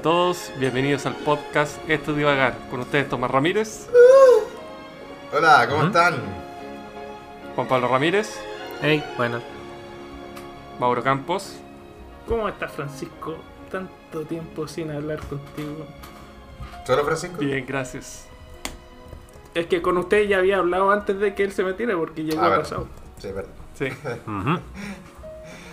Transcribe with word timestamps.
todos, 0.00 0.52
bienvenidos 0.58 1.06
al 1.06 1.14
podcast 1.16 1.78
Esto 1.88 2.12
Divagar. 2.14 2.54
Con 2.70 2.80
ustedes 2.80 3.08
Tomás 3.08 3.30
Ramírez, 3.30 3.88
Hola, 5.32 5.66
¿cómo 5.68 5.84
están? 5.84 6.14
Juan 7.54 7.68
Pablo 7.68 7.88
Ramírez, 7.88 8.38
Hey, 8.80 9.04
bueno. 9.16 9.40
Mauro 10.78 11.02
Campos. 11.02 11.58
¿Cómo 12.26 12.48
estás, 12.48 12.70
Francisco? 12.72 13.36
Tanto 13.70 14.22
tiempo 14.22 14.68
sin 14.68 14.90
hablar 14.90 15.18
contigo. 15.20 15.86
¿Solo 16.86 17.04
Francisco? 17.04 17.38
Bien, 17.38 17.66
gracias. 17.66 18.26
Es 19.54 19.66
que 19.66 19.82
con 19.82 19.96
usted 19.98 20.28
ya 20.28 20.38
había 20.38 20.58
hablado 20.58 20.90
antes 20.90 21.18
de 21.18 21.34
que 21.34 21.42
él 21.42 21.52
se 21.52 21.64
metiera 21.64 21.96
porque 21.96 22.24
ya 22.24 22.40
A 22.44 22.56
pasado. 22.58 22.86
Sí, 23.18 23.28
es 23.28 23.34
verdad. 23.34 23.50
Sí. 23.74 23.88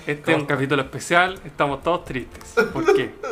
este 0.07 0.31
es 0.31 0.37
un 0.37 0.45
capítulo 0.45 0.81
especial, 0.81 1.39
estamos 1.45 1.83
todos 1.83 2.05
tristes. 2.05 2.55
¿Por 2.73 2.85
qué? 2.93 3.13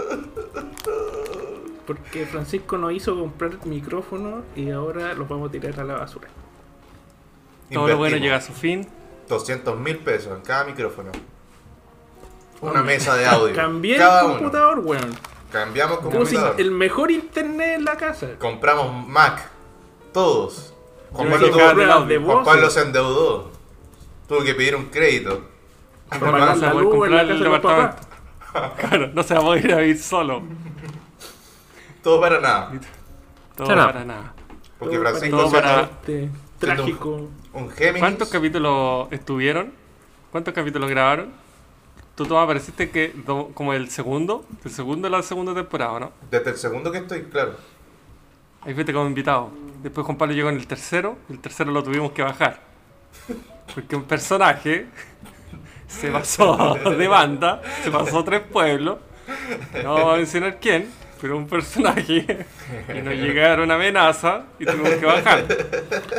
Porque 1.86 2.26
Francisco 2.26 2.78
nos 2.78 2.94
hizo 2.94 3.18
comprar 3.20 3.66
micrófono 3.66 4.44
y 4.56 4.72
ahora 4.72 5.14
los 5.14 5.28
vamos 5.28 5.50
a 5.50 5.52
tirar 5.52 5.78
a 5.80 5.84
la 5.84 5.96
basura. 5.96 6.30
Todo 7.72 7.88
lo 7.88 7.98
bueno 7.98 8.18
llega 8.18 8.38
a 8.38 8.42
su 8.42 8.54
fin. 8.54 8.88
200 9.28 9.78
mil 9.80 9.98
pesos 9.98 10.38
en 10.38 10.44
cada 10.44 10.64
micrófono. 10.64 11.12
Una 12.62 12.84
mesa 12.84 13.16
de 13.16 13.26
audio. 13.26 13.54
Cambié 13.54 13.98
cada 13.98 14.22
el 14.22 14.26
uno. 14.28 14.36
computador, 14.38 14.80
weón. 14.80 15.16
Cambiamos 15.52 16.00
computador. 16.00 16.56
el 16.58 16.72
mejor 16.72 17.12
internet 17.12 17.76
en 17.78 17.86
la 17.86 17.98
casa. 17.98 18.36
Compramos 18.40 19.06
Mac. 19.08 19.50
Todos. 20.14 20.74
Juan 21.12 21.30
Pablo, 21.30 21.52
tuvo- 21.52 22.26
Juan. 22.26 22.46
Pablo 22.46 22.70
se 22.70 22.82
endeudó. 22.82 23.52
Tuvo 24.28 24.44
que 24.44 24.56
pedir 24.56 24.76
un 24.76 24.86
crédito. 24.86 25.42
No 26.20 26.26
se 26.26 26.32
va 26.32 26.38
la 26.56 26.70
a 26.70 26.72
poder 26.72 26.90
comprar 26.90 27.30
el 27.30 27.40
departamento. 27.44 27.96
Claro, 28.78 29.08
no 29.16 29.24
se 29.24 29.34
va 29.34 29.40
a 29.40 29.44
poder 29.44 29.66
ir 29.66 29.74
a 29.74 29.78
vivir 29.78 29.98
solo. 29.98 30.44
Todo 32.04 32.22
para 32.22 32.40
nada. 32.40 32.72
Todo 33.56 33.68
para 33.68 34.06
nada. 34.06 34.34
Porque 34.78 34.96
Todo 34.98 35.04
Francisco 35.06 35.38
Todo 35.38 35.52
para-. 35.52 35.82
Este, 35.82 36.30
trágico. 36.60 37.30
un 37.54 37.70
Géminis. 37.72 38.00
¿Cuántos 38.00 38.30
capítulos 38.30 39.08
estuvieron? 39.12 39.74
¿Cuántos 40.32 40.54
capítulos 40.54 40.90
grabaron? 40.90 41.32
Tú, 42.16 42.26
Tomás, 42.28 42.44
apareciste 42.44 42.92
que 42.92 43.12
do- 43.26 43.48
como 43.56 43.74
el 43.74 43.90
segundo, 43.90 44.46
el 44.64 44.70
segundo 44.70 45.08
de 45.08 45.18
la 45.18 45.24
segunda 45.24 45.56
temporada, 45.56 46.00
¿no? 46.00 46.12
Desde 46.30 46.52
el 46.52 46.58
segundo 46.58 46.92
que 46.92 47.00
estoy, 47.00 47.24
claro. 47.24 47.56
Ahí 48.62 48.74
fuiste 48.76 48.94
como 48.94 49.08
invitado. 49.08 49.50
Después 49.82 50.06
Juan 50.06 50.18
Pablo 50.20 50.36
llegó 50.36 50.50
en 50.50 50.58
el 50.58 50.68
tercero, 50.68 51.18
el 51.30 51.40
tercero 51.40 51.72
lo 51.72 51.82
tuvimos 51.84 52.12
que 52.12 52.22
bajar. 52.22 52.60
Porque 53.74 53.96
un 53.96 54.04
personaje 54.04 54.86
se 56.00 56.12
pasó 56.12 56.76
de 56.98 57.08
banda, 57.08 57.62
se 57.84 57.92
pasó 57.92 58.24
tres 58.24 58.42
pueblos. 58.42 58.98
No 59.84 59.94
vamos 59.94 60.14
a 60.14 60.18
mencionar 60.18 60.58
quién, 60.60 60.90
pero 61.22 61.38
un 61.38 61.48
personaje. 61.48 62.46
Y 62.94 63.02
nos 63.02 63.14
llegaron 63.14 63.72
amenazas 63.72 64.44
y 64.60 64.66
tuvimos 64.66 64.90
que 64.92 65.06
bajar. 65.06 65.46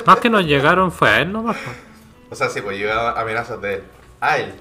Más 0.06 0.18
que 0.18 0.30
nos 0.30 0.44
llegaron 0.46 0.90
fue 0.90 1.10
a 1.10 1.20
él 1.20 1.32
nomás. 1.32 1.56
po. 1.56 1.70
O 2.30 2.34
sea, 2.34 2.48
sí, 2.48 2.60
pues 2.60 2.78
llegaba 2.78 3.20
amenazas 3.20 3.60
de 3.60 3.74
él. 3.74 3.82
A 4.20 4.38
él. 4.38 4.54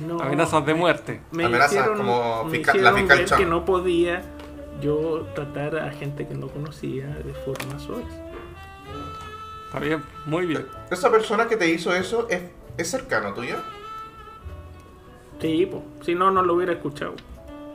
No, 0.00 0.20
Amenazas 0.20 0.64
de 0.64 0.74
muerte. 0.74 1.20
me 1.30 1.44
Amenazas 1.44 1.72
hicieron, 1.72 1.98
como 1.98 2.44
me 2.44 2.58
la 2.58 2.92
fiscal 2.94 3.18
ver 3.18 3.24
que 3.24 3.44
no 3.44 3.64
podía 3.64 4.22
yo 4.80 5.26
tratar 5.34 5.76
a 5.76 5.90
gente 5.92 6.26
que 6.26 6.34
no 6.34 6.48
conocía 6.48 7.06
de 7.06 7.34
forma 7.34 7.78
suave. 7.78 8.04
Está 9.66 9.78
bien, 9.78 10.02
muy 10.26 10.46
bien. 10.46 10.66
Esa 10.90 11.10
persona 11.10 11.48
que 11.48 11.56
te 11.56 11.68
hizo 11.68 11.94
eso 11.94 12.26
es, 12.28 12.42
es 12.76 12.90
cercano 12.90 13.32
tuyo. 13.32 13.56
Sí, 15.42 15.66
po. 15.66 15.82
si 16.04 16.14
no, 16.14 16.30
no 16.30 16.42
lo 16.42 16.54
hubiera 16.54 16.72
escuchado. 16.72 17.14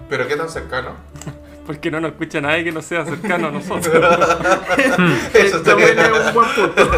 Pero 0.09 0.27
qué 0.27 0.35
tan 0.35 0.49
cercano. 0.49 0.91
Porque 1.67 1.91
no 1.91 1.99
nos 1.99 2.11
escucha 2.11 2.39
nadie 2.39 2.63
que 2.63 2.71
no 2.71 2.81
sea 2.81 3.03
cercano 3.05 3.47
a 3.49 3.51
nosotros. 3.51 3.93
Eso 5.33 5.57
está 5.57 5.71
También 5.71 5.95
bien. 5.95 6.05
es 6.13 6.27
un 6.27 6.33
buen 6.33 6.49
punto. 6.55 6.89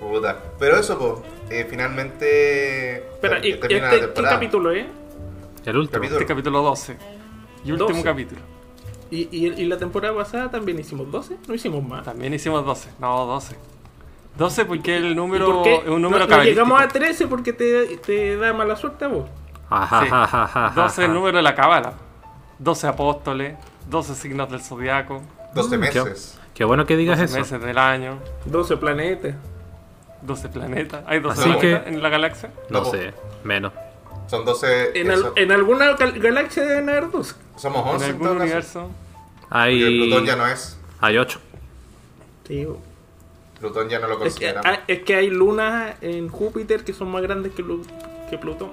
Puta. 0.00 0.42
Pero 0.58 0.76
eso, 0.76 0.98
pues, 0.98 1.12
eh, 1.50 1.66
finalmente. 1.68 2.96
Espera, 2.96 3.38
¿y, 3.44 3.48
y 3.48 3.52
este 3.52 3.80
la 3.80 3.90
qué 3.90 4.22
capítulo 4.22 4.70
es? 4.72 4.86
El 5.64 5.76
último. 5.76 5.92
Capítulo. 5.98 6.20
Este 6.20 6.26
capítulo 6.26 6.62
12. 6.62 6.96
Y 7.64 7.72
último 7.72 7.90
12. 7.90 8.02
capítulo. 8.02 8.40
¿Y, 9.10 9.28
y, 9.30 9.46
y 9.48 9.64
la 9.66 9.76
temporada 9.76 10.14
pasada 10.14 10.50
también 10.50 10.78
hicimos 10.78 11.10
12? 11.10 11.36
No 11.46 11.54
hicimos 11.54 11.84
más. 11.84 12.04
También 12.04 12.32
hicimos 12.34 12.64
12. 12.64 12.90
No, 12.98 13.26
12. 13.26 13.56
12 14.36 14.64
porque 14.64 14.96
el 14.96 15.12
¿Y 15.12 15.14
número 15.14 15.46
por 15.46 15.62
qué 15.62 15.74
es 15.76 15.88
un 15.88 16.00
número 16.02 16.26
no, 16.26 16.42
llegamos 16.42 16.80
a 16.80 16.88
13 16.88 17.26
porque 17.26 17.52
te, 17.52 17.98
te 17.98 18.36
da 18.36 18.52
mala 18.52 18.76
suerte 18.76 19.04
a 19.04 19.08
vos? 19.08 19.28
Ajá, 19.68 20.00
Sí. 20.00 20.06
ajá, 20.10 20.42
ajá, 20.44 20.66
ajá, 20.66 20.82
12 20.82 21.02
es 21.02 21.08
el 21.08 21.14
número 21.14 21.36
de 21.36 21.42
la 21.42 21.54
cábala. 21.54 21.94
12 22.58 22.86
apóstoles, 22.86 23.56
12 23.88 24.14
signos 24.14 24.50
del 24.50 24.60
zodiaco, 24.60 25.22
12 25.54 25.76
Mm, 25.76 25.80
meses. 25.80 26.38
Qué 26.54 26.64
bueno 26.64 26.86
que 26.86 26.96
digas 26.96 27.18
12 27.18 27.30
eso. 27.30 27.38
meses 27.40 27.62
del 27.66 27.78
año, 27.78 28.18
12 28.46 28.76
planetas. 28.76 29.34
12 30.22 30.48
planetas. 30.48 31.02
¿Hay 31.06 31.20
12 31.20 31.40
Así 31.40 31.50
planetas 31.50 31.82
que- 31.82 31.88
en 31.90 32.02
la 32.02 32.08
galaxia? 32.08 32.50
No 32.70 32.80
No, 32.80 32.84
sé, 32.86 33.12
menos. 33.44 33.72
Son 34.28 34.44
12. 34.44 34.98
En, 35.00 35.10
al- 35.10 35.32
en 35.36 35.52
alguna 35.52 35.96
gal- 35.96 36.18
galaxia 36.20 36.64
deben 36.64 36.88
haber 36.88 37.10
12. 37.10 37.34
somos 37.56 37.84
En 37.86 37.92
11 37.94 38.04
en 38.06 38.12
algún 38.12 38.28
universo. 38.40 38.90
Hay, 39.50 40.06
Plutón 40.08 40.24
ya 40.24 40.36
no 40.36 40.46
es. 40.46 40.78
hay 41.00 41.18
ocho. 41.18 41.40
Sí, 42.46 42.64
bo. 42.64 42.78
Plutón 43.62 43.88
ya 43.88 43.98
no 43.98 44.08
lo 44.08 44.12
es, 44.14 44.18
que, 44.18 44.24
consideramos. 44.50 44.78
es 44.88 45.02
que 45.04 45.14
hay 45.14 45.30
lunas 45.30 45.94
en 46.02 46.28
Júpiter 46.28 46.84
que 46.84 46.92
son 46.92 47.10
más 47.10 47.22
grandes 47.22 47.52
que, 47.54 47.62
Lu- 47.62 47.86
que 48.28 48.36
Plutón. 48.36 48.70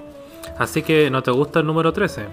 Así 0.58 0.82
que 0.82 1.10
no 1.10 1.24
te 1.24 1.32
gusta 1.32 1.60
el 1.60 1.66
número 1.68 1.94
13. 1.94 2.26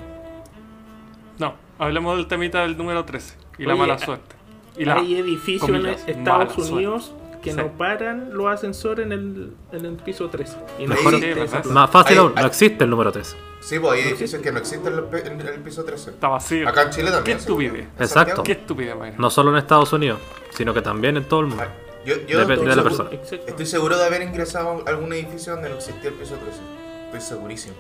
No, 1.38 1.54
hablemos 1.78 2.16
del 2.16 2.26
temita 2.26 2.62
del 2.62 2.76
número 2.76 3.04
13 3.04 3.36
y 3.58 3.64
la 3.66 3.76
mala 3.76 3.98
suerte. 3.98 4.34
Y 4.76 4.84
la, 4.84 4.96
hay 4.96 5.16
edificios 5.16 5.68
en 5.70 5.86
Estados 5.86 6.56
Unidos 6.70 7.12
que 7.42 7.50
Sí. 7.52 7.56
no 7.58 7.68
paran 7.78 8.30
los 8.34 8.46
asesores 8.48 9.06
en 9.06 9.12
el, 9.12 9.52
en 9.70 9.84
el 9.86 9.92
piso 9.96 10.28
13. 10.28 10.56
Y 10.80 10.86
no 10.86 10.94
Mejor- 10.96 11.20
Sí, 11.20 11.26
plata. 11.32 11.62
Más 11.68 11.90
fácil 11.90 12.16
Hay- 12.18 12.24
aún, 12.24 12.34
no 12.34 12.46
existe 12.46 12.84
el 12.84 12.90
número 12.90 13.12
13. 13.12 13.36
Sí, 13.60 13.78
pues 13.78 13.92
hay 13.92 14.00
No 14.00 14.08
edificios 14.08 14.20
existe. 14.34 14.42
que 14.42 14.52
no 14.52 14.58
existen 14.58 14.92
en 14.92 14.98
el, 14.98 15.04
pe- 15.04 15.26
en 15.26 15.40
el 15.40 15.60
piso 15.60 15.84
13. 15.84 16.10
Está 16.10 16.28
vacío. 16.28 16.68
Acá 16.68 16.82
en 16.82 16.90
Chile 16.90 17.04
también. 17.10 17.24
Qué 17.24 17.32
estupidez. 17.40 17.88
Exacto. 18.00 18.42
Qué 18.42 18.52
estupidez. 18.52 18.96
No 19.18 19.30
solo 19.30 19.50
en 19.52 19.58
Estados 19.58 19.92
Unidos, 19.92 20.18
sino 20.50 20.74
que 20.74 20.82
también 20.82 21.16
en 21.16 21.24
todo 21.24 21.40
el 21.40 21.46
mundo. 21.46 21.62
Ay, 21.62 21.70
Yo, 22.06 22.14
yo 22.26 22.38
Depende 22.38 22.54
estoy, 22.54 22.68
de 22.68 22.76
la 22.76 22.82
seguro, 22.82 22.84
persona. 22.84 23.10
Exacto. 23.10 23.46
estoy 23.48 23.66
seguro 23.66 23.98
de 23.98 24.06
haber 24.06 24.22
ingresado 24.22 24.84
a 24.86 24.90
algún 24.90 25.12
edificio 25.12 25.54
donde 25.54 25.68
no 25.70 25.74
existía 25.74 26.10
el 26.10 26.14
piso 26.14 26.36
13. 26.36 26.60
Estoy 27.06 27.20
segurísimo. 27.20 27.74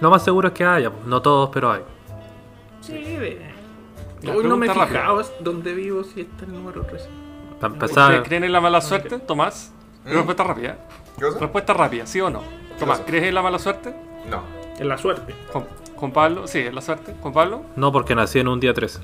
Lo 0.00 0.10
más 0.10 0.24
seguro 0.24 0.48
es 0.48 0.54
que 0.54 0.64
haya, 0.64 0.90
pues, 0.90 1.06
no 1.06 1.22
todos, 1.22 1.50
pero 1.52 1.70
hay. 1.70 1.82
Sí, 2.80 2.94
de... 2.94 3.52
Hoy 4.28 4.44
no 4.44 4.56
me 4.56 4.66
he 4.66 4.70
fijado 4.70 5.22
dónde 5.40 5.72
vivo 5.72 6.02
si 6.02 6.22
está 6.22 6.44
el 6.44 6.52
número 6.52 6.82
13. 6.82 7.06
Para 7.60 7.72
¿Ustedes 7.74 7.90
empezar, 7.92 8.22
creen 8.24 8.44
en 8.44 8.52
la 8.52 8.60
mala 8.60 8.80
suerte, 8.80 9.20
Tomás? 9.20 9.72
¿Mm? 10.04 10.14
Respuesta 10.14 10.42
rápida. 10.42 10.78
Respuesta 11.16 11.72
rápida, 11.74 12.06
¿sí 12.06 12.20
o 12.20 12.28
no? 12.28 12.42
Tomás? 12.78 13.00
¿crees 13.06 13.24
en 13.24 13.34
la 13.34 13.42
mala 13.42 13.60
suerte? 13.60 13.94
No. 14.28 14.42
En 14.78 14.88
la 14.88 14.98
suerte. 14.98 15.32
Juan 15.94 16.12
Pablo, 16.12 16.48
sí, 16.48 16.58
en 16.58 16.74
la 16.74 16.80
suerte. 16.80 17.14
Juan 17.20 17.32
Pablo, 17.32 17.62
no 17.76 17.92
porque 17.92 18.16
nací 18.16 18.40
en 18.40 18.48
un 18.48 18.58
día 18.58 18.74
13. 18.74 18.98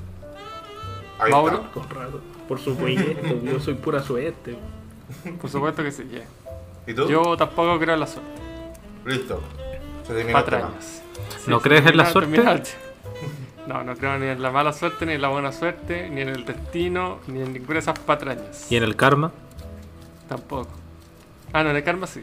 Ahí 1.20 1.30
Mauro. 1.30 1.62
está. 1.72 2.37
Por 2.48 2.58
supuesto, 2.58 3.02
yo 3.44 3.60
soy 3.60 3.74
pura 3.74 4.02
suerte. 4.02 4.56
por 5.40 5.50
supuesto 5.50 5.82
que 5.82 5.92
sí. 5.92 6.04
yeah. 6.10 6.24
¿Y 6.86 6.94
tú? 6.94 7.06
Yo 7.08 7.36
tampoco 7.36 7.78
creo 7.78 7.94
en 7.94 8.00
la 8.00 8.06
suerte. 8.06 8.30
Listo. 9.04 9.40
Se 10.06 10.14
terminó 10.14 10.38
el 10.38 10.44
tema. 10.44 10.60
Patrañas. 10.62 11.02
¿No 11.46 11.58
se 11.60 11.68
crees 11.68 11.86
en 11.86 11.96
la 11.96 12.04
termina- 12.10 12.12
suerte? 12.12 12.36
termina 12.36 12.62
No, 13.66 13.84
no 13.84 13.96
creo 13.96 14.18
ni 14.18 14.26
en 14.26 14.40
la 14.40 14.50
mala 14.50 14.72
suerte, 14.72 15.04
ni 15.04 15.12
en 15.12 15.20
la 15.22 15.28
buena 15.28 15.52
suerte, 15.52 16.08
ni 16.08 16.22
en 16.22 16.30
el 16.30 16.44
destino, 16.46 17.18
ni 17.26 17.42
en 17.42 17.52
ninguna 17.52 17.74
de 17.74 17.78
esas 17.80 17.98
patrañas. 17.98 18.70
Y 18.72 18.76
en 18.76 18.82
el 18.84 18.96
karma, 18.96 19.30
Tampoco. 20.28 20.70
Ah, 21.52 21.62
no, 21.62 21.70
en 21.70 21.76
el 21.76 21.84
karma 21.84 22.06
sí. 22.06 22.22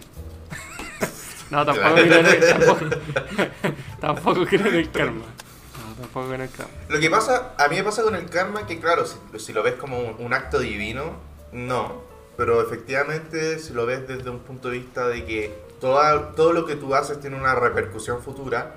no, 1.51 1.65
tampoco 1.65 1.95
creo 1.95 2.19
en 2.19 2.25
el, 2.25 2.39
tampoco, 2.39 2.85
tampoco 3.99 4.45
creo 4.45 4.67
en 4.67 4.75
el 4.75 4.91
karma. 4.91 5.21
Tampoco 5.99 6.25
creo 6.27 6.35
en 6.35 6.41
el 6.41 6.49
karma. 6.51 6.71
Lo 6.89 6.99
que 6.99 7.09
pasa, 7.09 7.53
a 7.57 7.67
mí 7.67 7.75
me 7.77 7.83
pasa 7.83 8.03
con 8.03 8.15
el 8.15 8.29
karma 8.29 8.65
que 8.67 8.79
claro, 8.79 9.05
si, 9.05 9.17
si 9.39 9.53
lo 9.53 9.63
ves 9.63 9.75
como 9.75 9.97
un, 9.99 10.15
un 10.19 10.33
acto 10.33 10.59
divino, 10.59 11.13
no. 11.51 12.03
Pero 12.37 12.61
efectivamente, 12.61 13.59
si 13.59 13.73
lo 13.73 13.85
ves 13.85 14.05
desde 14.07 14.29
un 14.29 14.39
punto 14.39 14.69
de 14.69 14.79
vista 14.79 15.07
de 15.07 15.23
que 15.25 15.57
toda- 15.79 16.31
todo 16.33 16.51
lo 16.51 16.65
que 16.65 16.75
tú 16.75 16.93
haces 16.95 17.19
tiene 17.21 17.37
una 17.37 17.55
repercusión 17.55 18.21
futura, 18.21 18.71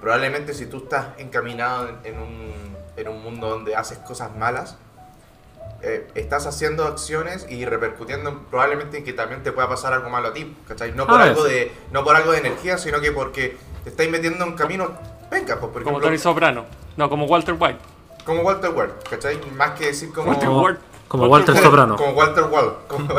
probablemente 0.00 0.52
si 0.52 0.66
tú 0.66 0.78
estás 0.78 1.06
encaminado 1.18 1.88
en, 1.88 1.96
en 2.04 2.18
un, 2.20 2.52
en 2.96 3.08
un 3.08 3.22
mundo 3.22 3.48
donde 3.48 3.74
haces 3.74 3.98
cosas 3.98 4.36
malas, 4.36 4.76
eh, 5.80 6.06
estás 6.16 6.44
haciendo 6.46 6.84
acciones 6.84 7.46
y 7.48 7.64
repercutiendo 7.64 8.28
en- 8.30 8.40
probablemente 8.46 8.98
en 8.98 9.04
que 9.04 9.12
también 9.14 9.42
te 9.42 9.52
pueda 9.52 9.68
pasar 9.68 9.92
algo 9.94 10.10
malo 10.10 10.28
a 10.28 10.32
ti, 10.34 10.54
¿cachai? 10.66 10.92
No 10.92 11.06
por, 11.06 11.20
Ah, 11.20 11.24
algo 11.24 11.44
de, 11.44 11.72
no 11.92 12.04
por 12.04 12.14
algo 12.16 12.32
de 12.32 12.38
energía, 12.38 12.76
sino 12.78 13.00
que 13.00 13.10
porque 13.12 13.56
te 13.84 13.90
estáis 13.90 14.10
metiendo 14.10 14.44
en 14.44 14.52
caminos, 14.54 14.90
venga, 15.30 15.58
pues 15.60 15.72
por 15.72 15.82
Como 15.82 15.98
ejemplo, 15.98 16.00
Tony 16.08 16.18
Soprano. 16.18 16.64
No, 16.96 17.08
como 17.08 17.26
Walter 17.26 17.56
White. 17.58 17.78
como 18.24 18.42
Walter 18.42 18.70
Ward, 18.70 18.90
¿cachai? 19.08 19.38
Más 19.56 19.72
que 19.72 19.86
decir 19.86 20.12
como... 20.12 20.28
Walter 20.30 20.48
como, 20.48 20.62
Ward. 20.62 20.76
como 21.08 21.26
Walter 21.26 21.56
Soprano. 21.56 21.96
Como 21.96 22.12
Walter 22.12 22.44
Wall. 22.44 22.74
Como... 22.88 23.08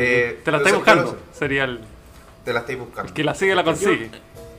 Eh, 0.00 0.40
Te 0.44 0.52
la 0.52 0.58
estáis 0.58 0.76
buscando. 0.76 1.16
Sería 1.32 1.64
el, 1.64 1.80
Te 2.44 2.52
la 2.52 2.60
estáis 2.60 2.78
buscando. 2.78 3.08
el 3.08 3.14
que 3.14 3.24
la 3.24 3.34
sigue 3.34 3.54
la 3.56 3.64
consigue. 3.64 4.10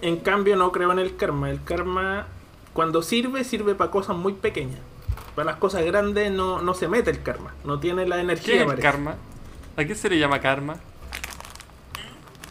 en 0.01 0.18
cambio, 0.18 0.57
no 0.57 0.71
creo 0.74 0.91
en 0.91 1.00
el 1.00 1.15
karma. 1.15 1.50
El 1.50 1.63
karma, 1.63 2.27
cuando 2.74 3.01
sirve, 3.01 3.45
sirve 3.45 3.74
para 3.74 3.89
cosas 3.89 4.18
muy 4.18 4.33
pequeñas. 4.33 4.81
Para 5.35 5.51
las 5.51 5.56
cosas 5.56 5.83
grandes 5.85 6.30
no, 6.30 6.62
no 6.62 6.74
se 6.74 6.89
mete 6.89 7.09
el 7.12 7.24
karma. 7.24 7.53
No 7.63 7.80
tiene 7.80 8.06
la 8.06 8.18
¿Qué 8.18 8.21
energía. 8.21 8.56
es 8.56 8.62
el 8.62 8.68
parece. 8.68 8.81
karma? 8.83 9.15
¿A 9.77 9.85
qué 9.85 9.95
se 9.95 10.09
le 10.09 10.19
llama 10.19 10.42
karma? 10.42 10.75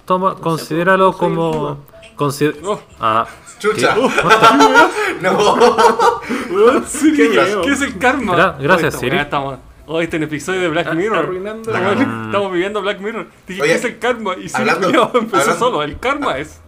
Toma, 0.06 0.37
considéralo 0.37 1.08
no 1.08 1.12
soy 1.12 1.29
el 1.29 1.34
como. 1.34 1.84
Buda. 2.19 2.31
consi- 2.31 2.56
Oh, 2.65 2.81
ah, 3.00 3.26
¡Chucha! 3.59 3.94
¿qué? 3.94 4.00
no. 5.23 6.82
Siri, 6.87 7.37
pasó? 7.37 7.62
¿Qué 7.62 7.73
es 7.73 7.81
el 7.82 7.99
karma? 7.99 8.37
Gra- 8.37 8.56
gracias, 8.61 8.94
Hoy 8.94 9.00
Siri. 9.00 9.19
Estamos, 9.19 9.59
hoy 9.87 10.05
está 10.05 10.17
en 10.17 10.23
episodio 10.25 10.61
de 10.61 10.69
Black 10.69 10.87
Ah, 10.91 10.94
Mirror. 10.94 11.19
arruinando 11.19 11.73
La. 11.73 11.81
Mm. 11.81 12.26
Estamos 12.26 12.53
viviendo 12.53 12.82
Black 12.82 13.00
Mirror. 13.00 13.26
Dije, 13.47 13.62
Oye, 13.62 13.70
¿qué 13.73 13.76
es 13.79 13.85
el 13.85 13.99
karma? 13.99 14.35
Y 14.37 14.49
Siri 14.49 14.61
hablando- 14.62 14.87
culiao 14.88 15.11
empezó 15.15 15.37
hablando- 15.43 15.59
solo. 15.67 15.82
El 15.82 15.99
karma 15.99 16.38
es. 16.38 16.61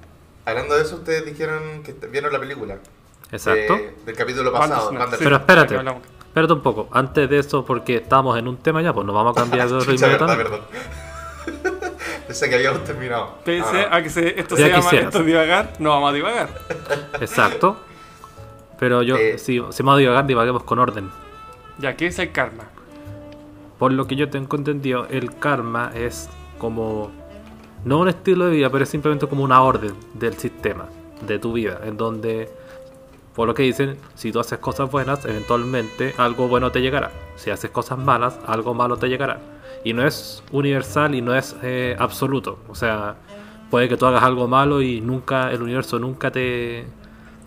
Hablando 0.47 0.75
de 0.75 0.83
eso, 0.83 0.97
ustedes 0.97 1.25
dijeron 1.25 1.83
que 1.85 1.93
vieron 2.09 2.33
la 2.33 2.41
película. 2.41 2.79
exacto. 3.31 3.75
de- 3.75 3.95
del 4.07 4.17
capítulo 4.17 4.53
pasado. 4.53 4.91
Sí, 4.91 5.17
Pero 5.21 5.37
espérate. 5.37 5.77
Espérate 5.77 6.53
un 6.53 6.63
poco. 6.63 6.89
Antes 6.93 7.29
de 7.29 7.39
eso, 7.41 7.65
porque 7.65 7.97
estamos 7.97 8.39
en 8.39 8.47
un 8.49 8.57
tema 8.57 8.81
ya, 8.83 8.93
pues 8.93 9.05
nos 9.07 9.15
vamos 9.15 9.37
a 9.37 9.41
cambiar 9.41 9.69
de 9.69 9.75
otro 9.75 9.93
Chucha, 9.93 10.07
verdad, 10.07 10.29
inmediatamente. 10.33 10.67
perdón. 10.75 11.10
Pensé 12.31 12.49
que 12.49 12.55
habíamos 12.55 12.85
terminado. 12.85 13.39
Pese 13.45 13.67
Ah, 13.67 13.89
no. 13.91 13.97
a 13.97 14.03
que 14.05 14.09
se- 14.09 14.39
esto 14.39 14.55
Ya 14.57 14.67
se 14.67 14.71
llama 14.71 14.91
esto 15.09 15.19
es 15.19 15.27
divagar, 15.27 15.73
no 15.81 15.91
vamos 15.91 16.11
a 16.11 16.15
divagar. 16.15 16.49
Exacto. 17.21 17.77
Pero 18.79 19.03
yo, 19.03 19.17
Eh. 19.17 19.37
si, 19.37 19.61
si 19.71 19.83
vamos 19.83 19.97
a 19.97 19.99
divagar, 19.99 20.27
divaguemos 20.29 20.63
con 20.63 20.79
orden. 20.79 21.11
Ya, 21.79 21.97
¿qué 21.97 22.07
es 22.07 22.21
el 22.21 22.31
karma? 22.31 22.67
Por 23.81 23.91
lo 23.91 24.07
que 24.07 24.15
yo 24.15 24.31
tengo 24.31 24.57
entendido, 24.57 25.09
el 25.11 25.35
karma 25.41 25.91
es 25.93 26.29
como. 26.59 27.11
No 27.85 27.99
un 27.99 28.09
estilo 28.09 28.45
de 28.45 28.53
vida, 28.53 28.71
pero 28.71 28.85
es 28.85 28.91
simplemente 28.91 29.27
como 29.27 29.43
una 29.43 29.61
orden 29.63 29.95
del 30.15 30.35
sistema, 30.35 30.87
de 31.27 31.41
tu 31.41 31.53
vida, 31.55 31.81
en 31.85 31.97
donde, 31.97 32.49
por 33.35 33.49
lo 33.49 33.55
que 33.55 33.65
dicen, 33.65 33.97
si 34.15 34.31
tú 34.31 34.39
haces 34.39 34.61
cosas 34.61 34.89
buenas, 34.89 35.25
eventualmente 35.25 36.15
algo 36.17 36.47
bueno 36.47 36.71
te 36.71 36.81
llegará. 36.81 37.11
Si 37.35 37.51
haces 37.51 37.71
cosas 37.73 37.99
malas, 37.99 38.39
algo 38.47 38.73
malo 38.73 38.99
te 38.99 39.09
llegará. 39.09 39.41
Y 39.85 39.93
no 39.93 40.07
es 40.07 40.43
universal 40.53 41.15
y 41.15 41.23
no 41.23 41.35
es 41.35 41.57
eh, 41.63 41.97
absoluto. 41.99 42.59
O 42.69 42.75
sea, 42.75 43.17
puede 43.71 43.89
que 43.89 43.97
tú 43.97 44.07
hagas 44.07 44.23
algo 44.23 44.47
malo 44.47 44.83
y 44.83 45.01
nunca, 45.01 45.51
el 45.51 45.63
universo 45.63 45.99
nunca 45.99 46.31
te, 46.31 46.85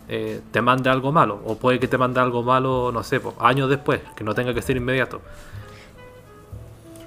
eh, 0.09 0.41
te 0.51 0.61
mande 0.61 0.89
algo 0.89 1.11
malo. 1.11 1.41
O 1.45 1.57
puede 1.57 1.79
que 1.79 1.87
te 1.87 1.97
mande 1.97 2.19
algo 2.19 2.41
malo, 2.43 2.91
no 2.91 3.03
sé, 3.03 3.19
po, 3.19 3.35
años 3.39 3.69
después, 3.69 4.01
que 4.15 4.23
no 4.23 4.33
tenga 4.33 4.53
que 4.53 4.61
ser 4.61 4.77
inmediato. 4.77 5.21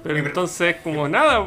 Pero 0.03 0.17
entonces, 0.19 0.77
como 0.83 1.07
nada, 1.09 1.43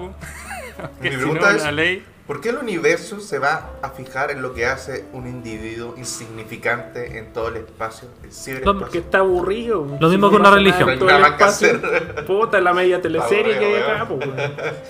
que 1.02 1.08
Mi 1.10 1.16
si 1.16 1.16
pregunta 1.16 1.50
no, 1.50 1.56
es- 1.56 1.64
la 1.64 1.72
ley. 1.72 2.04
¿Por 2.30 2.40
qué 2.40 2.50
el 2.50 2.58
universo 2.58 3.18
se 3.18 3.40
va 3.40 3.70
a 3.82 3.90
fijar 3.90 4.30
en 4.30 4.40
lo 4.40 4.54
que 4.54 4.64
hace 4.64 5.04
un 5.12 5.26
individuo 5.26 5.96
insignificante 5.98 7.18
en 7.18 7.32
todo 7.32 7.48
el 7.48 7.56
espacio, 7.56 8.06
el 8.22 8.32
ciberespacio? 8.32 8.78
Porque 8.78 8.98
está 8.98 9.18
aburrido. 9.18 9.84
Lo 9.98 10.08
mismo 10.08 10.26
no 10.28 10.30
que 10.30 10.36
una 10.36 10.50
religión. 10.52 10.96
todo 10.96 11.10
No 11.10 11.16
el 11.16 11.24
espacio. 11.24 11.80
Puta, 12.28 12.60
la 12.60 12.72
media 12.72 13.02
teleserie 13.02 13.58
que 13.58 13.64
hay 13.66 13.82
acá. 13.82 14.06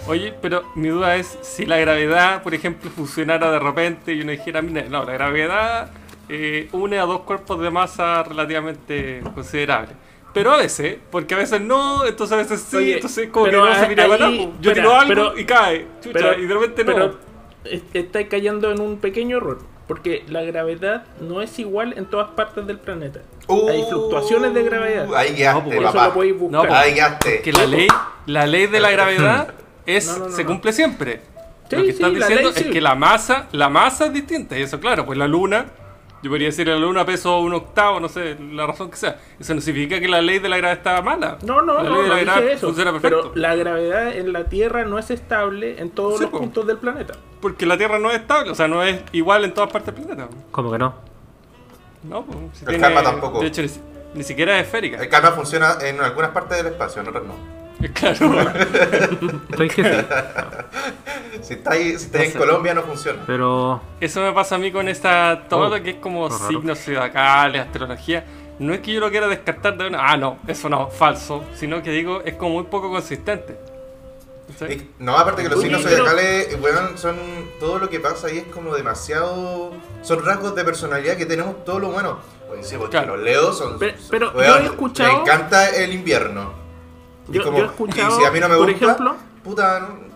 Oye, 0.06 0.34
pero 0.42 0.64
mi 0.74 0.88
duda 0.88 1.16
es 1.16 1.38
si 1.40 1.64
la 1.64 1.78
gravedad, 1.78 2.42
por 2.42 2.52
ejemplo, 2.52 2.90
funcionara 2.90 3.50
de 3.50 3.58
repente 3.58 4.12
y 4.12 4.20
uno 4.20 4.32
dijera, 4.32 4.60
mira, 4.60 4.84
no, 4.90 5.06
la 5.06 5.12
gravedad 5.14 5.90
eh, 6.28 6.68
une 6.72 6.98
a 6.98 7.06
dos 7.06 7.20
cuerpos 7.22 7.58
de 7.62 7.70
masa 7.70 8.22
relativamente 8.22 9.22
considerable. 9.34 9.92
Pero 10.34 10.52
a 10.52 10.58
veces, 10.58 10.98
porque 11.10 11.34
a 11.34 11.38
veces 11.38 11.62
no, 11.62 12.04
entonces 12.04 12.34
a 12.34 12.36
veces 12.36 12.60
sí, 12.68 12.76
Oye, 12.76 12.94
entonces 12.96 13.30
como 13.30 13.46
que 13.46 13.52
no 13.52 13.74
se 13.74 13.88
mira 13.88 14.04
ahí- 14.04 14.10
para 14.10 14.28
nada, 14.28 14.36
po. 14.44 14.52
Yo 14.60 14.70
espera, 14.72 14.74
tiro 14.74 14.94
algo 14.94 15.08
pero- 15.08 15.38
y 15.38 15.44
cae, 15.46 15.86
chucha, 16.02 16.12
Pero, 16.12 16.38
y 16.38 16.46
de 16.46 16.54
repente 16.54 16.84
no. 16.84 16.92
pero 16.92 17.29
estáis 17.64 18.28
cayendo 18.28 18.70
en 18.72 18.80
un 18.80 18.98
pequeño 18.98 19.38
error. 19.38 19.58
Porque 19.86 20.24
la 20.28 20.42
gravedad 20.42 21.04
no 21.20 21.42
es 21.42 21.58
igual 21.58 21.94
en 21.98 22.06
todas 22.06 22.30
partes 22.30 22.64
del 22.66 22.78
planeta. 22.78 23.22
Hay 23.68 23.82
fluctuaciones 23.88 24.54
de 24.54 24.62
gravedad. 24.62 25.08
Uh, 25.10 25.14
Ahí 25.16 25.34
quedaste, 25.34 25.60
No, 25.62 25.64
Por 25.64 25.74
eso 25.74 25.92
papá. 25.92 26.06
lo 26.06 26.14
podéis 26.14 26.38
buscar. 26.38 26.68
No, 26.68 26.74
Ahí 26.76 26.94
quedaste. 26.94 27.42
que 27.42 27.52
la 27.52 27.66
ley, 27.66 27.88
la 28.26 28.46
ley 28.46 28.66
de 28.68 28.78
la 28.78 28.90
gravedad 28.92 29.54
es, 29.86 30.06
No, 30.06 30.18
no, 30.18 30.28
no, 30.28 30.36
se 30.36 30.44
no. 30.44 30.48
cumple 30.50 30.72
siempre. 30.72 31.22
Sí, 31.68 31.76
Lo 31.76 31.82
que 31.82 31.86
sí, 31.88 31.90
estás 31.94 32.14
diciendo 32.14 32.50
ley 32.50 32.52
es 32.56 32.62
sí. 32.66 32.70
que 32.70 32.80
la 32.80 32.94
masa, 32.94 33.48
la 33.50 33.68
masa 33.68 34.06
es 34.06 34.12
distinta. 34.12 34.56
Y 34.56 34.62
eso, 34.62 34.78
claro, 34.78 35.04
pues 35.04 35.18
la 35.18 35.26
luna, 35.26 35.66
yo 36.22 36.30
podría 36.30 36.48
decir 36.48 36.66
la 36.68 36.76
luna 36.76 37.04
pesó 37.06 37.38
un 37.40 37.54
octavo, 37.54 37.98
no 38.00 38.08
sé, 38.08 38.36
la 38.52 38.66
razón 38.66 38.90
que 38.90 38.96
sea. 38.96 39.18
Eso 39.38 39.54
no 39.54 39.60
significa 39.60 39.98
que 40.00 40.08
la 40.08 40.20
ley 40.20 40.38
de 40.38 40.48
la 40.48 40.56
gravedad 40.58 40.78
está 40.78 41.02
mala. 41.02 41.38
No, 41.44 41.62
no, 41.62 41.82
la 41.82 41.88
no, 41.88 41.94
ley 41.94 42.02
de 42.02 42.08
no 42.08 42.08
la 42.08 42.14
dije 42.20 42.24
gravedad 42.26 42.52
eso. 42.52 42.66
funciona 42.66 42.92
perfecto. 42.92 43.20
Pero 43.32 43.32
la 43.36 43.54
gravedad 43.54 44.16
en 44.16 44.32
la 44.32 44.44
Tierra 44.44 44.84
no 44.84 44.98
es 44.98 45.10
estable 45.10 45.80
en 45.80 45.90
todos 45.90 46.16
Sí, 46.18 46.22
los 46.22 46.30
po. 46.30 46.38
puntos 46.40 46.66
del 46.66 46.76
planeta. 46.78 47.14
Porque 47.40 47.64
la 47.66 47.78
Tierra 47.78 47.98
no 47.98 48.10
es 48.10 48.20
estable, 48.20 48.50
o 48.50 48.54
sea, 48.54 48.68
no 48.68 48.82
es 48.82 49.00
igual 49.12 49.44
en 49.44 49.54
todas 49.54 49.72
partes 49.72 49.94
del 49.94 50.04
planeta. 50.04 50.28
¿Cómo 50.50 50.70
que 50.72 50.78
no? 50.78 50.94
No, 52.02 52.24
pues, 52.24 52.38
si 52.54 52.60
El 52.64 52.68
tiene- 52.70 52.82
karma 52.82 53.02
tampoco. 53.02 53.40
De 53.40 53.46
hecho, 53.46 53.62
ni, 53.62 53.68
ni 54.14 54.22
siquiera 54.22 54.58
es 54.58 54.66
esférica. 54.66 54.98
El 55.02 55.08
karma 55.08 55.30
funciona 55.32 55.76
en 55.82 56.00
algunas 56.00 56.30
partes 56.32 56.56
del 56.58 56.66
espacio, 56.68 57.02
en 57.02 57.08
otras 57.08 57.24
no. 57.24 57.34
Claro. 57.94 58.50
Estoy 59.50 59.68
que 59.68 59.82
sí. 59.84 60.06
Si 61.42 61.54
estáis 61.54 62.00
si 62.00 62.06
estáis 62.06 62.12
No 62.12 62.18
sé. 62.18 62.24
en 62.26 62.38
Colombia 62.38 62.74
no 62.74 62.82
funciona. 62.82 63.22
Pero 63.26 63.80
Eso 64.00 64.20
me 64.20 64.32
pasa 64.32 64.56
a 64.56 64.58
mí 64.58 64.70
con 64.70 64.88
esta 64.88 65.44
todo 65.48 65.66
Oh, 65.66 65.68
lo 65.76 65.82
que 65.82 65.90
es 65.90 65.96
como 65.96 66.30
signos 66.30 66.78
zodiacales, 66.78 67.62
astrología. 67.62 68.24
No 68.58 68.74
es 68.74 68.80
que 68.80 68.92
yo 68.92 69.00
lo 69.00 69.10
quiera 69.10 69.26
descartar 69.28 69.76
de 69.78 69.86
una, 69.86 70.10
ah, 70.10 70.16
no, 70.18 70.38
eso 70.46 70.68
no, 70.68 70.88
falso, 70.88 71.44
sino 71.54 71.82
que 71.82 71.90
digo, 71.90 72.20
es 72.24 72.34
como 72.34 72.56
muy 72.56 72.64
poco 72.64 72.90
consistente. 72.90 73.56
Y- 74.68 74.82
No, 74.98 75.16
aparte 75.16 75.42
que 75.42 75.48
los 75.48 75.58
Oye, 75.60 75.68
signos 75.68 75.82
pero- 75.84 76.04
zodiacales, 76.04 76.58
weón, 76.60 76.98
son 76.98 77.16
todo 77.58 77.78
lo 77.78 77.88
que 77.88 78.00
pasa 78.00 78.26
ahí 78.26 78.38
es 78.38 78.44
como 78.52 78.74
demasiado. 78.74 79.72
Son 80.02 80.22
rasgos 80.24 80.54
de 80.54 80.64
personalidad 80.64 81.16
que 81.16 81.24
tenemos 81.24 81.64
todo 81.64 81.78
lo 81.78 81.88
bueno. 81.92 82.18
Oye, 82.52 82.62
sí, 82.64 82.74
porque 82.76 82.90
Claro. 82.98 83.16
los 83.16 83.24
leos 83.24 83.56
son. 83.56 83.78
Pero- 83.78 83.96
pero 84.10 84.32
weón, 84.32 84.58
yo 84.58 84.64
he 84.64 84.66
escuchado- 84.66 85.12
Me 85.14 85.20
encanta 85.20 85.70
el 85.70 85.94
invierno. 85.94 86.59
Y 87.30 87.34
Yo, 87.34 87.44
como- 87.44 87.58
yo 87.58 87.64
he 87.64 87.66
escuchado, 87.68 88.16
y 88.16 88.20
si 88.20 88.24
a 88.26 88.30
mí 88.30 88.40
no 88.40 88.48
me 88.48 88.56
por 88.56 88.70
gusta, 88.70 88.84
ejemplo, 88.86 89.16
puta, 89.44 89.80
no- 89.80 90.10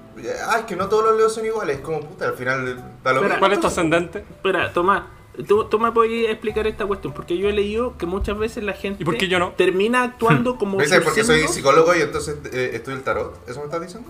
ah, 0.49 0.59
es 0.59 0.64
que 0.64 0.76
no 0.76 0.88
todos 0.88 1.04
los 1.04 1.16
leos 1.16 1.35
son 1.35 1.44
iguales. 1.47 1.80
Como 1.80 2.00
puta, 2.00 2.26
al 2.26 2.35
final 2.35 2.64
da 2.66 3.12
lo 3.12 3.21
Espera, 3.21 3.21
mismo. 3.23 3.38
¿Cuál 3.38 3.52
es 3.52 3.61
tu 3.61 3.66
ascendente? 3.66 4.18
espera, 4.21 4.73
Tomás, 4.73 5.02
tú, 5.47 5.64
tú 5.64 5.78
me 5.78 5.92
podrías 5.92 6.30
explicar 6.33 6.66
esta 6.66 6.87
cuestión, 6.87 7.12
porque 7.12 7.37
yo 7.38 7.49
he 7.49 7.52
leído 7.52 7.97
que 7.99 8.06
muchas 8.06 8.38
veces 8.38 8.64
la 8.64 8.73
gente 8.73 9.02
¿Y 9.02 9.04
por 9.06 9.16
qué 9.16 9.28
yo 9.28 9.38
no? 9.38 9.50
termina 9.52 10.02
actuando 10.02 10.56
como 10.59 10.76
¿Me 10.78 10.85
dices 10.85 11.00
porque 11.02 11.25
soy 11.25 11.47
psicólogo 11.49 11.94
y 11.94 12.02
entonces 12.02 12.37
eh, 12.52 12.71
estudio 12.75 12.99
el 12.99 13.04
tarot? 13.04 13.38
¿Eso 13.49 13.61
me 13.61 13.66
estás 13.66 13.80
diciendo? 13.80 14.09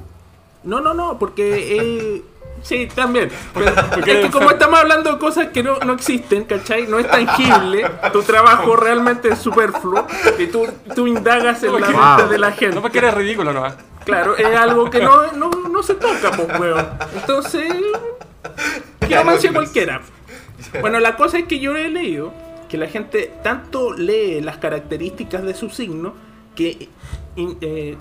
No, 0.63 0.81
no, 0.81 0.95
no, 0.95 1.19
porque 1.19 1.77
eh, 2.17 2.23
sí, 2.63 2.89
también. 2.95 3.31
Pero 3.53 3.73
porque 3.95 4.13
es 4.13 4.27
que 4.27 4.31
como 4.31 4.51
estamos 4.51 4.81
hablando 4.81 5.13
de 5.13 5.19
cosas 5.19 5.49
que 5.49 5.63
no, 5.63 5.79
no 5.79 5.95
existen, 5.95 6.45
¿cachai? 6.45 6.87
No 6.87 6.99
es 6.99 7.09
tangible, 7.11 7.91
tu 8.13 8.23
trabajo 8.23 8.77
realmente 8.77 9.29
es 9.29 9.39
superfluo 9.39 10.07
y 10.39 10.47
tú, 10.47 10.67
tú 10.95 11.07
indagas 11.07 11.63
en 11.63 11.81
la 11.81 11.91
Wow. 11.91 12.17
mente 12.17 12.33
de 12.33 12.39
la 12.39 12.53
gente. 12.53 12.77
No 12.77 12.83
porque 12.83 12.99
eres 12.99 13.15
ridículo, 13.15 13.53
no. 13.53 13.65
Claro, 14.05 14.37
es 14.37 14.57
algo 14.57 14.91
que 14.91 15.01
no, 15.01 15.33
no, 15.33 15.51
no 15.51 15.83
se 15.83 15.95
toca, 15.95 16.31
pues, 16.31 16.61
weón. 16.61 16.87
Entonces, 17.15 17.73
quiromancia 19.07 19.53
cualquiera. 19.53 20.01
Bueno, 20.81 20.99
la 20.99 21.17
cosa 21.17 21.39
es 21.39 21.45
que 21.45 21.61
yo 21.61 21.77
he 21.77 21.89
leído 21.89 22.33
que 22.69 22.79
la 22.79 22.89
gente 22.89 23.33
tanto 23.45 23.93
lee 23.93 24.41
las 24.41 24.57
características 24.57 25.43
de 25.45 25.55
su 25.55 25.69
signo 25.71 26.15
que 26.57 26.89
eh, 27.37 27.97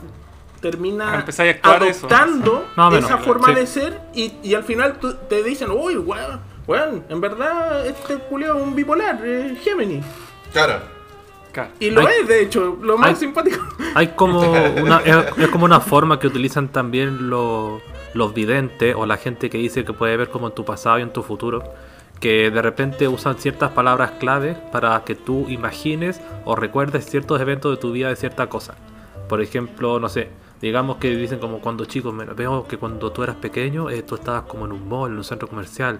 termina 0.71 1.11
a 1.13 1.17
actuar 1.19 1.83
eso. 1.83 2.07
adoptando 2.07 2.65
Más 2.75 2.87
o 2.87 2.91
menos, 2.95 3.09
esa 3.09 3.19
forma 3.19 3.49
sí. 3.49 3.53
de 3.53 3.67
ser 3.67 4.01
y, 4.15 4.33
y 4.41 4.55
al 4.55 4.63
final 4.63 4.97
tú- 4.99 5.13
te 5.29 5.43
dicen, 5.43 5.69
uy, 5.69 5.97
weón, 5.97 6.39
weón, 6.65 7.03
en 7.09 7.21
verdad 7.21 7.85
este 7.85 8.15
culeo 8.15 8.57
es 8.57 8.63
un 8.63 8.73
bipolar, 8.75 9.19
eh, 9.23 9.55
Gemini. 9.63 10.01
Claro. 10.51 10.79
Y 11.79 11.91
lo 11.91 12.01
es, 12.09 12.27
de 12.27 12.41
hecho, 12.41 12.79
lo 12.81 12.97
más 12.97 13.19
simpático. 13.19 13.63
hay 13.93 14.07
como 14.07 14.39
una, 14.81 15.01
es, 15.01 15.37
es 15.37 15.47
como 15.49 15.65
una 15.65 15.79
forma 15.81 16.17
que 16.19 16.25
utilizan 16.25 16.69
también 16.69 17.29
los, 17.29 17.79
los 18.15 18.33
videntes 18.33 18.95
o 18.97 19.05
la 19.05 19.17
gente 19.17 19.51
que 19.51 19.59
dice 19.59 19.85
que 19.85 19.93
puede 19.93 20.17
ver 20.17 20.29
como 20.29 20.47
en 20.47 20.55
tu 20.55 20.65
pasado 20.65 20.97
y 20.97 21.03
en 21.03 21.13
tu 21.13 21.21
futuro. 21.21 21.63
Que 22.19 22.49
de 22.49 22.61
repente 22.61 23.07
usan 23.07 23.37
ciertas 23.37 23.71
palabras 23.71 24.11
clave 24.19 24.55
para 24.71 25.03
que 25.03 25.13
tú 25.13 25.45
imagines 25.49 26.21
o 26.45 26.55
recuerdes 26.55 27.05
ciertos 27.05 27.39
eventos 27.41 27.69
de 27.75 27.77
tu 27.81 27.91
vida 27.91 28.07
de 28.09 28.15
cierta 28.15 28.47
cosa. 28.47 28.73
Por 29.29 29.41
ejemplo, 29.41 29.99
no 29.99 30.09
sé, 30.09 30.29
digamos 30.63 30.95
que 30.95 31.13
dicen 31.13 31.39
como 31.39 31.59
cuando 31.59 31.83
chicos, 31.83 32.13
me 32.13 32.23
veo 32.23 32.65
que 32.65 32.77
cuando 32.77 33.11
tú 33.11 33.21
eras 33.21 33.35
pequeño, 33.35 33.89
eh, 33.89 34.01
tú 34.01 34.15
estabas 34.15 34.43
como 34.43 34.63
en 34.65 34.71
un 34.71 34.87
mall, 34.87 35.11
en 35.11 35.17
un 35.17 35.23
centro 35.25 35.49
comercial, 35.49 35.99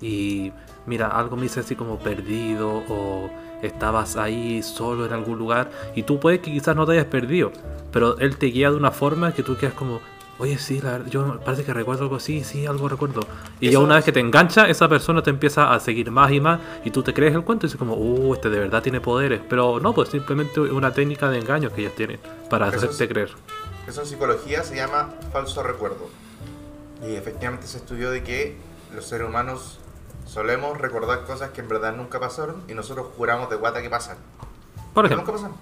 y 0.00 0.52
mira, 0.86 1.08
algo 1.08 1.34
me 1.34 1.42
dice 1.42 1.58
así 1.58 1.74
como 1.74 1.98
perdido, 1.98 2.84
o 2.88 3.28
estabas 3.60 4.16
ahí 4.16 4.62
solo 4.62 5.04
en 5.04 5.12
algún 5.12 5.36
lugar, 5.36 5.68
y 5.96 6.04
tú 6.04 6.20
puedes 6.20 6.38
que 6.38 6.52
quizás 6.52 6.76
no 6.76 6.86
te 6.86 6.92
hayas 6.92 7.06
perdido, 7.06 7.50
pero 7.90 8.16
él 8.18 8.36
te 8.36 8.46
guía 8.46 8.70
de 8.70 8.76
una 8.76 8.92
forma 8.92 9.32
que 9.32 9.42
tú 9.42 9.56
quedas 9.56 9.74
como, 9.74 10.00
oye, 10.38 10.58
sí, 10.58 10.80
la 10.80 10.92
verdad, 10.92 11.10
yo 11.10 11.40
parece 11.44 11.64
que 11.64 11.74
recuerdo 11.74 12.04
algo 12.04 12.14
así, 12.14 12.44
sí, 12.44 12.66
algo 12.66 12.88
recuerdo. 12.88 13.22
Y 13.58 13.70
ya 13.70 13.80
una 13.80 13.96
vez 13.96 14.04
que 14.04 14.12
te 14.12 14.20
engancha, 14.20 14.68
esa 14.68 14.88
persona 14.88 15.24
te 15.24 15.30
empieza 15.30 15.74
a 15.74 15.80
seguir 15.80 16.12
más 16.12 16.30
y 16.30 16.38
más, 16.40 16.60
y 16.84 16.92
tú 16.92 17.02
te 17.02 17.12
crees 17.12 17.34
el 17.34 17.42
cuento 17.42 17.66
y 17.66 17.68
dices 17.68 17.80
como, 17.80 17.94
uh, 17.94 18.34
este 18.34 18.48
de 18.48 18.60
verdad 18.60 18.80
tiene 18.80 19.00
poderes, 19.00 19.40
pero 19.48 19.80
no, 19.80 19.92
pues 19.92 20.10
simplemente 20.10 20.60
una 20.60 20.92
técnica 20.92 21.28
de 21.30 21.40
engaño 21.40 21.72
que 21.72 21.80
ellos 21.80 21.96
tienen 21.96 22.20
para 22.48 22.68
hacerte 22.68 23.08
creer. 23.08 23.30
Eso 23.86 24.00
en 24.00 24.06
psicología 24.06 24.62
se 24.64 24.76
llama 24.76 25.14
falso 25.32 25.62
recuerdo. 25.62 26.08
Y 27.06 27.16
efectivamente 27.16 27.66
se 27.66 27.78
estudió 27.78 28.10
de 28.10 28.22
que 28.22 28.56
los 28.94 29.06
seres 29.06 29.28
humanos 29.28 29.78
Solemos 30.26 30.78
recordar 30.78 31.24
cosas 31.24 31.50
que 31.50 31.60
en 31.60 31.68
verdad 31.68 31.94
nunca 31.94 32.18
pasaron 32.18 32.62
y 32.68 32.74
nosotros 32.74 33.08
juramos 33.16 33.50
de 33.50 33.56
guata 33.56 33.82
que 33.82 33.90
pasan. 33.90 34.16
Por 34.94 35.04
Nunca 35.04 35.14
ejemplo, 35.14 35.34
pasaron. 35.34 35.56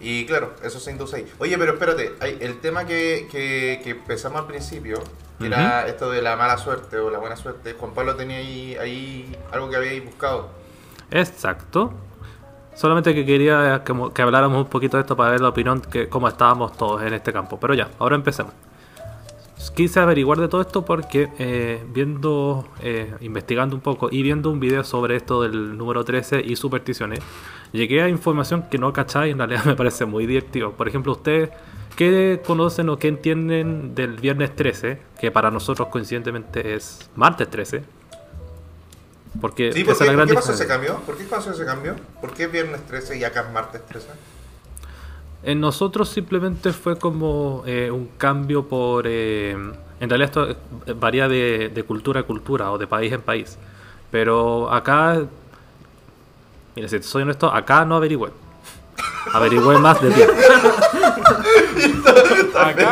Y 0.00 0.26
claro, 0.26 0.54
eso 0.62 0.78
se 0.78 0.90
induce 0.90 1.16
ahí. 1.16 1.32
Oye, 1.38 1.58
pero 1.58 1.72
espérate, 1.72 2.14
el 2.44 2.60
tema 2.60 2.84
que, 2.84 3.26
que, 3.30 3.80
que 3.82 3.90
empezamos 3.90 4.40
al 4.40 4.46
principio, 4.46 5.02
que 5.38 5.46
era 5.46 5.88
esto 5.88 6.10
de 6.10 6.22
la 6.22 6.36
mala 6.36 6.56
suerte 6.58 6.98
o 6.98 7.10
la 7.10 7.18
buena 7.18 7.36
suerte, 7.36 7.72
Juan 7.72 7.94
Pablo 7.94 8.14
tenía 8.14 8.36
ahí, 8.36 8.76
ahí 8.76 9.36
algo 9.50 9.70
que 9.70 9.76
habíais 9.76 10.04
buscado. 10.04 10.50
exacto. 11.10 11.92
Solamente 12.78 13.12
que 13.12 13.26
quería 13.26 13.82
que, 13.84 14.22
habláramos 14.22 14.58
un 14.58 14.70
poquito 14.70 14.98
de 14.98 15.00
esto 15.00 15.16
para 15.16 15.32
ver 15.32 15.40
la 15.40 15.48
opinión 15.48 15.80
que 15.80 16.08
cómo 16.08 16.28
estábamos 16.28 16.76
todos 16.76 17.02
en 17.02 17.12
este 17.12 17.32
campo. 17.32 17.58
Pero 17.58 17.74
ya, 17.74 17.88
ahora 17.98 18.14
empecemos. 18.14 18.52
Quise 19.74 19.98
averiguar 19.98 20.38
de 20.38 20.46
todo 20.46 20.60
esto 20.60 20.84
porque 20.84 21.28
eh, 21.40 21.84
viendo, 21.92 22.68
eh, 22.80 23.12
investigando 23.20 23.74
un 23.74 23.82
poco 23.82 24.08
y 24.12 24.22
viendo 24.22 24.48
un 24.48 24.60
video 24.60 24.84
sobre 24.84 25.16
esto 25.16 25.42
del 25.42 25.76
número 25.76 26.04
13 26.04 26.40
y 26.44 26.54
supersticiones, 26.54 27.18
llegué 27.72 28.00
a 28.00 28.08
información 28.08 28.66
que 28.70 28.78
no 28.78 28.92
cacháis 28.92 29.32
en 29.32 29.38
realidad 29.38 29.64
me 29.66 29.74
parece 29.74 30.04
muy 30.04 30.26
divertido. 30.26 30.70
Por 30.70 30.86
ejemplo, 30.86 31.10
ustedes, 31.10 31.50
¿qué 31.96 32.40
conocen 32.46 32.90
o 32.90 32.96
qué 32.96 33.08
entienden 33.08 33.96
del 33.96 34.18
viernes 34.18 34.54
13? 34.54 35.00
Que 35.20 35.32
para 35.32 35.50
nosotros 35.50 35.88
coincidentemente 35.88 36.74
es 36.74 37.10
martes 37.16 37.50
13. 37.50 37.97
Porque 39.40 39.72
Sí, 39.72 39.84
¿por 39.84 39.94
esa 39.94 40.04
qué, 40.04 40.10
es 40.10 40.16
la 40.16 40.24
gran 40.24 40.28
¿por 40.28 40.28
qué 40.28 40.34
pasó 40.34 40.52
ese 40.52 40.66
cambio? 40.66 40.96
¿Por 41.06 41.16
qué 41.16 41.24
pasó 41.24 41.50
ese 41.52 41.64
cambio? 41.64 41.96
¿Por 42.20 42.32
qué 42.32 42.46
viernes 42.46 42.84
13 42.86 43.18
y 43.18 43.24
acá 43.24 43.42
es 43.42 43.52
martes 43.52 43.84
13? 43.86 44.06
En 45.44 45.60
nosotros 45.60 46.08
simplemente 46.08 46.72
fue 46.72 46.98
como 46.98 47.62
eh, 47.66 47.90
un 47.90 48.08
cambio 48.18 48.66
por... 48.66 49.04
eh, 49.06 49.52
en 50.00 50.10
realidad 50.10 50.28
esto 50.28 50.50
eh, 50.50 50.56
varía 50.94 51.28
de, 51.28 51.70
de 51.72 51.82
cultura 51.84 52.20
a 52.20 52.22
cultura 52.24 52.72
o 52.72 52.78
de 52.78 52.86
país 52.86 53.12
en 53.12 53.20
país. 53.22 53.56
Pero 54.10 54.72
acá... 54.72 55.22
Mira, 56.74 56.88
si 56.88 57.02
soy 57.02 57.22
honesto, 57.22 57.52
acá 57.52 57.84
no 57.84 57.96
averigüé. 57.96 58.30
Averigüé 59.32 59.78
más 59.78 60.00
de 60.00 60.10
ti. 60.10 60.22
Acá. 62.54 62.90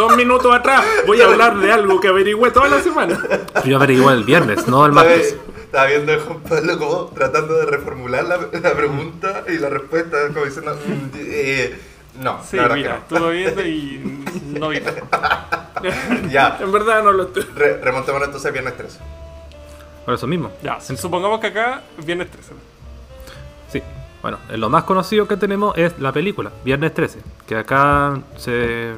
Dos 0.00 0.16
minutos 0.16 0.54
atrás 0.54 0.84
voy 1.06 1.20
a 1.20 1.26
hablar 1.26 1.56
de 1.58 1.70
algo 1.72 2.00
que 2.00 2.08
averigüé 2.08 2.50
toda 2.50 2.68
la 2.68 2.80
semana. 2.80 3.18
Yo 3.64 3.76
averigüé 3.76 4.12
el 4.14 4.24
viernes, 4.24 4.66
no 4.66 4.86
el 4.86 4.92
martes. 4.92 5.36
estaba 5.64 5.86
viendo 5.86 6.12
a 6.12 6.18
Juan 6.18 6.40
Pablo 6.40 6.78
como 6.78 7.04
tratando 7.14 7.54
de 7.54 7.66
reformular 7.66 8.24
la, 8.24 8.38
la 8.60 8.72
pregunta 8.74 9.44
y 9.48 9.58
la 9.58 9.68
respuesta 9.68 10.16
como 10.32 10.44
diciendo, 10.46 10.74
mm, 10.74 11.10
eh, 11.16 11.78
no, 12.20 12.40
Sí, 12.42 12.56
la 12.56 12.62
verdad 12.62 12.76
mira, 12.76 12.96
que 13.08 13.14
estuve 13.14 13.32
viendo 13.32 13.66
y 13.66 14.24
no 14.58 14.68
vi 14.70 14.80
no. 14.80 14.90
Ya, 16.30 16.58
En 16.60 16.72
verdad 16.72 17.02
no 17.02 17.12
lo 17.12 17.24
estoy. 17.24 17.42
re- 17.54 17.78
remontémonos 17.82 18.26
entonces 18.28 18.48
a 18.48 18.52
viernes 18.52 18.76
13. 18.76 18.98
Por 20.04 20.14
eso 20.14 20.26
mismo. 20.26 20.50
Ya, 20.62 20.80
supongamos 20.80 21.40
que 21.40 21.48
acá 21.48 21.82
viernes 22.04 22.30
13. 22.30 22.52
Sí. 23.70 23.82
Bueno, 24.22 24.38
eh, 24.50 24.56
lo 24.56 24.68
más 24.68 24.84
conocido 24.84 25.26
que 25.28 25.36
tenemos 25.36 25.76
es 25.78 25.98
la 25.98 26.12
película, 26.12 26.50
Viernes 26.64 26.92
13. 26.94 27.18
Que 27.46 27.56
acá 27.56 28.18
se... 28.36 28.92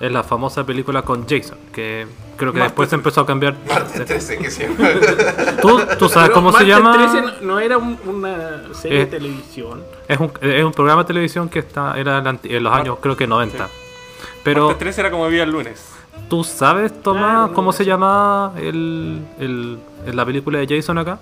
Es 0.00 0.10
la 0.10 0.22
famosa 0.24 0.64
película 0.64 1.02
con 1.02 1.28
Jason. 1.28 1.58
Que 1.72 2.06
creo 2.38 2.52
que 2.52 2.58
Martes 2.58 2.70
después 2.72 2.88
se 2.88 2.94
empezó 2.96 3.20
a 3.20 3.26
cambiar... 3.26 3.54
Martes 3.68 4.04
13, 4.06 4.38
que 4.38 4.50
se 4.50 4.66
llama. 4.68 4.88
¿Tú, 5.60 5.78
tú 5.98 6.08
sabes 6.08 6.30
Pero 6.30 6.34
cómo 6.34 6.52
se 6.52 6.64
Martes 6.64 6.68
llama? 6.68 7.10
13 7.12 7.44
no, 7.44 7.58
era 7.60 7.76
un- 7.76 7.98
una 8.06 8.62
serie 8.74 9.02
Eh. 9.02 9.04
de 9.04 9.06
televisión. 9.10 9.82
Es 10.08 10.18
un, 10.18 10.32
es 10.40 10.64
un 10.64 10.72
programa 10.72 11.02
de 11.02 11.06
televisión 11.08 11.48
que 11.50 11.58
está 11.58 11.98
era 11.98 12.18
en, 12.42 12.62
los 12.62 12.72
años 12.72 12.96
creo 13.02 13.14
que 13.16 13.26
90. 13.26 13.68
Pero 14.42 14.62
Martes 14.68 14.78
13 14.78 15.00
era 15.02 15.10
como 15.10 15.28
día 15.28 15.42
el 15.42 15.50
lunes. 15.50 15.86
tú 16.30 16.42
sabes, 16.44 17.02
Tomás, 17.02 17.22
Claro, 17.22 17.52
cómo 17.54 17.72
se 17.72 17.84
llama 17.84 18.52
el, 18.56 19.20
el, 19.38 19.78
en 20.06 20.16
la 20.16 20.24
película 20.24 20.58
de 20.60 20.66
Jason 20.76 20.96
acá? 20.96 21.18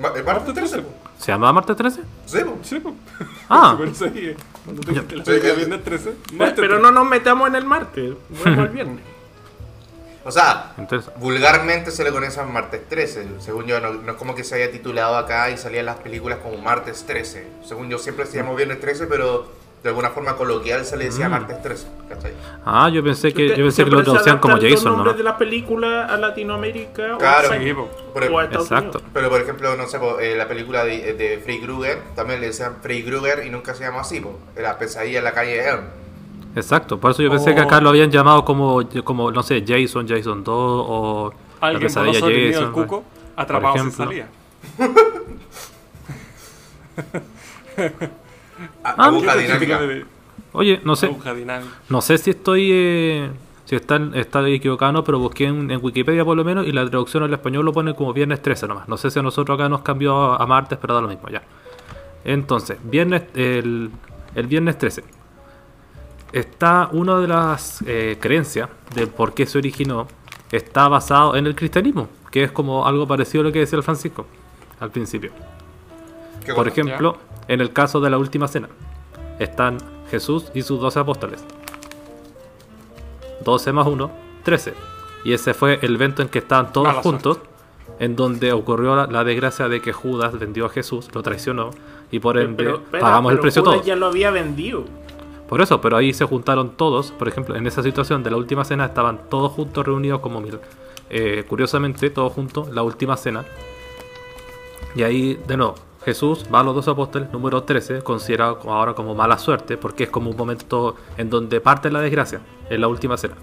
Ma- 0.00 0.08
¿el 0.16 0.24
¿Martes 0.24 0.52
13? 0.52 0.78
po. 0.82 0.88
¿Se 1.16 1.30
llama 1.30 1.52
Martes 1.52 1.76
13? 1.76 2.00
Sí. 2.26 2.38
Sí. 2.62 2.82
Ah. 3.48 3.78
Cuando 4.66 4.82
te 4.82 4.90
dijiste 4.92 5.48
la 5.48 5.54
viernes 5.54 5.82
13. 5.84 6.10
Pe- 6.10 6.34
martes 6.34 6.54
Pero 6.56 6.74
13. 6.76 6.82
no 6.82 6.90
nos 6.90 7.06
metamos 7.08 7.48
en 7.48 7.54
el 7.54 7.64
martes. 7.64 8.12
Vamos 8.44 8.58
al 8.58 8.68
viernes. 8.68 9.00
O 10.24 10.32
sea, 10.32 10.72
Entonces, 10.76 11.10
vulgarmente 11.20 11.92
se 11.92 12.02
le 12.02 12.10
conoce 12.10 12.40
a 12.40 12.44
martes 12.44 12.86
13. 12.88 13.26
Según 13.38 13.66
yo, 13.66 13.80
no, 13.80 13.92
no 13.94 14.12
es 14.12 14.18
como 14.18 14.34
que 14.34 14.42
se 14.42 14.56
haya 14.56 14.72
titulado 14.72 15.16
acá 15.16 15.50
y 15.50 15.56
salían 15.56 15.86
las 15.86 15.96
películas 15.98 16.40
como 16.42 16.58
martes 16.58 17.04
13. 17.06 17.46
Según 17.64 17.88
yo, 17.88 17.98
siempre 17.98 18.26
se 18.26 18.36
llamó 18.36 18.56
viernes 18.56 18.80
13, 18.80 19.06
pero 19.06 19.48
de 19.86 19.90
alguna 19.90 20.10
forma 20.10 20.34
coloquial 20.36 20.84
se 20.84 20.96
le 20.96 21.04
decía 21.06 21.28
Mm. 21.28 21.30
martes 21.30 21.62
13. 21.62 21.86
¿Cachai? 22.08 22.32
ah, 22.64 22.88
yo 22.88 23.02
pensé 23.04 23.32
que 23.32 23.48
yo 23.48 23.56
pensé 23.56 23.84
que 23.84 23.90
lo 23.90 24.02
traducían 24.02 24.38
como 24.38 24.56
Jason, 24.56 24.92
nombres 24.92 25.14
¿no? 25.14 25.18
de 25.18 25.22
las 25.24 25.34
películas 25.34 26.10
a 26.10 26.16
Latinoamérica 26.16 27.14
o 27.14 27.18
Claro. 27.18 27.52
a 27.52 27.58
Sí. 27.58 27.72
Por- 27.72 28.32
o 28.32 28.38
a 28.38 28.44
Exacto. 28.44 28.98
Unidos. 28.98 29.02
Pero 29.12 29.28
por 29.30 29.40
ejemplo, 29.40 29.76
no 29.76 29.86
sé, 29.86 29.98
po, 29.98 30.18
eh, 30.18 30.34
la 30.36 30.48
película 30.48 30.84
de, 30.84 31.14
de 31.14 31.38
Freddy 31.38 31.60
Krueger 31.60 31.98
también 32.14 32.40
le 32.40 32.48
decían 32.48 32.76
Freddy 32.82 33.04
Krueger 33.04 33.44
y 33.46 33.50
nunca 33.50 33.74
se 33.74 33.84
llamó 33.84 34.00
así, 34.00 34.20
po. 34.20 34.38
Era 34.56 34.78
pesadilla 34.78 35.18
en 35.18 35.24
la 35.24 35.32
calle 35.32 35.68
Elm. 35.68 35.80
Exacto, 36.56 36.98
por 36.98 37.10
eso 37.12 37.22
yo 37.22 37.30
pensé 37.30 37.54
que 37.54 37.60
Oh. 37.60 37.64
acá 37.64 37.80
lo 37.80 37.90
habían 37.90 38.10
llamado 38.10 38.44
como, 38.44 38.80
como 39.04 39.30
no 39.30 39.42
sé, 39.42 39.62
Jason, 39.66 40.08
Jason 40.08 40.42
2 40.42 40.54
o 40.88 41.32
la 41.60 41.66
Alguien 41.68 41.92
por 41.92 42.04
pesadilla 42.04 42.26
el 42.26 42.52
Jason. 42.54 42.72
cuco, 42.72 43.04
atrapado 43.36 43.74
sin 43.74 43.82
ejemplo. 43.88 44.04
salida. 44.06 44.28
A- 48.86 48.94
Ah, 48.96 49.06
aguja 49.06 49.36
dinámica. 49.36 49.80
Oye, 50.52 50.80
no 50.84 50.96
sé, 50.96 51.06
aguja 51.06 51.34
dinámica. 51.34 51.70
No 51.88 52.00
sé 52.00 52.18
si 52.18 52.30
estoy 52.30 52.70
eh, 52.72 53.30
si 53.64 53.76
está, 53.76 54.00
está 54.14 54.46
equivocado, 54.48 54.92
no, 54.92 55.04
pero 55.04 55.18
busqué 55.18 55.44
en, 55.46 55.70
en 55.70 55.80
Wikipedia 55.84 56.24
por 56.24 56.36
lo 56.36 56.44
menos 56.44 56.66
y 56.66 56.72
la 56.72 56.88
traducción 56.88 57.22
al 57.24 57.32
español 57.34 57.64
lo 57.64 57.72
pone 57.72 57.94
como 57.94 58.12
viernes 58.12 58.40
13 58.40 58.68
nomás. 58.68 58.88
No 58.88 58.96
sé 58.96 59.10
si 59.10 59.18
a 59.18 59.22
nosotros 59.22 59.58
acá 59.58 59.68
nos 59.68 59.82
cambió 59.82 60.16
a, 60.16 60.36
a 60.36 60.46
martes, 60.46 60.78
pero 60.80 60.94
da 60.94 61.00
lo 61.00 61.08
mismo 61.08 61.28
ya. 61.28 61.42
Entonces, 62.24 62.78
viernes 62.82 63.22
el, 63.34 63.90
el 64.34 64.46
viernes 64.46 64.78
13. 64.78 65.04
Está 66.32 66.88
una 66.92 67.18
de 67.20 67.28
las 67.28 67.82
eh, 67.86 68.18
creencias 68.20 68.68
de 68.94 69.06
por 69.06 69.32
qué 69.32 69.46
se 69.46 69.58
originó, 69.58 70.06
está 70.50 70.88
basado 70.88 71.36
en 71.36 71.46
el 71.46 71.54
cristianismo, 71.54 72.08
que 72.30 72.44
es 72.44 72.52
como 72.52 72.86
algo 72.86 73.06
parecido 73.06 73.42
a 73.42 73.44
lo 73.44 73.52
que 73.52 73.60
decía 73.60 73.76
el 73.78 73.82
Francisco 73.82 74.26
al 74.80 74.90
principio. 74.90 75.30
Qué 76.44 76.52
Por 76.52 76.56
bueno. 76.66 76.70
ejemplo, 76.72 77.18
en 77.48 77.60
el 77.60 77.72
caso 77.72 78.00
de 78.00 78.10
la 78.10 78.18
última 78.18 78.48
cena, 78.48 78.68
están 79.38 79.78
Jesús 80.10 80.50
y 80.54 80.62
sus 80.62 80.80
12 80.80 81.00
apóstoles. 81.00 81.44
12 83.44 83.72
más 83.72 83.86
1, 83.86 84.10
13. 84.44 84.74
Y 85.24 85.32
ese 85.32 85.54
fue 85.54 85.78
el 85.82 85.94
evento 85.94 86.22
en 86.22 86.28
que 86.28 86.38
estaban 86.38 86.72
todos 86.72 86.88
Mala 86.88 87.02
juntos, 87.02 87.38
en 87.98 88.16
donde 88.16 88.52
ocurrió 88.52 88.94
la, 88.96 89.06
la 89.06 89.24
desgracia 89.24 89.68
de 89.68 89.80
que 89.80 89.92
Judas 89.92 90.38
vendió 90.38 90.66
a 90.66 90.68
Jesús, 90.68 91.08
lo 91.14 91.22
traicionó, 91.22 91.70
y 92.10 92.18
por 92.20 92.38
ende 92.38 92.64
Pero, 92.64 92.82
pagamos 93.00 93.32
el 93.32 93.38
precio 93.40 93.62
Judas 93.62 93.76
todos. 93.76 93.86
ya 93.86 93.96
lo 93.96 94.06
había 94.06 94.30
vendido. 94.30 94.84
Por 95.48 95.60
eso, 95.60 95.80
pero 95.80 95.96
ahí 95.96 96.12
se 96.12 96.24
juntaron 96.24 96.70
todos, 96.70 97.12
por 97.12 97.28
ejemplo, 97.28 97.54
en 97.56 97.66
esa 97.66 97.82
situación 97.82 98.22
de 98.22 98.30
la 98.30 98.36
última 98.36 98.64
cena 98.64 98.86
estaban 98.86 99.28
todos 99.30 99.52
juntos 99.52 99.86
reunidos 99.86 100.20
como 100.20 100.40
mil. 100.40 100.58
eh, 101.08 101.44
curiosamente, 101.48 102.10
todos 102.10 102.32
juntos, 102.32 102.68
la 102.70 102.82
última 102.82 103.16
cena. 103.16 103.44
Y 104.96 105.02
ahí, 105.04 105.38
de 105.46 105.56
nuevo, 105.56 105.76
Jesús 106.06 106.46
va 106.54 106.60
a 106.60 106.62
los 106.62 106.74
dos 106.74 106.86
apóstoles, 106.88 107.30
número 107.32 107.64
13, 107.64 108.00
considerado 108.02 108.60
ahora 108.70 108.94
como 108.94 109.14
mala 109.14 109.36
suerte, 109.38 109.76
porque 109.76 110.04
es 110.04 110.08
como 110.10 110.30
un 110.30 110.36
momento 110.36 110.94
en 111.18 111.28
donde 111.28 111.60
parte 111.60 111.90
la 111.90 112.00
desgracia, 112.00 112.40
en 112.70 112.80
la 112.80 112.88
última 112.88 113.16
cena. 113.18 113.34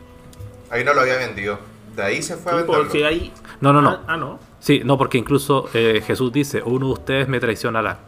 Ahí 0.71 0.83
no 0.83 0.93
lo 0.93 1.01
había 1.01 1.17
vendido. 1.17 1.59
De 1.95 2.01
ahí 2.01 2.21
se 2.23 2.37
fue 2.37 2.53
a 2.53 2.55
Sí, 2.55 2.61
venderlo. 2.61 2.83
porque 2.83 3.05
ahí. 3.05 3.31
No, 3.61 3.71
no, 3.73 3.81
no. 3.81 3.89
Ah, 3.91 3.99
ah, 4.07 4.17
no. 4.17 4.39
Sí, 4.59 4.81
no, 4.83 4.97
porque 4.97 5.17
incluso 5.17 5.69
eh, 5.73 6.01
Jesús 6.07 6.31
dice, 6.31 6.63
uno 6.65 6.87
de 6.87 6.93
ustedes 6.93 7.27
me 7.27 7.39
traicionará. 7.39 7.99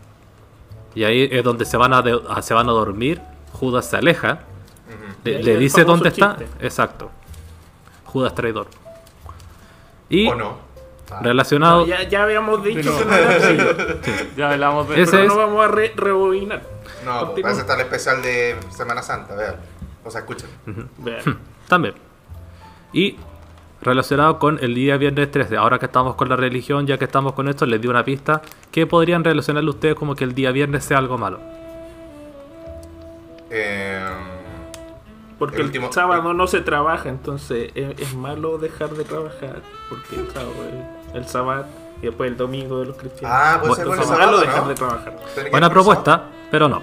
Y 0.95 1.03
ahí 1.03 1.27
es 1.29 1.43
donde 1.43 1.65
se 1.65 1.75
van 1.77 1.93
a, 1.93 2.01
de- 2.01 2.21
a- 2.29 2.41
se 2.41 2.53
van 2.53 2.69
a 2.69 2.71
dormir, 2.71 3.21
Judas 3.51 3.89
se 3.89 3.97
aleja, 3.97 4.39
le, 5.25 5.57
dice 5.57 5.83
dónde 5.83 6.09
está. 6.09 6.37
Exacto. 6.61 7.11
Judas 8.05 8.33
traidor. 8.33 8.67
Y 10.09 10.27
¿O 10.29 10.35
no? 10.35 10.64
Ah. 11.11 11.19
relacionado... 11.21 11.81
No, 11.81 11.85
ya, 11.85 12.03
ya 12.03 12.23
habíamos 12.23 12.63
dicho 12.63 12.97
que 12.97 13.05
no 13.05 13.13
era 13.13 13.37
Ya 14.37 14.49
hablamos 14.51 14.89
de 14.89 15.01
Ese 15.01 15.11
pero 15.11 15.23
es- 15.23 15.29
no 15.29 15.37
vamos 15.37 15.63
a 15.63 15.67
re- 15.67 15.93
rebobinar. 15.95 16.61
No, 17.05 17.31
pues 17.31 17.43
parece 17.43 17.61
estar 17.61 17.79
el 17.79 17.85
especial 17.85 18.21
de 18.21 18.55
Semana 18.71 19.01
Santa, 19.03 19.35
vean. 19.35 19.55
O 20.03 20.09
sea, 20.11 20.21
escuchen. 20.21 20.49
Vean. 20.97 21.37
También. 21.67 21.93
Y 22.93 23.17
relacionado 23.81 24.39
con 24.39 24.57
el 24.63 24.73
día 24.73 24.97
viernes 24.97 25.29
13, 25.29 25.57
ahora 25.57 25.77
que 25.77 25.85
estamos 25.85 26.15
con 26.15 26.29
la 26.29 26.35
religión, 26.35 26.87
ya 26.87 26.97
que 26.97 27.05
estamos 27.05 27.33
con 27.33 27.47
esto, 27.49 27.65
les 27.67 27.79
di 27.81 27.87
una 27.87 28.03
pista. 28.03 28.41
¿Qué 28.71 28.87
podrían 28.87 29.23
relacionarle 29.23 29.69
ustedes 29.69 29.95
como 29.95 30.15
que 30.15 30.23
el 30.23 30.33
día 30.33 30.51
viernes 30.51 30.83
sea 30.85 30.97
algo 30.97 31.17
malo? 31.19 31.39
Eh, 33.51 34.03
Porque 35.37 35.55
El 35.57 35.61
el, 35.61 35.67
último- 35.67 35.91
sábado 35.91 36.33
no 36.33 36.47
se 36.47 36.61
trabaja, 36.61 37.09
entonces 37.09 37.71
es, 37.75 37.99
es 37.99 38.15
malo 38.15 38.57
dejar 38.57 38.89
de 38.91 39.03
trabajar. 39.03 39.61
Porque 39.89 40.15
el 40.15 40.27
sábado 40.31 40.53
es 40.67 40.94
el 41.15 41.27
sábado 41.27 41.65
y 42.01 42.05
después 42.07 42.29
el 42.29 42.37
domingo 42.37 42.79
de 42.79 42.85
los 42.87 42.97
cristianos. 42.97 43.37
Ah, 43.39 43.57
puede 43.61 43.75
ser 43.75 43.85
por 43.85 43.95
el 43.95 44.01
entonces 44.01 44.17
sábado, 44.25 44.41
dejar 44.41 44.63
¿no? 44.63 44.69
de 44.69 44.75
trabajar. 44.75 45.17
¿Tiene 45.33 45.43
que 45.45 45.49
Buena 45.51 45.67
con 45.67 45.73
propuesta, 45.73 46.23
pero 46.51 46.67
no. 46.69 46.81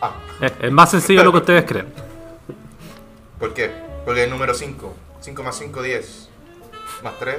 Ah, 0.00 0.12
Es, 0.40 0.52
es 0.60 0.72
más 0.72 0.90
sencillo 0.90 1.20
de 1.20 1.24
lo 1.24 1.32
que 1.32 1.38
ustedes 1.38 1.64
creen. 1.64 1.86
¿por 3.38 3.52
qué? 3.54 3.70
Porque 4.04 4.24
el 4.24 4.30
número 4.30 4.54
5. 4.54 4.94
5 5.20 5.42
más 5.42 5.56
5, 5.56 5.82
10. 5.82 6.28
Más 7.04 7.18
3. 7.18 7.36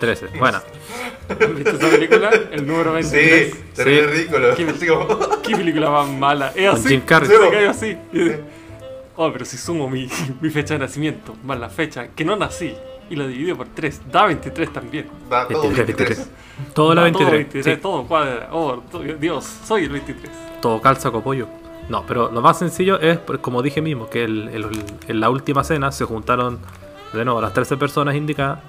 13. 0.00 0.26
Bueno, 0.38 0.58
¿Has 1.28 1.54
visto 1.54 1.70
esa 1.70 1.88
película? 1.88 2.30
El 2.50 2.66
número 2.66 2.92
23. 2.92 3.52
Sí, 3.54 3.64
terrible 3.74 4.02
Sí. 4.02 4.06
ridículo. 4.12 4.54
¿Qué- 4.56 5.50
¿Qué 5.50 5.56
película 5.56 5.90
más 5.90 6.08
mala? 6.08 6.52
Es 6.54 6.68
con 6.70 6.78
así. 6.80 6.88
Jim 6.88 7.00
Carrey. 7.02 7.28
Se 7.28 7.50
cayó 7.50 7.70
así. 7.70 7.98
Oh, 9.16 9.32
pero 9.32 9.44
si 9.44 9.56
sumo 9.56 9.88
mi, 9.88 10.08
mi 10.40 10.50
fecha 10.50 10.74
de 10.74 10.80
nacimiento 10.80 11.34
más 11.44 11.58
la 11.58 11.68
fecha 11.70 12.08
que 12.08 12.24
no 12.24 12.34
nací 12.36 12.76
y 13.10 13.16
lo 13.16 13.26
divido 13.26 13.56
por 13.56 13.68
3, 13.68 14.02
da 14.10 14.26
23 14.26 14.72
también. 14.72 15.08
Da 15.28 15.46
todo 15.48 15.62
23, 15.62 15.86
23. 15.86 16.18
23. 16.18 16.74
Todo 16.74 16.94
la 16.94 17.00
Da 17.02 17.04
23. 17.04 17.26
Todo, 17.28 17.36
23, 17.36 17.64
sí. 17.76 17.82
todo 17.82 18.04
cuadra. 18.04 18.48
Oh, 18.52 18.82
Dios, 19.20 19.44
soy 19.64 19.84
el 19.84 19.90
23. 19.90 20.30
todo 20.60 20.80
calza 20.80 21.10
copollo. 21.10 21.46
No, 21.88 22.04
pero 22.06 22.30
lo 22.32 22.40
más 22.40 22.58
sencillo 22.58 22.98
es, 22.98 23.18
como 23.42 23.60
dije 23.60 23.82
mismo, 23.82 24.08
que 24.08 24.24
el- 24.24 24.48
el- 24.48 24.84
en 25.06 25.20
la 25.20 25.28
última 25.28 25.62
cena 25.64 25.92
se 25.92 26.04
juntaron 26.06 26.58
de 27.12 27.24
nuevo 27.24 27.40
las 27.42 27.52
13 27.52 27.76
personas 27.76 28.14
indicadas. 28.14 28.60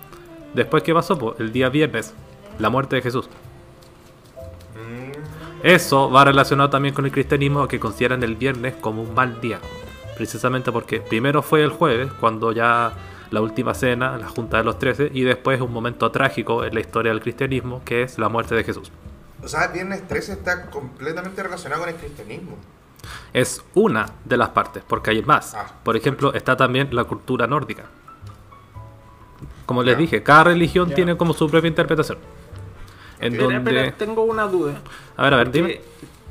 Después, 0.53 0.83
¿qué 0.83 0.93
pasó? 0.93 1.17
Pues 1.17 1.39
el 1.39 1.51
día 1.53 1.69
viernes, 1.69 2.13
la 2.59 2.69
muerte 2.69 2.97
de 2.97 3.01
Jesús. 3.01 3.29
Mm, 4.75 5.65
Eso 5.67 6.09
va 6.11 6.25
relacionado 6.25 6.69
también 6.69 6.93
con 6.93 7.05
el 7.05 7.11
cristianismo 7.11 7.67
que 7.67 7.79
consideran 7.79 8.21
el 8.23 8.35
viernes 8.35 8.73
como 8.81 9.01
un 9.01 9.13
mal 9.13 9.39
día. 9.41 9.59
Precisamente 10.17 10.71
porque 10.71 10.99
primero 11.01 11.41
fue 11.41 11.63
el 11.63 11.69
jueves, 11.71 12.11
cuando 12.19 12.51
ya 12.51 12.93
la 13.31 13.41
última 13.41 13.73
cena, 13.73 14.17
la 14.17 14.27
junta 14.27 14.57
de 14.57 14.63
los 14.63 14.79
13, 14.79 15.11
y 15.13 15.23
después 15.23 15.61
un 15.61 15.71
momento 15.71 16.09
trágico 16.11 16.63
en 16.63 16.73
la 16.73 16.79
historia 16.79 17.11
del 17.11 17.21
cristianismo, 17.21 17.81
que 17.83 18.03
es 18.03 18.17
la 18.17 18.29
muerte 18.29 18.55
de 18.55 18.63
Jesús. 18.63 18.91
O 19.43 19.47
sea, 19.47 19.67
Viernes 19.67 20.07
13 20.07 20.33
está 20.33 20.65
completamente 20.69 21.43
relacionado 21.43 21.81
con 21.81 21.89
el 21.89 21.95
cristianismo. 21.95 22.57
Es 23.33 23.63
una 23.73 24.07
de 24.23 24.37
las 24.37 24.49
partes, 24.49 24.83
porque 24.87 25.11
hay 25.11 25.21
más. 25.21 25.53
Ah. 25.53 25.67
Por 25.83 25.95
ejemplo, 25.95 26.33
está 26.33 26.57
también 26.57 26.89
la 26.91 27.03
cultura 27.03 27.45
nórdica. 27.45 27.83
Como 29.65 29.83
les 29.83 29.97
dije, 29.97 30.23
cada 30.23 30.45
religión 30.45 30.91
tiene 30.93 31.17
como 31.17 31.33
su 31.33 31.49
propia 31.49 31.67
interpretación. 31.67 32.17
En 33.19 33.37
donde... 33.37 33.91
tengo 33.93 34.23
una 34.23 34.43
duda. 34.43 34.81
A 35.17 35.23
ver, 35.23 35.33
a 35.33 35.37
ver, 35.37 35.51
dime. 35.51 35.81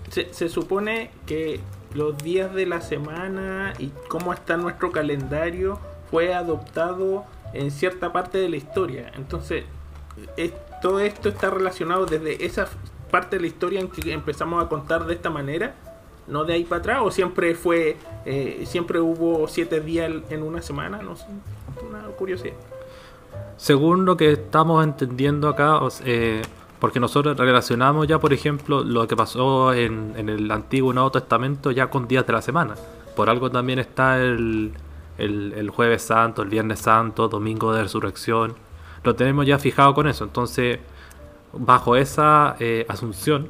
Se 0.09 0.49
supone 0.49 1.11
que 1.27 1.61
los 1.95 2.19
días 2.19 2.55
de 2.55 2.67
la 2.67 2.81
semana 2.81 3.73
y 3.79 3.93
cómo 4.09 4.33
está 4.33 4.57
nuestro 4.57 4.93
calendario 4.93 5.79
fue 6.15 6.33
adoptado 6.33 7.25
en 7.55 7.73
cierta 7.73 8.13
parte 8.13 8.39
de 8.39 8.49
la 8.49 8.55
historia. 8.55 9.11
Entonces, 9.17 9.65
es- 10.37 10.53
todo 10.81 11.01
esto 11.01 11.29
está 11.29 11.51
relacionado 11.51 12.07
desde 12.07 12.47
esa 12.47 12.69
parte 13.11 13.35
de 13.35 13.41
la 13.41 13.49
historia 13.49 13.81
en 13.81 13.89
que 13.89 14.13
empezamos 14.13 14.65
a 14.65 14.69
contar 14.69 15.07
de 15.07 15.15
esta 15.15 15.29
manera, 15.29 15.75
no 16.29 16.45
de 16.45 16.53
ahí 16.53 16.63
para 16.63 16.79
atrás, 16.79 16.99
o 17.03 17.11
siempre 17.11 17.57
fue, 17.57 17.97
eh, 18.27 18.63
siempre 18.65 19.01
hubo 19.01 19.49
siete 19.49 19.81
días 19.81 20.09
en 20.31 20.45
una 20.45 20.63
semana, 20.63 21.03
no 21.03 21.17
sé, 21.17 21.27
una 21.85 22.05
curiosidad. 22.17 22.55
Según 23.57 24.05
lo 24.05 24.17
que 24.17 24.31
estamos 24.31 24.85
entendiendo 24.85 25.49
acá, 25.49 25.81
eh, 26.05 26.43
porque 26.79 27.01
nosotros 27.01 27.37
relacionamos 27.37 28.07
ya, 28.07 28.21
por 28.21 28.33
ejemplo, 28.33 28.85
lo 28.85 29.09
que 29.09 29.17
pasó 29.17 29.73
en, 29.75 30.13
en 30.17 30.29
el 30.29 30.49
Antiguo 30.53 30.93
y 30.93 30.95
Nuevo 30.95 31.11
Testamento 31.11 31.73
ya 31.73 31.89
con 31.91 32.07
días 32.07 32.25
de 32.25 32.35
la 32.35 32.41
semana. 32.43 32.77
Por 33.17 33.29
algo 33.29 33.51
también 33.51 33.81
está 33.81 34.19
el, 34.23 34.73
el, 35.19 35.53
el 35.57 35.71
Jueves 35.71 36.03
Santo, 36.03 36.43
el 36.43 36.49
Viernes 36.49 36.81
Santo, 36.81 37.29
Domingo 37.29 37.73
de 37.73 37.83
Resurrección. 37.83 38.55
Lo 39.03 39.15
tenemos 39.15 39.47
ya 39.47 39.59
fijado 39.59 39.95
con 39.95 40.07
eso. 40.09 40.25
Entonces, 40.25 40.79
bajo 41.53 41.97
esa 41.97 42.57
eh, 42.59 42.87
asunción, 42.89 43.47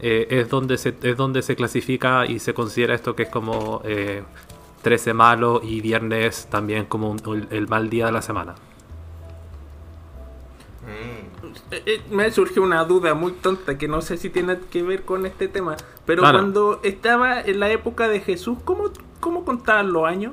eh, 0.00 0.26
es, 0.30 0.48
donde 0.50 0.76
se, 0.78 0.94
es 1.02 1.16
donde 1.16 1.42
se 1.42 1.56
clasifica 1.56 2.26
y 2.26 2.38
se 2.38 2.52
considera 2.54 2.94
esto 2.94 3.14
que 3.16 3.24
es 3.24 3.28
como 3.30 3.80
eh, 3.84 4.22
13 4.82 5.14
malo 5.14 5.60
y 5.64 5.80
viernes 5.80 6.46
también 6.50 6.84
como 6.86 7.10
un- 7.10 7.20
el- 7.34 7.48
el 7.50 7.68
mal 7.68 7.88
día 7.88 8.06
de 8.06 8.12
la 8.12 8.20
semana. 8.22 8.54
Mm. 10.82 11.54
Eh, 11.70 12.02
me 12.10 12.30
surgió 12.30 12.62
una 12.62 12.84
duda 12.84 13.14
muy 13.14 13.32
tonta 13.32 13.78
que 13.78 13.88
no 13.88 14.00
sé 14.02 14.16
si 14.18 14.28
tiene 14.28 14.58
que 14.70 14.82
ver 14.82 15.04
con 15.04 15.24
este 15.24 15.48
tema. 15.48 15.76
Pero 16.04 16.22
Claro. 16.22 16.38
cuando 16.38 16.80
estaba 16.82 17.40
en 17.40 17.60
la 17.60 17.70
época 17.70 18.08
de 18.08 18.20
Jesús, 18.20 18.58
¿cómo, 18.64 18.90
cómo 19.20 19.44
contaban 19.44 19.92
los 19.92 20.04
años? 20.06 20.32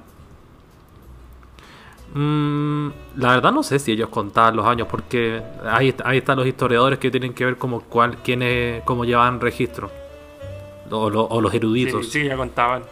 Mm, 2.14 2.90
la 3.18 3.30
verdad 3.36 3.52
no 3.52 3.64
sé 3.64 3.80
si 3.80 3.92
ellos 3.94 4.10
contaban 4.10 4.56
los 4.56 4.66
años 4.66 4.88
porque 4.92 5.42
ahí, 5.66 5.96
ahí 6.04 6.18
están 6.18 6.38
los 6.38 6.46
historiadores 6.48 7.00
que 7.00 7.10
tienen 7.10 7.34
que 7.34 7.46
ver 7.46 7.58
como 7.58 7.82
cuál, 7.82 8.18
quiénes, 8.18 8.84
cómo 8.84 9.06
llevaban 9.06 9.40
registro. 9.40 9.90
O, 10.90 11.10
lo- 11.10 11.24
o 11.26 11.40
los 11.40 11.54
eruditos. 11.54 12.06
Sí, 12.08 12.22
sí, 12.24 12.28
ya 12.28 12.36
contaban. 12.36 12.84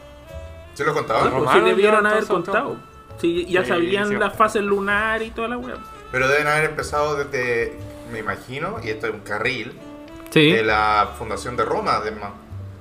¿Se 0.73 0.85
lo 0.85 0.91
Ah, 0.91 0.93
contaba? 0.93 1.29
Pues 1.37 1.51
sí 1.51 1.59
debieron 1.61 2.05
haber 2.05 2.25
contado. 2.25 2.77
Sí, 3.17 3.45
ya 3.49 3.63
Sí, 3.63 3.69
sabían 3.69 4.07
sí. 4.07 4.15
las 4.15 4.33
fases 4.33 4.63
lunar 4.63 5.21
y 5.21 5.31
toda 5.31 5.49
la 5.49 5.57
weá. 5.57 5.75
Pero 6.09 6.29
deben 6.29 6.47
haber 6.47 6.69
empezado 6.69 7.17
desde, 7.17 7.77
me 8.13 8.19
imagino, 8.19 8.77
y 8.81 8.89
esto 8.89 9.07
es 9.07 9.13
un 9.13 9.19
carril, 9.19 9.73
Sí, 10.29 10.51
de 10.51 10.63
la 10.63 11.09
fundación 11.17 11.57
de 11.57 11.65
Roma, 11.65 11.95
además. 11.95 12.29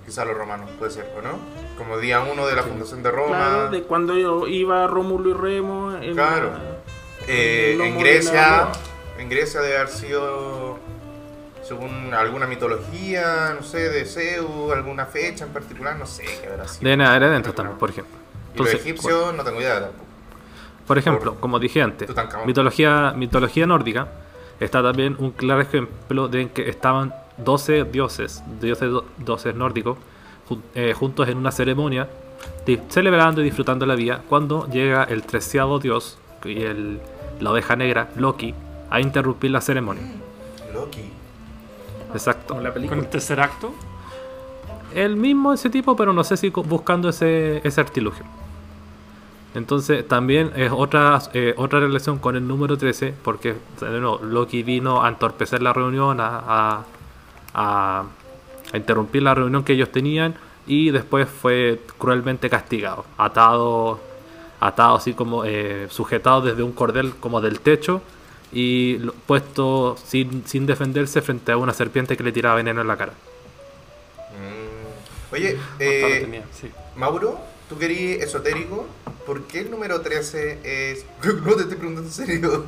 Quizás 0.06 0.26
los 0.26 0.36
romanos, 0.36 0.70
puede 0.78 0.92
ser, 0.92 1.10
¿o 1.18 1.22
no? 1.22 1.38
Como 1.78 1.96
día 1.98 2.20
uno 2.20 2.46
de 2.46 2.56
la 2.56 2.62
fundación 2.64 3.02
de 3.02 3.10
Roma. 3.10 3.36
Claro, 3.36 3.70
de 3.70 3.82
cuando 3.84 4.18
yo 4.18 4.46
iba 4.48 4.86
Rómulo 4.88 5.30
y 5.30 5.32
Remo. 5.32 5.92
En 6.00 6.12
Claro. 6.14 6.50
la- 6.50 6.78
Eh, 7.30 7.78
en 7.80 7.98
Grecia, 7.98 8.68
en 9.18 9.28
Grecia 9.28 9.60
debe 9.60 9.76
haber 9.76 9.88
sido, 9.88 10.78
según 11.62 12.12
alguna 12.14 12.46
mitología, 12.46 13.54
no 13.54 13.62
sé, 13.62 13.90
de 13.90 14.04
Zeus, 14.06 14.72
alguna 14.72 15.04
fecha 15.06 15.44
en 15.44 15.52
particular, 15.52 15.96
no 15.96 16.06
sé 16.06 16.24
qué 16.24 16.48
habrá 16.48 16.66
sido. 16.66 16.84
deben 16.88 17.02
haber 17.02 17.24
eventos 17.24 17.54
también, 17.54 17.76
por 17.78 17.90
ejemplo. 17.90 18.14
Y 18.54 18.58
los 18.58 18.68
Entonces, 18.68 18.80
egipcios, 18.80 19.34
no 19.34 19.44
tengo 19.44 19.60
idea 19.60 19.80
tampoco. 19.80 20.04
Por 20.86 20.96
ejemplo, 20.98 21.32
Por 21.32 21.40
como 21.40 21.58
dije 21.58 21.82
antes, 21.82 22.08
mitología, 22.46 23.12
mitología 23.14 23.66
nórdica 23.66 24.08
está 24.58 24.82
también 24.82 25.14
un 25.18 25.32
claro 25.32 25.60
ejemplo 25.60 26.28
de 26.28 26.50
que 26.50 26.68
estaban 26.70 27.14
12 27.36 27.84
dioses, 27.84 28.42
dioses, 28.58 28.90
dioses 29.18 29.54
nórdicos, 29.54 29.98
jun- 30.48 30.62
eh, 30.74 30.94
juntos 30.96 31.28
en 31.28 31.36
una 31.38 31.50
ceremonia, 31.52 32.08
celebrando 32.88 33.40
y 33.40 33.44
disfrutando 33.44 33.86
la 33.86 33.94
vida, 33.94 34.22
cuando 34.28 34.66
llega 34.68 35.04
el 35.04 35.22
treceavo 35.22 35.78
dios 35.78 36.18
y 36.44 36.62
el, 36.62 37.00
la 37.40 37.50
oveja 37.52 37.76
negra, 37.76 38.08
Loki, 38.16 38.54
a 38.90 39.00
interrumpir 39.00 39.50
la 39.50 39.60
ceremonia. 39.60 40.02
Loki. 40.72 41.10
Exacto. 42.12 42.60
La 42.60 42.72
Con 42.72 42.98
el 42.98 43.08
tercer 43.08 43.40
acto. 43.40 43.72
El 44.94 45.16
mismo 45.16 45.52
ese 45.52 45.68
tipo, 45.70 45.96
pero 45.96 46.12
no 46.12 46.24
sé 46.24 46.36
si 46.36 46.48
buscando 46.50 47.08
ese, 47.10 47.60
ese 47.66 47.80
artilugio. 47.80 48.24
Entonces 49.54 50.06
también 50.06 50.52
es 50.56 50.70
otra, 50.72 51.20
eh, 51.32 51.54
otra 51.56 51.80
relación 51.80 52.18
con 52.18 52.36
el 52.36 52.46
número 52.46 52.76
13, 52.76 53.14
porque 53.24 53.56
Loki 54.22 54.62
vino 54.62 55.02
a 55.02 55.08
entorpecer 55.08 55.62
la 55.62 55.72
reunión, 55.72 56.20
a, 56.20 56.42
a, 56.46 56.84
a- 57.54 58.04
a 58.72 58.76
interrumpir 58.76 59.22
la 59.22 59.34
reunión 59.34 59.64
que 59.64 59.72
ellos 59.72 59.90
tenían 59.90 60.34
y 60.66 60.90
después 60.90 61.28
fue 61.28 61.80
cruelmente 61.96 62.50
castigado, 62.50 63.04
atado, 63.16 64.00
atado 64.60 64.96
así 64.96 65.14
como 65.14 65.44
eh, 65.44 65.86
sujetado 65.90 66.42
desde 66.42 66.62
un 66.62 66.72
cordel 66.72 67.14
como 67.14 67.40
del 67.40 67.60
techo 67.60 68.02
y 68.52 68.98
puesto 69.26 69.96
sin, 70.02 70.46
sin 70.46 70.66
defenderse 70.66 71.22
frente 71.22 71.52
a 71.52 71.56
una 71.56 71.72
serpiente 71.72 72.16
que 72.16 72.22
le 72.22 72.32
tiraba 72.32 72.56
veneno 72.56 72.80
en 72.80 72.88
la 72.88 72.96
cara. 72.96 73.12
Mm. 74.32 75.34
Oye, 75.34 75.58
eh, 75.78 76.00
lo 76.02 76.24
tenía, 76.26 76.44
sí. 76.52 76.70
Mauro, 76.96 77.38
tú 77.68 77.78
querías 77.78 78.22
esotérico. 78.22 78.86
¿Por 79.26 79.42
qué 79.42 79.60
el 79.60 79.70
número 79.70 80.00
13 80.00 80.58
es.? 80.64 81.04
No 81.44 81.54
te 81.54 81.62
estoy 81.62 81.76
preguntando 81.76 82.08
en 82.08 82.10
serio. 82.10 82.64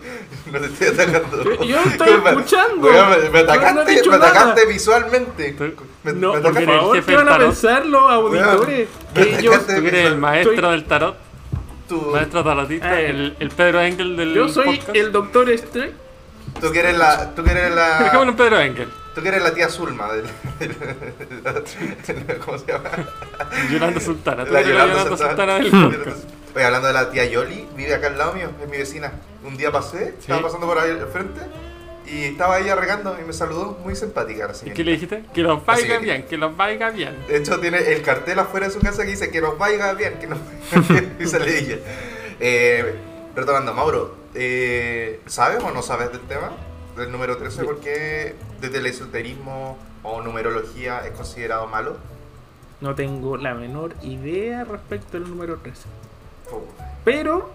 No 0.52 0.60
te 0.60 0.66
estoy 0.66 0.88
atacando. 0.88 1.42
Yo- 1.44 1.64
yo 1.64 1.78
estoy 1.80 2.20
Me- 2.20 2.30
escuchando. 2.30 2.88
Me, 2.90 3.30
me 3.30 3.42
no 3.42 3.52
atacaste, 3.52 3.90
dicho 3.92 4.10
me 4.10 4.16
atacaste 4.16 4.66
visualmente. 4.66 5.56
Me, 6.04 6.12
No, 6.12 6.34
me 6.34 6.40
por 6.40 6.50
atacaste- 6.52 6.62
eres 6.62 6.76
favor, 6.80 7.04
¿qué 7.04 7.16
van 7.16 7.28
a 7.28 7.30
del 7.30 7.38
tarot. 7.38 7.48
pensar 7.48 7.86
los 7.86 8.10
auditores? 8.10 8.88
Que 9.14 9.42
yo, 9.42 9.58
Tú 9.58 9.72
eres 9.72 10.06
el 10.06 10.16
maestro 10.18 10.52
Estoy- 10.52 10.70
del 10.72 10.84
tarot, 10.84 11.16
tú, 11.88 12.00
maestro 12.12 12.44
tarotista, 12.44 12.90
Ah, 12.90 13.00
el, 13.00 13.36
el 13.40 13.48
Pedro 13.50 13.80
Engel 13.80 14.16
del 14.16 14.34
yo 14.34 14.48
soy 14.48 14.76
podcast. 14.78 14.96
el 14.96 15.12
doctor 15.12 15.48
Strange. 15.50 15.92
tú 16.60 16.70
que 16.72 16.78
eres 16.80 16.98
la. 16.98 17.34
Tú 17.34 17.42
que 17.42 17.50
eres 17.52 17.74
Dejémoslo 17.74 18.24
la. 18.24 18.30
en 18.30 18.36
Pedro 18.36 18.60
Engel. 18.60 18.88
Tú 19.14 19.22
que 19.22 19.28
eres 19.28 19.42
la 19.42 19.52
tía 19.52 19.68
Zulma 19.68 20.12
del. 20.12 20.26
¿Cómo 22.44 22.58
se 22.58 22.66
llama? 22.72 22.90
Yolanda 23.70 24.00
Sultana. 24.00 24.44
La 24.44 24.62
Yolanda 24.62 24.94
Yolanda 24.94 25.16
Sultana. 25.16 25.62
Sultana 25.62 25.88
del. 26.04 26.14
Oye, 26.54 26.64
hablando 26.64 26.88
de 26.88 26.94
la 26.94 27.10
tía 27.10 27.24
Yoli, 27.26 27.68
vive 27.76 27.94
acá 27.94 28.08
al 28.08 28.18
lado 28.18 28.32
mío, 28.34 28.50
es 28.62 28.68
mi 28.68 28.76
vecina. 28.76 29.12
Un 29.44 29.56
día 29.56 29.70
pasé, 29.70 30.14
estaba 30.18 30.42
pasando 30.42 30.66
por 30.66 30.78
ahí 30.78 30.90
al 30.90 31.06
frente 31.08 31.40
y 32.06 32.24
estaba 32.24 32.58
ella 32.58 32.74
regando 32.74 33.16
y 33.20 33.24
me 33.24 33.32
saludó, 33.32 33.78
muy 33.84 33.94
simpática 33.94 34.48
la 34.48 34.54
¿Y 34.68 34.72
qué 34.72 34.82
le 34.82 34.92
dijiste? 34.92 35.24
Que 35.32 35.42
los 35.42 35.60
Así 35.66 35.82
vaya 35.82 35.98
que- 36.00 36.04
bien, 36.04 36.26
que 36.26 36.36
los 36.36 36.56
vaya 36.56 36.90
bien. 36.90 37.16
De 37.28 37.36
hecho, 37.36 37.60
tiene 37.60 37.78
el 37.78 38.02
cartel 38.02 38.38
afuera 38.40 38.66
de 38.66 38.72
su 38.72 38.80
casa 38.80 39.04
que 39.04 39.10
dice 39.10 39.30
que 39.30 39.40
nos 39.40 39.56
vaya 39.58 39.92
bien, 39.94 40.14
que 40.18 40.26
nos 40.26 40.38
vaya 40.72 40.86
bien. 40.88 41.16
Y 41.20 41.26
sale 41.26 41.56
ella. 41.58 41.76
Eh, 42.40 42.94
retomando, 43.36 43.72
Mauro, 43.72 44.16
eh, 44.34 45.20
¿sabes 45.26 45.62
o 45.62 45.70
no 45.70 45.82
sabes 45.82 46.10
del 46.10 46.20
tema? 46.22 46.50
Del 47.00 47.10
número 47.12 47.38
13, 47.38 47.64
¿por 47.64 47.80
qué 47.80 48.34
desde 48.60 48.76
el 48.78 48.84
esoterismo 48.86 49.78
o 50.02 50.20
numerología 50.20 51.00
es 51.06 51.12
considerado 51.12 51.66
malo? 51.66 51.96
No 52.82 52.94
tengo 52.94 53.38
la 53.38 53.54
menor 53.54 53.94
idea 54.02 54.64
respecto 54.64 55.16
al 55.16 55.28
número 55.28 55.56
13. 55.56 55.82
Oh, 56.52 56.62
Pero 57.04 57.50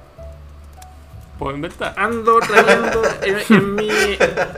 Puedo 1.38 1.54
inventar. 1.54 1.94
Ando 1.98 2.40
trayendo 2.40 3.02
en, 3.22 3.38
en 3.54 3.76
mi, 3.76 3.90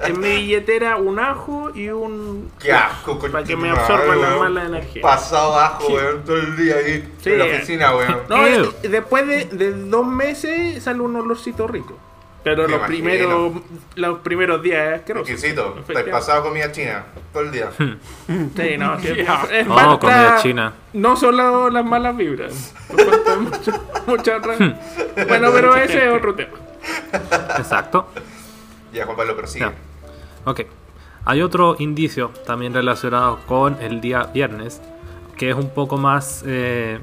en 0.03 0.19
mi 0.19 0.27
billetera 0.35 0.95
un 0.97 1.17
ajo 1.19 1.71
y 1.75 1.89
un. 1.89 2.51
Qué 2.59 2.71
asco, 2.71 3.17
Para 3.17 3.43
que 3.43 3.57
me 3.57 3.71
absorban 3.71 4.21
la 4.21 4.27
weón. 4.27 4.39
mala 4.39 4.65
energía. 4.67 5.01
Pasado 5.01 5.53
abajo, 5.53 5.87
weón, 5.91 6.23
todo 6.23 6.37
el 6.37 6.55
día 6.55 6.75
ahí 6.75 7.13
Sí. 7.19 7.31
en 7.31 7.39
la 7.39 7.45
oficina, 7.45 7.95
weón. 7.95 8.17
No, 8.29 8.43
después 8.83 9.27
de, 9.27 9.45
de 9.45 9.71
dos 9.73 10.05
meses 10.05 10.83
sale 10.83 10.99
un 11.01 11.15
olorcito 11.15 11.65
rico. 11.67 11.97
Pero 12.55 12.67
los 12.67 12.81
primeros, 12.87 13.51
los 13.95 14.19
primeros 14.19 14.61
días 14.61 15.01
es. 15.01 15.09
Exquisito. 15.09 15.63
Te 15.73 15.79
Efectivamente. 15.79 16.11
pasado 16.11 16.43
comida 16.43 16.71
china 16.71 17.05
todo 17.33 17.43
el 17.43 17.51
día. 17.51 17.69
Sí, 17.77 18.77
no, 18.77 18.99
sí, 19.01 19.07
es 19.09 19.67
Oh, 19.67 19.73
falta- 19.75 19.99
comida 19.99 20.37
china. 20.41 20.73
No 20.93 21.15
solo 21.15 21.69
las 21.69 21.85
malas 21.85 22.15
vibras. 22.17 22.73
Muchas 23.39 23.79
muchas 24.07 24.37
otras. 24.39 24.57
Bueno, 25.27 25.49
pero 25.53 25.75
ese 25.75 26.07
es 26.07 26.13
otro 26.13 26.33
tema. 26.35 26.57
Exacto. 27.57 28.07
Ya, 28.93 29.05
Juan 29.05 29.17
Pablo, 29.17 29.35
prosigue. 29.35 29.65
Ya. 29.65 29.73
Ok. 30.45 30.61
Hay 31.25 31.41
otro 31.41 31.75
indicio 31.79 32.29
también 32.45 32.73
relacionado 32.73 33.39
con 33.47 33.77
el 33.81 33.99
día 33.99 34.23
viernes, 34.33 34.81
que 35.35 35.49
es 35.49 35.55
un 35.55 35.69
poco 35.71 35.97
más... 35.97 36.43
eh, 36.47 36.99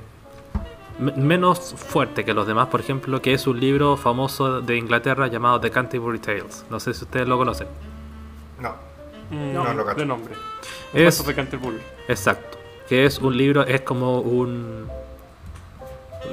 menos 0.99 1.75
fuerte 1.77 2.25
que 2.25 2.33
los 2.35 2.47
demás, 2.47 2.69
por 2.69 2.81
ejemplo, 2.81 3.21
que 3.21 3.33
es 3.35 3.47
un 3.47 3.59
libro 3.59 3.97
famoso 3.97 4.61
de 4.61 4.77
Inglaterra 4.77 5.27
llamado 5.27 5.61
The 5.61 5.71
Canterbury 5.71 6.19
Tales. 6.21 6.65
No 6.71 6.79
sé 6.81 6.95
si 6.95 7.05
ustedes 7.05 7.27
lo 7.29 7.37
conocen. 7.37 7.67
No. 8.61 8.71
Mm, 9.31 9.53
No, 9.55 9.75
no 9.75 9.85
cacho. 9.85 10.01
de 10.01 10.07
nombre. 10.07 10.35
Es- 10.93 11.17
Cuentos 11.17 11.27
de 11.27 11.35
Canterbury. 11.35 11.79
Exacto. 12.09 12.59
Que 12.89 13.07
es 13.07 13.19
un 13.19 13.37
libro, 13.37 13.63
es 13.67 13.81
como 13.81 14.21
un... 14.21 14.87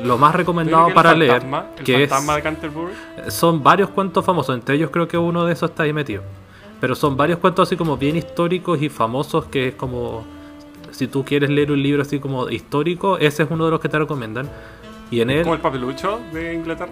Lo 0.04 0.18
más 0.18 0.34
recomendado 0.36 0.88
que 0.88 0.94
para 0.94 1.12
el 1.12 1.20
leer, 1.20 1.42
fantasma, 1.42 1.66
el 1.78 1.84
que 1.84 2.08
fantasma 2.08 2.34
es... 2.34 2.38
de 2.38 2.44
Canterbury. 2.44 2.94
Son 3.30 3.62
varios 3.62 3.90
cuentos 3.90 4.24
famosos, 4.26 4.56
entre 4.56 4.76
ellos 4.76 4.90
creo 4.92 5.08
que 5.08 5.18
uno 5.18 5.46
de 5.46 5.54
esos 5.54 5.70
está 5.70 5.84
ahí 5.84 5.94
metido. 5.94 6.24
Pero 6.80 6.96
son 6.96 7.16
varios 7.18 7.40
cuentos 7.40 7.68
así 7.68 7.76
como 7.78 7.98
bien 7.98 8.16
históricos 8.16 8.82
y 8.82 8.90
famosos 8.90 9.46
que 9.46 9.70
es 9.70 9.76
como... 9.76 10.26
Si 10.92 11.08
tú 11.08 11.24
quieres 11.26 11.50
leer 11.50 11.72
un 11.72 11.82
libro 11.82 12.02
así 12.02 12.20
como 12.20 12.50
histórico, 12.50 13.18
ese 13.18 13.44
es 13.44 13.50
uno 13.52 13.66
de 13.66 13.72
los 13.72 13.80
que 13.80 13.90
te 13.90 13.98
recomiendan. 14.00 14.50
Y 15.10 15.22
en 15.22 15.30
él... 15.30 15.42
Como 15.44 15.56
el 15.56 15.62
papelucho 15.62 16.20
de 16.32 16.54
Inglaterra. 16.54 16.92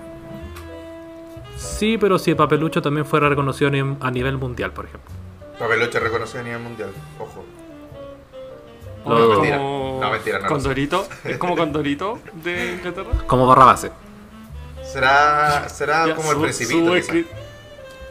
Sí, 1.57 1.97
pero 1.97 2.17
si 2.19 2.31
el 2.31 2.37
papelucho 2.37 2.81
también 2.81 3.05
fuera 3.05 3.27
reconocido 3.29 3.67
a 3.69 3.71
ni- 3.71 3.97
a 3.99 4.11
nivel 4.11 4.37
mundial, 4.37 4.71
por 4.71 4.85
ejemplo. 4.85 5.09
Papelucho 5.57 5.99
reconocido 5.99 6.39
a 6.41 6.43
nivel 6.43 6.61
mundial. 6.61 6.89
Ojo. 7.19 7.43
No, 9.05 9.17
es 9.17 9.29
mentira. 9.29 9.57
como 9.57 9.99
No, 10.01 10.11
mentira, 10.11 10.39
no. 10.39 10.47
Condorito. 10.47 11.07
Es 11.23 11.37
como 11.37 11.55
Condorito 11.57 12.19
de 12.43 12.73
Inglaterra. 12.73 13.09
Como 13.27 13.47
barra 13.47 13.65
base. 13.65 13.91
Será, 14.83 15.67
será 15.69 16.07
Ya, 16.07 16.15
como 16.15 16.31
el 16.31 16.37
principito. 16.39 16.79
Su, 16.85 16.93
escri- 16.95 17.25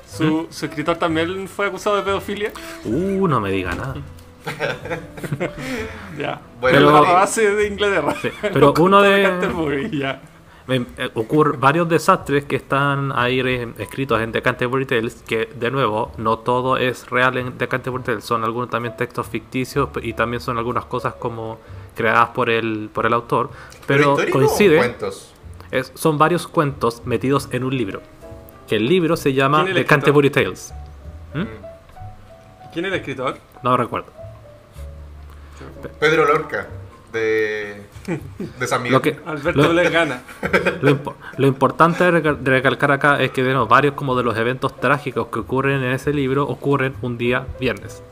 su- 0.06 0.46
su 0.50 0.66
escritor 0.66 0.96
también 0.96 1.48
fue 1.48 1.66
acusado 1.66 1.96
de 1.96 2.02
pedofilia. 2.02 2.52
Uh, 2.84 3.26
no 3.28 3.40
me 3.40 3.50
diga 3.50 3.74
nada. 3.74 3.94
Ya. 6.18 6.40
Bueno, 6.60 6.78
Pero- 6.78 6.92
la 7.02 7.12
base 7.12 7.50
de 7.54 7.66
Inglaterra. 7.68 8.14
Sí, 8.20 8.28
pero 8.52 8.74
uno 8.78 9.00
de- 9.02 9.22
Canterbury, 9.22 9.98
ya. 9.98 10.20
Eh, 10.70 10.84
ocurre 11.14 11.56
varios 11.56 11.88
desastres 11.88 12.44
que 12.44 12.56
están 12.56 13.10
ahí 13.16 13.40
escritos 13.78 14.20
en 14.20 14.32
The 14.32 14.42
Canterbury 14.42 14.84
Tales, 14.84 15.22
que 15.26 15.46
de 15.46 15.70
nuevo, 15.70 16.12
no 16.18 16.40
todo 16.40 16.76
es 16.76 17.08
real 17.08 17.38
en 17.38 17.56
The 17.56 17.68
Canterbury 17.68 18.04
Tales, 18.04 18.24
son 18.24 18.44
algunos 18.44 18.68
también 18.68 18.94
textos 18.94 19.26
ficticios 19.28 19.88
y 20.02 20.12
también 20.12 20.42
son 20.42 20.58
algunas 20.58 20.84
cosas 20.84 21.14
como 21.14 21.58
creadas 21.96 22.28
por 22.30 22.50
el, 22.50 22.90
por 22.92 23.06
el 23.06 23.14
autor, 23.14 23.48
pero 23.86 24.10
histórico 24.10 24.36
o 24.36 24.40
coincide, 24.42 24.76
cuentos? 24.76 25.32
es- 25.70 25.90
son 25.94 26.18
varios 26.18 26.46
cuentos 26.46 27.00
metidos 27.06 27.48
en 27.52 27.64
un 27.64 27.74
libro, 27.74 28.02
que 28.68 28.76
el 28.76 28.86
libro 28.86 29.16
se 29.16 29.32
llama 29.32 29.60
¿Quién 29.64 29.68
es 29.68 29.74
The 29.74 29.80
escritor? 29.80 29.98
Canterbury 30.00 30.30
Tales, 30.30 30.74
¿Quién 32.74 32.84
era 32.84 32.94
el 32.96 33.00
escritor? 33.00 33.38
no 33.62 33.74
recuerdo. 33.78 34.12
Pedro 36.00 36.24
Lorca, 36.26 36.66
de, 37.12 37.82
de 38.58 38.66
San 38.66 38.82
Miguel. 38.82 38.92
Lo 38.94 39.02
que, 39.02 39.18
Alberto 39.26 39.62
lo- 39.62 39.72
Lesgana. 39.72 40.22
Lo, 40.82 40.90
impo- 40.90 41.14
lo 41.36 41.46
importante 41.46 42.04
de 42.04 42.10
recal- 42.10 42.38
de 42.38 42.50
recalcar 42.50 42.92
acá 42.92 43.20
es 43.22 43.30
que 43.30 43.42
bueno, 43.42 43.66
varios 43.66 43.94
como 43.94 44.14
de 44.16 44.22
los 44.22 44.36
eventos 44.36 44.78
trágicos 44.80 45.28
que 45.28 45.38
ocurren 45.40 45.82
en 45.82 45.92
ese 45.92 46.12
libro 46.12 46.44
ocurren 46.46 46.94
un 47.02 47.16
día 47.18 47.46
viernes. 47.60 48.02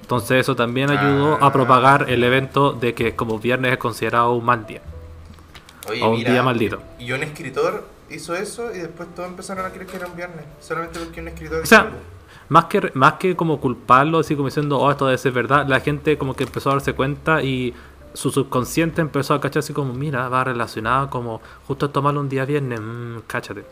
Entonces 0.00 0.40
eso 0.40 0.56
también 0.56 0.90
ayudó 0.90 1.38
Ah. 1.40 1.46
a 1.46 1.52
propagar 1.52 2.06
el 2.10 2.22
evento 2.24 2.72
de 2.72 2.94
que 2.94 3.14
como 3.14 3.38
viernes 3.38 3.72
es 3.72 3.78
considerado 3.78 4.32
un 4.32 4.44
mal 4.44 4.66
día. 4.66 4.80
Oye, 5.88 6.02
o 6.02 6.10
un 6.10 6.16
mira, 6.18 6.32
día 6.32 6.42
maldito. 6.42 6.82
Y 6.98 7.12
un 7.12 7.22
escritor 7.22 7.86
hizo 8.10 8.34
eso 8.34 8.74
y 8.74 8.78
después 8.78 9.08
todos 9.14 9.28
empezaron 9.28 9.64
a 9.64 9.70
creer 9.70 9.86
que 9.86 9.96
era 9.96 10.06
un 10.06 10.16
viernes. 10.16 10.44
Solamente 10.60 10.98
porque 10.98 11.20
un 11.20 11.28
escritor. 11.28 11.62
O 11.62 11.66
sea, 11.66 11.78
escribió. 11.78 12.00
Más 12.52 12.66
que, 12.66 12.90
más 12.92 13.14
que 13.14 13.34
como 13.34 13.60
culparlo, 13.60 14.18
así 14.18 14.36
como 14.36 14.48
diciendo, 14.48 14.78
oh, 14.78 14.90
esto 14.90 15.06
debe 15.06 15.16
ser 15.16 15.32
verdad, 15.32 15.66
la 15.66 15.80
gente 15.80 16.18
como 16.18 16.34
que 16.34 16.44
empezó 16.44 16.68
a 16.68 16.74
darse 16.74 16.92
cuenta 16.92 17.42
y 17.42 17.72
su 18.12 18.30
subconsciente 18.30 19.00
empezó 19.00 19.32
a 19.32 19.40
cachar 19.40 19.60
así 19.60 19.72
como, 19.72 19.94
mira, 19.94 20.28
va 20.28 20.44
relacionado 20.44 21.08
como 21.08 21.40
justo 21.66 21.88
tomarlo 21.88 22.20
un 22.20 22.28
día 22.28 22.44
viernes, 22.44 22.78
mmm, 22.78 23.20
cáchate. 23.26 23.64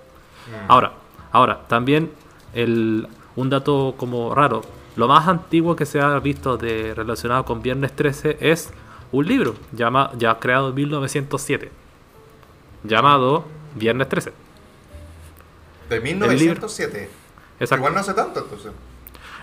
Ahora, 0.66 0.92
ahora, 1.30 1.60
también 1.68 2.10
el, 2.54 3.06
un 3.36 3.50
dato 3.50 3.96
como 3.98 4.34
raro, 4.34 4.62
lo 4.96 5.08
más 5.08 5.28
antiguo 5.28 5.76
que 5.76 5.84
se 5.84 6.00
ha 6.00 6.18
visto 6.18 6.56
de 6.56 6.94
relacionado 6.94 7.44
con 7.44 7.60
Viernes 7.60 7.94
13 7.94 8.38
es 8.40 8.70
un 9.12 9.26
libro 9.26 9.56
llama, 9.72 10.10
ya 10.16 10.38
creado 10.38 10.70
en 10.70 10.74
1907, 10.76 11.70
llamado 12.84 13.44
Viernes 13.74 14.08
13. 14.08 14.32
de 15.90 16.00
1907. 16.00 17.20
Exacto. 17.60 17.76
Igual 17.76 17.94
no 17.94 18.00
hace 18.00 18.14
tanto 18.14 18.40
entonces. 18.40 18.72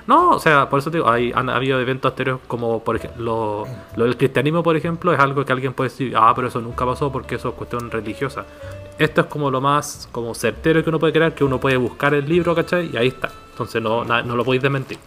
No, 0.07 0.31
o 0.31 0.39
sea, 0.39 0.69
por 0.69 0.79
eso 0.79 0.89
te 0.89 0.97
digo, 0.97 1.09
hay, 1.09 1.33
han 1.35 1.49
habido 1.49 1.79
eventos 1.81 2.11
anteriores 2.11 2.41
como, 2.47 2.81
por 2.81 2.95
ejemplo, 2.95 3.21
lo, 3.23 3.67
lo 3.97 4.05
del 4.05 4.15
cristianismo, 4.15 4.63
por 4.63 4.77
ejemplo, 4.77 5.13
es 5.13 5.19
algo 5.19 5.43
que 5.43 5.51
alguien 5.51 5.73
puede 5.73 5.89
decir, 5.89 6.13
ah, 6.15 6.31
pero 6.33 6.47
eso 6.47 6.61
nunca 6.61 6.85
pasó 6.85 7.11
porque 7.11 7.35
eso 7.35 7.49
es 7.49 7.55
cuestión 7.55 7.91
religiosa. 7.91 8.45
Esto 8.97 9.21
es 9.21 9.27
como 9.27 9.51
lo 9.51 9.59
más 9.59 10.07
como 10.13 10.33
certero 10.33 10.81
que 10.81 10.89
uno 10.89 10.97
puede 10.99 11.11
crear, 11.13 11.35
que 11.35 11.43
uno 11.43 11.59
puede 11.59 11.75
buscar 11.77 12.13
el 12.13 12.27
libro, 12.27 12.55
¿cachai? 12.55 12.89
Y 12.93 12.95
ahí 12.97 13.07
está. 13.09 13.29
Entonces 13.51 13.81
no, 13.81 14.05
na- 14.05 14.21
no 14.23 14.35
lo 14.37 14.45
podéis 14.45 14.63
desmentir. 14.63 14.97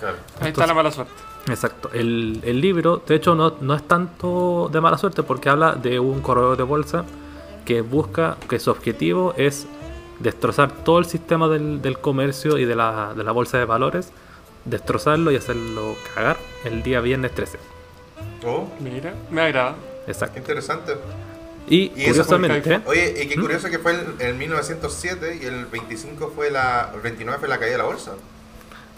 Claro. 0.00 0.16
Ahí 0.40 0.48
está 0.48 0.66
la 0.66 0.74
mala 0.74 0.90
suerte. 0.90 1.12
Exacto. 1.48 1.90
El, 1.92 2.40
el 2.42 2.60
libro, 2.62 3.02
de 3.06 3.16
hecho, 3.16 3.34
no, 3.34 3.54
no 3.60 3.74
es 3.74 3.82
tanto 3.86 4.70
de 4.72 4.80
mala 4.80 4.96
suerte 4.96 5.22
porque 5.22 5.50
habla 5.50 5.74
de 5.74 6.00
un 6.00 6.22
corredor 6.22 6.56
de 6.56 6.62
bolsa 6.62 7.04
que 7.66 7.82
busca, 7.82 8.36
que 8.48 8.58
su 8.58 8.70
objetivo 8.70 9.34
es 9.36 9.66
destrozar 10.20 10.72
todo 10.84 10.98
el 11.00 11.06
sistema 11.06 11.48
del, 11.48 11.82
del 11.82 12.00
comercio 12.00 12.58
y 12.58 12.64
de 12.66 12.76
la, 12.76 13.14
de 13.16 13.24
la 13.24 13.32
bolsa 13.32 13.58
de 13.58 13.66
valores, 13.66 14.14
destrozarlo 14.64 15.32
y 15.32 15.36
hacerlo 15.36 15.96
cagar 16.14 16.38
el 16.64 16.82
día 16.82 17.00
viernes 17.00 17.34
13. 17.34 17.58
Oh, 18.44 18.68
Mira, 18.80 19.14
me 19.30 19.42
agrada. 19.42 19.76
qué 20.04 20.12
Exacto. 20.12 20.38
interesante. 20.38 20.94
Y, 21.66 21.92
Y 21.94 22.06
eso 22.06 22.24
fue 22.24 22.38
el 22.38 22.44
curiosamente, 22.44 22.82
Oye, 22.86 23.22
y 23.22 23.28
qué 23.28 23.36
¿Mm? 23.36 23.40
curioso 23.40 23.70
que 23.70 23.78
fue 23.78 23.92
el, 23.92 24.16
el 24.20 24.34
1907 24.36 25.38
y 25.42 25.46
el 25.46 25.66
25 25.66 26.32
fue 26.34 26.50
la. 26.50 26.90
El 26.94 27.00
29 27.00 27.38
fue 27.38 27.48
la 27.48 27.58
caída 27.58 27.72
de 27.72 27.78
la 27.78 27.84
bolsa. 27.84 28.12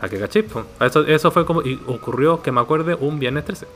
a 0.01 0.09
que 0.09 0.19
cachis, 0.19 0.45
po. 0.45 0.67
eso, 0.81 1.07
eso 1.07 1.31
fue 1.31 1.47
como, 1.47 1.63
y 1.63 1.81
ocurrió 1.87 2.43
que 2.43 2.53
me 2.53 2.61
acuerde 2.61 2.95
un 2.95 3.19
viernes 3.19 3.45
13. 3.45 3.67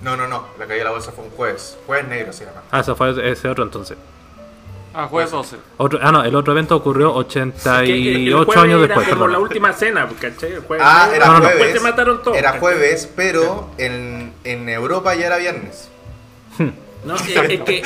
No, 0.00 0.16
no, 0.16 0.26
no. 0.28 0.48
La 0.58 0.66
caída 0.66 0.78
de 0.80 0.84
la 0.84 0.90
bolsa 0.90 1.12
fue 1.12 1.24
un 1.24 1.30
jueves. 1.30 1.78
Jueves 1.86 2.08
negro 2.08 2.32
se 2.32 2.44
llama. 2.46 2.62
Ah, 2.70 2.80
eso 2.80 2.96
fue 2.96 3.30
ese 3.32 3.48
otro 3.48 3.64
entonces. 3.64 3.96
Ah, 4.94 5.06
jueves 5.08 5.30
12. 5.30 5.56
Otro, 5.78 5.98
ah, 6.02 6.12
no, 6.12 6.22
el 6.24 6.34
otro 6.34 6.52
evento 6.52 6.76
ocurrió 6.76 7.12
Que 7.12 7.18
el 7.18 7.24
88 7.26 8.44
jueves 8.44 8.62
años 8.62 8.78
era 8.78 8.86
después. 8.88 9.06
como 9.08 9.20
perdón. 9.20 9.32
la 9.32 9.38
última 9.38 9.72
cena, 9.72 10.08
¿cachai? 10.20 10.52
El 10.52 10.60
jueves 10.60 10.86
Ah, 10.86 11.08
era 11.14 11.26
No, 11.26 11.32
no, 11.34 11.38
no. 11.38 11.44
jueves. 11.46 11.58
Después 11.64 11.82
se 11.82 11.88
mataron 11.90 12.22
todos. 12.22 12.36
Era 12.36 12.52
jueves, 12.58 13.10
pero 13.16 13.70
en, 13.78 14.32
en 14.44 14.68
Europa 14.68 15.14
ya 15.14 15.26
era 15.26 15.36
viernes. 15.38 15.88
No, 17.04 17.16
es, 17.16 17.28
es 17.34 17.60
que 17.62 17.82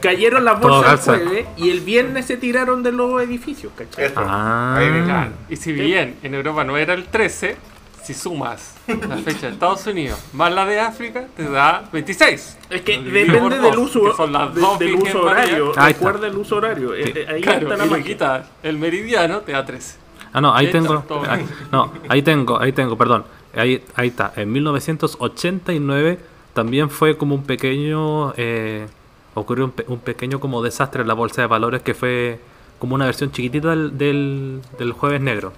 cayeron 0.00 0.44
las 0.44 0.60
Todo 0.60 0.76
bolsas 0.76 1.08
el 1.08 1.24
jueves 1.24 1.46
y 1.56 1.70
el 1.70 1.80
viernes 1.80 2.26
se 2.26 2.36
tiraron 2.36 2.84
de 2.84 2.92
los 2.92 3.20
edificios, 3.20 3.72
¿cachai? 3.76 4.12
Ah. 4.14 4.76
Ahí 4.78 4.88
me- 4.90 5.02
Claro. 5.04 5.32
Y 5.48 5.56
si 5.56 5.72
bien 5.72 6.14
en 6.22 6.34
Europa 6.36 6.62
no 6.62 6.76
era 6.76 6.94
el 6.94 7.06
13, 7.06 7.56
si 8.02 8.14
sumas 8.14 8.74
la 8.86 9.16
fecha 9.18 9.46
de 9.48 9.52
Estados 9.52 9.86
Unidos 9.86 10.18
más 10.32 10.52
la 10.52 10.64
de 10.66 10.80
África, 10.80 11.26
te 11.36 11.48
da 11.48 11.88
26. 11.92 12.58
Es 12.70 12.82
que 12.82 12.98
depende 13.00 13.58
del 13.58 13.74
dos, 13.74 13.76
uso, 13.96 14.16
son 14.16 14.32
las 14.32 14.54
de- 14.54 14.60
dos 14.60 14.78
del 14.78 14.94
uso 14.94 15.22
horario. 15.22 15.72
Recuerda 15.72 16.26
el 16.26 16.36
uso 16.36 16.56
horario. 16.56 16.94
eh, 16.94 17.12
eh, 17.14 17.26
ahí 17.28 17.40
Claro, 17.40 17.72
está 17.72 17.84
la 17.86 17.98
y 17.98 18.68
el 18.68 18.78
meridiano, 18.78 19.38
te 19.40 19.52
da 19.52 19.64
13. 19.64 19.96
Ah, 20.32 20.40
no, 20.40 20.54
ahí 20.54 20.70
tengo. 20.70 21.04
ahí- 21.28 21.46
no, 21.72 21.92
ahí 22.08 22.22
tengo, 22.22 22.60
ahí 22.60 22.72
tengo, 22.72 22.96
perdón. 22.96 23.24
Ahí, 23.54 23.82
ahí 23.96 24.08
está. 24.08 24.32
En 24.36 24.52
1989 24.52 26.18
también 26.54 26.90
fue 26.90 27.16
como 27.16 27.34
un 27.34 27.42
pequeño. 27.44 28.32
eh, 28.36 28.86
ocurrió 29.34 29.64
un, 29.66 29.70
pe- 29.70 29.84
un 29.88 29.98
pequeño 30.00 30.40
como 30.40 30.62
desastre 30.62 31.02
en 31.02 31.08
la 31.08 31.14
bolsa 31.14 31.40
de 31.42 31.46
valores 31.46 31.82
que 31.82 31.94
fue 31.94 32.40
como 32.78 32.94
una 32.96 33.04
versión 33.06 33.30
chiquitita 33.30 33.70
del, 33.70 33.96
del, 33.96 34.60
del 34.78 34.92
Jueves 34.92 35.20
Negro. 35.20 35.52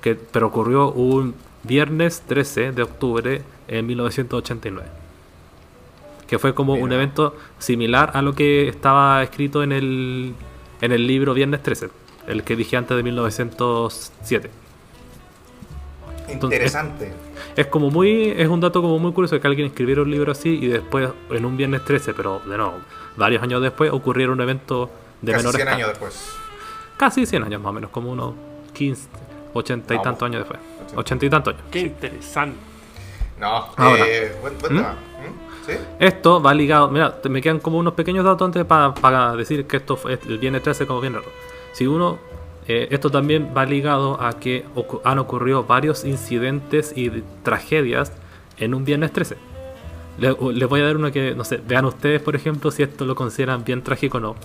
Que, 0.00 0.14
pero 0.14 0.48
ocurrió 0.48 0.90
un 0.90 1.34
viernes 1.64 2.22
13 2.26 2.72
de 2.72 2.82
octubre 2.82 3.42
en 3.68 3.86
1989. 3.86 4.88
Que 6.26 6.38
fue 6.38 6.54
como 6.54 6.74
un 6.74 6.84
Mira. 6.84 6.96
evento 6.96 7.36
similar 7.58 8.10
a 8.14 8.22
lo 8.22 8.34
que 8.34 8.68
estaba 8.68 9.22
escrito 9.22 9.62
en 9.62 9.72
el, 9.72 10.34
en 10.80 10.92
el 10.92 11.06
libro 11.06 11.34
Viernes 11.34 11.62
13. 11.62 11.90
el 12.26 12.42
que 12.44 12.56
dije 12.56 12.76
antes 12.76 12.96
de 12.96 13.02
1907. 13.02 14.50
Interesante. 16.28 17.12
Es 17.56 17.66
como 17.66 17.90
muy, 17.90 18.30
es 18.30 18.48
un 18.48 18.60
dato 18.60 18.80
como 18.80 18.98
muy 18.98 19.12
curioso 19.12 19.38
que 19.40 19.46
alguien 19.46 19.66
escribiera 19.66 20.02
un 20.02 20.10
libro 20.10 20.32
así 20.32 20.58
y 20.62 20.68
después 20.68 21.10
en 21.30 21.44
un 21.44 21.56
viernes 21.56 21.84
13, 21.84 22.14
pero 22.14 22.40
de 22.46 22.56
nuevo, 22.56 22.74
varios 23.16 23.42
años 23.42 23.60
después 23.60 23.92
ocurriera 23.92 24.32
un 24.32 24.40
evento 24.40 24.88
de 25.20 25.32
Casi 25.32 25.42
menor 25.44 25.54
100 25.56 25.68
escala. 25.68 25.76
años 25.76 25.88
después. 25.90 26.32
Casi 26.96 27.26
100 27.26 27.42
años 27.44 27.60
más 27.60 27.70
o 27.70 27.72
menos, 27.74 27.90
como 27.90 28.10
unos 28.12 28.34
15, 28.72 29.08
80 29.52 29.92
y 29.92 29.96
Vamos. 29.96 30.04
tantos 30.04 30.26
años 30.26 30.40
después. 30.48 30.60
80. 30.94 31.00
80 31.00 31.26
y 31.26 31.30
tantos 31.30 31.54
años. 31.54 31.66
Qué 31.70 31.80
interesante. 31.80 32.56
No, 33.40 33.66
Ahora. 33.76 34.04
eh, 34.06 34.32
buen, 34.40 34.58
buen 34.58 34.72
¿Mm? 34.74 34.76
tema. 34.76 34.92
¿Mm? 34.92 35.66
¿Sí? 35.66 35.72
Esto 36.00 36.42
va 36.42 36.54
ligado, 36.54 36.88
mira, 36.90 37.18
me 37.28 37.40
quedan 37.40 37.60
como 37.60 37.78
unos 37.78 37.94
pequeños 37.94 38.24
datos 38.24 38.46
antes 38.46 38.64
para 38.64 39.36
decir 39.36 39.66
que 39.66 39.76
esto 39.78 39.96
fue 39.96 40.18
el 40.28 40.38
viernes 40.38 40.62
13 40.62 40.86
como 40.86 41.00
viernes 41.00 41.22
rojo. 41.24 41.34
Si 41.72 41.86
uno, 41.86 42.18
eh, 42.66 42.88
esto 42.90 43.10
también 43.10 43.52
va 43.56 43.64
ligado 43.64 44.20
a 44.20 44.32
que 44.38 44.64
ocu- 44.74 45.00
han 45.04 45.18
ocurrido 45.18 45.64
varios 45.64 46.04
incidentes 46.04 46.92
y 46.96 47.10
tragedias 47.42 48.12
en 48.58 48.74
un 48.74 48.84
viernes 48.84 49.12
13. 49.12 49.36
Le- 50.18 50.36
Les 50.52 50.68
voy 50.68 50.80
a 50.80 50.84
dar 50.86 50.96
uno 50.96 51.10
que, 51.12 51.34
no 51.34 51.44
sé, 51.44 51.56
vean 51.64 51.84
ustedes, 51.86 52.20
por 52.20 52.34
ejemplo, 52.36 52.70
si 52.70 52.82
esto 52.82 53.04
lo 53.04 53.14
consideran 53.14 53.64
bien 53.64 53.82
trágico 53.82 54.18
o 54.18 54.20
no. 54.20 54.36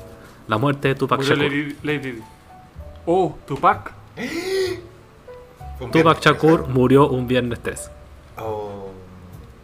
La 0.47 0.57
muerte 0.57 0.87
de 0.89 0.95
Tupac 0.95 1.21
Shakur. 1.21 1.43
Lady, 1.43 1.75
Lady. 1.83 2.19
Oh, 3.05 3.37
Tupac. 3.47 3.91
Tupac. 5.79 6.19
Shakur 6.21 6.67
murió 6.67 7.07
un 7.07 7.27
viernes 7.27 7.59
13. 7.61 7.89
Oh. 8.39 8.91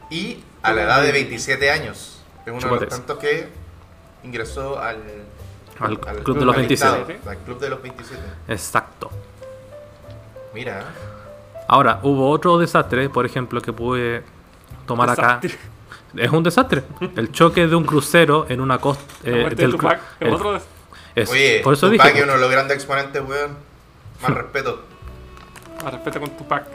Y 0.09 0.43
a 0.61 0.73
la 0.73 0.83
edad 0.83 1.01
de 1.03 1.11
27 1.11 1.71
años. 1.71 2.21
Es 2.45 2.51
uno 2.51 2.55
de 2.57 2.61
Chúpate 2.61 2.85
los 2.85 2.89
tantos 2.93 3.17
que 3.19 3.47
ingresó 4.23 4.79
al, 4.79 4.97
Al 5.79 5.97
club 6.23 6.37
de 6.39 6.45
los 6.45 6.55
al 6.55 6.61
27. 6.61 6.69
listado, 7.13 7.29
Al 7.31 7.37
club 7.39 7.59
de 7.59 7.69
los 7.69 7.81
27. 7.81 8.21
Exacto. 8.47 9.09
Mira. 10.53 10.83
Ahora, 11.67 11.99
hubo 12.03 12.29
otro 12.29 12.57
desastre, 12.57 13.09
por 13.09 13.25
ejemplo, 13.25 13.61
que 13.61 13.73
pude 13.73 14.23
tomar 14.85 15.09
acá. 15.09 15.39
Desastre. 15.41 15.73
Es 16.17 16.29
un 16.31 16.43
desastre. 16.43 16.83
El 17.15 17.31
choque 17.31 17.65
de 17.65 17.75
un 17.75 17.85
crucero 17.85 18.45
en 18.49 18.61
una 18.61 18.77
costa. 18.77 19.03
La 19.23 19.37
muerte 19.37 19.65
de 19.65 19.71
Tupac. 19.71 19.99
Es 20.19 20.31
otro 20.33 20.59
es- 21.15 21.29
Oye, 21.29 21.61
por 21.63 21.73
eso 21.73 21.89
Tupac 21.89 22.05
dije. 22.07 22.17
es 22.19 22.23
uno 22.23 22.33
de 22.33 22.39
los 22.39 22.51
grandes 22.51 22.75
exponentes, 22.75 23.21
weón. 23.27 23.57
Más 24.21 24.31
respeto. 24.35 24.83
Respeto 25.91 26.19
con 26.19 26.29
Tupac. 26.31 26.65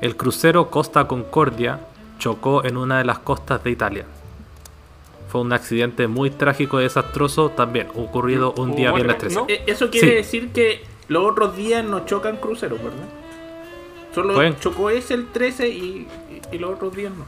El 0.00 0.16
crucero 0.16 0.68
Costa 0.70 1.06
Concordia 1.06 1.80
chocó 2.18 2.64
en 2.64 2.76
una 2.76 2.98
de 2.98 3.04
las 3.04 3.18
costas 3.20 3.62
de 3.64 3.70
Italia. 3.70 4.04
Fue 5.28 5.40
un 5.40 5.52
accidente 5.52 6.08
muy 6.08 6.30
trágico 6.30 6.78
y 6.80 6.84
desastroso 6.84 7.50
también, 7.50 7.88
ocurrido 7.94 8.52
un 8.58 8.70
¿Hubo 8.70 8.76
día 8.76 8.92
viernes 8.92 9.18
13. 9.18 9.36
¿No? 9.36 9.46
Eh, 9.48 9.62
Eso 9.66 9.90
quiere 9.90 10.08
Sí. 10.08 10.14
decir 10.14 10.52
que 10.52 10.84
los 11.08 11.24
otros 11.30 11.56
días 11.56 11.84
no 11.84 12.04
chocan 12.04 12.36
cruceros, 12.36 12.78
¿verdad? 12.82 12.98
Solo 14.14 14.34
Pueden. 14.34 14.58
chocó 14.60 14.90
ese 14.90 15.14
el 15.14 15.28
13 15.28 15.68
y, 15.68 15.72
y- 15.80 16.08
y 16.52 16.58
los 16.58 16.74
otros 16.74 16.94
días 16.94 17.12
no. 17.16 17.24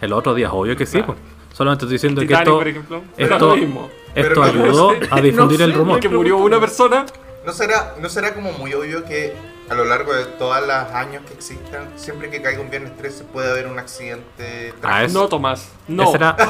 El 0.00 0.12
otro 0.12 0.34
día, 0.34 0.50
obvio 0.52 0.76
que 0.76 0.86
sí. 0.86 0.98
Claro. 0.98 1.06
pues. 1.14 1.18
Solamente 1.56 1.84
estoy 1.86 1.94
diciendo 1.94 2.20
que 2.20 2.26
Titanic, 2.26 2.46
esto, 2.48 2.58
por 2.58 2.68
ejemplo. 2.68 3.02
Esto, 3.16 3.56
mismo. 3.56 3.90
esto 4.14 4.14
Pero 4.14 4.34
no 4.34 4.42
ayudó 4.44 4.90
sé, 4.92 5.08
a 5.10 5.20
difundir 5.20 5.58
no 5.58 5.64
el 5.66 5.72
sé, 5.72 5.76
rumor. 5.78 6.00
Que 6.00 6.08
murió 6.08 6.36
una 6.38 6.60
persona. 6.60 7.06
¿No 7.44 7.52
será, 7.52 7.94
¿No 8.00 8.08
será 8.08 8.34
como 8.34 8.52
muy 8.52 8.72
obvio 8.74 9.04
que 9.04 9.34
a 9.68 9.74
lo 9.74 9.84
largo 9.84 10.12
de 10.14 10.24
todos 10.24 10.60
los 10.60 10.70
años 10.94 11.22
que 11.26 11.34
existan, 11.34 11.88
siempre 11.96 12.30
que 12.30 12.40
caiga 12.42 12.60
un 12.60 12.70
viernes 12.70 12.96
13 12.96 13.24
puede 13.24 13.50
haber 13.50 13.66
un 13.66 13.78
accidente 13.78 14.72
Ah, 14.82 15.02
es- 15.04 15.12
No, 15.12 15.28
Tomás. 15.28 15.70
No. 15.88 16.14
Era- 16.14 16.36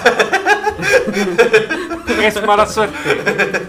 Es 2.22 2.44
mala 2.46 2.66
suerte. 2.66 2.96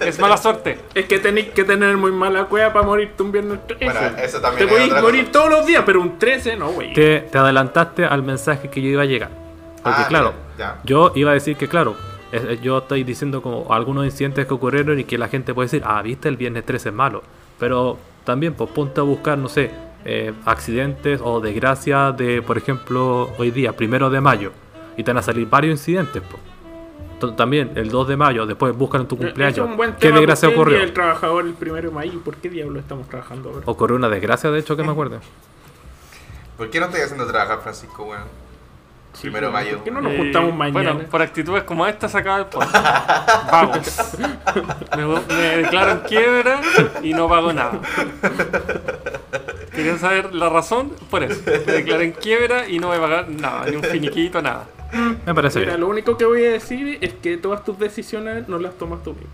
Es 0.08 0.20
mala 0.20 0.38
suerte. 0.38 0.80
Es 0.94 1.06
que 1.06 1.20
tenéis 1.20 1.50
que 1.50 1.64
tener 1.64 1.96
muy 1.98 2.12
mala 2.12 2.46
cueva 2.46 2.72
para 2.74 2.86
morirte 2.86 3.22
un 3.24 3.32
viernes 3.32 3.60
13. 3.68 3.86
Bueno, 3.86 4.18
eso 4.18 4.42
también 4.42 4.68
Te 4.68 4.74
es 4.76 4.80
podéis 4.90 5.02
morir 5.02 5.22
cosa. 5.26 5.32
todos 5.32 5.50
los 5.52 5.66
días, 5.66 5.84
pero 5.86 6.02
un 6.02 6.18
13 6.20 6.56
no, 6.56 6.70
güey. 6.70 6.94
te, 6.94 7.22
te 7.22 7.38
adelantaste 7.38 8.06
al 8.06 8.24
mensaje 8.24 8.70
que 8.70 8.82
yo 8.82 8.90
iba 8.90 9.04
a 9.04 9.06
llegar. 9.06 9.30
Porque 9.84 10.02
Ah, 10.02 10.08
claro, 10.08 10.34
ya, 10.58 10.80
yo 10.84 11.12
iba 11.16 11.32
a 11.32 11.34
decir 11.34 11.56
que 11.56 11.68
claro, 11.68 11.96
yo 12.62 12.80
estoy 12.80 13.04
diciendo 13.04 13.42
como 13.42 13.72
algunos 13.74 14.06
incidentes 14.06 14.46
que 14.48 14.54
ocurrieron 14.54 15.00
y 15.00 15.04
que 15.04 15.18
la 15.18 15.28
gente 15.30 15.54
puede 15.54 15.66
decir, 15.68 15.84
ah, 15.86 16.02
viste, 16.02 16.28
el 16.30 16.38
viernes 16.38 16.66
13 16.66 16.90
es 16.90 16.96
malo. 16.96 17.24
Pero 17.60 17.98
también, 18.28 18.54
pues 18.56 18.70
ponte 18.72 19.00
a 19.00 19.04
buscar, 19.04 19.38
no 19.38 19.48
sé, 19.48 19.72
eh, 20.04 20.34
accidentes 20.44 21.22
o 21.24 21.40
desgracias 21.40 22.16
de, 22.18 22.42
por 22.42 22.58
ejemplo, 22.58 23.32
hoy 23.38 23.52
día, 23.52 23.72
primero 23.72 24.10
de 24.10 24.20
mayo. 24.20 24.52
Y 24.98 25.04
te 25.06 25.12
van 25.12 25.20
a 25.20 25.22
salir 25.22 25.48
varios 25.50 25.80
incidentes, 25.80 26.22
pues. 26.30 27.36
También 27.38 27.72
el 27.76 27.90
2 27.90 28.10
de 28.10 28.18
mayo, 28.18 28.46
después 28.46 28.76
buscan 28.76 29.02
en 29.02 29.08
tu 29.08 29.16
Ese 29.16 29.24
cumpleaños. 29.24 29.58
es 29.60 29.64
un 29.64 29.78
buen 29.78 29.94
¿Qué 29.94 30.00
tema, 30.08 30.18
desgracia 30.18 30.50
¿por 30.50 30.54
qué 30.54 30.56
el 30.56 30.62
ocurrió? 30.62 30.80
Del 30.80 30.94
trabajador 30.94 31.46
el 31.46 31.54
primero 31.54 31.90
de 31.90 31.96
mayo. 31.96 32.20
¿Por 32.20 32.36
qué 32.36 32.50
diablo 32.50 32.80
estamos 32.80 33.08
trabajando 33.08 33.50
ahora? 33.50 33.62
Ocurrió 33.66 33.96
una 33.96 34.10
desgracia, 34.10 34.52
de 34.52 34.60
hecho, 34.60 34.76
que 34.76 34.84
me 34.84 34.92
acuerdo. 34.92 35.22
¿Por 36.58 36.70
qué 36.70 36.82
no 36.82 36.88
estoy 36.88 37.02
haciendo 37.02 37.26
trabajar, 37.28 37.62
Francisco, 37.62 38.04
weón? 38.04 38.24
Primero 39.22 39.48
de 39.48 39.54
mayo. 39.54 39.76
¿Por 39.78 39.84
qué 39.84 39.92
no 39.92 40.02
nos 40.02 40.12
Eh, 40.14 40.18
juntamos 40.18 40.56
mañana? 40.56 40.94
Bueno, 40.94 41.10
por 41.10 41.22
actitudes 41.22 41.64
como 41.64 41.86
esta 41.88 42.08
se 42.08 42.18
acaba 42.18 42.38
el 42.40 42.46
podcast. 42.46 43.52
Vamos. 43.52 44.18
Me, 44.96 45.06
me 45.36 45.58
declaro 45.58 45.92
en 45.92 46.00
quiebra 46.00 46.62
y 47.04 47.14
no 47.14 47.28
pago 47.28 47.52
nada. 47.54 47.80
¿Querían 49.74 50.00
saber 50.00 50.34
la 50.34 50.50
razón? 50.50 50.92
Por 51.10 51.24
eso. 51.24 51.42
Me 51.46 51.74
declaro 51.74 52.02
en 52.02 52.12
quiebra 52.12 52.68
y 52.68 52.80
no 52.80 52.88
voy 52.88 52.98
a 52.98 53.02
pagar 53.02 53.30
nada, 53.30 53.66
ni 53.70 53.76
un 53.76 53.84
finiquito, 53.84 54.42
nada. 54.42 54.66
Me 55.26 55.34
parece 55.36 55.60
Mira, 55.60 55.72
bien. 55.72 55.82
lo 55.82 55.88
único 55.88 56.18
que 56.18 56.26
voy 56.26 56.46
a 56.46 56.52
decir 56.52 56.98
es 57.02 57.14
que 57.14 57.38
todas 57.38 57.64
tus 57.64 57.78
decisiones 57.78 58.48
no 58.48 58.58
las 58.58 58.74
tomas 58.76 59.04
tú 59.04 59.12
mismo. 59.14 59.30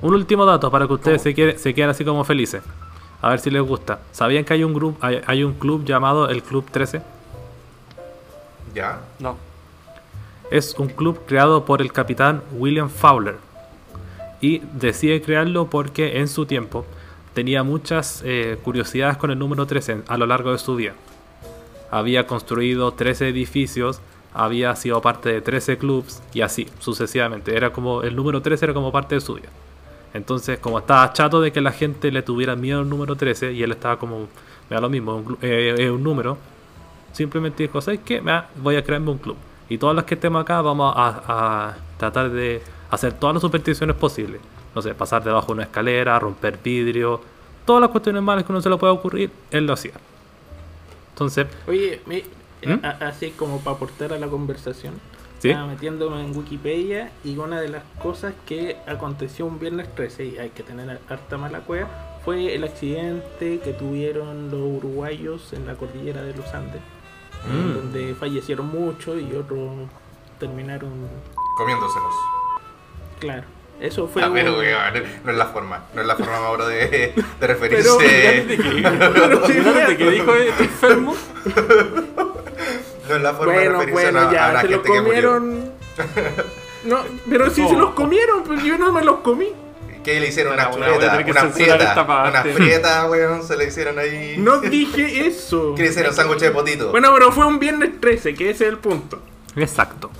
Un 0.00 0.14
último 0.14 0.46
dato 0.46 0.70
para 0.70 0.86
que 0.86 0.92
ustedes 0.92 1.20
se, 1.22 1.34
quede- 1.34 1.58
se 1.58 1.74
queden 1.74 1.90
así 1.90 2.04
como 2.04 2.22
felices. 2.24 2.62
A 3.20 3.30
ver 3.30 3.40
si 3.40 3.50
les 3.50 3.62
gusta. 3.62 3.98
¿Sabían 4.12 4.44
que 4.44 4.52
hay 4.54 4.62
un, 4.62 4.72
grupo, 4.72 5.04
hay, 5.04 5.20
hay 5.26 5.42
un 5.42 5.54
club 5.54 5.84
llamado 5.84 6.28
el 6.28 6.42
Club 6.44 6.66
13? 6.70 7.02
¿Ya? 8.74 9.00
No. 9.18 9.36
Es 10.50 10.74
un 10.78 10.88
club 10.88 11.20
creado 11.26 11.64
por 11.64 11.82
el 11.82 11.92
capitán 11.92 12.42
William 12.52 12.88
Fowler. 12.88 13.36
Y 14.40 14.60
decide 14.72 15.20
crearlo 15.20 15.68
porque 15.68 16.18
en 16.20 16.28
su 16.28 16.46
tiempo 16.46 16.86
tenía 17.34 17.62
muchas 17.62 18.22
eh, 18.24 18.56
curiosidades 18.62 19.16
con 19.16 19.30
el 19.30 19.38
número 19.38 19.66
13 19.66 20.02
a 20.06 20.16
lo 20.16 20.26
largo 20.26 20.52
de 20.52 20.58
su 20.58 20.76
vida. 20.76 20.94
Había 21.90 22.26
construido 22.26 22.92
13 22.92 23.28
edificios, 23.28 24.00
había 24.34 24.74
sido 24.76 25.00
parte 25.02 25.30
de 25.32 25.40
13 25.40 25.78
clubs 25.78 26.22
y 26.32 26.42
así 26.42 26.68
sucesivamente. 26.78 27.56
Era 27.56 27.70
como 27.72 28.02
el 28.02 28.14
número 28.14 28.40
13 28.42 28.66
era 28.66 28.74
como 28.74 28.92
parte 28.92 29.16
de 29.16 29.20
su 29.20 29.34
vida. 29.34 29.48
Entonces, 30.14 30.58
como 30.58 30.78
estaba 30.78 31.12
chato 31.12 31.40
de 31.40 31.52
que 31.52 31.60
la 31.60 31.72
gente 31.72 32.10
le 32.10 32.22
tuviera 32.22 32.56
miedo 32.56 32.80
al 32.80 32.88
número 32.88 33.16
13 33.16 33.52
y 33.52 33.62
él 33.62 33.72
estaba 33.72 33.98
como, 33.98 34.20
me 34.70 34.74
da 34.76 34.80
lo 34.80 34.88
mismo, 34.88 35.16
un, 35.16 35.24
clu- 35.24 35.38
eh, 35.42 35.74
eh, 35.78 35.90
un 35.90 36.02
número, 36.02 36.38
simplemente 37.18 37.64
dijo, 37.64 37.80
¿sabes 37.80 38.00
qué? 38.04 38.22
Voy 38.56 38.76
a 38.76 38.82
crearme 38.84 39.10
un 39.10 39.18
club. 39.18 39.36
Y 39.68 39.76
todos 39.76 39.94
los 39.94 40.04
que 40.04 40.14
estemos 40.14 40.40
acá 40.40 40.62
vamos 40.62 40.94
a, 40.96 41.22
a 41.68 41.76
tratar 41.98 42.30
de 42.30 42.62
hacer 42.90 43.12
todas 43.12 43.34
las 43.34 43.42
supersticiones 43.42 43.96
posibles. 43.96 44.40
No 44.74 44.80
sé, 44.80 44.94
pasar 44.94 45.22
debajo 45.24 45.48
de 45.48 45.52
una 45.54 45.62
escalera, 45.64 46.18
romper 46.18 46.58
vidrio, 46.62 47.20
todas 47.66 47.82
las 47.82 47.90
cuestiones 47.90 48.22
malas 48.22 48.44
que 48.44 48.52
no 48.52 48.62
se 48.62 48.70
le 48.70 48.76
pueda 48.76 48.92
ocurrir, 48.92 49.30
él 49.50 49.66
lo 49.66 49.72
hacía. 49.74 49.92
Entonces, 51.12 51.46
Oye, 51.66 52.00
me- 52.06 52.22
¿Mm? 52.64 52.84
a- 52.84 53.08
así 53.08 53.30
como 53.30 53.58
para 53.60 53.76
aportar 53.76 54.12
a 54.12 54.18
la 54.18 54.28
conversación, 54.28 54.94
¿sí? 55.40 55.50
estaba 55.50 55.66
metiéndome 55.66 56.24
en 56.24 56.36
Wikipedia 56.36 57.10
y 57.24 57.36
una 57.36 57.60
de 57.60 57.68
las 57.68 57.82
cosas 58.00 58.32
que 58.46 58.76
aconteció 58.86 59.46
un 59.46 59.58
viernes 59.58 59.92
13, 59.94 60.24
y 60.24 60.38
hay 60.38 60.50
que 60.50 60.62
tener 60.62 61.00
harta 61.08 61.36
mala 61.36 61.60
cueva, 61.60 61.88
fue 62.24 62.54
el 62.54 62.64
accidente 62.64 63.60
que 63.62 63.72
tuvieron 63.72 64.50
los 64.50 64.60
uruguayos 64.60 65.52
en 65.52 65.66
la 65.66 65.74
cordillera 65.74 66.22
de 66.22 66.34
los 66.34 66.52
Andes, 66.54 66.80
Mm. 67.46 67.74
donde 67.74 68.14
fallecieron 68.14 68.66
muchos 68.68 69.20
y 69.20 69.34
otros 69.34 69.70
terminaron, 70.38 70.90
Comiéndoselos. 71.56 72.14
claro. 73.20 73.44
Eso 73.80 74.08
fue 74.08 74.24
Ah, 74.24 74.30
pero, 74.34 74.58
un- 74.58 74.64
no 75.24 75.30
es 75.30 75.38
la 75.38 75.46
forma. 75.46 75.84
No 75.94 76.00
es 76.00 76.06
la 76.08 76.16
forma 76.16 76.36
ahora 76.38 76.66
de, 76.66 76.88
de 76.88 77.14
Pero 77.38 77.52
referirse. 77.54 77.88
fíjate 78.00 78.56
que, 78.56 79.52
fíjate 79.52 79.96
que 79.96 80.10
dijo 80.10 80.34
enfermo. 80.34 81.14
no 83.08 83.14
es 83.14 83.22
la 83.22 83.34
forma 83.34 83.52
de 83.52 83.58
Bueno, 83.58 83.72
referirse 83.78 84.02
bueno, 84.02 84.18
a, 84.18 84.28
a 84.28 84.32
ya, 84.32 84.52
la 84.52 84.60
se 84.62 84.68
los 84.68 84.82
gente 84.82 84.92
que 84.92 85.00
murió. 85.00 85.34
comieron. 85.34 85.72
No, 86.84 86.98
pero 87.28 87.50
si 87.50 87.66
se 87.68 87.74
Oh. 87.76 87.78
los 87.78 87.90
comieron, 87.94 88.42
pues 88.42 88.62
yo 88.64 88.76
no 88.78 88.92
me 88.92 89.04
los 89.04 89.18
comí. 89.20 89.52
¿Qué 90.08 90.20
le 90.20 90.28
hicieron? 90.28 90.54
Una 90.54 90.68
Bueno, 90.68 90.86
chuleta, 90.86 91.94
una 91.94 92.06
parte. 92.06 92.48
Una 92.48 92.56
frieta, 92.56 93.10
weón, 93.10 93.46
se 93.46 93.58
le 93.58 93.66
hicieron 93.66 93.98
ahí. 93.98 94.36
No 94.38 94.58
dije 94.62 95.26
eso. 95.26 95.74
¿Qué 95.76 95.82
le 95.82 95.88
hicieron? 95.90 96.14
Sándwich 96.14 96.40
de 96.40 96.50
potito. 96.50 96.90
Bueno, 96.92 97.10
pero 97.12 97.30
fue 97.30 97.44
un 97.44 97.58
viernes 97.58 98.00
13, 98.00 98.32
que 98.32 98.48
ese 98.48 98.64
es 98.64 98.70
el 98.70 98.78
punto. 98.78 99.20
Exacto. 99.54 100.10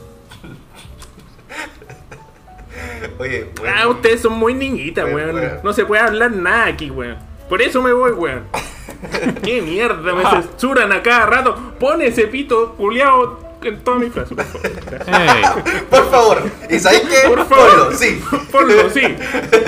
Oye, 3.18 3.48
weón. 3.62 3.74
Ah, 3.74 3.88
ustedes 3.88 4.20
son 4.20 4.35
muy 4.35 4.53
niñitas, 4.53 5.11
Bueno, 5.11 5.33
weón. 5.33 5.40
bueno. 5.40 5.61
No 5.64 5.72
se 5.72 5.87
puede 5.87 6.03
hablar 6.03 6.33
nada 6.33 6.66
aquí, 6.66 6.90
weón. 6.90 7.16
Por 7.48 7.62
eso 7.62 7.81
me 7.81 7.94
voy, 7.94 8.11
weón. 8.11 8.44
Qué 9.42 9.62
mierda, 9.62 10.12
me 10.12 10.22
censuran 10.42 10.92
a 10.92 11.03
cada 11.03 11.24
rato. 11.24 11.57
Pone 11.81 12.09
ese 12.09 12.27
pito 12.27 12.74
culiao 12.74 13.38
en 13.62 13.81
toda 13.85 13.99
mi 13.99 14.11
frase, 14.11 14.35
por 14.35 14.44
favor. 14.44 14.71
Gracias. 14.85 15.18
Ey, 15.37 15.42
Por 15.90 16.11
favor. 16.11 16.42
¿Y 16.71 16.79
sabéis 16.79 17.03
qué? 17.03 17.29
Por 17.29 17.47
favor. 17.49 17.71
Ponlo, 17.71 17.92
sí. 17.99 18.23
Ponlo, 18.53 18.90
sí. 18.90 19.01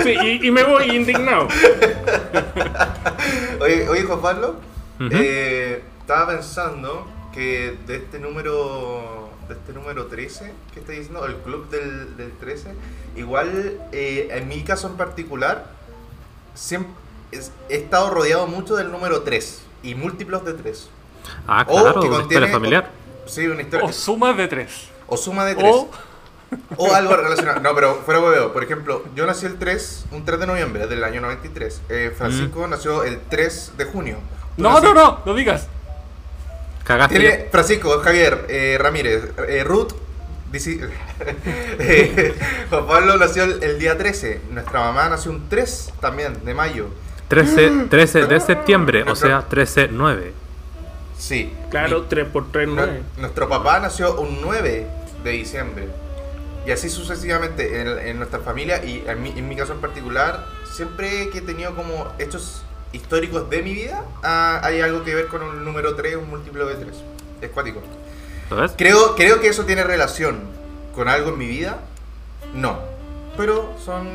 sí 0.03 0.15
y, 0.23 0.47
y 0.47 0.51
me 0.51 0.63
voy 0.63 0.95
indignado. 0.95 1.47
Oye, 3.59 3.87
oye 3.89 4.03
Juan 4.03 4.21
Pablo, 4.21 4.55
Ujú. 4.99 5.09
eh, 5.11 5.81
estaba 5.99 6.27
pensando 6.29 7.07
que 7.33 7.77
de 7.87 7.95
este 7.97 8.19
número 8.19 9.29
de 9.47 9.53
este 9.55 9.73
número 9.73 10.05
13 10.05 10.51
que 10.73 10.79
está 10.79 10.93
diciendo, 10.93 11.25
el 11.25 11.35
club 11.37 11.69
del, 11.69 12.15
del 12.17 12.31
13, 12.33 12.73
igual 13.17 13.79
eh, 13.91 14.29
en 14.31 14.47
mi 14.47 14.63
caso 14.63 14.87
en 14.87 14.95
particular, 14.95 15.65
siempre 16.53 16.93
he 17.69 17.75
estado 17.75 18.09
rodeado 18.09 18.47
mucho 18.47 18.75
del 18.75 18.91
número 18.91 19.21
3 19.21 19.61
y 19.83 19.95
múltiplos 19.95 20.43
de 20.45 20.53
3. 20.53 20.89
Ah, 21.47 21.65
O 21.67 21.81
claro, 21.81 22.01
que 22.01 22.07
una 22.07 22.17
contiene- 22.21 22.47
familiar. 22.51 22.91
Sí, 23.25 23.47
una 23.47 23.61
historia. 23.61 23.85
O 23.87 23.91
sumas 23.93 24.35
de 24.37 24.47
tres. 24.47 24.87
O 25.07 25.17
suma 25.17 25.45
de 25.45 25.55
3. 25.55 25.65
O 25.69 25.89
O 26.77 26.93
algo 26.93 27.15
relacionado. 27.15 27.59
No, 27.61 27.73
pero 27.75 28.01
fuera 28.05 28.19
hueveo. 28.19 28.51
Por 28.53 28.63
ejemplo, 28.63 29.03
yo 29.15 29.25
nací 29.25 29.45
el 29.45 29.57
3, 29.57 30.05
un 30.11 30.25
3 30.25 30.39
de 30.39 30.47
noviembre 30.47 30.87
del 30.87 31.03
año 31.03 31.21
93. 31.21 31.81
Eh, 31.89 32.13
Francisco 32.17 32.67
nació 32.67 33.03
el 33.03 33.19
3 33.29 33.73
de 33.77 33.85
junio. 33.85 34.17
No, 34.57 34.69
nací- 34.79 34.83
no, 34.83 34.93
no, 34.93 35.19
no 35.25 35.33
digas. 35.33 35.67
Cagaste. 36.83 37.17
Tiene 37.19 37.47
Francisco, 37.51 37.99
Javier, 37.99 38.45
eh, 38.49 38.77
Ramírez, 38.79 39.29
eh, 39.47 39.63
Ruth. 39.63 39.93
dice- 40.51 40.79
eh, 41.79 42.35
Juan 42.69 42.87
Pablo 42.87 43.17
nació 43.17 43.43
el, 43.43 43.63
el 43.63 43.79
día 43.79 43.97
13. 43.97 44.41
Nuestra 44.51 44.79
mamá 44.81 45.07
nació 45.09 45.31
un 45.31 45.47
3 45.47 45.93
también, 46.01 46.43
de 46.43 46.53
mayo. 46.53 46.87
13, 47.29 47.85
13 47.89 48.25
de 48.25 48.39
septiembre, 48.41 49.03
o 49.03 49.15
sea, 49.15 49.47
13-9. 49.47 50.31
Sí. 51.21 51.53
Claro, 51.69 51.99
Mi- 52.01 52.05
3 52.09 52.27
por 52.29 52.51
3, 52.51 52.67
nu- 52.67 52.75
9. 52.75 53.03
nuestro 53.17 53.47
papá 53.47 53.79
nació 53.79 54.19
un 54.19 54.41
9 54.41 54.87
de 55.23 55.29
diciembre. 55.31 55.87
Y 56.65 56.71
así 56.71 56.89
sucesivamente 56.89 57.79
en, 57.81 57.87
en 58.07 58.17
nuestra 58.17 58.39
familia 58.39 58.83
y 58.83 59.03
en 59.07 59.21
mi, 59.21 59.29
en 59.29 59.47
mi 59.47 59.55
caso 59.55 59.73
en 59.73 59.81
particular, 59.81 60.45
siempre 60.71 61.29
que 61.29 61.39
he 61.39 61.41
tenido 61.41 61.75
como 61.75 62.07
hechos 62.17 62.63
históricos 62.91 63.49
de 63.51 63.61
mi 63.61 63.73
vida, 63.73 64.03
ah, 64.23 64.61
hay 64.63 64.81
algo 64.81 65.03
que 65.03 65.13
ver 65.13 65.27
con 65.27 65.43
un 65.43 65.63
número 65.63 65.95
3, 65.95 66.15
un 66.15 66.29
múltiplo 66.29 66.65
de 66.65 66.75
3. 66.75 66.95
Es 67.41 67.49
cuático. 67.51 67.81
Creo, 68.77 69.15
creo 69.15 69.39
que 69.39 69.47
eso 69.47 69.65
tiene 69.65 69.83
relación 69.83 70.39
con 70.95 71.07
algo 71.07 71.29
en 71.29 71.37
mi 71.37 71.45
vida. 71.47 71.77
No. 72.55 72.79
Pero 73.37 73.75
son. 73.83 74.07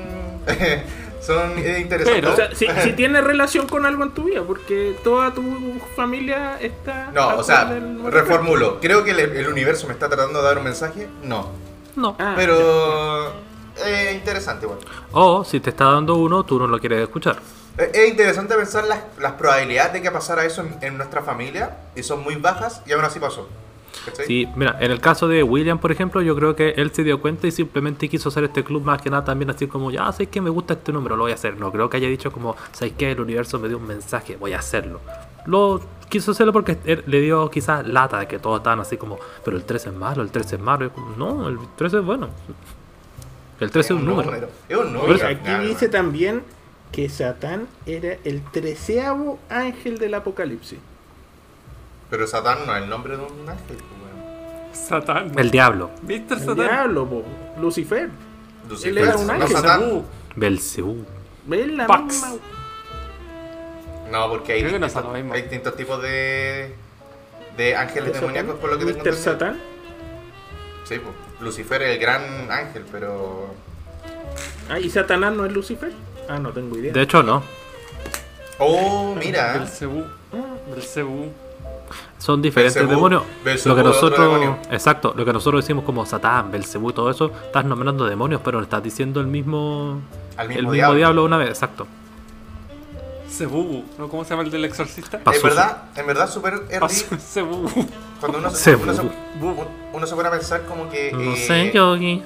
son 1.27 1.59
eh, 1.59 1.81
interesantes. 1.81 2.23
Pero- 2.23 2.33
O 2.33 2.37
sea, 2.37 2.55
si, 2.55 2.67
si 2.83 2.93
tiene 2.93 3.21
relación 3.21 3.67
con 3.67 3.85
algo 3.87 4.05
en 4.05 4.13
tu 4.13 4.25
vida, 4.25 4.43
porque 4.47 4.97
toda 5.03 5.33
tu 5.35 5.43
familia 5.97 6.59
está. 6.61 7.11
no, 7.13 7.37
o 7.37 7.43
sea, 7.43 7.65
reformulo. 8.05 8.81
Creo 8.81 9.05
que 9.05 9.11
el, 9.13 9.21
el 9.21 9.49
universo 9.49 9.87
me 9.87 9.93
está 9.95 10.09
tratando 10.09 10.41
de 10.41 10.49
dar 10.49 10.59
un 10.59 10.65
mensaje. 10.65 11.09
No. 11.23 11.51
No. 11.97 12.17
Ah, 12.19 12.35
Pero. 12.37 13.33
Es 13.85 14.15
interesante, 14.15 14.65
bueno. 14.65 14.81
O 15.13 15.45
si 15.45 15.61
te 15.61 15.69
está 15.71 15.85
dando 15.87 16.15
uno, 16.15 16.45
tú 16.45 16.59
no 16.59 16.67
lo 16.67 16.79
quieres 16.79 17.03
escuchar. 17.03 17.37
Es 17.77 17.91
es 17.93 18.09
interesante 18.09 18.55
pensar 18.55 18.85
las, 18.85 19.01
las 19.19 19.33
probabilidades 19.33 19.93
de 19.93 20.01
que 20.03 20.11
pasara 20.11 20.47
eso 20.47 20.63
en, 20.63 20.79
en 20.81 20.97
nuestra 20.97 21.21
familia. 21.23 21.77
Y 21.95 22.03
son 22.03 22.23
muy 22.23 22.37
bajas 22.37 22.81
y 22.87 22.93
aún 22.93 23.05
así 23.05 23.19
pasó. 23.21 23.47
¿Cachai? 24.07 24.27
Sí, 24.27 24.49
mira, 24.57 24.79
en 24.81 24.91
el 24.91 25.01
caso 25.01 25.29
de 25.29 25.43
William, 25.43 25.79
por 25.79 25.93
ejemplo, 25.93 26.23
yo 26.23 26.35
creo 26.35 26.57
que 26.57 26.71
él 26.71 26.93
se 26.93 27.05
dio 27.05 27.21
cuenta 27.21 27.47
y 27.47 27.51
simplemente 27.51 28.09
quiso 28.09 28.31
hacer 28.31 28.45
este 28.45 28.65
club 28.65 28.83
más 28.83 29.03
que 29.03 29.11
nada 29.11 29.25
también 29.25 29.51
así 29.51 29.67
como, 29.67 29.91
ya 29.91 30.11
sé 30.13 30.27
que 30.27 30.41
me 30.41 30.49
gusta 30.51 30.75
este 30.75 30.93
número, 30.93 31.17
lo 31.17 31.25
voy 31.25 31.33
a 31.33 31.35
hacer. 31.35 31.59
No 31.59 31.71
creo 31.73 31.91
que 31.91 31.99
haya 31.99 32.09
dicho 32.09 32.33
como, 32.33 32.57
sabes 32.73 32.95
que 32.95 33.11
el 33.11 33.21
universo 33.21 33.59
me 33.59 33.69
dio 33.69 33.77
un 33.77 33.87
mensaje, 33.87 34.37
voy 34.37 34.53
a 34.53 34.61
hacerlo. 34.61 35.01
Lo 35.45 35.81
quiso 36.09 36.33
hacerlo 36.33 36.53
porque 36.53 36.79
él 36.85 37.05
le 37.07 37.21
dio 37.21 37.51
quizás 37.51 37.87
lata 37.87 38.19
de 38.21 38.27
que 38.27 38.39
todos 38.39 38.59
estaban 38.59 38.81
así 38.81 38.97
como, 38.97 39.19
pero 39.45 39.57
el 39.57 39.65
13 39.65 39.91
es 39.91 39.95
malo, 39.95 40.23
el 40.23 40.31
13 40.31 40.57
es 40.57 40.63
malo. 40.63 40.91
Como, 40.93 41.17
no, 41.17 41.49
el 41.49 41.59
13 41.77 41.99
es 41.99 42.05
bueno. 42.05 42.29
El 43.61 43.71
13 43.71 43.95
es 43.95 43.99
un 43.99 44.07
número. 44.07 44.49
Es 44.69 44.77
un 44.77 44.93
número. 44.93 45.27
aquí 45.27 45.67
dice 45.67 45.87
man. 45.87 45.93
también 45.93 46.43
que 46.93 47.09
Satán 47.09 47.67
era 47.87 48.17
el 48.25 48.43
treceavo 48.43 49.39
ángel 49.49 49.99
del 49.99 50.15
apocalipsis. 50.15 50.79
Pero 52.11 52.27
Satán 52.27 52.67
no 52.67 52.77
es 52.77 52.83
el 52.83 52.89
nombre 52.89 53.17
de 53.17 53.23
un 53.25 53.49
ángel. 53.49 53.77
pues, 53.77 53.81
weón. 53.81 54.75
Satán. 54.75 55.39
El 55.39 55.51
diablo, 55.51 55.91
Mr. 56.03 56.11
El 56.11 56.29
Satán. 56.41 56.57
diablo, 56.57 57.07
po, 57.09 57.25
Lucifer. 57.61 58.09
Lucifer, 58.69 58.99
era 58.99 59.17
un 59.17 59.27
no 59.27 59.33
ángel. 59.33 59.49
Satán. 59.49 59.81
Belcebú. 59.81 60.05
Belcebú. 60.37 61.07
¿Ves 61.47 61.69
la 61.73 61.87
Pax. 61.87 62.03
misma? 62.05 62.33
No, 64.11 64.29
porque 64.29 64.53
hay, 64.53 64.63
no 64.63 64.69
distintos, 64.71 65.05
hay 65.33 65.43
distintos 65.43 65.77
tipos 65.77 66.01
de, 66.03 66.75
de 67.57 67.77
ángeles 67.77 68.13
¿De 68.13 68.21
demoníacos, 68.21 68.55
Satán? 68.57 68.61
por 68.61 68.71
lo 68.71 68.79
que 68.79 68.85
tengo 68.85 68.99
¿Mr. 68.99 69.09
entendido. 69.09 69.33
Satán? 69.33 69.61
Sí, 70.85 70.99
pues. 70.99 71.15
Lucifer 71.41 71.83
es 71.83 71.91
el 71.97 71.99
gran 72.01 72.51
ángel, 72.51 72.85
pero. 72.91 73.53
Ah, 74.71 74.79
¿y 74.79 74.89
Satanás 74.91 75.35
no 75.35 75.45
es 75.45 75.53
Lucifer? 75.53 75.93
Ah, 76.29 76.39
no 76.39 76.51
tengo 76.53 76.77
idea. 76.79 76.93
De 76.93 77.03
hecho, 77.03 77.23
no. 77.23 77.43
Oh, 78.59 79.15
mira. 79.17 79.53
Belcebú. 79.59 80.05
Belcebú. 80.73 81.31
Son 82.27 82.43
diferentes 82.43 82.89
demonios. 82.89 83.23
Lo 83.65 83.77
que 83.77 83.85
nosotros, 83.85 84.19
demonio. 84.19 84.59
exacto, 84.69 85.15
lo 85.17 85.25
que 85.25 85.33
nosotros 85.33 85.63
decimos 85.63 85.85
como 85.85 86.05
Satán, 86.05 86.51
Belcebú 86.51 86.93
todo 86.93 87.09
eso, 87.09 87.31
estás 87.45 87.65
nombrando 87.65 88.05
demonios, 88.05 88.41
pero 88.45 88.61
estás 88.61 88.83
diciendo 88.83 89.21
el 89.21 89.29
mismo, 89.29 90.01
Al 90.37 90.51
el 90.51 90.57
mismo 90.57 90.73
diablo. 90.73 90.97
diablo. 90.97 91.25
una 91.25 91.37
vez, 91.37 91.51
exacto. 91.51 91.87
Cebubu. 93.31 93.85
¿No? 93.97 94.09
¿Cómo 94.09 94.25
se 94.25 94.31
llama 94.31 94.43
el 94.43 94.51
del 94.51 94.65
exorcista? 94.65 95.19
En 95.19 95.41
verdad, 95.41 95.85
en 95.95 96.05
verdad, 96.05 96.29
ridículo. 96.35 96.89
Cebubu. 97.21 97.87
Cuando 98.19 98.39
uno 98.39 98.51
se, 98.51 98.75
uno, 98.75 98.93
se, 98.93 99.03
bu. 99.03 99.65
uno 99.93 100.07
se 100.09 100.15
pone 100.17 100.27
a 100.27 100.33
pensar 100.33 100.65
como 100.65 100.89
que. 100.89 101.13
No 101.13 101.33
eh, 101.33 101.37
sé, 101.37 101.71
Yogi. 101.73 102.25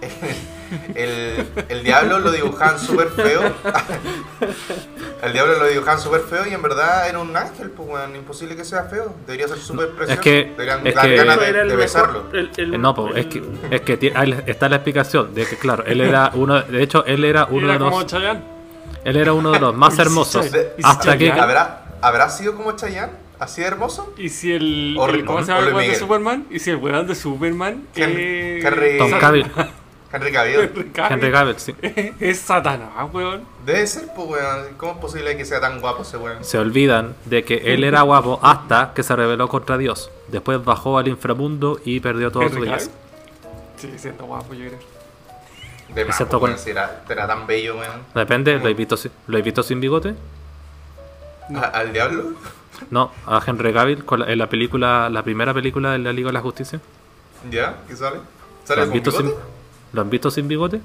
El, 0.94 1.46
el 1.68 1.82
diablo 1.82 2.18
lo 2.20 2.30
dibujaban 2.32 2.78
súper 2.78 3.08
feo. 3.10 3.40
el 5.22 5.32
diablo 5.32 5.58
lo 5.58 5.66
dibujaban 5.66 6.00
súper 6.00 6.20
feo 6.22 6.46
y 6.46 6.54
en 6.54 6.62
verdad 6.62 7.08
era 7.08 7.18
un 7.18 7.36
ángel, 7.36 7.70
pues 7.70 7.88
weón, 7.88 8.16
imposible 8.16 8.56
que 8.56 8.64
sea 8.64 8.84
feo. 8.84 9.14
Debería 9.26 9.48
ser 9.48 9.58
súper 9.58 9.90
precioso. 9.90 10.20
que- 10.20 10.52
Deberían 10.56 10.86
es 10.86 10.94
dar 10.94 11.06
que- 11.06 11.16
ganas 11.16 11.40
de, 11.40 11.52
de 11.52 11.64
mejor- 11.64 11.76
besarlo. 11.78 12.24
el- 12.32 12.50
el- 12.56 12.74
Eh, 12.74 12.78
no, 12.78 12.94
po, 12.94 13.14
es 13.14 13.26
que, 13.26 13.42
es 13.70 13.80
que 13.82 13.96
tiene- 13.96 14.18
ahí 14.18 14.42
está 14.46 14.68
la 14.68 14.76
explicación 14.76 15.34
de 15.34 15.46
que, 15.46 15.56
claro, 15.56 15.84
él 15.86 16.00
era 16.00 16.30
uno, 16.34 16.60
de 16.62 16.82
hecho, 16.82 17.04
él 17.06 17.24
era 17.24 17.46
uno 17.46 17.66
Era 17.66 17.72
de 17.74 17.78
los, 17.78 18.12
él 19.04 19.16
era 19.16 19.32
uno 19.32 19.52
de 19.52 19.60
los 19.60 19.74
más 19.74 19.98
hermosos. 19.98 20.50
De- 20.52 20.72
¿Y 20.78 20.82
hasta 20.84 21.12
si 21.12 21.18
que? 21.18 21.32
¿Habrá, 21.32 21.84
¿Habrá 22.02 22.28
sido 22.30 22.54
como 22.56 22.72
Chayanne? 22.72 23.12
¿Así 23.38 23.60
de 23.60 23.66
hermoso? 23.66 24.14
¿Y 24.16 24.30
si 24.30 24.52
el, 24.52 24.96
el- 24.98 25.24
¿Cómo 25.26 25.40
se 25.44 25.52
llama 25.52 25.68
el 25.82 25.88
de. 25.90 25.94
Superman? 25.94 26.46
¿Y 26.50 26.58
si 26.58 26.70
el 26.70 26.76
weón 26.76 27.06
de 27.06 27.14
Superman 27.14 27.86
Henry- 27.94 28.14
eh, 28.18 28.60
Henry- 28.64 28.96
Tom 28.98 29.10
Cavill, 29.20 29.46
Henry 30.12 30.32
Cavill. 30.32 30.60
Henry 30.60 30.84
Cavill. 30.90 31.12
Henry 31.12 31.32
Cavill, 31.32 31.58
sí. 31.58 31.74
Es 32.20 32.38
Satanás, 32.40 32.90
weón. 33.12 33.42
Debe 33.64 33.86
ser, 33.86 34.08
pues 34.14 34.28
weón. 34.28 34.66
¿Cómo 34.76 34.92
es 34.92 34.98
posible 34.98 35.36
que 35.36 35.44
sea 35.44 35.60
tan 35.60 35.80
guapo 35.80 36.02
ese 36.02 36.16
weón? 36.16 36.44
Se 36.44 36.58
olvidan 36.58 37.14
de 37.24 37.44
que 37.44 37.56
él 37.74 37.82
era 37.84 38.02
guapo 38.02 38.38
hasta 38.42 38.92
que 38.94 39.02
se 39.02 39.14
rebeló 39.16 39.48
contra 39.48 39.76
Dios. 39.78 40.10
Después 40.28 40.64
bajó 40.64 40.98
al 40.98 41.08
inframundo 41.08 41.80
y 41.84 42.00
perdió 42.00 42.30
toda 42.30 42.48
su 42.48 42.60
belleza. 42.60 42.90
Sigue 43.76 43.98
siendo 43.98 44.24
guapo, 44.24 44.54
yo 44.54 44.68
creo. 44.68 44.78
De 45.94 46.04
más, 46.04 46.14
Excepto 46.16 46.40
pues, 46.40 46.52
con- 46.54 46.58
si 46.62 46.70
era, 46.70 47.02
era 47.08 47.26
tan 47.26 47.46
bello, 47.46 47.76
weón. 47.78 48.02
Depende, 48.14 48.58
¿lo 48.58 48.68
he 48.68 48.74
visto, 48.74 48.96
sin- 48.96 49.12
¿lo 49.26 49.38
he 49.38 49.42
visto 49.42 49.62
sin 49.62 49.80
bigote? 49.80 50.14
No. 51.48 51.60
¿A- 51.60 51.66
¿Al 51.66 51.92
diablo? 51.92 52.32
No, 52.90 53.10
a 53.26 53.40
Henry 53.46 53.72
Cavill 53.72 54.04
con 54.04 54.20
la- 54.20 54.26
en 54.32 54.38
la 54.38 54.48
película, 54.48 55.08
la 55.10 55.22
primera 55.22 55.54
película 55.54 55.92
de 55.92 55.98
la 55.98 56.12
Liga 56.12 56.28
de 56.28 56.32
la 56.32 56.40
Justicia. 56.40 56.80
¿Ya? 57.50 57.76
¿Qué 57.88 57.94
sale? 57.96 58.16
¿Lo 58.16 58.22
¿Sale 58.64 58.82
con 58.82 58.92
bigote? 58.92 59.16
sin, 59.16 59.32
¿lo 59.96 60.02
han 60.02 60.10
visto 60.10 60.30
sin 60.30 60.46
bigote? 60.46 60.80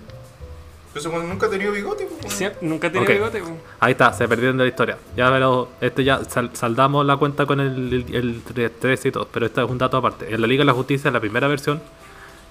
Pero 0.93 1.24
nunca 1.24 1.45
ha 1.45 1.49
tenido 1.49 1.72
bigote, 1.72 2.05
pues, 2.22 2.43
Nunca 2.62 2.91
tiene 2.91 3.05
Ok. 3.05 3.14
bigote, 3.14 3.41
weón. 3.41 3.57
Ahí 3.80 3.91
está, 3.93 4.12
se 4.12 4.28
perdieron 4.28 4.57
de 4.57 4.64
la 4.66 4.70
historia. 4.70 4.97
Ya 5.16 5.30
pero 5.32 5.70
este 5.80 6.03
ya 6.03 6.24
sal- 6.26 6.49
saldamos 6.53 7.05
la 7.05 7.16
cuenta 7.18 7.45
con 7.45 7.59
el, 7.62 8.05
el, 8.14 8.16
el 8.57 8.72
13 8.74 9.07
y 9.07 9.12
todo, 9.12 9.28
pero 9.32 9.45
este 9.45 9.64
es 9.64 9.70
un 9.70 9.78
dato 9.78 9.95
aparte. 9.97 10.34
En 10.34 10.41
la 10.41 10.47
Liga 10.47 10.62
de 10.62 10.66
la 10.66 10.74
Justicia, 10.74 11.07
en 11.07 11.14
la 11.14 11.22
primera 11.22 11.47
versión, 11.47 11.82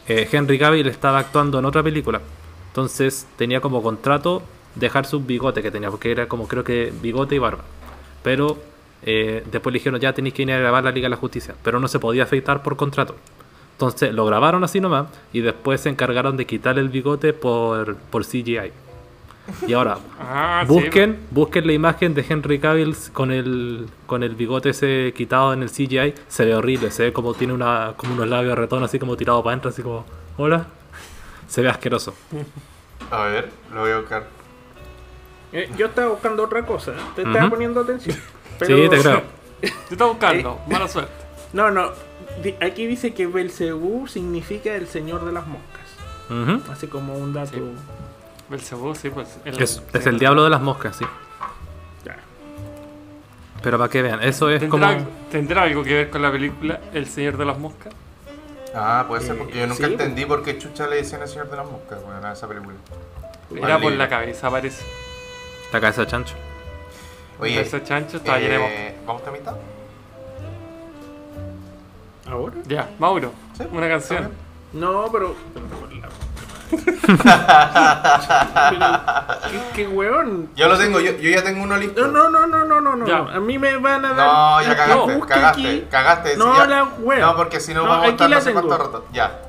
eh, 0.09 0.27
Henry 0.33 0.59
Cavill 0.59 0.87
estaba 0.87 1.19
actuando 1.19 1.59
en 1.59 1.65
otra 1.67 1.83
película. 1.83 2.21
Entonces 2.69 3.27
tenía 3.37 3.61
como 3.61 3.83
contrato 3.83 4.43
dejar 4.75 5.05
su 5.05 5.21
bigote 5.21 5.61
que 5.63 5.71
tenía, 5.71 5.91
porque 5.91 6.11
era 6.11 6.27
como 6.27 6.49
creo 6.49 6.65
que 6.65 6.93
bigote 7.03 7.35
y 7.35 7.39
barba. 7.39 7.65
Pero 8.23 8.59
eh, 9.03 9.45
después 9.51 9.73
le 9.73 9.79
dijeron 9.81 10.01
ya 10.01 10.15
tenéis 10.15 10.35
que 10.35 10.43
ir 10.43 10.53
a 10.53 10.59
grabar 10.59 10.85
la 10.85 10.93
Liga 10.93 11.07
de 11.07 11.11
la 11.11 11.17
Justicia, 11.17 11.55
pero 11.63 11.79
no 11.79 11.89
se 11.89 11.99
podía 11.99 12.23
afeitar 12.23 12.63
por 12.63 12.77
contrato. 12.77 13.17
Entonces 13.81 14.13
lo 14.13 14.27
grabaron 14.27 14.63
así 14.63 14.79
nomás 14.79 15.07
y 15.33 15.41
después 15.41 15.81
se 15.81 15.89
encargaron 15.89 16.37
de 16.37 16.45
quitar 16.45 16.79
el 16.79 16.91
bigote 16.91 17.33
por, 17.33 17.97
por 17.97 18.27
CGI. 18.27 18.73
Y 19.67 19.73
ahora, 19.73 19.97
Ah, 20.21 20.65
sí, 20.69 20.73
Busquen, 20.75 21.19
busquen 21.31 21.67
la 21.67 21.73
imagen 21.73 22.13
de 22.13 22.23
Henry 22.29 22.59
Cavill 22.59 22.95
con 23.15 23.31
el, 23.33 23.89
con 24.07 24.23
el 24.23 24.35
bigote 24.35 24.69
ese 24.69 25.15
quitado 25.17 25.55
en 25.55 25.63
el 25.63 25.71
CGI. 25.71 26.13
Se 26.29 26.45
ve 26.45 26.55
horrible, 26.55 26.91
se 26.91 27.05
ve 27.05 27.13
como 27.15 27.33
tiene 27.33 27.55
una, 27.55 27.95
como 27.97 28.13
unos 28.13 28.29
labios 28.29 28.59
retones 28.59 28.91
así 28.91 28.99
como 28.99 29.17
tirado 29.17 29.43
para 29.43 29.53
adentro, 29.55 29.71
así 29.71 29.81
como, 29.83 30.05
hola. 30.37 30.67
Se 31.49 31.63
ve 31.63 31.71
asqueroso. 31.71 32.13
A 33.11 33.23
ver, 33.25 33.49
lo 33.73 33.81
voy 33.81 33.93
a 33.93 33.99
buscar. 34.01 34.27
Eh, 35.55 35.71
yo 35.79 35.87
estaba 35.87 36.09
buscando 36.11 36.45
otra 36.45 36.67
cosa, 36.67 36.93
te 37.17 37.23
estaba 37.23 37.47
Ujú. 37.47 37.51
poniendo 37.55 37.81
atención. 37.81 38.15
Sí, 38.61 38.67
te 38.91 39.01
creo. 39.01 39.23
Yo 39.63 39.69
estaba 39.91 40.11
buscando, 40.11 40.61
mala 40.69 40.87
suerte. 40.87 41.13
No, 41.55 41.71
no. 41.71 42.10
Aquí 42.61 42.87
dice 42.87 43.13
que 43.15 43.27
Belcebú 43.27 44.07
significa 44.09 44.75
el 44.75 44.87
señor 44.87 45.25
de 45.25 45.33
las 45.33 45.47
moscas. 45.47 45.69
Ujú. 46.31 46.73
Así 46.73 46.87
como 46.87 47.15
un 47.17 47.33
dato. 47.33 47.53
Sí. 47.55 47.63
Belcebú, 48.49 48.95
sí, 48.95 49.11
pues. 49.11 49.37
Es, 49.45 49.83
es 49.93 50.07
el 50.07 50.19
diablo 50.19 50.45
de 50.45 50.51
las 50.51 50.61
moscas, 50.63 50.97
sí. 50.97 51.05
Ya. 52.05 52.17
Pero 53.63 53.79
para 53.79 53.91
que 53.91 54.03
vean, 54.03 54.23
eso 54.23 54.49
es 54.51 54.63
como. 54.65 54.87
¿Tendrá, 54.87 55.07
¿Tendrá 55.31 55.63
algo 55.63 55.83
que 55.85 55.95
ver 55.95 56.11
con 56.11 56.23
la 56.23 56.33
película 56.33 56.81
El 56.95 57.07
Señor 57.07 57.37
de 57.37 57.45
las 57.45 57.59
Moscas? 57.59 57.93
Ah, 58.75 59.05
puede 59.09 59.23
ser 59.23 59.37
porque 59.37 59.55
yo 59.59 59.65
Eh, 59.65 59.67
nunca 59.67 59.87
sí, 59.87 59.93
entendí 59.93 60.25
por 60.25 60.43
qué 60.45 60.57
Chucha 60.57 60.87
le 60.87 60.97
decían 60.97 61.23
el 61.23 61.29
señor 61.29 61.51
de 61.51 61.57
las 61.57 61.69
moscas, 61.69 62.03
bueno, 62.05 62.25
a 62.25 62.33
esa 62.33 62.47
película. 62.47 62.77
Era 63.57 63.81
por 63.81 63.91
la 63.93 64.09
cabeza, 64.09 64.49
parece. 64.49 64.85
La 65.73 65.81
cabeza 65.81 66.03
de 66.03 66.07
chancho. 66.07 66.35
Oye, 67.41 67.69
chancho 67.85 68.19
estaba 68.19 68.39
lleno 68.39 68.53
de 68.55 68.59
moscas. 68.61 68.79
eh, 68.81 68.95
¿vamos 69.05 69.23
a 69.27 69.31
mitad? 69.33 69.57
¿Ahora? 72.31 72.55
Ya, 72.67 72.89
Mauro, 72.99 73.33
Sí, 73.57 73.65
una 73.73 73.89
canción. 73.89 74.31
No, 74.73 75.07
pero. 75.11 75.35
pero 75.53 75.67
¿qué, 79.51 79.61
qué 79.75 79.89
weón? 79.89 80.49
Yo 80.55 80.69
lo 80.69 80.79
tengo, 80.79 81.01
yo, 81.01 81.13
yo 81.17 81.31
ya 81.31 81.43
tengo 81.43 81.63
uno 81.65 81.77
listo. 81.77 82.07
No, 82.07 82.31
no, 82.31 82.47
no, 82.47 82.65
no, 82.65 82.81
no, 82.81 82.97
no, 82.97 83.07
Ya. 83.07 83.19
no. 83.19 83.29
A 83.31 83.41
mí 83.41 83.59
me 83.59 83.77
van 83.79 84.05
a 84.05 84.13
dar. 84.15 84.27
No, 84.33 84.63
ya 84.63 84.77
cagaste, 84.77 85.15
busque 85.17 85.33
cagaste, 85.33 85.61
aquí. 85.69 85.87
cagaste. 85.91 86.37
No, 86.37 86.57
ya. 86.57 86.67
la 86.67 86.85
wea. 87.01 87.21
No, 87.27 87.37
porque 87.37 87.59
si 87.61 87.75
no, 87.75 87.83
No, 87.83 87.89
vamos 87.89 88.07
a 88.07 88.11
estar 88.11 88.31
no 88.31 88.41
sé 88.41 88.53
cuánto 88.53 88.79
rato. 88.79 89.05
Ya. 89.13 89.41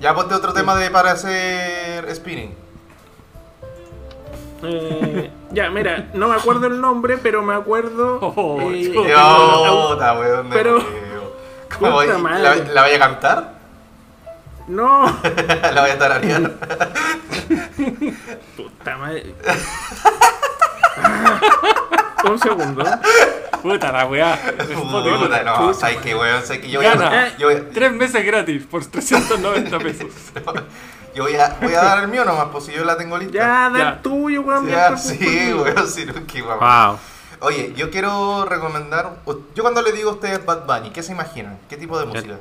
Ya 0.00 0.14
ponte 0.14 0.34
otro 0.34 0.52
tema 0.52 0.74
de 0.76 0.90
para 0.90 1.12
hacer 1.12 2.14
spinning. 2.14 2.54
Eh, 4.62 5.30
ya, 5.52 5.68
mira, 5.70 6.08
no 6.14 6.28
me 6.28 6.34
acuerdo 6.36 6.66
el 6.66 6.80
nombre, 6.80 7.18
pero 7.18 7.42
me 7.42 7.54
acuerdo. 7.54 8.18
Oh, 8.20 8.58
eh, 8.62 8.92
weón. 8.96 10.48
pero-. 10.50 11.05
¿Cómo 11.78 11.92
puta 12.00 12.12
voy- 12.14 12.22
madre. 12.22 12.42
¿La, 12.42 12.54
¿La 12.72 12.82
voy 12.82 12.92
a 12.92 12.98
cantar? 12.98 13.52
no, 14.68 15.04
¿La 15.72 15.80
voy 15.80 15.90
a 15.90 15.98
tararear? 15.98 16.52
puta 18.56 18.96
madre. 18.96 19.34
Un 22.24 22.38
segundo. 22.40 22.84
Puta 23.62 23.92
la 23.92 24.06
weá. 24.06 24.38
Puta, 24.74 25.42
no, 25.44 25.72
sabes 25.74 25.98
que 25.98 26.14
weón, 26.14 26.42
sé 26.44 26.60
que 26.60 26.68
yo 26.70 26.80
voy 26.80 26.88
Gana. 26.88 27.08
a. 27.26 27.36
Yo, 27.36 27.48
voy- 27.50 27.62
Tres 27.72 27.92
meses 27.92 28.24
gratis 28.24 28.64
por 28.68 28.84
390 28.84 29.78
pesos. 29.78 30.08
yo 31.14 31.22
voy 31.24 31.36
a, 31.36 31.56
voy 31.60 31.74
a 31.74 31.82
dar 31.82 31.98
el 32.00 32.08
mío 32.08 32.24
nomás, 32.24 32.46
pues 32.50 32.64
si 32.64 32.72
yo 32.72 32.84
la 32.84 32.96
tengo 32.96 33.16
lista. 33.18 33.34
Ya, 33.34 33.70
da 33.70 33.88
el 33.90 34.02
tuyo, 34.02 34.42
weón. 34.42 34.68
Ya, 34.68 34.96
sí, 34.96 35.16
pues, 35.18 35.74
weón, 35.76 35.88
sí, 35.88 36.06
no, 36.06 36.14
qué 36.26 36.40
guapo. 36.42 36.64
Wow. 36.64 36.98
Oye, 37.40 37.72
yo 37.76 37.90
quiero 37.90 38.44
recomendar. 38.44 39.16
Yo 39.54 39.62
cuando 39.62 39.82
le 39.82 39.92
digo 39.92 40.10
a 40.10 40.14
ustedes 40.14 40.44
Bad 40.44 40.66
Bunny, 40.66 40.90
¿qué 40.90 41.02
se 41.02 41.12
imaginan? 41.12 41.58
¿Qué 41.68 41.76
tipo 41.76 41.98
de 41.98 42.06
música? 42.06 42.38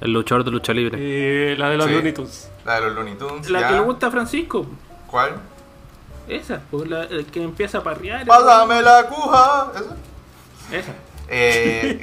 El 0.00 0.12
luchador 0.12 0.44
de 0.44 0.50
lucha 0.50 0.72
libre. 0.72 0.98
Eh, 1.00 1.56
la 1.56 1.70
de 1.70 1.76
los 1.76 1.86
Sí. 1.86 1.92
Looney 1.92 2.12
Tunes. 2.12 2.50
La 2.64 2.74
de 2.76 2.80
los 2.82 2.94
Looney 2.94 3.14
Tunes. 3.14 3.48
La 3.50 3.60
ya. 3.60 3.68
que 3.68 3.74
le 3.74 3.80
gusta 3.80 4.08
a 4.08 4.10
Francisco. 4.10 4.66
¿Cuál? 5.06 5.32
Esa, 6.28 6.60
pues 6.70 6.88
la 6.88 7.04
el 7.04 7.26
que 7.26 7.42
empieza 7.42 7.78
a 7.78 7.82
parrear. 7.82 8.26
Pásame 8.26 8.82
la 8.82 9.06
cuja. 9.08 9.72
¿Eso? 9.76 9.94
Esa. 10.72 10.92
Eh, 11.28 11.98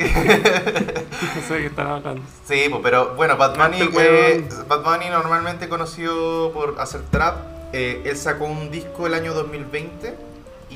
No 1.36 1.42
sé 1.48 1.54
de 1.54 1.60
qué 1.62 1.66
están 1.68 1.88
hablando. 1.88 2.22
sí, 2.46 2.66
pues, 2.70 2.82
pero 2.82 3.16
bueno, 3.16 3.38
Bad 3.38 3.56
Bunny, 3.58 3.90
eh, 4.00 4.48
Bad 4.68 4.84
Bunny 4.84 5.10
normalmente 5.10 5.68
conocido 5.70 6.52
por 6.52 6.76
hacer 6.80 7.02
trap. 7.12 7.36
eh, 7.74 8.02
él 8.06 8.18
sacó 8.18 8.46
un 8.46 8.72
disco 8.72 9.06
el 9.08 9.14
año 9.14 9.34
2020 9.34 10.16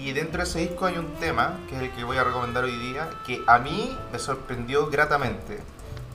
y 0.03 0.11
dentro 0.13 0.39
de 0.39 0.43
ese 0.43 0.59
disco 0.59 0.85
hay 0.85 0.97
un 0.97 1.13
tema, 1.15 1.57
que 1.69 1.75
es 1.75 1.81
el 1.83 1.91
que 1.91 2.03
voy 2.03 2.17
a 2.17 2.23
recomendar 2.23 2.63
hoy 2.63 2.75
día, 2.77 3.09
que 3.25 3.41
a 3.47 3.59
mí 3.59 3.95
me 4.11 4.19
sorprendió 4.19 4.87
gratamente. 4.87 5.59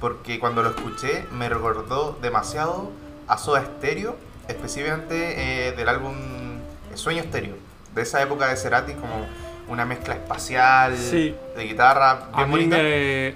Porque 0.01 0.39
cuando 0.39 0.63
lo 0.63 0.71
escuché 0.71 1.25
me 1.33 1.49
recordó 1.49 2.17
demasiado 2.23 2.91
a 3.27 3.37
Soda 3.39 3.65
Stereo, 3.65 4.17
específicamente 4.47 5.69
eh, 5.69 5.73
del 5.73 5.89
álbum 5.89 6.15
Sueño 6.95 7.23
Stereo, 7.25 7.55
de 7.95 8.03
esa 8.03 8.23
época 8.23 8.49
de 8.49 8.57
Cerati, 8.57 8.93
como 8.95 9.27
una 9.69 9.85
mezcla 9.85 10.15
espacial 10.15 10.97
Sí. 10.97 11.35
de 11.57 11.65
guitarra 11.65 12.29
A 12.33 12.37
bien 12.37 12.49
mí, 12.49 12.53
bonita. 12.53 12.77
me, 12.77 13.35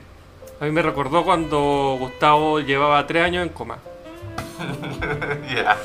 a 0.60 0.64
mí 0.64 0.70
me 0.70 0.82
recordó 0.82 1.24
cuando 1.24 1.96
Gustavo 1.98 2.60
llevaba 2.60 3.06
tres 3.06 3.24
años 3.24 3.42
en 3.42 3.48
coma. 3.52 3.78
Ya. 5.52 5.76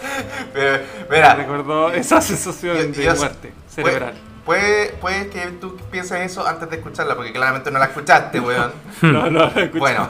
Pero, 0.54 0.84
Me 1.10 1.16
Mira, 1.18 1.34
recordó 1.36 1.92
esa 1.92 2.22
sensación 2.22 2.78
yo- 2.78 2.84
de 3.00 3.04
yo- 3.04 3.16
muerte 3.16 3.54
cerebral. 3.70 4.14
Puede, 4.48 4.90
puede 4.94 5.28
que 5.30 5.46
tú 5.62 5.76
pienses 5.92 6.22
eso 6.22 6.48
antes 6.48 6.68
de 6.70 6.78
escucharla, 6.78 7.16
porque 7.16 7.34
claramente 7.34 7.70
no 7.70 7.78
la 7.78 7.86
escuchaste, 7.86 8.40
weón. 8.40 8.72
No, 9.02 9.30
no, 9.30 9.40
la 9.42 9.48
escuché. 9.48 9.78
Bueno, 9.78 10.10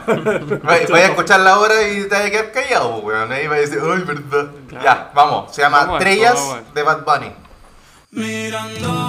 vaya 0.62 1.06
a 1.06 1.08
escucharla 1.10 1.50
ahora 1.50 1.82
y 1.86 2.04
te 2.04 2.08
vas 2.08 2.24
a 2.24 2.30
quedar 2.30 2.52
callado, 2.52 3.02
pues, 3.02 3.16
weón. 3.16 3.32
Ahí 3.32 3.46
va 3.48 3.56
a 3.56 3.58
decir, 3.58 3.80
ay, 3.82 4.02
verdad. 4.02 4.50
Claro. 4.68 4.84
Ya, 4.84 5.10
vamos. 5.14 5.54
Se 5.54 5.60
llama 5.60 5.84
Vamos 5.84 6.04
esto. 6.04 6.62
de 6.72 6.82
Bad 6.82 7.04
Bunny. 7.04 7.32
Mirando 8.12 9.07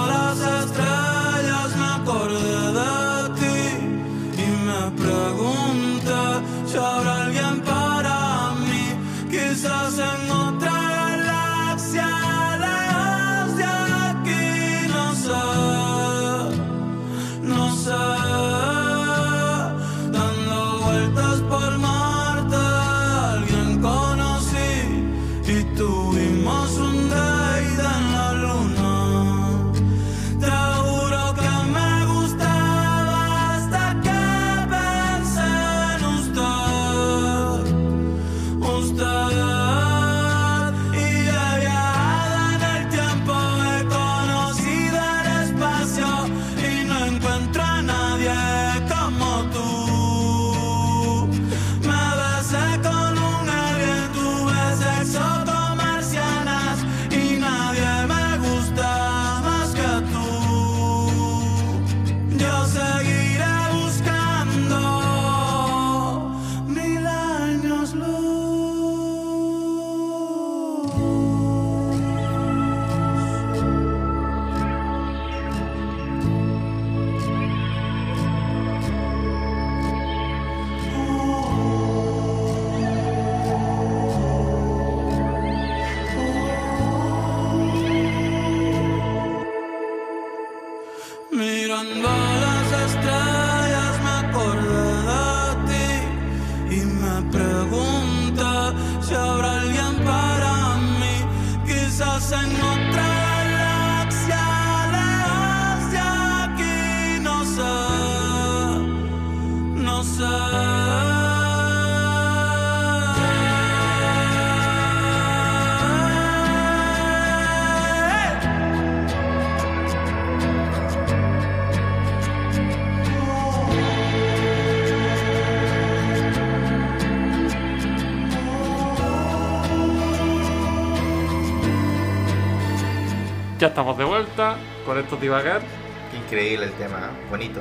Ya 133.70 133.74
estamos 133.74 134.00
de 134.00 134.04
vuelta 134.04 134.58
con 134.84 134.98
estos 134.98 135.22
divagar. 135.22 135.62
Qué 136.10 136.18
increíble 136.18 136.66
el 136.66 136.72
tema, 136.72 136.98
¿eh? 136.98 137.28
bonito. 137.30 137.60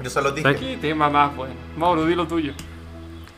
Yo 0.00 0.08
se 0.08 0.22
los 0.22 0.32
dije. 0.36 0.44
¿Sabes 0.44 0.60
¿Qué 0.60 0.76
tema 0.76 1.10
más, 1.10 1.34
bueno? 1.34 1.54
Mauro, 1.76 2.06
di 2.06 2.14
lo 2.14 2.28
tuyo. 2.28 2.52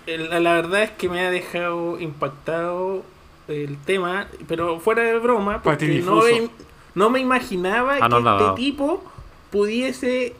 El- 0.06 0.44
La, 0.44 0.52
verdad 0.52 0.82
es 0.82 0.90
que 0.90 1.08
me 1.08 1.24
ha 1.26 1.30
dejado 1.30 1.98
impactado 1.98 3.02
el 3.48 3.78
tema, 3.78 4.26
pero 4.48 4.80
fuera 4.80 5.02
de 5.02 5.18
broma, 5.18 5.62
porque 5.62 6.02
no, 6.04 6.16
me- 6.16 6.50
no 6.94 7.08
me 7.08 7.20
imaginaba 7.20 7.96
que 7.96 8.02
Anonadado. 8.04 8.50
este 8.50 8.56
tipo 8.62 9.02
pudiese 9.50 10.34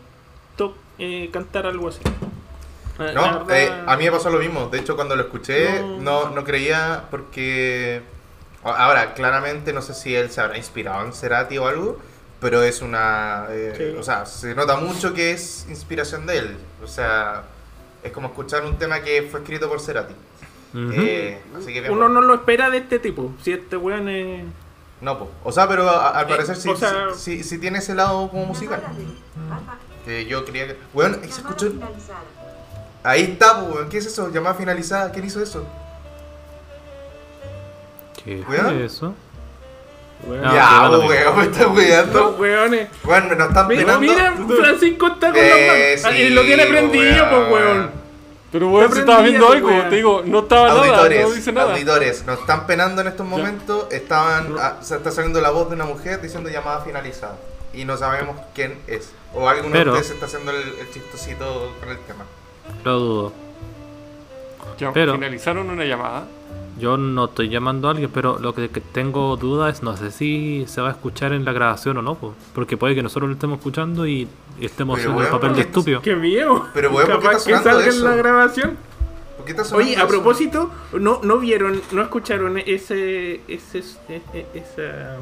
to- 0.56 0.76
eh, 0.98 1.30
cantar 1.32 1.64
algo 1.64 1.88
así. 1.88 2.00
La- 2.98 3.06
la 3.06 3.12
No, 3.14 3.44
verdad- 3.46 3.58
eh, 3.58 3.84
a 3.86 3.96
mí 3.96 4.04
me 4.04 4.10
pasó 4.12 4.28
lo 4.28 4.38
mismo. 4.38 4.66
De 4.68 4.80
hecho, 4.80 4.96
cuando 4.96 5.16
lo 5.16 5.22
escuché, 5.22 5.80
No. 5.80 5.98
no, 6.26 6.30
no 6.30 6.44
creía 6.44 7.04
porque... 7.10 8.02
Ahora, 8.62 9.14
claramente 9.14 9.72
no 9.72 9.80
sé 9.82 9.94
si 9.94 10.14
él 10.14 10.30
se 10.30 10.40
habrá 10.40 10.58
inspirado 10.58 11.04
en 11.06 11.12
Cerati 11.14 11.56
o 11.58 11.66
algo, 11.66 11.98
pero 12.40 12.62
es 12.62 12.82
una... 12.82 13.46
eh, 13.50 13.74
Sí. 13.76 13.98
O 13.98 14.02
sea, 14.02 14.26
se 14.26 14.54
nota 14.54 14.76
mucho 14.76 15.14
que 15.14 15.32
es 15.32 15.66
inspiración 15.70 16.26
de 16.26 16.38
él. 16.38 16.56
O 16.82 16.86
sea, 16.86 17.44
es 18.02 18.12
como 18.12 18.28
escuchar 18.28 18.64
un 18.64 18.76
tema 18.78 19.00
que 19.00 19.22
fue 19.30 19.40
escrito 19.40 19.68
por 19.68 19.80
Cerati. 19.80 20.14
Eh, 20.74 21.40
así 21.56 21.66
que 21.72 21.80
bien 21.80 21.92
Uno 21.92 22.02
bueno. 22.06 22.20
no 22.20 22.26
lo 22.26 22.34
espera 22.34 22.70
de 22.70 22.78
este 22.78 22.98
tipo. 22.98 23.32
Si 23.42 23.50
este 23.52 23.76
weón 23.76 24.08
es. 24.08 24.44
No, 25.00 25.18
po. 25.18 25.30
O 25.42 25.50
sea, 25.50 25.66
pero 25.66 25.88
a- 25.88 26.10
al 26.10 26.26
Eh, 26.26 26.28
parecer 26.28 26.56
sí, 26.56 26.70
sea- 26.76 27.08
sí, 27.14 27.38
sí- 27.38 27.42
sí 27.44 27.58
tiene 27.58 27.78
ese 27.78 27.94
lado 27.94 28.28
como 28.30 28.44
musical. 28.46 28.82
Que 30.04 30.26
yo 30.26 30.44
creía 30.44 30.66
que... 30.68 30.76
Bueno, 30.92 31.16
ahí 31.22 31.32
se 31.32 31.40
escuchó... 31.40 31.72
Ahí 33.02 33.22
está, 33.22 33.62
weón. 33.62 33.88
¿Qué 33.88 33.98
es 33.98 34.06
eso? 34.06 34.30
Llamada 34.30 34.54
finalizada. 34.54 35.10
¿Quién 35.10 35.24
hizo 35.24 35.42
eso? 35.42 35.66
¿Qué 38.24 38.42
Weón. 38.48 38.80
es 38.82 38.92
eso? 38.94 39.14
Weón. 40.26 40.44
Ah, 40.44 40.52
ya, 40.54 40.88
bueno, 40.88 41.06
weón, 41.06 41.36
me 41.38 41.42
estás 41.44 41.60
Los 41.66 41.76
weando. 41.76 42.30
weones. 42.38 42.88
Bueno, 43.02 43.34
nos 43.36 43.48
están 43.48 43.68
Mira, 43.68 43.98
penando. 43.98 44.00
mira, 44.00 44.34
Francisco 44.62 45.06
está 45.06 45.28
con 45.28 45.36
Eh, 45.38 45.92
las 45.94 46.02
manos. 46.02 46.16
sí, 46.18 46.22
y 46.24 46.30
lo 46.30 46.42
tiene 46.42 46.66
prendido, 46.66 47.24
weón. 47.24 47.48
pues 47.48 47.52
weón. 47.64 47.90
Pero 48.52 48.66
bueno, 48.68 48.88
Te 48.88 48.94
si 48.94 49.00
estaba 49.00 49.22
viendo 49.22 49.48
algo, 49.52 49.68
weón. 49.68 49.88
te 49.88 49.96
digo, 49.96 50.22
no 50.26 50.40
estaba 50.40 50.68
nada, 50.68 50.80
Auditores, 50.80 51.22
no 51.28 51.30
dice 51.34 51.52
nada. 51.52 51.72
auditores, 51.72 52.26
nos 52.26 52.40
están 52.40 52.66
penando 52.66 53.00
en 53.00 53.06
estos 53.08 53.26
momentos. 53.26 53.86
Estaban, 53.92 54.54
ah, 54.60 54.74
se 54.82 54.96
está 54.96 55.10
saliendo 55.12 55.40
la 55.40 55.50
voz 55.50 55.68
de 55.68 55.76
una 55.76 55.84
mujer 55.84 56.20
diciendo 56.20 56.50
llamada 56.50 56.80
finalizada. 56.80 57.36
Y 57.72 57.84
no 57.84 57.96
sabemos 57.96 58.36
quién 58.54 58.76
es. 58.88 59.12
O 59.32 59.48
alguno 59.48 59.72
Pero- 59.72 59.92
de 59.92 60.00
ustedes 60.00 60.14
está 60.14 60.26
haciendo 60.26 60.50
el, 60.50 60.56
el 60.80 60.90
chistosito 60.92 61.72
con 61.78 61.88
el 61.90 61.98
tema. 62.00 62.24
Lo 62.84 62.98
dudo. 62.98 63.32
Ya, 64.78 64.92
Pero- 64.92 65.14
finalizaron 65.14 65.70
una 65.70 65.84
llamada. 65.84 66.24
Yo 66.78 66.96
no 66.96 67.26
estoy 67.26 67.48
llamando 67.50 67.88
a 67.88 67.90
alguien, 67.90 68.10
pero 68.12 68.38
lo 68.38 68.54
que 68.54 68.68
tengo 68.68 69.36
duda 69.36 69.68
es 69.68 69.82
no 69.82 69.96
sé 69.96 70.10
si 70.10 70.64
se 70.66 70.80
va 70.80 70.88
a 70.88 70.92
escuchar 70.92 71.32
en 71.32 71.44
la 71.44 71.52
grabación 71.52 71.98
o 71.98 72.02
no, 72.02 72.14
po. 72.14 72.34
porque 72.54 72.76
puede 72.76 72.94
que 72.94 73.02
nosotros 73.02 73.28
lo 73.28 73.34
estemos 73.34 73.58
escuchando 73.58 74.06
y 74.06 74.26
estemos 74.60 74.98
Pero, 74.98 75.10
haciendo 75.10 75.22
el 75.26 75.28
papel 75.30 75.48
de 75.50 75.54
¿por 75.56 75.62
qué- 75.64 75.68
estúpido. 75.68 76.02
Qué 76.02 76.16
miedo. 76.16 76.66
Pero, 76.72 76.90
weón, 76.90 77.08
¿por 77.10 77.20
qué 77.20 77.28
que 77.28 77.58
salga 77.58 77.86
en 77.86 78.04
la 78.04 78.14
grabación. 78.16 78.76
¿Por 79.36 79.44
qué 79.46 79.56
Oye, 79.74 79.96
a 79.96 79.98
eso? 80.00 80.08
propósito, 80.08 80.70
¿no, 80.98 81.20
no 81.22 81.38
vieron, 81.38 81.80
no 81.92 82.02
escucharon 82.02 82.58
ese, 82.58 83.40
ese, 83.48 83.78
e- 84.08 84.22
e- 84.34 84.46
esa 84.54 85.16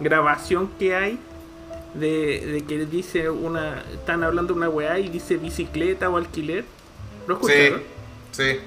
grabación 0.00 0.70
que 0.78 0.94
hay 0.94 1.18
de, 1.94 2.46
de 2.46 2.64
que 2.66 2.84
dice 2.86 3.28
una, 3.30 3.82
están 3.92 4.22
hablando 4.24 4.52
de 4.54 4.58
una 4.58 4.68
weá 4.68 4.98
y 4.98 5.08
dice 5.08 5.36
bicicleta 5.36 6.08
o 6.10 6.16
alquiler? 6.16 6.64
¿Lo 7.26 7.38
Sí, 7.40 7.52
escucharon? 7.52 7.82
sí, 8.32 8.60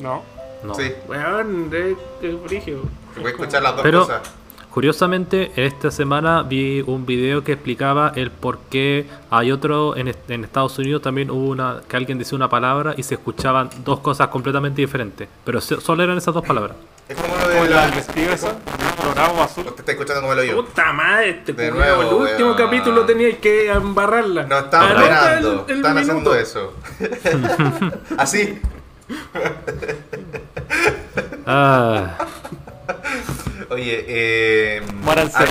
No. 0.00 0.22
No. 0.64 0.74
sí. 0.74 0.92
Weón, 1.08 1.70
es, 1.72 1.96
es 2.22 2.42
brígido. 2.42 2.82
Voy 3.16 3.26
a 3.26 3.28
escuchar 3.30 3.62
las 3.62 3.72
dos 3.74 3.82
Pero- 3.82 4.00
cosas. 4.00 4.22
Curiosamente, 4.72 5.52
esta 5.56 5.90
semana 5.90 6.42
vi 6.44 6.80
un 6.86 7.04
video 7.04 7.44
que 7.44 7.52
explicaba 7.52 8.10
el 8.16 8.30
por 8.30 8.58
qué 8.70 9.06
hay 9.30 9.52
otro 9.52 9.94
en, 9.98 10.08
est- 10.08 10.30
en 10.30 10.44
Estados 10.44 10.78
Unidos 10.78 11.02
también 11.02 11.30
hubo 11.30 11.50
una 11.50 11.82
que 11.86 11.94
alguien 11.98 12.16
decía 12.18 12.36
una 12.36 12.48
palabra 12.48 12.94
y 12.96 13.02
se 13.02 13.16
escuchaban 13.16 13.68
dos 13.84 14.00
cosas 14.00 14.28
completamente 14.28 14.80
diferentes, 14.80 15.28
pero 15.44 15.60
se- 15.60 15.78
solo 15.78 16.02
eran 16.02 16.16
esas 16.16 16.32
dos 16.32 16.42
palabras. 16.46 16.74
Es 17.06 17.18
como 17.18 17.36
lo 17.36 17.48
de 17.50 17.68
la 17.68 17.82
la... 17.82 17.88
investiga 17.88 18.32
esa, 18.32 18.54
dorado 19.04 19.42
azul. 19.42 19.64
Te 19.74 19.80
está 19.82 19.92
escuchando 19.92 20.22
como 20.22 20.34
lo 20.34 20.42
yo. 20.42 20.64
Puta 20.64 20.90
madre, 20.94 21.28
este 21.28 21.52
De 21.52 21.70
nuevo, 21.70 22.00
el 22.00 22.14
último 22.30 22.52
weón. 22.52 22.56
capítulo 22.56 23.02
tenía 23.04 23.36
que 23.38 23.70
embarrarla. 23.70 24.44
No 24.44 24.58
están 24.58 24.90
el- 24.96 25.48
el 25.68 25.76
están 25.76 25.94
minuto. 25.96 26.32
haciendo 26.32 26.34
eso. 26.34 26.72
Así. 28.16 28.58
Ah, 31.46 32.16
Oye, 33.70 34.04
eh. 34.08 34.82
Muéranse. 35.02 35.44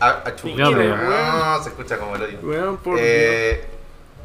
a- 0.00 0.06
a- 0.06 0.22
a- 0.28 0.36
chu- 0.36 0.54
Ya 0.56 0.68
veo. 0.70 0.96
No, 0.96 1.62
se 1.62 1.68
escucha 1.70 1.98
como 1.98 2.16
el 2.16 2.22
odio. 2.22 2.38
Weón, 2.42 2.76
por 2.78 2.98
Eh, 3.00 3.64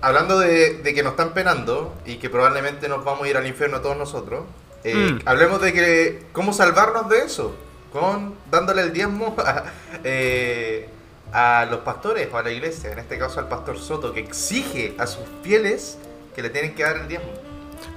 hablando 0.01 0.39
de, 0.39 0.75
de 0.81 0.93
que 0.93 1.03
nos 1.03 1.11
están 1.11 1.33
penando 1.33 1.93
y 2.05 2.15
que 2.17 2.29
probablemente 2.29 2.87
nos 2.87 3.03
vamos 3.03 3.23
a 3.23 3.29
ir 3.29 3.37
al 3.37 3.45
infierno 3.47 3.81
todos 3.81 3.97
nosotros, 3.97 4.45
eh, 4.83 4.95
Mm. 4.95 5.19
hablemos 5.25 5.61
de 5.61 5.73
que 5.73 6.23
cómo 6.31 6.53
salvarnos 6.53 7.07
de 7.09 7.19
eso, 7.19 7.55
con 7.93 8.35
dándole 8.49 8.81
el 8.83 8.93
diezmo 8.93 9.35
a, 9.45 9.63
eh, 10.03 10.89
a 11.33 11.67
los 11.69 11.81
pastores 11.81 12.29
o 12.31 12.37
a 12.37 12.43
la 12.43 12.51
iglesia, 12.51 12.91
en 12.91 12.99
este 12.99 13.17
caso 13.17 13.39
al 13.39 13.47
pastor 13.47 13.77
Soto, 13.79 14.13
que 14.13 14.21
exige 14.21 14.95
a 14.97 15.07
sus 15.07 15.23
fieles 15.43 15.97
que 16.35 16.41
le 16.41 16.49
tienen 16.49 16.73
que 16.75 16.83
dar 16.83 16.97
el 16.97 17.07
diezmo. 17.07 17.29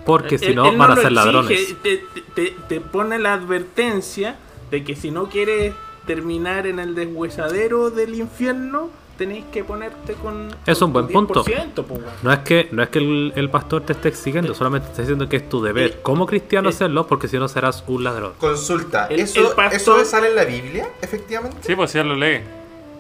Porque 0.05 0.39
si 0.39 0.47
Él- 0.47 0.57
no 0.57 0.67
él 0.69 0.77
van 0.77 0.93
a 0.93 0.95
lo 0.95 1.01
ser 1.03 1.13
exige, 1.13 1.27
ladrones. 1.27 1.77
Te, 1.83 2.05
te- 2.35 2.57
te 2.69 2.81
pone 2.81 3.19
la 3.19 3.35
advertencia 3.35 4.37
de 4.71 4.85
que 4.85 4.97
si 4.97 5.11
no 5.11 5.29
quieres 5.29 5.75
terminar 6.07 6.67
en 6.67 6.79
el 6.79 6.95
deshuesadero 6.95 7.91
del 7.91 8.15
infierno, 8.15 8.91
tenéis 9.17 9.45
que 9.53 9.63
ponerte 9.65 10.15
con. 10.15 10.49
Es 10.67 10.83
un 10.83 10.93
buen 10.93 11.07
punto. 11.09 11.45
10%, 11.45 11.73
po, 11.85 11.95
weón. 11.95 12.05
No 12.23 12.33
es 12.33 12.41
que, 12.41 12.69
no 12.73 12.83
es 12.83 12.89
que 12.89 12.99
el, 12.99 13.33
el 13.37 13.49
pastor 13.51 13.83
te 13.83 13.93
esté 13.93 14.09
exigiendo, 14.09 14.55
solamente 14.55 14.87
te 14.87 14.91
está 14.93 15.03
diciendo 15.03 15.29
que 15.29 15.37
es 15.37 15.49
tu 15.49 15.63
deber 15.63 15.85
El- 15.85 16.01
como 16.03 16.27
cristiano 16.27 16.69
el- 16.69 16.75
hacerlo, 16.75 17.07
porque 17.07 17.29
si 17.29 17.39
no 17.39 17.47
serás 17.49 17.85
un 17.87 18.05
ladrón. 18.05 18.33
Consulta, 18.39 19.07
El- 19.07 19.21
¿eso, 19.21 19.41
el 19.51 19.55
pastor- 19.55 19.73
¿eso 19.75 20.05
sale 20.05 20.29
en 20.29 20.37
la 20.37 20.45
Biblia, 20.45 20.89
efectivamente? 21.01 21.59
Sí, 21.63 21.75
pues 21.77 21.93
ya 21.93 22.03
lo 22.05 22.17
lee. 22.17 22.41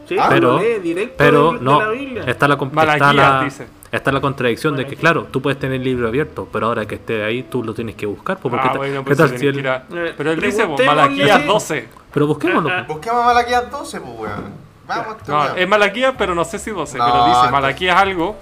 Sí, 0.09 0.16
Ah, 0.18 0.26
pero, 0.28 0.53
lo 0.53 0.62
lee 0.62 0.78
directo 0.82 1.14
pero 1.16 1.53
de 1.55 1.61
no, 1.61 1.80
la 1.80 1.89
Biblia. 1.91 2.24
está 2.26 2.47
la, 2.47 2.55
está, 2.55 2.66
Malaquías, 2.66 3.14
la, 3.16 3.43
dice. 3.45 3.66
Está 3.97 4.12
la 4.12 4.20
contradicción 4.20 4.76
de 4.76 4.86
que, 4.86 4.97
claro, 4.97 5.24
tú 5.30 5.40
puedes 5.42 5.59
tener 5.59 5.76
el 5.76 5.84
libro 5.84 6.09
abierto, 6.09 6.49
pero 6.53 6.66
ahora 6.66 6.86
que 6.86 6.97
esté 6.97 7.24
ahí 7.24 7.42
tú 7.45 7.62
lo 7.62 7.74
tienes 7.74 7.95
que 7.95 8.07
buscar. 8.07 8.38
pues, 8.38 8.53
porque 8.53 8.68
Ah, 8.68 8.76
bueno, 8.76 9.01
¿qué 9.01 9.05
pues 9.07 9.18
tal 9.18 9.28
se 9.30 9.38
si 9.38 9.66
a- 9.66 9.84
Eh, 9.92 10.14
Pero 10.16 10.30
él 10.32 10.40
dice, 10.40 10.66
pues, 10.66 10.86
Malaquías 10.86 11.40
sí. 11.40 11.47
12. 11.47 11.88
Pero 12.12 12.26
busquémoslo. 12.26 12.68
Pues. 12.70 12.86
Busquemos 12.88 13.22
a 13.22 13.26
Malaquías 13.26 13.70
12, 13.70 14.01
pues, 14.01 14.12
weón. 14.18 14.64
Vamos, 14.86 15.16
No, 15.28 15.55
es 15.57 15.68
Malaquías, 15.68 16.14
pero 16.18 16.34
no 16.34 16.45
sé 16.45 16.59
si 16.59 16.70
12. 16.70 16.99
No, 16.99 17.05
pero 17.07 17.26
dice 17.26 17.51
Malaquías 17.51 17.97
algo. 17.97 18.36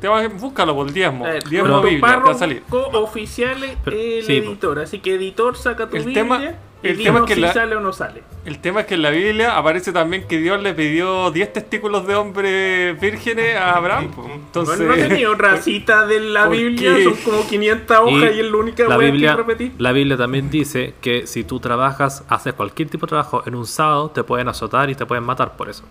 Te 0.00 0.08
vas, 0.08 0.40
búscalo 0.40 0.74
por 0.74 0.90
diezmo. 0.92 1.26
A 1.26 1.30
ver, 1.30 1.44
diezmo 1.44 1.68
nuestro 1.68 1.90
Biblia, 1.90 2.14
te 2.16 2.20
va 2.24 2.30
a 2.30 2.34
salir. 2.34 2.62
oficial 2.70 3.62
es 3.64 3.76
el 3.86 4.22
sí, 4.24 4.36
editor, 4.38 4.78
así 4.78 4.98
que 5.00 5.14
editor 5.14 5.56
saca 5.56 5.88
tu 5.88 5.96
El 5.96 6.04
Biblia 6.04 6.22
tema- 6.22 6.42
y 6.82 6.88
el 6.88 7.02
tema 7.02 7.20
es 7.20 7.24
que 7.24 7.34
si 7.34 7.40
la- 7.40 7.52
sale 7.52 7.76
o 7.76 7.80
no 7.80 7.92
sale. 7.94 8.22
El 8.44 8.58
tema 8.58 8.80
es 8.80 8.86
que 8.86 8.94
en 8.94 9.02
la 9.02 9.08
Biblia 9.10 9.56
aparece 9.56 9.90
también 9.92 10.26
que 10.28 10.36
Dios 10.38 10.60
le 10.62 10.74
pidió 10.74 11.30
10 11.30 11.50
testículos 11.52 12.06
de 12.06 12.14
hombres 12.14 13.00
vírgenes 13.00 13.56
a 13.56 13.72
Abraham. 13.76 14.10
Entonces, 14.34 14.80
no, 14.80 14.86
no 14.86 14.94
tenía 14.94 15.30
otra 15.30 15.56
cita 15.62 16.06
de 16.06 16.20
la 16.20 16.44
¿por 16.46 16.56
Biblia, 16.56 16.94
qué? 16.94 17.04
son 17.04 17.14
como 17.24 17.46
500 17.46 17.96
hojas 17.98 18.36
y, 18.36 18.40
es 18.40 18.50
la 18.50 18.56
única 18.58 18.84
la 18.84 18.96
Biblia, 18.98 19.30
que 19.30 19.36
repetí. 19.42 19.72
la 19.78 19.92
Biblia 19.92 20.16
también 20.18 20.50
dice 20.50 20.94
que 21.00 21.26
si 21.26 21.44
tú 21.44 21.58
trabajas, 21.60 22.22
haces 22.28 22.52
cualquier 22.52 22.88
tipo 22.90 23.06
de 23.06 23.10
trabajo 23.10 23.42
en 23.46 23.54
un 23.54 23.66
sábado, 23.66 24.10
te 24.10 24.22
pueden 24.24 24.48
azotar 24.48 24.90
y 24.90 24.94
te 24.94 25.06
pueden 25.06 25.24
matar 25.24 25.56
por 25.56 25.70
eso. 25.70 25.84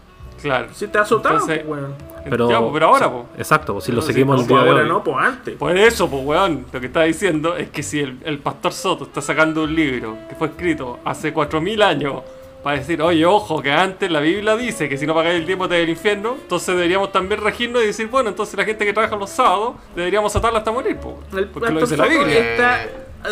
Claro. 0.50 0.68
Si 0.74 0.88
te 0.88 0.98
azotaron, 0.98 1.42
Entonces- 1.42 1.66
pues, 1.66 1.80
weón. 1.82 1.94
Pero, 2.30 2.50
Ya, 2.50 2.60
pues, 2.60 2.72
pero 2.74 2.88
ahora, 2.88 3.12
pues. 3.12 3.24
Exacto, 3.38 3.74
pues, 3.74 3.84
si 3.86 3.92
lo 3.92 4.02
si 4.02 4.08
seguimos 4.14 4.36
no, 4.38 4.42
el 4.44 4.48
día 4.48 4.56
pues 4.58 4.64
de 4.66 4.70
ahora 4.72 4.84
hoy. 4.84 4.90
no, 4.90 5.04
pues 5.04 5.18
antes. 5.18 5.56
Por 5.58 5.78
eso, 5.78 6.10
pues, 6.10 6.24
weón, 6.26 6.66
lo 6.72 6.80
que 6.80 6.86
está 6.88 7.02
diciendo 7.04 7.58
es 7.58 7.70
que 7.70 7.84
si 7.84 8.00
el, 8.00 8.18
el 8.24 8.40
pastor 8.40 8.72
Soto 8.72 9.04
está 9.04 9.22
sacando 9.22 9.64
un 9.64 9.76
libro 9.76 10.18
que 10.30 10.36
fue 10.36 10.48
escrito 10.48 11.00
hace 11.04 11.34
4000 11.34 11.82
años 11.82 12.22
para 12.64 12.78
decir, 12.78 13.02
oye, 13.02 13.26
ojo, 13.26 13.62
que 13.62 13.74
antes 13.74 14.10
la 14.10 14.22
Biblia 14.22 14.56
dice 14.56 14.88
que 14.88 14.98
si 14.98 15.06
no 15.06 15.14
pagáis 15.14 15.36
el 15.42 15.46
tiempo 15.46 15.68
te 15.68 15.76
del 15.76 15.90
infierno, 15.90 16.38
entonces 16.42 16.74
deberíamos 16.74 17.12
también 17.12 17.42
regirnos 17.42 17.84
y 17.84 17.88
decir, 17.88 18.08
bueno, 18.08 18.30
entonces 18.30 18.56
la 18.56 18.64
gente 18.64 18.86
que 18.86 18.94
trabaja 18.94 19.18
los 19.18 19.30
sábados 19.30 19.74
deberíamos 19.94 20.34
atarla 20.34 20.60
hasta 20.60 20.72
morir, 20.72 20.96
pues, 20.96 21.16
El 21.38 21.50
porque 21.50 21.74
lo 21.74 21.82
dice 21.82 21.98
la 21.98 22.06
Biblia. 22.08 22.40
está 22.40 22.88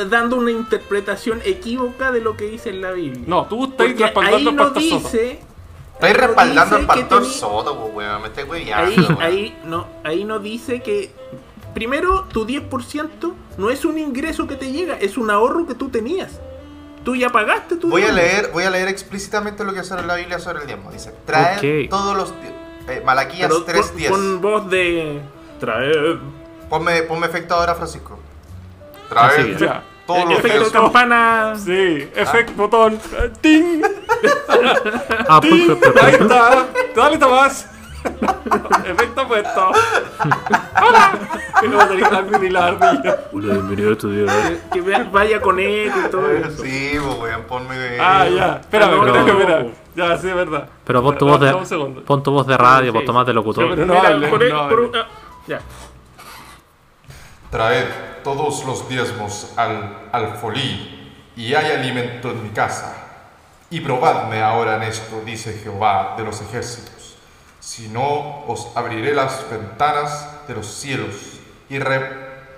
dando 0.10 0.36
una 0.36 0.52
interpretación 0.52 1.40
equívoca 1.46 2.12
de 2.12 2.20
lo 2.20 2.36
que 2.36 2.44
dice 2.48 2.72
en 2.72 2.82
la 2.82 2.92
Biblia. 2.92 3.24
No, 3.26 3.46
tú 3.46 3.64
estás 3.72 3.98
respaldando 3.98 4.50
al 4.50 4.56
no 4.58 4.64
pastor 4.64 4.82
dice... 4.84 5.40
ahí 6.08 6.14
no 6.14 6.20
respaldando 6.28 6.62
al 6.62 6.70
dice 6.70 6.80
que 6.82 6.86
pastor 7.02 7.24
tení- 7.24 7.32
Soto, 7.32 7.80
pues, 7.80 7.94
weón. 7.96 8.22
Me 8.22 8.28
estáis 8.30 8.48
weyando, 8.50 8.86
Ahí, 8.88 8.96
weón. 9.00 9.22
ahí, 9.22 9.58
no, 9.66 9.88
ahí 10.04 10.24
no 10.24 10.40
dice 10.40 10.82
que. 10.82 11.12
Primero, 11.74 12.26
tu 12.26 12.46
10% 12.46 13.34
no 13.58 13.70
es 13.70 13.86
un 13.86 13.98
ingreso 13.98 14.46
que 14.46 14.56
te 14.56 14.72
llega, 14.72 14.96
es 14.98 15.18
un 15.18 15.30
ahorro 15.32 15.66
que 15.66 15.74
tú 15.76 15.90
tenías. 15.90 16.40
Tú 17.06 17.16
ya 17.16 17.30
pagaste 17.30 17.78
tu 17.78 17.90
Voy 17.90 18.04
a 18.04 18.12
leer, 18.12 18.52
voy 18.54 18.64
a 18.66 18.70
leer 18.70 18.88
explícitamente 18.90 19.64
lo 19.64 19.74
que 19.74 19.84
sale 19.84 20.02
en 20.02 20.08
la 20.08 20.16
Biblia 20.16 20.38
sobre 20.40 20.60
el 20.62 20.68
diezmo. 20.68 20.92
Dice, 20.92 21.14
traed 21.26 21.84
Ok. 21.86 21.90
todos 21.90 22.16
los... 22.16 22.34
Eh, 22.88 23.02
Malaquías 23.06 23.50
Pero 23.66 23.66
3.10. 23.66 24.10
con, 24.10 24.20
con 24.20 24.42
voz 24.42 24.70
de. 24.70 25.22
Traer. 25.60 26.18
Ponme, 26.70 27.04
ponme 27.04 27.28
efecto 27.28 27.56
ahora, 27.56 27.74
Francisco. 27.76 28.20
Así 29.16 29.56
Efecto 30.16 30.66
de 30.66 30.72
campana. 30.72 31.54
Sí, 31.56 32.10
efecto 32.16 32.54
botón. 32.56 32.94
eh, 33.18 33.32
¡Ting! 33.42 33.82
Ah, 35.28 35.40
pues, 35.42 35.54
pero- 35.68 35.80
pero- 35.94 36.06
Ahí 36.06 36.14
está. 36.14 36.66
Dale, 36.96 37.18
Tomás. 37.18 37.68
Efecto 38.86 39.28
puesto. 39.28 39.72
¡Hola! 40.82 41.12
Y 41.62 41.68
luego 41.68 41.86
tenés 41.88 42.12
la 42.12 42.22
mini 42.24 42.50
la 42.50 42.66
ardilla. 42.68 43.18
Hola, 43.32 43.54
bienvenido 43.54 43.94
a 43.94 43.98
tu 43.98 44.10
día. 44.10 44.60
Que 44.74 44.82
vaya 44.82 45.40
con 45.40 45.60
eco 45.60 46.00
y 46.08 46.10
todo 46.10 46.32
eso. 46.32 46.64
Sí, 46.64 46.94
pues 47.04 47.18
weón, 47.20 47.44
ponme 47.44 47.78
de. 47.78 48.00
Ah, 48.02 48.28
ya. 48.28 48.58
Espérame, 48.62 49.06
no, 49.06 49.12
tengo 49.12 49.26
que 49.26 49.34
no. 49.34 49.40
mirar. 49.40 49.66
Ya, 49.96 50.18
sí, 50.18 50.30
es 50.30 50.36
verdad. 50.36 50.68
Pero 50.84 51.04
pon 51.04 51.18
tu 51.18 51.28
voz 51.28 51.40
de, 51.40 52.02
pon 52.06 52.24
tu 52.24 52.32
voz 52.32 52.48
de 52.48 52.58
radio, 52.58 52.92
pon 52.92 53.02
Sí. 53.02 53.06
tu 53.06 53.14
más 53.14 53.26
de 53.28 53.34
locutor. 53.34 53.64
Sí, 53.66 53.70
pero 53.76 53.86
no 53.86 53.94
Mira, 53.94 54.08
hable, 54.08 54.28
por, 54.30 54.44
no 54.50 55.00
ah, 55.00 55.08
ya. 55.48 55.60
Traed 57.52 57.86
todos 58.24 58.64
los 58.66 58.88
diezmos 58.90 59.52
al 59.56 60.10
alfolí, 60.12 61.14
y 61.36 61.54
hay 61.54 61.72
alimento 61.72 62.32
en 62.32 62.44
mi 62.44 62.50
casa. 62.50 62.96
Y 63.70 63.80
probadme 63.80 64.42
ahora 64.42 64.76
en 64.76 64.84
esto, 64.84 65.22
dice 65.26 65.60
Jehová 65.64 66.16
de 66.18 66.24
los 66.24 66.42
ejércitos. 66.42 67.16
Si 67.60 67.88
no, 67.88 68.46
os 68.48 68.76
abriré 68.76 69.14
las 69.14 69.50
ventanas 69.50 70.48
de 70.48 70.56
los 70.56 70.68
cielos 70.68 71.16
y 71.70 71.80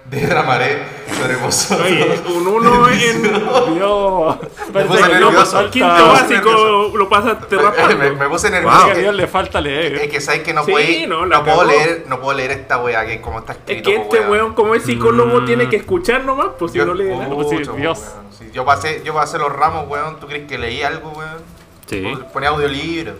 derramaré 0.06 0.84
sobre 1.20 1.36
vosotros. 1.38 1.88
Oye, 1.88 2.22
un 2.36 2.48
uno 2.48 2.88
en 2.90 3.24
Dios. 3.24 4.38
Me 4.74 4.84
Parece 4.84 4.96
que 5.10 5.10
nervioso. 5.20 5.46
falta- 5.46 5.72
quinto 5.72 6.08
básico 6.08 6.92
lo 6.96 7.10
pasaste 7.10 7.56
me, 7.56 7.62
rapando. 7.62 8.16
me 8.16 8.30
puse 8.30 8.50
nervioso. 8.50 8.86
que 8.86 8.92
a 8.92 8.96
Dios 8.96 9.16
le 9.16 9.28
falta 9.28 9.62
leer. 9.62 9.94
Es 9.96 10.10
que 10.10 10.22
sabes 10.22 10.42
que 10.42 10.54
no, 10.54 10.64
Sí, 10.66 10.72
puedo- 10.72 11.08
no, 11.08 11.26
no, 11.26 11.44
puedo 11.44 11.64
leer, 11.66 12.06
no 12.08 12.20
puedo 12.20 12.38
leer 12.38 12.52
esta 12.52 12.78
wea 12.80 13.06
que 13.06 13.22
como 13.22 13.40
está 13.40 13.54
Es 13.54 13.60
escrito. 13.60 13.90
que 13.90 14.00
po, 14.00 14.16
este 14.16 14.30
weón, 14.30 14.54
como 14.54 14.76
es 14.76 14.84
psicólogo, 14.84 15.42
Mm. 15.42 15.46
tiene 15.46 15.70
que 15.70 15.78
escuchar 15.78 16.24
nomás, 16.26 16.48
pues 16.60 16.72
si 16.74 16.78
Yo- 16.78 16.86
no 16.86 16.94
lee 16.94 17.06
nada. 17.16 17.30
Sí, 17.50 17.58
Dios. 17.78 18.00
weón. 18.00 18.24
Sí, 18.38 18.50
yo 18.54 18.66
pasé, 18.66 19.02
yo 19.06 19.14
pasé 19.14 19.38
los 19.38 19.52
ramos, 19.52 19.88
weón. 19.88 20.20
¿Tú 20.20 20.28
crees 20.28 20.48
que 20.48 20.58
leí 20.58 20.82
algo, 20.84 21.10
weón? 21.12 21.42
Sí. 21.86 22.04
Ponía 22.34 22.50
audiolibro. 22.50 23.14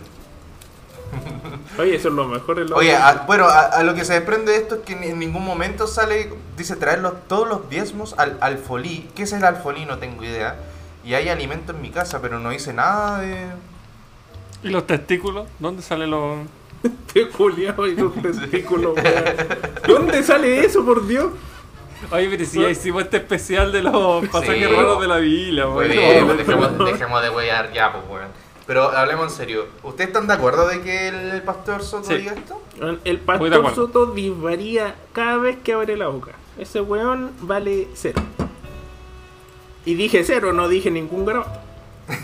Oye, 1.78 1.96
eso 1.96 2.08
es 2.08 2.14
lo 2.14 2.26
mejor. 2.26 2.60
Es 2.60 2.70
lo 2.70 2.76
Oye, 2.76 2.94
a- 2.94 3.24
bueno, 3.26 3.46
a, 3.46 3.60
a 3.66 3.82
lo 3.82 3.94
que 3.94 4.04
se 4.04 4.14
desprende 4.14 4.52
de 4.52 4.58
esto 4.58 4.76
es 4.76 4.80
que 4.82 4.92
en, 4.94 5.02
en 5.04 5.18
ningún 5.18 5.44
momento 5.44 5.86
sale, 5.86 6.32
dice 6.56 6.76
traer 6.76 7.00
los- 7.00 7.26
todos 7.28 7.48
los 7.48 7.68
diezmos 7.68 8.14
al 8.18 8.36
alfolí. 8.40 9.08
¿Qué 9.14 9.22
es 9.24 9.32
el 9.32 9.44
alfolí? 9.44 9.84
No 9.86 9.98
tengo 9.98 10.22
idea. 10.24 10.56
Y 11.04 11.14
hay 11.14 11.28
alimento 11.28 11.72
en 11.72 11.82
mi 11.82 11.90
casa, 11.90 12.20
pero 12.22 12.38
no 12.38 12.50
dice 12.50 12.72
nada 12.72 13.20
de... 13.20 13.46
¿Y 14.62 14.68
los 14.70 14.86
testículos? 14.86 15.46
¿Dónde 15.58 15.82
salen 15.82 16.10
los.? 16.10 16.38
Culiao 17.36 17.86
y 17.86 17.96
sus 17.96 18.14
testículos. 18.22 18.94
¿Dónde 19.86 20.22
sale 20.22 20.64
eso, 20.64 20.84
por 20.84 21.06
Dios? 21.06 21.32
Oye, 22.10 22.28
pero 22.28 22.44
si 22.44 22.60
ya 22.60 22.68
hicimos 22.68 23.02
este 23.04 23.16
especial 23.18 23.72
de 23.72 23.82
los 23.82 24.26
pasajes 24.28 24.68
Sí. 24.68 24.74
raros 24.74 25.00
de 25.00 25.08
la 25.08 25.16
Biblia, 25.18 25.66
Muy 25.66 25.86
weón. 25.88 26.36
dejemos, 26.36 26.78
dejemos 26.84 27.22
de 27.22 27.30
weyar 27.30 27.72
ya, 27.72 27.92
pues, 27.92 28.04
weón. 28.10 28.28
Pero 28.66 28.88
hablemos 28.90 29.30
en 29.32 29.36
serio. 29.36 29.66
¿Ustedes 29.82 30.08
están 30.08 30.26
de 30.26 30.32
acuerdo 30.32 30.66
de 30.68 30.80
que 30.80 31.08
el, 31.08 31.42
pastor 31.42 31.82
Soto 31.82 32.04
Sí. 32.08 32.16
diga 32.16 32.32
esto? 32.32 32.60
El 33.04 33.18
pastor. 33.20 33.74
Soto 33.74 34.06
disvaría 34.06 34.94
cada 35.12 35.36
vez 35.36 35.58
que 35.62 35.74
abre 35.74 35.96
la 35.96 36.08
boca. 36.08 36.32
Ese 36.58 36.80
weón 36.80 37.32
vale 37.40 37.88
cero. 37.94 38.22
Y 39.84 39.94
dije 39.94 40.24
cero, 40.24 40.52
no 40.52 40.68
dije 40.68 40.90
ningún 40.90 41.26
grado. 41.26 41.46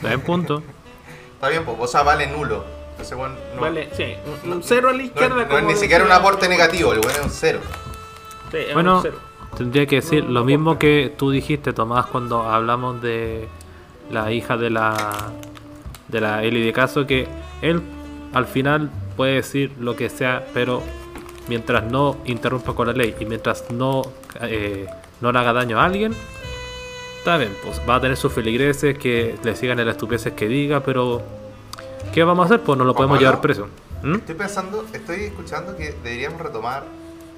En 0.03 0.21
punto. 0.23 0.63
Está 1.35 1.49
bien, 1.51 1.65
pues, 1.65 1.77
o 1.79 1.87
sea, 1.87 2.03
vale 2.03 2.27
nulo. 2.27 2.65
Ese 2.99 3.15
weón 3.15 3.35
no, 3.55 3.61
Vale, 3.63 3.89
sí. 3.95 4.15
Un, 4.47 4.63
cero 4.63 4.89
a 4.89 4.93
la 4.93 4.99
no, 4.99 5.05
izquierda. 5.05 5.35
no 5.35 5.41
es 5.43 5.47
como 5.49 5.61
ni 5.61 5.75
siquiera 5.77 6.05
un 6.05 6.13
aporte 6.13 6.49
negativo, 6.49 6.93
el 6.93 7.01
weón 7.01 7.13
es 7.13 7.23
un 7.25 7.31
cero. 7.31 7.61
Sí, 8.51 8.57
es 8.59 8.69
un 8.69 8.75
Bueno, 8.75 9.01
cero. 9.03 9.19
tendría 9.57 9.87
que 9.87 9.97
decir 9.97 10.25
No, 10.25 10.31
lo 10.31 10.41
no 10.41 10.47
mismo 10.47 10.79
que 10.79 11.15
tú 11.17 11.31
dijiste, 11.31 11.73
Tomás, 11.73 12.07
cuando 12.07 12.43
hablamos 12.49 13.01
de 13.03 13.49
la 14.11 14.33
hija 14.33 14.57
de 14.57 14.71
la 14.71 14.95
de 16.11 16.21
la 16.21 16.43
Eli 16.45 16.63
de 16.65 16.73
Caso, 16.73 17.07
que 17.07 17.27
él 17.63 17.83
al 18.33 18.47
final 18.47 18.91
puede 19.17 19.35
decir 19.35 19.73
lo 19.79 19.97
que 19.97 20.09
sea, 20.09 20.47
pero 20.55 20.83
mientras 21.49 21.85
no 21.85 22.17
interrumpa 22.25 22.75
con 22.75 22.87
la 22.87 22.93
ley 22.93 23.15
y 23.19 23.25
mientras 23.25 23.71
no 23.71 24.03
eh, 24.43 24.87
no 25.21 25.33
le 25.33 25.39
haga 25.39 25.53
daño 25.53 25.79
a 25.81 25.85
alguien, 25.85 26.15
está 27.19 27.37
bien, 27.37 27.53
pues 27.65 27.81
va 27.89 27.97
a 27.97 28.01
tener 28.01 28.17
sus 28.17 28.33
feligreses 28.33 28.97
que 28.99 29.37
le 29.43 29.57
sigan 29.57 29.79
en 29.81 29.87
las 29.87 29.97
estupideces 29.97 30.33
que 30.35 30.47
diga, 30.49 30.81
pero 30.81 31.23
¿qué 32.15 32.23
vamos 32.25 32.45
a 32.45 32.47
hacer? 32.47 32.61
Pues 32.61 32.79
no 32.79 32.85
lo 32.85 32.95
podemos 32.95 33.17
Ojalá. 33.17 33.29
llevar 33.31 33.43
preso. 33.43 33.69
¿Mm? 34.03 34.15
Estoy 34.15 34.35
pensando, 34.35 34.85
estoy 34.93 35.25
escuchando 35.25 35.77
que 35.77 35.95
deberíamos 36.03 36.41
retomar. 36.41 36.85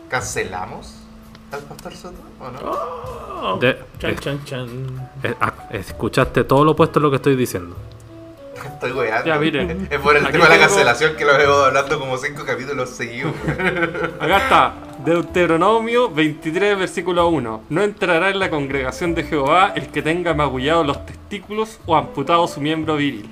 ¿Cancelamos 0.09 0.95
al 1.51 1.61
pastor 1.61 1.95
Soto 1.95 2.17
o 2.39 2.51
no? 2.51 2.59
Oh, 3.55 3.59
De- 3.59 3.79
chan, 3.99 4.11
eh. 4.11 4.17
chan, 4.21 4.45
chan. 4.45 5.11
Eh, 5.23 5.35
ah, 5.41 5.53
escuchaste 5.71 6.45
todo 6.45 6.65
lo 6.65 6.73
opuesto 6.73 6.99
a 6.99 7.03
lo 7.03 7.11
que 7.11 7.17
estoy 7.17 7.35
diciendo. 7.35 7.75
Estoy 8.83 8.99
weando. 8.99 9.27
Ya, 9.27 9.39
miren. 9.39 9.89
Es 9.91 10.01
por 10.01 10.17
el 10.17 10.25
Aquí 10.25 10.33
tema 10.33 10.45
de 10.47 10.51
la 10.51 10.57
tengo- 10.57 10.69
cancelación 10.69 11.15
que 11.17 11.25
lo 11.25 11.37
veo 11.39 11.65
hablando 11.67 11.99
como 12.01 12.19
cinco 12.19 12.45
capítulos 12.45 12.91
seguidos. 12.91 13.33
Acá 14.21 14.37
está. 14.39 14.75
Deuteronomio 15.05 16.11
23, 16.11 16.79
versículo 16.79 17.29
1. 17.29 17.63
No 17.69 17.83
entrará 17.83 18.31
en 18.31 18.39
la 18.41 18.51
congregación 18.51 19.15
de 19.15 19.23
Jehová 19.25 19.73
el 19.77 19.89
que 19.89 20.03
tenga 20.03 20.35
magullado 20.35 20.83
los 20.85 21.07
testículos 21.07 21.79
o 21.87 21.95
amputado 21.97 22.47
su 22.49 22.61
miembro 22.61 22.97
viril. 22.97 23.29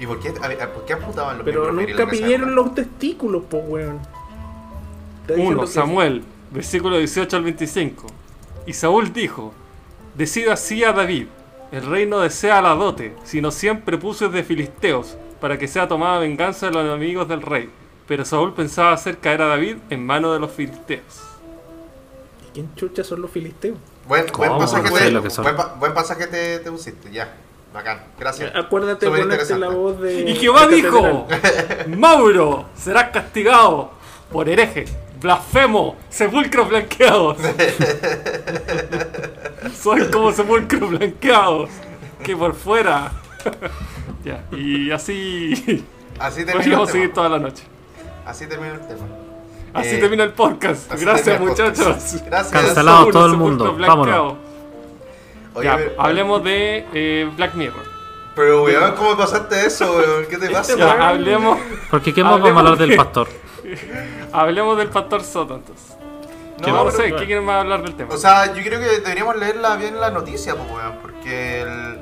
¿Y 0.00 0.06
por 0.06 0.18
qué, 0.20 0.32
a 0.42 0.48
ver, 0.48 0.58
por 0.70 0.84
qué 0.86 0.94
amputaban 0.94 1.38
los 1.38 1.44
Pero 1.44 1.72
miembros 1.72 1.74
nunca 1.74 1.86
viriles 1.86 2.00
en 2.00 2.08
esa 2.14 2.24
pidieron 2.24 2.48
época? 2.52 2.62
los 2.66 2.74
testículos, 2.74 3.42
pues 3.48 3.62
weón. 3.66 3.98
Está 5.22 5.34
diciendo 5.34 5.50
1. 5.58 5.60
que- 5.60 5.66
Samuel, 5.68 6.24
versículo 6.50 6.98
18 6.98 7.36
al 7.36 7.42
25. 7.44 8.06
Y 8.66 8.72
Saúl 8.72 9.12
dijo: 9.12 9.52
Decida 10.14 10.54
así 10.54 10.82
a 10.84 10.92
David: 10.92 11.26
El 11.72 11.86
rey 11.86 12.06
no 12.06 12.20
desea 12.20 12.60
la 12.60 12.74
dote, 12.74 13.14
sino 13.24 13.50
siempre 13.50 13.96
puso 13.98 14.28
de 14.28 14.42
filisteos, 14.42 15.16
para 15.40 15.56
que 15.58 15.68
sea 15.68 15.86
tomada 15.88 16.18
venganza 16.18 16.66
de 16.66 16.72
los 16.72 16.84
enemigos 16.84 17.28
del 17.28 17.42
rey. 17.42 17.70
Pero 18.08 18.24
Saúl 18.24 18.52
pensaba 18.54 18.92
hacer 18.92 19.18
caer 19.18 19.42
a 19.42 19.46
David 19.46 19.76
en 19.88 20.04
manos 20.04 20.32
de 20.32 20.40
los 20.40 20.50
filisteos. 20.50 21.22
¿Quién 22.52 22.74
chucha 22.74 23.04
son 23.04 23.22
los 23.22 23.30
filisteos? 23.30 23.78
Buen, 24.08 24.26
pasaje, 24.26 24.90
te, 24.90 25.10
lo 25.12 25.22
que 25.22 25.30
son. 25.30 25.44
buen, 25.44 25.56
pa- 25.56 25.74
buen 25.78 25.94
pasaje 25.94 26.26
te, 26.26 26.58
te 26.58 26.70
pusiste, 26.72 27.10
ya. 27.12 27.32
Bacán, 27.72 28.02
gracias. 28.18 28.50
Acuérdate 28.56 29.06
de 29.06 29.12
Súper 29.12 29.22
ponerte 29.28 29.58
la 29.58 29.68
voz 29.68 30.00
de. 30.00 30.28
Y 30.28 30.34
Jehová 30.34 30.66
de 30.66 30.74
dijo. 30.74 31.28
Mauro, 31.96 32.64
serás 32.76 33.10
castigado 33.10 33.92
por 34.32 34.48
hereje, 34.48 34.86
blasfemo, 35.20 35.96
sepulcros 36.08 36.68
blanqueados. 36.68 37.38
Soy 39.80 40.06
como 40.10 40.32
sepulcros 40.32 40.90
blanqueados, 40.90 41.70
que 42.22 42.36
por 42.36 42.54
fuera. 42.54 43.12
ya, 44.24 44.44
y 44.52 44.90
así. 44.90 45.84
Así 46.18 46.44
termina 46.44 46.52
el 46.52 46.58
Podríamos 46.58 46.90
seguir 46.90 47.06
tema. 47.08 47.14
toda 47.14 47.28
la 47.30 47.38
noche. 47.38 47.62
Así 48.26 48.46
termina 48.46 48.74
el 48.74 48.80
tema. 48.80 49.06
Así 49.72 49.96
Eh, 49.96 49.98
termina 49.98 50.24
el 50.24 50.32
podcast. 50.32 50.90
así 50.92 51.04
Gracias, 51.04 51.28
el 51.28 51.38
podcast. 51.46 51.78
muchachos. 51.78 52.22
Gracias. 52.26 52.52
Cancelado 52.52 53.06
todo 53.06 53.26
el 53.26 53.36
mundo. 53.36 53.64
sepulcros 53.64 53.88
Vámonos. 53.88 54.06
blanqueados. 54.06 54.38
Oye, 55.54 55.64
Ya, 55.66 55.76
pero- 55.76 55.94
hablemos 56.02 56.44
de 56.44 56.86
eh, 56.92 57.30
Black 57.36 57.54
Mirror. 57.54 57.90
Pero 58.36 58.64
weón, 58.64 58.94
¿cómo 58.94 59.16
pasaste 59.16 59.66
eso, 59.66 59.96
weón? 59.96 60.26
¿Qué 60.28 60.36
te 60.38 60.50
pasa? 60.50 60.76
Ya, 60.76 61.08
hablemos, 61.08 61.58
Porque 61.90 62.12
¿qué 62.14 62.22
más 62.22 62.32
vamos 62.40 62.50
a 62.50 62.58
hablar 62.58 62.78
del 62.78 62.90
de- 62.90 62.96
pastor? 62.96 63.28
hablemos 64.32 64.76
del 64.78 64.88
pastor 64.88 65.22
Soto 65.22 65.56
entonces. 65.56 65.96
No, 66.60 66.84
no, 66.84 66.90
sé, 66.90 67.04
¿qué 67.14 67.24
quieren 67.24 67.44
más 67.44 67.62
hablar 67.62 67.82
del 67.82 67.94
tema? 67.94 68.14
O 68.14 68.18
sea, 68.18 68.54
yo 68.54 68.62
creo 68.62 68.78
que 68.80 68.86
deberíamos 69.00 69.36
leerla 69.36 69.76
bien 69.76 69.98
la 69.98 70.10
noticia, 70.10 70.54
pues, 70.54 70.70
weón, 70.70 70.98
porque 71.00 71.62
el... 71.62 71.98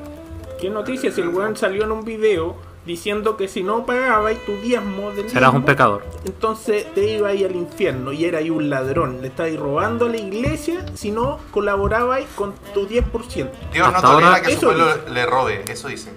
¿Qué 0.60 0.68
noticias? 0.68 1.16
El 1.18 1.28
weón 1.28 1.56
salió 1.56 1.84
en 1.84 1.92
un 1.92 2.04
video 2.04 2.56
diciendo 2.84 3.36
que 3.36 3.46
si 3.46 3.62
no 3.62 3.86
pagabas 3.86 4.34
tu 4.46 4.56
diezmo 4.56 5.12
del 5.12 5.28
Serás 5.30 5.50
un 5.50 5.60
diezmo, 5.60 5.66
pecador. 5.66 6.04
Entonces 6.24 6.92
te 6.94 7.06
iba 7.08 7.28
ahí 7.28 7.44
al 7.44 7.54
infierno 7.54 8.10
y 8.12 8.24
era 8.24 8.38
ahí 8.38 8.50
un 8.50 8.68
ladrón. 8.68 9.20
Le 9.20 9.28
estabas 9.28 9.54
robando 9.56 10.06
a 10.06 10.08
la 10.08 10.16
iglesia 10.16 10.84
si 10.94 11.12
no 11.12 11.38
colaborabas 11.52 12.22
con 12.34 12.54
tu 12.74 12.88
10%. 12.88 13.50
Dios 13.72 13.92
no 13.92 14.00
tolera 14.00 14.28
ahora- 14.28 14.42
que 14.42 14.54
su 14.56 14.60
pueblo 14.62 14.86
dice. 14.86 15.10
le 15.10 15.26
robe, 15.26 15.64
eso 15.68 15.86
dice. 15.86 16.10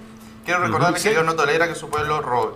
Quiero 0.44 0.64
recordarles 0.64 1.00
Sí. 1.00 1.08
que 1.10 1.14
Dios 1.14 1.24
no 1.24 1.36
tolera 1.36 1.68
que 1.68 1.76
su 1.76 1.88
pueblo 1.88 2.20
robe, 2.20 2.54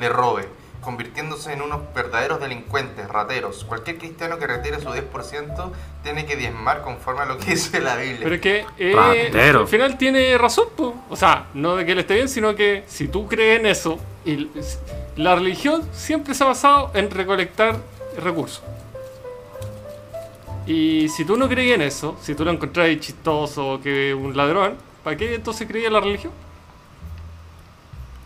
le 0.00 0.08
robe, 0.08 0.48
convirtiéndose 0.80 1.52
en 1.52 1.62
unos 1.62 1.80
verdaderos 1.94 2.40
delincuentes, 2.40 3.08
rateros. 3.08 3.64
Cualquier 3.64 3.98
cristiano 3.98 4.38
que 4.38 4.46
retire 4.46 4.80
su 4.80 4.88
10% 4.88 5.70
tiene 6.02 6.26
que 6.26 6.36
diezmar 6.36 6.82
conforme 6.82 7.22
a 7.22 7.26
lo 7.26 7.38
que 7.38 7.50
dice 7.50 7.80
la 7.80 7.96
Biblia. 7.96 8.20
Pero 8.22 8.34
es 8.34 8.40
que 8.40 8.66
eh, 8.78 8.92
Ratero. 8.94 9.60
al 9.60 9.68
final 9.68 9.98
tiene 9.98 10.36
razón, 10.38 10.68
po. 10.76 10.94
o 11.08 11.16
sea, 11.16 11.46
no 11.54 11.76
de 11.76 11.84
que 11.84 11.92
él 11.92 11.98
esté 11.98 12.14
bien, 12.14 12.28
sino 12.28 12.54
que 12.54 12.84
si 12.86 13.08
tú 13.08 13.28
crees 13.28 13.60
en 13.60 13.66
eso, 13.66 13.98
y 14.24 14.48
la 15.16 15.34
religión 15.34 15.82
siempre 15.92 16.34
se 16.34 16.44
ha 16.44 16.46
basado 16.48 16.90
en 16.94 17.10
recolectar 17.10 17.76
recursos. 18.18 18.62
Y 20.66 21.08
si 21.08 21.24
tú 21.24 21.36
no 21.36 21.48
crees 21.48 21.74
en 21.74 21.82
eso, 21.82 22.16
si 22.22 22.34
tú 22.34 22.44
lo 22.44 22.50
encontrás 22.50 22.88
chistoso 23.00 23.80
que 23.82 24.14
un 24.14 24.36
ladrón, 24.36 24.76
¿para 25.02 25.16
qué 25.16 25.34
entonces 25.34 25.66
creías 25.66 25.88
en 25.88 25.94
la 25.94 26.00
religión? 26.00 26.32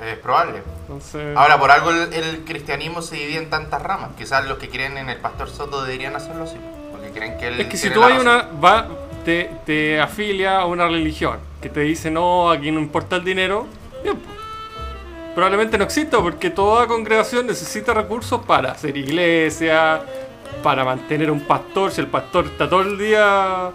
Es 0.01 0.19
probable. 0.19 0.63
Entonces, 0.83 1.37
Ahora, 1.37 1.59
por 1.59 1.71
algo 1.71 1.91
el, 1.91 2.13
el 2.13 2.45
cristianismo 2.45 3.01
se 3.01 3.17
divide 3.17 3.39
en 3.39 3.51
tantas 3.51 3.81
ramas. 3.81 4.11
Quizás 4.19 4.47
los 4.47 4.59
que 4.59 4.69
creen 4.69 4.99
en 4.99 5.09
el 5.09 5.19
pastor 5.19 5.49
Soto 5.49 5.85
deberían 5.85 6.17
hacerlo 6.17 6.45
así. 6.45 6.57
Porque 6.91 7.11
creen 7.11 7.39
que 7.39 7.49
él 7.49 7.61
es 7.61 7.69
que 7.69 7.77
si 7.77 7.91
tú 7.91 8.03
hay 8.03 8.19
una, 8.19 8.49
va, 8.63 8.89
te, 9.25 9.51
te 9.65 10.01
afilia 10.01 10.59
a 10.61 10.67
una 10.67 10.89
religión 10.89 11.39
que 11.61 11.69
te 11.69 11.81
dice 11.81 12.11
no, 12.11 12.51
aquí 12.51 12.71
no 12.71 12.81
importa 12.81 13.17
el 13.17 13.25
dinero, 13.25 13.67
bien, 14.03 14.17
po. 14.17 14.29
probablemente 15.35 15.79
no 15.79 15.85
exista 15.85 16.19
porque 16.21 16.51
toda 16.51 16.87
congregación 16.87 17.47
necesita 17.47 17.95
recursos 17.95 18.45
para 18.45 18.73
hacer 18.73 18.97
iglesia, 18.97 20.03
para 20.63 20.85
mantener 20.85 21.31
un 21.31 21.41
pastor. 21.41 21.93
Si 21.93 22.01
el 22.01 22.09
pastor 22.09 22.47
está 22.47 22.69
todo 22.69 22.83
el 22.83 22.99
día 22.99 23.71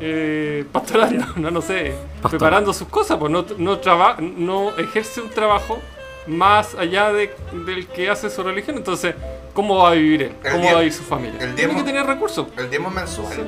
eh, 0.00 0.64
pastorando, 0.72 1.24
no, 1.36 1.50
no 1.50 1.60
sé, 1.62 1.94
preparando 2.28 2.72
sus 2.72 2.88
cosas, 2.88 3.18
pues 3.18 3.30
no, 3.32 3.44
no, 3.58 3.78
traba- 3.78 4.16
no 4.20 4.76
ejerce 4.76 5.20
un 5.20 5.30
trabajo 5.30 5.78
más 6.26 6.74
allá 6.74 7.12
de, 7.12 7.34
del 7.66 7.86
que 7.86 8.10
hace 8.10 8.28
su 8.30 8.42
religión. 8.42 8.76
Entonces, 8.76 9.14
¿cómo 9.54 9.76
va 9.78 9.90
a 9.90 9.92
vivir 9.94 10.22
él? 10.22 10.32
El 10.44 10.52
¿Cómo 10.52 10.64
va 10.64 10.70
a 10.72 10.78
vivir 10.78 10.92
su 10.92 11.02
familia? 11.04 11.38
el 11.40 11.54
Tiene 11.54 11.74
que 11.76 11.82
tener 11.82 12.04
recursos. 12.06 12.46
El 12.56 12.68
diezmo 12.68 12.90
mensual. 12.90 13.46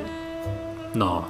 No. 0.95 1.27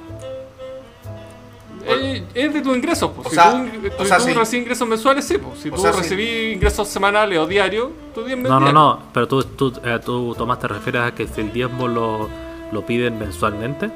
Eh, 1.85 2.23
es 2.35 2.53
de 2.53 2.61
tus 2.61 2.75
ingresos, 2.75 3.09
pues. 3.15 3.27
O 3.27 3.29
si 3.29 3.35
sea- 3.35 3.51
tú, 3.51 3.57
o 3.87 3.91
tú- 3.97 4.05
sea, 4.05 4.17
tú 4.17 4.23
si- 4.25 4.33
recibes 4.33 4.53
ingresos 4.53 4.87
mensuales, 4.87 5.25
sí, 5.25 5.37
pues. 5.37 5.59
Si 5.59 5.69
O 5.69 5.73
tú 5.75 5.81
sea, 5.81 5.91
recibís 5.91 6.53
ingresos 6.55 6.87
semanales 6.87 7.39
o 7.39 7.47
diarios, 7.47 7.89
tú 8.13 8.23
diezmo 8.23 8.43
es 8.43 8.49
No, 8.49 8.59
no, 8.59 8.65
diario. 8.65 8.73
no. 8.79 8.99
Pero 9.13 9.27
tú, 9.27 9.43
tú, 9.43 9.73
eh, 9.83 9.99
tú 10.03 10.35
Tomás, 10.37 10.59
te 10.59 10.67
refieres 10.67 11.01
a 11.01 11.11
que 11.15 11.27
si 11.27 11.41
el 11.41 11.51
diezmo 11.53 11.87
lo, 11.87 12.29
lo 12.71 12.85
piden 12.85 13.17
mensualmente. 13.17 13.89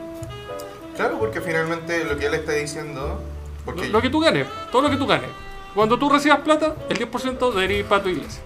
Claro, 0.96 1.20
porque 1.20 1.42
finalmente 1.42 2.04
lo 2.04 2.18
que 2.18 2.28
él 2.28 2.34
está 2.36 2.54
diciendo. 2.54 3.22
Porque 3.66 3.88
Lo, 3.88 3.94
lo 3.94 4.02
que 4.02 4.10
tú 4.10 4.20
ganes, 4.20 4.48
todo 4.72 4.84
lo 4.84 4.90
que 4.90 4.98
tú 4.98 5.08
ganes. 5.08 5.30
Cuando 5.74 5.98
tú 5.98 6.10
recibas 6.10 6.40
plata, 6.40 6.76
el 6.90 7.00
10% 7.00 7.52
debería 7.54 7.80
ir 7.80 7.86
para 7.86 8.04
tu 8.04 8.10
iglesia. 8.10 8.44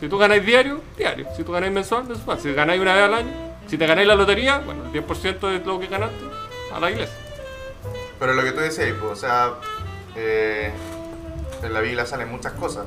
Si 0.00 0.08
tú 0.08 0.16
ganáis 0.16 0.44
diario, 0.46 0.80
diario. 0.96 1.26
Si 1.36 1.42
tú 1.42 1.52
ganáis 1.52 1.72
mensual, 1.72 2.04
mensual. 2.04 2.40
Si 2.40 2.52
ganáis 2.54 2.80
una 2.80 2.94
vez 2.94 3.04
al 3.04 3.14
año, 3.14 3.30
si 3.66 3.76
te 3.76 3.86
ganáis 3.86 4.06
la 4.08 4.14
lotería, 4.14 4.58
bueno, 4.58 4.84
el 4.86 4.92
10% 5.06 5.40
de 5.40 5.64
lo 5.64 5.78
que 5.78 5.88
ganaste 5.88 6.24
a 6.72 6.80
la 6.80 6.90
iglesia. 6.90 7.16
Pero 8.18 8.32
lo 8.34 8.42
que 8.42 8.52
tú 8.52 8.60
decías, 8.60 8.94
pues, 9.00 9.12
o 9.12 9.16
sea, 9.16 9.54
eh, 10.16 10.72
en 11.62 11.72
la 11.72 11.80
Biblia 11.80 12.06
salen 12.06 12.30
muchas 12.30 12.52
cosas. 12.52 12.86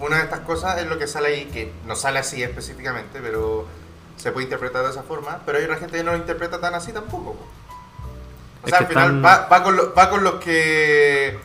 Una 0.00 0.16
de 0.16 0.24
estas 0.24 0.40
cosas 0.40 0.78
es 0.78 0.86
lo 0.86 0.98
que 0.98 1.06
sale 1.06 1.28
ahí, 1.28 1.44
que 1.46 1.72
no 1.86 1.94
sale 1.96 2.18
así 2.18 2.42
específicamente, 2.42 3.20
pero 3.22 3.66
se 4.16 4.32
puede 4.32 4.44
interpretar 4.44 4.82
de 4.84 4.90
esa 4.90 5.02
forma. 5.02 5.40
Pero 5.46 5.58
hay 5.58 5.64
una 5.64 5.76
gente 5.76 5.98
que 5.98 6.04
no 6.04 6.12
lo 6.12 6.18
interpreta 6.18 6.60
tan 6.60 6.74
así 6.74 6.92
tampoco. 6.92 7.34
po. 7.34 7.46
O 8.66 8.68
sea, 8.68 8.78
al 8.78 8.86
final 8.86 9.16
están- 9.16 9.24
va, 9.24 9.48
va 9.48 9.62
con 9.62 9.76
lo- 9.76 9.94
va 9.94 10.10
con 10.10 10.24
los 10.24 10.34
que 10.34 11.38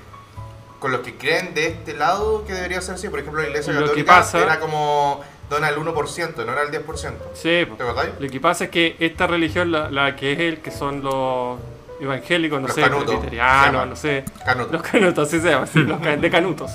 con 0.79 0.91
los 0.91 1.01
que 1.01 1.15
creen 1.15 1.53
de 1.53 1.67
este 1.67 1.93
lado 1.93 2.43
que 2.45 2.53
debería 2.53 2.81
ser 2.81 2.95
así. 2.95 3.07
Por 3.07 3.19
ejemplo, 3.19 3.41
la 3.41 3.49
iglesia 3.49 3.71
Lo 3.73 3.81
que 3.81 3.85
católica 3.85 4.15
pasa- 4.15 4.39
era 4.41 4.59
como 4.59 5.21
dona 5.47 5.69
el 5.69 5.77
1%, 5.77 6.43
no 6.43 6.53
era 6.53 6.63
el 6.63 6.71
10%. 6.71 7.23
Sí, 7.33 7.65
¿Te? 7.65 7.65
Lo 8.19 8.29
que 8.31 8.39
pasa 8.39 8.63
es 8.63 8.69
que 8.71 8.95
esta 8.99 9.27
religión, 9.27 9.71
la, 9.71 9.91
la 9.91 10.15
que 10.15 10.33
es 10.33 10.39
el 10.39 10.57
que 10.59 10.71
son 10.71 11.03
los 11.03 11.59
evangélicos, 11.99 12.59
no 12.59 12.67
Los 12.67 12.75
sé, 12.75 12.81
presbiterianos, 12.83 13.87
no 13.89 13.95
sé. 13.95 14.23
Canuto. 14.43 14.71
Los 14.73 14.81
canutos, 14.81 15.27
así 15.27 15.39
se 15.39 15.51
llama, 15.51 15.67
sí, 15.67 15.79
los 15.83 16.01
de 16.21 16.31
canutos. 16.31 16.71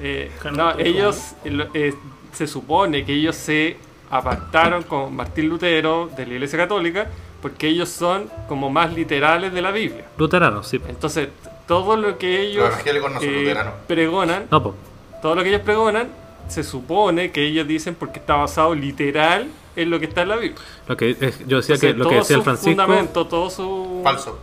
Eh, 0.00 0.32
no, 0.36 0.42
Canutos, 0.42 0.74
ellos, 0.80 1.18
eh, 1.44 1.50
lo- 1.50 1.68
eh, 1.72 1.94
se 2.32 2.48
supone 2.48 3.04
que 3.04 3.12
ellos 3.12 3.36
se 3.36 3.76
apartaron 4.10 4.82
con 4.82 5.14
Martín 5.14 5.48
Lutero 5.48 6.08
de 6.16 6.26
la 6.26 6.34
Iglesia 6.34 6.58
Católica 6.58 7.06
porque 7.44 7.68
ellos 7.68 7.90
son 7.90 8.30
como 8.48 8.70
más 8.70 8.94
literales 8.94 9.52
de 9.52 9.60
la 9.60 9.70
Biblia. 9.70 10.06
Luterano, 10.16 10.62
sí. 10.62 10.80
Entonces, 10.88 11.28
todo 11.68 11.94
lo 11.94 12.16
que 12.16 12.40
ellos 12.40 12.64
evangélicos 12.66 13.12
no 13.12 13.20
son 13.20 13.28
eh, 13.28 13.32
luteranos. 13.40 13.74
pregonan, 13.86 14.44
No, 14.50 14.74
todo 15.20 15.34
lo 15.34 15.42
que 15.42 15.50
ellos 15.50 15.60
pregonan, 15.60 16.08
se 16.48 16.64
supone 16.64 17.32
que 17.32 17.44
ellos 17.46 17.68
dicen 17.68 17.94
porque 17.96 18.18
está 18.18 18.36
basado 18.36 18.74
literal 18.74 19.46
en 19.76 19.90
lo 19.90 20.00
que 20.00 20.06
está 20.06 20.22
en 20.22 20.28
la 20.30 20.36
Biblia. 20.36 20.58
Lo 20.88 20.96
que 20.96 21.10
es- 21.20 21.46
yo 21.46 21.58
decía 21.58 21.76
que 21.76 21.88
lo 21.92 22.04
que 22.04 22.10
todo 22.12 22.18
decía 22.20 22.36
el 22.36 22.40
su 22.40 22.44
Francisco. 22.44 22.70
fundamento, 22.70 23.26
todo 23.26 23.50
su, 23.50 24.00
Falso. 24.02 24.38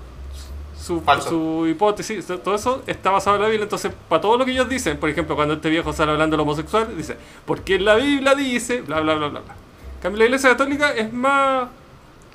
su, 0.79 1.01
Falso. 1.01 1.29
su 1.29 1.67
hipótesis, 1.67 2.27
todo 2.43 2.53
eso 2.53 2.83
está 2.85 3.09
basado 3.09 3.37
en 3.37 3.41
la 3.41 3.47
Biblia. 3.47 3.63
Entonces, 3.63 3.91
para 4.09 4.21
todo 4.21 4.37
lo 4.37 4.45
que 4.45 4.51
ellos 4.51 4.69
dicen, 4.69 4.97
por 4.97 5.09
ejemplo, 5.09 5.35
cuando 5.35 5.55
este 5.55 5.71
viejo 5.71 5.91
sale 5.91 6.11
hablando 6.11 6.35
de 6.35 6.37
lo 6.37 6.43
homosexual, 6.43 6.87
dice, 6.95 7.17
porque 7.47 7.79
la 7.79 7.95
Biblia 7.95 8.35
dice, 8.35 8.81
bla, 8.83 8.99
bla, 8.99 9.15
bla, 9.15 9.27
bla. 9.27 9.39
bla. 9.39 9.53
En 9.95 10.01
cambio, 10.03 10.19
la 10.19 10.25
Iglesia 10.25 10.51
Católica 10.51 10.91
es 10.93 11.11
más 11.11 11.67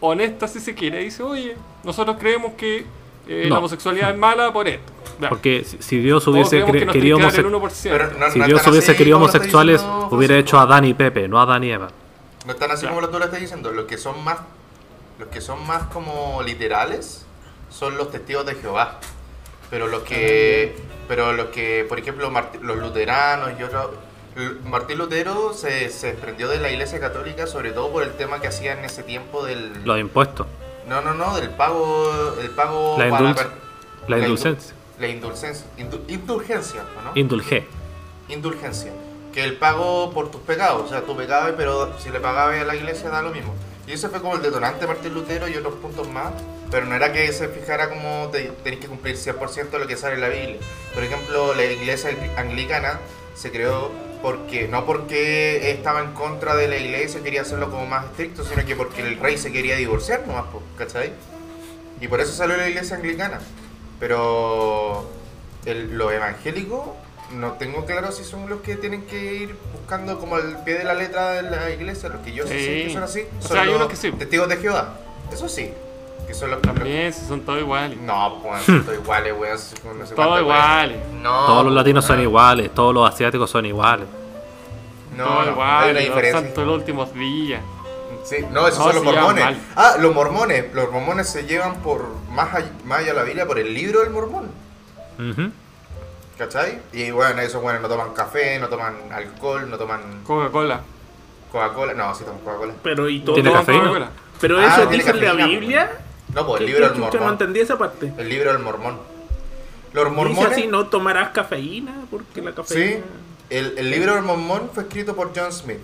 honesta, 0.01 0.49
si 0.49 0.61
se 0.61 0.75
quiere. 0.75 0.99
Dice, 1.01 1.23
oye, 1.23 1.57
nosotros 1.85 2.17
creemos 2.19 2.53
que 2.55 2.85
eh, 3.29 3.43
la 3.45 3.49
No. 3.51 3.59
homosexualidad 3.59 4.11
es 4.13 4.19
mala 4.19 4.53
por 4.53 4.69
esto. 4.69 4.93
Porque 5.29 5.65
si, 5.65 5.99
Dios 5.99 6.27
hubiese 6.27 6.65
que 6.65 6.87
querido 6.87 7.19
homose- 7.19 7.43
1%. 7.45 7.91
Pero 7.91 8.19
no- 8.19 8.31
si 8.31 8.39
no 8.39 8.47
Dios 8.47 8.67
hubiese 8.67 8.91
así 8.93 8.99
querido 8.99 9.17
homosexuales, 9.17 9.81
diciendo 9.81 10.09
hubiera 10.11 10.37
hecho 10.37 10.59
a 10.59 10.63
Adán 10.63 10.85
y 10.85 10.95
Pepe, 10.95 11.27
no 11.27 11.39
a 11.41 11.43
Adán 11.43 11.65
y 11.65 11.71
Eva. 11.71 11.89
No 12.45 12.53
están 12.53 12.71
así 12.71 12.83
Claro. 12.83 12.97
como 12.97 13.09
tú 13.09 13.19
lo 13.19 13.25
estás 13.25 13.41
diciendo. 13.41 13.73
Los 13.73 13.87
que 13.87 13.97
son 13.99 14.23
más, 14.23 14.39
los 15.19 15.29
que 15.29 15.41
son 15.41 15.67
más 15.67 15.85
como 15.85 16.43
literales 16.45 17.25
son 17.71 17.97
los 17.97 18.11
testigos 18.13 18.45
de 18.47 18.55
Jehová. 18.57 19.01
Pero 19.71 19.89
los 19.89 20.03
que, 20.05 20.77
pero 21.09 21.33
los 21.33 21.47
que, 21.47 21.85
por 21.89 21.99
ejemplo, 21.99 22.31
Marti- 22.31 22.59
los 22.61 22.77
luteranos 22.79 23.51
y 23.59 23.63
otros, 23.65 23.91
Martín 24.65 24.99
Lutero 24.99 25.53
se, 25.55 25.89
se 25.91 26.09
desprendió 26.09 26.49
de 26.49 26.59
la 26.61 26.71
Iglesia 26.71 27.01
Católica 27.01 27.47
sobre 27.47 27.73
todo 27.73 27.91
por 27.91 28.03
el 28.03 28.13
tema 28.13 28.41
que 28.41 28.49
hacía 28.49 28.73
en 28.75 28.85
ese 28.85 29.03
tiempo 29.03 29.45
del, 29.45 29.83
Los 29.85 29.99
impuestos, 29.99 30.47
no, 30.89 31.01
no, 31.01 31.15
no, 31.15 31.35
del 31.37 31.51
pago, 31.51 32.35
el 32.41 32.51
pago 32.51 32.97
La 32.99 33.09
para 33.11 33.23
la 33.25 34.19
indu- 34.19 34.21
indulgencia. 34.21 34.75
la 34.99 35.09
indulgencia, 35.09 35.67
indu- 35.79 36.01
indulgencia, 36.09 36.83
¿o 36.99 37.03
¿no? 37.03 37.13
Indulgé. 37.15 37.67
indulgencia, 38.29 38.93
que 39.33 39.43
el 39.45 39.57
pago 39.57 40.13
por 40.13 40.31
tus 40.31 40.41
pecados, 40.43 40.83
o 40.85 40.89
sea, 40.89 41.03
tú 41.03 41.17
pecabas, 41.17 41.55
pero 41.57 41.93
si 41.99 42.11
le 42.11 42.21
pagabas 42.21 42.61
a 42.61 42.65
la 42.65 42.77
iglesia 42.77 43.09
da 43.09 43.23
lo 43.23 43.31
mismo. 43.31 43.55
Y 43.87 43.93
ese 43.93 44.09
fue 44.09 44.21
como 44.21 44.35
el 44.35 44.43
detonante 44.43 44.81
de 44.81 44.87
Martín 44.89 45.15
Lutero 45.15 45.47
y 45.49 45.57
otros 45.57 45.75
puntos 45.75 46.09
más, 46.09 46.33
pero 46.73 46.87
no 46.87 46.95
era 46.97 47.13
que 47.13 47.33
se 47.33 47.49
fijara 47.49 47.89
como 47.89 48.29
te, 48.33 48.51
tenés 48.65 48.81
que 48.81 48.89
cumplir 48.89 49.17
100% 49.17 49.71
de 49.71 49.79
lo 49.79 49.87
que 49.87 49.97
sale 49.97 50.17
en 50.17 50.21
la 50.23 50.29
Biblia. 50.29 50.57
Por 50.93 51.05
ejemplo, 51.05 51.55
la 51.55 51.65
iglesia 51.65 52.11
anglicana 52.37 52.99
se 53.35 53.53
creó 53.53 53.93
porque 54.27 54.67
no 54.67 54.85
porque 54.85 55.71
estaba 55.71 56.01
en 56.01 56.11
contra 56.11 56.57
de 56.57 56.67
la 56.67 56.77
iglesia 56.79 57.23
quería 57.23 57.43
hacerlo 57.43 57.71
como 57.71 57.87
más 57.87 58.07
estricto, 58.07 58.43
sino 58.45 58.67
que 58.67 58.75
porque 58.75 59.01
el 59.03 59.21
rey 59.21 59.39
se 59.39 59.53
quería 59.53 59.77
divorciar 59.77 60.27
nomás, 60.27 60.47
¿cachai? 60.77 61.13
Y 62.01 62.09
por 62.09 62.21
eso 62.21 62.33
salió 62.33 62.57
la 62.57 62.69
iglesia 62.69 62.97
anglicana. 62.97 63.39
Pero 64.01 65.09
el- 65.65 65.97
los 65.97 66.13
evangélicos 66.13 66.89
no 67.35 67.53
tengo 67.53 67.87
claro 67.87 68.11
si 68.11 68.25
son 68.25 68.49
los 68.51 68.63
que 68.63 68.75
tienen 68.75 69.03
que 69.07 69.35
ir 69.35 69.55
buscando 69.73 70.19
como 70.19 70.35
al 70.35 70.65
pie 70.65 70.75
de 70.75 70.83
la 70.85 70.95
letra 70.95 71.31
de 71.35 71.43
la 71.49 71.71
iglesia, 71.71 72.09
los 72.09 72.21
que 72.23 72.33
yo 72.33 72.49
sé 72.49 72.55
que 72.57 72.91
son 72.93 73.05
así. 73.05 73.27
O 73.39 73.43
Son 73.43 73.53
sea, 73.53 73.61
hay 73.61 73.67
los 73.69 73.77
unos 73.77 73.89
que 73.89 73.95
sí. 73.97 74.11
testigos 74.11 74.49
de 74.49 74.57
Jehová. 74.57 74.99
Eso 75.33 75.49
sí, 75.49 75.71
que 76.27 76.35
son 76.35 76.51
los, 76.51 76.65
los- 76.65 76.75
También, 76.75 77.13
si 77.13 77.25
son 77.27 77.41
todos 77.43 77.61
iguales. 77.61 77.99
No, 78.01 78.41
pues 78.43 78.63
son 78.65 78.85
todos 78.85 78.99
iguales, 78.99 79.33
weón. 79.39 79.99
no 79.99 80.07
sé 80.07 80.15
Todos 80.15 80.41
iguales. 80.41 80.99
weón. 80.99 81.23
No, 81.23 81.47
Todos 81.47 81.65
los 81.67 81.75
latinos 81.75 82.05
son 82.05 82.21
iguales, 82.21 82.75
todos 82.75 82.93
los 82.95 83.09
asiáticos 83.09 83.49
son 83.51 83.67
iguales. 83.67 84.07
No, 85.17 85.25
todos 85.25 85.35
no, 85.35 85.41
hay 85.41 85.49
una 85.49 85.51
iguales. 85.53 85.95
Los 85.95 86.05
diferencia. 86.05 86.41
santos 86.41 86.57
de 86.57 86.67
los 86.67 86.75
últimos 86.77 87.15
días. 87.15 87.61
Sí, 88.25 88.37
no, 88.53 88.67
esos 88.67 88.79
No, 88.81 88.85
son 88.93 88.95
los 88.97 89.05
mormones. 89.05 89.57
Ah, 89.77 89.95
los 90.01 90.15
mormones. 90.15 90.75
Los 90.75 90.91
mormones 90.91 91.29
se 91.29 91.45
llevan 91.47 91.77
por 91.77 92.05
más 92.31 92.53
allá, 92.55 92.71
más 92.85 92.99
allá 92.99 93.09
de 93.13 93.15
la 93.15 93.23
Biblia 93.23 93.47
por 93.47 93.59
el 93.59 93.73
libro 93.73 94.01
del 94.01 94.11
mormón. 94.11 94.51
Ujú. 95.19 95.51
¿Cachai? 96.37 96.81
Y 96.93 97.11
bueno, 97.13 97.41
esos 97.41 97.63
buenos 97.63 97.81
no 97.81 97.89
toman 97.89 98.13
café, 98.13 98.59
no 98.59 98.69
toman 98.69 98.95
alcohol, 99.13 99.71
no 99.71 99.79
toman 99.79 100.23
Coca-Cola. 100.25 100.81
Coca-Cola. 101.51 101.95
No, 101.95 102.15
sí 102.15 102.25
toman 102.25 102.41
Coca-Cola. 102.41 102.73
Pero 102.83 103.09
y 103.09 103.21
todo. 103.21 103.35
¿Tiene 103.35 103.49
Toman 103.51 103.63
cafeína? 103.65 103.83
Coca-Cola. 103.85 104.11
Pero 104.41 104.59
Ah, 104.59 104.67
eso 104.67 104.89
tiene 104.89 104.97
dice 105.05 105.11
en 105.11 105.17
la 105.17 105.31
cafeína, 105.31 105.47
Biblia. 105.47 105.91
No, 106.37 106.47
pues 106.47 106.59
¿Qué- 106.59 106.65
el 106.67 106.71
libro 106.71 106.85
del 106.89 106.97
chucha? 106.97 107.07
No 107.07 107.13
mormón. 107.15 107.33
entendí 107.33 107.61
esa 107.61 107.77
parte. 107.79 108.13
El 108.17 108.29
libro 108.29 108.53
del 108.53 108.63
mormón. 108.63 108.99
Los 109.93 110.05
Dice 110.05 110.15
mormones. 110.17 110.53
así, 110.53 110.67
no 110.69 110.87
tomarás 110.87 111.31
cafeína, 111.31 112.05
porque 112.11 112.43
la 112.43 112.51
Sí, 112.51 112.57
cafeína... 112.57 113.01
el, 113.51 113.79
el 113.79 113.91
libro 113.91 114.15
del 114.15 114.23
mormón 114.25 114.71
fue 114.73 114.85
escrito 114.85 115.17
por 115.17 115.33
John 115.35 115.53
Smith. 115.53 115.79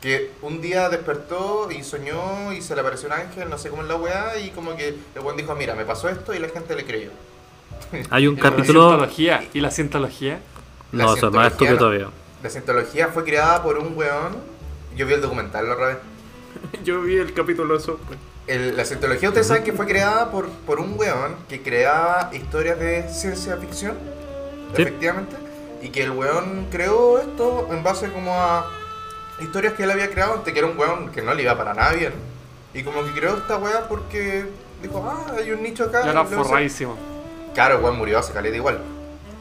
Que 0.00 0.32
un 0.42 0.60
día 0.60 0.88
despertó 0.88 1.68
y 1.70 1.84
soñó 1.84 2.52
y 2.52 2.60
se 2.62 2.74
le 2.74 2.80
apareció 2.80 3.06
un 3.08 3.12
ángel, 3.14 3.48
no 3.48 3.56
sé 3.58 3.68
cómo 3.70 3.82
es 3.82 3.88
la 3.88 3.94
weá, 3.94 4.36
y 4.40 4.50
como 4.50 4.74
que 4.76 4.88
el 5.14 5.20
buen 5.22 5.36
dijo, 5.36 5.54
mira, 5.54 5.74
me 5.76 5.84
pasó 5.84 6.08
esto 6.08 6.34
y 6.34 6.40
la 6.40 6.48
gente 6.48 6.74
le 6.74 6.84
creyó. 6.84 7.10
Hay 8.10 8.26
un 8.26 8.34
la 8.42 8.42
capítulo. 8.42 8.88
cientología. 8.88 9.44
¿Y 9.52 9.60
la 9.60 9.70
cientología? 9.70 10.40
La 10.90 11.04
No, 11.04 11.14
eso 11.16 11.28
es 11.28 11.32
más 11.34 11.52
estúpido 11.52 11.74
no. 11.74 11.78
todavía. 11.78 12.06
La 12.42 12.50
cientología 12.50 13.08
fue 13.08 13.22
creada 13.24 13.62
por 13.62 13.78
un 13.78 13.96
weón. 13.96 14.36
Yo 14.96 15.06
vi 15.06 15.12
el 15.12 15.20
documental 15.20 15.68
la 15.68 15.74
otra 15.74 15.86
vez. 15.88 15.98
Yo 16.84 17.00
vi 17.02 17.16
el 17.16 17.32
capítulo 17.34 17.76
eso. 17.76 18.00
El- 18.46 18.76
la 18.76 18.84
cientología, 18.84 19.28
ustedes 19.28 19.46
saben 19.46 19.62
que 19.62 19.72
fue 19.72 19.86
creada 19.86 20.30
por, 20.30 20.48
por 20.48 20.80
un 20.80 20.98
weón 20.98 21.36
que 21.48 21.62
creaba 21.62 22.30
historias 22.32 22.78
de 22.78 23.08
ciencia 23.08 23.56
ficción, 23.56 23.96
Sí. 24.74 24.82
efectivamente, 24.82 25.36
y 25.80 25.90
que 25.90 26.02
el 26.02 26.10
weón 26.10 26.66
creó 26.70 27.18
esto 27.20 27.68
en 27.70 27.82
base 27.84 28.10
como 28.10 28.34
a 28.34 28.66
historias 29.40 29.74
que 29.74 29.84
él 29.84 29.90
había 29.92 30.10
creado 30.10 30.34
antes, 30.34 30.52
que 30.52 30.58
era 30.58 30.68
un 30.68 30.76
weón 30.78 31.10
que 31.12 31.22
no 31.22 31.34
le 31.34 31.42
iba 31.44 31.56
para 31.56 31.72
nada 31.74 31.92
bien. 31.92 32.12
Y 32.74 32.82
como 32.82 33.04
que 33.04 33.12
creó 33.12 33.36
esta 33.36 33.58
weá 33.58 33.86
porque 33.88 34.44
dijo, 34.82 35.04
ah, 35.08 35.32
hay 35.38 35.52
un 35.52 35.62
nicho 35.62 35.84
acá. 35.84 36.02
Ya 36.04 36.10
era 36.10 36.12
y 36.12 36.14
lo 36.14 36.22
voy 36.24 36.32
a 36.32 36.36
hacer". 36.36 36.46
forradísimo. 36.46 36.96
Claro, 37.54 37.76
el 37.78 37.84
weón 37.84 37.98
murió 37.98 38.18
hace 38.18 38.32
caleta 38.32 38.56
igual. 38.56 38.80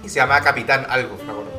Y 0.03 0.09
se 0.09 0.15
llama 0.15 0.41
Capitán 0.41 0.85
Algo, 0.89 1.15
me 1.17 1.31
acuerdo. 1.31 1.50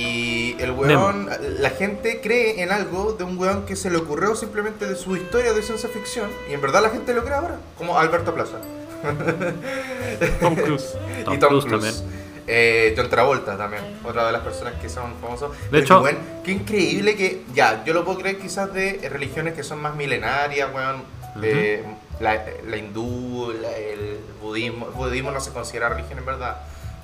Y 0.00 0.56
el 0.58 0.70
weón, 0.72 1.28
la 1.58 1.70
gente 1.70 2.20
cree 2.22 2.62
en 2.62 2.70
algo 2.72 3.12
de 3.12 3.24
un 3.24 3.38
weón 3.38 3.66
que 3.66 3.76
se 3.76 3.90
le 3.90 3.98
ocurrió 3.98 4.34
simplemente 4.34 4.86
de 4.86 4.96
su 4.96 5.16
historia 5.16 5.52
de 5.52 5.62
ciencia 5.62 5.88
ficción. 5.88 6.30
Y 6.48 6.54
en 6.54 6.60
verdad 6.60 6.82
la 6.82 6.90
gente 6.90 7.12
lo 7.14 7.22
cree 7.22 7.34
ahora, 7.34 7.58
como 7.76 7.98
Alberto 7.98 8.34
Plaza. 8.34 8.58
Tom 10.40 10.54
Cruise. 10.54 10.92
Tom 11.24 11.34
y 11.34 11.38
Tom 11.38 11.48
Cruise 11.48 11.64
Cruise. 11.64 11.70
también. 11.96 12.20
Eh, 12.46 12.94
John 12.96 13.08
Travolta 13.08 13.56
también, 13.56 13.82
otra 14.04 14.26
de 14.26 14.32
las 14.32 14.40
personas 14.42 14.74
que 14.80 14.88
son 14.88 15.14
famosos. 15.20 15.52
Pero 15.70 15.82
hecho- 15.84 16.02
qué, 16.44 16.50
increíble 16.52 17.14
que, 17.14 17.42
ya, 17.54 17.84
yo 17.84 17.94
lo 17.94 18.04
puedo 18.04 18.18
creer 18.18 18.38
quizás 18.38 18.72
de 18.74 19.08
religiones 19.08 19.54
que 19.54 19.62
son 19.62 19.80
más 19.80 19.94
milenarias, 19.94 20.68
weón. 20.74 21.02
de 21.36 21.84
la, 22.18 22.44
la 22.66 22.76
hindú, 22.76 23.52
la- 23.62 23.76
el 23.76 24.18
budismo. 24.42 24.86
El 24.88 24.92
budismo 24.94 25.30
no 25.30 25.40
se 25.40 25.52
considera 25.52 25.88
religión 25.90 26.18
en 26.18 26.26
verdad. 26.26 26.56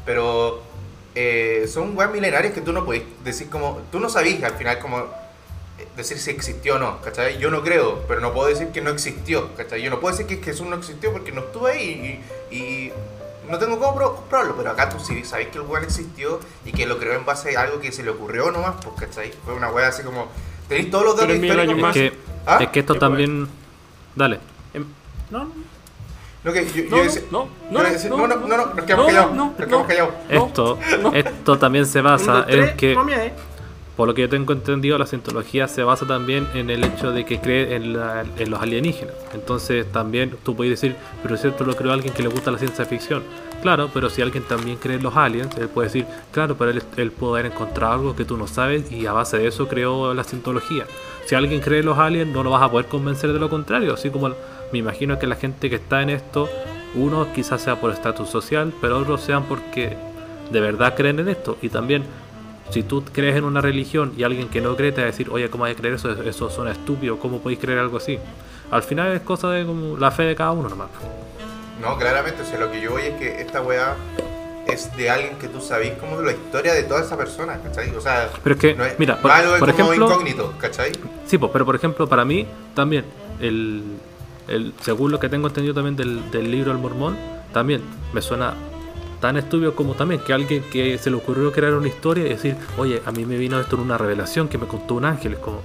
Pero 0.05 0.63
eh, 1.17 1.67
son 1.69 1.97
weas 1.97 2.13
milenarias 2.13 2.53
que 2.55 2.61
tú 2.61 2.73
no 2.73 2.85
puedes 2.85 3.03
decir 3.25 3.49
como. 3.51 3.81
Tú 3.91 3.99
no 3.99 4.09
sabías 4.09 4.43
al 4.45 4.53
final 4.53 4.79
como 4.79 4.99
eh, 5.79 5.87
decir 5.97 6.19
si 6.19 6.31
existió 6.31 6.77
o 6.77 6.79
no, 6.79 7.01
¿cachai? 7.01 7.39
Yo 7.39 7.51
no 7.51 7.63
creo, 7.63 8.05
pero 8.07 8.21
no 8.21 8.33
puedo 8.33 8.49
decir 8.49 8.69
que 8.69 8.81
no 8.81 8.91
existió, 8.91 9.55
¿cachai? 9.57 9.83
Yo 9.83 9.91
no 9.91 9.99
puedo 10.01 10.17
decir 10.17 10.27
que 10.39 10.45
Jesús 10.45 10.67
no 10.67 10.77
existió 10.77 11.11
porque 11.13 11.33
no 11.33 11.41
estuve 11.41 11.73
ahí 11.73 12.23
y, 12.51 12.55
y 12.57 12.93
no 13.51 13.59
tengo 13.59 13.79
cómo 13.79 13.95
pro- 13.97 14.15
comprobarlo, 14.17 14.57
pero 14.57 14.71
acá 14.71 14.89
tú 14.89 14.99
sí 15.01 15.25
sabes 15.25 15.49
que 15.49 15.59
el 15.59 15.65
weón 15.65 15.85
existió 15.85 16.39
y 16.65 16.73
que 16.73 16.85
lo 16.87 16.99
creó 16.99 17.15
en 17.15 17.25
base 17.25 17.57
a 17.57 17.63
algo 17.63 17.81
que 17.81 17.91
se 17.93 18.03
le 18.03 18.11
ocurrió 18.11 18.51
nomás, 18.51 18.75
pues, 18.85 18.97
¿cachai? 19.09 19.33
Fue 19.45 19.55
una 19.55 19.71
wea 19.71 19.89
así 19.89 20.03
como... 20.03 20.29
Tenéis 20.69 20.91
todos 20.91 21.05
los 21.05 21.17
datos 21.17 21.35
históricos 21.37 21.63
años 21.63 21.79
más. 21.79 21.97
Es 21.97 22.11
que, 22.11 22.19
¿Ah? 22.45 22.59
es 22.61 22.69
que 22.71 22.81
esto 22.81 22.95
también. 22.97 23.49
Dale. 24.17 24.41
Em, 24.75 24.85
No, 25.31 25.49
no. 26.47 26.53
No, 26.53 26.53
que 26.53 26.67
yo, 26.67 26.83
yo 26.85 26.97
No, 26.97 27.03
decía- 27.03 27.23
no, 27.31 27.49
yo 27.71 27.83
no, 27.83 27.83
decía- 27.83 28.11
no, 28.11 28.17
no, 28.17 28.27
no, 28.29 28.37
no, 28.37 28.57
no, 28.57 28.75
nos 28.75 28.85
quedamos 28.85 29.07
no, 29.07 29.13
callados, 29.13 29.35
no, 29.37 29.45
nos 29.47 29.55
quedamos 29.57 29.81
no. 29.81 29.87
callados. 29.87 30.15
No, 30.31 30.47
Esto, 30.47 30.79
no. 31.03 31.13
esto 31.13 31.59
también 31.59 31.87
se 31.87 32.01
basa 32.01 32.47
en 32.49 32.77
que. 32.77 32.93
eh. 32.93 33.33
Por 33.97 34.07
lo 34.09 34.13
que 34.15 34.21
yo 34.21 34.29
tengo 34.29 34.53
entendido, 34.53 34.99
la 34.99 35.07
cientología 35.07 35.69
se 35.69 35.83
basa 35.83 36.07
también 36.07 36.47
en 36.53 36.69
el 36.69 36.85
hecho 36.85 37.13
de 37.13 37.25
que 37.25 37.41
cree 37.41 37.75
en, 37.77 37.95
la- 37.95 38.25
en 38.37 38.51
los 38.51 38.61
alienígenas. 38.61 39.15
Entonces 39.33 39.91
también 39.91 40.37
tú 40.45 40.55
puedes 40.55 40.71
decir, 40.79 40.95
pero 41.23 41.35
es 41.35 41.41
cierto 41.41 41.65
lo 41.65 41.75
creó 41.75 41.93
alguien 41.93 42.13
que 42.13 42.23
le 42.23 42.29
gusta 42.29 42.51
la 42.51 42.59
ciencia 42.59 42.85
ficción. 42.85 43.23
Claro, 43.63 43.89
pero 43.95 44.11
si 44.11 44.21
alguien 44.21 44.45
también 44.45 44.77
cree 44.77 44.97
en 44.97 45.03
los 45.03 45.17
aliens, 45.17 45.57
él 45.57 45.69
puede 45.71 45.89
decir, 45.89 46.05
claro, 46.31 46.57
pero 46.59 46.73
él, 46.73 46.83
él 46.99 47.11
pudo 47.11 47.37
haber 47.37 47.47
encontrado 47.47 47.95
algo 47.95 48.15
que 48.15 48.27
tú 48.27 48.37
no 48.37 48.47
sabes 48.47 48.93
y 48.93 49.07
a 49.07 49.13
base 49.13 49.39
de 49.39 49.47
eso 49.49 49.67
creó 49.67 50.13
la 50.13 50.25
cientología. 50.25 50.85
Si 51.25 51.35
alguien 51.35 51.63
cree 51.63 51.81
en 51.81 51.87
los 51.87 51.97
aliens, 51.99 52.31
no 52.31 52.43
lo 52.45 52.51
vas 52.51 52.63
a 52.63 52.71
poder 52.71 52.87
convencer 52.89 53.33
de 53.33 53.39
lo 53.41 53.49
contrario. 53.49 53.95
Así 53.95 54.11
como 54.11 54.29
me 54.73 54.79
imagino 54.79 55.19
que 55.19 55.27
la 55.27 55.37
gente 55.37 55.71
que 55.71 55.77
está 55.77 56.03
en 56.03 56.11
esto, 56.11 56.49
uno 56.95 57.33
quizás 57.35 57.63
sea 57.63 57.81
por 57.81 57.93
estatus 57.93 58.29
social, 58.29 58.73
pero 58.81 58.99
otros 58.99 59.21
sean 59.21 59.45
porque 59.45 59.97
de 60.51 60.61
verdad 60.61 60.95
creen 60.95 61.21
en 61.21 61.29
esto. 61.29 61.59
Y 61.63 61.69
también 61.69 62.05
si 62.71 62.83
tú 62.83 63.05
crees 63.13 63.37
en 63.37 63.45
una 63.45 63.61
religión 63.61 64.13
y 64.17 64.25
alguien 64.25 64.49
que 64.49 64.61
no 64.61 64.77
cree 64.77 64.93
te 64.93 65.01
va 65.01 65.09
a 65.09 65.11
decir, 65.11 65.29
oye, 65.31 65.49
¿cómo 65.51 65.65
hay 65.65 65.75
que 65.75 65.81
creer 65.81 65.95
eso? 65.95 66.11
Eso 66.23 66.51
suena 66.51 66.73
estúpido, 66.73 67.19
¿cómo 67.19 67.41
podéis 67.41 67.61
creer 67.61 67.79
algo 67.79 67.99
así? 67.99 68.19
Al 68.71 68.83
final 68.83 69.13
es 69.13 69.21
cosa 69.21 69.51
de 69.51 69.65
como 69.65 69.97
la 69.97 70.11
fe 70.11 70.25
de 70.25 70.35
cada 70.35 70.53
uno 70.53 70.69
nomás. 70.69 70.89
No, 71.81 71.97
claramente, 71.99 72.43
o 72.43 72.45
sea, 72.45 72.59
lo 72.59 72.73
que 72.73 72.81
yo 72.81 72.93
voy 72.93 73.03
es 73.03 73.15
que 73.17 73.41
esta 73.41 73.61
weá 73.61 73.95
es 74.67 74.95
de 74.97 75.11
alguien 75.11 75.37
que 75.39 75.47
tú 75.49 75.61
sabís 75.61 75.93
como 75.93 76.21
la 76.23 76.33
historia 76.33 76.75
de 76.75 76.83
toda 76.83 77.03
esa 77.03 77.17
persona, 77.17 77.61
¿cachai? 77.63 77.95
O 77.95 78.01
sea, 78.01 78.29
Pero 78.43 78.55
es 78.55 78.61
que, 78.61 78.75
no 78.75 78.85
es, 78.85 78.99
mira, 78.99 79.21
por, 79.21 79.31
es 79.31 79.37
algo 79.37 79.59
por 79.59 79.73
como 79.73 79.93
ejemplo, 79.93 80.07
incógnito, 80.07 80.55
¿cachai? 80.59 80.93
sí, 81.27 81.39
pues, 81.39 81.53
pero 81.53 81.65
por 81.65 81.77
ejemplo, 81.77 82.09
para 82.09 82.25
mí 82.25 82.47
también, 82.75 83.05
el, 83.41 83.85
el, 84.49 84.73
según 84.81 85.13
lo 85.13 85.19
que 85.21 85.29
tengo 85.29 85.49
entendido 85.49 85.75
también 85.75 85.97
del, 85.97 86.31
del 86.31 86.51
libro 86.51 86.73
El 86.73 86.79
Mormón, 86.79 87.17
también 87.53 87.81
me 88.13 88.21
suena 88.23 88.55
tan 89.21 89.37
estúpido 89.37 89.75
como 89.75 89.95
también 89.95 90.21
que 90.21 90.33
alguien 90.33 90.63
que 90.71 90.99
se 90.99 91.11
le 91.11 91.17
ocurrió 91.17 91.51
crear 91.53 91.75
una 91.75 91.89
historia 91.89 92.27
y 92.27 92.29
decir, 92.31 92.57
oye, 92.77 93.01
a 93.07 93.13
mí 93.13 93.25
me 93.25 93.39
vino 93.39 93.59
esto 93.59 93.77
en 93.77 93.83
una 93.83 93.97
revelación 93.99 94.49
que 94.49 94.59
me 94.59 94.67
contó 94.67 94.95
un 94.95 95.05
ángel, 95.07 95.35
es 95.35 95.39
como, 95.39 95.61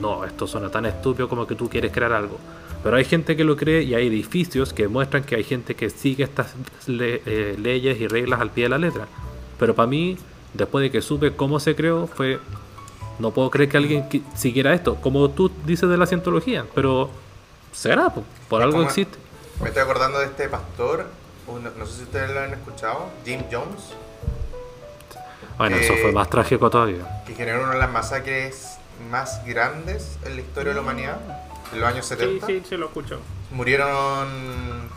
no, 0.00 0.24
esto 0.24 0.46
suena 0.46 0.68
tan 0.68 0.86
estúpido 0.86 1.28
como 1.28 1.46
que 1.46 1.54
tú 1.54 1.68
quieres 1.68 1.92
crear 1.92 2.12
algo. 2.12 2.38
Pero 2.82 2.96
hay 2.96 3.04
gente 3.04 3.36
que 3.36 3.44
lo 3.44 3.56
cree 3.56 3.82
y 3.82 3.94
hay 3.94 4.06
edificios 4.06 4.72
que 4.72 4.86
muestran 4.88 5.24
que 5.24 5.36
hay 5.36 5.44
gente 5.44 5.74
que 5.74 5.90
sigue 5.90 6.24
estas 6.24 6.54
le- 6.86 7.22
eh, 7.26 7.56
leyes 7.58 8.00
y 8.00 8.06
reglas 8.06 8.40
al 8.40 8.50
pie 8.50 8.64
de 8.64 8.70
la 8.70 8.78
letra. 8.78 9.06
Pero 9.58 9.74
para 9.74 9.86
mí, 9.88 10.16
después 10.54 10.82
de 10.82 10.90
que 10.90 11.02
supe 11.02 11.32
cómo 11.32 11.58
se 11.60 11.74
creó, 11.74 12.06
fue... 12.06 12.38
No 13.18 13.30
puedo 13.30 13.48
creer 13.50 13.70
que 13.70 13.76
alguien 13.78 14.04
siguiera 14.34 14.74
esto, 14.74 14.96
como 14.96 15.30
tú 15.30 15.50
dices 15.64 15.88
de 15.88 15.96
la 15.96 16.04
cientología, 16.06 16.66
pero 16.74 17.08
será, 17.76 18.08
po, 18.10 18.24
por 18.48 18.62
algo 18.62 18.76
como- 18.78 18.86
existe. 18.86 19.18
Me 19.60 19.68
estoy 19.68 19.82
acordando 19.82 20.18
de 20.18 20.26
este 20.26 20.48
pastor, 20.48 21.06
no, 21.46 21.86
sé 21.86 21.92
si 21.92 22.02
ustedes 22.02 22.30
lo 22.30 22.40
han 22.40 22.52
escuchado, 22.52 23.06
Jim 23.24 23.42
Jones, 23.50 23.92
Bueno, 25.56 25.76
eso 25.76 25.94
eh, 25.94 25.98
fue 26.02 26.12
más 26.12 26.28
trágico 26.28 26.68
todavía. 26.68 27.22
que 27.26 27.34
generó 27.34 27.62
una 27.62 27.72
de 27.72 27.78
las 27.78 27.90
masacres 27.90 28.76
más 29.10 29.44
grandes 29.46 30.18
en 30.24 30.36
la 30.36 30.42
historia 30.42 30.70
de 30.70 30.74
la 30.76 30.80
humanidad, 30.82 31.18
en 31.72 31.80
los 31.80 31.88
años 31.88 32.04
Sí, 32.06 32.14
70. 32.16 32.46
sí, 32.46 32.62
se 32.68 32.76
lo 32.76 32.86
escucho. 32.86 33.20
Murieron... 33.50 34.96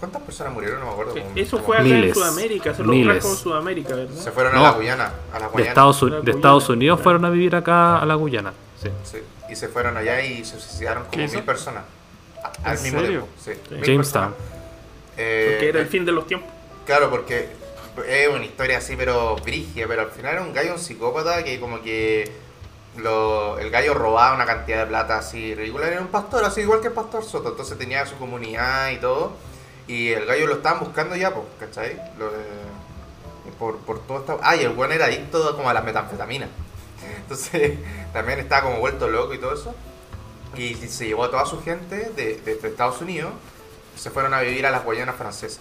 ¿Cuántas 0.00 0.22
personas 0.22 0.52
murieron? 0.52 0.80
No 0.80 0.86
me 0.86 0.92
acuerdo. 0.92 1.14
Sí, 1.14 1.22
Eso 1.36 1.58
fue 1.58 1.76
acá 1.78 1.86
en 1.86 1.94
Miles, 1.94 2.14
Sudamérica, 2.14 2.74
se 2.74 2.82
lo 2.82 2.92
miles. 2.92 3.20
trajo 3.20 3.34
Sudamérica, 3.36 3.94
¿verdad? 3.94 4.14
Se 4.14 4.32
fueron 4.32 4.56
a 4.56 4.60
la 4.62 4.70
Guyana, 4.72 5.12
a 5.32 5.38
la 5.38 5.46
De 5.46 5.52
Guayana. 5.52 5.68
Estados, 5.70 6.24
de 6.24 6.30
Estados 6.30 6.68
Unidos 6.68 7.00
fueron 7.00 7.24
a 7.24 7.30
vivir 7.30 7.54
acá 7.56 7.98
a 8.00 8.04
la 8.04 8.14
Guyana. 8.16 8.52
Sí. 8.82 8.90
Sí, 9.04 9.18
y 9.48 9.56
se 9.56 9.68
fueron 9.68 9.96
allá 9.96 10.20
y 10.22 10.44
se 10.44 10.58
suicidaron 10.60 11.04
¿Qué 11.10 11.22
como 11.22 11.32
mil 11.34 11.42
personas. 11.42 11.84
A- 12.42 12.70
Al 12.70 12.76
¿En 12.78 12.82
mismo 12.82 13.00
serio? 13.00 13.28
tiempo. 13.42 13.68
Sí, 13.78 13.86
Jamestown. 13.92 14.34
Eh, 15.16 15.48
Porque 15.52 15.68
era 15.68 15.80
el 15.80 15.86
fin 15.88 16.04
de 16.04 16.12
los 16.12 16.26
tiempos. 16.26 16.50
Claro, 16.86 17.08
porque 17.10 17.48
es 18.06 18.28
una 18.28 18.44
historia 18.44 18.78
así, 18.78 18.96
pero 18.96 19.36
brigia, 19.36 19.86
pero 19.88 20.02
al 20.02 20.10
final 20.10 20.32
era 20.34 20.42
un 20.42 20.52
gallo, 20.52 20.72
un 20.74 20.78
psicópata 20.80 21.42
que 21.44 21.58
como 21.60 21.80
que 21.82 22.30
lo- 22.96 23.58
el 23.58 23.70
gallo 23.70 23.94
robaba 23.94 24.34
una 24.34 24.44
cantidad 24.46 24.80
de 24.80 24.86
plata 24.86 25.18
así 25.18 25.54
ridícula. 25.54 25.88
Era 25.88 26.00
un 26.00 26.08
pastor, 26.08 26.44
así 26.44 26.60
igual 26.62 26.80
que 26.80 26.88
el 26.88 26.92
pastor 26.92 27.24
Soto, 27.24 27.50
entonces 27.50 27.78
tenía 27.78 28.04
su 28.06 28.16
comunidad 28.16 28.90
y 28.90 28.96
todo. 28.96 29.32
Y 29.86 30.10
el 30.10 30.24
gallo 30.26 30.46
lo 30.46 30.54
estaban 30.54 30.80
buscando 30.80 31.14
ya, 31.16 31.32
pues, 31.32 31.46
¿cachai? 31.60 31.96
Lo, 32.18 32.28
eh, 32.28 32.32
por, 33.58 33.78
por 33.78 34.00
todo 34.06 34.18
esto. 34.20 34.40
Ah, 34.42 34.56
y 34.56 34.60
el 34.62 34.70
buen 34.70 34.90
era 34.92 35.06
adicto 35.06 35.54
como 35.56 35.68
a 35.70 35.74
las 35.74 35.84
metanfetaminas. 35.84 36.48
Entonces 37.24 37.78
también 38.12 38.38
estaba 38.38 38.62
como 38.62 38.78
vuelto 38.78 39.08
loco 39.08 39.34
y 39.34 39.38
todo 39.38 39.54
eso. 39.54 39.74
Y 40.56 40.74
se 40.74 41.06
llevó 41.06 41.24
a 41.24 41.30
toda 41.30 41.44
su 41.46 41.60
gente 41.62 42.10
de, 42.14 42.36
de- 42.40 42.54
de 42.56 42.68
Estados 42.68 43.00
Unidos, 43.00 43.32
se 43.96 44.10
fueron 44.10 44.34
a 44.34 44.40
vivir 44.40 44.64
a 44.66 44.70
las 44.70 44.84
Guayanas 44.84 45.16
francesas. 45.16 45.60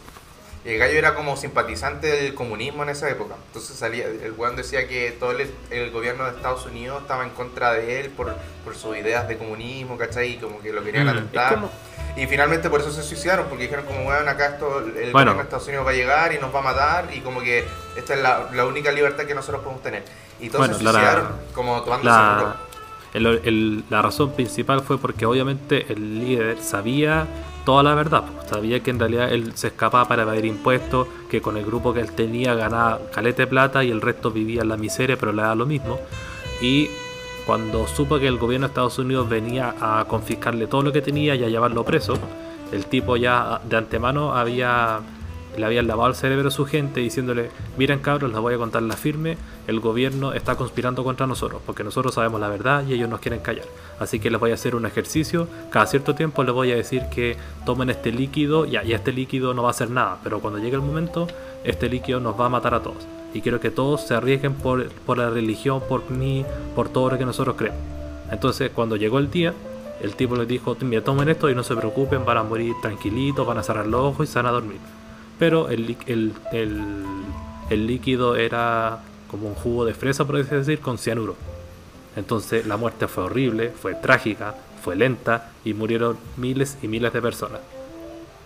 Y 0.66 0.70
el 0.70 0.78
gallo 0.80 0.97
era 0.97 1.14
como 1.14 1.36
simpatizante 1.36 2.07
del 2.07 2.36
comunismo 2.36 2.84
en 2.84 2.89
esa 2.89 3.09
época. 3.09 3.36
Entonces 3.47 3.76
salía, 3.76 4.05
el 4.05 4.32
weón 4.38 4.55
decía 4.55 4.88
que 4.88 5.11
todo 5.11 5.32
el, 5.32 5.51
el 5.72 5.91
gobierno 5.91 6.24
de 6.26 6.32
Estados 6.38 6.66
Unidos 6.66 7.01
estaba 7.01 7.24
en 7.26 7.32
contra 7.32 7.74
de 7.74 7.99
él 7.99 8.11
por, 8.11 8.34
por 8.64 8.76
sus 8.76 8.95
ideas 8.95 9.28
de 9.28 9.38
comunismo, 9.38 9.97
¿cachai? 9.97 10.34
Y 10.34 10.38
como 10.38 10.61
que 10.61 10.72
lo 10.72 10.82
querían 10.84 11.07
Mm. 11.07 11.09
atentar. 11.09 11.55
Como- 11.55 11.70
Y 12.16 12.28
finalmente 12.28 12.70
por 12.70 12.80
eso 12.80 12.91
se 12.91 13.01
suicidaron, 13.03 13.47
porque 13.47 13.64
dijeron 13.64 13.86
como, 13.86 14.07
weón, 14.07 14.30
acá 14.30 14.45
esto, 14.53 14.80
el 14.80 15.11
Bueno. 15.11 15.11
gobierno 15.11 15.34
de 15.36 15.41
Estados 15.43 15.68
Unidos 15.68 15.86
va 15.86 15.89
a 15.89 15.93
llegar 15.95 16.32
y 16.34 16.38
nos 16.38 16.53
va 16.55 16.59
a 16.59 16.64
matar 16.64 17.09
y 17.14 17.20
como 17.22 17.41
que 17.41 17.66
esta 17.97 18.14
es 18.14 18.22
la, 18.22 18.49
la 18.53 18.66
única 18.66 18.91
libertad 18.91 19.26
que 19.26 19.34
nosotros 19.36 19.64
podemos 19.64 19.82
tener. 19.84 20.03
Y 20.43 20.49
todos 20.49 20.59
Bueno, 20.67 20.73
se 20.77 20.83
la- 20.83 21.31
como 21.55 21.81
tomándose 21.81 22.05
La, 22.09 22.37
puro. 23.13 23.29
el- 23.31 23.41
el- 23.47 23.83
la 23.89 24.01
razón 24.01 24.31
principal 24.31 24.81
fue 24.81 24.97
porque 24.97 25.25
obviamente 25.25 25.85
el 25.91 26.19
líder 26.19 26.57
sabía 26.61 27.25
toda 27.65 27.81
la 27.81 27.95
verdad. 27.95 28.23
Sabía 28.49 28.81
que 28.81 28.91
en 28.91 28.99
realidad 28.99 29.31
él 29.31 29.53
se 29.55 29.67
escapaba 29.67 30.05
para 30.07 30.23
evadir 30.23 30.45
impuestos, 30.45 31.07
que 31.29 31.41
con 31.41 31.55
el 31.55 31.65
grupo 31.65 31.93
que 31.93 32.01
él 32.01 32.11
tenía 32.11 32.55
ganaba 32.55 32.99
calete 33.13 33.47
plata 33.47 33.83
y 33.85 33.91
el 33.91 34.01
resto 34.01 34.31
vivía 34.31 34.63
en 34.63 34.69
la 34.69 34.75
miseria, 34.77 35.15
pero 35.17 35.31
le 35.31 35.41
daba 35.43 35.55
lo 35.55 35.65
mismo. 35.65 35.97
Y 36.61 36.89
cuando 37.45 37.87
supo 37.87 38.19
que 38.19 38.27
el 38.27 38.37
gobierno 38.37 38.67
de 38.67 38.71
Estados 38.71 38.99
Unidos 38.99 39.29
venía 39.29 39.73
a 39.79 40.05
confiscarle 40.07 40.67
todo 40.67 40.81
lo 40.81 40.91
que 40.91 41.01
tenía 41.01 41.35
y 41.35 41.43
a 41.43 41.47
llevarlo 41.47 41.83
preso, 41.85 42.15
el 42.73 42.85
tipo 42.87 43.15
ya 43.15 43.61
de 43.63 43.77
antemano 43.77 44.33
había 44.35 44.99
le 45.58 45.66
habían 45.66 45.88
lavado 45.88 46.10
el 46.10 46.16
cerebro 46.16 46.47
a 46.47 46.51
su 46.51 46.66
gente 46.66 46.99
diciéndole, 46.99 47.49
miren 47.78 47.99
cabros, 47.99 48.32
les 48.32 48.39
voy 48.39 48.54
a 48.54 48.58
contar 48.58 48.84
la 48.84 48.95
firme, 48.95 49.38
el 49.68 49.80
gobierno 49.80 50.34
está 50.34 50.56
conspirando 50.56 51.04
contra 51.04 51.28
nosotros, 51.28 51.62
porque 51.66 51.84
nosotros 51.84 52.16
sabemos 52.16 52.39
la 52.41 52.49
verdad 52.49 52.84
y 52.88 52.93
ellos 52.93 53.10
nos 53.10 53.20
quieren 53.20 53.41
callar. 53.41 53.66
Así 53.99 54.20
que 54.20 54.30
les 54.30 54.39
voy 54.39 54.51
a 54.51 54.56
hacer 54.56 54.76
un 54.76 54.86
ejercicio, 54.86 55.47
cada 55.70 55.86
cierto 55.86 56.16
tiempo 56.16 56.43
les 56.43 56.54
voy 56.54 56.72
a 56.72 56.76
decir 56.76 57.04
que 57.12 57.38
tomen 57.66 57.89
este 57.89 58.12
líquido, 58.12 58.66
ya, 58.66 58.84
y 58.84 58.93
este 58.93 59.12
líquido 59.12 59.54
no 59.54 59.64
va 59.64 59.70
a 59.70 59.72
hacer 59.72 59.89
nada, 59.89 60.18
pero 60.24 60.39
cuando 60.39 60.60
llegue 60.60 60.76
el 60.76 60.82
momento, 60.82 61.28
este 61.64 61.89
líquido 61.89 62.20
nos 62.20 62.39
va 62.39 62.47
a 62.47 62.49
matar 62.49 62.74
a 62.74 62.82
todos. 62.82 63.06
Y 63.34 63.41
quiero 63.41 63.60
que 63.60 63.72
todos 63.72 64.01
se 64.01 64.14
arriesguen 64.14 64.54
por, 64.54 64.89
por 64.89 65.18
la 65.18 65.30
religión, 65.30 65.82
por 65.88 66.10
mí, 66.12 66.45
por 66.76 66.89
todo 66.89 67.12
lo 67.12 67.18
que 67.18 67.26
nosotros 67.26 67.56
creemos. 67.58 67.80
Entonces, 68.32 68.72
cuando 68.74 68.95
llegó 68.95 69.20
el 69.20 69.30
día, 69.32 69.54
el 70.01 70.16
tipo 70.16 70.36
les 70.36 70.47
dijo, 70.47 70.76
mira, 70.82 71.04
tomen 71.04 71.30
esto 71.30 71.49
y 71.49 71.56
no 71.56 71.64
se 71.64 71.76
preocupen, 71.76 72.26
van 72.26 72.38
a 72.38 72.43
morir 72.43 72.76
tranquilitos, 72.82 73.45
van 73.47 73.58
a 73.58 73.64
cerrar 73.64 73.88
los 73.88 74.01
ojos 74.01 74.30
y 74.30 74.32
se 74.32 74.39
van 74.39 74.47
a 74.47 74.51
dormir. 74.51 74.80
Pero 75.43 75.67
el, 75.67 75.97
el, 76.07 76.31
el, 76.53 76.93
el 77.69 77.85
líquido 77.85 78.37
era 78.37 78.99
como 79.29 79.49
un 79.49 79.55
jugo 79.55 79.83
de 79.83 79.93
fresa, 79.93 80.23
por 80.23 80.37
así 80.37 80.55
decir, 80.55 80.79
con 80.79 80.97
cianuro. 80.97 81.35
Entonces 82.15 82.65
la 82.65 82.77
muerte 82.77 83.09
fue 83.09 83.25
horrible, 83.25 83.69
fue 83.71 83.93
trágica, 83.93 84.55
fue 84.81 84.95
lenta 84.95 85.51
y 85.65 85.73
murieron 85.73 86.17
miles 86.37 86.77
y 86.81 86.87
miles 86.87 87.11
de 87.11 87.21
personas. 87.21 87.59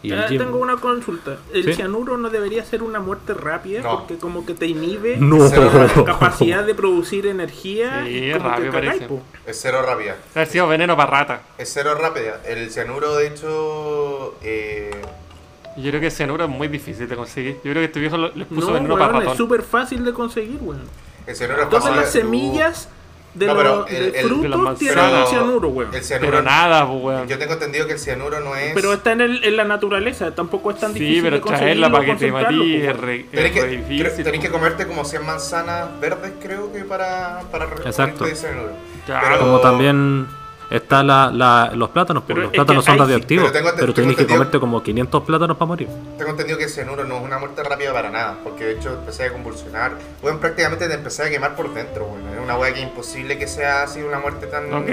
Y 0.02 0.12
Ah, 0.12 0.26
Jim- 0.28 0.40
Tengo 0.40 0.58
una 0.58 0.78
consulta. 0.78 1.38
¿El 1.54 1.66
¿Sí? 1.66 1.74
cianuro 1.74 2.18
no 2.18 2.32
debería 2.32 2.66
ser 2.66 2.82
una 2.82 3.00
muerte 3.00 3.36
rápida? 3.36 3.82
No. 3.82 4.00
Porque 4.00 4.18
como 4.18 4.44
que 4.44 4.56
te 4.56 4.66
inhibe 4.66 5.18
No. 5.20 5.38
la 5.38 6.04
capacidad 6.04 6.64
de 6.66 6.74
producir 6.74 7.28
energía 7.28 8.06
Sí, 8.06 8.10
y 8.12 8.30
es 8.32 8.38
como 8.38 8.50
rápido, 8.50 8.72
parece. 8.72 9.06
po. 9.08 9.22
Es 9.46 9.60
cero 9.62 9.84
rápida. 9.86 10.16
Haber 10.34 10.48
sido 10.48 10.68
veneno 10.68 10.98
para 10.98 11.12
rata. 11.12 11.42
Es 11.60 11.70
cero 11.72 11.94
rápida. 11.94 12.42
El 12.48 12.72
cianuro, 12.72 13.16
de 13.18 13.28
hecho, 13.28 14.36
eh, 14.42 14.90
Yo 15.78 15.90
creo 15.90 16.02
que 16.02 16.12
cianuro 16.12 16.44
es 16.46 16.50
muy 16.50 16.68
difícil 16.68 17.08
de 17.08 17.16
conseguir. 17.16 17.56
Yo 17.56 17.62
creo 17.72 17.76
que 17.76 17.86
este 17.86 18.00
viejo 18.00 18.18
lo- 18.18 18.34
les 18.36 18.48
puso 18.48 18.68
No, 18.68 18.74
veneno 18.74 18.96
para 18.96 19.06
weón, 19.08 19.16
es 19.18 19.24
ratón. 19.26 19.38
súper 19.38 19.62
fácil 19.62 20.04
de 20.04 20.14
conseguir, 20.14 20.58
weón. 20.62 20.82
El 21.28 21.36
cianuro 21.36 21.62
es 21.64 21.70
Todas 21.70 21.84
fácil 21.86 22.00
las 22.02 22.14
de- 22.14 22.20
semillas 22.22 22.90
de 23.34 23.46
No, 23.46 23.54
los 23.62 23.92
el- 23.92 24.12
de 24.12 24.24
frutos 24.24 24.80
tienen 24.80 25.28
cianuro, 25.28 25.68
weón. 25.70 25.94
El 25.94 26.04
cianuro, 26.04 26.32
Pero 26.32 26.42
nada, 26.42 26.88
pues, 26.88 27.04
weón. 27.04 27.28
Yo 27.28 27.38
tengo 27.38 27.54
entendido 27.54 27.86
que 27.86 27.94
el 27.94 28.00
cianuro 28.00 28.40
no 28.40 28.56
es. 28.56 28.74
Pero 28.74 28.94
está 28.94 29.12
en, 29.12 29.22
el- 29.22 29.44
en 29.44 29.56
la 29.56 29.64
naturaleza, 29.66 30.34
tampoco 30.34 30.72
es 30.72 30.80
tan 30.80 30.94
difícil 30.94 31.16
Sí, 31.18 31.22
pero 31.22 31.36
de 31.36 31.42
traerla 31.44 31.92
para 31.92 32.06
que 32.06 32.16
te 32.16 32.32
matí 32.32 32.56
pues, 32.58 32.68
es, 32.82 32.88
weón. 32.88 33.02
re, 33.02 33.16
es 33.20 33.30
Tenés 33.32 33.52
que, 33.52 33.62
re 33.62 33.68
creo- 33.68 33.80
difícil. 33.88 34.24
tenés 34.24 34.40
que 34.42 34.50
pues. 34.50 34.52
comerte 34.52 34.88
como 34.88 35.06
100 35.06 35.24
manzanas 35.26 35.88
verdes, 36.02 36.32
creo 36.42 36.74
que 36.74 36.84
para, 36.86 37.42
para 37.52 37.66
Exacto. 37.86 38.26
de 38.26 38.34
cianuro. 38.36 38.72
Claro. 39.06 39.28
Pero- 39.30 39.40
Como 39.42 39.60
también 39.60 40.28
está 40.70 41.02
la, 41.04 41.32
la- 41.32 41.72
los 41.76 41.90
plátanos, 41.90 42.24
pues 42.24 42.36
Pero 42.36 42.42
los 42.44 42.52
plátanos 42.52 42.84
son 42.86 42.96
sí, 42.96 43.00
radioactivos, 43.00 43.52
pero 43.52 43.66
pero 43.66 43.94
tengo 43.94 43.94
tienes 43.94 44.18
que 44.18 44.28
comerte 44.28 44.60
como 44.60 44.84
500 44.84 45.24
plátanos 45.24 45.58
para 45.58 45.68
morir. 45.68 45.88
Tengo 46.18 46.32
entendido 46.32 46.58
que 46.58 46.66
el 46.66 46.70
cianuro 46.70 47.06
no 47.06 47.18
es 47.18 47.24
una 47.24 47.40
muerte 47.40 47.64
rápida 47.64 47.94
para 47.94 48.10
nada, 48.10 48.38
porque 48.44 48.66
de 48.66 48.72
hecho 48.74 48.94
empecé 48.94 49.26
a 49.26 49.34
convulsionar. 49.34 49.94
Bueno, 50.22 50.40
prácticamente 50.40 50.88
te 50.88 50.94
empecé 50.94 51.24
a 51.24 51.30
quemar 51.30 51.56
por 51.56 51.74
dentro, 51.74 52.06
bueno. 52.06 52.34
Es 52.34 52.40
una 52.44 52.58
wea 52.58 52.74
que 52.74 52.82
es 52.82 52.88
imposible 52.88 53.38
que 53.38 53.48
sea 53.48 53.84
así 53.84 54.02
una 54.02 54.20
muerte 54.20 54.48
tan. 54.48 54.70
No 54.70 54.84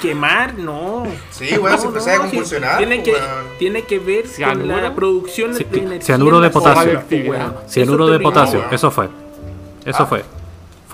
quemar, 0.00 0.54
no. 0.54 1.04
Sí, 1.30 1.56
weón, 1.58 1.78
se 1.78 1.86
empecé 1.86 2.10
a 2.12 2.14
sí, 2.14 2.20
convulsionar. 2.20 2.78
tiene, 2.78 3.02
que, 3.02 3.14
tiene 3.58 3.82
que 3.82 3.98
ver 3.98 4.22
con 4.22 4.30
¿Cianuro? 4.32 4.80
la 4.80 4.94
producción 4.94 5.54
Sí, 5.54 5.64
de 5.64 5.78
energía. 5.78 6.02
cianuro 6.02 6.40
de 6.40 6.50
potasio. 6.50 7.02
Cianuro 7.68 8.04
Eso 8.06 8.12
de 8.12 8.20
potasio, 8.20 8.64
eso 8.70 8.90
fue. 8.90 9.08
Eso 9.84 10.02
Ah. 10.02 10.06
fue. 10.06 10.24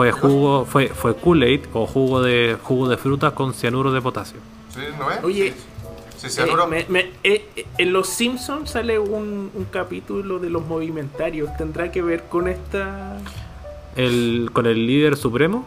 Fue 0.00 0.12
jugo, 0.12 0.64
fue, 0.64 0.88
fue 0.88 1.14
Kool-Aid 1.14 1.60
o 1.74 1.84
jugo 1.86 2.22
de 2.22 2.56
jugo 2.62 2.88
de 2.88 2.96
fruta 2.96 3.32
con 3.32 3.52
cianuro 3.52 3.92
de 3.92 4.00
potasio. 4.00 4.38
Sí, 4.70 4.80
¿no 4.98 5.10
es? 5.10 5.22
Oye, 5.22 5.52
Sí, 6.16 6.26
Eh, 6.26 6.30
cianuro. 6.30 6.66
me- 6.66 6.86
me- 6.88 7.10
eh, 7.22 7.44
eh, 7.56 7.66
en 7.78 7.92
Los 7.92 8.08
Simpsons 8.08 8.70
sale 8.70 8.98
un, 8.98 9.50
un 9.54 9.64
capítulo 9.70 10.38
de 10.38 10.48
los 10.48 10.64
movimentarios. 10.66 11.54
¿Tendrá 11.58 11.90
que 11.92 12.00
ver 12.02 12.24
con 12.30 12.48
esta...? 12.48 13.18
El, 13.96 14.48
con 14.54 14.64
el 14.66 14.86
líder 14.86 15.16
supremo. 15.16 15.64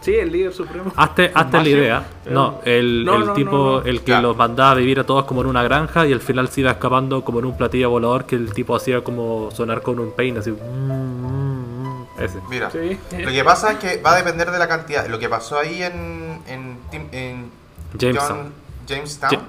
Sí, 0.00 0.14
el 0.14 0.30
líder 0.32 0.52
supremo. 0.52 0.92
Hazte, 0.96 1.30
hazte 1.34 1.56
la 1.58 1.68
idea. 1.68 2.06
No, 2.30 2.60
el, 2.66 3.04
No, 3.06 3.14
el 3.16 3.26
no, 3.26 3.32
tipo, 3.34 3.50
no, 3.50 3.80
no. 3.80 3.82
el 3.82 4.00
que 4.02 4.10
Ya. 4.12 4.20
los 4.22 4.36
mandaba 4.36 4.72
a 4.72 4.74
vivir 4.74 5.00
a 5.00 5.04
todos 5.04 5.24
como 5.24 5.40
en 5.40 5.46
una 5.46 5.62
granja 5.62 6.06
y 6.06 6.12
al 6.12 6.20
final 6.20 6.48
se 6.48 6.60
iba 6.60 6.70
escapando 6.72 7.22
como 7.24 7.38
en 7.38 7.46
un 7.46 7.56
platillo 7.56 7.88
volador 7.90 8.26
que 8.26 8.36
el 8.36 8.52
tipo 8.52 8.76
hacía 8.76 9.02
como 9.02 9.50
sonar 9.52 9.80
con 9.82 9.98
un 9.98 10.10
peine, 10.12 10.40
así. 10.40 10.50
mm, 10.50 11.23
Ese. 12.18 12.38
Mira, 12.48 12.70
Sí. 12.70 12.98
lo 13.18 13.30
que 13.30 13.44
pasa 13.44 13.72
es 13.72 13.78
que 13.78 13.96
va 14.00 14.12
a 14.12 14.16
depender 14.16 14.50
de 14.50 14.58
la 14.58 14.68
cantidad. 14.68 15.06
Lo 15.06 15.18
que 15.18 15.28
pasó 15.28 15.58
ahí 15.58 15.82
en, 15.82 16.40
en, 16.46 16.78
en 17.12 17.50
Jamestown. 17.98 18.38
John- 18.38 18.52
Jamestown, 18.86 19.30
Ja- 19.36 19.40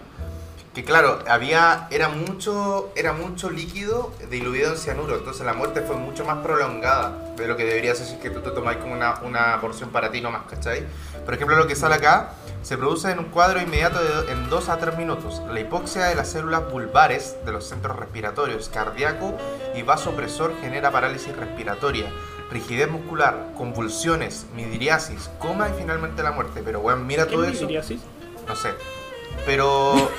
que 0.73 0.83
claro, 0.83 1.19
había 1.29 1.87
era 1.89 2.09
mucho 2.09 2.91
era 2.97 3.13
mucho 3.13 3.49
líquido 3.49 4.11
diluido 4.29 4.71
en 4.71 4.77
cianuro, 4.77 5.15
entonces 5.15 5.45
la 5.45 5.53
muerte 5.53 5.79
fue 5.81 5.95
mucho 5.95 6.25
más 6.25 6.39
prolongada 6.39 7.17
de 7.37 7.47
lo 7.47 7.55
que 7.55 7.63
debería 7.63 7.95
ser 7.95 8.05
si 8.07 8.13
es 8.15 8.19
que 8.19 8.29
tú 8.29 8.41
te 8.41 8.51
tomáis 8.51 8.79
como 8.79 8.93
una, 8.93 9.19
una 9.23 9.61
porción 9.61 9.89
para 9.91 10.11
ti 10.11 10.19
nomás, 10.19 10.41
¿cachai? 10.49 10.85
Por 11.23 11.33
ejemplo, 11.33 11.55
lo 11.55 11.65
que 11.67 11.75
sale 11.77 11.95
acá 11.95 12.31
se 12.61 12.77
produce 12.77 13.09
en 13.11 13.19
un 13.19 13.25
cuadro 13.25 13.61
inmediato 13.61 14.03
de- 14.03 14.31
en 14.33 14.49
2 14.49 14.67
a 14.67 14.77
3 14.77 14.97
minutos. 14.97 15.41
La 15.49 15.61
hipoxia 15.61 16.05
de 16.07 16.15
las 16.15 16.29
células 16.29 16.69
vulvares 16.69 17.37
de 17.45 17.53
los 17.53 17.67
centros 17.69 17.95
respiratorios, 17.97 18.67
cardíaco 18.67 19.33
y 19.75 19.81
vasopresor 19.83 20.53
genera 20.59 20.91
parálisis 20.91 21.33
respiratoria, 21.37 22.11
rigidez 22.51 22.89
muscular, 22.89 23.49
convulsiones, 23.57 24.45
midriasis, 24.55 25.29
coma 25.39 25.69
y 25.69 25.73
finalmente 25.79 26.23
la 26.23 26.31
muerte. 26.31 26.61
Pero 26.63 26.79
bueno, 26.81 27.03
mira 27.03 27.25
¿Qué 27.25 27.31
todo 27.33 27.43
eso. 27.45 27.61
midriasis? 27.61 28.01
No 28.47 28.55
sé. 28.55 28.69
Pero, 29.45 30.09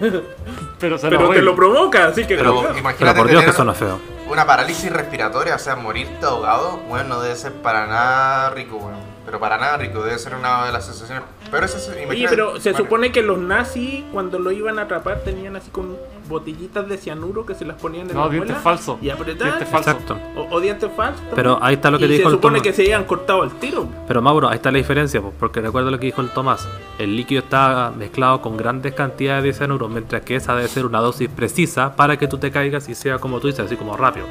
Pero 0.78 0.98
se 0.98 1.08
Pero 1.08 1.30
te 1.30 1.42
lo 1.42 1.54
provoca, 1.56 2.06
así 2.06 2.24
que... 2.26 2.36
pero 2.36 2.62
imagínate 2.76 2.96
Pero 2.98 3.14
por 3.14 3.28
Dios 3.28 3.44
que 3.44 3.52
suena 3.52 3.74
feo. 3.74 3.98
una 4.28 4.46
parálisis 4.46 4.90
respiratoria, 4.92 5.54
o 5.56 5.58
sea, 5.58 5.76
morirte 5.76 6.24
ahogado, 6.26 6.78
bueno, 6.88 7.16
no 7.16 7.20
debe 7.20 7.36
ser 7.36 7.52
para 7.52 7.86
nada 7.86 8.50
rico, 8.50 8.78
bueno. 8.78 8.98
Pero 9.24 9.40
para 9.40 9.56
nada 9.56 9.76
rico, 9.78 10.02
debe 10.02 10.18
ser 10.18 10.34
una 10.34 10.66
de 10.66 10.72
las 10.72 10.84
sensaciones. 10.84 11.24
Pero 11.50 11.64
eso 11.66 11.78
es, 11.78 11.88
Oye, 12.08 12.26
pero 12.28 12.60
se 12.60 12.70
bueno, 12.72 12.84
supone 12.84 13.12
que 13.12 13.22
los 13.22 13.38
nazis 13.38 14.04
cuando 14.12 14.38
lo 14.38 14.50
iban 14.52 14.78
a 14.78 14.82
atrapar 14.82 15.20
tenían 15.24 15.56
así 15.56 15.70
con 15.70 15.96
botellitas 16.28 16.88
de 16.88 16.96
cianuro 16.98 17.44
que 17.46 17.54
se 17.54 17.64
las 17.64 17.76
ponían 17.80 18.08
en 18.10 18.16
No, 18.16 18.24
la 18.26 18.30
dientes 18.30 18.56
falsos. 18.58 18.98
y 19.02 19.10
apretaban. 19.10 19.52
Dientes 19.58 19.68
falsos. 19.68 19.92
Exacto. 19.94 20.18
O, 20.36 20.54
o 20.56 20.60
dientes 20.60 20.90
falsos. 20.96 21.16
también. 21.20 21.36
Pero 21.36 21.58
ahí 21.62 21.74
está 21.74 21.90
lo 21.90 21.98
que 21.98 22.04
y 22.06 22.08
dijo 22.08 22.22
se 22.22 22.28
el 22.28 22.34
supone 22.34 22.58
Tomás. 22.58 22.62
que 22.62 22.72
se 22.72 22.82
habían 22.82 23.04
cortado 23.04 23.44
el 23.44 23.50
tiro. 23.52 23.86
Pero 24.06 24.22
Mauro, 24.22 24.48
ahí 24.48 24.56
está 24.56 24.70
la 24.70 24.78
diferencia, 24.78 25.20
pues, 25.20 25.34
porque 25.38 25.60
recuerda 25.60 25.90
lo 25.90 25.98
que 25.98 26.06
dijo 26.06 26.20
el 26.20 26.30
Tomás. 26.30 26.68
El 26.98 27.16
líquido 27.16 27.42
está 27.42 27.92
mezclado 27.96 28.40
con 28.42 28.56
grandes 28.56 28.94
cantidades 28.94 29.44
de 29.44 29.52
cianuro, 29.52 29.88
mientras 29.88 30.22
que 30.22 30.36
esa 30.36 30.54
debe 30.54 30.68
ser 30.68 30.86
una 30.86 31.00
dosis 31.00 31.28
precisa 31.28 31.96
para 31.96 32.16
que 32.16 32.28
tú 32.28 32.38
te 32.38 32.50
caigas 32.50 32.88
y 32.88 32.94
sea 32.94 33.18
como 33.18 33.40
tú 33.40 33.46
dices, 33.48 33.66
así 33.66 33.76
como 33.76 33.96
rápido. 33.96 34.26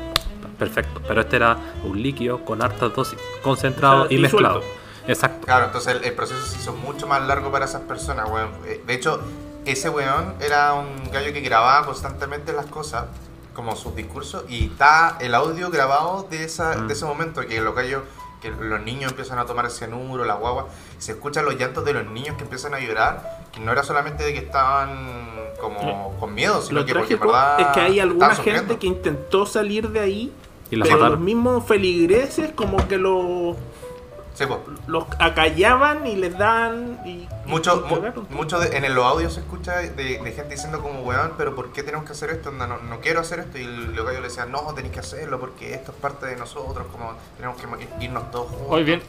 Perfecto. 0.59 1.01
Pero 1.07 1.21
este 1.21 1.35
era 1.37 1.57
un 1.83 2.01
líquido 2.01 2.45
con 2.45 2.61
hartas 2.61 2.93
dosis, 2.95 3.19
concentrado 3.41 4.03
O 4.03 4.07
sea, 4.07 4.17
y 4.17 4.21
mezclado. 4.21 4.61
Exacto. 5.07 5.45
Claro, 5.45 5.65
entonces 5.65 5.95
el, 5.97 6.03
el 6.05 6.13
proceso 6.13 6.45
se 6.45 6.57
hizo 6.57 6.73
mucho 6.73 7.07
más 7.07 7.21
largo 7.27 7.51
para 7.51 7.65
esas 7.65 7.81
personas, 7.81 8.29
weón. 8.29 8.49
Eh, 8.65 8.81
De 8.87 8.93
hecho, 8.93 9.19
ese 9.65 9.89
weón 9.89 10.33
era 10.41 10.73
un 10.73 11.11
gallo 11.11 11.31
que 11.33 11.41
grababa 11.41 11.85
constantemente 11.85 12.53
las 12.53 12.65
cosas, 12.67 13.05
como 13.53 13.75
sus 13.75 13.95
discursos, 13.95 14.43
y 14.49 14.65
está 14.65 15.17
el 15.21 15.33
audio 15.35 15.69
grabado 15.69 16.25
de, 16.29 16.43
esa, 16.43 16.75
Mm. 16.75 16.87
de 16.87 16.93
ese 16.93 17.05
momento, 17.05 17.41
que 17.41 17.61
los 17.61 17.75
gallos, 17.75 18.01
que 18.41 18.49
los 18.51 18.81
niños 18.81 19.11
empiezan 19.11 19.37
a 19.39 19.45
tomar 19.45 19.65
el 19.65 19.71
cianuro, 19.71 20.25
la 20.25 20.33
guagua, 20.35 20.67
y 20.97 21.01
se 21.01 21.13
escuchan 21.13 21.45
los 21.45 21.55
llantos 21.55 21.85
de 21.85 21.93
los 21.93 22.05
niños 22.07 22.35
que 22.35 22.43
empiezan 22.43 22.73
a 22.73 22.79
llorar, 22.79 23.43
que 23.53 23.59
no 23.59 23.71
era 23.71 23.83
solamente 23.83 24.23
de 24.23 24.33
que 24.33 24.39
estaban 24.39 24.97
como 25.61 26.13
con 26.19 26.33
miedo, 26.33 26.61
sino 26.61 26.79
Lo 26.81 26.85
que 26.85 26.93
porque 26.93 27.15
verdad 27.15 27.59
es 27.61 27.67
que 27.67 27.79
hay 27.79 27.99
alguna 27.99 28.35
gente 28.35 28.77
que 28.77 28.87
intentó 28.87 29.45
salir 29.45 29.89
de 29.91 29.99
ahí, 29.99 30.33
Y 30.71 30.75
la 30.75 30.85
pero 30.85 31.09
los 31.09 31.19
mismos 31.19 31.63
feligreses 31.65 32.51
como 32.53 32.85
que 32.87 32.97
lo- 32.97 33.55
Sí, 34.33 34.45
pues. 34.47 34.59
los 34.87 35.05
acallaban 35.19 36.07
y 36.07 36.15
les 36.15 36.35
dan 36.37 36.99
y, 37.05 37.27
Mucho, 37.45 37.85
y 37.87 38.33
mucho 38.33 38.59
de- 38.59 38.75
en 38.75 38.95
los 38.95 39.05
audios 39.05 39.33
se 39.35 39.41
escucha 39.41 39.77
de, 39.77 39.89
de 39.91 40.31
gente 40.31 40.55
diciendo 40.55 40.81
como, 40.81 41.01
weón, 41.01 41.33
pero 41.37 41.53
¿por 41.55 41.71
qué 41.71 41.83
tenemos 41.83 42.05
que 42.05 42.13
hacer 42.13 42.31
esto? 42.31 42.51
No, 42.51 42.65
no, 42.65 42.77
no 42.79 42.99
quiero 42.99 43.19
hacer 43.19 43.39
esto. 43.39 43.57
Y 43.59 43.65
los 43.65 44.05
gallos 44.05 44.21
le 44.21 44.27
decían, 44.29 44.51
no, 44.51 44.61
tenéis 44.73 44.93
que 44.93 44.99
hacerlo 45.01 45.39
porque 45.39 45.73
esto 45.75 45.91
es 45.91 45.97
parte 45.97 46.25
de 46.25 46.35
nosotros, 46.35 46.87
como 46.91 47.13
tenemos 47.37 47.57
que 47.57 47.87
irnos 48.03 48.31
todos 48.31 48.47
juntos. 48.47 48.67
Hoy 48.69 48.83
bien, 48.83 49.03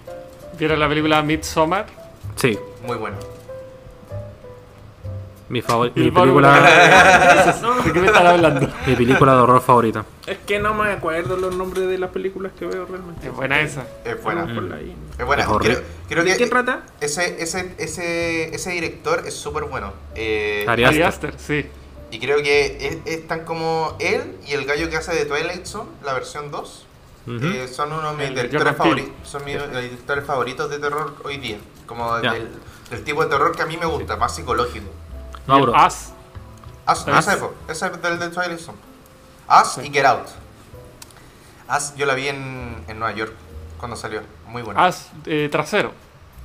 ¿vieron 0.59 0.79
la 0.79 0.89
película 0.89 1.23
Midsommar? 1.23 1.87
Sí. 2.37 2.59
Muy 2.87 2.97
bueno. 2.99 3.17
Mi, 5.49 5.61
favor- 5.61 5.93
mi, 5.95 6.11
película, 6.11 6.53
¿De 7.85 7.93
qué 7.93 8.01
me 8.01 8.07
están 8.07 8.27
hablando? 8.27 8.61
mi 8.87 8.95
película 8.95 9.35
de 9.35 9.41
horror 9.41 9.61
favorita. 9.61 10.05
es 10.27 10.39
que 10.39 10.59
no 10.59 10.73
me 10.73 10.91
acuerdo 10.91 11.37
los 11.37 11.55
nombres 11.55 11.87
de 11.87 11.99
las 11.99 12.11
películas 12.11 12.53
que 12.59 12.65
veo 12.65 12.87
realmente. 12.87 13.27
Es 13.27 13.35
buena 13.35 13.61
esa. 13.61 13.87
Es 14.05 14.23
buena. 14.23 14.45
Ahí. 14.75 14.97
Es 15.19 15.27
buena. 15.27 15.43
Es. 15.43 15.49
Creo, 15.49 15.83
creo 16.09 16.25
¿De 16.25 16.33
que 16.33 16.39
qué 16.39 16.47
trata? 16.47 16.85
Ese, 17.01 17.43
ese, 17.43 17.75
ese, 17.77 18.55
ese 18.55 18.71
director 18.71 19.23
es 19.27 19.35
súper 19.35 19.65
bueno. 19.65 19.93
Eh, 20.15 20.65
Ari 20.67 20.85
Ari 20.85 21.03
Aster. 21.03 21.31
Aster, 21.35 21.41
sí. 21.63 21.69
y 22.11 22.19
creo 22.19 22.39
que 22.39 22.79
es, 22.81 22.99
es 23.05 23.29
tan 23.29 23.45
como 23.45 23.97
él 24.01 24.37
y 24.47 24.53
el 24.53 24.65
gallo 24.65 24.89
que 24.89 24.97
hace 24.97 25.15
de 25.15 25.27
Twilight 25.27 25.67
Zone, 25.67 25.91
la 26.05 26.15
versión 26.15 26.51
2. 26.51 26.87
Ujú. 27.27 27.37
Eh, 27.47 27.69
son 27.69 27.93
uno 27.93 28.11
de 28.13 28.17
mis 28.17 28.29
El 28.29 28.35
directores 28.35 28.77
favoritos. 28.77 29.13
Son 29.25 29.45
mis 29.45 29.57
eh, 29.57 29.69
directores 29.83 30.25
favoritos 30.25 30.71
de 30.71 30.79
terror 30.79 31.15
hoy 31.23 31.37
día. 31.37 31.59
Como 31.87 32.17
del, 32.19 32.49
del 32.91 33.05
tipo 33.05 33.23
de 33.23 33.29
terror 33.29 33.55
que 33.55 33.63
a 33.63 33.67
mí 33.67 33.77
me 33.77 33.87
gusta, 33.87 34.17
más 34.17 34.35
psicológico. 34.35 34.87
Mauro, 35.47 35.75
As. 35.75 36.13
As, 36.87 37.07
As. 37.09 37.29
ese, 37.29 37.45
ese 37.69 37.87
es 37.87 38.03
del 38.03 38.19
de 38.19 38.29
Twilight 38.31 38.59
Zone. 38.59 38.79
As 39.49 39.79
y 39.79 39.91
Get 39.91 40.05
Out. 40.05 40.29
As 41.69 41.95
yo 41.97 42.07
la 42.07 42.15
vi 42.15 42.29
en, 42.29 42.85
en 42.89 42.99
Nueva 42.99 43.15
York 43.15 43.33
cuando 43.79 43.97
salió. 43.97 44.23
Muy 44.47 44.63
buena. 44.63 44.85
As 44.85 45.11
eh, 45.27 45.49
trasero. 45.51 45.93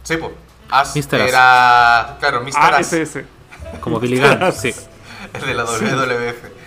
Sí, 0.04 0.18
po. 0.18 0.32
As 0.70 0.96
Mr. 0.96 1.22
As. 1.22 1.30
era. 1.30 2.18
Claro, 2.20 2.42
Mr. 2.42 2.54
Ah, 2.56 2.78
As. 2.78 2.96
como 3.82 4.00
Billy 4.00 4.20
Gunn, 4.20 4.52
sí. 4.54 4.74
El 5.34 5.42
de 5.42 5.54
la 5.54 5.64
WWF. 5.64 6.59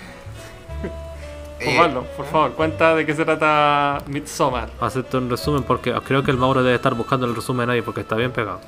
Eh, 1.63 1.75
Osvaldo, 1.75 2.03
por 2.17 2.27
favor, 2.27 2.53
cuenta 2.53 2.95
de 2.95 3.07
qué 3.07 3.15
se 3.15 3.25
trata 3.25 3.99
Midsommar. 4.07 4.71
Hacerte 4.81 5.17
un 5.17 5.31
resumen 5.31 5.63
porque 5.63 5.93
creo 6.07 6.23
que 6.23 6.31
el 6.31 6.37
Mauro 6.37 6.63
debe 6.63 6.75
estar 6.77 6.95
buscando 6.95 7.27
el 7.27 7.35
resumen 7.35 7.71
ahí 7.71 7.83
porque 7.83 8.01
está 8.01 8.17
bien 8.17 8.33
pegado. 8.33 8.61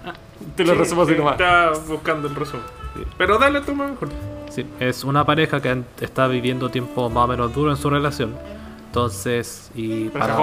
Te 0.56 0.64
lo 0.64 0.72
Sí, 0.74 0.78
resumo 0.78 1.02
así 1.02 1.12
sí, 1.12 1.18
nomás. 1.18 1.32
Está 1.32 1.72
buscando 1.88 2.28
el 2.28 2.34
resumen. 2.34 2.64
Sí. 2.96 3.02
Pero 3.18 3.38
dale 3.38 3.60
tú 3.60 3.74
mejor. 3.74 4.08
Sí, 4.50 4.64
es 4.78 5.02
una 5.04 5.24
pareja 5.24 5.60
que 5.60 5.82
está 6.00 6.28
viviendo 6.28 6.68
tiempo 6.70 7.10
más 7.10 7.24
o 7.24 7.28
menos 7.28 7.52
duro 7.54 7.70
en 7.70 7.76
su 7.76 7.90
relación. 7.90 8.34
Entonces, 8.86 9.72
y 9.74 10.08
Pero 10.10 10.20
para, 10.24 10.36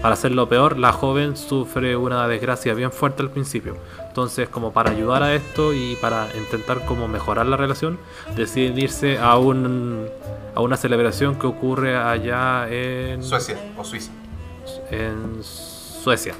para 0.00 0.14
hacerlo 0.14 0.48
peor, 0.48 0.78
la 0.78 0.92
joven 0.92 1.36
sufre 1.36 1.96
una 1.96 2.28
desgracia 2.28 2.72
bien 2.74 2.92
fuerte 2.92 3.22
al 3.22 3.30
principio. 3.30 3.76
Entonces, 4.16 4.48
como 4.48 4.72
para 4.72 4.92
ayudar 4.92 5.22
a 5.22 5.34
esto 5.34 5.74
y 5.74 5.94
para 5.96 6.26
intentar 6.38 6.86
como 6.86 7.06
mejorar 7.06 7.44
la 7.44 7.58
relación, 7.58 7.98
deciden 8.34 8.78
irse 8.78 9.18
a 9.18 9.36
un 9.36 10.06
a 10.54 10.62
una 10.62 10.78
celebración 10.78 11.34
que 11.38 11.46
ocurre 11.46 11.98
allá 11.98 12.66
en 12.70 13.22
Suecia 13.22 13.58
o 13.76 13.84
Suiza. 13.84 14.10
en 14.90 15.40
Suecia, 15.44 16.34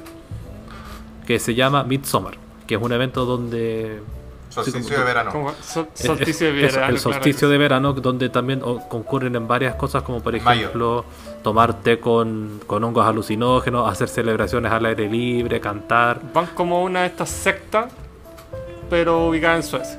que 1.27 1.37
se 1.37 1.53
llama 1.53 1.83
Midsommar, 1.83 2.33
que 2.65 2.73
es 2.73 2.81
un 2.81 2.91
evento 2.93 3.25
donde 3.25 4.01
Solsticio 4.49 4.97
de 4.97 5.03
verano. 5.03 5.31
Como 5.31 5.51
sol- 5.61 5.87
Es- 5.93 6.03
solsticio 6.07 6.47
de 6.47 6.53
verano. 6.53 6.87
el 6.89 6.99
solsticio 6.99 7.47
de 7.47 7.57
verano, 7.59 7.93
donde 7.93 8.29
también 8.29 8.59
concurren 8.89 9.35
en 9.35 9.47
varias 9.47 9.75
cosas, 9.75 10.01
como 10.01 10.19
por 10.23 10.33
Mayo. 10.41 11.03
Tomar 11.47 11.81
té 11.81 11.97
con, 11.97 12.59
con 12.67 12.83
hongos 12.83 13.05
alucinógenos, 13.05 13.89
hacer 13.89 14.09
celebraciones 14.09 14.69
al 14.69 14.85
aire 14.85 15.07
libre, 15.07 15.61
cantar. 15.61 16.19
Van 16.33 16.47
como 16.47 16.83
una 16.83 17.03
de 17.03 17.07
estas 17.07 17.29
sectas, 17.29 17.89
pero 18.89 19.29
ubicada 19.29 19.55
en 19.55 19.63
Suecia. 19.63 19.97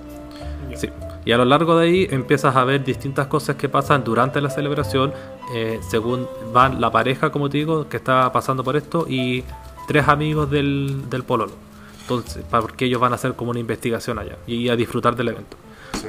Sí. 0.77 0.91
Y 1.25 1.33
a 1.33 1.39
lo 1.39 1.47
largo 1.47 1.79
de 1.79 1.87
ahí 1.87 2.09
empiezas 2.11 2.55
a 2.55 2.65
ver 2.65 2.85
distintas 2.85 3.29
cosas 3.29 3.57
que 3.57 3.71
pasan 3.71 4.05
durante 4.05 4.43
la 4.43 4.51
celebración, 4.51 5.15
eh, 5.55 5.81
según 5.89 6.29
van 6.53 6.83
la 6.83 6.91
pareja, 6.91 7.31
como 7.31 7.49
te 7.49 7.57
digo, 7.57 7.89
que 7.89 7.97
está 7.97 8.31
pasando 8.31 8.63
por 8.63 8.77
esto, 8.77 9.07
y 9.09 9.43
tres 9.87 10.07
amigos 10.07 10.51
del, 10.51 11.09
del 11.09 11.23
pololo. 11.23 11.53
Entonces, 12.03 12.45
porque 12.51 12.85
ellos 12.85 13.01
van 13.01 13.13
a 13.13 13.15
hacer 13.15 13.33
como 13.33 13.53
una 13.53 13.61
investigación 13.61 14.19
allá 14.19 14.37
y 14.47 14.69
a 14.69 14.77
disfrutar 14.77 15.17
del 15.17 15.29
evento. 15.29 15.57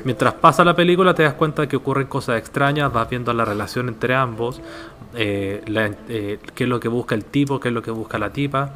Mientras 0.03 0.33
pasa 0.35 0.63
la 0.63 0.75
película 0.75 1.13
te 1.13 1.23
das 1.23 1.33
cuenta 1.33 1.67
que 1.67 1.75
ocurren 1.75 2.07
cosas 2.07 2.37
extrañas, 2.37 2.91
vas 2.91 3.09
viendo 3.09 3.33
la 3.33 3.45
relación 3.45 3.87
entre 3.89 4.15
ambos, 4.15 4.61
eh, 5.15 5.63
eh, 5.67 6.39
qué 6.55 6.63
es 6.63 6.69
lo 6.69 6.79
que 6.79 6.87
busca 6.87 7.15
el 7.15 7.25
tipo, 7.25 7.59
qué 7.59 7.69
es 7.69 7.73
lo 7.73 7.81
que 7.81 7.91
busca 7.91 8.17
la 8.17 8.31
tipa, 8.31 8.73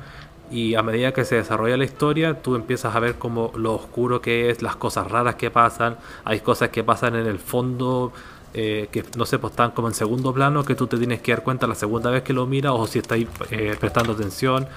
y 0.52 0.76
a 0.76 0.84
medida 0.84 1.14
que 1.14 1.26
se 1.26 1.36
desarrolla 1.36 1.78
la 1.78 1.86
historia 1.86 2.42
tú 2.42 2.56
empiezas 2.56 2.96
a 2.96 3.00
ver 3.00 3.16
como 3.16 3.52
lo 3.56 3.74
oscuro 3.74 4.22
que 4.22 4.50
es, 4.50 4.62
las 4.62 4.76
cosas 4.76 5.10
raras 5.10 5.36
que 5.36 5.50
pasan, 5.50 5.98
hay 6.26 6.42
cosas 6.42 6.70
que 6.70 6.84
pasan 6.84 7.16
en 7.16 7.28
el 7.28 7.40
fondo 7.40 8.12
eh, 8.56 8.88
que 8.92 9.04
no 9.18 9.26
sé, 9.26 9.40
pues 9.40 9.52
están 9.52 9.72
como 9.72 9.88
en 9.88 9.96
segundo 9.96 10.32
plano 10.32 10.64
que 10.64 10.76
tú 10.76 10.86
te 10.86 10.98
tienes 10.98 11.22
que 11.22 11.32
dar 11.32 11.44
cuenta 11.44 11.66
la 11.66 11.74
segunda 11.74 12.12
vez 12.12 12.22
que 12.22 12.34
lo 12.34 12.46
miras 12.46 12.74
o 12.76 12.86
si 12.86 13.00
estáis 13.00 13.28
eh, 13.50 13.76
prestando 13.80 14.14
atención. 14.14 14.68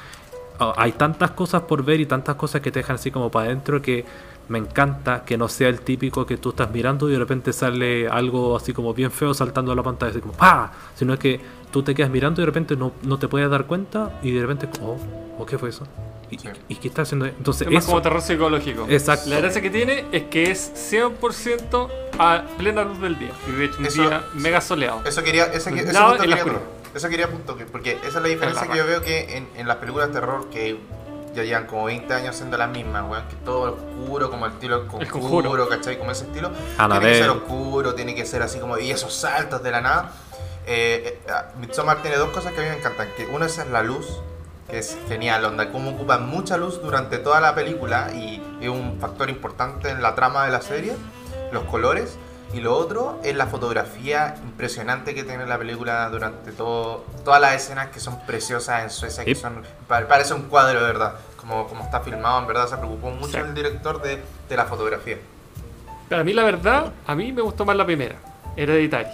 Ah, 0.58 0.72
hay 0.78 0.92
tantas 0.92 1.32
cosas 1.32 1.62
por 1.62 1.84
ver 1.84 2.00
y 2.00 2.06
tantas 2.06 2.36
cosas 2.36 2.62
que 2.62 2.70
te 2.70 2.78
dejan 2.78 2.96
así 2.96 3.10
como 3.10 3.30
para 3.30 3.46
adentro 3.46 3.82
que 3.82 4.06
me 4.48 4.58
encanta 4.58 5.24
que 5.24 5.36
no 5.36 5.48
sea 5.48 5.68
el 5.68 5.80
típico 5.80 6.24
que 6.26 6.36
tú 6.36 6.50
estás 6.50 6.70
mirando 6.70 7.08
y 7.08 7.12
de 7.12 7.18
repente 7.18 7.52
sale 7.52 8.08
algo 8.08 8.56
así 8.56 8.72
como 8.72 8.94
bien 8.94 9.10
feo 9.10 9.34
saltando 9.34 9.72
a 9.72 9.74
la 9.74 9.82
pantalla, 9.82 10.10
así 10.10 10.20
como 10.20 10.34
¡pa! 10.34 10.72
Sino 10.94 11.18
que 11.18 11.40
tú 11.72 11.82
te 11.82 11.94
quedas 11.94 12.10
mirando 12.10 12.40
y 12.40 12.42
de 12.42 12.46
repente 12.46 12.76
no, 12.76 12.92
no 13.02 13.18
te 13.18 13.28
puedes 13.28 13.50
dar 13.50 13.66
cuenta 13.66 14.18
y 14.22 14.30
de 14.30 14.40
repente, 14.42 14.68
oh, 14.82 14.96
¿o 15.38 15.44
qué 15.46 15.58
fue 15.58 15.70
eso? 15.70 15.86
¿Y, 16.30 16.38
Sí. 16.38 16.48
y 16.68 16.74
qué 16.76 16.88
está 16.88 17.02
haciendo? 17.02 17.26
Entonces, 17.26 17.68
Es 17.68 17.72
más 17.72 17.84
eso, 17.84 17.92
como 17.92 18.02
terror 18.02 18.20
psicológico. 18.20 18.86
Exacto. 18.88 19.30
La 19.30 19.38
gracia 19.38 19.62
que 19.62 19.70
tiene 19.70 20.04
es 20.10 20.24
que 20.24 20.50
es 20.50 20.72
100% 20.74 21.88
a 22.18 22.42
plena 22.58 22.84
luz 22.84 23.00
del 23.00 23.18
día. 23.18 23.30
Y 23.48 23.52
de 23.52 23.64
hecho, 23.66 23.78
un 23.78 23.86
Eso- 23.86 24.02
día 24.02 24.24
mega 24.34 24.60
soleado. 24.60 25.02
Eso 25.04 25.22
quería, 25.22 25.46
en 25.46 25.92
la 25.92 26.16
quería. 26.18 26.44
Eso 26.94 27.08
quería 27.08 27.30
punto, 27.30 27.56
que- 27.56 27.66
porque 27.66 27.92
esa 27.92 28.06
es 28.08 28.14
la 28.14 28.28
diferencia 28.28 28.64
la 28.66 28.72
que 28.72 28.78
yo 28.78 28.86
veo 28.86 29.02
que 29.02 29.36
en, 29.36 29.48
en 29.56 29.68
las 29.68 29.76
películas 29.76 30.08
de 30.08 30.14
terror 30.14 30.48
que 30.50 30.76
ya 31.36 31.44
llevan 31.44 31.66
como 31.66 31.84
20 31.84 32.12
años 32.14 32.34
siendo 32.36 32.56
las 32.56 32.68
mismas, 32.70 33.04
weón, 33.08 33.26
que 33.28 33.36
todo 33.36 33.74
oscuro, 33.74 34.30
como 34.30 34.46
el 34.46 34.52
estilo 34.52 34.80
del 34.80 35.02
El 35.02 35.08
conjuro, 35.10 35.50
Conjuro. 35.50 35.68
¿cachai? 35.68 35.98
Como 35.98 36.10
ese 36.10 36.24
estilo. 36.24 36.50
Tiene 36.50 36.64
Annabelle. 36.78 37.12
que 37.12 37.18
ser 37.20 37.30
oscuro, 37.30 37.94
tiene 37.94 38.14
que 38.14 38.26
ser 38.26 38.42
así 38.42 38.58
como, 38.58 38.78
y 38.78 38.90
esos 38.90 39.12
saltos 39.14 39.62
de 39.62 39.70
la 39.70 39.80
nada. 39.80 40.10
Eh, 40.66 41.20
eh, 41.26 41.30
ah, 41.30 41.46
Midsommar 41.60 42.02
tiene 42.02 42.16
dos 42.16 42.30
cosas 42.30 42.52
que 42.52 42.60
a 42.60 42.64
mí 42.64 42.70
me 42.70 42.76
encantan, 42.78 43.08
que 43.16 43.26
una 43.26 43.46
es 43.46 43.58
la 43.70 43.82
luz, 43.82 44.06
que 44.68 44.78
es 44.78 44.96
genial, 45.08 45.44
onda, 45.44 45.70
cómo 45.70 45.90
ocupan 45.90 46.28
mucha 46.28 46.56
luz 46.56 46.82
durante 46.82 47.18
toda 47.18 47.40
la 47.40 47.54
película 47.54 48.10
y 48.12 48.42
es 48.60 48.68
un 48.68 48.98
factor 49.00 49.30
importante 49.30 49.90
en 49.90 50.02
la 50.02 50.14
trama 50.16 50.44
de 50.46 50.50
la 50.50 50.60
serie, 50.62 50.96
los 51.52 51.62
colores. 51.64 52.16
Y 52.54 52.60
lo 52.60 52.74
otro 52.76 53.18
es 53.24 53.34
la 53.36 53.46
fotografía 53.46 54.34
impresionante 54.42 55.14
que 55.14 55.24
tiene 55.24 55.46
la 55.46 55.58
película 55.58 56.08
durante 56.08 56.52
todo, 56.52 57.04
todas 57.24 57.40
las 57.40 57.54
escenas 57.54 57.88
que 57.88 58.00
son 58.00 58.18
preciosas 58.26 58.82
en 58.84 58.90
Suecia, 58.90 59.24
que 59.24 59.34
son, 59.34 59.62
pa- 59.88 60.06
parece 60.08 60.32
un 60.32 60.42
cuadro 60.42 60.80
de 60.80 60.86
verdad, 60.86 61.14
como, 61.36 61.66
como 61.66 61.84
está 61.84 62.00
filmado, 62.00 62.40
en 62.40 62.46
verdad 62.46 62.66
se 62.68 62.76
preocupó 62.76 63.10
mucho 63.10 63.32
Sí. 63.32 63.38
el 63.38 63.52
director 63.54 64.00
de, 64.00 64.22
de 64.48 64.56
la 64.56 64.64
fotografía. 64.64 65.18
Para 66.08 66.22
mí, 66.24 66.32
la 66.32 66.44
verdad, 66.44 66.92
a 67.06 67.14
mí 67.14 67.32
me 67.32 67.42
gustó 67.42 67.64
más 67.64 67.76
la 67.76 67.84
primera. 67.84 68.14
Hereditary. 68.56 69.08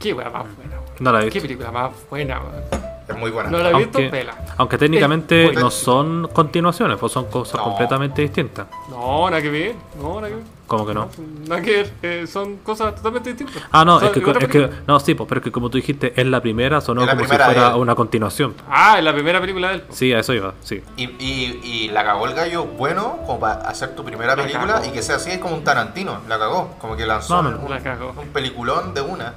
Qué 0.00 0.12
wea 0.12 0.28
más 0.28 0.44
buena, 0.56 0.72
weón. 0.74 0.84
no 0.98 1.12
la 1.12 1.18
he 1.20 1.22
Qué 1.22 1.26
visto. 1.26 1.42
película 1.42 1.70
más 1.70 1.92
buena, 2.10 2.40
weón. 2.40 2.82
Es 3.08 3.16
muy 3.16 3.30
buena. 3.30 3.48
No 3.50 3.58
la 3.58 3.70
he 3.70 3.74
visto, 3.74 3.98
Aunque, 3.98 4.10
pela. 4.10 4.34
aunque 4.58 4.78
técnicamente 4.78 5.52
no 5.52 5.70
son 5.70 6.28
continuaciones, 6.32 6.98
pues 6.98 7.12
son 7.12 7.26
cosas 7.26 7.56
No. 7.56 7.64
completamente 7.64 8.22
distintas. 8.22 8.66
No, 8.90 9.30
nada 9.30 9.40
que 9.40 9.50
ver. 9.50 9.74
No, 10.00 10.16
nada 10.16 10.28
que 10.28 10.34
ver. 10.34 10.44
Como 10.72 10.86
que 10.86 10.94
no. 10.94 11.10
Nada 11.48 11.60
que 11.60 11.70
ver. 11.70 11.92
eh, 12.00 12.26
son 12.26 12.56
cosas 12.56 12.94
totalmente 12.94 13.34
distintas. 13.34 13.62
Ah, 13.70 13.84
no, 13.84 14.00
es 14.00 14.08
que, 14.10 14.20
es 14.20 14.70
no, 14.86 14.98
sí, 15.00 15.12
pues, 15.14 15.28
pero 15.28 15.40
es 15.40 15.44
que 15.44 15.52
como 15.52 15.68
tú 15.68 15.76
dijiste, 15.76 16.18
es 16.18 16.26
la 16.26 16.40
primera, 16.40 16.80
sonó 16.80 17.04
la 17.04 17.12
como 17.12 17.24
si 17.24 17.28
primera 17.28 17.44
fuera 17.44 17.76
una 17.76 17.94
continuación. 17.94 18.54
Ah, 18.70 18.96
es 18.96 19.04
la 19.04 19.12
primera 19.12 19.38
película 19.38 19.68
de 19.68 19.74
él. 19.74 19.84
Sí, 19.90 20.14
a 20.14 20.20
eso 20.20 20.32
iba, 20.32 20.54
sí. 20.62 20.82
Y, 20.96 21.04
y, 21.22 21.60
y 21.62 21.88
la 21.90 22.04
cagó 22.04 22.26
el 22.26 22.32
gallo 22.32 22.64
bueno 22.64 23.18
como 23.26 23.38
para 23.38 23.68
hacer 23.68 23.94
tu 23.94 24.02
primera 24.02 24.34
La 24.34 24.44
película 24.44 24.74
cagó. 24.76 24.86
y 24.86 24.92
que 24.92 25.02
sea 25.02 25.16
así, 25.16 25.30
es 25.32 25.40
como 25.40 25.56
un 25.56 25.62
Tarantino, 25.62 26.22
la 26.26 26.38
cagó, 26.38 26.74
como 26.78 26.96
que 26.96 27.04
lanzó 27.04 27.38
un. 27.40 27.68
La 27.68 27.80
cagó. 27.82 28.14
un 28.18 28.28
peliculón 28.28 28.94
de 28.94 29.02
una. 29.02 29.34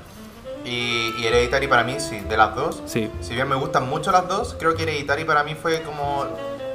Y, 0.64 1.14
y 1.20 1.26
Hereditary 1.28 1.68
para 1.68 1.84
mí, 1.84 2.00
sí, 2.00 2.22
de 2.22 2.38
las 2.38 2.56
dos. 2.56 2.82
Sí. 2.86 3.12
Si 3.20 3.34
bien 3.36 3.50
me 3.50 3.56
gustan 3.56 3.90
mucho 3.90 4.10
las 4.14 4.26
dos, 4.30 4.56
creo 4.58 4.74
que 4.74 4.84
Hereditary 4.84 5.26
para 5.26 5.44
mí 5.44 5.54
fue 5.54 5.82
como... 5.82 6.26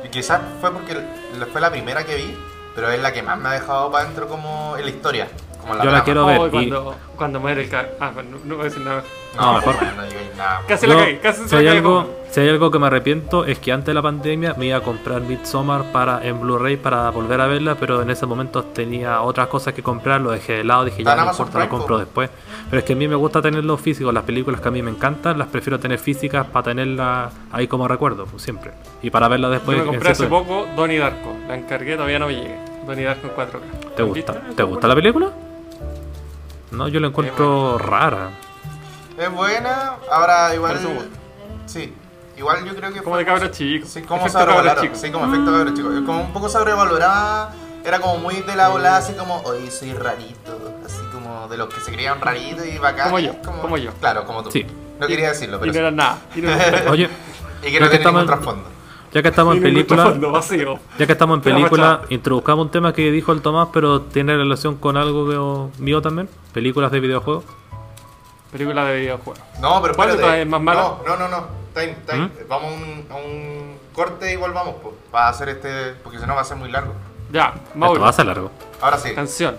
y 0.05 0.09
Quizás 0.11 0.43
fue 0.61 0.71
porque 0.71 0.99
fue 1.51 1.63
la 1.63 1.71
primera 1.71 2.05
que 2.05 2.15
vi, 2.17 2.37
pero 2.75 2.91
es 2.91 3.01
la 3.01 3.13
que 3.13 3.23
más 3.23 3.39
me 3.39 3.49
ha 3.49 3.53
dejado 3.53 3.91
para 3.91 4.05
adentro 4.05 4.29
como 4.29 4.77
en 4.77 4.85
la 4.85 4.91
historia. 4.91 5.29
Como 5.61 5.83
Yo 5.85 5.91
la 5.91 6.05
quiero 6.05 6.25
Oh, 6.25 6.27
ver. 6.27 6.47
y- 6.47 6.51
cuando, 6.51 6.95
cuando 7.17 7.41
muere 7.41 7.63
el 7.65 7.69
ca... 7.69 7.87
Ah, 8.01 8.11
no, 8.17 8.39
no 8.45 8.55
voy 8.57 8.63
a 8.63 8.65
decir 8.65 8.83
nada. 8.83 9.03
No, 9.37 9.43
No, 9.53 9.53
mejor. 9.59 9.75
no 9.77 10.03
nada. 10.37 10.61
Casi 10.67 10.87
Yo, 10.87 10.95
la 10.95 11.05
caí, 11.05 11.17
casi 11.19 11.43
si, 11.45 11.49
se 11.49 11.57
hay 11.57 11.65
la 11.65 11.71
caí. 11.71 11.79
algo, 11.79 12.11
si 12.31 12.41
hay 12.41 12.49
algo 12.49 12.71
que 12.71 12.79
me 12.81 12.87
arrepiento 12.89 13.45
es 13.45 13.59
que 13.61 13.71
antes 13.73 13.87
de 13.87 13.95
la 13.95 14.03
pandemia 14.03 14.55
me 14.59 14.67
iba 14.67 14.79
a 14.79 14.81
comprar 14.81 15.21
Midsommar 15.21 15.93
para, 15.93 16.25
en 16.27 16.41
Blu-ray 16.41 16.77
para 16.79 17.11
volver 17.11 17.41
a 17.41 17.47
verla, 17.47 17.77
pero 17.79 18.03
en 18.03 18.11
ese 18.11 18.27
momento 18.27 18.65
tenía 18.65 19.21
otras 19.23 19.47
cosas 19.49 19.73
que 19.75 19.83
comprar, 19.83 20.21
lo 20.21 20.31
dejé 20.33 20.55
de 20.55 20.65
lado, 20.65 20.85
dije 20.85 21.05
ya 21.05 21.15
no 21.15 21.31
importa, 21.31 21.59
lo 21.61 21.69
compro 21.69 21.99
después. 21.99 22.29
Pero 22.71 22.79
es 22.81 22.85
que 22.85 22.93
a 22.95 22.97
mí 22.97 23.07
me 23.07 23.15
gusta 23.17 23.41
tenerlo 23.43 23.77
físico, 23.77 24.11
las 24.13 24.25
películas 24.25 24.61
que 24.61 24.69
a 24.69 24.71
mí 24.73 24.83
me 24.83 24.91
encantan, 24.91 25.39
las 25.39 25.49
prefiero 25.49 25.79
tener 25.79 25.99
físicas 25.99 26.47
para 26.47 26.65
tenerlas 26.65 27.33
ahí 27.53 27.67
como 27.69 27.87
recuerdo, 27.87 28.27
pues, 28.27 28.43
siempre. 28.43 28.73
Y 29.03 29.11
para 29.11 29.29
verla 29.29 29.49
Yo 29.49 29.53
después. 29.55 29.77
me 29.77 29.83
en 29.85 29.91
compré 29.91 30.11
hace 30.11 30.27
poco 30.27 30.67
Donnie 30.77 30.99
Darko. 30.99 31.37
La 31.47 31.57
encargué, 31.57 31.95
todavía 31.95 32.19
no 32.19 32.27
me 32.27 32.35
llegué. 32.35 32.57
Donnie 32.87 33.05
Darko 33.05 33.27
en 33.29 33.35
4K. 33.35 33.95
¿Te 33.97 34.03
gusta? 34.03 34.41
¿Te 34.57 34.63
gusta 34.63 34.89
la 34.89 34.95
película? 34.95 35.31
No, 36.71 36.89
yo 36.89 37.01
la 37.01 37.09
encuentro 37.09 37.79
rara. 37.79 38.31
Es 39.19 39.31
buena, 39.33 39.95
ahora 40.11 40.55
igual... 40.55 40.79
Sí, 41.67 41.93
igual 42.37 42.65
yo 42.65 42.75
creo 42.75 42.93
que 42.93 43.01
Como 43.03 43.17
fue- 43.17 43.19
de 43.21 43.27
cabros 43.27 43.51
chicos. 43.51 43.89
Sí, 43.91 44.03
como 44.03 44.21
Efecto 44.21 44.39
cabros 44.39 44.55
sobrevalorada. 44.57 44.81
chicos. 44.83 44.99
Sí, 45.01 45.11
como 45.11 45.27
efecto 45.27 45.53
cabros 45.53 45.75
chicos. 45.75 45.93
Como 46.07 46.21
un 46.23 46.33
poco 46.33 46.49
sobrevalorada. 46.49 47.53
Era 47.85 47.99
como 48.01 48.19
muy 48.19 48.37
de 48.43 48.57
la 48.57 48.71
ola, 48.71 48.97
así 48.99 49.15
como, 49.15 49.41
oye, 49.43 49.71
soy 49.71 49.93
rarito. 49.95 50.59
Así 50.85 50.99
como 51.13 51.49
de 51.49 51.57
los 51.57 51.73
que 51.73 51.81
se 51.81 51.93
creían 51.93 52.21
raritos 52.21 52.67
y 52.67 52.79
bacán. 52.79 53.07
Como 53.07 53.19
yo, 53.19 53.33
como 53.43 53.77
yo. 53.79 53.91
Claro, 54.01 54.25
como 54.27 54.43
tú. 54.43 54.51
Sí. 54.51 54.67
No 54.99 55.07
quería 55.07 55.31
decirlo, 55.31 55.57
Y 55.57 55.61
pero 55.61 55.73
no 55.73 55.79
era 55.79 55.91
nada. 55.91 56.19
Y 56.35 56.41
no 56.43 56.51
era 56.55 56.91
Oye, 56.91 57.09
Y 57.63 57.73
que 57.73 57.81
no 57.81 57.89
tiene 57.89 58.05
ningún 58.05 58.27
trasfondo. 58.27 58.65
Ya 59.13 59.23
que 59.23 59.29
estamos 59.29 59.57
en 59.57 59.63
película. 59.63 60.15
Ya 60.99 61.07
que 61.07 61.13
estamos 61.13 61.37
en 61.39 61.43
película, 61.55 62.03
introduzcamos 62.09 62.67
un 62.67 62.71
tema 62.71 62.93
que 62.93 63.11
dijo 63.11 63.33
el 63.33 63.43
Tomás, 63.43 63.69
pero 63.73 64.03
tiene 64.03 64.37
relación 64.37 64.77
con 64.77 64.97
algo 64.97 65.71
que- 65.73 65.83
mío 65.83 66.01
también. 66.03 66.29
Películas 66.53 66.91
de 66.93 67.01
videojuegos. 67.01 67.45
Película 68.53 68.85
de 68.85 69.01
videojuegos. 69.01 69.41
No, 69.61 69.81
pero 69.81 69.95
¿Cuál 69.95 70.09
de 70.09 70.15
espérate. 70.17 70.43
es 70.43 70.49
más 70.49 70.61
mala? 70.61 70.81
No, 70.83 70.99
no, 71.07 71.17
no, 71.17 71.29
no. 71.29 71.47
Time, 71.75 71.97
time. 72.07 72.25
¿Mm? 72.27 72.31
Vamos 72.49 72.73
a 72.73 72.75
un, 72.75 73.07
a 73.11 73.15
un 73.17 73.77
corte 73.93 74.33
y 74.33 74.37
volvamos, 74.37 74.75
pues. 74.83 74.95
Para 75.13 75.29
hacer 75.29 75.49
este. 75.51 75.93
Porque 76.03 76.19
si 76.19 76.27
no 76.27 76.35
va 76.35 76.41
a 76.41 76.45
ser 76.45 76.57
muy 76.57 76.69
largo. 76.71 76.93
Ya, 77.33 77.55
Esto 77.75 78.01
va 78.01 78.09
a 78.09 78.13
ser 78.13 78.27
largo. 78.27 78.51
Ahora 78.81 78.99
sí. 78.99 79.15
Canción. 79.15 79.57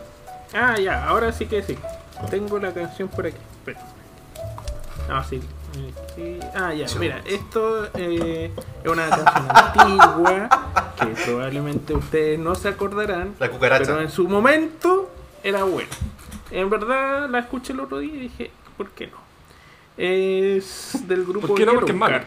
Ah, 0.53 0.77
ya, 0.77 1.07
ahora 1.07 1.31
sí 1.31 1.45
que 1.45 1.63
sí. 1.63 1.77
Tengo 2.29 2.59
la 2.59 2.73
canción 2.73 3.07
por 3.07 3.25
aquí. 3.25 3.37
Espera. 3.59 3.79
Ah, 5.09 5.23
sí. 5.27 5.41
Aquí. 5.71 6.39
Ah, 6.53 6.73
ya, 6.73 6.85
mira, 6.99 7.21
esto 7.25 7.89
eh, 7.95 8.51
es 8.83 8.89
una 8.89 9.09
canción 9.09 9.47
antigua 9.55 10.49
que 10.99 11.05
probablemente 11.25 11.93
ustedes 11.93 12.39
no 12.39 12.55
se 12.55 12.67
acordarán. 12.69 13.35
La 13.39 13.49
cucaracha. 13.49 13.85
Pero 13.85 14.01
en 14.01 14.09
su 14.11 14.27
momento 14.27 15.09
era 15.43 15.63
buena. 15.63 15.89
En 16.51 16.69
verdad 16.69 17.29
la 17.29 17.39
escuché 17.39 17.73
el 17.73 17.79
otro 17.79 17.99
día 17.99 18.13
y 18.13 18.19
dije, 18.19 18.51
¿por 18.77 18.89
qué 18.89 19.07
no? 19.07 19.17
Es 19.97 21.07
del 21.07 21.25
grupo 21.25 21.47
¿Por 21.47 21.57
qué 21.57 21.65
no? 21.65 21.73
Porque 21.73 21.91
es 21.91 21.97
Yellowcard. 21.97 22.11
malo. 22.21 22.25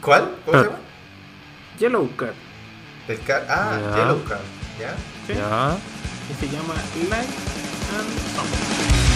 ¿Cuál? 0.00 0.30
¿Cómo 0.44 0.58
se 0.58 0.64
llama? 0.64 0.78
Yellowcard. 1.78 2.34
Del 3.08 3.20
car 3.22 3.46
ah, 3.48 3.78
Ya. 3.80 3.96
Yellow 3.96 4.24
Card. 4.24 4.40
¿Ya? 4.78 4.94
¿sí? 5.26 5.34
Ya. 5.34 5.76
Que 6.28 6.46
se 6.46 6.52
llama 6.52 6.74
Light 7.08 7.28
and 7.98 8.10
Summer. 8.34 9.09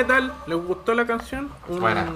Qué 0.00 0.06
tal? 0.06 0.32
¿Les 0.46 0.56
gustó 0.56 0.94
la 0.94 1.06
canción? 1.06 1.50
Un 1.68 1.80
Buena. 1.80 2.06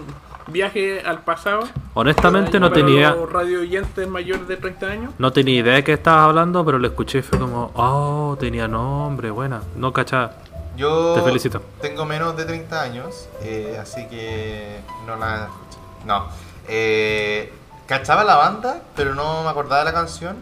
viaje 0.47 1.03
al 1.03 1.21
pasado. 1.21 1.69
Honestamente 1.93 2.59
no 2.59 2.73
tenía, 2.73 3.15
radio 3.31 3.61
oyentes 3.61 4.09
mayores 4.09 4.49
de 4.49 4.57
30 4.57 4.87
años. 4.87 5.13
no 5.19 5.33
tenía 5.35 5.61
idea 5.61 5.75
de 5.75 5.85
qué 5.85 5.93
estabas 5.93 6.29
hablando, 6.29 6.65
pero 6.65 6.79
lo 6.79 6.87
escuché 6.87 7.19
y 7.19 7.23
fue 7.23 7.39
como, 7.39 7.73
oh, 7.75 8.39
tenía 8.41 8.67
nombre, 8.69 9.31
buena. 9.31 9.61
No 9.77 9.93
cachaba. 9.93 10.33
Yo 10.79 11.13
Te 11.15 11.21
felicito. 11.21 11.61
tengo 11.83 12.07
menos 12.07 12.35
de 12.39 12.47
30 12.47 12.81
años, 12.81 13.29
eh, 13.43 13.79
así 13.81 14.09
que 14.09 14.81
no 15.07 15.17
la 15.17 15.45
escuché. 15.45 15.79
No. 16.07 16.29
Eh, 16.69 17.53
cachaba 17.87 18.25
la 18.25 18.37
banda, 18.37 18.81
pero 18.97 19.15
no 19.15 19.43
me 19.43 19.51
acordaba 19.51 19.81
de 19.81 19.85
la 19.85 19.93
canción. 19.93 20.37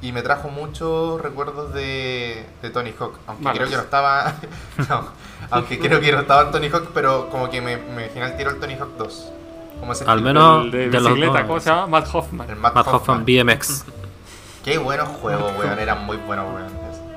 Y 0.00 0.12
me 0.12 0.22
trajo 0.22 0.48
muchos 0.48 1.20
recuerdos 1.20 1.74
de, 1.74 2.46
de 2.62 2.70
Tony 2.70 2.94
Hawk. 2.98 3.18
Aunque 3.26 3.44
Malos. 3.44 3.58
creo 3.58 3.68
que 3.68 3.76
no 3.76 3.82
estaba. 3.82 4.32
no, 4.88 5.04
aunque 5.50 5.78
creo 5.78 6.00
que 6.00 6.12
no 6.12 6.20
estaba 6.20 6.42
en 6.42 6.50
Tony 6.50 6.68
Hawk, 6.68 6.88
pero 6.92 7.28
como 7.30 7.48
que 7.50 7.60
me, 7.60 7.76
me 7.76 8.04
imaginé 8.06 8.26
el 8.26 8.36
tiro 8.36 8.50
al 8.50 8.56
Tony 8.60 8.74
Hawk 8.74 8.96
2. 8.98 9.32
Como 9.80 9.92
ese 9.92 10.04
Al 10.06 10.20
menos- 10.22 10.64
El 10.66 10.70
de 10.70 10.78
de 10.90 10.98
bicicleta. 10.98 11.46
¿cómo 11.46 11.60
se 11.60 11.70
llama? 11.70 11.86
Matt 11.86 12.08
Hoffman. 12.12 12.50
El 12.50 12.56
Matt, 12.56 12.74
Matt 12.74 12.86
Hoffman. 12.88 13.20
Hoffman 13.20 13.24
BMX. 13.24 13.84
Qué 14.64 14.76
buenos 14.78 15.08
juegos, 15.08 15.52
weón. 15.58 15.78
Eran 15.78 16.04
muy 16.04 16.16
buenos, 16.18 16.44
weón. 16.54 16.68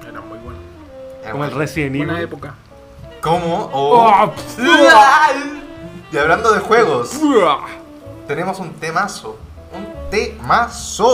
Era 0.08 0.22
muy 0.22 0.38
bueno. 0.40 0.60
Eran 1.22 1.32
Como 1.34 1.44
el 1.46 1.52
Resident 1.52 1.98
Buena 1.98 2.14
Evil. 2.14 2.24
época. 2.26 2.54
¿Cómo? 3.22 3.70
Oh. 3.74 4.08
Oh, 4.26 4.34
Y 6.12 6.18
hablando 6.18 6.52
de 6.54 6.60
juegos, 6.60 7.20
tenemos 8.28 8.60
un 8.60 8.74
temazo. 8.76 9.38
Un 9.74 9.88
temazo. 10.10 11.10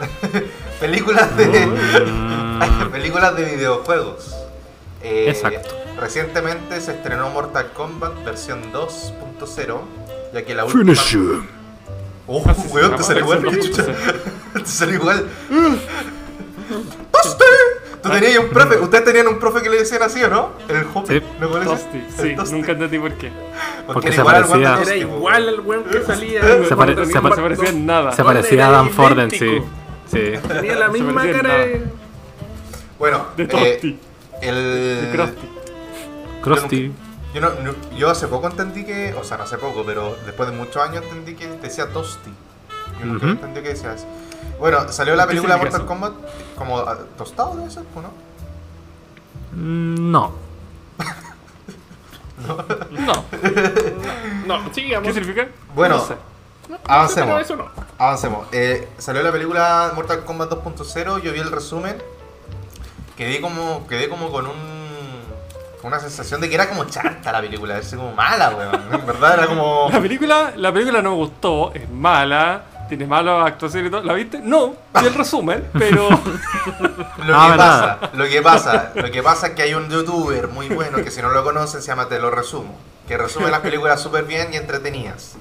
películas 0.80 1.36
de. 1.36 1.68
películas 2.92 3.36
de 3.36 3.44
videojuegos. 3.44 4.34
Eh, 5.02 5.26
Exacto. 5.30 5.74
Recientemente 5.98 6.80
se 6.80 6.92
estrenó 6.92 7.30
Mortal 7.30 7.70
Kombat 7.74 8.24
versión 8.24 8.72
2.0. 8.72 9.80
Ya 10.32 10.42
que 10.44 10.54
la 10.54 10.64
última. 10.64 10.92
Oh, 12.26 12.42
Así 12.48 12.62
se 12.62 12.68
weón, 12.74 12.94
te 12.96 13.02
salió 13.02 13.22
igual. 13.24 13.42
chucha. 13.60 13.82
2.0. 13.82 14.62
te 14.62 14.66
salió 14.66 14.94
igual. 14.96 15.26
¡Toste! 17.10 17.44
Tú 18.02 18.08
tenías 18.08 18.38
un 18.38 18.48
profe, 18.48 18.78
ustedes 18.78 19.04
tenían 19.04 19.28
un 19.28 19.38
profe 19.38 19.60
que 19.62 19.68
le 19.68 19.78
decían 19.78 20.02
así, 20.02 20.22
¿o 20.22 20.28
no? 20.30 20.50
El 20.68 20.86
Hopi, 20.94 21.14
Sí. 21.18 21.22
Tosti, 21.64 21.98
El 21.98 22.12
sí, 22.30 22.36
Tosti. 22.36 22.54
nunca 22.54 22.72
entendí 22.72 22.98
por 22.98 23.12
qué. 23.14 23.30
Porque 23.86 24.06
era 24.08 24.14
se 24.16 24.20
igual 24.22 24.36
al 24.36 24.44
weón 24.44 24.60
de 24.60 24.64
parecía- 24.66 24.76
Tosti, 24.78 24.90
Era 24.90 25.00
igual 25.00 25.48
el 25.48 25.60
weón 25.60 25.84
que 25.84 26.02
salía. 26.02 26.40
Se 26.40 26.48
pare- 26.48 26.66
se 26.66 26.76
pare- 27.20 27.34
se 27.34 27.42
parecía 27.42 27.68
en 27.68 27.86
nada. 27.86 28.12
Se 28.12 28.24
parecía 28.24 28.64
a 28.66 28.68
era 28.68 28.76
Dan 28.78 28.90
Forden, 28.90 29.30
sí. 29.30 29.60
Tenía 30.10 30.76
la 30.76 30.86
Se 30.86 30.92
misma 30.92 31.26
en 31.26 31.32
cara 31.36 31.54
de. 31.58 31.84
Bueno, 32.98 33.26
De 33.36 33.44
eh, 33.44 33.98
El... 34.40 34.54
de 34.54 35.10
Krusty. 35.12 35.48
Krusty. 36.42 36.92
Yo, 37.34 37.40
no- 37.40 37.50
no- 37.62 37.74
yo 37.96 38.10
hace 38.10 38.26
poco 38.26 38.46
entendí 38.48 38.84
que, 38.84 39.14
o 39.14 39.22
sea, 39.24 39.36
no 39.36 39.44
hace 39.44 39.58
poco, 39.58 39.84
pero 39.86 40.16
después 40.26 40.50
de 40.50 40.56
muchos 40.56 40.76
años 40.82 41.04
entendí 41.04 41.34
que 41.36 41.46
decía 41.48 41.92
Tosti. 41.92 42.30
Yo 42.98 43.06
nunca 43.06 43.26
Ujú. 43.26 43.34
entendí 43.34 43.62
que 43.62 43.68
decía 43.70 43.94
eso. 43.94 44.06
Bueno, 44.58 44.90
salió 44.92 45.14
la 45.16 45.24
¿Qué 45.24 45.28
película 45.28 45.56
Mortal 45.56 45.80
eso? 45.80 45.86
Kombat 45.86 46.12
como 46.56 46.78
ah, 46.80 46.98
tostado 47.16 47.56
debe 47.56 47.70
ser, 47.70 47.84
¿o 47.94 48.00
no? 48.02 48.10
Mm, 49.52 50.10
No. 50.10 50.32
No, 52.40 53.24
No, 54.46 54.72
sigamos. 54.74 55.06
¿qué 55.08 55.12
significa? 55.14 55.48
Bueno, 55.74 55.98
No 55.98 56.04
sé. 56.06 56.14
avancemos. 56.86 57.28
Pero 57.30 57.40
eso 57.40 57.56
no. 57.56 57.68
Avancemos. 57.98 58.46
Eh, 58.52 58.88
salió 58.98 59.22
la 59.22 59.30
película 59.30 59.92
Mortal 59.94 60.24
Kombat 60.24 60.50
2.0, 60.50 61.22
yo 61.22 61.32
vi 61.32 61.38
el 61.40 61.50
resumen. 61.50 62.02
Quedé 63.20 63.42
como, 63.42 63.86
quedé 63.86 64.08
como 64.08 64.30
con 64.30 64.46
un 64.46 64.80
con 65.78 65.88
una 65.88 66.00
sensación 66.00 66.40
de 66.40 66.48
que 66.48 66.54
era 66.54 66.70
como 66.70 66.84
chanta 66.84 67.30
la 67.30 67.42
película, 67.42 67.76
es 67.76 67.94
como 67.94 68.14
mala, 68.14 68.48
weón. 68.48 68.94
En 68.94 69.06
verdad 69.06 69.34
era 69.34 69.46
como. 69.46 69.90
La 69.92 70.00
película, 70.00 70.54
la 70.56 70.72
película 70.72 71.02
no 71.02 71.10
me 71.10 71.16
gustó, 71.16 71.70
es 71.74 71.86
mala, 71.90 72.62
tiene 72.88 73.06
malas 73.06 73.46
actuaciones 73.46 73.88
y 73.88 73.90
todo. 73.90 74.02
¿La 74.04 74.14
viste? 74.14 74.40
No, 74.42 74.74
vi 74.98 75.06
el 75.06 75.12
resumen, 75.12 75.68
pero 75.74 76.08
Lo 77.18 77.26
que 77.26 77.56
pasa, 77.58 77.98
lo 78.14 78.24
que 78.26 78.40
pasa, 78.40 78.92
lo 78.94 79.10
que 79.10 79.22
pasa 79.22 79.48
es 79.48 79.52
que 79.52 79.62
hay 79.64 79.74
un 79.74 79.90
youtuber 79.90 80.48
muy 80.48 80.70
bueno 80.70 81.04
que 81.04 81.10
si 81.10 81.20
no 81.20 81.28
lo 81.28 81.44
conocen 81.44 81.82
se 81.82 81.88
llama 81.88 82.08
Te 82.08 82.18
lo 82.18 82.30
resumo, 82.30 82.74
que 83.06 83.18
resume 83.18 83.50
las 83.50 83.60
películas 83.60 84.00
súper 84.00 84.24
bien 84.24 84.48
y 84.54 84.56
entretenidas. 84.56 85.34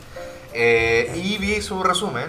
Eh, 0.51 1.13
y 1.15 1.37
vi 1.37 1.61
su 1.61 1.81
resumen 1.81 2.27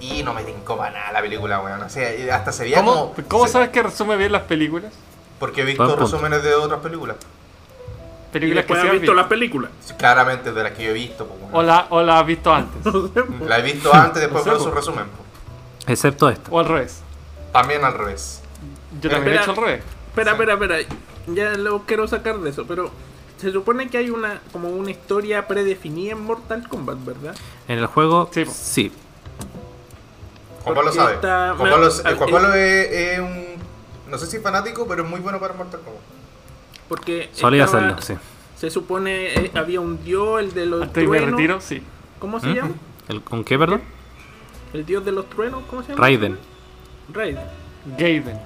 y 0.00 0.22
no 0.22 0.34
me 0.34 0.42
tincó 0.44 0.76
para 0.76 0.90
nada 0.92 1.12
la 1.12 1.20
película, 1.22 1.60
weón. 1.60 1.82
O 1.82 1.88
sea, 1.88 2.10
hasta 2.36 2.52
se 2.52 2.64
veía 2.64 2.76
¿cómo, 2.78 3.12
como. 3.14 3.28
¿cómo 3.28 3.46
se- 3.46 3.52
sabes 3.54 3.70
que 3.70 3.82
resume 3.82 4.16
bien 4.16 4.32
las 4.32 4.42
películas? 4.42 4.92
Porque 5.38 5.62
he 5.62 5.64
visto 5.64 5.96
resúmenes 5.96 6.42
de 6.42 6.54
otras 6.54 6.80
películas. 6.80 7.16
Y 8.28 8.32
Películas 8.38 8.64
que 8.66 8.72
has 8.74 8.78
has 8.80 8.84
visto 8.84 9.00
visto. 9.00 9.14
las 9.14 9.26
películas. 9.28 9.70
Claramente 9.96 10.52
de 10.52 10.62
las 10.62 10.72
que 10.72 10.84
yo 10.84 10.90
he 10.90 10.94
visto. 10.94 11.26
pues, 11.26 11.40
O 11.52 11.62
la, 11.62 11.86
o 11.90 12.02
la 12.02 12.18
has 12.20 12.26
visto 12.26 12.52
antes. 12.52 12.92
La 13.46 13.58
he 13.58 13.62
visto 13.62 13.94
antes, 13.94 14.20
después 14.20 14.44
No 14.44 14.52
sé, 14.52 14.58
veo 14.58 14.68
su 14.68 14.70
resumen. 14.74 15.04
Excepto 15.86 16.28
esta. 16.28 16.50
O 16.50 16.58
al 16.58 16.66
revés. 16.66 17.00
También 17.52 17.84
al 17.84 17.94
revés. 17.94 18.42
Yo 19.00 19.08
también 19.08 19.36
he 19.36 19.40
hecho 19.40 19.52
al 19.52 19.56
revés. 19.56 19.82
Espera, 20.08 20.32
espera, 20.32 20.52
espera. 20.54 20.76
Ya 21.28 21.50
lo 21.56 21.82
quiero 21.86 22.06
sacar 22.08 22.38
de 22.40 22.50
eso, 22.50 22.66
pero 22.66 22.90
se 23.38 23.52
supone 23.52 23.88
que 23.88 23.98
hay 23.98 24.10
una 24.10 24.40
como 24.52 24.68
una 24.68 24.90
historia 24.90 25.46
predefinida 25.46 26.12
en 26.12 26.22
Mortal 26.22 26.68
Kombat, 26.68 27.04
¿verdad? 27.04 27.34
En 27.68 27.78
el 27.78 27.86
juego, 27.86 28.28
sí. 28.52 28.92
Juan 30.66 30.74
Pablo 30.74 30.92
sabe. 30.92 31.14
está- 31.14 31.54
Juan 31.56 31.70
Pablo, 31.70 31.88
eh, 31.88 32.14
Juan 32.16 32.30
Pablo 32.30 32.54
es, 32.54 32.90
es 32.92 33.18
un. 33.20 33.44
No 34.10 34.18
sé 34.18 34.26
si 34.26 34.38
fanático, 34.38 34.86
pero 34.86 35.04
es 35.04 35.08
muy 35.08 35.20
bueno 35.20 35.38
para 35.40 35.54
Mortal 35.54 35.80
Kombat. 35.80 36.02
Porque 36.88 37.28
Solía 37.32 37.64
estaba- 37.64 37.84
hacerlo, 37.94 38.02
sí. 38.02 38.14
Se 38.56 38.70
supone 38.70 39.34
eh, 39.46 39.50
había 39.54 39.80
un 39.80 40.02
dios, 40.04 40.40
el 40.40 40.54
de 40.54 40.66
los 40.66 40.82
Antes 40.82 40.94
de 40.94 41.08
me 41.08 41.16
truenos. 41.18 41.32
retiro, 41.38 41.60
sí. 41.60 41.82
¿Cómo 42.18 42.40
se 42.40 42.46
¿Mm? 42.48 42.54
llama? 42.54 42.70
¿El, 43.08 43.22
¿Con 43.22 43.44
qué, 43.44 43.58
perdón? 43.58 43.82
El 44.72 44.84
dios 44.86 45.04
de 45.04 45.12
los 45.12 45.28
truenos, 45.30 45.62
¿cómo 45.70 45.82
se 45.82 45.90
llama? 45.90 46.00
Raiden. 46.00 46.38
Raiden. 47.12 47.44
Gaiden. 47.98 48.40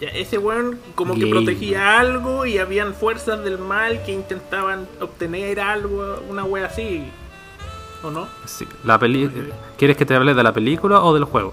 Ya, 0.00 0.08
ese 0.10 0.38
weón 0.38 0.78
como 0.94 1.14
que 1.16 1.26
protegía 1.26 1.98
algo 1.98 2.46
y 2.46 2.58
habían 2.58 2.94
fuerzas 2.94 3.42
del 3.42 3.58
mal 3.58 4.02
que 4.04 4.12
intentaban 4.12 4.86
obtener 5.00 5.58
algo, 5.60 6.20
una 6.28 6.44
wea 6.44 6.66
así. 6.66 7.10
¿O 8.02 8.10
no? 8.10 8.26
Sí. 8.46 8.66
La 8.84 8.98
peli 8.98 9.30
¿Quieres 9.76 9.96
que 9.96 10.06
te 10.06 10.14
hable 10.14 10.34
de 10.34 10.42
la 10.42 10.52
película 10.52 11.00
o 11.00 11.12
del 11.14 11.24
juego? 11.24 11.52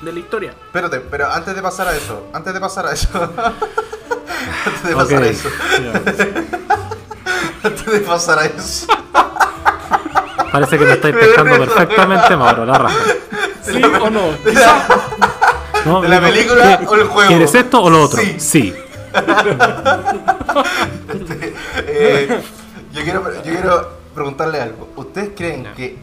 De 0.00 0.12
la 0.12 0.18
historia. 0.18 0.50
Espérate, 0.50 1.00
pero 1.00 1.30
antes 1.30 1.54
de 1.54 1.62
pasar 1.62 1.88
a 1.88 1.96
eso, 1.96 2.26
antes 2.32 2.54
de 2.54 2.60
pasar 2.60 2.86
a 2.86 2.92
eso. 2.92 3.08
antes 4.66 4.82
de 4.84 4.94
pasar 4.94 5.22
a 5.22 5.26
eso. 5.26 5.48
antes 7.64 7.86
de 7.86 8.00
pasar 8.00 8.38
a 8.38 8.44
eso. 8.46 8.86
Parece 10.52 10.78
que 10.78 10.84
me 10.84 10.92
estáis 10.92 11.16
pescando 11.16 11.58
perfectamente, 11.58 12.36
Mauro, 12.36 12.66
la 12.66 12.78
raja. 12.78 12.96
¿Sí 13.62 13.82
o 13.82 14.10
no? 14.10 14.32
¿De 16.02 16.08
la 16.08 16.20
película 16.20 16.78
¿qué- 16.78 16.86
o 16.86 16.94
el 16.94 17.04
juego? 17.04 17.28
¿Quieres 17.28 17.54
esto 17.54 17.82
o 17.82 17.90
lo 17.90 18.02
otro? 18.02 18.20
Sí. 18.20 18.36
Sí. 18.38 18.74
Eh, 21.94 22.42
yo, 22.92 23.02
quiero, 23.02 23.32
yo 23.34 23.42
quiero 23.42 23.90
preguntarle 24.14 24.60
algo. 24.60 24.88
¿Ustedes 24.96 25.30
creen 25.36 25.66
que 25.76 25.96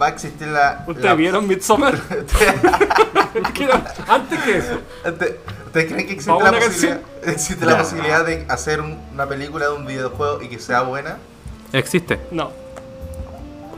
va 0.00 0.06
a 0.06 0.08
existir 0.10 0.48
la. 0.48 0.84
¿Ustedes 0.86 1.04
la- 1.04 1.14
vieron 1.14 1.46
Midsommar? 1.46 1.94
Antes 4.08 4.38
que 4.42 4.56
eso. 4.58 4.78
¿Ustedes 5.04 5.36
creen 5.92 6.06
que 6.06 6.12
existe, 6.12 6.30
¿Vamos 6.30 6.44
la 6.44 6.52
posibilidad, 6.52 7.00
existe 7.24 7.64
la 7.66 7.72
Ya. 7.72 7.78
posibilidad 7.78 8.24
de 8.26 8.44
hacer 8.48 8.80
un- 8.80 8.98
una 9.12 9.26
película 9.26 9.66
de 9.66 9.72
un 9.72 9.86
videojuego 9.86 10.42
y 10.42 10.48
que 10.48 10.58
sea 10.58 10.82
buena? 10.82 11.16
Existe. 11.72 12.20
No. 12.30 12.50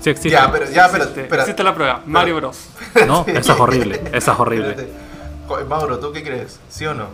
Sí 0.01 0.11
existe. 0.11 0.31
Ya, 0.31 0.51
pero, 0.51 0.67
ya, 0.71 0.89
pero, 0.91 1.05
existe, 1.05 1.23
espera. 1.23 1.43
existe 1.43 1.63
la 1.63 1.75
prueba. 1.75 2.03
Mario 2.05 2.37
Bros. 2.37 2.67
No, 3.07 3.25
esa 3.29 3.53
es 3.55 3.61
horrible. 3.61 4.01
Esa 4.13 4.33
es 4.33 4.41
horrible. 4.41 4.89
Mauro, 5.69 5.99
¿tú 5.99 6.11
qué 6.13 6.23
crees? 6.23 6.59
¿Sí 6.69 6.85
o 6.87 6.95
no? 6.95 7.07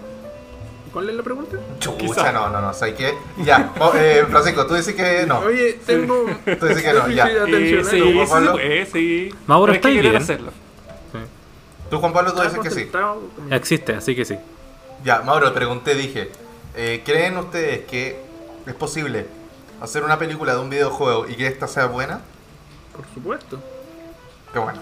¿Cuál 0.93 1.09
es 1.11 1.15
la 1.15 1.23
pregunta? 1.23 1.57
Chucha, 1.79 1.97
Quizá. 1.99 2.33
no, 2.33 2.49
no, 2.51 2.61
no. 2.61 2.75
¿Sabes 2.75 2.95
qué? 2.97 3.15
Ya, 3.45 3.73
Mo- 3.79 3.93
eh, 3.95 4.25
Francisco, 4.29 4.67
tú 4.67 4.75
dices 4.75 4.95
que 4.95 5.25
no. 5.27 5.39
Oye, 5.39 5.79
tengo. 5.87 6.25
Tú 6.59 6.67
dices 6.67 6.83
que 6.83 6.93
no, 6.93 7.09
ya. 7.09 7.27
déficit 7.29 7.79
Eh, 7.79 7.85
sí, 7.85 7.99
sí, 7.99 8.25
puede, 8.29 8.87
sí. 8.87 9.35
Mauro, 9.47 9.73
Pero 9.73 9.75
hay 9.75 9.81
que 9.81 9.89
¿estáis 9.89 9.97
querer 9.97 10.11
bien? 10.11 10.23
hacerlo. 10.23 10.53
Tú, 11.91 11.99
Juan 11.99 12.13
Pablo, 12.13 12.33
tú 12.33 12.43
dices 12.43 12.59
que 12.61 12.71
sí. 12.71 12.91
Existe, 13.51 13.95
así 13.95 14.15
que 14.17 14.25
sí. 14.25 14.37
Ya, 15.05 15.23
Mauro, 15.23 15.53
pregunté, 15.55 15.95
dije, 15.95 16.31
eh, 16.77 17.03
¿creen 17.05 17.37
ustedes 17.39 17.85
que 17.87 18.21
es 18.67 18.75
posible 18.75 19.27
hacer 19.81 20.05
una 20.05 20.19
película 20.19 20.55
de 20.55 20.61
un 20.61 20.71
videojuego 20.71 21.27
y 21.29 21.35
que 21.37 21.47
esta 21.47 21.67
sea 21.67 21.87
buena? 21.87 22.21
Por 22.95 23.05
supuesto. 23.15 23.61
Qué 24.53 24.59
bueno. 24.59 24.79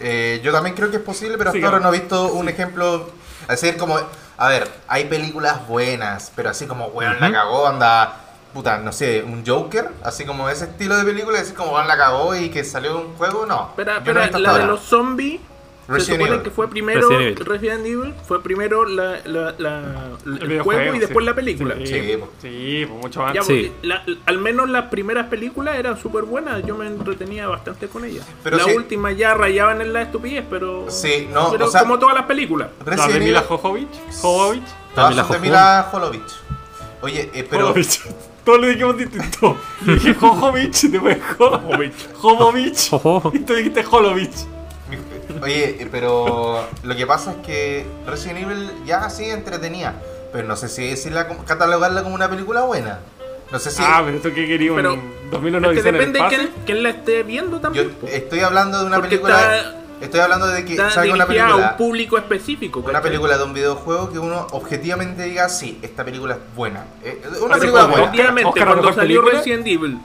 Eh, 0.00 0.40
yo 0.42 0.52
también 0.52 0.74
creo 0.76 0.90
que 0.90 0.96
es 0.98 1.02
posible, 1.02 1.36
pero 1.36 1.50
hasta 1.50 1.64
ahora 1.66 1.80
no 1.80 1.88
he 1.92 1.98
visto 1.98 2.32
un 2.32 2.48
ejemplo. 2.48 3.10
Es 3.48 3.60
decir, 3.60 3.76
como, 3.76 3.98
a 4.38 4.48
ver, 4.48 4.70
hay 4.86 5.06
películas 5.06 5.66
buenas, 5.66 6.32
pero 6.34 6.50
así 6.50 6.66
como, 6.66 6.86
weón, 6.86 7.16
la 7.20 7.32
cagó, 7.32 7.66
anda, 7.66 8.14
puta, 8.54 8.78
no 8.78 8.92
sé, 8.92 9.24
un 9.24 9.44
Joker, 9.44 9.90
así 10.04 10.24
como 10.24 10.48
ese 10.48 10.66
estilo 10.66 10.96
de 10.96 11.04
película, 11.04 11.40
así 11.40 11.52
como, 11.52 11.72
weón, 11.72 11.88
la 11.88 11.96
cagó 11.96 12.36
y 12.36 12.48
que 12.48 12.62
salió 12.62 12.98
un 12.98 13.14
juego, 13.16 13.46
no. 13.46 13.70
Espera, 13.70 14.02
Yo 14.04 14.14
no 14.14 14.20
la 14.20 14.58
de 14.58 14.66
los 14.66 14.80
zombies. 14.80 15.40
Se 15.88 15.94
Resident 15.94 16.16
supone 16.20 16.32
Evil. 16.34 16.42
que 16.44 16.50
fue 16.50 16.68
primero 16.68 17.08
Resident 17.08 17.38
Evil. 17.38 17.46
Resident 17.46 17.86
Evil, 17.86 18.14
fue 18.26 18.42
primero 18.42 18.84
la, 18.84 19.20
la- 19.24 19.54
la- 19.56 19.82
el, 20.26 20.32
videojuego, 20.46 20.62
juego 20.82 20.94
y 20.94 20.98
después 20.98 21.22
sí. 21.24 21.26
la 21.26 21.34
película. 21.34 21.74
Sí, 21.78 21.86
Sí, 21.86 22.00
pues, 22.02 22.18
po. 22.18 22.28
sí, 22.42 22.86
pues 22.86 23.00
mucho 23.02 23.20
Ya, 23.20 23.40
antes. 23.40 23.46
Sí. 23.46 23.72
la- 23.82 24.04
al 24.26 24.38
menos 24.38 24.68
las 24.68 24.84
primeras 24.90 25.28
películas 25.28 25.76
eran 25.78 25.98
súper 25.98 26.24
buenas, 26.24 26.62
yo 26.66 26.76
me 26.76 26.86
entretenía 26.86 27.46
bastante 27.48 27.88
con 27.88 28.04
ellas. 28.04 28.26
Pero 28.44 28.58
las 28.58 28.66
sí. 28.66 28.72
últimas 28.76 29.16
ya 29.16 29.32
rayaban 29.32 29.80
en 29.80 29.94
la 29.94 30.02
estupidez, 30.02 30.44
pero. 30.50 30.90
Sí, 30.90 31.26
no, 31.32 31.50
pero 31.50 31.66
o 31.66 31.70
sea- 31.70 31.80
como 31.80 31.98
todas 31.98 32.14
las 32.14 32.26
películas. 32.26 32.68
La 32.84 32.90
de 32.90 32.96
Resident 33.02 33.24
Mila. 33.24 33.40
Jovovich. 33.48 33.88
Jovovich. 34.20 34.62
Todas 34.94 35.16
son 35.16 35.32
de. 35.32 35.38
Mila 35.38 35.88
Jovovich. 35.90 36.32
Oye, 37.00 37.30
eh, 37.32 37.46
pero. 37.48 37.68
Jovovich. 37.68 38.02
Todos 38.44 38.60
le 38.60 38.68
dijimos 38.68 38.96
distinto. 38.96 39.56
Dije 39.86 40.14
Jovovich 40.14 40.84
y 40.84 40.88
después. 40.88 41.18
Jovovich. 41.38 42.88
Ojo. 42.92 43.30
Y 43.34 43.38
tú 43.40 43.54
dijiste 43.54 43.82
Jolovich. 43.84 44.34
Oye, 45.42 45.76
eh, 45.82 45.88
pero 45.90 46.66
lo 46.82 46.96
que 46.96 47.06
pasa 47.06 47.32
es 47.32 47.36
que 47.46 47.86
Resident 48.06 48.38
Evil 48.42 48.70
ya 48.86 49.08
sí 49.10 49.24
entretenía. 49.30 49.94
Pero 50.32 50.46
no 50.46 50.56
sé 50.56 50.68
si 50.68 50.86
decirla, 50.88 51.26
como- 51.28 51.44
catalogarla 51.44 52.02
como 52.02 52.14
una 52.14 52.28
película 52.28 52.62
buena. 52.62 53.00
No 53.50 53.58
sé 53.58 53.70
si. 53.70 53.82
Ah, 53.84 54.02
pero 54.04 54.18
tú 54.18 54.28
qué 54.34 54.46
querías 54.46 54.74
Pero- 54.76 54.94
un 54.94 55.12
2001 55.30 55.70
Es 55.70 55.76
que 55.82 55.92
depende 55.92 56.18
espacio. 56.18 56.38
quién, 56.38 56.50
quién 56.66 56.82
la 56.82 56.90
esté 56.90 57.22
viendo 57.22 57.56
yo 57.56 57.60
también. 57.60 57.90
po. 57.92 58.06
estoy 58.06 58.40
hablando 58.40 58.78
de 58.80 58.84
una 58.86 58.96
Porque 58.96 59.16
película. 59.16 59.56
está- 59.56 59.74
estoy 60.02 60.20
hablando 60.20 60.46
de 60.48 60.64
que 60.66 60.76
salga 60.76 61.14
una 61.14 61.24
dirigida 61.24 61.44
a 61.44 61.46
película. 61.48 61.70
un 61.72 61.76
público 61.78 62.18
específico. 62.18 62.80
Una 62.80 62.88
¿cachai? 62.92 63.02
película 63.10 63.38
de 63.38 63.44
un 63.44 63.54
videojuego 63.54 64.12
que 64.12 64.18
uno 64.18 64.46
objetivamente 64.50 65.22
diga, 65.22 65.48
sí, 65.48 65.78
esta 65.80 66.04
película 66.04 66.34
es 66.34 66.40
buena. 66.54 66.84
Eh, 67.02 67.22
una 67.42 67.56
película 67.56 67.84
buena. 67.86 68.10
Obviamente, 68.10 68.48
Oscar, 68.50 68.66
cuando 68.66 68.92
salió 68.92 69.20
película. 69.22 69.32
Resident 69.38 69.66
Evil, 69.66 69.98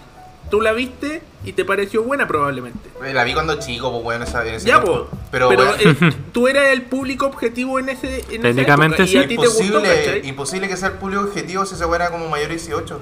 tú 0.49 0.61
la 0.61 0.71
viste 0.73 1.21
y 1.45 1.53
te 1.53 1.65
pareció 1.65 2.03
buena 2.03 2.27
probablemente. 2.27 2.89
Eh, 3.03 3.13
La 3.13 3.23
vi 3.23 3.33
cuando 3.33 3.59
chico, 3.59 3.91
pues 3.91 4.03
bueno, 4.03 4.23
esa, 4.23 4.45
en 4.47 4.55
ese 4.55 4.67
Ya, 4.67 4.81
tiempo. 4.81 5.07
po. 5.09 5.17
Pero, 5.31 5.49
Pero, 5.49 5.65
bueno, 5.65 5.73
eh, 5.79 6.13
tú 6.31 6.47
eras 6.47 6.69
el 6.69 6.83
público 6.83 7.25
objetivo 7.25 7.79
en 7.79 7.89
ese 7.89 8.19
en 8.29 8.33
esa 8.33 8.41
Técnicamente 8.41 9.03
época, 9.03 9.07
sí. 9.07 9.17
Y 9.17 9.19
a 9.19 9.27
ti 9.27 9.37
te 9.37 9.47
gustó, 9.47 9.63
imposible, 9.63 9.95
¿cachai? 10.05 10.27
imposible 10.27 10.67
que 10.67 10.77
sea 10.77 10.89
el 10.89 10.93
público 10.95 11.23
objetivo 11.23 11.65
si 11.65 11.75
se 11.75 11.85
fuera 11.85 12.09
como 12.11 12.29
mayor 12.29 12.47
de 12.49 12.55
18. 12.55 12.99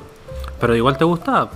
Pero 0.60 0.76
igual 0.76 0.98
te 0.98 1.04
gustaba. 1.04 1.50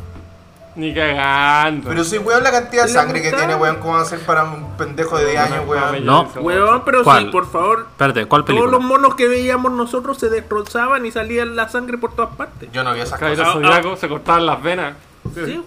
Ni 0.75 0.93
cagando. 0.93 1.87
Pero 1.87 2.03
si 2.03 2.17
weón 2.17 2.43
la 2.43 2.51
cantidad 2.51 2.83
de 2.83 2.89
¿Le 2.89 2.93
sangre 2.93 3.21
que 3.21 3.31
tiene, 3.31 3.55
weón, 3.55 3.77
¿cómo 3.77 3.93
va 3.93 4.01
a 4.01 4.05
ser 4.05 4.19
para 4.19 4.43
un 4.43 4.75
pendejo 4.77 5.17
de 5.17 5.25
10 5.31 5.39
años, 5.39 5.63
weón? 5.67 6.05
No. 6.05 6.29
Weón, 6.41 6.83
pero 6.83 7.01
¿Cuál? 7.01 7.25
sí, 7.27 7.31
por 7.31 7.49
favor. 7.49 7.87
Espérate, 7.91 8.25
¿cuál 8.25 8.43
Todos 8.43 8.59
los 8.59 8.65
película? 8.71 8.87
monos 8.99 9.15
que 9.15 9.29
veíamos 9.29 9.71
nosotros 9.71 10.17
se 10.17 10.27
destrozaban 10.29 11.05
y 11.05 11.11
salía 11.11 11.45
la 11.45 11.69
sangre 11.69 11.97
por 11.97 12.13
todas 12.13 12.35
partes. 12.35 12.69
Yo 12.73 12.83
no 12.83 12.93
vi 12.93 12.99
esas 12.99 13.17
cosas. 13.17 13.39
Ah, 13.47 13.53
Zodiaco 13.53 13.95
se 13.95 14.09
cortaban 14.09 14.45
las 14.45 14.61
venas. 14.61 14.95
Sí. 15.33 15.61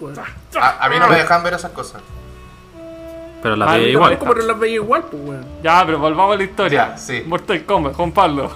A, 0.59 0.85
a 0.85 0.89
mí 0.89 0.95
no 0.99 1.07
me 1.07 1.15
dejan 1.17 1.43
ver 1.43 1.53
esas 1.53 1.71
cosas. 1.71 2.01
Pero 3.41 3.55
la 3.55 3.71
Ah, 3.71 3.77
veía 3.77 3.89
igual. 3.89 4.09
Tampoco, 4.11 4.33
pero 4.33 4.47
las 4.47 4.59
veía 4.59 4.75
igual, 4.75 5.03
pues, 5.09 5.23
weón. 5.23 5.45
Ya, 5.63 5.85
pero 5.85 5.99
volvamos 5.99 6.33
a 6.35 6.37
la 6.37 6.43
historia. 6.43 6.89
Ya, 6.91 6.97
sí. 6.97 7.23
Mortal 7.25 7.63
Kombat, 7.65 7.93
Juan 7.95 8.11
Pablo. 8.11 8.51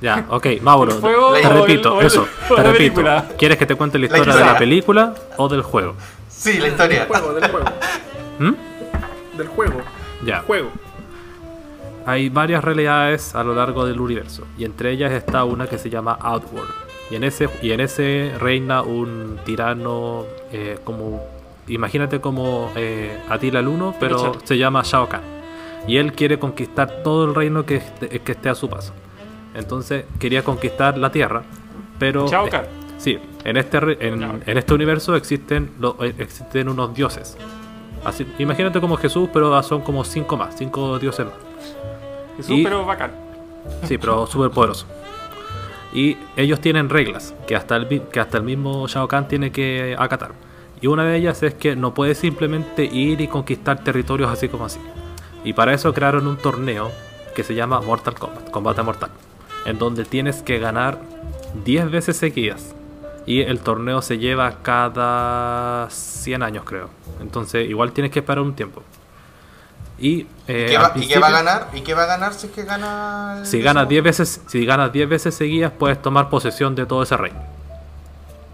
Ya, 0.00 0.26
ok, 0.28 0.46
Mauro, 0.62 0.92
¿El 0.92 1.00
juego 1.00 1.32
te 1.32 1.48
repito, 1.48 2.00
el- 2.00 2.06
eso, 2.06 2.26
te 2.48 2.54
repito. 2.56 2.72
película? 2.76 3.24
¿Quieres 3.38 3.56
que 3.56 3.64
te 3.66 3.74
cuente 3.76 3.98
la 3.98 4.02
La 4.08 4.18
historia 4.18 4.36
de 4.36 4.44
la 4.44 4.58
película 4.58 5.14
o 5.38 5.48
del 5.48 5.62
juego? 5.62 5.94
Sí, 6.28 6.58
la 6.58 6.68
historia. 6.68 6.98
Del 7.00 7.08
juego, 7.08 7.32
del 7.32 7.50
juego. 7.50 7.66
¿Mm? 8.38 8.52
Del 9.38 9.48
juego. 9.48 9.80
Ya. 10.24 10.40
Juego. 10.40 10.70
Hay 12.04 12.28
varias 12.28 12.62
realidades 12.62 13.34
a 13.34 13.42
lo 13.42 13.54
largo 13.54 13.86
del 13.86 13.98
universo 14.00 14.44
y 14.58 14.64
entre 14.64 14.90
ellas 14.92 15.12
está 15.12 15.44
una 15.44 15.66
que 15.66 15.78
se 15.78 15.88
llama 15.90 16.18
Outworld. 16.20 16.70
Y 17.10 17.14
en 17.14 17.24
ese, 17.24 17.48
y 17.62 17.72
en 17.72 17.80
ese 17.80 18.32
reina 18.38 18.82
un 18.82 19.38
tirano 19.44 20.24
eh, 20.52 20.78
como... 20.84 21.22
Imagínate 21.68 22.20
como 22.20 22.70
eh, 22.76 23.18
Atila 23.28 23.58
el 23.60 23.66
Uno, 23.68 23.94
pero 23.98 24.36
se 24.44 24.56
llama 24.56 24.82
Shao 24.84 25.08
Kahn. 25.08 25.22
Y 25.88 25.96
él 25.98 26.12
quiere 26.12 26.38
conquistar 26.38 27.02
todo 27.02 27.24
el 27.26 27.34
reino 27.34 27.64
que 27.66 27.76
esté, 27.76 28.08
que 28.20 28.32
esté 28.32 28.48
a 28.48 28.54
su 28.54 28.68
paso. 28.68 28.92
Entonces 29.54 30.04
quería 30.18 30.42
conquistar 30.44 30.96
la 30.98 31.10
Tierra, 31.10 31.42
pero... 31.98 32.28
Shao 32.28 32.46
eh, 32.46 32.50
Kahn. 32.50 32.64
Sí, 32.98 33.18
en 33.44 33.56
este, 33.56 33.78
en, 34.06 34.42
en 34.46 34.58
este 34.58 34.74
universo 34.74 35.14
existen, 35.16 35.72
lo- 35.80 35.96
eh, 36.04 36.14
existen 36.18 36.68
unos 36.68 36.94
dioses. 36.94 37.36
Así, 38.04 38.26
imagínate 38.38 38.80
como 38.80 38.96
Jesús, 38.96 39.28
pero 39.32 39.60
son 39.62 39.80
como 39.82 40.04
cinco 40.04 40.36
más, 40.36 40.54
cinco 40.56 40.98
dioses 40.98 41.26
más. 41.26 41.34
Jesús, 42.36 42.58
Y- 42.58 42.62
pero 42.64 42.84
bacán. 42.86 43.10
Sí, 43.84 43.98
pero 43.98 44.26
súper 44.26 44.50
poderoso. 44.50 44.86
Y 45.92 46.16
ellos 46.36 46.60
tienen 46.60 46.88
reglas 46.88 47.34
que 47.46 47.56
hasta, 47.56 47.76
el, 47.76 47.86
que 48.12 48.20
hasta 48.20 48.38
el 48.38 48.44
mismo 48.44 48.86
Shao 48.86 49.08
Kahn 49.08 49.28
tiene 49.28 49.52
que 49.52 49.96
acatar. 49.98 50.32
Y 50.80 50.88
una 50.88 51.04
de 51.04 51.16
ellas 51.16 51.42
es 51.42 51.54
que 51.54 51.74
no 51.74 51.94
puedes 51.94 52.18
simplemente 52.18 52.84
ir 52.84 53.20
y 53.20 53.28
conquistar 53.28 53.82
territorios 53.82 54.30
así 54.30 54.48
como 54.48 54.66
así. 54.66 54.80
Y 55.44 55.52
para 55.52 55.72
eso 55.72 55.94
crearon 55.94 56.26
un 56.26 56.36
torneo 56.36 56.90
que 57.34 57.44
se 57.44 57.54
llama 57.54 57.80
Mortal 57.80 58.14
Kombat, 58.14 58.50
Combate 58.50 58.82
Mortal, 58.82 59.10
en 59.64 59.78
donde 59.78 60.04
tienes 60.04 60.42
que 60.42 60.58
ganar 60.58 60.98
10 61.64 61.90
veces 61.90 62.16
seguidas. 62.16 62.74
Y 63.26 63.40
el 63.40 63.60
torneo 63.60 64.02
se 64.02 64.18
lleva 64.18 64.62
cada 64.62 65.88
100 65.90 66.42
años, 66.42 66.64
creo. 66.64 66.90
Entonces, 67.20 67.68
igual 67.68 67.92
tienes 67.92 68.12
que 68.12 68.20
esperar 68.20 68.42
un 68.42 68.54
tiempo. 68.54 68.82
Y, 69.98 70.26
eh, 70.46 70.66
¿Y 70.66 70.70
qué, 70.72 70.78
va, 70.78 70.92
y 70.94 71.08
qué 71.08 71.18
va 71.18 71.28
a 71.28 71.30
ganar? 71.30 71.68
¿Y 71.72 71.80
qué 71.80 71.94
va 71.94 72.02
a 72.02 72.06
ganar 72.06 72.34
si 72.34 72.48
es 72.48 72.52
que 72.52 72.64
gana? 72.64 73.36
el 73.40 73.46
si 73.46 73.62
ganas 73.62 73.84
décimo? 73.88 74.02
10 74.02 74.04
veces, 74.04 74.40
si 74.46 74.66
ganas 74.66 74.92
10 74.92 75.08
veces 75.08 75.34
seguidas, 75.34 75.72
puedes 75.78 76.00
tomar 76.02 76.28
posesión 76.28 76.74
de 76.74 76.84
todo 76.86 77.02
ese 77.02 77.16
reino. 77.16 77.40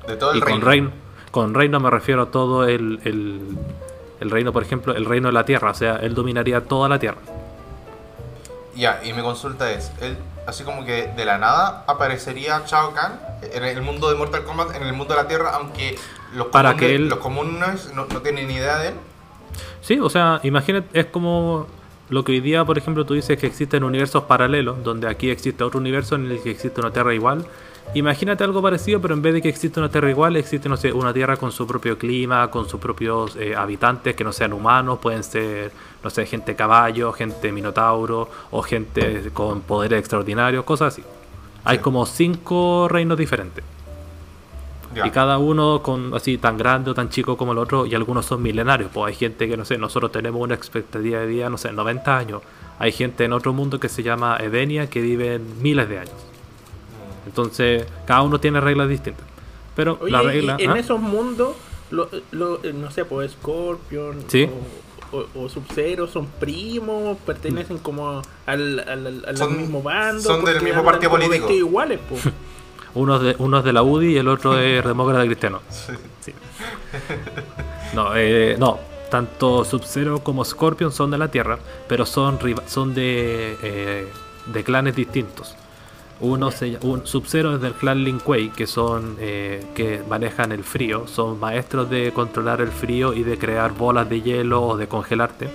De 0.07 0.17
todo 0.17 0.33
el 0.33 0.39
y 0.39 0.41
con 0.41 0.49
reino. 0.51 0.67
reino, 0.67 0.91
con 1.33 1.55
reino 1.55 1.81
me 1.81 1.91
refiero 1.91 2.23
a 2.23 2.27
todo 2.31 2.65
el, 2.69 3.01
el, 3.05 3.41
el 4.21 4.31
reino, 4.31 4.53
por 4.53 4.63
ejemplo, 4.63 4.95
el 4.95 5.05
reino 5.05 5.29
de 5.29 5.33
la 5.35 5.45
tierra. 5.45 5.71
O 5.71 5.75
sea, 5.75 5.97
él 5.97 6.15
dominaría 6.15 6.61
toda 6.65 6.89
la 6.89 6.99
tierra. 6.99 7.19
Ya, 8.75 9.01
y 9.05 9.13
mi 9.13 9.21
consulta 9.23 9.71
es, 9.71 9.91
él, 10.01 10.17
así 10.47 10.65
como 10.65 10.85
que 10.85 11.09
de 11.09 11.25
la 11.25 11.39
nada 11.39 11.85
aparecería 11.87 12.63
Shao 12.67 12.95
Kahn 12.95 13.21
en 13.53 13.65
el 13.65 13.83
mundo 13.83 14.09
de 14.09 14.17
Mortal 14.17 14.45
Kombat, 14.45 14.75
en 14.77 14.83
el 14.85 14.93
mundo 14.95 15.15
de 15.15 15.23
la 15.23 15.29
Tierra, 15.29 15.51
aunque 15.55 15.99
los 16.35 16.47
Para 16.47 16.71
comunes, 16.71 16.89
que 16.89 16.95
él- 16.97 17.09
los 17.09 17.19
comunes 17.19 17.93
no, 17.95 18.07
no 18.07 18.21
tienen 18.23 18.47
ni 18.49 18.55
idea 18.55 18.79
de 18.79 18.89
él. 18.89 18.95
Sí, 19.83 19.99
o 19.99 20.09
sea, 20.09 20.41
imagínate, 20.45 20.99
es 20.99 21.07
como 21.07 21.67
lo 22.09 22.23
que 22.25 22.33
hoy 22.33 22.41
día, 22.41 22.65
por 22.65 22.79
ejemplo, 22.79 23.05
tú 23.05 23.15
dices 23.15 23.37
que 23.37 23.49
existen 23.49 23.83
universos 23.83 24.25
paralelos, 24.25 24.83
donde 24.85 25.09
aquí 25.09 25.29
existe 25.29 25.65
otro 25.65 25.81
universo 25.81 26.15
en 26.15 26.31
el 26.31 26.41
que 26.41 26.53
existe 26.53 26.81
una 26.81 26.93
tierra 26.93 27.13
igual. 27.13 27.45
Imagínate 27.95 28.45
algo 28.45 28.63
parecido, 28.63 29.01
pero 29.01 29.15
en 29.15 29.23
vez 29.23 29.35
de 29.35 29.43
que 29.43 29.49
existe 29.49 29.81
una 29.81 29.89
tierra 29.89 30.09
igual, 30.09 30.37
existe, 30.37 30.69
no 30.69 30.77
sé, 30.77 30.93
una 30.93 31.13
tierra 31.13 31.37
con 31.37 31.51
su 31.51 31.67
propio 31.67 31.99
clima, 31.99 32.49
con 32.49 32.69
sus 32.69 32.79
propios 32.81 33.35
eh, 33.37 33.57
habitantes 33.57 34.15
que 34.15 34.23
no 34.23 34.33
sean 34.33 34.53
humanos, 34.53 35.01
pueden 35.01 35.25
ser, 35.25 35.73
no 36.03 36.11
sé, 36.11 36.27
gente 36.27 36.55
caballo, 36.55 37.13
gente 37.13 37.51
minotauro 37.51 38.31
o 38.53 38.63
gente 38.63 39.31
con 39.35 39.63
poderes 39.63 39.99
extraordinarios, 39.99 40.65
cosas 40.65 40.95
así. 40.95 41.03
Hay 41.65 41.79
como 41.79 42.07
cinco 42.07 42.87
reinos 42.89 43.19
diferentes. 43.19 43.65
Ya. 44.95 45.07
Y 45.07 45.11
cada 45.11 45.39
uno 45.39 45.83
con 45.83 46.13
así 46.15 46.37
tan 46.39 46.59
grande 46.59 46.91
o 46.91 46.95
tan 46.95 47.09
chico 47.09 47.37
como 47.37 47.53
el 47.53 47.59
otro, 47.59 47.87
y 47.87 47.95
algunos 47.95 48.27
son 48.27 48.43
milenarios. 48.43 48.91
Pues 48.93 49.13
hay 49.13 49.19
gente 49.19 49.49
que, 49.49 49.57
no 49.57 49.65
sé, 49.65 49.79
nosotros 49.79 50.13
tenemos 50.13 50.41
una 50.41 50.55
expectativa 50.55 51.21
de 51.21 51.27
vida, 51.27 51.49
no 51.49 51.57
sé, 51.59 51.73
90 51.73 52.17
años. 52.19 52.43
Hay 52.79 52.93
gente 52.93 53.25
en 53.25 53.33
otro 53.33 53.53
mundo 53.53 53.81
que 53.81 53.89
se 53.89 54.03
llama 54.03 54.37
Edenia 54.41 54.89
que 54.91 55.01
vive 55.01 55.39
miles 55.39 55.89
de 55.89 55.99
años. 56.01 56.15
Entonces, 57.27 57.87
cada 58.07 58.23
uno 58.23 58.39
tiene 58.41 58.61
reglas 58.61 58.89
distintas. 58.89 59.25
Pero 59.77 59.99
Oye, 60.01 60.11
la 60.43 60.59
y 60.59 60.65
en 60.65 60.71
¿ah? 60.71 60.79
esos 60.79 61.01
mundos, 61.01 61.55
lo, 61.91 62.09
lo- 62.33 62.61
no 62.75 62.91
sé, 62.91 63.05
pues 63.05 63.33
Scorpion 63.33 64.25
Sí. 64.27 64.49
o, 65.13 65.17
o, 65.19 65.45
o 65.45 65.49
Sub-Zero 65.49 66.07
son 66.07 66.27
primos, 66.27 67.17
pertenecen 67.25 67.79
como 67.79 68.21
al, 68.47 68.81
al, 68.81 69.07
al- 69.07 69.25
al 69.27 69.37
Son- 69.37 69.57
mismo 69.57 69.83
bando. 69.83 70.21
son 70.23 70.45
del 70.45 70.61
mismo 70.63 70.83
partido 70.85 71.11
político. 71.11 71.51
iguales, 71.51 72.01
pues. 72.09 72.23
Uno, 72.95 73.17
es 73.17 73.23
de, 73.23 73.37
uno 73.39 73.59
es 73.59 73.65
de 73.65 73.73
la 73.73 73.83
UDI 73.83 74.15
y 74.15 74.17
el 74.19 74.29
otro 74.29 74.59
es 74.59 74.85
demócrata 74.85 75.25
cristiano. 75.25 75.61
Sí. 76.21 76.33
No, 77.95 78.17
eh, 78.17 78.57
no. 78.59 78.79
Tanto 79.11 79.65
Sub-Zero 79.65 80.21
como 80.21 80.45
Scorpion 80.45 80.91
son 80.91 81.11
de 81.11 81.19
la 81.19 81.29
Tierra, 81.29 81.59
pero 81.87 82.07
son, 82.07 82.39
son 82.67 82.95
de, 82.95 83.59
eh, 83.63 84.09
de 84.47 84.65
clanes 84.65 84.97
distintos. 84.97 85.55
Uno 86.21 86.51
se, 86.51 86.79
un 86.83 87.07
Sub-Zero 87.07 87.57
es 87.57 87.61
del 87.61 87.75
clan 87.75 88.05
Lin 88.05 88.21
Kuei, 88.21 88.51
que 88.51 88.67
son 88.67 89.17
eh, 89.19 89.67
que 89.75 90.03
manejan 90.09 90.53
el 90.53 90.65
frío, 90.65 91.07
son 91.09 91.39
maestros 91.41 91.91
de 91.91 92.13
controlar 92.13 92.61
el 92.61 92.71
frío 92.71 93.13
y 93.13 93.23
de 93.23 93.37
crear 93.37 93.73
bolas 93.73 94.09
de 94.09 94.23
hielo 94.23 94.63
o 94.63 94.77
de 94.77 94.87
congelarte. 94.87 95.51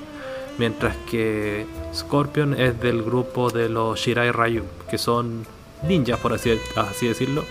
Mientras 0.59 0.95
que 1.09 1.65
Scorpion 1.93 2.53
es 2.53 2.79
del 2.79 3.01
grupo 3.01 3.49
de 3.49 3.69
los 3.69 3.99
Shirai 3.99 4.31
Ryu, 4.31 4.63
que 4.89 4.97
son 4.97 5.45
ninjas, 5.81 6.19
por 6.19 6.33
así, 6.33 6.59
así 6.75 7.07
decirlo. 7.07 7.45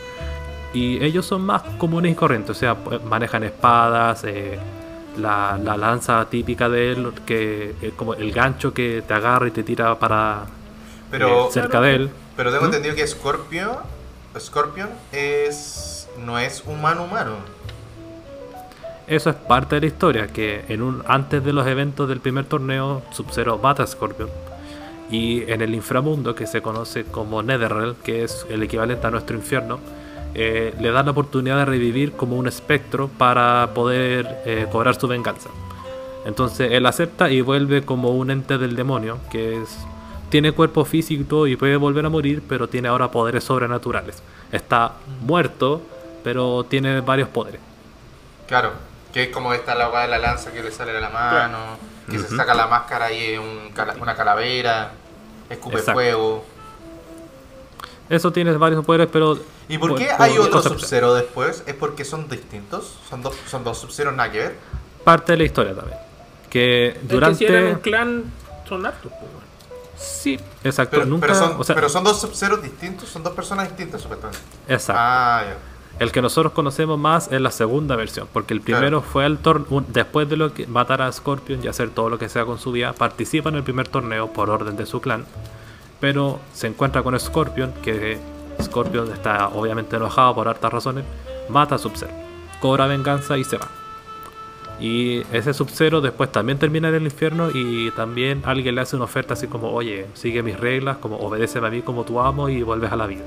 Y 0.73 1.03
ellos 1.05 1.27
son 1.27 1.43
más 1.43 1.63
comunes 1.79 2.13
y 2.13 2.15
corrientes, 2.15 2.51
o 2.51 2.55
sea, 2.59 2.75
pues, 2.77 3.03
manejan 3.05 3.45
espadas, 3.45 4.25
eh, 4.25 4.59
la, 5.17 5.59
la 5.63 5.77
lanza 5.77 6.29
típica 6.29 6.69
de 6.69 6.93
él, 6.93 7.13
que 7.25 7.77
es 7.81 7.93
como 7.95 8.15
el 8.15 8.33
gancho 8.33 8.75
que 8.75 9.03
te 9.07 9.15
agarra 9.15 9.49
y 9.49 9.51
te 9.53 9.63
tira 9.65 9.99
para 9.99 10.47
Pero, 11.11 11.49
eh, 11.49 11.49
cerca 11.51 11.81
de 11.81 11.95
él. 11.95 12.11
pero 12.37 12.51
tengo 12.53 12.65
¿Mm? 12.65 12.67
entendido 12.67 12.95
que 12.95 13.07
Scorpio, 13.07 13.83
Scorpion 14.39 14.91
es, 15.13 16.09
no 16.19 16.39
es 16.39 16.63
humano 16.67 17.05
humano. 17.05 17.37
Eso 19.07 19.31
es 19.31 19.37
parte 19.37 19.77
de 19.77 19.83
la 19.83 19.87
historia, 19.87 20.27
que 20.29 20.65
en 20.69 20.83
un 20.83 21.03
antes 21.07 21.45
de 21.45 21.53
los 21.53 21.67
eventos 21.67 22.09
del 22.09 22.21
primer 22.21 22.45
torneo, 22.47 23.03
Sub-Zero 23.11 23.59
mata 23.59 23.85
a 23.85 23.87
Scorpion. 23.87 24.29
Y 25.11 25.51
en 25.51 25.63
el 25.63 25.75
inframundo, 25.75 26.35
que 26.35 26.47
se 26.47 26.63
conoce 26.63 27.05
como 27.05 27.43
Netherrealm, 27.43 27.97
que 27.97 28.25
es 28.25 28.47
el 28.51 28.63
equivalente 28.63 29.07
a 29.07 29.11
nuestro 29.11 29.37
infierno, 29.37 29.79
eh, 30.35 30.75
le 30.81 30.91
dan 30.91 31.07
la 31.07 31.13
oportunidad 31.13 31.57
de 31.57 31.65
revivir 31.65 32.13
como 32.13 32.37
un 32.37 32.47
espectro 32.47 33.09
para 33.09 33.71
poder 33.73 34.43
eh, 34.45 34.67
cobrar 34.71 35.01
su 35.01 35.09
venganza. 35.09 35.49
Entonces 36.27 36.73
él 36.73 36.85
acepta 36.87 37.31
y 37.31 37.41
vuelve 37.41 37.85
como 37.85 38.11
un 38.11 38.31
ente 38.31 38.59
del 38.59 38.75
demonio, 38.75 39.19
que 39.31 39.63
es, 39.63 39.79
tiene 40.29 40.53
cuerpo 40.53 40.85
físico 40.85 41.47
y 41.47 41.57
puede 41.57 41.77
volver 41.77 42.05
a 42.05 42.11
morir, 42.11 42.43
pero 42.47 42.69
tiene 42.69 42.89
ahora 42.89 43.11
poderes 43.11 43.45
sobrenaturales. 43.45 44.23
Está 44.51 44.93
muerto, 45.23 45.81
pero 46.25 46.65
tiene 46.65 47.01
varios 47.01 47.29
poderes. 47.29 47.61
Claro, 48.49 48.73
que 49.13 49.23
es 49.23 49.29
como 49.31 49.55
esta 49.55 49.75
la 49.75 49.89
de 50.03 50.09
la 50.09 50.19
lanza 50.19 50.53
que 50.53 50.63
le 50.63 50.71
sale 50.71 50.93
de 50.93 51.01
la 51.01 51.11
mano, 51.11 51.59
que 52.11 52.19
se 52.19 52.37
saca 52.37 52.55
la 52.55 52.67
máscara 52.67 53.11
y 53.13 53.33
es 53.35 53.39
un 53.39 53.71
cala- 53.75 53.97
una 54.01 54.15
calavera, 54.15 54.93
escupe 55.51 55.77
Exacto. 55.79 55.93
fuego. 55.95 56.45
Eso 58.09 58.33
tiene 58.33 58.53
varios 58.53 58.85
poderes, 58.85 59.09
pero... 59.13 59.39
¿Y 59.69 59.79
por 59.79 59.91
por- 59.91 59.99
qué 59.99 60.09
por 60.17 60.23
hay 60.27 60.39
otro 60.39 60.53
cosas- 60.53 60.73
Sub-Zero 60.73 61.15
después? 61.15 61.65
¿Es 61.67 61.75
porque 61.75 62.05
son 62.05 62.29
distintos? 62.29 62.99
¿Son 63.09 63.21
dos, 63.23 63.35
son 63.49 63.65
dos 63.65 63.79
Sub-Zeros 63.79 64.15
nada 64.15 64.31
que 64.31 64.39
ver? 64.39 64.57
Parte 65.03 65.33
de 65.33 65.39
la 65.39 65.45
historia 65.45 65.75
también. 65.75 65.99
Que 66.49 66.89
Es 66.89 66.95
que 66.95 67.01
durante... 67.03 67.39
si 67.39 67.45
eran 67.47 67.65
un 67.67 67.75
clan, 67.81 68.25
son 68.69 68.87
hartos, 68.87 69.11
pues. 69.19 69.33
Sí, 69.99 70.39
exacto. 70.63 70.91
Pero, 70.99 71.07
nunca... 71.07 71.27
pero 71.27 71.39
son, 71.39 71.61
o 71.61 71.65
sea, 71.65 71.75
pero 71.75 71.89
son 71.89 72.05
dos 72.05 72.21
Sub-Zeros 72.21 72.63
distintos, 72.63 73.09
son 73.09 73.23
dos 73.25 73.33
personas 73.33 73.67
distintas 73.69 74.01
supuestamente. 74.03 74.41
exacto. 74.69 75.01
Ah, 75.03 75.43
ya. 75.45 75.57
El 75.99 76.13
que 76.13 76.21
nosotros 76.21 76.53
conocemos 76.53 76.99
más 76.99 77.33
es 77.33 77.41
la 77.41 77.51
segunda 77.51 77.97
versión, 77.97 78.29
porque 78.31 78.53
el 78.53 78.61
primero 78.61 79.01
fue 79.01 79.25
al 79.25 79.39
torneo, 79.39 79.83
después 79.89 80.29
de 80.29 80.37
lo 80.37 80.53
que 80.53 80.67
matar 80.67 81.01
a 81.01 81.11
Scorpion 81.11 81.65
y 81.65 81.69
hacer 81.69 81.89
todo 81.89 82.11
lo 82.11 82.19
que 82.19 82.29
sea 82.29 82.45
con 82.45 82.59
su 82.59 82.71
vida, 82.71 82.93
participa 82.93 83.49
en 83.49 83.55
el 83.55 83.63
primer 83.63 83.89
torneo 83.89 84.31
por 84.31 84.51
orden 84.51 84.77
de 84.77 84.85
su 84.85 85.01
clan, 85.01 85.25
pero 85.99 86.39
se 86.53 86.67
encuentra 86.67 87.03
con 87.03 87.19
Scorpion, 87.19 87.73
que 87.83 88.19
Scorpion 88.63 89.11
está 89.11 89.49
obviamente 89.49 89.97
enojado 89.97 90.35
por 90.35 90.49
hartas 90.49 90.71
razones, 90.71 91.05
mata 91.49 91.77
a 91.77 91.79
Sub-Zero, 91.79 92.13
cobra 92.61 92.87
venganza 92.87 93.39
y 93.39 93.45
se 93.45 93.57
va. 93.57 93.69
Y 94.79 95.23
ese 95.33 95.55
Sub-Zero 95.55 96.03
después 96.03 96.31
también 96.31 96.59
termina 96.59 96.91
en 96.91 96.97
el 96.97 97.05
infierno 97.05 97.49
y 97.55 97.91
también 97.93 98.43
alguien 98.45 98.75
le 98.75 98.83
hace 98.83 98.97
una 98.97 99.07
oferta 99.07 99.33
así 99.33 99.47
como, 99.47 99.71
oye, 99.71 100.07
sigue 100.13 100.43
mis 100.43 100.61
reglas, 100.61 100.99
como 100.99 101.17
obedéceme 101.17 101.69
a 101.69 101.71
mí 101.71 101.81
como 101.81 102.05
tu 102.05 102.21
amo 102.21 102.51
y 102.51 102.63
vuelves 102.63 102.93
a 102.93 102.97
la 102.97 103.07
vida. 103.07 103.25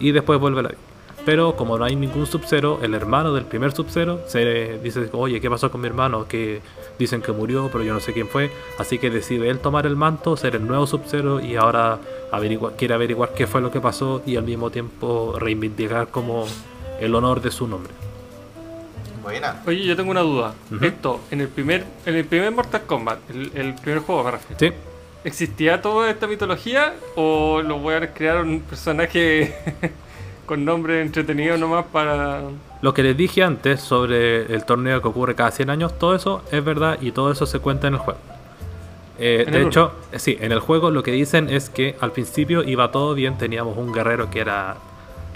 Y 0.00 0.10
después 0.10 0.40
vuelve 0.40 0.58
a 0.58 0.62
la 0.64 0.68
vida. 0.70 0.80
Pero 1.26 1.54
como 1.54 1.76
no 1.78 1.84
hay 1.84 1.96
ningún 1.96 2.26
Sub-Zero, 2.26 2.80
el 2.82 2.94
hermano 2.94 3.32
del 3.34 3.44
primer 3.44 3.72
Sub-Zero 3.72 4.20
se 4.26 4.78
dice, 4.82 5.08
oye, 5.12 5.40
¿qué 5.40 5.50
pasó 5.50 5.70
con 5.70 5.80
mi 5.82 5.86
hermano? 5.86 6.26
Que 6.26 6.60
dicen 6.98 7.20
que 7.20 7.30
murió, 7.32 7.68
pero 7.70 7.84
yo 7.84 7.92
no 7.92 8.00
sé 8.00 8.12
quién 8.14 8.26
fue. 8.26 8.50
Así 8.78 8.98
que 8.98 9.10
decide 9.10 9.50
él 9.50 9.58
tomar 9.58 9.86
el 9.86 9.96
manto, 9.96 10.36
ser 10.36 10.56
el 10.56 10.66
nuevo 10.66 10.86
Sub-Zero 10.86 11.40
y 11.40 11.56
ahora 11.56 11.98
averigua- 12.32 12.72
quiere 12.76 12.94
averiguar 12.94 13.34
qué 13.34 13.46
fue 13.46 13.60
lo 13.60 13.70
que 13.70 13.80
pasó 13.80 14.22
y 14.24 14.36
al 14.36 14.44
mismo 14.44 14.70
tiempo 14.70 15.36
reivindicar 15.38 16.08
como 16.08 16.46
el 17.00 17.14
honor 17.14 17.42
de 17.42 17.50
su 17.50 17.66
nombre. 17.68 17.92
Buena. 19.22 19.62
Oye, 19.66 19.84
yo 19.84 19.94
tengo 19.96 20.10
una 20.10 20.20
duda. 20.22 20.54
Esto, 20.80 21.20
en 21.30 21.42
el 21.42 21.48
primer 21.48 21.84
en 22.06 22.16
el 22.16 22.24
primer 22.24 22.50
Mortal 22.52 22.82
Kombat, 22.86 23.18
el, 23.30 23.52
el 23.54 23.74
primer 23.74 24.00
juego 24.00 24.24
me 24.24 24.30
refiero, 24.30 24.56
Sí, 24.58 24.72
¿existía 25.24 25.82
toda 25.82 26.10
esta 26.10 26.26
mitología 26.26 26.94
o 27.16 27.60
los 27.62 27.82
weones 27.82 28.10
crearon 28.14 28.48
un 28.48 28.60
personaje 28.62 29.54
con 30.50 30.64
nombre 30.64 31.00
entretenido 31.00 31.56
nomás 31.56 31.84
para... 31.92 32.40
Lo 32.82 32.92
que 32.92 33.04
les 33.04 33.16
dije 33.16 33.44
antes 33.44 33.80
sobre 33.80 34.52
el 34.52 34.64
torneo 34.64 35.00
que 35.00 35.06
ocurre 35.06 35.36
cada 35.36 35.52
100 35.52 35.70
años, 35.70 35.96
todo 35.96 36.16
eso 36.16 36.42
es 36.50 36.64
verdad 36.64 36.98
y 37.00 37.12
todo 37.12 37.30
eso 37.30 37.46
se 37.46 37.60
cuenta 37.60 37.86
en 37.86 37.94
el 37.94 38.00
juego. 38.00 38.18
Eh, 39.20 39.44
¿En 39.46 39.52
de 39.52 39.60
el 39.60 39.66
hecho, 39.68 39.92
eh, 40.10 40.18
sí, 40.18 40.36
en 40.40 40.50
el 40.50 40.58
juego 40.58 40.90
lo 40.90 41.04
que 41.04 41.12
dicen 41.12 41.48
es 41.50 41.70
que 41.70 41.94
al 42.00 42.10
principio 42.10 42.64
iba 42.64 42.90
todo 42.90 43.14
bien, 43.14 43.38
teníamos 43.38 43.76
un 43.78 43.92
guerrero 43.92 44.28
que 44.28 44.40
era 44.40 44.74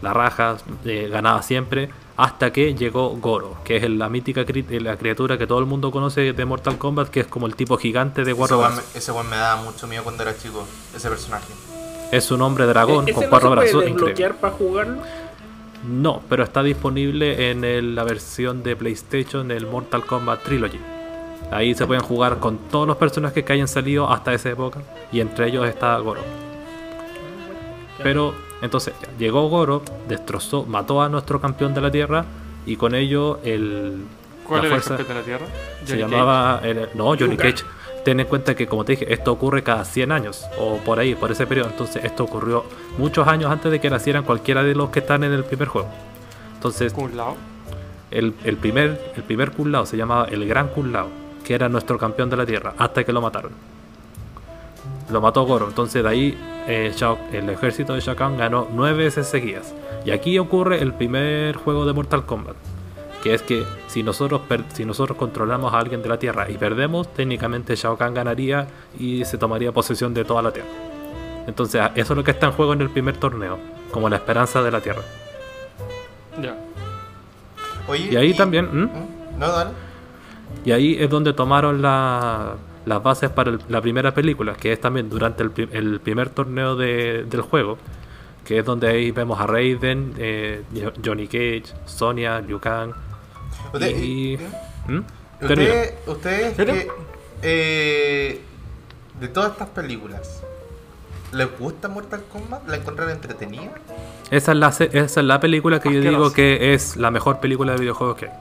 la 0.03 0.13
raja, 0.13 0.57
eh, 0.85 1.09
ganaba 1.09 1.43
siempre, 1.43 1.91
hasta 2.17 2.53
que 2.53 2.75
llegó 2.75 3.11
Goro, 3.11 3.57
que 3.65 3.77
es 3.77 3.89
la 3.89 4.09
mítica 4.09 4.43
cri- 4.45 4.67
eh, 4.69 4.81
la 4.81 4.97
criatura 4.97 5.39
que 5.39 5.47
todo 5.47 5.61
el 5.61 5.67
mundo 5.67 5.93
conoce 5.93 6.33
de 6.33 6.45
Mortal 6.45 6.77
Kombat, 6.77 7.09
que 7.09 7.21
es 7.21 7.27
como 7.29 7.47
el 7.47 7.55
tipo 7.55 7.77
gigante 7.77 8.25
de 8.25 8.33
Ese 8.33 8.39
cuatro 8.39 8.59
weón, 8.59 8.75
brazos. 8.75 8.91
me, 8.95 8.99
ese 8.99 9.13
me 9.31 9.37
daba 9.37 9.63
mucho 9.63 9.87
miedo 9.87 10.03
cuando 10.03 10.25
era 10.25 10.37
chico, 10.37 10.67
ese 10.97 11.09
personaje. 11.09 11.53
Es 12.17 12.31
un 12.31 12.43
hombre 12.43 12.67
dragón 12.67 13.09
¿E- 13.09 13.13
con 13.13 13.23
¿Ese 13.23 13.25
no 13.25 13.31
cuatro 13.31 13.49
se 13.51 13.55
puede 13.55 13.67
brazos. 13.71 13.83
increíble. 13.91 14.13
desbloquear 14.15 14.35
para 14.37 14.53
jugarlo? 14.55 14.97
No, 15.89 16.23
pero 16.29 16.45
está 16.45 16.63
disponible 16.63 17.51
en 17.51 17.65
el- 17.65 17.95
la 17.95 18.05
versión 18.05 18.63
de 18.63 18.77
PlayStation, 18.77 19.51
el 19.51 19.67
Mortal 19.67 20.05
Kombat 20.07 20.43
Trilogy. 20.45 20.79
Ahí 21.51 21.75
se 21.75 21.87
pueden 21.87 22.03
jugar 22.03 22.39
con 22.39 22.57
todos 22.71 22.87
los 22.87 22.97
personajes 22.97 23.45
que 23.45 23.53
hayan 23.53 23.69
salido 23.69 24.09
hasta 24.11 24.33
esa 24.33 24.51
época, 24.51 24.81
y 25.13 25.21
entre 25.21 25.49
ellos 25.49 25.67
está 25.69 25.99
Goro. 25.99 26.23
Pero 28.03 28.35
entonces 28.63 28.95
llegó 29.19 29.49
Goro, 29.49 29.83
destrozó, 30.09 30.65
mató 30.65 31.03
a 31.03 31.09
nuestro 31.09 31.41
campeón 31.41 31.75
de 31.75 31.81
la 31.81 31.91
Tierra, 31.91 32.25
y 32.67 32.77
con 32.77 32.95
ello 32.95 33.39
el, 33.45 34.05
¿Cuál 34.47 34.63
la 34.63 34.67
era 34.69 34.77
el 34.77 34.83
campeón 34.83 35.09
de 35.09 35.15
la 35.15 35.21
Tierra? 35.23 35.47
se 35.85 35.91
Johnny 36.01 36.13
llamaba 36.13 36.61
el- 36.63 36.89
no 36.95 37.05
Johnny 37.09 37.33
Yuka. 37.37 37.43
Cage. 37.51 37.65
Ten 38.05 38.21
en 38.21 38.27
cuenta 38.27 38.55
que, 38.55 38.67
como 38.67 38.85
te 38.85 38.93
dije, 38.93 39.13
esto 39.13 39.33
ocurre 39.33 39.63
cada 39.63 39.85
100 39.85 40.13
años, 40.13 40.45
o 40.59 40.77
por 40.79 40.99
ahí, 40.99 41.15
por 41.15 41.33
ese 41.33 41.47
periodo. 41.47 41.71
Entonces, 41.71 42.05
esto 42.05 42.25
ocurrió 42.25 42.65
muchos 42.99 43.27
años 43.27 43.51
antes 43.51 43.73
de 43.73 43.81
que 43.81 43.89
nacieran 43.89 44.25
cualquiera 44.25 44.63
de 44.63 44.75
los 44.75 44.91
que 44.91 44.99
están 45.01 45.25
en 45.25 45.33
el 45.33 45.45
primer 45.45 45.69
juego. 45.69 45.89
Entonces, 46.55 46.95
el, 48.11 48.35
el 48.45 48.57
primer, 48.59 49.13
el 49.17 49.23
primer 49.23 49.53
Kun 49.53 49.73
Lao 49.73 49.87
se 49.87 49.97
llamaba 49.97 50.27
el 50.27 50.47
Gran 50.47 50.69
Kun 50.69 50.93
Lao, 50.93 51.09
que 51.45 51.55
era 51.55 51.69
nuestro 51.69 51.99
campeón 51.99 52.29
de 52.31 52.37
la 52.37 52.45
Tierra, 52.47 52.75
hasta 52.79 53.05
que 53.05 53.13
lo 53.13 53.21
mataron. 53.23 53.53
Lo 55.11 55.21
mató 55.21 55.45
Goro, 55.45 55.69
entonces 55.69 56.03
de 56.03 56.09
ahí 56.09 56.39
eh, 56.67 56.93
Shao- 56.95 57.19
el 57.33 57.49
ejército 57.51 57.93
de 57.95 58.01
Shao 58.01 58.17
Kahn 58.17 58.37
ganó 58.39 58.69
nueve 58.73 59.05
veces 59.05 59.27
seguidas. 59.27 59.75
Y 60.05 60.11
aquí 60.11 60.39
ocurre 60.39 60.81
el 60.83 60.93
primer 60.95 61.57
juego 61.57 61.85
de 61.87 61.93
Mortal 61.93 62.25
Kombat, 62.25 62.57
que 63.25 63.35
es 63.35 63.43
que 63.43 63.65
si 63.89 64.03
nosotros, 64.05 64.43
si 64.75 64.85
nosotros 64.85 65.17
controlamos 65.19 65.73
a 65.75 65.79
alguien 65.79 66.03
de 66.03 66.09
la 66.11 66.19
Tierra 66.19 66.49
y 66.51 66.59
perdemos, 66.59 67.13
técnicamente 67.15 67.75
Shao 67.75 67.97
Kahn 67.97 68.13
ganaría 68.15 68.69
y 68.99 69.25
se 69.25 69.39
tomaría 69.39 69.73
posesión 69.73 70.13
de 70.15 70.25
toda 70.25 70.43
la 70.43 70.53
Tierra. 70.53 70.69
Entonces 71.47 71.81
eso 71.97 72.13
es 72.13 72.17
lo 72.17 72.23
que 72.23 72.31
está 72.33 72.47
en 72.47 72.53
juego 72.53 72.75
en 72.75 72.83
el 72.83 72.91
primer 72.91 73.17
torneo, 73.17 73.59
como 73.91 74.09
la 74.11 74.17
esperanza 74.17 74.63
de 74.63 74.71
la 74.71 74.81
Tierra. 74.81 75.03
Ya. 76.41 76.55
Oye, 77.89 78.09
Y 78.13 78.17
ahí 78.17 78.35
también... 78.35 78.67
¿Mm? 78.67 78.91
No, 79.39 79.49
dale. 79.49 79.71
Y 80.65 80.73
ahí 80.73 80.97
es 81.01 81.09
donde 81.11 81.33
tomaron 81.33 81.81
la- 81.83 82.55
las 82.87 83.03
bases 83.03 83.31
para 83.31 83.51
el- 83.51 83.61
la 83.69 83.81
primera 83.81 84.13
película, 84.15 84.55
que 84.55 84.73
es 84.73 84.81
también 84.81 85.09
durante 85.11 85.43
el, 85.43 85.51
pri- 85.51 85.69
el 85.73 86.01
primer 86.01 86.29
torneo 86.31 86.77
de- 86.77 87.25
del 87.25 87.41
juego, 87.41 87.79
que 88.45 88.59
es 88.59 88.65
donde 88.65 88.89
ahí 88.89 89.11
vemos 89.11 89.41
a 89.41 89.47
Raiden, 89.47 90.13
eh, 90.19 90.63
Jo- 90.75 90.93
Johnny 91.05 91.27
Cage, 91.27 91.65
Sonya, 91.87 92.41
Liu 92.41 92.59
Kang. 92.61 92.93
Usted- 93.75 93.97
y... 93.99 94.39
¿Mm? 94.89 95.01
Usted, 95.43 95.95
ustedes 96.07 96.55
que, 96.55 96.89
eh, 97.43 98.41
de 99.21 99.29
todas 99.29 99.53
estas 99.53 99.69
películas, 99.69 100.43
¿les 101.33 101.59
gusta 101.59 101.89
Mortal 101.89 102.23
Kombat? 102.33 102.67
¿La 102.69 102.77
encuentran 102.77 103.11
entretenida? 103.11 103.73
Esa 104.31 104.53
es 104.53 104.59
la, 104.59 104.73
se- 104.73 104.91
esa 104.97 105.21
es 105.21 105.27
la 105.27 105.41
película 105.41 105.81
que 105.81 105.93
yo 105.93 106.01
digo 106.01 106.33
que 106.33 106.73
es 106.75 106.97
la 106.97 107.11
mejor 107.11 107.41
película 107.41 107.73
de 107.73 107.81
videojuegos 107.81 108.17
que 108.17 108.27
hay. 108.27 108.33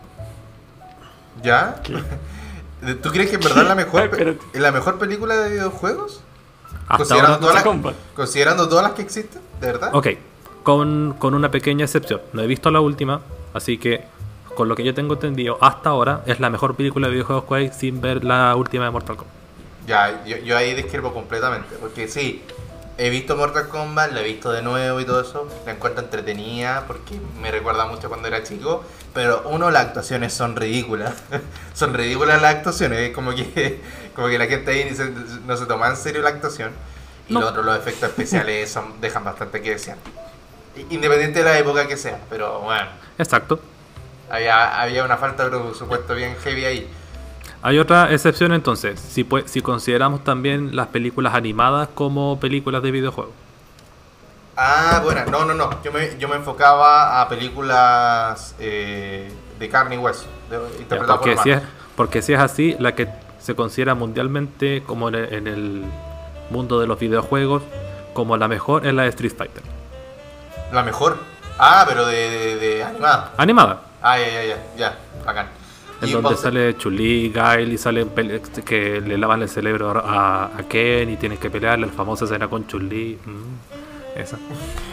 ¿Ya? 1.44 1.82
¿Tú 3.02 3.10
crees 3.12 3.30
que 3.30 3.36
en 3.36 3.42
verdad 3.42 3.64
es 3.64 3.70
la 3.70 3.76
mejor, 3.76 4.10
Ay, 4.54 4.60
la 4.62 4.72
mejor 4.72 4.98
película 5.00 5.36
de 5.38 5.50
videojuegos? 5.52 6.22
Hasta 6.88 6.98
Considerando, 6.98 7.40
todas 7.40 7.66
las, 7.66 7.94
considerando 8.14 8.70
todas 8.70 8.84
las 8.84 8.94
que 8.94 9.02
existen, 9.02 9.42
¿de 9.62 9.68
verdad? 9.68 9.90
Ok, 9.94 10.08
con, 10.64 11.16
con 11.18 11.34
una 11.34 11.50
pequeña 11.50 11.86
excepción. 11.86 12.22
No 12.34 12.42
he 12.42 12.48
visto 12.48 12.70
la 12.72 12.82
última, 12.82 13.22
así 13.54 13.78
que 13.78 14.04
con 14.56 14.70
lo 14.70 14.76
que 14.76 14.84
yo 14.84 14.94
tengo 14.94 15.16
entendido 15.16 15.58
hasta 15.62 15.90
ahora 15.90 16.22
es 16.26 16.40
la 16.40 16.50
mejor 16.50 16.76
película 16.76 17.08
de 17.08 17.14
videojuegos 17.14 17.46
que 17.46 17.56
hay 17.56 17.72
sin 17.72 18.02
ver 18.02 18.24
la 18.24 18.56
última 18.56 18.86
de 18.86 18.92
Mortal 18.92 19.18
Kombat. 19.18 19.34
Ya, 19.88 20.24
yo, 20.26 20.38
yo 20.38 20.56
ahí 20.58 20.74
discrepo 20.74 21.14
completamente, 21.14 21.76
porque 21.80 22.08
sí, 22.08 22.42
he 22.98 23.10
visto 23.10 23.36
Mortal 23.36 23.68
Kombat, 23.68 24.12
la 24.14 24.22
he 24.22 24.24
visto 24.24 24.52
de 24.52 24.62
nuevo 24.62 25.00
y 25.02 25.06
todo 25.06 25.22
eso, 25.22 25.48
la 25.66 25.72
encuentro 25.74 26.04
entretenida 26.04 26.86
porque 26.88 27.20
me 27.42 27.52
recuerda 27.52 27.86
mucho 27.88 28.08
cuando 28.08 28.28
era 28.28 28.44
chico, 28.44 28.84
pero 29.14 29.44
uno, 29.46 29.72
las 29.72 29.88
actuaciones 29.88 30.34
son 30.34 30.56
ridículas, 30.56 31.14
son 31.74 31.94
ridículas 31.94 32.42
las 32.42 32.56
actuaciones, 32.56 33.00
es 33.00 33.14
como 33.14 33.34
que, 33.36 33.82
como 34.16 34.28
que 34.28 34.38
la 34.38 34.46
gente 34.46 34.72
ahí 34.72 34.96
se- 34.96 35.12
no 35.46 35.58
se 35.58 35.66
toma 35.66 35.88
en 35.90 35.98
serio 35.98 36.22
la 36.22 36.30
actuación, 36.30 36.72
y 37.28 37.34
No. 37.34 37.42
lo 37.42 37.48
otro, 37.48 37.64
los 37.64 37.78
efectos 37.78 38.10
especiales 38.10 38.72
son, 38.72 39.02
dejan 39.02 39.24
bastante 39.24 39.62
que 39.62 39.72
desear, 39.72 39.98
independiente 40.90 41.40
de 41.40 41.46
la 41.46 41.58
época 41.58 41.88
que 41.88 41.98
sea, 41.98 42.20
pero 42.30 42.60
bueno, 42.62 42.88
Exacto. 43.18 43.60
Había, 44.30 44.82
había 44.82 45.04
una 45.04 45.18
falta 45.18 45.50
de 45.50 45.58
presupuesto 45.60 46.16
bien 46.16 46.36
heavy 46.44 46.66
ahí. 46.66 46.90
Hay 47.62 47.80
otra 47.80 48.12
excepción 48.12 48.54
entonces, 48.54 49.00
si, 49.00 49.24
pue- 49.24 49.48
si 49.48 49.62
consideramos 49.62 50.24
también 50.24 50.76
las 50.76 50.88
películas 50.88 51.34
animadas 51.34 51.88
como 51.94 52.40
películas 52.40 52.84
de 52.84 52.92
videojuegos. 52.92 53.34
Ah, 54.56 55.02
bueno, 55.04 55.26
no, 55.32 55.46
no, 55.46 55.54
no. 55.54 55.82
Yo 55.84 55.92
me, 55.92 56.16
yo 56.20 56.28
me 56.28 56.36
enfocaba 56.36 57.22
a 57.22 57.28
películas 57.30 58.54
eh, 58.60 59.32
de 59.58 59.70
carne 59.70 59.96
y 59.96 59.98
hueso, 59.98 60.26
interpretadas 60.80 61.20
por 61.20 61.20
porque, 61.20 61.38
si 61.38 61.50
es, 61.52 61.62
porque 61.96 62.22
si 62.22 62.34
es 62.34 62.40
así, 62.40 62.76
la 62.80 62.94
que 62.94 63.10
se 63.40 63.56
considera 63.56 63.96
mundialmente 63.96 64.84
como 64.86 65.10
en 65.10 65.16
el, 65.16 65.34
en 65.34 65.48
el 65.48 65.86
mundo 66.50 66.80
de 66.80 66.88
los 66.88 67.00
videojuegos 67.00 67.64
como 68.14 68.38
la 68.38 68.48
mejor 68.48 68.86
es 68.86 68.94
la 68.94 69.04
de 69.04 69.10
Street 69.10 69.34
Fighter. 69.36 69.64
La 70.72 70.84
mejor. 70.84 71.18
Ah, 71.58 71.86
pero 71.88 72.06
de, 72.06 72.30
de, 72.30 72.56
de 72.58 72.84
animada. 72.84 73.32
Animada. 73.38 73.82
Ah, 74.04 74.20
ya, 74.20 74.28
ya, 74.30 74.44
ya, 74.46 74.58
ya, 74.78 74.98
bacán. 75.26 75.48
En 76.02 76.10
Y 76.10 76.12
donde 76.12 76.36
sale 76.36 76.76
Chun-Li, 76.78 77.30
Guile 77.34 77.74
y 77.74 77.78
sale 77.78 78.06
pele- 78.06 78.42
que 78.66 79.00
le 79.00 79.18
lavan 79.18 79.42
el 79.42 79.48
cerebro 79.50 79.92
a, 80.06 80.46
a 80.58 80.64
Ken 80.68 81.10
y 81.10 81.16
tienen 81.16 81.38
que 81.38 81.50
pelearle. 81.50 81.88
La 81.88 81.94
famosa 81.94 82.26
escena 82.26 82.50
con 82.50 82.68
Chun-Li. 82.68 83.18
mm, 83.26 84.20
esa. 84.20 84.38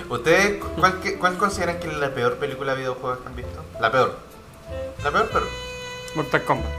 ¿Ustedes 0.08 0.62
cuál, 0.78 1.00
que- 1.00 1.18
cuál 1.18 1.36
consideran 1.36 1.80
que 1.80 1.88
es 1.88 1.96
la 1.98 2.10
peor 2.14 2.36
película 2.36 2.72
de 2.72 2.78
videojuegos 2.78 3.18
que 3.18 3.26
han 3.28 3.36
visto? 3.36 3.64
La 3.80 3.90
peor. 3.90 4.16
La 5.02 5.10
peor, 5.10 5.28
pero. 5.32 5.46
Mortal 6.14 6.44
Kombat. 6.44 6.70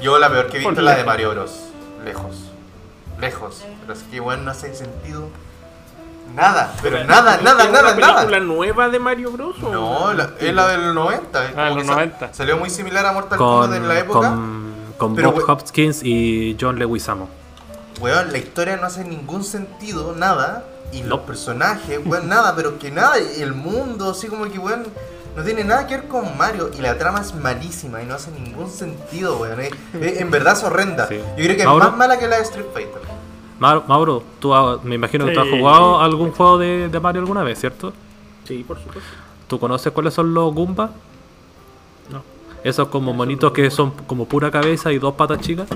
Yo 0.00 0.18
la 0.18 0.30
peor 0.30 0.46
que 0.48 0.56
he 0.56 0.60
visto 0.60 0.72
es 0.74 0.78
la 0.82 0.96
de. 0.96 1.04
Mario 1.04 1.30
Bros. 1.30 1.68
Lejos. 2.04 2.36
Lejos. 3.20 3.64
Pero 3.82 3.92
es 3.92 4.02
que 4.04 4.20
bueno, 4.20 4.42
no 4.44 4.50
hace 4.50 4.74
sentido. 4.74 5.28
Nada, 6.34 6.72
pero 6.82 7.02
nada, 7.04 7.36
¿Es 7.36 7.42
nada, 7.42 7.64
una 7.64 7.72
nada, 7.82 7.94
película 7.96 8.24
nada. 8.24 8.40
nueva 8.40 8.88
de 8.88 8.98
Mario 8.98 9.32
Bros? 9.32 9.56
o- 9.62 9.70
No, 9.72 10.12
la- 10.14 10.30
es 10.38 10.54
la 10.54 10.68
del 10.68 10.94
90. 10.94 11.44
es 11.46 11.52
Ah, 11.56 11.68
los 11.70 11.78
que 11.78 11.84
sa- 11.84 11.92
90. 11.92 12.34
Salió 12.34 12.56
muy 12.56 12.70
similar 12.70 13.04
a 13.06 13.12
Mortal 13.12 13.38
Con, 13.38 13.60
Kombat 13.62 13.76
en 13.76 13.88
la 13.88 13.98
época. 13.98 14.28
con, 14.30 14.74
con 14.96 15.14
Pero, 15.16 15.32
Bob 15.32 15.38
we- 15.46 15.52
Hopkins 15.52 16.00
y 16.02 16.56
John 16.60 16.78
Leguizamo. 16.78 17.28
Weón, 18.00 18.30
la 18.30 18.38
historia 18.38 18.76
no 18.76 18.86
hace 18.86 19.04
ningún 19.04 19.42
sentido, 19.42 20.14
nada. 20.16 20.64
Y 20.92 21.00
los 21.02 21.18
No. 21.20 21.26
personajes, 21.26 21.98
weón, 22.04 22.28
nada, 22.28 22.54
pero 22.54 22.78
que 22.78 22.90
nada. 22.90 23.18
y 23.18 23.42
El 23.42 23.52
mundo, 23.54 24.10
así 24.12 24.28
como 24.28 24.44
que, 24.44 24.58
weón, 24.58 24.86
no 25.36 25.42
tiene 25.42 25.64
nada 25.64 25.86
que 25.86 25.96
ver 25.98 26.08
con 26.08 26.36
Mario. 26.38 26.70
Y 26.78 26.80
la 26.80 26.96
trama 26.96 27.20
es 27.20 27.34
malísima 27.34 28.00
y 28.02 28.06
no 28.06 28.14
hace 28.14 28.30
ningún 28.30 28.70
sentido, 28.70 29.36
weón. 29.38 29.60
es- 29.60 29.72
es- 30.00 30.20
en 30.20 30.30
verdad 30.30 30.54
es 30.56 30.62
horrenda. 30.62 31.08
Sí. 31.08 31.16
Yo 31.16 31.44
creo 31.44 31.56
que 31.56 31.62
es 31.62 31.64
Mauro. 31.66 31.86
más 31.90 31.96
mala 31.96 32.18
que 32.18 32.28
la 32.28 32.36
de 32.36 32.42
Street 32.42 32.66
Fighter. 32.72 33.02
Mauro, 33.58 34.22
tú 34.38 34.54
ha- 34.54 34.78
me 34.84 34.94
imagino 34.94 35.24
que 35.26 35.32
tú 35.32 35.40
has 35.40 35.48
jugado 35.48 36.00
algún 36.00 36.30
juego 36.32 36.58
de, 36.58 36.88
de 36.88 37.00
Mario 37.00 37.22
alguna 37.22 37.42
vez, 37.42 37.58
¿cierto? 37.58 37.92
Sí, 38.44 38.64
por 38.66 38.78
supuesto. 38.78 39.10
¿Tú 39.48 39.58
conoces 39.58 39.92
cuáles 39.92 40.14
son 40.14 40.32
los 40.32 40.52
Goombas? 40.54 40.90
No. 42.12 42.22
Esos 42.62 42.88
como 42.88 43.12
monitos 43.12 43.50
que 43.52 43.70
son 43.70 43.90
como 44.06 44.26
pura 44.26 44.50
cabeza 44.50 44.92
y 44.92 44.98
dos 44.98 45.14
patas 45.14 45.40
chicas. 45.40 45.68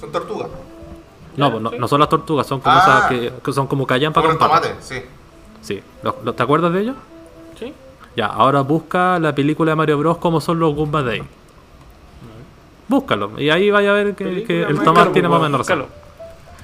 Son 0.00 0.10
tortugas. 0.10 0.48
No, 1.36 1.50
pues 1.50 1.62
no, 1.62 1.70
no 1.72 1.88
son 1.88 2.00
las 2.00 2.08
tortugas, 2.08 2.46
son 2.46 2.60
como 2.60 2.74
Ah. 2.76 2.80
esas 2.86 3.08
que, 3.08 3.32
que 3.44 3.52
son 3.52 3.66
como 3.66 3.86
callampa 3.86 4.22
con 4.22 4.38
tomates, 4.38 4.72
sí. 4.80 4.96
Sí. 5.60 5.82
¿Lo- 6.02 6.16
lo- 6.24 6.32
¿Te 6.34 6.42
acuerdas 6.42 6.72
de 6.72 6.80
ellos? 6.80 6.96
Sí. 7.58 7.72
Ya, 8.16 8.26
ahora 8.26 8.62
busca 8.62 9.18
la 9.18 9.34
película 9.34 9.72
de 9.72 9.76
Mario 9.76 9.98
Bros. 9.98 10.16
como 10.18 10.40
son 10.40 10.58
los 10.58 10.74
Goombas 10.74 11.04
de 11.04 11.12
ahí. 11.12 11.22
Búscalo. 12.88 13.32
Y 13.38 13.50
ahí 13.50 13.70
vaya 13.70 13.90
a 13.90 13.92
ver 13.92 14.14
que, 14.16 14.64
el 14.68 14.80
Tomás 14.82 15.12
tiene 15.12 15.28
más 15.28 15.38
o 15.38 15.42
menos 15.42 15.58
búscalo. 15.58 15.82
razón. 15.84 15.99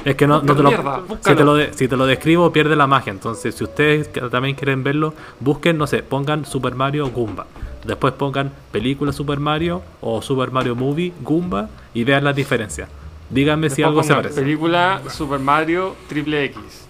Es 0.06 0.14
que 0.14 0.26
no, 0.26 0.40
no 0.40 0.54
te 0.56 0.62
lo, 0.62 0.68
Mierda, 0.70 1.02
si, 1.20 1.34
te 1.34 1.44
lo 1.44 1.54
de- 1.54 1.72
si 1.74 1.88
te 1.88 1.96
lo 1.96 2.06
describo 2.06 2.52
pierde 2.52 2.76
la 2.76 2.86
magia. 2.86 3.10
Entonces, 3.12 3.54
si 3.56 3.64
ustedes 3.64 4.08
también 4.30 4.54
quieren 4.54 4.84
verlo, 4.84 5.12
busquen, 5.40 5.76
no 5.76 5.86
sé, 5.88 6.02
pongan 6.04 6.44
Super 6.46 6.74
Mario 6.76 7.10
Goomba. 7.10 7.46
Después 7.84 8.12
pongan 8.14 8.52
película 8.70 9.12
Super 9.12 9.40
Mario 9.40 9.82
o 10.00 10.22
Super 10.22 10.50
Mario 10.52 10.76
Movie 10.76 11.12
Goomba 11.22 11.68
y 11.92 12.04
vean 12.04 12.22
las 12.24 12.36
diferencias. 12.36 12.88
Díganme 13.30 13.68
si 13.68 13.82
algo 13.82 14.02
se 14.04 14.14
parece. 14.14 14.40
Película 14.40 15.00
Super 15.08 15.40
Mario 15.40 15.96
Triple 16.08 16.44
X. 16.44 16.86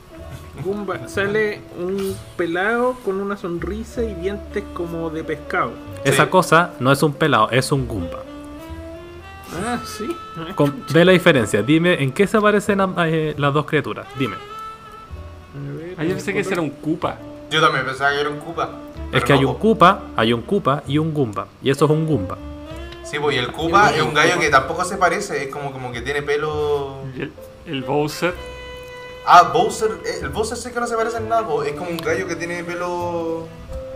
Goomba, 0.62 1.08
sale 1.08 1.60
un 1.78 2.14
pelado 2.36 2.94
con 3.04 3.20
una 3.20 3.36
sonrisa 3.38 4.02
y 4.02 4.14
dientes 4.14 4.62
como 4.74 5.08
de 5.10 5.24
pescado. 5.24 5.72
Esa 6.04 6.24
Sí. 6.24 6.30
cosa 6.30 6.72
no 6.80 6.92
es 6.92 7.02
un 7.02 7.12
pelado, 7.14 7.50
es 7.50 7.72
un 7.72 7.86
Goomba. 7.88 8.20
Ah, 9.54 9.78
sí. 9.84 10.08
Con- 10.54 10.84
ve 10.92 11.04
la 11.04 11.12
diferencia. 11.12 11.62
Dime 11.62 12.02
en 12.02 12.12
qué 12.12 12.26
se 12.26 12.40
parecen 12.40 12.80
eh, 12.98 13.34
las 13.38 13.54
dos 13.54 13.64
criaturas. 13.66 14.06
Dime. 14.18 14.36
Ah, 15.96 16.04
yo 16.04 16.10
pensé 16.10 16.32
que 16.32 16.40
ese 16.40 16.52
era 16.52 16.62
un 16.62 16.70
Koopa. 16.70 17.16
Yo 17.50 17.60
también 17.60 17.84
pensaba 17.86 18.12
que 18.12 18.20
era 18.20 18.28
un 18.28 18.38
Koopa. 18.38 18.70
Es 19.12 19.24
que 19.24 19.32
hay 19.32 19.44
un. 19.44 19.54
Koopa, 19.54 20.02
hay 20.16 20.32
un 20.32 20.42
Koopa 20.42 20.82
y 20.86 20.98
un 20.98 21.14
Goomba. 21.14 21.46
Y 21.62 21.70
eso 21.70 21.84
es 21.84 21.90
un 21.90 22.06
Goomba. 22.06 22.36
Sí, 23.04 23.18
pues 23.20 23.36
y 23.36 23.38
el 23.38 23.52
Koopa 23.52 23.92
Y 23.92 23.96
es 23.98 24.02
un 24.02 24.12
gallo 24.12 24.32
Koopa. 24.32 24.42
que 24.44 24.50
tampoco 24.50 24.84
se 24.84 24.96
parece, 24.96 25.44
es 25.44 25.48
como, 25.52 25.72
como 25.72 25.92
que 25.92 26.00
tiene 26.02 26.22
pelo. 26.22 26.96
Y 27.16 27.22
el, 27.22 27.32
el 27.66 27.82
Bowser. 27.82 28.34
Ah, 29.26 29.50
Bowser, 29.54 29.90
eh, 30.04 30.18
el 30.22 30.28
Bowser 30.28 30.58
sí 30.58 30.70
que 30.72 30.80
no 30.80 30.86
se 30.86 30.96
parece 30.96 31.16
en 31.18 31.28
nada, 31.28 31.46
po. 31.46 31.62
es 31.62 31.72
como 31.72 31.90
un 31.90 31.96
gallo 31.96 32.26
que 32.28 32.36
tiene 32.36 32.62
pelo 32.64 33.46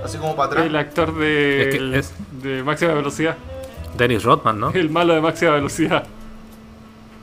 así 0.05 0.17
como 0.17 0.35
para 0.37 0.47
atrás. 0.49 0.67
El 0.67 0.77
actor 0.77 1.15
de, 1.19 1.63
Es 1.63 1.69
que 1.77 1.99
es- 1.99 2.13
de 2.43 2.63
máxima 2.63 2.95
velocidad. 2.95 3.37
Dennis 3.97 4.23
Rodman, 4.23 4.59
¿no? 4.61 4.71
El 4.71 4.91
malo 4.91 5.15
de 5.15 5.21
máxima 5.21 5.53
velocidad. 5.53 6.05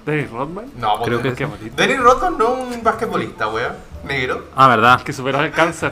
¿Dennis 0.06 0.30
Rodman? 0.32 0.66
No, 0.78 1.02
Creo 1.02 1.22
que 1.22 1.34
Qué 1.34 1.46
bonito. 1.46 1.76
Danny 1.76 1.96
Rotten 1.96 2.38
no 2.38 2.58
es 2.70 2.76
un 2.78 2.84
basquetbolista, 2.84 3.48
weón. 3.50 3.74
Negro. 4.06 4.46
Ah, 4.56 4.68
¿verdad? 4.70 5.02
Que 5.02 5.12
supera 5.12 5.44
el 5.44 5.52
cáncer. 5.52 5.92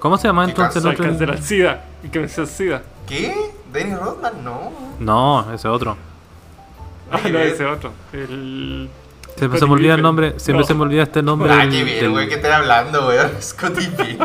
¿Cómo 0.00 0.18
se 0.18 0.28
llama 0.28 0.44
¿Qué 0.44 0.50
entonces 0.50 0.76
el 0.76 0.82
sea, 0.82 0.90
el 0.90 0.94
otro? 0.96 1.06
cáncer 1.06 1.30
al 1.30 1.42
SIDA. 1.42 1.84
Y 2.02 2.08
que 2.08 2.18
venció 2.18 2.42
el 2.42 2.48
SIDA. 2.48 2.82
¿Qué? 3.06 3.34
Danny 3.72 3.94
Rodman, 3.94 4.44
no. 4.44 4.72
No, 5.00 5.52
ese 5.54 5.66
otro. 5.68 5.96
Ah, 7.10 7.16
no, 7.24 7.30
bien. 7.30 7.42
ese 7.42 7.64
otro. 7.64 7.90
El. 8.12 8.90
Siempre 9.36 9.58
se 9.60 9.66
me 9.66 9.72
olvida 9.72 9.94
el 9.94 10.02
nombre, 10.02 10.34
siempre 10.38 10.62
No. 10.62 10.66
se 10.66 10.74
me 10.74 10.82
olvida 10.82 11.04
este 11.04 11.22
nombre. 11.22 11.50
Ah, 11.52 11.58
del- 11.58 11.70
qué 11.70 11.84
bien, 11.84 12.00
del- 12.00 12.10
weón, 12.10 12.28
que 12.28 12.34
estoy 12.34 12.50
hablando, 12.50 13.06
weón. 13.08 13.30
Scotty 13.40 13.86
P. 13.86 14.18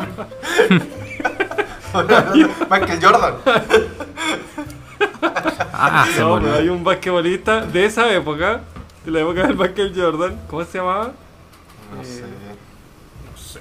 Michael 2.70 3.00
Jordan. 3.02 3.36
Ah, 5.74 6.06
se 6.14 6.20
me 6.24 6.30
No, 6.30 6.40
pero 6.40 6.54
hay 6.56 6.70
un 6.70 6.84
basquetbolista 6.84 7.66
de 7.66 7.86
esa 7.86 8.12
época. 8.14 8.62
De 9.06 9.12
la 9.12 9.20
época 9.22 9.48
del 9.48 9.56
Michael 9.58 9.94
Jordan. 9.96 10.40
¿Cómo 10.50 10.64
se 10.64 10.78
llamaba? 10.78 11.12
No 11.96 12.04
sé. 12.04 12.24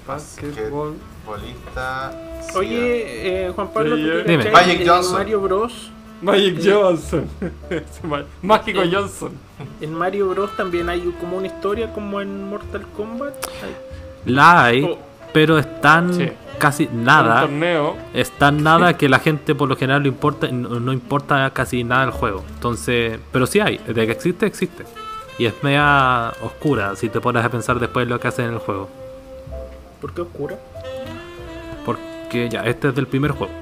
Basketball. 0.07 0.95
Basquetbolista. 1.27 2.13
sí. 2.51 2.59
Oye, 2.59 3.47
eh, 3.47 3.53
Juan 3.55 3.69
Pablo, 3.73 3.97
¿tú 3.97 4.03
eh. 4.03 4.23
te 4.25 4.31
Dime. 4.31 4.51
Magic 4.51 4.81
en 4.81 4.89
Johnson. 4.89 5.13
Mario 5.15 5.41
Bros. 5.41 5.91
Magic 6.21 6.61
Johnson. 6.65 7.29
Ese 7.71 8.07
ma- 8.07 8.25
Mágico. 8.43 8.81
Johnson. 8.91 9.33
En 9.81 9.95
Mario 9.95 10.29
Bros 10.29 10.57
también 10.57 10.89
hay 10.89 11.01
como 11.21 11.37
una 11.37 11.47
historia 11.49 11.93
como 11.93 12.21
en 12.21 12.49
Mortal 12.49 12.87
Kombat. 12.97 13.35
Hay- 13.63 14.33
La 14.33 14.65
hay, 14.65 14.85
Oh. 14.85 14.99
Pero 15.33 15.59
es 15.59 15.81
tan 15.81 16.13
Sí. 16.15 16.31
casi 16.59 16.89
Un 16.93 17.05
nada. 17.05 17.41
torneo. 17.43 17.97
Es 18.15 18.31
tan 18.31 18.63
nada 18.63 18.97
que 18.97 19.09
la 19.09 19.19
gente 19.19 19.55
por 19.55 19.69
lo 19.69 19.77
general 19.77 20.03
no 20.03 20.09
importa, 20.09 20.49
no, 20.49 20.79
no 20.81 20.93
importa 20.93 21.51
casi 21.51 21.85
nada 21.85 22.05
el 22.05 22.11
juego. 22.11 22.45
Entonces, 22.55 23.19
pero 23.33 23.47
sí 23.47 23.61
hay, 23.61 23.79
de 23.79 24.07
que 24.07 24.13
existe, 24.13 24.47
existe. 24.47 24.85
Y 25.39 25.47
es 25.47 25.55
media 25.63 26.33
oscura 26.43 26.95
si 26.97 27.09
te 27.09 27.21
pones 27.21 27.45
a 27.45 27.49
pensar 27.49 27.79
después 27.81 28.07
lo 28.07 28.21
que 28.21 28.29
hacen 28.29 28.47
en 28.47 28.53
el 28.55 28.59
juego. 28.59 28.89
¿Por 30.01 30.13
qué 30.13 30.21
oscura? 30.23 30.57
Porque 31.85 32.49
ya, 32.51 32.65
este 32.65 32.89
es 32.89 32.95
del 32.95 33.07
primer 33.07 33.33
juego. 33.33 33.53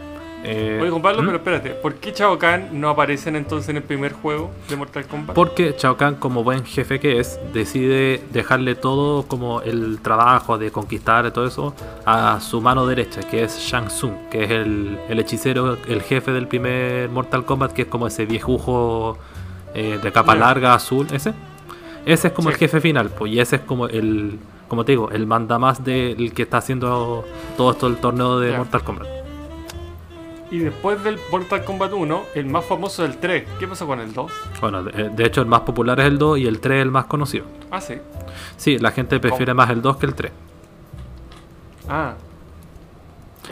Eh, 0.43 0.79
Oye, 0.81 1.01
Pablo, 1.03 1.21
¿hmm? 1.23 1.27
pero 1.27 1.37
espérate. 1.37 1.71
¿Por 1.71 1.95
qué 1.97 2.13
Chao 2.15 2.39
Kahn 2.39 2.69
no 2.81 2.89
aparecen 2.89 3.37
entonces 3.37 3.69
en 3.69 3.77
el 3.77 3.83
primer 3.83 4.13
juego 4.15 4.51
de 4.71 4.77
Mortal 4.77 5.05
Kombat? 5.07 5.35
Porque 5.35 5.75
Shao 5.79 5.97
Kahn, 5.99 6.15
como 6.15 6.43
buen 6.43 6.65
jefe 6.65 6.99
que 6.99 7.19
es, 7.21 7.39
decide 7.53 8.23
dejarle 8.33 8.75
todo 8.75 9.25
como 9.25 9.61
el 9.61 10.01
trabajo 10.01 10.57
de 10.57 10.71
conquistar 10.71 11.27
y 11.27 11.31
todo 11.31 11.47
eso 11.47 11.75
a 12.07 12.41
su 12.41 12.61
mano 12.63 12.87
derecha, 12.87 13.21
que 13.21 13.43
es 13.45 13.59
Shang 13.59 13.89
Tsung, 13.89 14.15
que 14.31 14.45
es 14.45 14.51
el, 14.51 14.99
el 15.11 15.19
hechicero, 15.19 15.77
el 15.87 16.01
jefe 16.03 16.33
del 16.33 16.47
primer 16.49 17.11
Mortal 17.11 17.45
Kombat, 17.45 17.73
que 17.73 17.83
es 17.83 17.89
como 17.89 18.07
ese 18.07 18.25
viejujo 18.25 19.19
eh, 19.75 19.99
de 20.03 20.11
capa 20.13 20.35
larga 20.35 20.73
azul, 20.75 21.07
ese. 21.13 21.35
Ese 22.07 22.29
es 22.29 22.33
como 22.33 22.49
Sí. 22.49 22.55
el 22.55 22.59
jefe 22.61 22.81
final, 22.81 23.11
pues, 23.11 23.31
y 23.31 23.41
ese 23.41 23.57
es 23.57 23.63
como 23.63 23.87
el, 23.89 24.39
como 24.69 24.87
te 24.87 24.93
digo, 24.93 25.11
el 25.11 25.27
mandamás 25.27 25.85
del 25.85 26.33
que 26.33 26.43
está 26.45 26.57
haciendo 26.57 27.27
todo 27.59 27.73
esto 27.73 27.87
el 27.89 27.99
torneo 27.99 28.41
de. 28.41 28.57
Mortal 28.57 28.83
Kombat. 28.83 29.20
Y 30.51 30.59
después 30.59 31.03
del 31.05 31.19
Mortal 31.31 31.65
Kombat 31.65 31.93
1, 31.93 32.25
el 32.35 32.47
más 32.47 32.65
famoso 32.65 33.05
es 33.05 33.11
el 33.11 33.19
3. 33.19 33.45
¿Qué 33.59 33.69
pasó 33.69 33.87
con 33.87 34.01
el 34.01 34.13
2? 34.13 34.33
Bueno, 34.61 34.83
de, 34.83 35.11
de 35.11 35.25
hecho 35.25 35.41
el 35.41 35.47
más 35.47 35.61
popular 35.61 36.01
es 36.01 36.07
el 36.07 36.19
2 36.19 36.39
y 36.39 36.47
el 36.47 36.61
3 36.61 36.79
es 36.79 36.83
el 36.83 36.91
más 36.91 37.05
conocido. 37.07 37.45
Ah, 37.71 37.81
sí. 37.81 37.95
Sí, 38.57 38.79
la 38.79 38.91
gente 38.91 39.21
prefiere 39.21 39.55
más 39.55 39.71
el 39.71 39.81
2 39.81 39.97
que 39.97 40.07
el 40.07 40.15
3. 40.15 40.33
Ah, 41.89 42.15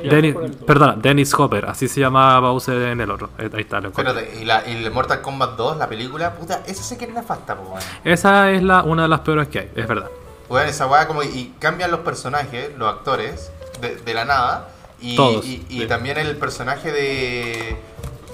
Dennis, 0.02 0.36
perdona, 0.66 0.94
Dennis 0.94 1.34
Hopper, 1.34 1.66
así 1.66 1.88
se 1.88 2.00
llamaba 2.00 2.38
Bowser 2.40 2.82
en 2.82 3.00
el 3.00 3.10
otro. 3.10 3.30
Eh, 3.38 3.50
Ahí 3.52 3.62
está, 3.62 3.80
lo. 3.80 3.88
Espérate, 3.88 4.38
y, 4.40 4.44
la, 4.44 4.62
y 4.68 4.84
el 4.84 4.90
Mortal 4.92 5.20
Kombat 5.20 5.56
2, 5.56 5.76
la 5.76 5.88
película, 5.88 6.34
puta, 6.34 6.62
esa 6.66 6.82
sí 6.82 6.96
que 6.96 7.06
es 7.06 7.12
nefasta, 7.12 7.56
po. 7.56 7.74
Esa 8.04 8.50
es 8.52 8.62
la, 8.62 8.82
una 8.84 9.02
de 9.02 9.08
las 9.08 9.20
peores 9.20 9.48
que 9.48 9.58
hay, 9.60 9.70
es 9.74 9.88
verdad. 9.88 10.08
Weón, 10.48 10.68
esa 10.68 10.86
weá 10.86 11.06
como. 11.06 11.22
Y 11.22 11.54
cambian 11.58 11.90
los 11.90 12.00
personajes, 12.00 12.76
los 12.78 12.88
actores, 12.88 13.50
de, 13.80 13.96
de 13.96 14.14
la 14.14 14.24
nada. 14.24 14.68
Y, 15.00 15.16
Todos, 15.16 15.44
y, 15.44 15.64
y 15.68 15.80
sí. 15.82 15.86
también 15.86 16.18
el 16.18 16.36
personaje 16.36 16.90
de. 16.92 17.76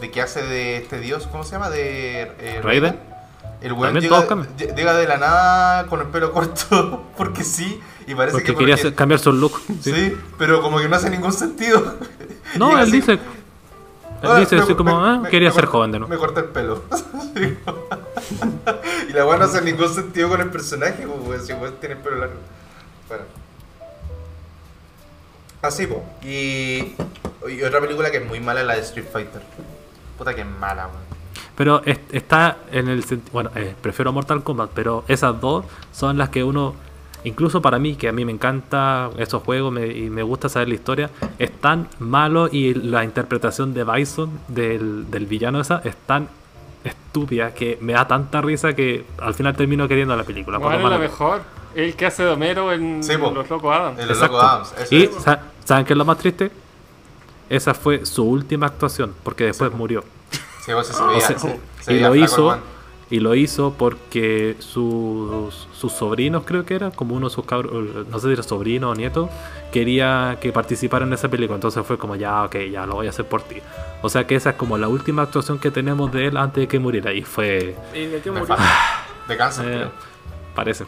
de 0.00 0.10
que 0.10 0.22
hace 0.22 0.42
de 0.42 0.78
este 0.78 0.98
dios, 0.98 1.26
¿cómo 1.26 1.44
se 1.44 1.52
llama? 1.52 1.70
De. 1.70 2.22
eh, 2.38 2.60
Raiden. 2.62 2.98
El 3.60 3.72
weón 3.72 3.98
llega, 3.98 4.26
llega 4.76 4.94
de 4.94 5.06
la 5.08 5.16
nada 5.16 5.86
con 5.86 6.00
el 6.00 6.06
pelo 6.08 6.32
corto, 6.34 7.04
porque 7.16 7.44
sí, 7.44 7.80
y 8.06 8.14
parece 8.14 8.32
Porque 8.36 8.52
que. 8.52 8.58
quería 8.58 8.76
porque- 8.76 8.94
cambiar 8.94 9.20
su 9.20 9.32
look. 9.32 9.58
sí. 9.82 9.92
sí. 9.92 10.16
pero 10.38 10.60
como 10.62 10.78
que 10.80 10.88
no 10.88 10.96
hace 10.96 11.10
ningún 11.10 11.32
sentido. 11.32 11.94
No, 12.56 12.68
Llega 12.68 12.82
él 12.82 12.88
así- 12.88 12.96
dice. 13.00 13.18
Ahora, 14.22 14.40
dice 14.40 14.54
me- 14.56 14.62
así 14.62 14.74
como, 14.74 15.00
me- 15.00 15.08
ah, 15.08 15.18
me- 15.22 15.28
quería 15.28 15.50
ser 15.50 15.66
joven 15.66 15.90
de 15.92 15.98
nuevo. 15.98 16.12
Me 16.14 16.18
corté 16.18 16.40
el 16.40 16.46
pelo. 16.46 16.84
y 19.08 19.12
la 19.12 19.26
weá 19.26 19.38
no 19.38 19.44
hace 19.44 19.60
ningún 19.62 19.88
sentido 19.92 20.28
con 20.28 20.40
el 20.40 20.50
personaje, 20.50 21.06
pues, 21.06 21.20
weón, 21.28 21.44
si 21.46 21.52
weón 21.52 21.74
tiene 21.80 21.96
el 21.96 22.00
pelo 22.00 22.16
largo. 22.18 22.34
Bueno. 23.08 23.24
Así, 25.66 25.86
po. 25.86 26.04
Y, 26.22 26.94
y 27.48 27.62
otra 27.66 27.80
película 27.80 28.10
que 28.10 28.18
es 28.18 28.26
muy 28.26 28.38
mala 28.40 28.60
es 28.60 28.66
la 28.66 28.74
de 28.74 28.80
Street 28.80 29.06
Fighter. 29.10 29.40
Puta 30.18 30.34
que 30.34 30.42
es 30.42 30.46
mala, 30.46 30.86
weón. 30.88 31.02
Pero 31.56 31.82
es- 31.84 32.00
está 32.12 32.58
en 32.70 32.88
el 32.88 33.02
sentido. 33.04 33.32
Bueno, 33.32 33.50
eh, 33.54 33.74
prefiero 33.80 34.12
Mortal 34.12 34.42
Kombat, 34.42 34.70
pero 34.74 35.04
esas 35.08 35.40
dos 35.40 35.64
son 35.92 36.18
las 36.18 36.28
que 36.28 36.44
uno. 36.44 36.74
Incluso 37.24 37.62
para 37.62 37.78
mí, 37.78 37.94
que 37.96 38.08
a 38.08 38.12
mí 38.12 38.26
me 38.26 38.32
encanta 38.32 39.08
esos 39.16 39.42
juegos 39.42 39.72
me- 39.72 39.86
y 39.86 40.10
me 40.10 40.22
gusta 40.22 40.50
saber 40.50 40.68
la 40.68 40.74
historia, 40.74 41.10
es 41.38 41.50
tan 41.52 41.88
malo 41.98 42.48
y 42.52 42.74
la 42.74 43.02
interpretación 43.02 43.72
de 43.72 43.84
Bison, 43.84 44.38
del, 44.48 45.10
del 45.10 45.24
villano 45.24 45.58
esa, 45.62 45.80
es 45.84 45.96
tan 45.96 46.28
estúpida 46.84 47.54
que 47.54 47.78
me 47.80 47.94
da 47.94 48.06
tanta 48.06 48.42
risa 48.42 48.74
que 48.74 49.06
al 49.18 49.32
final 49.32 49.56
termino 49.56 49.88
queriendo 49.88 50.14
la 50.14 50.24
película. 50.24 50.58
Bueno, 50.58 50.78
lo 50.80 50.84
es 50.84 50.90
la 50.90 50.98
mejor. 50.98 51.42
El 51.74 51.94
que 51.96 52.06
hace 52.06 52.22
de 52.24 52.30
Homero 52.30 52.72
en 52.72 53.02
Sí. 53.02 53.12
Los 53.16 53.48
Locos 53.50 53.74
Adams. 53.74 53.98
El- 53.98 54.08
Los 54.08 54.16
Exacto. 54.18 54.36
Locos 54.36 54.72
Adams, 54.74 54.92
Y 54.92 55.04
es. 55.04 55.10
¿saben 55.64 55.84
qué 55.84 55.92
es 55.92 55.96
lo 55.96 56.04
más 56.04 56.18
triste? 56.18 56.50
Esa 57.50 57.74
fue 57.74 58.06
su 58.06 58.24
última 58.24 58.66
actuación, 58.66 59.14
porque 59.22 59.44
después 59.44 59.72
murió. 59.72 60.02
Sí, 60.64 60.72
vos 60.72 60.86
se 60.86 61.02
veía, 61.04 61.18
O 61.18 61.20
sea, 61.20 61.38
se- 61.38 61.60
se 61.80 61.92
y 61.94 62.00
lo 62.00 62.14
hizo 62.14 62.58
y 63.10 63.20
lo 63.20 63.34
hizo 63.34 63.74
porque 63.76 64.56
sus, 64.60 65.68
sus 65.78 65.92
sobrinos 65.92 66.44
creo 66.46 66.64
que 66.64 66.74
era 66.74 66.90
como 66.90 67.14
uno 67.14 67.28
de 67.28 67.34
sus 67.34 67.44
cabros 67.44 67.70
no 68.10 68.18
sé 68.18 68.28
si 68.28 68.32
era 68.32 68.42
sobrino 68.42 68.88
o 68.90 68.94
nieto 68.94 69.28
quería 69.70 70.38
que 70.40 70.52
participara 70.52 71.04
en 71.04 71.12
esa 71.12 71.28
película 71.28 71.54
entonces 71.56 71.84
fue 71.86 71.98
como 71.98 72.16
ya 72.16 72.44
ok 72.44 72.56
ya 72.72 72.86
lo 72.86 72.94
voy 72.94 73.06
a 73.06 73.10
hacer 73.10 73.26
por 73.28 73.42
ti 73.42 73.56
o 74.00 74.08
sea 74.08 74.26
que 74.26 74.34
esa 74.36 74.50
es 74.50 74.56
como 74.56 74.78
la 74.78 74.88
última 74.88 75.20
actuación 75.22 75.58
que 75.58 75.70
tenemos 75.70 76.10
de 76.12 76.28
él 76.28 76.36
antes 76.38 76.62
de 76.62 76.66
que 76.66 76.78
muriera 76.78 77.12
y 77.12 77.20
fue 77.22 77.76
¿Y 77.94 78.06
de 78.06 78.20
qué 78.22 78.30
murió? 78.30 78.56
de 79.28 79.36
cáncer, 79.36 79.66
eh, 79.68 79.76
creo. 79.76 79.90
parece 80.54 80.86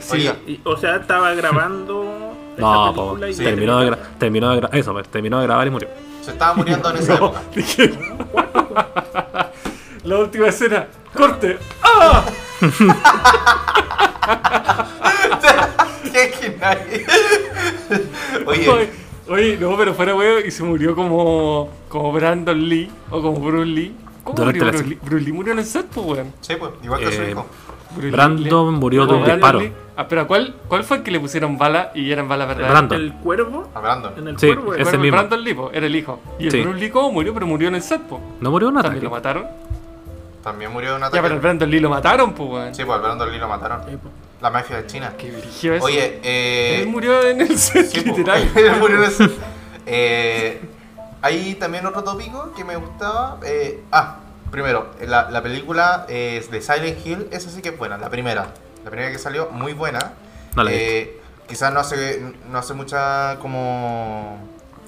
Sí, 0.00 0.28
Oye, 0.28 0.34
Y- 0.46 0.60
o 0.64 0.76
sea, 0.76 0.96
estaba 0.96 1.32
grabando 1.34 2.04
no 2.58 2.92
po, 2.94 3.14
película 3.14 3.28
y 3.30 3.34
sí, 3.34 3.44
terminó 3.44 3.80
de 3.80 3.96
terminó. 4.18 4.50
de 4.60 4.68
eso 4.78 4.92
pues, 4.92 5.08
terminó 5.08 5.40
de 5.40 5.46
grabar 5.46 5.66
y 5.66 5.70
murió 5.70 5.88
Se 6.22 6.32
estaba 6.32 6.54
muriendo 6.54 6.90
en 6.90 6.96
esa 6.98 7.14
época. 7.14 7.40
dije. 7.54 7.92
la 10.04 10.18
última 10.18 10.48
escena. 10.48 10.86
¡Corte! 11.14 11.58
¿Qué 16.12 16.30
que 16.30 16.56
nadie? 16.60 17.06
Oye, 18.46 18.68
Oye, 18.68 18.90
oye, 19.28 19.56
no, 19.58 19.76
pero 19.76 19.94
fuera 19.94 20.14
weón 20.14 20.42
y 20.46 20.50
se 20.50 20.62
murió 20.62 20.94
como, 20.94 21.70
como 21.88 22.12
Brandon 22.12 22.68
Lee 22.68 22.90
o 23.10 23.22
como 23.22 23.40
Bruce 23.40 23.66
Lee. 23.66 23.94
¿Cómo 24.24 24.44
murió 24.44 24.64
Bruce 24.66 24.84
Lee? 24.84 24.98
Bruce 25.02 25.24
Lee 25.24 25.32
murió 25.32 25.52
en 25.52 25.58
el 25.60 25.64
set, 25.64 25.86
pues, 25.86 26.06
weón. 26.06 26.32
sí, 26.40 26.54
pues, 26.58 26.72
igual 26.82 27.00
que 27.00 27.12
su 27.12 27.22
Eh, 27.22 27.30
hijo. 27.30 27.46
Brandon 27.96 28.74
murió 28.74 29.06
de 29.06 29.14
un 29.14 29.24
disparo. 29.24 29.60
Ah, 29.96 30.08
pero 30.08 30.26
¿cuál, 30.26 30.54
¿cuál 30.68 30.84
fue 30.84 30.98
el 30.98 31.02
que 31.02 31.10
le 31.10 31.20
pusieron 31.20 31.58
bala 31.58 31.90
y 31.94 32.10
eran 32.10 32.26
balas 32.26 32.48
verdaderas? 32.48 32.72
Brandon. 32.72 33.00
El 33.00 33.12
cuervo. 33.14 33.68
Hablando. 33.74 34.14
En 34.16 34.26
el 34.28 34.38
Sí, 34.38 34.46
cuervo. 34.46 34.74
ese 34.74 34.96
mismo. 34.96 35.16
Brandon 35.18 35.44
Lee, 35.44 35.54
po, 35.54 35.70
era 35.72 35.86
el 35.86 35.94
hijo. 35.94 36.18
Y 36.38 36.46
el 36.46 36.50
Sí. 36.50 36.62
Bruce 36.62 36.78
Lee, 36.80 36.90
¿cómo 36.90 37.12
murió? 37.12 37.34
Pero 37.34 37.46
murió 37.46 37.68
en 37.68 37.74
el 37.74 37.82
set, 37.82 38.00
po. 38.02 38.18
no 38.40 38.50
murió 38.50 38.68
un 38.68 38.74
También 38.74 38.92
ataque 38.92 39.04
lo 39.04 39.10
mataron. 39.10 39.46
También 40.42 40.72
murió 40.72 40.90
de 40.90 40.94
un 40.96 41.00
Ya, 41.02 41.06
ataque. 41.08 41.22
pero 41.22 41.34
el 41.34 41.40
Brandon 41.40 41.70
Lee 41.70 41.80
lo 41.80 41.90
mataron, 41.90 42.32
pues, 42.32 42.50
weón. 42.50 42.74
Sí, 42.74 42.84
pues 42.84 42.96
al 42.96 43.02
Brandon 43.02 43.30
Lee 43.30 43.38
lo 43.38 43.48
mataron. 43.48 43.80
Sí. 43.88 43.98
La 44.40 44.50
mafia 44.50 44.76
de 44.78 44.86
China. 44.86 45.12
Que 45.16 45.30
dirigió 45.30 45.74
eso. 45.74 45.84
Oye, 45.84 46.16
Él 46.16 46.20
eh. 46.24 46.86
murió 46.88 47.22
en 47.28 47.42
el 47.42 47.56
set, 47.58 47.86
sí, 47.86 48.00
literal. 48.02 48.50
él 48.56 48.72
murió 48.80 48.96
en 48.96 49.04
ese- 49.04 49.30
Eh, 49.86 50.60
hay 51.20 51.54
también 51.56 51.84
otro 51.86 52.02
tópico 52.02 52.52
que 52.56 52.64
me 52.64 52.76
gustaba. 52.76 53.38
eh, 53.44 53.82
ah, 53.92 54.16
primero, 54.52 54.90
la, 55.04 55.28
la 55.30 55.42
película 55.42 56.06
es 56.08 56.48
de 56.52 56.62
Silent 56.62 57.04
Hill. 57.04 57.28
Esa 57.32 57.50
sí 57.50 57.60
que 57.60 57.70
es 57.70 57.78
buena, 57.78 57.98
la 57.98 58.08
primera. 58.08 58.54
La 58.84 58.90
primera 58.90 59.10
que 59.10 59.18
salió, 59.18 59.48
muy 59.50 59.72
buena. 59.72 60.12
No 60.54 60.64
Eh, 60.68 61.20
quizás 61.48 61.72
no 61.72 61.80
hace, 61.80 62.22
no 62.48 62.58
hace 62.58 62.74
mucha 62.74 63.38
como... 63.40 64.38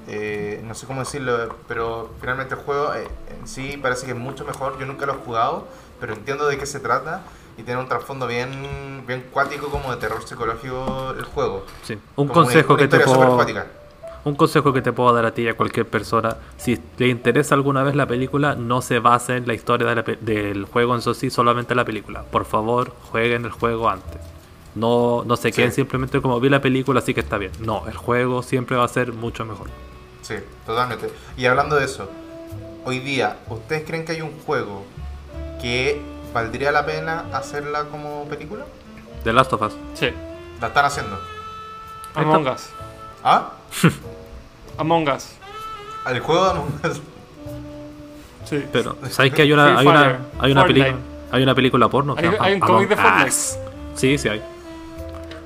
eh, 0.06 0.60
no 0.64 0.74
sé 0.74 0.86
cómo 0.86 1.00
decirlo, 1.00 1.56
pero 1.66 2.12
finalmente 2.20 2.54
el 2.54 2.60
juego 2.60 2.94
eh, 2.94 3.08
en 3.40 3.48
sí 3.48 3.78
parece 3.82 4.06
que 4.06 4.12
es 4.12 4.18
mucho 4.18 4.44
mejor. 4.44 4.78
Yo 4.78 4.86
nunca 4.86 5.06
lo 5.06 5.14
he 5.14 5.16
jugado, 5.16 5.66
pero 6.00 6.12
entiendo 6.14 6.46
de 6.46 6.58
qué 6.58 6.66
se 6.66 6.78
trata 6.80 7.22
y 7.56 7.62
tiene 7.62 7.80
un 7.80 7.88
trasfondo 7.88 8.26
bien, 8.26 9.04
bien 9.06 9.28
cuático 9.32 9.70
como 9.70 9.90
de 9.92 9.96
terror 9.98 10.26
psicológico 10.26 11.14
el 11.16 11.24
juego. 11.24 11.64
Sí. 11.82 11.94
un 12.16 12.28
Como 12.28 12.32
consejo 12.32 12.74
una 12.74 12.82
que 12.82 12.88
te 12.88 13.00
puedo. 13.00 13.46
Un 14.24 14.34
consejo 14.36 14.72
que 14.72 14.80
te 14.80 14.92
puedo 14.92 15.12
dar 15.12 15.26
a 15.26 15.34
ti 15.34 15.42
y 15.42 15.48
a 15.48 15.56
cualquier 15.56 15.86
persona, 15.86 16.36
si 16.56 16.76
te 16.78 17.08
interesa 17.08 17.54
alguna 17.54 17.82
vez 17.82 17.94
la 17.94 18.06
película, 18.06 18.54
no 18.54 18.80
se 18.80 18.98
base 18.98 19.36
en 19.36 19.46
la 19.46 19.52
historia 19.52 19.86
de 19.86 19.94
la 19.96 20.02
pe- 20.04 20.16
del 20.20 20.64
juego 20.64 20.94
en 20.94 21.02
sí, 21.02 21.28
solamente 21.30 21.74
la 21.74 21.84
película. 21.84 22.22
Por 22.22 22.46
favor, 22.46 22.94
jueguen 23.10 23.44
el 23.44 23.50
juego 23.50 23.88
antes. 23.90 24.20
No, 24.74 25.24
no 25.26 25.36
se 25.36 25.52
queden 25.52 25.70
Sí. 25.70 25.76
simplemente 25.76 26.22
como 26.22 26.40
vi 26.40 26.48
la 26.48 26.60
película, 26.62 27.00
así 27.00 27.12
que 27.12 27.20
está 27.20 27.36
bien. 27.36 27.52
No, 27.60 27.86
el 27.86 27.96
juego 27.96 28.42
siempre 28.42 28.76
va 28.76 28.84
a 28.84 28.88
ser 28.88 29.12
mucho 29.12 29.44
mejor. 29.44 29.68
Sí, 30.22 30.36
totalmente. 30.64 31.10
Y 31.36 31.44
hablando 31.44 31.76
de 31.76 31.84
eso, 31.84 32.08
hoy 32.86 33.00
día, 33.00 33.36
¿ustedes 33.50 33.84
creen 33.86 34.06
que 34.06 34.12
hay 34.12 34.22
un 34.22 34.32
juego 34.40 34.84
que 35.60 36.00
valdría 36.32 36.72
la 36.72 36.86
pena 36.86 37.26
hacerla 37.34 37.84
como 37.84 38.24
película? 38.24 38.64
The 39.22 39.32
Last 39.34 39.52
of 39.52 39.62
Us. 39.62 39.74
Sí. 39.92 40.08
La 40.62 40.68
están 40.68 40.86
haciendo. 40.86 41.18
Among 42.14 42.48
Us. 42.48 42.70
¿Ah? 43.22 43.52
Among 44.78 45.08
Us. 45.08 45.30
¿El 46.10 46.20
juego 46.20 46.44
de 46.44 46.50
Among 46.50 46.68
Us? 46.84 47.00
Sí. 48.44 48.62
Pero, 48.72 48.96
¿sabes 49.10 49.32
que 49.32 49.42
hay 49.42 49.52
una, 49.52 49.78
hay 49.78 49.86
una, 49.86 50.18
hay 50.38 50.52
una 50.52 50.60
Fortnite. 50.62 50.84
película? 50.90 50.96
Hay 51.32 51.42
una 51.42 51.54
película 51.54 51.88
porno. 51.88 52.14
Hay- 52.40 52.54
un 52.54 52.60
cómic 52.60 52.88
de 52.90 52.96
Fortnite. 52.96 53.28
Us. 53.28 53.56
Sí, 53.94 54.18
sí 54.18 54.28
hay. 54.28 54.42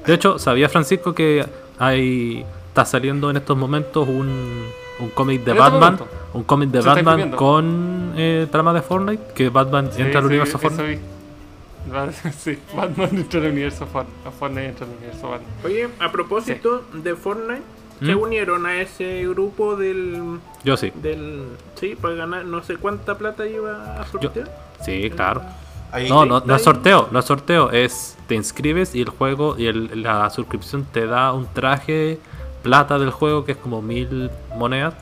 De 0.06 0.14
hecho, 0.14 0.38
¿sabía 0.38 0.68
Francisco 0.68 1.14
que 1.14 1.46
hay 1.78 2.44
está 2.68 2.84
saliendo 2.84 3.30
en 3.30 3.36
estos 3.36 3.56
momentos 3.56 4.08
un, 4.08 4.66
un 5.00 5.08
cómic 5.10 5.44
de 5.44 5.52
este 5.52 5.60
Batman? 5.60 5.98
Un 6.34 6.42
cómic 6.44 6.70
de 6.70 6.80
Batman 6.80 7.30
con 7.32 8.12
eh, 8.16 8.46
trama 8.50 8.72
de 8.72 8.82
Fortnite, 8.82 9.32
que 9.34 9.48
Batman 9.48 9.90
Sí, 9.92 10.02
entra 10.02 10.18
al 10.20 10.24
sí, 10.24 10.28
universo 10.28 10.58
Fortnite. 10.58 11.00
Sí, 12.38 12.58
Batman 12.76 13.08
entra 13.12 13.40
al 13.40 13.46
universo 13.46 13.86
Fortnite. 13.86 14.30
Fortnite 14.38 14.66
entra 14.68 14.86
al 14.86 14.92
universo 14.92 15.30
Batman. 15.30 15.50
Oye, 15.64 15.88
a 16.00 16.12
propósito 16.12 16.84
de 16.92 17.14
Fortnite, 17.16 17.62
se 18.00 18.14
¿Mm? 18.14 18.20
unieron 18.20 18.66
a 18.66 18.80
ese 18.80 19.26
grupo 19.28 19.76
del. 19.76 20.38
Yo 20.64 20.76
sí. 20.76 20.92
del 20.94 21.46
sí, 21.74 21.96
para 22.00 22.14
ganar 22.14 22.44
no 22.44 22.62
sé 22.62 22.76
cuánta 22.76 23.16
plata 23.18 23.46
iba 23.46 24.00
a 24.00 24.06
sortear. 24.06 24.48
Sí, 24.84 25.10
claro. 25.10 25.42
Ahí- 25.90 26.08
No, 26.08 26.26
no, 26.26 26.40
no 26.44 26.54
es 26.54 26.62
sorteo, 26.62 27.08
no 27.10 27.18
es 27.18 27.24
sorteo, 27.24 27.70
es 27.70 28.16
te 28.26 28.34
inscribes 28.34 28.94
y 28.94 29.00
el 29.00 29.08
juego 29.08 29.56
y 29.58 29.66
el- 29.66 30.02
la 30.02 30.28
suscripción 30.30 30.84
te 30.84 31.06
da 31.06 31.32
un 31.32 31.46
traje 31.46 32.18
plata 32.62 32.98
del 32.98 33.10
juego 33.10 33.44
que 33.44 33.52
es 33.52 33.58
como 33.58 33.80
mil 33.80 34.30
monedas 34.56 34.94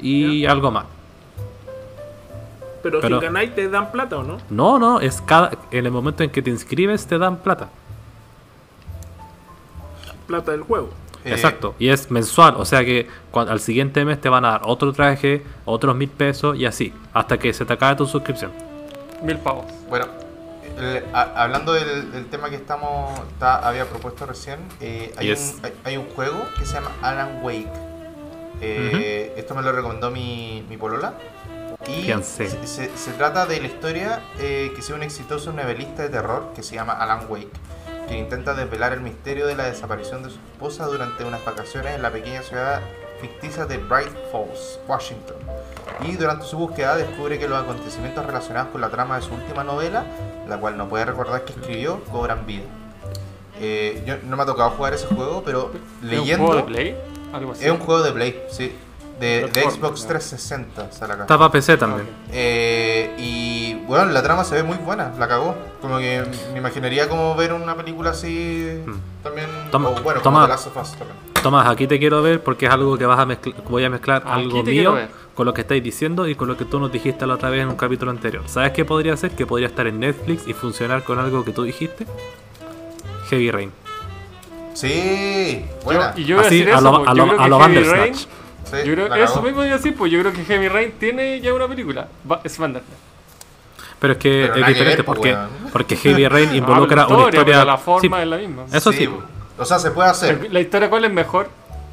y 0.00 0.46
algo 0.46 0.70
más. 0.70 0.86
Pero, 2.82 3.00
Pero- 3.00 3.18
si 3.20 3.24
ganáis, 3.26 3.54
¿te 3.54 3.68
dan 3.68 3.92
plata 3.92 4.18
o 4.18 4.22
no? 4.22 4.38
No, 4.50 4.78
no, 4.78 5.00
es 5.00 5.20
cada 5.22 5.52
en 5.70 5.86
el 5.86 5.92
momento 5.92 6.22
en 6.22 6.30
que 6.30 6.42
te 6.42 6.50
inscribes 6.50 7.06
te 7.06 7.16
dan 7.18 7.36
plata. 7.38 7.68
Plata 10.26 10.52
del 10.52 10.62
juego. 10.62 10.88
Eh, 11.24 11.32
Exacto, 11.32 11.74
y 11.78 11.88
es 11.88 12.10
mensual, 12.10 12.54
o 12.58 12.64
sea 12.64 12.84
que 12.84 13.08
al 13.32 13.60
siguiente 13.60 14.04
mes 14.04 14.20
te 14.20 14.28
van 14.28 14.44
a 14.44 14.50
dar 14.52 14.62
otro 14.64 14.92
traje, 14.92 15.42
otros 15.64 15.96
mil 15.96 16.08
pesos 16.10 16.56
y 16.58 16.66
así, 16.66 16.92
hasta 17.12 17.38
que 17.38 17.52
se 17.52 17.64
te 17.64 17.72
acabe 17.72 17.96
tu 17.96 18.06
suscripción. 18.06 18.52
Mil 19.22 19.38
pavos. 19.38 19.64
Bueno, 19.88 20.06
el- 20.78 21.04
a- 21.14 21.42
hablando 21.44 21.72
del, 21.72 22.12
del 22.12 22.26
tema 22.26 22.50
que 22.50 22.56
estamos 22.56 23.18
había 23.40 23.86
propuesto 23.86 24.26
recién, 24.26 24.58
eh, 24.80 25.12
hay, 25.16 25.28
Yes. 25.28 25.56
un, 25.58 25.64
hay, 25.66 25.72
hay 25.84 25.96
un 25.96 26.06
juego 26.10 26.46
que 26.58 26.66
se 26.66 26.74
llama 26.74 26.90
Alan 27.02 27.40
Wake. 27.42 27.68
Eh, 28.60 29.32
Esto 29.36 29.54
me 29.54 29.62
lo 29.62 29.72
recomendó 29.72 30.10
mi, 30.10 30.64
mi 30.68 30.76
polola. 30.76 31.14
Y 31.88 32.10
se, 32.22 32.48
se- 32.66 32.96
se 32.96 33.10
trata 33.12 33.44
de 33.46 33.60
la 33.60 33.66
historia 33.66 34.20
eh, 34.38 34.72
que 34.74 34.80
sea 34.80 34.96
un 34.96 35.02
exitoso 35.02 35.52
novelista 35.52 36.02
de 36.02 36.08
terror 36.08 36.52
que 36.54 36.62
se 36.62 36.76
llama 36.76 36.94
Alan 36.94 37.26
Wake, 37.28 37.50
quien 38.06 38.20
intenta 38.20 38.54
desvelar 38.54 38.92
el 38.92 39.00
misterio 39.00 39.46
de 39.46 39.56
la 39.56 39.64
desaparición 39.64 40.22
de 40.22 40.30
su 40.30 40.36
esposa 40.36 40.86
durante 40.86 41.24
unas 41.24 41.44
vacaciones 41.44 41.94
en 41.94 42.02
la 42.02 42.10
pequeña 42.10 42.42
ciudad 42.42 42.80
ficticia 43.20 43.64
de 43.66 43.78
Bright 43.78 44.12
Falls, 44.30 44.78
Washington. 44.86 45.36
Y 46.06 46.16
durante 46.16 46.44
su 46.44 46.58
búsqueda 46.58 46.96
descubre 46.96 47.38
que 47.38 47.48
los 47.48 47.62
acontecimientos 47.62 48.24
relacionados 48.26 48.70
con 48.70 48.80
la 48.80 48.90
trama 48.90 49.16
de 49.16 49.22
su 49.22 49.34
última 49.34 49.64
novela, 49.64 50.04
la 50.48 50.58
cual 50.58 50.76
no 50.76 50.88
puede 50.88 51.04
recordar 51.04 51.44
que 51.44 51.52
escribió, 51.52 52.02
cobran 52.04 52.46
vida. 52.46 52.64
Eh, 53.60 54.02
yo 54.06 54.16
no 54.24 54.36
me 54.36 54.42
ha 54.42 54.46
tocado 54.46 54.70
jugar 54.70 54.94
ese 54.94 55.06
juego, 55.06 55.42
pero 55.44 55.70
¿Es 56.02 56.08
leyendo... 56.08 56.44
un 56.44 56.50
juego 56.50 56.66
de 56.66 56.72
Play? 56.72 56.96
Algo 57.32 57.52
así. 57.52 57.64
Es 57.64 57.70
un 57.70 57.78
juego 57.78 58.02
de 58.02 58.12
Play, 58.12 58.44
sí. 58.50 58.76
De, 59.20 59.48
Xbox 59.52 60.02
¿no? 60.02 60.08
360, 60.08 60.92
sale 60.92 61.12
acá. 61.14 61.22
Está 61.22 61.38
para 61.38 61.50
PC 61.52 61.76
también. 61.76 62.06
Eh, 62.32 63.14
y 63.16 63.74
bueno, 63.86 64.06
la 64.06 64.22
trama 64.22 64.44
se 64.44 64.56
ve 64.56 64.62
muy 64.64 64.76
buena, 64.78 65.12
la 65.18 65.28
cagó. 65.28 65.54
Como 65.80 65.98
que 65.98 66.22
me 66.52 66.58
imaginaría 66.58 67.08
como 67.08 67.34
ver 67.36 67.52
una 67.52 67.74
película 67.76 68.10
así 68.10 68.82
también. 69.22 69.46
Hmm. 69.66 69.70
Toma- 69.70 69.88
o 69.90 70.02
bueno, 70.02 70.20
toma. 70.20 70.40
como 70.40 70.46
The 70.46 70.48
Last 70.52 70.66
of 70.66 70.76
Us 70.76 70.90
también. 70.98 71.16
Tomás, 71.42 71.66
aquí 71.68 71.86
te 71.86 71.98
quiero 71.98 72.22
ver 72.22 72.42
porque 72.42 72.66
es 72.66 72.72
algo 72.72 72.96
que 72.96 73.04
vas 73.06 73.18
a 73.18 73.26
mezclar, 73.26 73.54
voy 73.68 73.84
a 73.84 73.90
mezclar 73.90 74.22
Aquí 74.26 74.30
algo 74.32 74.62
mío 74.62 74.96
con 75.34 75.44
lo 75.46 75.52
que 75.52 75.60
estáis 75.60 75.82
diciendo 75.84 76.26
y 76.26 76.34
con 76.34 76.48
lo 76.48 76.56
que 76.56 76.64
tú 76.64 76.80
nos 76.80 76.90
dijiste 76.90 77.26
la 77.26 77.34
otra 77.34 77.50
vez 77.50 77.60
en 77.62 77.68
un 77.68 77.76
capítulo 77.76 78.10
anterior. 78.10 78.42
¿Sabes 78.46 78.72
qué 78.72 78.84
podría 78.84 79.16
ser? 79.16 79.30
Que 79.32 79.44
podría 79.46 79.68
estar 79.68 79.86
en 79.86 80.00
Netflix 80.00 80.46
y 80.48 80.54
funcionar 80.54 81.02
con 81.04 81.18
algo 81.18 81.44
que 81.44 81.52
tú 81.52 81.62
dijiste. 81.62 82.06
Heavy 83.28 83.50
Rain. 83.50 83.72
Sí, 84.72 85.64
Yo- 85.78 85.84
buena. 85.84 86.12
y 86.16 86.24
yo 86.24 86.34
iba 86.36 86.42
a 86.42 86.46
Así, 86.46 86.58
decir 86.58 86.72
a 86.72 86.78
eso, 86.78 86.82
lo, 86.90 87.08
a 87.08 87.14
yo 87.14 87.14
lo, 87.14 87.26
creo 87.28 87.40
a 87.40 87.44
que 87.44 87.50
lo 87.50 87.58
Heavy 87.60 87.74
Bandersnatch. 87.74 87.96
Rain, 88.26 88.43
Sí, 88.64 88.76
yo 88.84 88.94
creo, 88.94 89.14
eso 89.14 89.42
mismo 89.42 89.62
iba 89.64 89.74
a 89.74 89.76
decir, 89.76 89.94
pues 89.96 90.10
yo 90.10 90.20
creo 90.20 90.32
que 90.32 90.44
Heavy 90.44 90.68
Rain 90.68 90.92
tiene 90.98 91.40
ya 91.40 91.52
una 91.54 91.68
película. 91.68 92.08
Va- 92.30 92.40
es 92.44 92.56
Bandersnatch. 92.58 92.98
Pero 94.00 94.12
es 94.14 94.18
que 94.18 94.50
Pero 94.52 94.60
es 94.60 94.66
diferente 94.68 94.96
ver, 94.96 95.04
pues, 95.04 95.16
porque, 95.18 95.36
porque 95.72 95.96
Heavy 95.96 96.28
Rain 96.28 96.54
involucra 96.54 97.02
Ah, 97.02 97.06
la 97.08 97.14
una 97.14 97.24
historia, 97.26 97.40
historia. 97.40 97.64
la 97.64 97.78
forma 97.78 98.00
sí, 98.16 98.22
es 98.22 98.28
la 98.28 98.36
misma. 98.36 98.64
Eso 98.72 98.92
sí. 98.92 99.08
O 99.58 99.64
sea, 99.64 99.78
se 99.78 99.90
puede 99.92 100.10
hacer. 100.10 100.48
¿La 100.52 100.60
historia 100.60 100.90
cuál 100.90 101.04
es 101.04 101.12
mejor? 101.12 101.48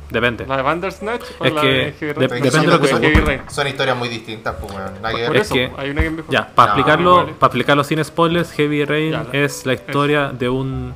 depende. 0.10 0.46
¿La 0.46 0.58
de 0.58 0.64
Bandersnatch 0.64 1.22
o 1.40 1.46
Es 1.46 1.54
la 1.54 1.62
que 1.62 1.68
de 1.68 1.92
Heavy 1.94 2.12
Rain? 2.14 2.20
Depende 2.30 2.50
de 2.52 2.68
lo 2.68 2.82
que- 2.82 2.88
son, 2.90 3.02
Heavy 3.02 3.16
Rain. 3.22 3.42
son 3.50 3.68
historias 3.68 3.98
muy 3.98 4.10
distintas, 4.10 4.56
pues, 4.60 4.74
Por 5.28 5.38
eso, 5.38 5.54
que- 5.54 5.72
hay 5.78 5.90
una 5.90 6.02
que 6.02 6.08
es 6.08 6.14
mejor. 6.14 6.32
Ya, 6.34 6.50
para 6.54 6.74
No, 6.74 6.78
explicarlo, 6.80 7.12
igual. 7.22 7.36
para 7.36 7.48
explicarlo 7.48 7.84
sin 7.86 8.04
spoilers, 8.04 8.52
Heavy 8.52 8.84
Rain 8.84 9.12
Ya, 9.12 9.24
la- 9.32 9.40
es 9.40 9.66
la 9.66 9.72
historia 9.74 10.28
de 10.38 10.50
un 10.50 10.94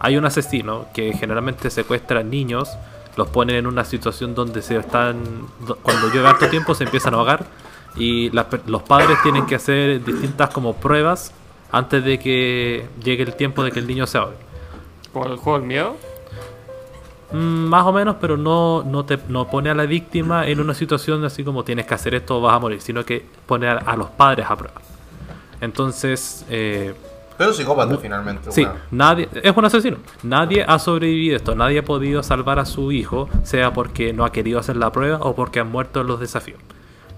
hay 0.00 0.16
un 0.16 0.24
asesino 0.24 0.86
que 0.92 1.12
generalmente 1.12 1.70
secuestra 1.70 2.22
niños, 2.24 2.68
los 3.18 3.28
ponen 3.28 3.56
en 3.56 3.66
una 3.66 3.84
situación 3.84 4.34
donde 4.34 4.62
se 4.62 4.76
están 4.78 5.16
do- 5.66 5.76
cuando 5.82 6.08
llueve 6.08 6.28
harto 6.28 6.48
tiempo 6.48 6.74
se 6.74 6.84
empiezan 6.84 7.12
a 7.14 7.18
ahogar 7.18 7.44
y 7.96 8.30
las 8.30 8.46
los 8.66 8.82
padres 8.82 9.18
tienen 9.22 9.44
que 9.44 9.56
hacer 9.56 10.02
distintas 10.04 10.48
como 10.50 10.74
pruebas 10.74 11.32
antes 11.72 12.02
de 12.04 12.18
que 12.18 12.86
llegue 13.04 13.24
el 13.24 13.34
tiempo 13.34 13.62
de 13.64 13.72
que 13.72 13.80
el 13.80 13.86
niño 13.86 14.06
se 14.06 14.16
ahogue. 14.18 14.36
Como 15.12 15.26
el 15.26 15.36
juego 15.36 15.58
del 15.58 15.66
miedo. 15.68 15.96
Mm, 17.32 17.66
Más 17.68 17.84
o 17.86 17.92
menos, 17.92 18.16
pero 18.20 18.36
no, 18.38 18.82
no 18.84 19.04
te 19.04 19.18
no 19.28 19.48
pone 19.50 19.68
a 19.68 19.74
la 19.74 19.84
víctima 19.84 20.46
en 20.46 20.60
una 20.60 20.72
situación 20.74 21.24
así 21.24 21.44
como 21.44 21.62
tienes 21.64 21.86
que 21.86 21.94
hacer 21.94 22.14
esto 22.14 22.38
o 22.38 22.40
vas 22.40 22.54
a 22.56 22.58
morir, 22.58 22.80
sino 22.80 23.04
que 23.04 23.26
pone 23.46 23.68
a, 23.68 23.72
a 23.78 23.96
los 23.96 24.08
padres 24.10 24.46
a 24.48 24.56
prueba. 24.56 24.80
Entonces, 25.60 26.46
eh, 26.48 26.94
Pero 27.38 27.52
psicópata, 27.52 27.96
finalmente. 27.96 28.50
sí, 28.50 28.66
nadie 28.90 29.28
es 29.42 29.56
un 29.56 29.64
asesino. 29.64 29.98
Nadie 30.24 30.64
ha 30.66 30.78
sobrevivido 30.78 31.36
esto, 31.36 31.54
nadie 31.54 31.78
ha 31.78 31.84
podido 31.84 32.22
salvar 32.22 32.58
a 32.58 32.64
su 32.64 32.92
hijo, 32.92 33.28
sea 33.44 33.72
porque 33.72 34.12
no 34.12 34.24
ha 34.24 34.32
querido 34.32 34.58
hacer 34.58 34.76
la 34.76 34.92
prueba 34.92 35.18
o 35.20 35.34
porque 35.34 35.60
han 35.60 35.70
muerto 35.70 36.00
en 36.00 36.08
los 36.08 36.18
desafíos. 36.18 36.60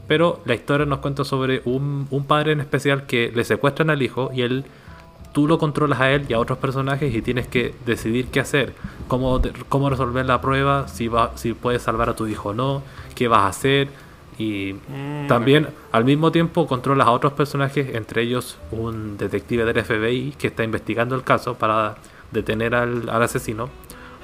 Pero 0.06 0.40
la 0.44 0.54
historia 0.54 0.86
nos 0.86 0.98
cuenta 0.98 1.24
sobre 1.24 1.62
un, 1.64 2.06
un 2.10 2.24
padre 2.24 2.52
en 2.52 2.60
especial 2.60 3.06
que 3.06 3.32
le 3.34 3.44
secuestran 3.44 3.90
al 3.90 4.02
hijo 4.02 4.30
y 4.34 4.42
él 4.42 4.64
tú 5.32 5.46
lo 5.46 5.58
controlas 5.58 6.00
a 6.00 6.10
él 6.10 6.26
y 6.28 6.32
a 6.32 6.38
otros 6.38 6.58
personajes 6.58 7.14
y 7.14 7.22
tienes 7.22 7.46
que 7.46 7.74
decidir 7.86 8.26
qué 8.26 8.40
hacer, 8.40 8.74
cómo, 9.08 9.40
cómo 9.68 9.90
resolver 9.90 10.26
la 10.26 10.40
prueba, 10.40 10.88
si, 10.88 11.08
va, 11.08 11.32
si 11.36 11.52
puedes 11.52 11.82
salvar 11.82 12.08
a 12.08 12.16
tu 12.16 12.26
hijo 12.26 12.50
o 12.50 12.54
no, 12.54 12.82
qué 13.14 13.28
vas 13.28 13.40
a 13.40 13.48
hacer. 13.48 13.88
Y 14.40 14.74
Mm, 15.20 15.26
también 15.28 15.68
al 15.92 16.04
mismo 16.04 16.32
tiempo 16.32 16.66
controlas 16.66 17.06
a 17.06 17.10
otros 17.12 17.32
personajes, 17.34 17.94
entre 17.94 18.22
ellos 18.22 18.58
un 18.70 19.16
detective 19.18 19.64
del 19.64 19.84
FBI 19.84 20.34
que 20.38 20.48
está 20.48 20.64
investigando 20.64 21.14
el 21.14 21.22
caso 21.22 21.54
para 21.54 21.96
detener 22.30 22.74
al, 22.74 23.08
al 23.08 23.22
asesino, 23.22 23.68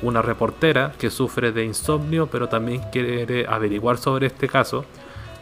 una 0.03 0.23
reportera 0.23 0.93
que 0.99 1.11
sufre 1.11 1.53
de 1.53 1.65
insomnio 1.65 2.27
pero 2.27 2.49
también 2.49 2.83
quiere 2.93 3.47
averiguar 3.47 3.99
sobre 3.99 4.27
este 4.27 4.49
caso, 4.49 4.85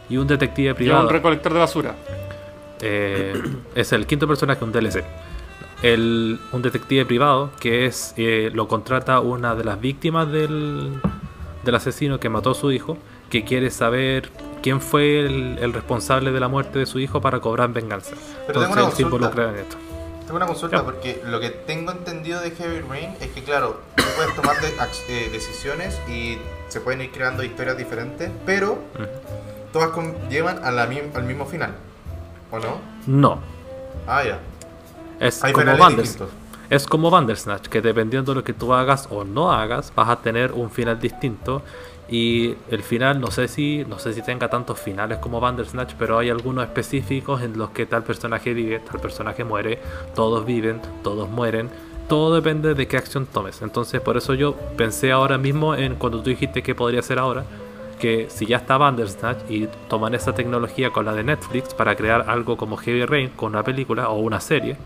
y 0.08 0.16
un 0.16 0.26
detective 0.26 0.74
privado. 0.74 1.04
un 1.04 1.10
recolector 1.10 1.52
de 1.52 1.58
basura. 1.58 1.94
Eh, 2.80 3.40
es 3.74 3.92
el 3.92 4.06
quinto 4.06 4.28
personaje, 4.28 4.62
un 4.64 4.72
DLC. 4.72 5.02
El, 5.82 6.38
un 6.52 6.62
detective 6.62 7.04
privado 7.04 7.50
que 7.60 7.86
es 7.86 8.14
eh, 8.16 8.50
lo 8.52 8.68
contrata 8.68 9.20
una 9.20 9.54
de 9.54 9.64
las 9.64 9.80
víctimas 9.80 10.30
del, 10.30 10.92
del 11.64 11.74
asesino 11.74 12.20
que 12.20 12.28
mató 12.28 12.50
a 12.50 12.54
su 12.54 12.70
hijo, 12.72 12.98
que 13.30 13.44
quiere 13.44 13.70
saber 13.70 14.30
quién 14.64 14.80
fue 14.80 15.20
el, 15.20 15.58
el 15.60 15.72
responsable 15.74 16.32
de 16.32 16.40
la 16.40 16.48
muerte 16.48 16.78
de 16.78 16.86
su 16.86 16.98
hijo 16.98 17.20
para 17.20 17.38
cobrar 17.38 17.70
venganza. 17.70 18.12
Pero 18.46 18.60
tengo 18.60 18.64
Entonces 18.64 18.72
una 18.72 18.86
él 18.90 18.92
se 18.96 19.02
involucra 19.02 19.50
en 19.50 19.56
esto. 19.56 19.76
Tengo 20.24 20.36
una 20.36 20.46
consulta 20.46 20.78
Ya. 20.78 20.82
porque 20.84 21.20
lo 21.26 21.38
que 21.38 21.50
tengo 21.50 21.92
entendido 21.92 22.40
de 22.40 22.50
Heavy 22.52 22.80
Rain 22.80 23.10
es 23.20 23.28
que, 23.28 23.42
claro, 23.44 23.82
tú 23.94 24.02
puedes 24.16 24.34
tomar 24.34 24.56
de- 24.62 24.72
eh, 25.10 25.28
decisiones 25.30 26.00
y 26.08 26.38
se 26.68 26.80
pueden 26.80 27.02
ir 27.02 27.10
creando 27.12 27.42
historias 27.44 27.76
diferentes, 27.76 28.30
pero 28.46 28.78
todas 29.70 29.90
con- 29.90 30.14
llevan 30.30 30.64
a 30.64 30.70
la 30.70 30.86
mi- 30.86 31.02
al 31.14 31.24
mismo 31.24 31.44
final. 31.44 31.74
¿O 32.50 32.58
no? 32.58 32.78
No, 33.06 33.40
Ah, 34.06 34.22
ya. 34.24 34.38
es 35.20 35.44
Hay 35.44 35.52
como 35.52 35.62
finales 35.62 35.80
Banders. 35.80 36.08
distintos. 36.08 36.34
Es 36.70 36.86
como 36.86 37.10
Bandersnatch, 37.10 37.66
que 37.68 37.82
dependiendo 37.82 38.32
de 38.32 38.36
lo 38.36 38.44
que 38.44 38.54
tú 38.54 38.72
hagas 38.72 39.06
o 39.10 39.24
no 39.24 39.52
hagas, 39.52 39.92
vas 39.94 40.08
a 40.08 40.16
tener 40.22 40.52
un 40.52 40.70
final 40.70 40.98
distinto. 40.98 41.62
Y 42.08 42.54
el 42.70 42.82
final, 42.82 43.20
no 43.20 43.30
sé 43.30 43.48
si 43.48 43.84
no 43.88 43.98
sé 43.98 44.12
si 44.12 44.22
tenga 44.22 44.48
tantos 44.48 44.78
finales 44.78 45.18
como 45.18 45.40
Bandersnatch, 45.40 45.94
pero 45.98 46.18
hay 46.18 46.30
algunos 46.30 46.64
específicos 46.64 47.42
en 47.42 47.56
los 47.56 47.70
que 47.70 47.86
tal 47.86 48.02
personaje 48.02 48.52
vive, 48.52 48.80
tal 48.80 49.00
personaje 49.00 49.44
muere, 49.44 49.78
todos 50.14 50.44
viven, 50.44 50.80
todos 51.02 51.28
mueren. 51.28 51.70
Todo 52.08 52.34
depende 52.34 52.74
de 52.74 52.86
qué 52.86 52.98
acción 52.98 53.24
tomes. 53.24 53.62
Entonces, 53.62 54.00
por 54.02 54.18
eso 54.18 54.34
yo 54.34 54.54
pensé 54.76 55.10
ahora 55.10 55.38
mismo 55.38 55.74
en 55.74 55.94
cuando 55.94 56.22
tú 56.22 56.28
dijiste 56.28 56.62
que 56.62 56.74
podría 56.74 57.00
ser 57.00 57.18
ahora, 57.18 57.44
que 57.98 58.26
si 58.28 58.44
ya 58.44 58.58
está 58.58 58.76
Bandersnatch 58.76 59.50
y 59.50 59.68
toman 59.88 60.14
esa 60.14 60.34
tecnología 60.34 60.90
con 60.90 61.06
la 61.06 61.14
de 61.14 61.24
Netflix 61.24 61.72
para 61.72 61.96
crear 61.96 62.28
algo 62.28 62.58
como 62.58 62.76
Heavy 62.76 63.06
Rain 63.06 63.30
con 63.30 63.52
una 63.52 63.62
película 63.62 64.10
o 64.10 64.18
una 64.18 64.40
serie, 64.40 64.76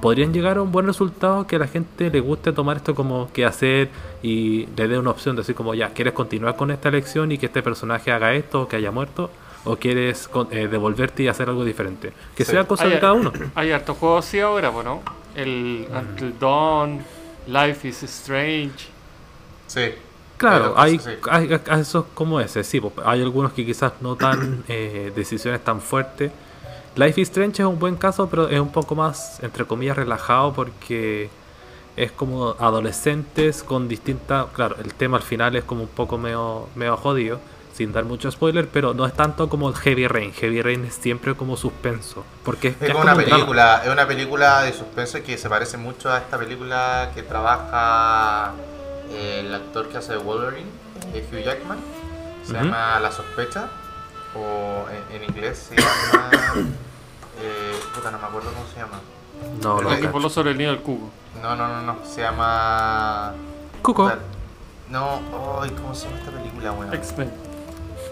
podrían 0.00 0.32
llegar 0.32 0.58
a 0.58 0.62
un 0.62 0.72
buen 0.72 0.86
resultado 0.86 1.46
que 1.46 1.56
a 1.56 1.58
la 1.58 1.66
gente 1.68 2.10
le 2.10 2.20
guste 2.20 2.52
tomar 2.52 2.76
esto 2.76 2.94
como 2.94 3.30
que 3.32 3.44
hacer 3.44 3.88
y 4.22 4.66
le 4.76 4.88
dé 4.88 4.98
una 4.98 5.10
opción 5.10 5.36
de 5.36 5.42
decir 5.42 5.54
como 5.54 5.74
ya, 5.74 5.90
¿quieres 5.90 6.12
continuar 6.14 6.56
con 6.56 6.70
esta 6.70 6.88
elección 6.88 7.32
y 7.32 7.38
que 7.38 7.46
este 7.46 7.62
personaje 7.62 8.12
haga 8.12 8.34
esto 8.34 8.62
o 8.62 8.68
que 8.68 8.76
haya 8.76 8.90
muerto? 8.90 9.30
¿O 9.64 9.76
quieres 9.76 10.28
con- 10.28 10.48
eh, 10.52 10.68
devolverte 10.68 11.24
y 11.24 11.28
hacer 11.28 11.48
algo 11.48 11.64
diferente? 11.64 12.12
Que 12.36 12.44
Sí. 12.44 12.52
sea 12.52 12.64
cosa 12.68 12.84
Hay- 12.84 12.90
de 12.90 13.00
cada 13.00 13.14
uno. 13.14 13.32
Hay 13.56 13.72
hartos 13.72 13.96
juegos 13.96 14.24
así 14.26 14.38
ahora, 14.38 14.70
¿no? 14.70 15.02
El 15.34 15.86
Mm. 15.90 15.96
Until 15.96 16.38
Dawn, 16.38 17.00
Life 17.48 17.88
is 17.88 18.02
Strange. 18.04 18.86
Sí. 19.66 19.86
Claro, 20.36 20.74
hay, 20.76 20.98
sí. 20.98 21.10
hay, 21.30 21.48
hay 21.68 21.80
esos 21.80 22.04
como 22.12 22.38
ese, 22.40 22.62
sí, 22.62 22.78
hay 23.06 23.22
algunos 23.22 23.52
que 23.54 23.64
quizás 23.64 23.92
no 24.02 24.16
tan 24.16 24.62
eh, 24.68 25.10
decisiones 25.16 25.64
tan 25.64 25.80
fuertes. 25.80 26.30
Life 26.96 27.20
is 27.20 27.28
Strange 27.28 27.62
es 27.62 27.68
un 27.68 27.78
buen 27.78 27.96
caso, 27.96 28.28
pero 28.28 28.48
es 28.48 28.58
un 28.58 28.72
poco 28.72 28.94
más, 28.94 29.38
entre 29.42 29.66
comillas, 29.66 29.96
relajado 29.96 30.54
porque 30.54 31.28
es 31.94 32.10
como 32.10 32.56
adolescentes 32.58 33.62
con 33.62 33.86
distintas... 33.86 34.46
Claro, 34.54 34.76
el 34.82 34.94
tema 34.94 35.18
al 35.18 35.22
final 35.22 35.56
es 35.56 35.64
como 35.64 35.82
un 35.82 35.88
poco 35.88 36.16
medio, 36.16 36.68
medio 36.74 36.96
jodido, 36.96 37.38
sin 37.74 37.92
dar 37.92 38.04
mucho 38.04 38.30
spoiler, 38.30 38.66
pero 38.66 38.94
no 38.94 39.04
es 39.04 39.12
tanto 39.12 39.50
como 39.50 39.70
Heavy 39.74 40.08
Rain. 40.08 40.32
Heavy 40.32 40.62
Rain 40.62 40.86
es 40.86 40.94
siempre 40.94 41.34
como 41.34 41.58
suspenso, 41.58 42.24
porque 42.42 42.68
es, 42.68 42.76
Es 42.76 42.88
es 42.88 42.92
como 42.92 43.02
una 43.02 43.14
un 43.14 43.24
película, 43.24 43.82
es 43.84 43.92
una 43.92 44.06
película 44.06 44.62
de 44.62 44.72
suspenso 44.72 45.22
que 45.22 45.36
se 45.36 45.50
parece 45.50 45.76
mucho 45.76 46.10
a 46.10 46.16
esta 46.16 46.38
película 46.38 47.10
que 47.14 47.22
trabaja 47.22 48.54
eh, 49.10 49.42
el 49.44 49.54
actor 49.54 49.88
que 49.88 49.98
hace 49.98 50.16
Wolverine, 50.16 50.70
eh, 51.12 51.26
Hugh 51.30 51.44
Jackman. 51.44 51.78
Se 52.42 52.54
llama 52.54 52.98
La 53.00 53.10
sospecha, 53.12 53.68
o 54.34 54.86
en, 54.90 55.16
en 55.22 55.28
inglés 55.30 55.58
se 55.68 55.76
llama... 55.76 56.30
eh, 57.40 57.72
puta, 57.94 58.10
no 58.10 58.18
me 58.18 58.26
acuerdo 58.26 58.50
cómo 58.52 58.66
se 58.72 58.80
llama. 58.80 59.00
No, 59.62 59.80
no, 59.80 59.92
El 59.92 60.00
que 60.00 60.08
voló 60.08 60.28
sobre 60.30 60.52
el 60.52 60.58
nido 60.58 60.72
del 60.72 60.80
cubo. 60.80 61.10
No, 61.42 61.54
no, 61.56 61.68
no, 61.68 61.82
no, 61.82 61.98
se 62.04 62.22
llama... 62.22 63.32
Cuco. 63.82 64.10
No, 64.88 65.20
ay, 65.60 65.70
¿cómo 65.70 65.94
se 65.94 66.06
llama 66.06 66.18
esta 66.20 66.30
película, 66.32 66.72
weón? 66.72 66.94
X-Men. 66.94 67.30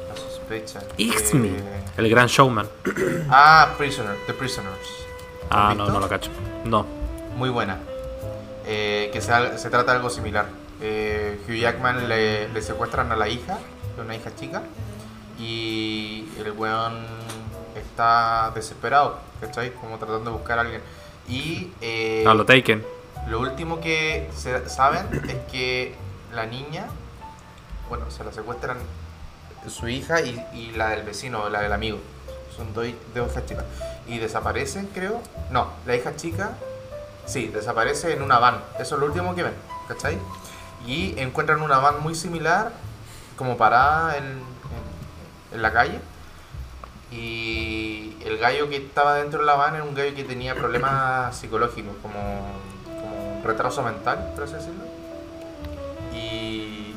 La 0.08 0.16
sospecha. 0.16 0.80
X-Me, 0.98 1.48
Eh, 1.48 1.84
el 1.96 2.10
gran 2.10 2.26
showman. 2.26 2.68
ah, 3.30 3.72
Prisoner, 3.78 4.16
The 4.26 4.34
Prisoners. 4.34 4.88
Ah, 5.50 5.70
¿Has 5.70 5.76
no, 5.76 5.84
visto? 5.84 5.94
no 5.94 6.00
lo 6.00 6.08
cacho. 6.08 6.30
No. 6.64 6.86
muy 7.36 7.48
buena. 7.50 7.78
Eh, 8.66 9.10
que 9.12 9.20
se, 9.20 9.58
se 9.58 9.70
trata 9.70 9.92
de 9.92 9.96
algo 9.98 10.10
similar. 10.10 10.46
Eh, 10.80 11.38
Hugh 11.46 11.54
Jackman 11.56 12.08
le, 12.08 12.48
le 12.48 12.62
secuestran 12.62 13.10
a 13.12 13.16
la 13.16 13.28
hija, 13.28 13.58
de 13.96 14.02
una 14.02 14.16
hija 14.16 14.34
chica, 14.34 14.62
y 15.38 16.28
el 16.38 16.52
weón 16.52 17.04
está 17.74 18.52
desesperado, 18.54 19.18
¿cachai? 19.40 19.72
Como 19.74 19.98
tratando 19.98 20.30
de 20.30 20.36
buscar 20.36 20.58
a 20.58 20.62
alguien. 20.62 20.82
Y 21.28 21.72
eh, 21.80 22.22
lo 22.24 22.44
Taken. 22.44 22.84
lo 23.28 23.40
último 23.40 23.80
que 23.80 24.28
se 24.34 24.68
saben 24.68 25.06
es 25.28 25.36
que 25.50 25.94
la 26.32 26.46
niña, 26.46 26.86
bueno, 27.88 28.10
se 28.10 28.24
la 28.24 28.32
secuestran 28.32 28.78
su 29.68 29.88
hija 29.88 30.20
y, 30.20 30.44
y 30.52 30.72
la 30.72 30.90
del 30.90 31.02
vecino, 31.02 31.48
la 31.48 31.62
del 31.62 31.72
amigo. 31.72 31.98
Son 32.56 32.72
dos, 32.74 32.86
dos 33.14 33.30
hijas 33.30 33.46
chicas. 33.46 33.64
Y 34.06 34.18
desaparecen, 34.18 34.88
creo. 34.94 35.20
No, 35.50 35.68
la 35.86 35.96
hija 35.96 36.14
chica, 36.14 36.52
sí, 37.26 37.48
desaparece 37.48 38.12
en 38.12 38.22
una 38.22 38.38
van. 38.38 38.60
Eso 38.78 38.94
es 38.94 39.00
lo 39.00 39.06
último 39.06 39.34
que 39.34 39.42
ven, 39.42 39.54
¿cachai? 39.88 40.18
Y 40.86 41.18
encuentran 41.18 41.62
una 41.62 41.78
van 41.78 42.02
muy 42.02 42.14
similar, 42.14 42.72
como 43.36 43.56
parada 43.56 44.16
en, 44.18 44.53
en- 45.54 45.62
la 45.62 45.72
calle. 45.72 46.00
Y 47.10 48.16
el 48.24 48.38
gallo 48.38 48.68
que 48.68 48.76
estaba 48.76 49.14
dentro 49.16 49.40
de 49.40 49.46
la 49.46 49.54
van 49.54 49.74
era 49.76 49.84
un 49.84 49.94
gallo 49.94 50.14
que 50.14 50.24
tenía 50.24 50.54
problemas 50.54 51.36
psicológicos, 51.40 51.94
como, 52.02 52.20
como 52.84 53.42
retraso 53.44 53.82
mental, 53.82 54.32
por 54.34 54.44
así 54.44 54.54
decirlo. 54.54 54.84
Y, 56.14 56.94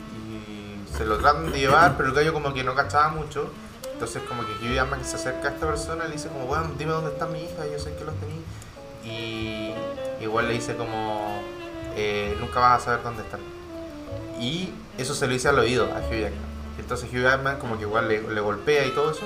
se 0.95 1.05
lo 1.05 1.17
tratan 1.19 1.51
de 1.51 1.59
llevar, 1.59 1.95
pero 1.95 2.09
el 2.09 2.15
gallo 2.15 2.33
como 2.33 2.53
que 2.53 2.63
no 2.63 2.73
cachaba 2.73 3.09
mucho. 3.09 3.51
Entonces 3.93 4.21
como 4.27 4.43
que 4.45 4.51
Hugh 4.53 4.75
Jackman 4.75 5.03
se 5.03 5.15
acerca 5.15 5.49
a 5.49 5.51
esta 5.51 5.65
persona 5.67 6.05
y 6.05 6.07
le 6.07 6.13
dice 6.13 6.29
como, 6.29 6.45
bueno, 6.45 6.71
dime 6.77 6.91
dónde 6.91 7.11
está 7.11 7.25
mi 7.27 7.43
hija, 7.43 7.65
yo 7.71 7.79
sé 7.79 7.95
que 7.95 8.05
los 8.05 8.15
tení. 8.15 8.43
Y 9.03 9.73
igual 10.21 10.47
le 10.47 10.53
dice 10.53 10.75
como, 10.75 11.41
eh, 11.95 12.35
nunca 12.39 12.59
vas 12.59 12.81
a 12.81 12.85
saber 12.85 13.03
dónde 13.03 13.23
están. 13.23 13.39
Y 14.39 14.71
eso 14.97 15.15
se 15.15 15.27
lo 15.27 15.33
dice 15.33 15.49
al 15.49 15.59
oído 15.59 15.85
a 15.85 15.99
Hugh 15.99 16.21
Jackman. 16.21 16.46
Entonces 16.79 17.09
Hugh 17.11 17.23
Jackman 17.23 17.57
como 17.57 17.75
que 17.77 17.83
igual 17.83 18.07
le, 18.07 18.21
le 18.21 18.41
golpea 18.41 18.85
y 18.85 18.91
todo 18.91 19.11
eso. 19.11 19.25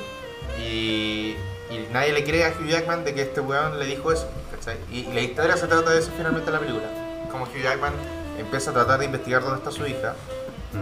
Y, 0.59 1.35
y 1.69 1.87
nadie 1.91 2.13
le 2.13 2.23
cree 2.23 2.45
a 2.45 2.49
Hugh 2.49 2.67
Jackman 2.67 3.03
de 3.03 3.13
que 3.13 3.21
este 3.21 3.41
weón 3.41 3.79
le 3.79 3.85
dijo 3.85 4.11
eso. 4.11 4.27
¿cachai? 4.51 4.77
Y, 4.91 4.99
y 5.09 5.13
la 5.13 5.21
historia 5.21 5.57
se 5.57 5.67
trata 5.67 5.89
de 5.91 5.99
eso 5.99 6.11
finalmente 6.15 6.47
en 6.49 6.53
la 6.53 6.59
película. 6.59 6.85
Como 7.31 7.45
Hugh 7.45 7.61
Jackman 7.63 7.93
empieza 8.37 8.71
a 8.71 8.73
tratar 8.73 8.99
de 8.99 9.05
investigar 9.05 9.41
dónde 9.41 9.57
está 9.57 9.71
su 9.71 9.85
hija. 9.85 10.15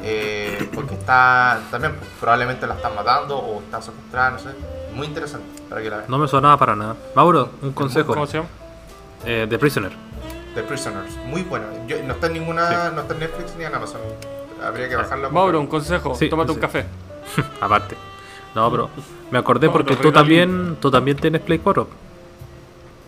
eh, 0.03 0.69
porque 0.75 0.93
está 0.93 1.61
también 1.71 1.95
pues, 1.95 2.09
probablemente 2.19 2.67
la 2.67 2.75
están 2.75 2.93
matando 2.95 3.37
o 3.37 3.59
está 3.61 3.81
secuestrada, 3.81 4.31
no 4.31 4.39
sé. 4.39 4.49
Muy 4.93 5.07
interesante 5.07 5.45
para 5.69 5.81
que 5.81 5.89
la 5.89 5.97
vean. 5.97 6.09
No 6.11 6.17
me 6.17 6.27
sonaba 6.27 6.57
para 6.57 6.75
nada. 6.75 6.95
Mauro, 7.15 7.49
un 7.61 7.71
consejo. 7.73 8.13
¿Cómo 8.13 8.27
se 8.27 8.37
llama? 8.37 8.49
Eh, 9.25 9.47
The 9.49 9.57
Prisoner. 9.59 9.91
The 10.55 10.63
Prisoners, 10.63 11.15
muy 11.25 11.43
buena. 11.43 11.65
Yo- 11.87 12.01
no 12.03 12.13
está 12.13 12.27
en 12.27 12.33
ninguna, 12.33 12.89
no 12.91 13.01
está 13.01 13.13
en 13.13 13.19
Netflix 13.19 13.55
ni 13.57 13.63
en 13.65 13.73
Amazon. 13.75 14.01
Habría 14.63 14.89
que 14.89 14.95
bajarla. 14.95 15.29
Mauro, 15.29 15.59
un 15.59 15.67
consejo. 15.67 16.15
Sí, 16.15 16.29
Tómate 16.29 16.49
sí. 16.51 16.55
un 16.55 16.61
café. 16.61 16.85
Aparte. 17.61 17.95
No, 18.55 18.69
pero 18.71 18.89
me 19.31 19.37
acordé 19.37 19.67
No, 19.67 19.73
porque 19.73 19.95
tú 19.95 20.11
también, 20.11 20.77
tú 20.81 20.89
también 20.89 21.17
tienes 21.17 21.41
Play 21.41 21.59
4. 21.59 21.87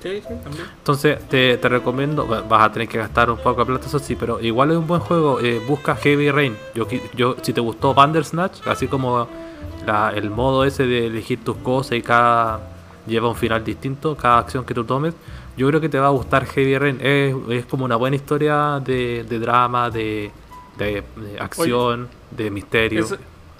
Sí, 0.03 0.19
sí, 0.27 0.33
también. 0.43 0.65
Entonces 0.77 1.19
te, 1.29 1.57
te 1.57 1.69
recomiendo, 1.69 2.27
va- 2.27 2.41
vas 2.41 2.63
a 2.63 2.71
tener 2.71 2.87
que 2.87 2.97
gastar 2.97 3.29
un 3.29 3.37
poco 3.37 3.59
de 3.61 3.65
plata, 3.67 3.85
eso 3.87 3.99
sí, 3.99 4.15
pero 4.15 4.39
igual 4.41 4.71
es 4.71 4.77
un 4.77 4.87
buen 4.87 5.01
juego. 5.01 5.39
eh, 5.39 5.61
busca 5.67 5.95
Heavy 5.95 6.31
Rain. 6.31 6.57
Yo, 6.73 6.87
yo, 7.15 7.35
si 7.41 7.53
te 7.53 7.61
gustó 7.61 7.93
Bandersnatch, 7.93 8.65
así 8.67 8.87
como 8.87 9.27
la- 9.85 10.11
el 10.15 10.29
modo 10.31 10.63
ese 10.65 10.85
de 10.87 11.07
elegir 11.07 11.43
tus 11.43 11.57
cosas 11.57 11.93
y 11.97 12.01
cada 12.01 12.59
lleva 13.05 13.29
un 13.29 13.35
final 13.35 13.63
distinto, 13.63 14.15
cada 14.15 14.39
acción 14.39 14.63
que 14.63 14.73
tú 14.73 14.83
tomes, 14.85 15.13
yo 15.57 15.67
creo 15.67 15.81
que 15.81 15.89
te 15.89 15.99
va 15.99 16.07
a 16.07 16.11
gustar 16.11 16.45
Heavy 16.45 16.77
Rain. 16.77 16.97
Es, 17.01 17.35
es 17.49 17.65
como 17.65 17.85
una 17.85 17.95
buena 17.95 18.15
historia 18.15 18.79
de, 18.83 19.23
de 19.23 19.39
drama, 19.39 19.89
de, 19.91 20.31
de- 20.85 21.03
de 21.15 21.39
acción, 21.39 22.07
de 22.31 22.49
misterio. 22.51 23.03
Eso- 23.03 23.17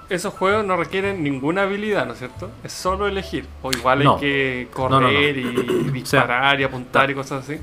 esos 0.10 0.34
juegos 0.34 0.65
no 0.65 0.76
requieren 0.76 1.23
ninguna 1.23 1.64
habilidad, 1.64 2.06
¿no 2.06 2.11
es 2.14 2.19
cierto? 2.19 2.49
Es 2.65 2.73
solo 2.73 3.07
elegir. 3.07 3.45
O 3.61 3.72
igual 3.72 4.03
No. 4.03 4.15
hay 4.15 4.19
que 4.19 4.68
No, 4.77 4.89
no, 4.89 4.99
no. 5.02 5.07
correr 5.07 5.38
y 5.38 5.43
disparar 5.93 6.60
y 6.60 6.64
apuntar 6.65 7.10
y 7.10 7.15
cosas 7.15 7.43
así. 7.45 7.57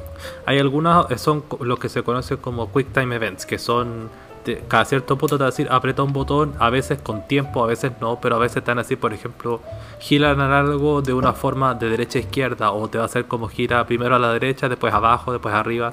Hay 0.47 0.59
algunas, 0.59 1.11
eh, 1.11 1.19
son 1.19 1.43
co- 1.43 1.63
lo 1.65 1.77
que 1.77 1.89
se 1.91 2.03
conoce 2.03 2.39
como 2.39 2.73
Quick 2.73 2.93
Time 2.95 3.15
Events, 3.17 3.45
que 3.45 3.59
son 3.59 4.09
te- 4.45 4.63
cada 4.67 4.87
cierto 4.87 5.19
punto 5.19 5.37
te 5.37 5.43
va 5.43 5.49
a 5.49 5.51
decir 5.51 5.69
aprieta 5.71 6.03
un 6.03 6.15
botón, 6.15 6.55
a 6.59 6.71
veces 6.71 6.99
con 7.03 7.27
tiempo, 7.29 7.63
a 7.63 7.67
veces 7.67 7.93
no, 8.01 8.19
pero 8.19 8.37
a 8.37 8.39
veces 8.39 8.65
te 8.65 8.71
van 8.71 8.79
a 8.79 8.83
decir, 8.83 8.97
por 8.99 9.13
ejemplo, 9.13 9.61
gira 9.99 10.31
en 10.31 10.41
algo 10.41 11.03
de 11.03 11.13
una 11.13 11.35
forma 11.35 11.75
de 11.75 11.91
derecha 11.91 12.19
a 12.19 12.23
izquierda, 12.23 12.71
o 12.73 12.89
te 12.89 12.97
va 12.97 13.05
a 13.05 13.07
hacer 13.09 13.27
como 13.27 13.49
gira 13.49 13.85
primero 13.87 14.15
a 14.17 14.19
la 14.19 14.33
derecha, 14.33 14.71
después 14.71 14.95
abajo, 14.95 15.33
después 15.33 15.55
arriba. 15.55 15.93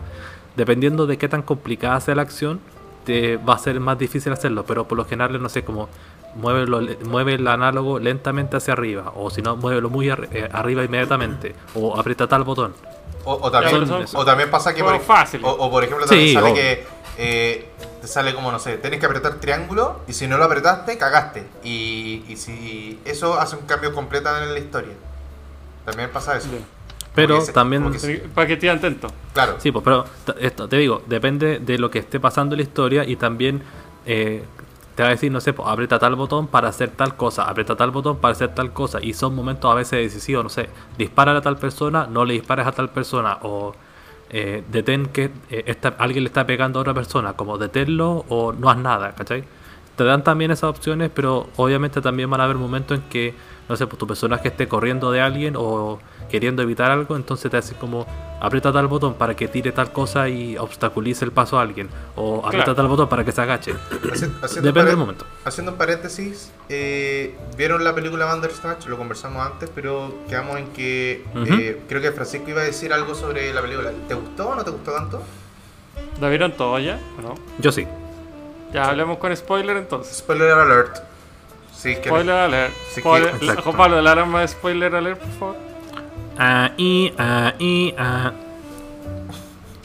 Dependiendo 0.55 1.05
de 1.05 1.17
qué 1.17 1.27
tan 1.27 1.41
complicada 1.41 1.99
sea 1.99 2.15
la 2.15 2.21
acción, 2.21 2.61
te 3.05 3.37
va 3.37 3.53
a 3.55 3.59
ser 3.59 3.79
más 3.79 3.97
difícil 3.97 4.33
hacerlo, 4.33 4.65
pero 4.65 4.87
por 4.87 4.97
lo 4.97 5.05
general, 5.05 5.41
no 5.41 5.49
sé, 5.49 5.63
como 5.63 5.87
mueve, 6.35 6.65
mueve 7.05 7.35
el 7.35 7.47
análogo 7.47 7.99
lentamente 7.99 8.57
hacia 8.57 8.73
arriba, 8.73 9.13
o 9.15 9.29
si 9.29 9.41
no, 9.41 9.55
muévelo 9.55 9.89
muy 9.89 10.07
arri- 10.07 10.27
eh, 10.31 10.49
arriba 10.51 10.83
inmediatamente, 10.83 11.55
o 11.75 11.97
aprieta 11.97 12.27
tal 12.27 12.43
botón. 12.43 12.73
O, 13.23 13.33
o 13.41 13.49
también, 13.51 13.87
Son- 13.87 14.05
o 14.13 14.25
también 14.25 14.51
pasa 14.51 14.73
que 14.75 14.83
por, 14.83 14.99
fáciles. 15.01 15.45
o, 15.47 15.51
o 15.51 15.71
por 15.71 15.83
ejemplo 15.83 16.05
también 16.05 16.27
Sí, 16.29 16.33
sale 16.33 16.53
que 16.53 16.85
eh, 17.17 17.69
te 18.01 18.07
sale 18.07 18.35
como 18.35 18.51
no 18.51 18.59
sé, 18.59 18.77
tienes 18.77 18.99
que 18.99 19.05
apretar 19.07 19.35
triángulo 19.35 20.01
y 20.07 20.13
si 20.13 20.27
no 20.27 20.37
lo 20.37 20.43
apretaste, 20.43 20.97
cagaste. 20.97 21.47
Y, 21.63 22.23
y 22.27 22.35
si 22.37 22.99
eso 23.05 23.39
hace 23.39 23.55
un 23.55 23.65
cambio 23.65 23.93
completo 23.95 24.29
en 24.37 24.53
la 24.53 24.59
historia. 24.59 24.93
También 25.85 26.11
pasa 26.11 26.37
eso. 26.37 26.49
Pero 27.15 27.43
también... 27.45 27.83
Para 28.33 28.47
que 28.47 28.53
esté 28.53 28.69
atento. 28.69 29.07
Claro. 29.33 29.55
Sí, 29.59 29.71
pues, 29.71 29.83
pero 29.83 30.05
esto, 30.39 30.67
te 30.67 30.77
digo, 30.77 31.01
depende 31.07 31.59
de 31.59 31.77
lo 31.77 31.89
que 31.89 31.99
esté 31.99 32.19
pasando 32.19 32.55
en 32.55 32.57
la 32.59 32.63
historia 32.63 33.05
y 33.05 33.15
también 33.15 33.61
eh, 34.05 34.43
te 34.95 35.03
va 35.03 35.09
a 35.09 35.11
decir, 35.11 35.31
no 35.31 35.39
sé, 35.41 35.53
pues, 35.53 35.67
aprieta 35.67 35.97
tal 35.99 36.15
botón 36.15 36.47
para 36.47 36.67
hacer 36.69 36.89
tal 36.91 37.15
cosa, 37.15 37.43
aprieta 37.49 37.75
tal 37.75 37.91
botón 37.91 38.17
para 38.17 38.33
hacer 38.33 38.53
tal 38.53 38.73
cosa 38.73 38.99
y 39.01 39.13
son 39.13 39.33
momentos 39.35 39.71
a 39.71 39.75
veces 39.75 39.99
decisivos, 39.99 40.43
no 40.43 40.49
sé, 40.49 40.69
dispara 40.97 41.35
a 41.37 41.41
tal 41.41 41.57
persona, 41.57 42.07
no 42.07 42.25
le 42.25 42.33
dispares 42.33 42.67
a 42.67 42.71
tal 42.71 42.89
persona 42.89 43.37
o 43.43 43.73
eh, 44.29 44.63
detén 44.71 45.05
que 45.07 45.31
eh, 45.49 45.63
esta- 45.67 45.95
alguien 45.99 46.23
le 46.23 46.27
está 46.29 46.45
pegando 46.45 46.79
a 46.79 46.81
otra 46.81 46.93
persona, 46.93 47.33
como 47.33 47.57
deténlo 47.57 48.25
o 48.29 48.51
no 48.53 48.69
haz 48.69 48.77
nada, 48.77 49.13
¿cachai? 49.15 49.43
Te 49.95 50.03
dan 50.03 50.23
también 50.23 50.51
esas 50.51 50.69
opciones, 50.69 51.09
pero 51.13 51.47
obviamente 51.55 52.01
también 52.01 52.29
van 52.29 52.41
a 52.41 52.45
haber 52.45 52.57
momentos 52.57 52.97
en 52.97 53.03
que, 53.09 53.33
no 53.69 53.77
sé, 53.77 53.87
pues 53.87 53.97
tu 53.97 54.05
personaje 54.07 54.49
esté 54.49 54.67
corriendo 54.67 55.11
de 55.11 55.21
alguien 55.21 55.55
o 55.57 55.99
queriendo 56.29 56.61
evitar 56.61 56.91
algo, 56.91 57.15
entonces 57.15 57.49
te 57.51 57.57
hace 57.57 57.75
como 57.75 58.05
aprieta 58.41 58.71
tal 58.71 58.87
botón 58.87 59.13
para 59.15 59.35
que 59.35 59.47
tire 59.47 59.71
tal 59.71 59.91
cosa 59.91 60.27
y 60.29 60.57
obstaculice 60.57 61.25
el 61.25 61.31
paso 61.31 61.57
a 61.57 61.61
alguien, 61.61 61.89
o 62.15 62.39
aprieta 62.45 62.65
Claro. 62.65 62.75
tal 62.75 62.87
botón 62.87 63.09
para 63.09 63.23
que 63.23 63.31
se 63.31 63.41
agache. 63.41 63.73
Haciendo 64.41 64.61
Depende 64.61 64.89
del 64.91 64.97
momento. 64.97 65.25
Haciendo 65.45 65.71
un 65.71 65.77
paréntesis, 65.77 66.51
eh, 66.69 67.35
vieron 67.57 67.83
la 67.83 67.95
película 67.95 68.25
Bandersnatch, 68.25 68.85
lo 68.87 68.97
conversamos 68.97 69.45
antes, 69.45 69.69
pero 69.73 70.13
quedamos 70.29 70.57
en 70.57 70.67
que 70.73 71.23
eh, 71.47 71.81
creo 71.87 72.01
que 72.01 72.11
Francisco 72.11 72.49
iba 72.49 72.61
a 72.61 72.65
decir 72.65 72.91
algo 72.93 73.15
sobre 73.15 73.53
la 73.53 73.61
película. 73.61 73.91
¿Te 74.07 74.13
gustó 74.13 74.49
o 74.49 74.55
no 74.55 74.63
te 74.63 74.71
gustó 74.71 74.91
tanto? 74.91 75.21
¿La 76.19 76.29
vieron 76.29 76.51
todo 76.51 76.77
ya? 76.79 76.99
¿O 77.17 77.21
no? 77.21 77.35
Yo 77.59 77.71
sí. 77.71 77.87
Ya 78.73 78.89
hablemos 78.89 79.17
con 79.19 79.35
spoiler 79.35 79.77
entonces. 79.77 80.17
Spoiler 80.17 80.51
alert. 80.51 80.97
Sí, 81.73 81.95
que 81.97 82.09
Spoiler 82.09 82.35
alert. 82.35 82.73
Sí, 82.93 82.99
Spoiler. 83.01 83.33
Juan 83.61 83.77
Pablo, 83.77 84.01
la 84.01 84.11
alarma 84.13 84.41
de 84.41 84.47
spoiler 84.49 84.93
alert, 84.95 85.19
por 85.19 85.31
favor. 85.39 85.55
Ah, 86.37 86.71
y, 86.77 87.11
ah, 87.17 87.53
y, 87.59 87.93
ah. 87.97 88.31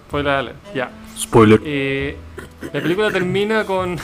Spoiler 0.08 0.32
alert, 0.32 0.56
ya. 0.74 0.90
Spoiler. 1.16 1.60
Eh, 1.64 2.16
la 2.72 2.80
película 2.80 3.10
termina 3.10 3.64
con. 3.64 3.96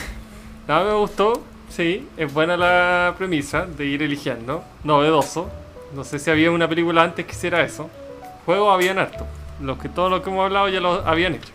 Nada 0.67 0.83
me 0.85 0.93
gustó, 0.97 1.43
sí, 1.69 2.07
es 2.17 2.33
buena 2.33 2.57
la 2.57 3.13
premisa 3.17 3.65
de 3.65 3.85
ir 3.85 4.03
eligiendo, 4.03 4.63
novedoso. 4.83 5.49
No 5.93 6.03
sé 6.03 6.19
si 6.19 6.29
había 6.29 6.51
una 6.51 6.67
película 6.67 7.03
antes 7.03 7.25
que 7.25 7.31
hiciera 7.31 7.61
eso. 7.63 7.89
Juegos 8.45 8.73
habían 8.73 8.99
harto. 8.99 9.25
Los 9.61 9.77
que 9.79 9.89
todos 9.89 10.11
los 10.11 10.21
que 10.21 10.29
hemos 10.29 10.45
hablado 10.45 10.67
ya 10.69 10.79
lo 10.81 11.07
habían 11.07 11.35
hecho. 11.35 11.51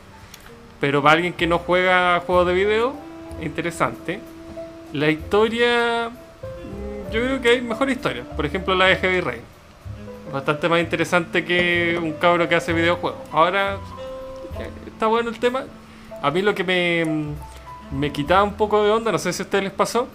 Pero 0.80 1.02
para 1.02 1.14
alguien 1.14 1.34
que 1.34 1.46
no 1.46 1.58
juega 1.58 2.20
juegos 2.26 2.46
de 2.46 2.54
video, 2.54 2.94
interesante. 3.42 4.20
La 4.92 5.10
historia. 5.10 6.08
mm, 6.10 7.12
Yo 7.12 7.20
creo 7.20 7.40
que 7.42 7.48
hay 7.50 7.60
mejor 7.62 7.88
historia. 7.90 8.24
Por 8.36 8.44
ejemplo, 8.46 8.74
la 8.74 8.86
de 8.86 8.96
Heavy 8.96 9.20
Rain. 9.20 9.51
Bastante 10.32 10.66
más 10.68 10.80
interesante 10.80 11.44
que 11.44 11.98
un 12.02 12.12
cabro 12.12 12.48
que 12.48 12.54
hace 12.54 12.72
videojuegos. 12.72 13.20
Ahora, 13.30 13.74
eh, 14.58 14.70
está 14.86 15.06
bueno 15.06 15.28
el 15.28 15.38
tema. 15.38 15.64
A 16.22 16.30
mí 16.30 16.40
lo 16.40 16.54
que 16.54 16.64
me, 16.64 17.34
me 17.90 18.10
quitaba 18.10 18.42
un 18.42 18.54
poco 18.54 18.82
de 18.82 18.90
onda, 18.90 19.12
no 19.12 19.18
sé 19.18 19.32
si 19.32 19.42
a 19.42 19.44
ustedes 19.44 19.64
les 19.64 19.72
pasó, 19.72 20.08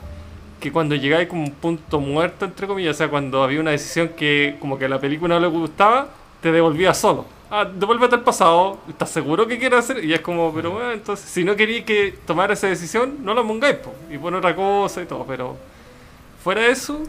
que 0.60 0.72
cuando 0.72 0.96
llegáis 0.96 1.28
como 1.28 1.44
un 1.44 1.52
punto 1.52 2.00
muerto, 2.00 2.46
entre 2.46 2.66
comillas, 2.66 2.96
o 2.96 2.98
sea, 2.98 3.10
cuando 3.10 3.44
había 3.44 3.60
una 3.60 3.72
decisión 3.72 4.10
que 4.10 4.58
como 4.60 4.80
que 4.80 4.86
a 4.86 4.90
la 4.90 5.00
película 5.00 5.36
no 5.36 5.42
le 5.42 5.48
gustaba, 5.48 6.08
te 6.42 6.52
devolvía 6.52 6.96
solo. 6.96 7.26
Ah, 7.52 7.64
devuélvete 7.64 8.16
al 8.16 8.24
pasado, 8.24 8.80
¿estás 8.90 9.10
seguro 9.12 9.48
que 9.48 9.60
quieres 9.60 9.80
hacer? 9.80 10.04
Y 10.04 10.14
es 10.14 10.22
como, 10.22 10.52
pero 10.54 10.72
bueno, 10.72 10.92
entonces, 10.92 11.30
si 11.30 11.44
no 11.44 11.56
queréis 11.56 11.86
que 11.86 12.16
tomar 12.26 12.52
esa 12.52 12.68
decisión, 12.68 13.24
no 13.24 13.34
la 13.36 13.44
pongáis, 13.44 13.76
po, 13.76 13.94
y 14.12 14.18
pon 14.18 14.34
otra 14.34 14.56
cosa 14.56 15.04
y 15.04 15.06
todo, 15.06 15.24
pero 15.26 15.56
fuera 16.44 16.62
de 16.62 16.72
eso, 16.72 17.04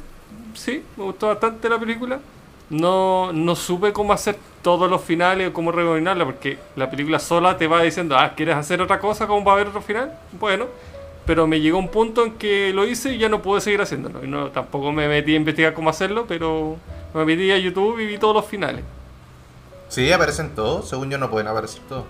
sí, 0.55 0.85
me 0.97 1.05
gustó 1.05 1.29
bastante 1.29 1.69
la 1.69 1.79
película. 1.79 2.21
No, 2.71 3.33
no 3.33 3.57
supe 3.57 3.93
cómo 3.93 4.13
hacer 4.13 4.37
todos 4.63 4.91
los 4.91 5.01
finales 5.01 5.49
o 5.49 5.53
cómo 5.53 5.73
rebobinarla, 5.73 6.25
porque 6.25 6.59
la 6.77 6.91
película 6.91 7.19
sola 7.19 7.57
te 7.57 7.67
va 7.67 7.83
diciendo, 7.83 8.17
ah, 8.19 8.33
¿quieres 8.37 8.57
hacer 8.57 8.83
otra 8.83 8.99
cosa? 8.99 9.27
¿Cómo 9.27 9.45
va 9.45 9.53
a 9.53 9.55
haber 9.55 9.69
otro 9.69 9.81
final? 9.81 10.19
Bueno, 10.39 10.67
pero 11.25 11.47
me 11.47 11.61
llegó 11.61 11.79
un 11.79 11.89
punto 11.89 12.25
en 12.25 12.33
que 12.33 12.73
lo 12.75 12.87
hice 12.87 13.15
y 13.15 13.19
ya 13.19 13.29
no 13.29 13.43
pude 13.43 13.61
seguir 13.61 13.81
haciéndolo. 13.81 14.25
Y 14.25 14.29
no, 14.29 14.49
tampoco 14.49 14.93
me 14.93 15.09
metí 15.09 15.33
a 15.33 15.37
investigar 15.37 15.75
cómo 15.75 15.91
hacerlo, 15.91 16.27
pero 16.27 16.77
me 17.15 17.25
metí 17.25 17.51
a 17.51 17.59
YouTube 17.59 17.99
y 18.01 18.07
vi 18.07 18.19
todos 18.19 18.35
los 18.35 18.47
finales. 18.47 18.83
Sí, 19.89 20.13
aparecen 20.13 20.55
todos. 20.55 20.89
Según 20.89 21.11
yo, 21.11 21.19
no 21.19 21.31
pueden 21.31 21.49
aparecer 21.49 21.81
todos. 21.89 22.05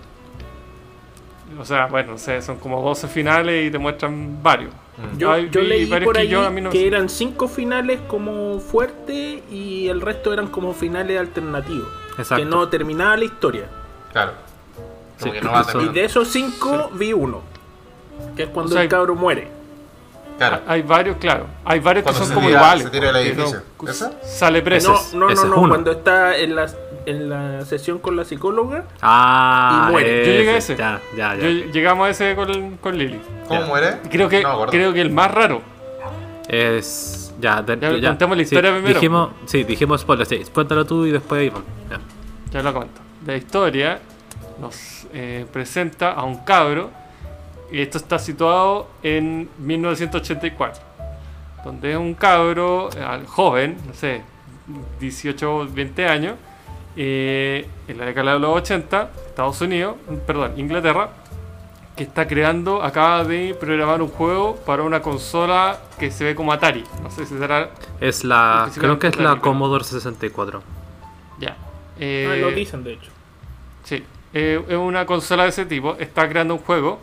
O 1.57 1.65
sea, 1.65 1.87
bueno, 1.87 2.13
no 2.13 2.17
sé, 2.17 2.41
son 2.41 2.57
como 2.57 2.81
12 2.81 3.07
finales 3.07 3.67
y 3.67 3.71
te 3.71 3.77
muestran 3.77 4.41
varios. 4.43 4.71
Yo, 5.17 5.31
Hay- 5.31 5.49
yo 5.49 5.61
vi 5.61 5.67
leí 5.67 5.85
por 6.03 6.13
que 6.13 6.19
ahí 6.21 6.27
yo 6.27 6.45
a 6.45 6.49
mí 6.49 6.61
no 6.61 6.69
que 6.69 6.85
eran 6.87 7.07
cinco 7.09 7.47
finales 7.47 7.99
como 8.07 8.59
fuertes 8.59 9.41
y 9.49 9.87
el 9.87 10.01
resto 10.01 10.33
eran 10.33 10.47
como 10.47 10.73
finales 10.73 11.19
alternativos. 11.19 11.87
Exacto. 12.17 12.35
Que 12.35 12.45
no 12.45 12.67
terminaba 12.67 13.15
la 13.17 13.25
historia. 13.25 13.63
Claro. 14.11 14.33
Sí, 15.17 15.29
no 15.41 15.51
va 15.51 15.59
a 15.61 15.81
Y 15.83 15.89
de 15.89 16.03
esos 16.05 16.27
cinco 16.27 16.89
vi 16.93 17.13
uno. 17.13 17.41
Que 18.35 18.43
es 18.43 18.49
cuando 18.49 18.71
O 18.71 18.73
sea, 18.73 18.83
el 18.83 18.89
cabro 18.89 19.15
muere. 19.15 19.47
Claro. 20.37 20.61
Hay 20.67 20.81
varios, 20.81 21.17
claro. 21.17 21.47
Hay 21.65 21.79
varios 21.81 22.05
que 22.05 22.13
son 22.13 22.27
se 22.27 22.33
como 22.33 22.47
tira- 22.47 22.59
iguales. 22.59 22.83
se 22.85 22.89
tira 22.89 23.09
edificio. 23.17 23.61
¿Esa? 23.87 24.13
Sale 24.23 24.61
preso. 24.61 24.93
No, 25.13 25.19
no, 25.19 25.25
no, 25.27 25.31
es 25.31 25.43
no. 25.45 25.67
Cuando 25.67 25.91
está 25.91 26.37
en 26.37 26.55
la, 26.55 26.69
en 27.09 27.29
la 27.29 27.65
sesión 27.65 27.99
con 27.99 28.15
la 28.15 28.23
psicóloga. 28.25 28.85
Ah, 29.01 29.85
Y 29.87 29.91
muere. 29.91 30.25
Yo 30.25 30.31
llegué 30.31 30.49
a 30.51 30.57
ese. 30.57 30.75
Ya, 30.75 30.99
ya, 31.17 31.35
ya. 31.35 31.41
Yo- 31.49 31.71
llegamos 31.71 32.07
a 32.07 32.09
ese 32.09 32.35
con, 32.35 32.77
con 32.77 32.97
Lily. 32.97 33.19
¿Cómo 33.47 33.61
Ya. 33.61 33.65
muere? 33.67 33.97
Creo 34.09 34.29
que, 34.29 34.41
No 34.43 34.65
creo 34.67 34.93
que 34.93 35.01
el 35.01 35.11
más 35.11 35.31
raro. 35.31 35.61
Es. 36.47 37.33
Ya, 37.39 37.61
de- 37.61 37.77
Ya, 38.01 38.09
contemos 38.09 38.35
la 38.35 38.43
historia 38.43 38.69
sí, 38.71 38.75
primero. 38.77 38.93
Dijimos, 38.99 39.29
sí, 39.45 39.63
dijimos 39.63 40.01
spoilers. 40.01 40.27
Sí, 40.29 40.41
cuéntalo 40.53 40.85
tú 40.85 41.05
y 41.05 41.11
después 41.11 41.45
Iván. 41.47 41.63
Ya. 41.89 41.99
Ya 42.51 42.63
lo 42.63 42.73
cuento. 42.73 42.99
La 43.25 43.35
historia 43.37 43.99
nos 44.59 45.07
eh, 45.13 45.45
presenta 45.53 46.11
a 46.11 46.23
un 46.23 46.37
cabro, 46.43 46.89
y 47.71 47.79
esto 47.81 47.97
está 47.97 48.19
situado 48.19 48.89
en 49.03 49.47
1984, 49.59 50.81
donde 51.63 51.91
es 51.91 51.97
un 51.97 52.13
cabro 52.13 52.89
eh, 52.95 53.23
joven, 53.27 53.77
no 53.87 53.93
sé, 53.93 54.21
18 54.99 55.55
o 55.55 55.65
20 55.67 56.07
años, 56.07 56.35
eh, 56.95 57.67
en 57.87 57.97
la 57.97 58.05
década 58.05 58.33
de 58.33 58.39
los 58.39 58.55
80, 58.57 59.11
Estados 59.27 59.61
Unidos, 59.61 59.95
perdón, 60.25 60.53
Inglaterra, 60.57 61.09
que 61.95 62.03
está 62.03 62.27
creando, 62.27 62.81
acaba 62.81 63.23
de 63.23 63.55
programar 63.59 64.01
un 64.01 64.07
juego 64.09 64.55
para 64.65 64.83
una 64.83 65.01
consola 65.01 65.79
que 65.99 66.11
se 66.11 66.23
ve 66.23 66.35
como 66.35 66.53
Atari. 66.53 66.83
No 67.03 67.11
sé 67.11 67.25
si 67.25 67.37
será. 67.37 67.71
Es 67.99 68.23
la. 68.23 68.69
Creo 68.75 68.99
que 68.99 69.07
es 69.07 69.17
la 69.17 69.31
Atari, 69.31 69.41
Commodore 69.41 69.83
64. 69.83 70.63
Ya. 71.39 71.57
Ah, 71.59 71.65
Eh, 71.99 72.37
lo 72.41 72.51
dicen, 72.51 72.83
de 72.83 72.93
hecho. 72.93 73.11
Sí, 73.83 74.03
eh, 74.33 74.63
es 74.67 74.77
una 74.77 75.05
consola 75.05 75.43
de 75.43 75.49
ese 75.49 75.65
tipo, 75.65 75.95
está 75.99 76.29
creando 76.29 76.53
un 76.53 76.61
juego, 76.61 76.99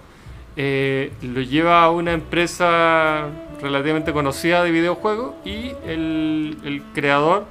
eh, 0.57 1.13
lo 1.23 1.43
lleva 1.43 1.83
a 1.83 1.91
una 1.91 2.13
empresa 2.13 3.27
relativamente 3.61 4.13
conocida 4.13 4.63
de 4.63 4.71
videojuegos 4.71 5.35
y 5.45 5.73
el, 5.87 6.57
el 6.65 6.83
creador 6.95 7.45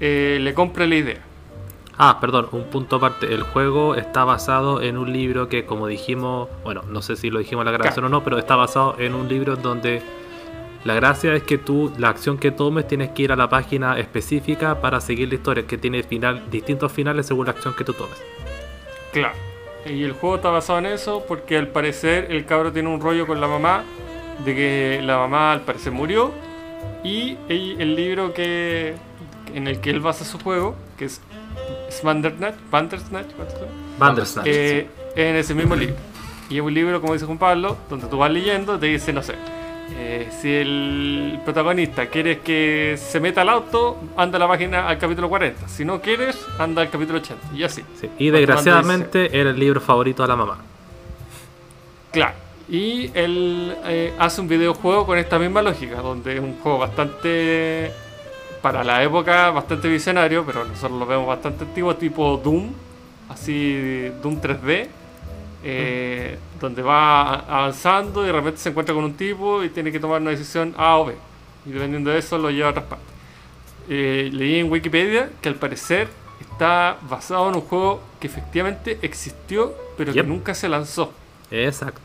eh, 0.00 0.38
le 0.40 0.52
compra 0.54 0.86
la 0.86 0.94
idea. 0.96 1.20
Ah, 1.96 2.18
perdón, 2.20 2.48
un 2.52 2.64
punto 2.64 2.96
aparte. 2.96 3.32
El 3.32 3.42
juego 3.42 3.94
está 3.94 4.24
basado 4.24 4.82
en 4.82 4.98
un 4.98 5.12
libro 5.12 5.48
que, 5.48 5.64
como 5.64 5.86
dijimos, 5.86 6.48
bueno, 6.64 6.82
no 6.88 7.02
sé 7.02 7.16
si 7.16 7.30
lo 7.30 7.38
dijimos 7.38 7.62
en 7.62 7.66
la 7.66 7.72
grabación 7.72 8.04
o 8.06 8.08
no, 8.08 8.24
pero 8.24 8.38
está 8.38 8.56
basado 8.56 8.96
en 8.98 9.14
un 9.14 9.28
libro 9.28 9.56
donde 9.56 10.02
la 10.84 10.94
gracia 10.94 11.34
es 11.34 11.44
que 11.44 11.56
tú, 11.56 11.92
la 11.96 12.08
acción 12.08 12.36
que 12.36 12.50
tomes, 12.50 12.86
tienes 12.88 13.10
que 13.10 13.22
ir 13.22 13.32
a 13.32 13.36
la 13.36 13.48
página 13.48 13.98
específica 13.98 14.80
para 14.80 15.00
seguir 15.00 15.28
la 15.28 15.36
historia, 15.36 15.66
que 15.66 15.78
tiene 15.78 16.02
final, 16.02 16.50
distintos 16.50 16.92
finales 16.92 17.26
según 17.26 17.46
la 17.46 17.52
acción 17.52 17.74
que 17.74 17.84
tú 17.84 17.94
tomes. 17.94 18.20
Claro. 19.12 19.34
Y 19.86 20.02
el 20.02 20.12
juego 20.12 20.36
está 20.36 20.50
basado 20.50 20.78
en 20.80 20.86
eso 20.86 21.24
porque 21.28 21.56
al 21.56 21.68
parecer 21.68 22.28
el 22.30 22.44
cabro 22.46 22.72
tiene 22.72 22.88
un 22.88 23.00
rollo 23.00 23.26
con 23.26 23.40
la 23.40 23.46
mamá 23.46 23.84
de 24.44 24.54
que 24.54 25.00
la 25.02 25.18
mamá 25.18 25.52
al 25.52 25.60
parecer 25.60 25.92
murió 25.92 26.32
y 27.04 27.36
el, 27.48 27.80
el 27.80 27.94
libro 27.94 28.32
que 28.32 28.94
en 29.54 29.68
el 29.68 29.80
que 29.80 29.90
él 29.90 30.00
basa 30.00 30.24
su 30.24 30.38
juego, 30.38 30.74
que 30.98 31.04
es 31.04 31.20
Bandersnatch, 32.02 32.56
Bandersnatch. 32.70 33.26
Bandersnatch. 33.98 34.46
Eh, 34.46 34.88
en 35.14 35.36
ese 35.36 35.54
mismo 35.54 35.74
libro. 35.76 35.96
Y 36.50 36.56
es 36.56 36.62
un 36.62 36.74
libro, 36.74 37.00
como 37.00 37.14
dice 37.14 37.24
Juan 37.26 37.38
Pablo, 37.38 37.76
donde 37.88 38.06
tú 38.06 38.18
vas 38.18 38.30
leyendo, 38.30 38.78
te 38.78 38.86
dice, 38.86 39.12
no 39.12 39.22
sé, 39.22 39.34
eh, 39.96 40.28
si 40.40 40.52
el 40.52 41.40
protagonista 41.44 42.06
quieres 42.06 42.38
que 42.38 42.96
se 42.98 43.20
meta 43.20 43.42
al 43.42 43.48
auto, 43.48 43.98
anda 44.16 44.36
a 44.36 44.40
la 44.40 44.48
página 44.48 44.88
al 44.88 44.98
capítulo 44.98 45.28
40. 45.28 45.68
Si 45.68 45.84
no 45.84 46.00
quieres, 46.00 46.44
anda 46.58 46.82
al 46.82 46.90
capítulo 46.90 47.18
80. 47.18 47.54
Y 47.54 47.62
así. 47.62 47.82
Sí, 48.00 48.10
Y 48.18 48.30
desgraciadamente 48.30 49.38
era 49.38 49.50
el 49.50 49.58
libro 49.58 49.80
favorito 49.80 50.22
de 50.22 50.28
la 50.28 50.36
mamá. 50.36 50.58
Claro. 52.10 52.34
Y 52.68 53.10
él 53.12 53.76
eh, 53.84 54.14
hace 54.18 54.40
un 54.40 54.48
videojuego 54.48 55.04
con 55.04 55.18
esta 55.18 55.38
misma 55.38 55.60
lógica, 55.60 55.96
donde 56.00 56.34
es 56.34 56.40
un 56.40 56.56
juego 56.60 56.78
bastante, 56.78 57.92
para 58.64 58.82
la 58.82 59.02
época, 59.02 59.50
bastante 59.50 59.88
visionario, 59.88 60.42
pero 60.46 60.64
nosotros 60.64 60.98
lo 60.98 61.04
vemos 61.04 61.26
bastante 61.26 61.64
antiguo, 61.64 61.94
tipo 61.96 62.38
Doom, 62.42 62.72
así 63.28 64.08
Doom 64.22 64.40
3D, 64.40 64.88
eh, 65.62 66.38
donde 66.58 66.80
va 66.80 67.40
avanzando 67.40 68.22
y 68.22 68.28
de 68.28 68.32
repente 68.32 68.58
se 68.60 68.70
encuentra 68.70 68.94
con 68.94 69.04
un 69.04 69.12
tipo 69.12 69.62
y 69.62 69.68
tiene 69.68 69.92
que 69.92 70.00
tomar 70.00 70.22
una 70.22 70.30
decisión 70.30 70.74
A 70.78 70.96
o 70.96 71.04
B. 71.04 71.14
Y 71.66 71.72
dependiendo 71.72 72.08
de 72.08 72.16
eso 72.16 72.38
lo 72.38 72.48
lleva 72.50 72.68
a 72.68 72.70
otras 72.70 72.86
partes. 72.86 73.06
Eh, 73.90 74.30
leí 74.32 74.60
en 74.60 74.72
Wikipedia 74.72 75.28
que 75.42 75.50
al 75.50 75.56
parecer 75.56 76.08
está 76.40 76.96
basado 77.02 77.50
en 77.50 77.56
un 77.56 77.60
juego 77.60 78.00
que 78.18 78.28
efectivamente 78.28 78.98
existió, 79.02 79.74
pero 79.98 80.10
Yep. 80.10 80.24
que 80.24 80.26
nunca 80.30 80.54
se 80.54 80.70
lanzó 80.70 81.12
Exacto. 81.50 82.00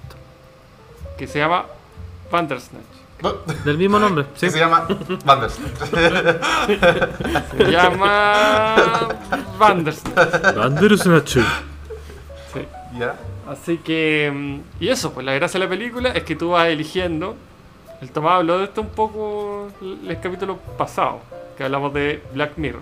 que 1.18 1.26
se 1.26 1.40
llama 1.40 1.68
Bandersnatch. 2.30 2.99
Del 3.66 3.78
mismo 3.78 4.00
nombre, 4.00 4.26
sí. 4.36 4.46
que 4.48 4.52
se 4.52 4.60
llama 4.60 4.88
Bandersnatch. 5.26 5.90
Se 7.58 7.72
llama 7.72 9.10
Bandersnatch. 9.58 10.56
Bandersnatch. 10.56 11.38
Sí. 12.54 12.62
¿Ya? 12.98 13.16
Así 13.48 13.78
que. 13.78 14.32
mm, 14.34 14.84
Y 14.84 14.90
eso, 14.90 15.12
pues 15.14 15.26
la 15.26 15.34
gracia 15.34 15.60
de 15.60 15.66
la 15.66 15.70
película 15.70 16.10
es 16.10 16.24
que 16.24 16.36
tú 16.36 16.52
vas 16.52 16.68
eligiendo. 16.68 17.36
El 18.02 18.12
Tomás 18.12 18.34
habló 18.34 18.60
de 18.60 18.64
esto 18.66 18.82
un 18.82 18.90
poco 18.90 19.68
el, 19.82 20.10
el 20.10 20.20
capítulo 20.22 20.58
pasado, 20.78 21.20
que 21.58 21.66
hablamos 21.66 21.94
de 21.94 22.24
Black 22.34 22.54
Mirror. 22.56 22.82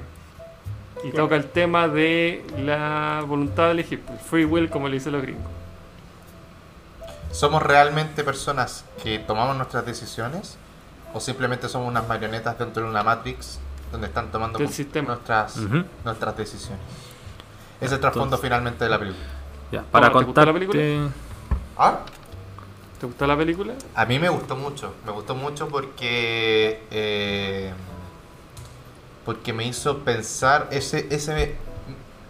Y 1.03 1.11
toca 1.11 1.35
el 1.35 1.45
tema 1.45 1.87
de 1.87 2.43
la 2.63 3.23
voluntad 3.27 3.65
de 3.65 3.71
elegir, 3.71 4.01
el 4.11 4.19
free 4.19 4.45
will, 4.45 4.69
como 4.69 4.87
le 4.87 4.95
dicen 4.95 5.13
los 5.13 5.21
gringos. 5.21 5.45
¿Somos 7.31 7.61
realmente 7.61 8.23
personas 8.23 8.83
que 9.03 9.19
tomamos 9.19 9.55
nuestras 9.57 9.85
decisiones? 9.85 10.57
¿O 11.13 11.19
simplemente 11.19 11.69
somos 11.69 11.87
unas 11.87 12.07
marionetas 12.07 12.57
dentro 12.57 12.83
de 12.83 12.89
una 12.89 13.03
Matrix 13.03 13.59
donde 13.91 14.07
están 14.07 14.31
tomando 14.31 14.57
Del 14.57 14.67
con- 14.67 14.73
sistema. 14.75 15.07
nuestras, 15.09 15.57
nuestras 16.03 16.37
decisiones? 16.37 16.79
Ese 17.77 17.85
es 17.85 17.91
el 17.93 17.99
trasfondo 17.99 18.37
finalmente 18.37 18.83
de 18.83 18.89
la 18.89 18.99
película. 18.99 19.25
Ya, 19.71 19.83
para 19.83 20.07
¿te 20.11 20.13
gustó 20.23 20.45
la 20.45 20.51
contarte. 20.53 20.99
¿Ah? 21.77 21.99
¿Te 22.99 23.05
gustó 23.05 23.27
la 23.27 23.37
película? 23.37 23.73
A 23.93 24.05
mí 24.05 24.17
me 24.17 24.29
gustó 24.29 24.55
mucho, 24.55 24.93
me 25.05 25.11
gustó 25.11 25.35
mucho 25.35 25.67
porque 25.67 26.83
eh, 26.89 27.71
porque 29.25 29.53
me 29.53 29.65
hizo 29.65 29.99
pensar, 29.99 30.67
ese, 30.71 31.05
ese 31.11 31.33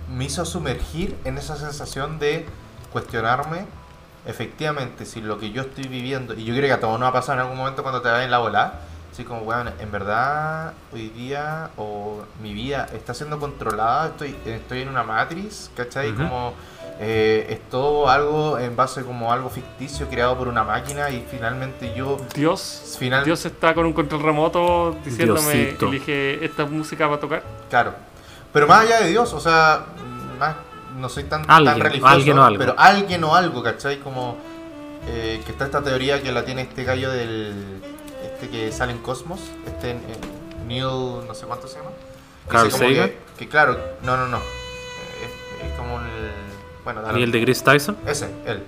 me, 0.10 0.16
me 0.16 0.26
hizo 0.26 0.44
sumergir 0.46 1.16
en 1.24 1.38
esa 1.38 1.56
sensación 1.56 2.20
de 2.20 2.46
cuestionarme 2.92 3.66
efectivamente 4.28 5.06
si 5.06 5.22
lo 5.22 5.40
que 5.40 5.52
yo 5.52 5.62
estoy 5.64 5.88
viviendo, 5.88 6.34
y 6.34 6.44
yo 6.44 6.54
creo 6.54 6.68
que 6.68 6.74
a 6.74 6.80
todos 6.80 7.00
nos 7.00 7.10
ha 7.10 7.14
pasado 7.14 7.34
en 7.40 7.40
algún 7.42 7.58
momento 7.58 7.82
cuando 7.82 8.02
te 8.02 8.10
vas 8.10 8.24
en 8.24 8.32
la 8.32 8.38
bola, 8.40 8.74
así 9.12 9.24
como, 9.24 9.42
weón, 9.42 9.72
en 9.80 9.92
verdad 9.92 10.74
hoy 10.94 11.10
día 11.10 11.70
o 11.78 12.24
mi 12.42 12.54
vida 12.54 12.88
está 12.94 13.14
siendo 13.14 13.40
controlada, 13.40 14.08
estoy, 14.08 14.36
estoy 14.46 14.82
en 14.84 14.90
una 14.90 15.04
matriz, 15.04 15.72
¿cachai? 15.76 16.12
Ujú. 16.12 16.18
Como 16.24 16.54
eh, 17.00 17.46
es 17.50 17.70
todo 17.70 18.10
algo 18.10 18.58
en 18.60 18.76
base 18.76 19.04
como 19.04 19.32
algo 19.32 19.50
ficticio 19.50 20.08
creado 20.10 20.36
por 20.38 20.48
una 20.48 20.64
máquina 20.64 21.10
y 21.12 21.26
finalmente 21.30 21.94
yo 21.96 22.18
Dios. 22.36 22.96
Final- 23.00 23.24
Dios 23.24 23.46
está 23.46 23.74
con 23.76 23.86
un 23.86 23.94
control 23.94 24.24
remoto 24.24 24.96
diciéndome 25.06 25.54
Diosito. 25.54 25.88
elige 25.90 26.44
esta 26.44 26.66
música 26.66 27.08
para 27.08 27.20
tocar. 27.20 27.44
Claro. 27.70 27.94
Pero 28.52 28.66
más 28.68 28.86
allá 28.86 29.02
de 29.02 29.10
Dios, 29.10 29.32
o 29.34 29.40
sea, 29.40 29.86
más, 30.40 30.56
no 30.98 31.10
soy 31.10 31.24
tan, 31.26 31.44
tan 31.46 31.56
Alguien, 31.68 31.80
religioso, 31.80 32.08
alguien 32.14 32.40
o 32.40 32.44
algo. 32.46 32.60
pero 32.60 32.76
alguien 32.78 33.24
o 33.24 33.36
algo, 33.36 33.64
¿cachai? 33.64 34.00
Como 34.00 34.38
eh, 35.08 35.42
que 35.46 35.52
está 35.52 35.66
esta 35.66 35.82
teoría 35.84 36.22
que 36.22 36.32
la 36.32 36.44
tiene 36.46 36.64
este 36.64 36.84
gallo 36.84 37.12
del. 37.12 37.82
Este 38.24 38.50
que 38.50 38.72
sale 38.72 38.92
en 38.92 39.00
Cosmos, 39.00 39.40
este 39.66 39.92
eh, 39.92 39.98
Neil, 40.68 40.84
no 41.28 41.34
sé 41.34 41.46
cuánto 41.46 41.68
se 41.68 41.78
llama. 41.78 41.90
Que 42.46 42.50
Carl 42.52 42.72
Sagan. 42.72 42.94
Que, 43.10 43.18
que 43.40 43.48
claro, 43.48 43.78
no, 44.04 44.18
no, 44.18 44.28
no. 44.28 44.38
Es, 44.38 45.66
es 45.68 45.78
como 45.78 46.00
el. 46.00 46.32
Bueno, 46.84 47.02
¿Y 47.20 47.24
el 47.24 47.32
de 47.32 47.42
Chris 47.44 47.64
Tyson? 47.64 47.98
Ese, 48.06 48.30
él. 48.46 48.64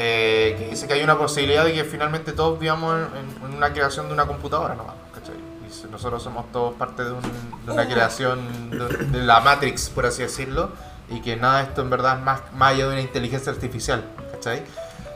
Eh, 0.00 0.54
que 0.58 0.68
dice 0.70 0.86
que 0.86 0.92
hay 0.94 1.02
una 1.02 1.18
posibilidad 1.18 1.64
de 1.64 1.72
que 1.72 1.84
finalmente 1.84 2.32
todos 2.32 2.58
vivamos 2.58 2.96
en, 3.16 3.46
en- 3.48 3.54
una 3.56 3.72
creación 3.72 4.06
de 4.06 4.12
una 4.14 4.26
computadora 4.26 4.74
nomás, 4.76 4.94
¿cachai? 5.12 5.34
Y 5.68 5.72
si 5.72 5.88
nosotros 5.88 6.22
somos 6.22 6.50
todos 6.52 6.74
parte 6.74 7.02
de, 7.04 7.10
un- 7.12 7.20
de 7.66 7.72
una 7.72 7.84
creación 7.88 8.70
de, 8.70 8.78
de 9.18 9.22
la 9.24 9.40
Matrix, 9.40 9.88
por 9.90 10.06
así 10.06 10.22
decirlo, 10.22 10.70
y 11.10 11.20
que 11.20 11.36
nada 11.36 11.58
de 11.58 11.64
esto 11.64 11.82
en 11.82 11.90
verdad 11.90 12.18
es 12.18 12.24
más, 12.24 12.40
más 12.54 12.74
allá 12.74 12.86
de 12.86 12.92
una 12.92 13.00
inteligencia 13.00 13.52
artificial, 13.52 14.04
¿cachai? 14.32 14.62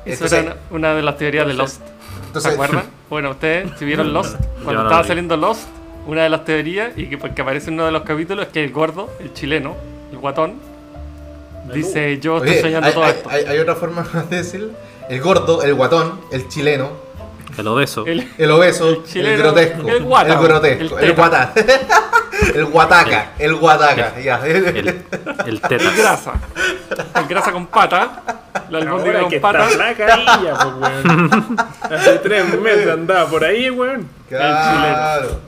Esa 0.05 0.27
era 0.27 0.41
una, 0.43 0.57
una 0.71 0.95
de 0.95 1.03
las 1.03 1.17
teorías 1.17 1.47
de 1.47 1.55
Lost. 1.55 1.81
entonces- 2.27 2.51
¿Se 2.51 2.55
acuerdan? 2.55 2.85
Bueno, 3.13 3.31
ustedes, 3.33 3.71
si 3.79 3.85
vieron 3.85 4.13
Lost, 4.15 4.37
cuando 4.65 4.83
no 4.83 4.89
estaba 4.89 5.03
vi. 5.03 5.09
saliendo 5.09 5.37
Lost, 5.37 5.69
una 6.07 6.23
de 6.23 6.31
las 6.31 6.45
teorías, 6.47 6.93
y 6.97 7.07
que 7.09 7.19
porque 7.19 7.43
aparece 7.43 7.69
en 7.69 7.75
uno 7.75 7.85
de 7.85 7.93
los 7.93 8.03
capítulos, 8.05 8.47
es 8.47 8.53
que 8.53 8.65
el 8.65 8.73
gordo, 8.73 9.11
el 9.21 9.35
chileno, 9.35 9.77
el 10.11 10.17
guatón, 10.19 10.55
dice: 11.75 12.19
Yo 12.21 12.39
estoy 12.39 12.53
Oye, 12.53 12.61
soñando 12.63 12.87
hay, 12.89 12.95
todo 12.95 13.05
hay- 13.05 13.11
esto. 13.11 13.29
hay- 13.31 13.45
hay 13.45 13.59
otra 13.59 13.75
forma 13.75 14.03
de 14.31 14.37
decirlo. 14.37 14.71
El 15.09 15.21
gordo, 15.21 15.63
el 15.63 15.75
guatón, 15.75 16.21
el 16.31 16.49
chileno, 16.49 16.91
El 17.59 17.67
obeso. 17.69 18.07
El- 18.07 18.33
el 18.39 18.51
obeso, 18.51 18.89
el, 18.91 19.05
chileno, 19.05 19.43
grotesco, 19.43 19.89
el 19.89 20.03
guata, 20.03 20.33
el 20.33 20.39
grotesco, 20.43 20.99
el 20.99 21.05
el, 21.05 21.13
guata, 21.15 21.53
el 22.55 22.65
guataca, 22.67 23.33
el 23.39 23.55
guataca, 23.57 24.21
ya. 24.21 24.41
El, 24.47 24.65
el 24.77 24.89
el 25.47 25.61
tetas. 25.61 25.97
grasa. 25.97 26.33
El 27.15 27.27
grasa 27.27 27.53
con 27.53 27.67
pata. 27.67 28.23
La 28.71 28.79
albóndiga 28.79 29.29
que 29.29 29.41
con 29.41 29.53
pata. 29.53 29.65
flaca 29.69 30.15
ella, 30.15 30.55
pues, 30.55 30.75
weón. 31.05 31.57
Hace 31.83 32.19
tres 32.19 32.61
meses 32.61 32.89
andaba 32.89 33.29
por 33.29 33.45
ahí, 33.45 33.69
weón. 33.71 34.09
Claro. 34.29 35.41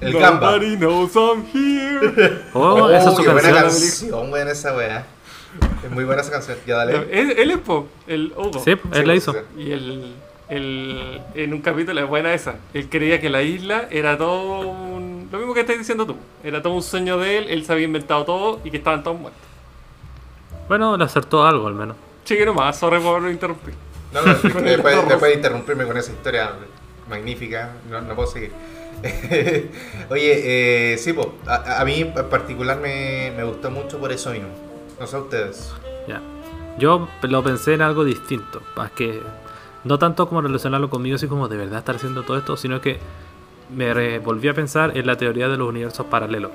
El 0.00 0.12
gamba. 0.18 0.50
Nobody 0.52 0.76
knows 0.76 1.14
I'm 1.14 1.44
here. 1.54 2.42
Oh, 2.52 2.60
Oh, 2.82 2.90
esa 2.90 3.10
es 3.10 3.16
su 3.16 3.22
qué 3.22 3.28
buena 3.30 3.52
canción. 3.52 3.70
canción, 3.70 4.30
buena 4.30 4.50
esa 4.50 4.76
weá. 4.76 5.06
Es 5.84 5.90
muy 5.90 6.04
buena 6.04 6.22
esa 6.22 6.30
canción. 6.32 6.58
Ya 6.66 6.76
dale. 6.76 7.06
Él, 7.10 7.34
él 7.38 7.50
es 7.52 7.58
po, 7.58 7.88
el 8.06 8.32
Hugo. 8.36 8.60
Sí, 8.64 8.74
él 8.92 9.06
la 9.06 9.14
hizo. 9.14 9.34
Y 9.56 9.70
el, 9.72 10.14
el- 10.56 11.20
en 11.34 11.52
un 11.54 11.60
capítulo, 11.60 12.00
es 12.00 12.08
buena 12.08 12.32
esa, 12.34 12.56
él 12.74 12.88
creía 12.88 13.20
que 13.20 13.28
la 13.30 13.42
isla 13.42 13.86
era 13.90 14.16
todo 14.18 14.60
un... 14.60 15.28
Lo 15.32 15.38
mismo 15.38 15.54
que 15.54 15.60
estás 15.60 15.78
diciendo 15.78 16.06
tú. 16.06 16.16
Era 16.44 16.60
todo 16.62 16.74
un 16.74 16.82
sueño 16.82 17.16
de 17.18 17.38
él, 17.38 17.46
él 17.48 17.64
se 17.64 17.72
había 17.72 17.86
inventado 17.86 18.24
todo 18.24 18.60
y 18.64 18.70
que 18.70 18.76
estaban 18.76 19.02
todos 19.02 19.18
muertos. 19.18 19.40
Bueno, 20.68 20.96
le 20.96 21.04
acertó 21.04 21.44
algo 21.44 21.68
al 21.68 21.74
menos. 21.74 21.96
Chique 22.24 22.44
nomás, 22.44 22.78
sorry 22.78 23.00
por 23.00 23.28
interrumpir. 23.30 23.74
No, 24.12 24.20
no, 24.20 24.34
después, 24.34 24.62
después 25.08 25.22
de 25.22 25.34
interrumpirme 25.34 25.86
con 25.86 25.96
esa 25.96 26.12
historia 26.12 26.52
magnífica, 27.08 27.70
no, 27.90 28.00
no 28.02 28.14
puedo 28.14 28.28
seguir. 28.28 28.52
Oye, 30.10 30.92
eh, 30.92 30.98
sí, 30.98 31.12
pues, 31.12 31.28
a, 31.46 31.80
a 31.80 31.84
mí 31.84 32.00
en 32.00 32.12
particular 32.28 32.78
me, 32.78 33.32
me 33.36 33.42
gustó 33.44 33.70
mucho 33.70 33.98
por 33.98 34.12
eso 34.12 34.30
mismo. 34.30 34.48
No 35.00 35.06
sé 35.06 35.16
ustedes. 35.16 35.72
Ya. 36.06 36.20
Yo 36.78 37.08
lo 37.22 37.42
pensé 37.42 37.74
en 37.74 37.82
algo 37.82 38.04
distinto. 38.04 38.62
Más 38.76 38.90
que. 38.92 39.20
No 39.84 39.98
tanto 39.98 40.28
como 40.28 40.40
relacionarlo 40.40 40.90
conmigo, 40.90 41.16
así 41.16 41.26
como 41.26 41.48
de 41.48 41.56
verdad 41.56 41.80
estar 41.80 41.96
haciendo 41.96 42.22
todo 42.22 42.38
esto, 42.38 42.56
sino 42.56 42.80
que 42.80 42.98
me 43.74 44.18
volví 44.18 44.48
a 44.48 44.54
pensar 44.54 44.96
en 44.96 45.06
la 45.06 45.16
teoría 45.16 45.48
de 45.48 45.56
los 45.56 45.68
universos 45.68 46.06
paralelos. 46.06 46.50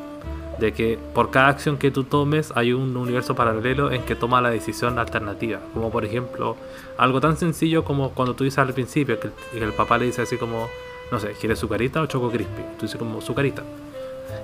De 0.59 0.73
que 0.73 0.97
por 1.13 1.29
cada 1.29 1.49
acción 1.49 1.77
que 1.77 1.91
tú 1.91 2.03
tomes 2.03 2.51
hay 2.55 2.73
un 2.73 2.97
universo 2.97 3.35
paralelo 3.35 3.91
en 3.91 4.01
que 4.03 4.15
toma 4.15 4.41
la 4.41 4.49
decisión 4.49 4.97
alternativa. 4.97 5.59
Como 5.73 5.91
por 5.91 6.03
ejemplo, 6.03 6.55
algo 6.97 7.21
tan 7.21 7.37
sencillo 7.37 7.83
como 7.83 8.11
cuando 8.11 8.33
tú 8.33 8.43
dices 8.43 8.57
al 8.59 8.73
principio 8.73 9.19
que 9.19 9.27
el, 9.53 9.59
que 9.59 9.71
papá 9.73 9.97
le 9.97 10.05
dice 10.05 10.23
así 10.23 10.37
como, 10.37 10.67
no 11.11 11.19
sé, 11.19 11.33
¿quieres 11.39 11.59
sucarita 11.59 12.01
o 12.01 12.07
choco 12.07 12.31
crispy? 12.31 12.63
Tú 12.79 12.85
dices 12.85 12.97
como 12.97 13.21
sucarita. 13.21 13.63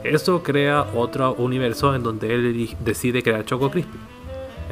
Eso 0.03 0.43
crea 0.43 0.85
otro 0.95 1.33
universo 1.33 1.95
en 1.95 2.03
donde 2.03 2.33
él 2.33 2.75
decide 2.81 3.23
crear 3.23 3.43
choco 3.45 3.71
crispy. 3.71 3.97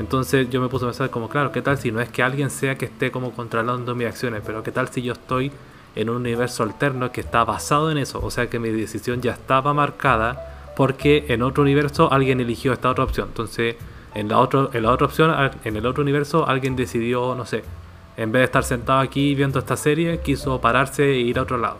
Entonces 0.02 0.49
yo 0.49 0.60
me 0.60 0.68
puse 0.68 0.86
a 0.86 0.88
pensar 0.88 1.11
como, 1.11 1.30
claro, 1.30 1.52
¿qué 1.52 1.61
tal 1.61 1.78
si 1.78 1.91
no 1.91 2.02
es 2.02 2.10
que 2.10 2.23
alguien 2.23 2.49
sea 2.49 2.76
que 2.76 2.86
esté 2.86 3.11
como 3.11 3.32
controlando 3.34 3.94
mis 3.94 4.07
acciones? 4.07 4.41
Pero 4.44 4.64
¿qué 4.64 4.72
tal 4.72 4.90
si 4.90 5.03
yo 5.03 5.14
estoy 5.14 5.52
en 5.95 6.10
un 6.10 6.15
universo 6.15 6.64
alterno 6.64 7.11
que 7.11 7.22
está 7.22 7.44
basado 7.44 7.91
en 7.91 7.99
eso? 7.99 8.19
O 8.23 8.32
sea 8.32 8.49
que 8.49 8.57
mi 8.57 8.69
decisión 8.69 9.22
ya 9.22 9.34
estaba 9.34 9.73
marcada 9.76 10.72
porque 10.76 11.26
en 11.28 11.44
otro 11.44 11.61
universo 11.61 12.11
alguien 12.11 12.40
eligió 12.40 12.73
esta 12.73 12.90
otra 12.90 13.03
opción. 13.03 13.28
Entonces 13.28 13.76
en 14.15 14.28
la, 14.28 14.40
otro, 14.40 14.72
en 14.73 14.82
la 14.84 14.91
otra 14.91 15.06
opción, 15.06 15.32
en 15.64 15.76
el 15.78 15.86
otro 15.86 16.02
universo 16.02 16.48
alguien 16.49 16.76
decidió, 16.76 17.36
no 17.36 17.45
sé, 17.45 17.64
en 18.18 18.32
vez 18.32 18.40
de 18.41 18.45
estar 18.45 18.64
sentado 18.64 18.99
aquí 19.02 19.36
viendo 19.36 19.60
esta 19.60 19.78
serie, 19.78 20.19
quiso 20.22 20.60
pararse 20.60 21.11
e 21.11 21.18
ir 21.19 21.38
a 21.38 21.44
otro 21.44 21.57
lado. 21.57 21.78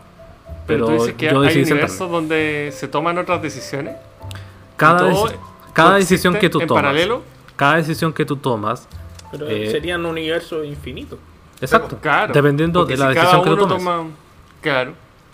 Pero, 0.66 0.86
Pero, 0.86 0.86
tú 0.86 0.92
dices 0.92 1.14
que 1.16 1.26
yo 1.30 1.40
hay 1.40 1.58
universos 1.60 2.08
donde 2.08 2.70
se 2.72 2.86
toman 2.86 3.18
otras 3.18 3.42
decisiones. 3.42 3.96
Cada, 4.76 5.10
deci- 5.10 5.98
decisión 5.98 6.36
que 6.36 6.48
tú 6.48 6.60
en 6.60 6.68
tomas, 6.68 6.84
paralelo. 6.84 7.22
Cada 7.62 7.76
decisión 7.76 8.12
que 8.12 8.24
tú 8.24 8.36
tomas, 8.36 8.88
Pero 9.30 9.48
Eh, 9.48 9.70
sería 9.70 9.96
un 9.96 10.04
universo 10.04 10.62
infinito. 10.62 11.18
exacto, 11.60 11.96
Claro. 12.02 12.34
dependiendo 12.34 12.80
porque 12.80 12.94
de 12.94 12.98
la 12.98 13.08
si 13.08 13.14
cada 13.14 13.26
decisión 13.28 13.42
que 13.44 13.48
tú 13.50 13.54
uno 13.64 13.66
tomes. 13.66 13.84
toma- 13.84 14.10
Claro. 14.60 14.92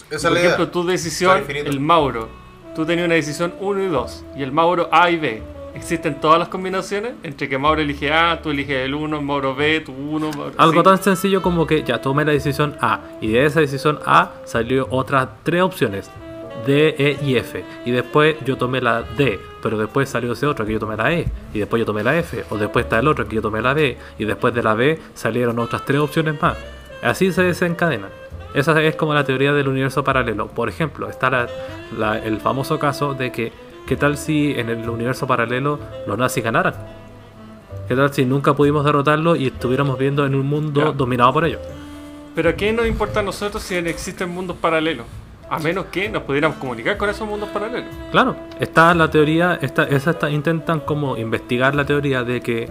Esa 0.09 0.17
es 0.17 0.23
Por 0.23 0.33
la 0.33 0.39
idea. 0.39 0.49
ejemplo, 0.55 0.69
tu 0.71 0.87
decisión, 0.87 1.43
el 1.49 1.81
Mauro. 1.81 2.29
Tú 2.77 2.87
tenías 2.87 3.07
una 3.07 3.15
decisión 3.17 3.53
1 3.61 3.83
y 3.83 3.89
2. 3.89 4.25
Y 4.37 4.43
el 4.45 4.53
Mauro 4.53 4.89
A 4.93 5.11
y 5.11 5.17
B. 5.17 5.43
¿Existen 5.75 6.21
todas 6.21 6.39
las 6.39 6.49
combinaciones? 6.49 7.13
Entre 7.25 7.49
que 7.49 7.59
Mauro 7.59 7.81
elige 7.81 8.13
A, 8.13 8.41
tú 8.41 8.51
eliges 8.51 8.85
el 8.85 8.95
1, 8.95 9.21
Mauro 9.21 9.55
B, 9.55 9.81
tú 9.81 9.93
1. 9.93 10.31
Algo 10.57 10.83
tan 10.85 11.03
sencillo 11.03 11.43
como 11.43 11.67
que 11.67 11.83
ya 11.83 12.01
tomé 12.01 12.25
la 12.25 12.33
decisión 12.33 12.77
A 12.81 13.01
y 13.21 13.29
de 13.33 13.45
esa 13.47 13.61
decisión 13.61 13.99
A 14.07 14.31
salió 14.45 14.87
otras 14.91 15.29
tres 15.43 15.63
opciones 15.63 16.09
D, 16.67 16.95
E 16.99 17.19
y 17.25 17.37
F. 17.37 17.65
Y 17.85 17.91
después 17.91 18.37
yo 18.45 18.57
tomé 18.57 18.81
la 18.81 19.03
D 19.03 19.39
pero 19.61 19.77
después 19.77 20.09
salió 20.09 20.33
ese 20.35 20.47
otro 20.47 20.65
que 20.65 20.73
yo 20.73 20.79
tomé 20.79 20.97
la 20.97 21.13
E. 21.13 21.27
Y 21.53 21.59
después 21.59 21.81
yo 21.81 21.87
tomé 21.87 22.05
la 22.05 22.17
F 22.17 22.45
o 22.51 22.57
después 22.57 22.85
está 22.85 23.01
el 23.01 23.09
otro 23.09 23.27
que 23.27 23.35
yo 23.37 23.43
tomé 23.43 23.61
la 23.61 23.75
B 23.75 23.97
y 24.19 24.25
después 24.25 24.55
de 24.55 24.63
la 24.63 24.75
B 24.75 24.99
salieron 25.15 25.59
otras 25.59 25.85
tres 25.85 26.01
opciones 26.01 26.41
más. 26.41 26.57
Así 27.03 27.33
se 27.33 27.43
desencadena. 27.43 28.07
Esa 28.55 28.81
es 28.83 28.95
como 28.97 29.15
la 29.15 29.25
teoría 29.25 29.53
del 29.53 29.69
universo 29.69 30.05
paralelo. 30.05 30.47
Por 30.47 30.69
ejemplo 30.69 31.09
está 31.09 31.29
la- 31.31 31.49
la- 31.99 32.19
el 32.19 32.39
famoso 32.41 32.79
caso 32.79 33.15
de 33.15 33.33
que 33.33 33.53
qué 33.87 33.97
tal 33.97 34.17
si 34.17 34.53
en 34.57 34.69
el 34.69 34.89
universo 34.89 35.27
paralelo 35.27 35.79
los 36.07 36.17
nazis 36.19 36.45
ganaran 36.45 36.75
¿Qué 37.89 37.97
tal 37.97 38.13
si 38.13 38.25
nunca 38.27 38.55
pudimos 38.55 38.85
derrotarlo 38.85 39.35
y 39.35 39.47
estuviéramos 39.47 39.99
viendo 39.99 40.27
en 40.27 40.35
un 40.35 40.47
mundo 40.47 40.93
dominado 40.93 41.33
por 41.33 41.45
ellos? 41.47 41.61
Pero 42.35 42.55
¿qué 42.55 42.71
nos 42.73 42.87
importa 42.87 43.21
a 43.21 43.23
nosotros 43.23 43.63
si 43.63 43.75
existen 43.77 44.29
mundos 44.29 44.57
paralelos? 44.59 45.07
A 45.51 45.59
menos 45.59 45.87
que 45.87 46.09
nos 46.09 46.23
pudiéramos 46.25 46.59
comunicar 46.59 46.97
con 46.97 47.09
esos 47.09 47.27
mundos 47.27 47.49
paralelos. 47.51 47.89
Claro, 48.11 48.37
está 48.61 48.95
la 48.95 49.11
teoría, 49.11 49.59
está, 49.63 49.85
esa 49.85 50.11
está- 50.11 50.31
intentan 50.31 50.81
como 50.81 51.17
investigar 51.17 51.75
la 51.75 51.85
teoría 51.87 52.23
de 52.23 52.41
que 52.43 52.69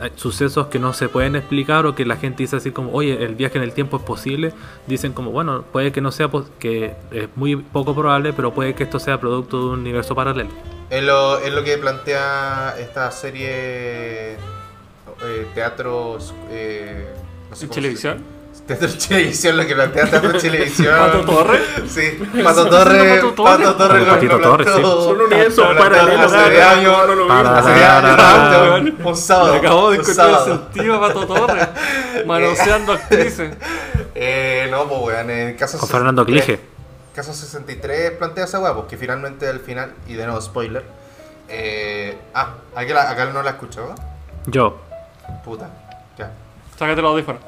hay 0.00 0.10
sucesos 0.16 0.66
que 0.68 0.78
no 0.78 0.92
se 0.92 1.08
pueden 1.08 1.36
explicar 1.36 1.86
o 1.86 1.94
que 1.94 2.04
la 2.04 2.16
gente 2.16 2.42
dice 2.42 2.56
así 2.56 2.70
como, 2.72 2.92
oye, 2.92 3.24
el 3.24 3.34
viaje 3.36 3.58
en 3.58 3.64
el 3.64 3.72
tiempo 3.72 3.96
es 3.98 4.02
posible, 4.02 4.52
dicen 4.86 5.12
como, 5.12 5.30
bueno, 5.30 5.62
puede 5.72 5.92
que 5.92 6.00
no 6.00 6.10
sea, 6.12 6.28
que 6.58 6.94
es 7.12 7.28
muy 7.36 7.56
poco 7.56 7.94
probable, 7.94 8.32
pero 8.32 8.52
puede 8.52 8.74
que 8.74 8.84
esto 8.84 8.98
sea 8.98 9.18
producto 9.20 9.58
de 9.58 9.64
un 9.74 9.80
universo 9.80 10.14
paralelo. 10.14 10.50
Es 10.90 11.02
lo, 11.02 11.38
es 11.38 11.52
lo 11.52 11.62
que 11.64 11.78
plantea 11.78 12.74
esta 12.78 13.10
serie 13.10 14.34
eh, 14.34 15.46
teatros. 15.54 16.34
Eh, 16.50 17.06
no 17.50 17.56
sé 17.56 17.64
¿En 17.64 17.68
cómo 17.68 17.74
se- 17.74 17.80
televisión? 17.80 18.24
Teatro 18.66 18.88
Televisión, 19.08 19.56
lo 19.58 19.66
que 19.66 19.74
plantea 19.74 20.08
Teatro 20.10 20.32
Televisión. 20.40 20.94
¿Pato 20.98 21.20
Torre? 21.26 21.58
Sí, 21.86 22.18
Pato 22.42 22.66
Torre. 22.68 23.20
Pato 23.20 23.34
Torre. 23.34 23.58
Pato 23.58 23.74
Torre. 23.76 24.00
lo- 24.00 24.06
Patito 24.14 24.38
lo 24.38 24.48
Torre, 24.50 24.64
sí. 24.64 24.82
Son 24.82 25.20
universos 25.20 25.58
lo 25.68 25.76
planteó 25.76 25.90
paralelos. 26.06 26.32
Hace 26.32 26.62
años. 26.62 26.96
Hace 27.30 27.70
de 27.70 27.84
años, 27.84 28.94
Un 29.04 29.16
sábado. 29.16 29.52
Me 29.52 29.58
acabo 29.58 29.90
de 29.90 29.98
un 29.98 30.02
encontrar 30.02 30.30
el 30.30 30.44
sentido 30.44 30.94
a 30.94 31.00
Pato 31.00 31.26
Torres. 31.26 31.68
Manoseando 32.26 32.92
actrices. 32.94 33.54
Eh, 34.14 34.68
no, 34.70 34.84
pues 34.88 35.00
weón, 35.02 35.30
en 35.30 35.48
el 35.48 35.56
caso 35.56 35.78
Con 35.78 35.88
Fernando 35.88 36.24
63, 36.24 36.44
Clige. 36.58 36.74
Caso 37.14 37.34
63 37.34 38.12
plantea 38.12 38.44
esa 38.44 38.60
weá, 38.60 38.74
pues 38.74 38.86
que 38.86 38.96
finalmente 38.96 39.46
al 39.46 39.60
final, 39.60 39.92
y 40.08 40.14
de 40.14 40.24
nuevo 40.24 40.40
spoiler. 40.40 40.84
Eh, 41.48 42.16
ah, 42.32 42.54
acá, 42.74 42.94
la- 42.94 43.10
acá 43.10 43.24
no 43.26 43.42
la 43.42 43.50
escuchó, 43.50 43.94
Yo, 44.46 44.78
puta, 45.44 45.68
ya. 46.18 46.30
Sácate 46.78 47.02
los 47.02 47.10
audífonos. 47.12 47.42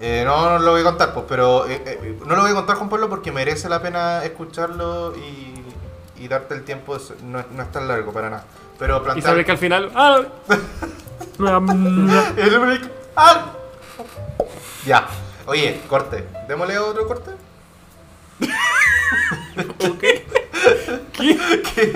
Eh, 0.00 0.22
no, 0.26 0.50
no 0.50 0.58
lo 0.58 0.72
voy 0.72 0.82
a 0.82 0.84
contar, 0.84 1.14
pues, 1.14 1.24
pero 1.28 1.66
eh, 1.66 1.82
eh, 1.86 2.18
no 2.26 2.34
lo 2.36 2.42
voy 2.42 2.50
a 2.50 2.54
contar, 2.54 2.76
Juan 2.76 2.88
Pablo, 2.90 3.08
porque 3.08 3.32
merece 3.32 3.68
la 3.68 3.80
pena 3.80 4.24
escucharlo 4.24 5.14
y, 5.16 5.64
y 6.22 6.28
darte 6.28 6.54
el 6.54 6.64
tiempo, 6.64 6.98
no, 7.24 7.40
es- 7.40 7.50
no 7.50 7.62
es 7.62 7.72
tan 7.72 7.88
largo 7.88 8.12
para 8.12 8.28
nada. 8.30 8.44
Pero 8.78 8.98
Y 8.98 9.00
plantea... 9.00 9.22
sabes 9.30 9.46
que 9.46 9.52
al 9.52 9.58
final. 9.58 9.90
¡Ah! 9.94 10.20
¡Ah! 13.16 13.52
Ya, 14.84 15.06
oye, 15.46 15.80
corte, 15.88 16.26
démosle 16.48 16.78
otro 16.78 17.06
corte. 17.06 17.30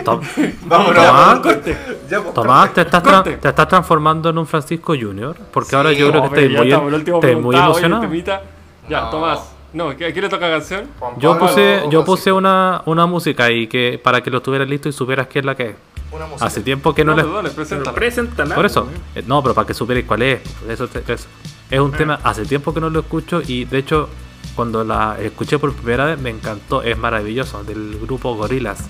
Tom- 0.05 0.21
Vámonos, 0.67 0.95
Tomás. 1.07 1.39
Corte. 1.41 1.77
Pues, 2.09 2.35
Tomás, 2.35 2.75
te 2.75 2.81
estás, 2.83 3.03
tra- 3.03 3.15
Corte. 3.17 3.37
te 3.37 3.49
estás 3.49 3.69
transformando 3.69 4.31
en 4.31 4.39
un 4.39 4.47
Francisco 4.47 4.95
Junior, 4.99 5.37
porque 5.53 5.71
Sí, 5.71 5.77
ahora 5.77 5.93
yo 5.93 6.11
creo 6.11 6.31
que 6.31 6.51
ya 6.51 6.59
muy, 6.59 6.69
estamos, 6.69 6.89
el 6.89 6.95
último 6.95 7.21
estás 7.21 7.41
muy 7.41 7.55
oye, 7.57 7.65
emocionado. 7.65 8.03
temita. 8.03 8.43
Ya, 8.89 9.01
No. 9.03 9.11
Tomás. 9.11 9.41
No, 9.73 9.89
¿a 9.91 9.95
quién 9.95 10.13
le 10.21 10.29
toca 10.29 10.51
canción? 10.51 10.87
Juan 10.99 11.13
Yo 11.21 11.39
puse, 11.39 11.83
yo 11.91 12.05
puse 12.05 12.33
una, 12.33 12.83
una 12.87 13.07
música 13.07 13.53
y 13.53 13.69
que 13.69 14.01
para 14.03 14.21
que 14.21 14.29
lo 14.29 14.43
tuvieras 14.43 14.69
listo 14.69 14.89
y 14.89 14.93
supieras 14.93 15.29
qué 15.29 15.39
es 15.39 15.45
la 15.45 15.55
que 15.55 15.69
es. 15.71 15.75
Una 16.11 16.27
música. 16.27 16.45
Hace 16.47 16.61
tiempo 16.63 16.93
que 16.93 17.05
no, 17.05 17.13
No, 17.13 17.17
le- 17.19 17.23
pero 17.23 17.35
dale, 17.37 17.49
Pero 17.51 17.57
preséntala. 17.57 17.95
preséntala, 17.95 18.55
Por 18.57 18.67
eso, 18.67 18.87
pues, 18.87 18.97
eh, 19.15 19.25
no, 19.29 19.41
pero 19.45 19.55
para 19.55 19.69
que 19.69 19.75
supierais 19.75 20.07
cuál 20.07 20.23
es. 20.23 20.41
Eso, 20.69 20.89
eso. 21.07 21.27
Es 21.71 21.79
un 21.79 21.93
tema, 21.93 22.19
hace 22.25 22.45
tiempo 22.47 22.75
que 22.75 22.81
no 22.81 22.91
lo 22.91 22.99
escucho 23.01 23.43
y 23.47 23.65
de 23.65 23.79
hecho 23.79 24.09
cuando 24.55 24.85
la 24.85 25.17
escuché 25.21 25.59
por 25.59 25.75
primera 25.75 26.05
vez 26.05 26.19
me 26.19 26.31
encantó, 26.31 26.83
es 26.83 26.97
maravilloso, 26.99 27.65
del 27.65 27.99
grupo 28.01 28.35
Gorillaz, 28.35 28.81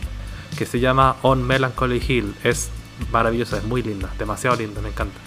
que 0.57 0.67
se 0.67 0.81
llama 0.81 1.17
On 1.23 1.43
Melancholy 1.43 2.03
Hill. 2.07 2.35
Es 2.45 2.71
maravillosa, 3.13 3.59
es 3.59 3.65
muy 3.65 3.83
linda, 3.83 4.11
demasiado 4.19 4.57
linda, 4.57 4.81
me 4.81 4.89
encanta. 4.89 5.19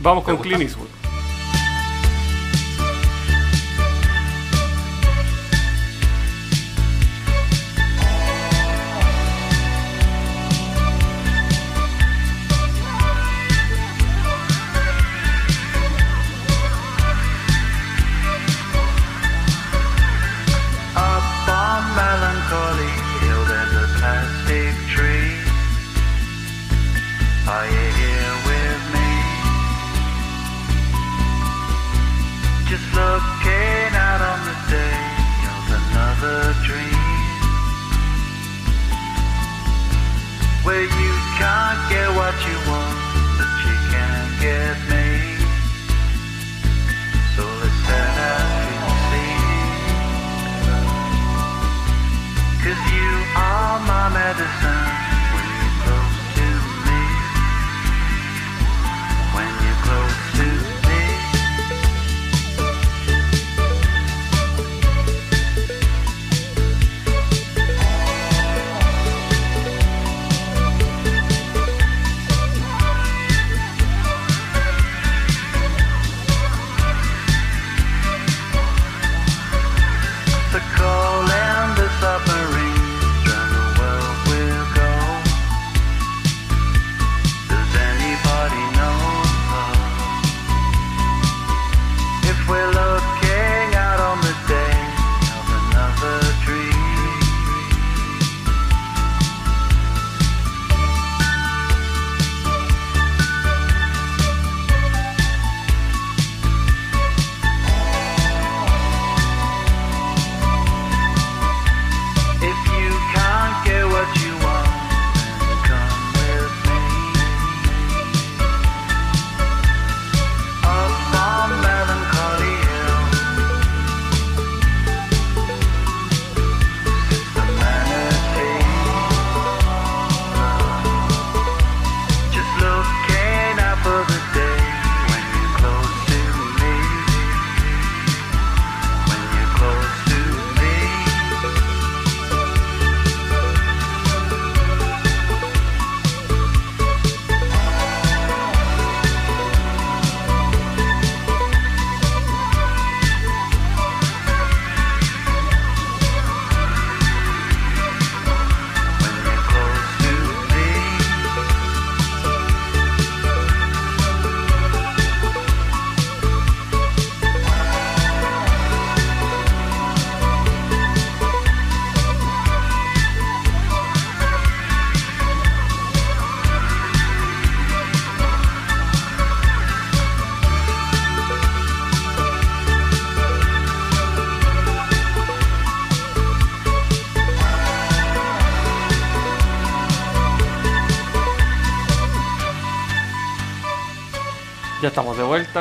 Vamos 0.00 0.24
con 0.24 0.36
¿Te 0.36 0.42
Clint 0.42 0.62
Eastwood. 0.62 1.03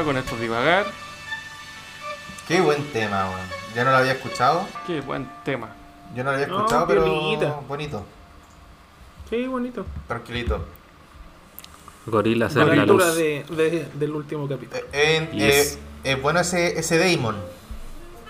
Con 0.04 0.18
estos 0.18 0.40
divagar. 0.40 0.86
Qué 2.48 2.60
buen 2.62 2.84
tema, 2.92 3.30
weón. 3.30 3.48
Ya 3.76 3.84
no 3.84 3.92
lo 3.92 3.98
había 3.98 4.14
escuchado. 4.14 4.68
Qué 4.86 5.02
buen 5.02 5.30
tema. 5.46 5.70
Yo 6.16 6.24
no 6.24 6.32
lo 6.32 6.36
había 6.36 6.48
No, 6.48 6.58
escuchado, 6.58 6.88
pero 6.88 7.06
bonito. 7.68 8.06
Sí, 9.30 9.48
bonito. 9.48 9.86
Tranquilito. 10.08 10.66
Gorilas 12.06 12.54
La 12.56 12.64
en 12.64 12.68
la 12.70 12.76
lectura 12.76 13.06
luz. 13.08 13.16
de, 13.16 13.46
de- 13.50 13.88
del 13.94 14.12
último 14.12 14.48
capítulo. 14.48 14.82
Eh, 14.92 15.16
en- 15.18 15.32
Yes. 15.32 15.76
eh, 16.04 16.12
eh, 16.12 16.16
bueno 16.16 16.40
ese, 16.42 16.78
ese 16.78 16.98
Damon. 16.98 17.36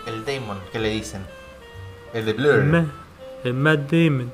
El 0.06 0.24
Damon 0.26 0.60
que 0.72 0.80
le 0.80 0.90
dicen. 0.90 1.26
El 2.14 2.26
de 2.26 2.34
Blur. 2.34 2.86
El 3.44 3.54
Matt 3.56 3.92
Damon. 3.92 4.32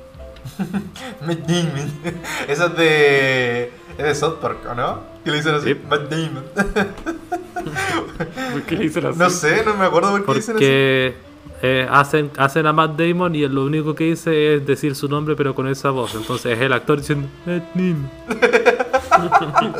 Matt 1.26 1.38
Damon. 1.46 1.92
Eso 2.48 2.66
es 2.66 2.76
de. 2.76 3.72
Es 3.98 4.04
de 4.04 4.14
South 4.14 4.36
Park, 4.40 4.58
¿o 4.70 4.74
no? 4.74 5.00
Que 5.24 5.30
le 5.30 5.36
dicen 5.38 5.54
así. 5.54 5.74
Sí. 5.74 5.80
Matt 5.88 6.08
Damon. 6.10 6.44
¿Por 8.52 8.62
qué 8.62 8.76
le 8.76 8.82
dicen 8.84 9.06
así? 9.06 9.18
no 9.18 9.30
sé, 9.30 9.62
no 9.64 9.74
me 9.76 9.84
acuerdo 9.86 10.10
por 10.12 10.24
qué 10.26 10.34
dicen 10.34 10.56
así. 10.56 10.64
Porque 10.64 11.14
eh, 11.62 11.86
hacen, 11.90 12.30
hacen 12.38 12.66
a 12.66 12.72
Matt 12.72 12.98
Damon 12.98 13.34
y 13.34 13.46
lo 13.46 13.64
único 13.64 13.94
que 13.94 14.04
dice 14.04 14.56
es 14.56 14.66
decir 14.66 14.94
su 14.94 15.08
nombre 15.08 15.36
pero 15.36 15.54
con 15.54 15.68
esa 15.68 15.90
voz. 15.90 16.14
Entonces 16.14 16.56
es 16.56 16.60
el 16.60 16.72
actor 16.72 16.98
diciendo 16.98 17.28
Matt 17.44 17.64
Damon. 17.74 18.10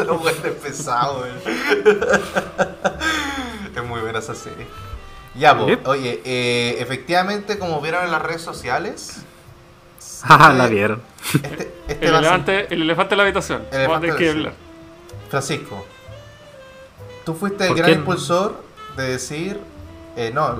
Los 0.07 0.20
buenos 0.20 0.41
pesados, 0.62 1.23
weón. 1.23 2.01
Es 3.74 3.85
muy 3.85 4.01
buena 4.01 4.19
esa 4.19 4.35
serie. 4.35 4.66
Ya, 5.35 5.57
Yep. 5.65 5.87
oye, 5.87 6.20
eh, 6.24 6.77
efectivamente, 6.81 7.59
como 7.59 7.81
vieron 7.81 8.05
en 8.05 8.11
las 8.11 8.20
redes 8.20 8.43
sociales. 8.43 9.23
Jaja, 10.22 10.47
este- 10.52 10.59
la 10.59 10.66
vieron. 10.68 11.02
Este, 11.34 11.74
este 11.88 12.06
El 12.09 12.14
elefante, 12.14 12.74
el 12.74 12.82
elefante 12.82 13.14
en 13.14 13.18
la 13.18 13.24
habitación. 13.24 13.62
El 13.70 13.78
elefante 13.80 14.16
que 14.16 14.30
hablar. 14.30 14.52
Francisco, 15.28 15.86
tú 17.24 17.34
fuiste 17.34 17.64
el 17.64 17.68
¿Por 17.68 17.76
gran 17.78 17.90
qué? 17.90 17.97
impulsor 17.98 18.62
de 18.97 19.02
decir. 19.05 19.60
eh, 20.16 20.30
no, 20.34 20.51
eh, 20.52 20.55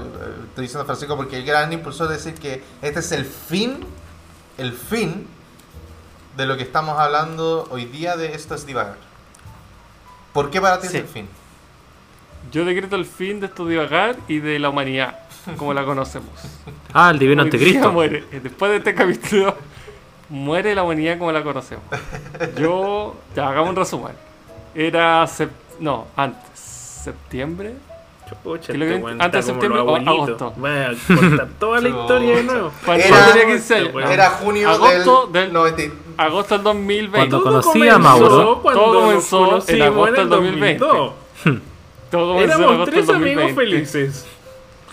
estoy 0.49 0.63
diciendo 0.63 0.85
Francisco 0.87 1.17
porque 1.17 1.37
el 1.39 1.45
gran 1.45 1.73
impulsor 1.73 2.09
de 2.09 2.15
decir 2.17 2.35
que 2.35 2.63
este 2.83 3.01
es 3.01 3.13
el 3.13 3.25
fin. 3.25 3.85
El 4.59 4.73
fin 4.75 5.27
de 6.37 6.47
lo 6.47 6.57
que 6.57 6.63
estamos 6.63 6.99
hablando 6.99 7.67
hoy 7.71 7.87
día 7.87 8.17
de 8.17 8.35
esto 8.35 8.55
es 8.55 8.65
divagar. 8.67 8.97
¿Por 10.33 10.51
qué 10.51 10.61
para 10.61 10.79
ti 10.81 10.87
Sí. 10.89 10.97
es 10.99 11.03
el 11.03 11.09
fin? 11.09 11.29
Yo 12.53 12.65
decreto 12.65 12.97
el 12.97 13.05
fin 13.07 13.41
de 13.41 13.47
estos 13.47 13.69
divagar 13.69 14.17
y 14.29 14.39
de 14.39 14.59
la 14.59 14.69
humanidad, 14.69 15.19
como 15.57 15.73
la 15.75 15.85
conocemos. 15.85 16.31
Ah, 16.93 17.11
el 17.11 17.19
divino 17.19 17.43
Hoy 17.43 17.47
anticristo. 17.49 17.93
muere. 17.93 18.25
Después 18.43 18.71
de 18.73 18.79
este 18.79 18.95
capítulo, 18.95 19.55
muere 20.29 20.75
la 20.75 20.83
humanidad 20.83 21.19
como 21.19 21.33
la 21.33 21.43
conocemos. 21.43 21.85
Yo, 22.59 23.17
ya 23.35 23.49
hagamos 23.49 23.71
un 23.71 23.77
resumen. 23.77 24.13
Era, 24.75 25.25
sep- 25.25 25.49
no, 25.81 26.07
antes, 26.17 26.59
septiembre. 26.59 27.75
Chucha, 28.45 28.71
¿Qué 28.73 28.79
le 28.79 28.87
este 28.95 29.03
weón 29.05 29.21
¿Antes 29.21 29.45
de 29.45 29.53
septiembre 29.53 29.81
o 29.81 29.97
agosto? 29.97 30.55
Va 30.63 30.87
a 30.91 31.17
contar 31.17 31.49
toda 31.59 31.81
la 31.81 31.89
historia 32.01 32.37
de 32.37 32.43
nuevo. 32.45 32.73
Cuando 32.85 33.05
Era- 33.05 33.27
yo 33.27 33.33
tenía 33.33 33.47
15 33.55 33.75
años. 33.75 33.93
Bueno, 33.93 34.09
Era 34.11 34.31
junio 34.31 34.71
agosto 34.71 35.27
del, 35.33 35.43
del- 35.47 35.53
90 35.53 35.83
Agosto 36.17 36.55
del 36.55 36.63
2020. 36.63 37.11
Cuando 37.19 37.43
conocí 37.43 37.89
a 37.89 37.99
Mauro. 37.99 38.61
cuando 38.63 38.81
Todo 38.83 39.01
comenzó 39.01 39.39
en 39.69 39.83
agosto 39.83 40.13
del 40.13 40.23
el 40.23 40.29
2020. 40.29 40.79
2002. 40.85 41.13
Todo 42.11 42.33
comenzó 42.35 42.39
en 42.45 42.51
Éramos 42.51 42.67
agosto 42.75 42.91
tres 42.93 43.07
del 43.09 43.17
amigos 43.17 43.43
2020. 43.43 43.87
felices. 43.87 44.27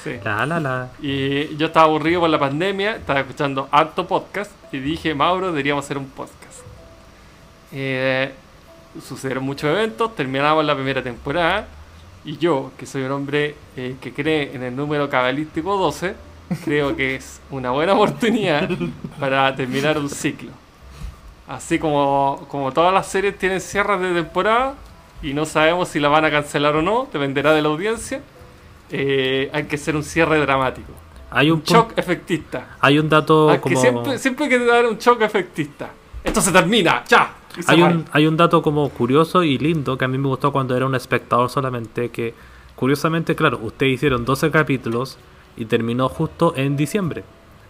Sí. 0.08 0.20
La 0.24 0.46
la 0.46 0.60
la. 0.60 0.90
Y 1.02 1.56
yo 1.58 1.68
estaba 1.68 1.86
aburrido 1.86 2.22
por 2.22 2.30
la 2.30 2.40
pandemia, 2.40 2.96
estaba 2.96 3.20
escuchando 3.20 3.68
harto 3.72 4.08
podcast 4.08 4.52
y 4.72 4.80
dije, 4.80 5.14
Mauro, 5.14 5.48
deberíamos 5.48 5.84
hacer 5.84 5.98
un 5.98 6.06
podcast. 6.10 6.60
Eh, 7.74 8.32
sucedieron 9.06 9.44
muchos 9.44 9.70
eventos, 9.70 10.16
terminamos 10.16 10.64
la 10.64 10.76
primera 10.76 11.04
temporada 11.04 11.68
y 12.24 12.38
yo, 12.38 12.72
que 12.78 12.86
soy 12.86 13.04
un 13.04 13.12
hombre 13.12 13.56
eh, 13.76 13.96
que 14.00 14.14
cree 14.14 14.56
en 14.56 14.64
el 14.64 14.76
número 14.76 15.10
cabalístico 15.10 15.78
12, 15.78 16.16
creo 16.64 16.96
que 16.96 17.16
es 17.16 17.42
una 17.50 17.72
buena 17.72 17.94
oportunidad 17.94 18.70
para 19.20 19.56
terminar 19.56 19.98
un 19.98 20.10
ciclo. 20.10 20.52
Así 21.48 21.80
como, 21.80 22.46
como 22.50 22.72
todas 22.72 22.94
las 22.94 23.08
series 23.08 23.38
tienen 23.38 23.62
cierres 23.62 24.00
de 24.00 24.14
temporada 24.14 24.76
y 25.22 25.34
no 25.34 25.46
sabemos 25.46 25.90
si 25.90 26.00
la 26.00 26.10
van 26.10 26.26
a 26.26 26.32
cancelar 26.32 26.76
o 26.76 26.82
no, 26.82 27.08
dependerá 27.12 27.54
de 27.54 27.62
la 27.62 27.70
audiencia, 27.70 28.22
eh, 28.91 29.49
hay 29.53 29.64
que 29.65 29.76
hacer 29.76 29.95
un 29.95 30.03
cierre 30.03 30.39
dramático. 30.39 30.91
Hay 31.30 31.51
un, 31.51 31.61
shock 31.61 31.91
efectista. 31.97 32.77
hay 32.80 32.99
un 32.99 33.09
dato 33.09 33.49
Ah, 33.49 33.55
que 33.57 33.61
como. 33.61 33.81
siempre, 33.81 34.18
siempre 34.18 34.45
hay 34.45 34.49
que 34.51 34.65
dar 34.65 34.85
un 34.85 34.97
shock 34.97 35.22
efectista. 35.22 35.89
Esto 36.23 36.41
se 36.41 36.51
termina, 36.51 37.03
ya. 37.07 37.34
Se 37.59 37.72
Hay 37.72 37.81
un, 37.81 38.05
hay 38.11 38.27
un 38.27 38.38
dato 38.38 38.61
como 38.61 38.88
curioso 38.89 39.43
y 39.43 39.57
lindo 39.57 39.97
que 39.97 40.05
a 40.05 40.07
mí 40.07 40.18
me 40.18 40.27
gustó 40.27 40.51
cuando 40.51 40.76
era 40.77 40.85
un 40.85 40.95
espectador 40.95 41.49
solamente, 41.49 42.09
que 42.09 42.34
curiosamente, 42.76 43.35
claro, 43.35 43.59
ustedes 43.61 43.93
hicieron 43.93 44.23
12 44.26 44.51
capítulos 44.51 45.18
y 45.57 45.65
terminó 45.65 46.07
justo 46.07 46.53
en 46.55 46.77
diciembre, 46.77 47.23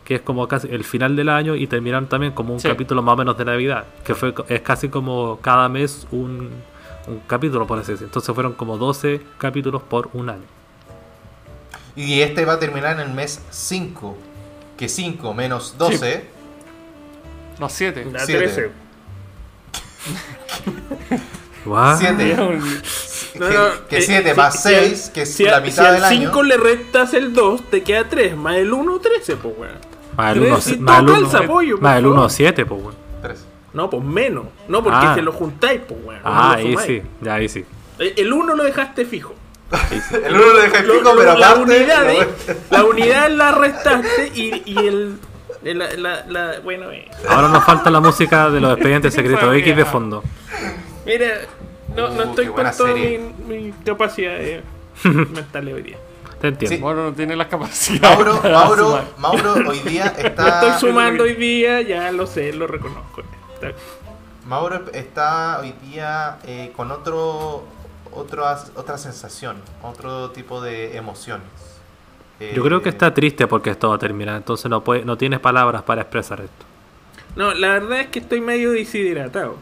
que 0.03 0.15
es 0.15 0.21
como 0.21 0.47
casi 0.47 0.67
el 0.69 0.83
final 0.83 1.15
del 1.15 1.29
año 1.29 1.55
y 1.55 1.65
terminaron 1.67 2.07
también 2.07 2.33
como 2.33 2.53
un 2.53 2.59
Sí. 2.59 2.67
capítulo 2.67 3.01
más 3.01 3.13
o 3.13 3.17
menos 3.17 3.37
de 3.37 3.45
Navidad, 3.45 3.85
que 4.03 4.13
fue 4.13 4.33
es 4.49 4.61
casi 4.61 4.89
como 4.89 5.39
cada 5.41 5.69
mes 5.69 6.05
un, 6.11 6.49
un 7.07 7.19
capítulo, 7.27 7.65
por 7.65 7.79
así 7.79 7.93
decirlo. 7.93 8.07
Entonces 8.09 8.35
fueron 8.35 8.53
como 8.53 8.77
12 8.77 9.21
capítulos 9.37 9.81
por 9.83 10.09
un 10.13 10.29
año. 10.29 10.43
Y 11.97 12.21
este 12.21 12.45
va 12.45 12.53
a 12.53 12.59
terminar 12.59 12.93
en 12.93 13.01
el 13.07 13.13
mes 13.13 13.41
5. 13.49 14.15
Que 14.77 14.87
5 14.87 15.33
menos 15.33 15.75
12. 15.77 16.23
Los 17.59 17.73
siete. 17.73 18.05
La 18.11 18.19
Siete. 18.19 18.43
13. 18.47 18.69
Guau. 21.65 21.97
7. 21.97 22.35
No, 23.39 23.49
no, 23.49 23.87
que 23.87 23.97
eh, 23.97 24.01
7 24.01 24.29
si- 24.31 24.37
más 24.37 24.61
si 24.63 24.69
6, 24.69 25.05
al- 25.07 25.13
que 25.13 25.21
es 25.23 25.33
si 25.33 25.43
la 25.43 25.57
al- 25.57 25.63
mitad 25.63 25.75
si 25.87 25.91
del 25.93 26.03
al 26.03 26.11
año. 26.11 26.19
5 26.29 26.43
le 26.43 26.57
restas 26.57 27.13
el 27.13 27.33
2, 27.33 27.69
te 27.69 27.83
queda 27.83 28.07
3. 28.07 28.35
Más 28.37 28.55
el 28.55 28.71
1, 28.73 28.99
13, 28.99 29.35
pues, 29.35 29.53
weón. 29.57 29.73
Más 30.15 30.35
el 30.35 30.41
Tres 30.41 30.51
1, 30.67 30.75
y 30.75 30.79
más 30.79 30.99
el 30.99 31.05
todo 31.05 31.17
uno- 31.17 31.29
calza, 31.31 31.47
pollo, 31.47 31.75
por 31.75 31.83
más 31.83 31.97
el 31.97 32.03
favor. 32.03 32.17
1 32.19 32.29
7, 32.29 32.65
pues 32.65 32.81
bueno. 32.83 32.97
Tres. 33.21 33.45
No, 33.73 33.89
pues 33.89 34.03
menos. 34.03 34.45
No, 34.67 34.81
porque 34.83 34.99
Ah. 35.01 35.15
se 35.15 35.21
lo 35.21 35.31
juntáis, 35.33 35.81
pues, 35.87 35.99
weón. 36.03 36.21
no 36.23 36.29
Ah, 36.29 36.53
ahí 36.53 36.75
sí, 36.85 37.01
ya 37.21 37.33
ahí 37.35 37.49
sí. 37.49 37.65
Eh, 37.99 38.13
El 38.17 38.33
1 38.33 38.55
lo 38.55 38.63
dejaste 38.63 39.05
fijo. 39.05 39.33
El 40.25 40.33
1 40.35 40.37
lo 40.45 40.57
deja 40.61 40.79
en 40.79 40.87
Lo- 40.87 40.93
pico, 40.97 41.13
pero 41.17 41.35
la 41.37 41.49
aparte. 41.49 41.61
unidad, 41.77 42.03
lo- 42.05 42.11
¿eh? 42.11 42.27
la 42.69 42.83
unidad 42.85 43.29
la 43.29 43.51
restaste 43.51 44.31
y, 44.33 44.63
y 44.65 44.77
el. 44.87 45.19
La, 45.63 45.89
la, 45.95 46.25
la- 46.27 46.59
bueno, 46.61 46.91
eh. 46.91 47.09
Ahora 47.27 47.49
nos 47.49 47.63
falta 47.65 47.89
la 47.89 47.99
música 47.99 48.49
de 48.49 48.61
los 48.61 48.71
expedientes 48.73 49.13
secretos 49.13 49.53
X 49.55 49.75
de 49.75 49.85
fondo. 49.85 50.23
Mira, 51.05 51.27
no, 51.95 52.09
no 52.09 52.23
Uh, 52.23 52.29
estoy 52.29 52.45
qué 52.45 52.51
con 52.51 52.71
toda 52.77 52.93
mi, 52.93 53.17
mi 53.47 53.73
capacidad 53.85 54.35
eh, 54.39 54.61
mental 55.03 55.67
hoy 55.73 55.81
día. 55.81 55.97
Te 56.39 56.49
entiendo. 56.49 56.75
Sí. 56.77 56.81
Mauro 56.83 57.03
no 57.05 57.13
tiene 57.13 57.35
las 57.35 57.47
capacidades. 57.47 58.01
Mauro, 58.17 58.41
Mauro. 58.43 59.01
Mauro 59.17 59.53
hoy 59.69 59.79
día 59.79 60.13
Lo 60.17 60.27
está. 60.27 60.47
estoy 60.71 60.89
sumando 60.89 61.23
hoy 61.23 61.33
día, 61.33 61.81
ya 61.81 62.11
lo 62.11 62.27
sé, 62.27 62.53
lo 62.53 62.67
reconozco. 62.67 63.23
Está- 63.55 63.71
Mauro 64.45 64.85
está 64.93 65.59
hoy 65.59 65.73
día 65.83 66.37
eh, 66.45 66.71
con 66.77 66.91
otro, 66.91 67.65
otras- 68.17 68.71
otra 68.75 68.97
sensación, 68.97 69.57
otro 69.83 70.31
tipo 70.31 70.61
de 70.61 70.97
emociones. 70.97 71.47
Eh, 72.39 72.53
Yo 72.55 72.63
creo 72.63 72.81
que 72.81 72.89
está 72.89 73.13
triste 73.13 73.47
porque 73.47 73.71
esto 73.71 73.89
va 73.89 73.95
a 73.95 73.99
terminar, 73.99 74.35
entonces 74.37 74.69
no 74.69 74.83
puede, 74.83 75.03
no 75.05 75.17
tienes 75.17 75.39
palabras 75.39 75.81
para 75.83 76.01
expresar 76.01 76.41
esto. 76.41 76.65
No, 77.35 77.53
la 77.53 77.69
verdad 77.69 77.99
es 78.01 78.07
que 78.07 78.19
estoy 78.19 78.41
medio 78.41 78.71
deshidratado. 78.71 79.55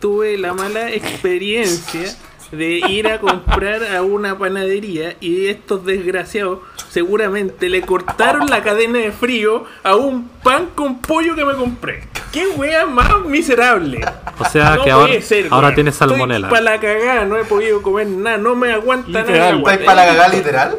Tuve 0.00 0.38
la 0.38 0.52
mala 0.54 0.90
experiencia 0.92 2.14
de 2.52 2.80
ir 2.88 3.08
a 3.08 3.18
comprar 3.18 3.82
a 3.96 4.02
una 4.02 4.38
panadería 4.38 5.16
y 5.20 5.46
estos 5.48 5.84
desgraciados 5.84 6.60
seguramente 6.90 7.68
le 7.68 7.82
cortaron 7.82 8.48
la 8.48 8.62
cadena 8.62 8.98
de 8.98 9.10
frío 9.10 9.64
a 9.82 9.96
un 9.96 10.28
pan 10.28 10.68
con 10.74 11.00
pollo 11.00 11.34
que 11.34 11.44
me 11.44 11.54
compré. 11.54 12.04
¡Qué 12.30 12.46
wea 12.48 12.86
más 12.86 13.24
miserable! 13.24 14.04
O 14.38 14.44
sea 14.44 14.76
No 14.76 14.84
que 14.84 14.90
ahora, 14.90 15.20
ser, 15.20 15.48
ahora 15.50 15.74
tienes 15.74 15.96
salmonela. 15.96 16.48
Para 16.48 16.62
la 16.62 16.80
cagada, 16.80 17.24
no 17.24 17.36
he 17.36 17.44
podido 17.44 17.82
comer 17.82 18.06
nada, 18.06 18.38
no 18.38 18.54
me 18.54 18.72
aguanta 18.72 19.22
nada. 19.22 19.50
¿Estáis 19.50 19.80
para 19.80 19.94
la 19.94 20.06
cagada 20.06 20.28
literal? 20.28 20.78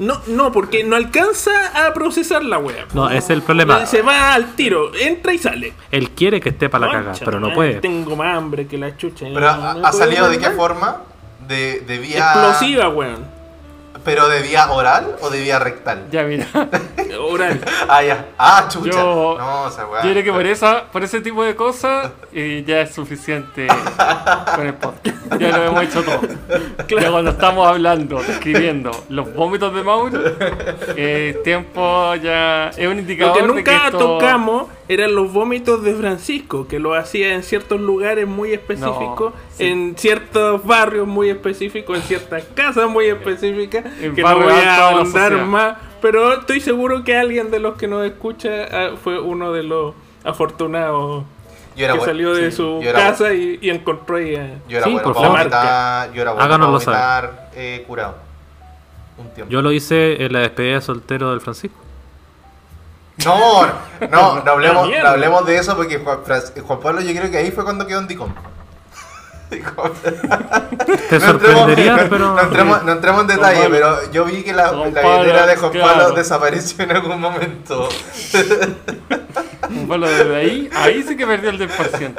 No, 0.00 0.20
no, 0.28 0.50
porque 0.50 0.82
no 0.82 0.96
alcanza 0.96 1.50
a 1.86 1.92
procesar 1.94 2.42
la 2.44 2.58
wea. 2.58 2.86
No, 2.94 3.08
ese 3.08 3.18
es 3.18 3.30
el 3.30 3.42
problema. 3.42 3.84
Se 3.86 4.00
va 4.02 4.32
al 4.34 4.54
tiro, 4.56 4.92
entra 4.94 5.32
y 5.34 5.38
sale. 5.38 5.74
Él 5.90 6.10
quiere 6.10 6.40
que 6.40 6.48
esté 6.48 6.68
para 6.68 6.86
la 6.86 6.92
caga, 6.92 7.12
pero 7.24 7.38
no 7.38 7.52
puede. 7.52 7.74
Tengo 7.80 8.16
más 8.16 8.36
hambre 8.36 8.66
que 8.66 8.78
la 8.78 8.96
chucha. 8.96 9.26
Pero 9.32 9.40
no- 9.40 9.46
ha, 9.48 9.74
no 9.74 9.86
ha 9.86 9.92
salido 9.92 10.28
de 10.28 10.38
qué 10.38 10.50
forma? 10.50 11.02
De, 11.46 11.80
de 11.80 11.98
vía. 11.98 12.18
Explosiva, 12.18 12.88
weón. 12.88 13.39
¿Pero 14.04 14.28
de 14.28 14.42
vía 14.42 14.70
oral 14.70 15.16
o 15.20 15.30
de 15.30 15.40
vía 15.40 15.58
rectal? 15.58 16.06
Ya, 16.10 16.22
mira. 16.24 16.46
Oral. 17.20 17.60
Ah, 17.88 18.02
ya. 18.02 18.26
Ah, 18.38 18.66
chucha. 18.70 18.90
Yo- 18.92 19.36
no, 19.38 19.68
esa 19.68 19.86
weá. 19.86 20.02
Yo 20.04 20.10
creo 20.12 20.24
que 20.24 20.32
por 20.32 20.46
esa, 20.46 20.84
por 20.90 21.02
ese 21.02 21.20
tipo 21.20 21.42
de 21.44 21.54
cosas 21.54 22.10
eh, 22.32 22.64
ya 22.66 22.80
es 22.80 22.94
suficiente 22.94 23.66
con 24.54 24.66
el 24.66 24.74
podcast. 24.74 25.16
Ya 25.38 25.56
lo 25.56 25.64
hemos 25.64 25.82
hecho 25.84 26.02
todo. 26.02 26.20
Ya 27.00 27.10
cuando 27.10 27.30
estamos 27.32 27.66
hablando, 27.68 28.20
escribiendo 28.20 28.90
los 29.08 29.32
vómitos 29.34 29.74
de 29.74 29.82
Mauro, 29.82 30.20
eh, 30.96 31.38
tiempo 31.44 32.14
ya 32.16 32.68
es 32.70 32.86
un 32.86 32.94
Lo 32.94 33.00
indicador 33.00 33.34
que 33.34 33.40
de 33.42 33.48
que 33.64 33.70
nunca 33.72 33.86
esto- 33.86 33.98
tocamos 33.98 34.68
eran 34.88 35.14
los 35.14 35.32
vómitos 35.32 35.82
de 35.84 35.94
Francisco, 35.94 36.66
que 36.66 36.80
lo 36.80 36.94
hacía 36.94 37.34
en 37.34 37.44
ciertos 37.44 37.80
lugares 37.80 38.26
muy 38.26 38.52
específicos, 38.52 39.32
No, 39.34 39.40
sí. 39.56 39.64
en 39.66 39.94
ciertos 39.96 40.64
barrios 40.64 41.06
muy 41.06 41.30
específicos, 41.30 41.96
en 41.96 42.02
ciertas 42.02 42.42
casas 42.54 42.88
muy 42.90 43.06
específicas, 43.06 43.84
que 44.14 44.22
no 44.22 44.38
voy 44.38 44.52
a 44.52 44.88
ahondar 44.88 45.32
más, 45.44 45.76
pero 46.00 46.34
estoy 46.40 46.60
seguro 46.60 47.04
que 47.04 47.16
alguien 47.16 47.50
de 47.50 47.58
los 47.60 47.76
que 47.76 47.86
nos 47.88 48.04
escucha 48.06 48.48
ah, 48.70 48.90
fue 49.02 49.18
uno 49.20 49.52
de 49.52 49.62
los 49.62 49.94
afortunados 50.24 51.24
Yo 51.76 51.84
era 51.84 51.92
que 51.94 51.98
bueno, 51.98 52.10
salió 52.12 52.34
de 52.34 52.50
sí, 52.50 52.56
su 52.56 52.80
yo 52.82 52.90
era 52.90 52.98
casa 52.98 53.32
y, 53.32 53.58
y 53.60 53.70
encontró 53.70 54.16
ahí 54.16 54.34
a- 54.36 54.58
Yo 54.68 54.78
era 54.78 54.86
Sí, 54.86 54.92
bueno 54.92 55.04
por 55.04 55.14
favor. 55.14 55.38
vomitar, 55.38 56.12
yo 56.12 56.22
era 56.22 56.32
bueno 56.32 56.44
Háganoslo 56.44 56.78
para 56.80 57.20
vomitar 57.20 57.50
eh, 57.54 57.84
curado. 57.86 58.16
Un 59.18 59.28
tiempo. 59.30 59.50
Yo 59.52 59.60
lo 59.62 59.70
hice 59.72 60.24
en 60.24 60.32
la 60.32 60.38
despedida 60.40 60.74
de 60.76 60.80
soltero 60.80 61.30
del 61.30 61.40
Francisco. 61.40 61.76
No, 63.24 63.66
no, 64.10 64.42
no 64.42 64.50
hablemos, 64.52 64.88
no 64.88 65.08
hablemos 65.08 65.44
de 65.44 65.58
eso 65.58 65.76
porque 65.76 65.98
Juan 65.98 66.80
Pablo 66.80 67.00
yo 67.02 67.12
creo 67.12 67.30
que 67.30 67.36
ahí 67.36 67.50
fue 67.50 67.64
cuando 67.64 67.86
quedó 67.86 67.98
en 68.00 68.08
Dicom. 68.08 68.32
Dijo- 69.50 69.90
Te 71.08 71.18
no 71.18 71.26
sorprendería, 71.26 71.92
entremos, 71.92 72.08
pero. 72.10 72.34
no, 72.34 72.40
entremos, 72.40 72.84
no 72.84 72.92
entremos 72.92 73.20
en 73.22 73.26
detalle, 73.26 73.58
Juan 73.58 73.70
Pablo. 73.72 73.96
pero 74.00 74.12
yo 74.12 74.24
vi 74.24 74.42
que 74.42 74.52
la, 74.52 74.68
Juan 74.68 74.94
la 74.94 75.02
Pablo, 75.02 75.18
billetera 75.20 75.46
de 75.46 75.56
Juan 75.56 75.72
claro. 75.72 75.92
Pablo 76.00 76.14
desapareció 76.16 76.84
en 76.84 76.90
algún 76.92 77.20
momento. 77.20 77.88
Bueno, 79.86 80.06
desde 80.08 80.36
ahí, 80.36 80.70
ahí 80.74 81.02
sí 81.02 81.16
que 81.16 81.26
perdió 81.26 81.50
el 81.50 81.58
10%. 81.58 82.14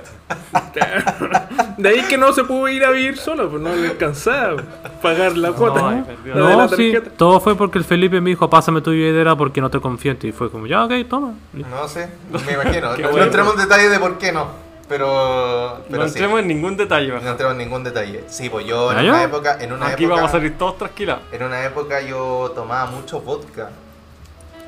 De 1.78 1.90
ahí 1.90 2.02
que 2.03 2.18
no 2.18 2.32
se 2.34 2.44
pudo 2.44 2.68
ir 2.70 2.84
a 2.86 2.91
vivir 2.91 3.18
solo, 3.18 3.49
pues 3.49 3.62
no 3.62 3.74
le 3.76 3.88
alcanzaba 3.90 4.62
pagar 5.02 5.36
la 5.38 5.52
cuota. 5.52 5.82
¿no? 5.82 6.06
la 6.34 6.56
No, 6.56 6.70
sí, 6.70 6.94
todo 7.18 7.40
fue 7.40 7.56
porque 7.56 7.78
el 7.78 7.84
Felipe 7.84 8.22
me 8.22 8.30
dijo, 8.30 8.49
pásame 8.49 8.82
tu 8.82 8.91
billetera 8.91 9.36
porque 9.36 9.60
no 9.62 9.70
te 9.70 9.80
confío 9.80 10.12
en 10.12 10.20
ti. 10.20 10.28
Y 10.30 10.32
fue 10.32 10.49
como, 10.52 10.68
ya, 10.68 10.86
ok, 10.86 10.91
toma. 11.10 11.34
No 11.53 11.88
sé, 11.88 12.10
me 12.45 12.53
imagino. 12.53 12.91
No, 12.91 12.98
no 12.98 13.10
bueno. 13.10 13.26
entremos 13.26 13.53
en 13.56 13.60
detalle 13.62 13.90
de 13.90 13.99
por 13.99 14.18
qué 14.18 14.32
no, 14.32 14.48
pero, 14.92 15.84
pero 15.90 16.04
No 16.04 16.08
sí. 16.08 16.14
entremos 16.16 16.40
en 16.42 16.48
ningún 16.48 16.78
detalle. 16.78 17.08
No 17.08 17.32
entremos 17.32 17.54
en 17.54 17.58
ningún 17.58 17.84
detalle. 17.84 18.24
Sí, 18.28 18.50
pues 18.50 18.66
yo 18.68 18.92
en 18.92 19.00
¿Ah, 19.00 19.02
una 19.02 19.24
época, 19.24 19.58
en 19.60 19.74
una 19.74 19.88
Aquí 19.88 20.04
época, 20.04 20.16
vamos 20.18 20.30
a 20.30 20.34
salir 20.38 20.58
todos 20.58 20.78
trasquilados. 20.78 21.24
en 21.32 21.42
una 21.44 21.66
época 21.66 22.02
yo 22.02 22.52
tomaba 22.54 22.86
mucho 22.92 23.22
vodka 23.22 23.72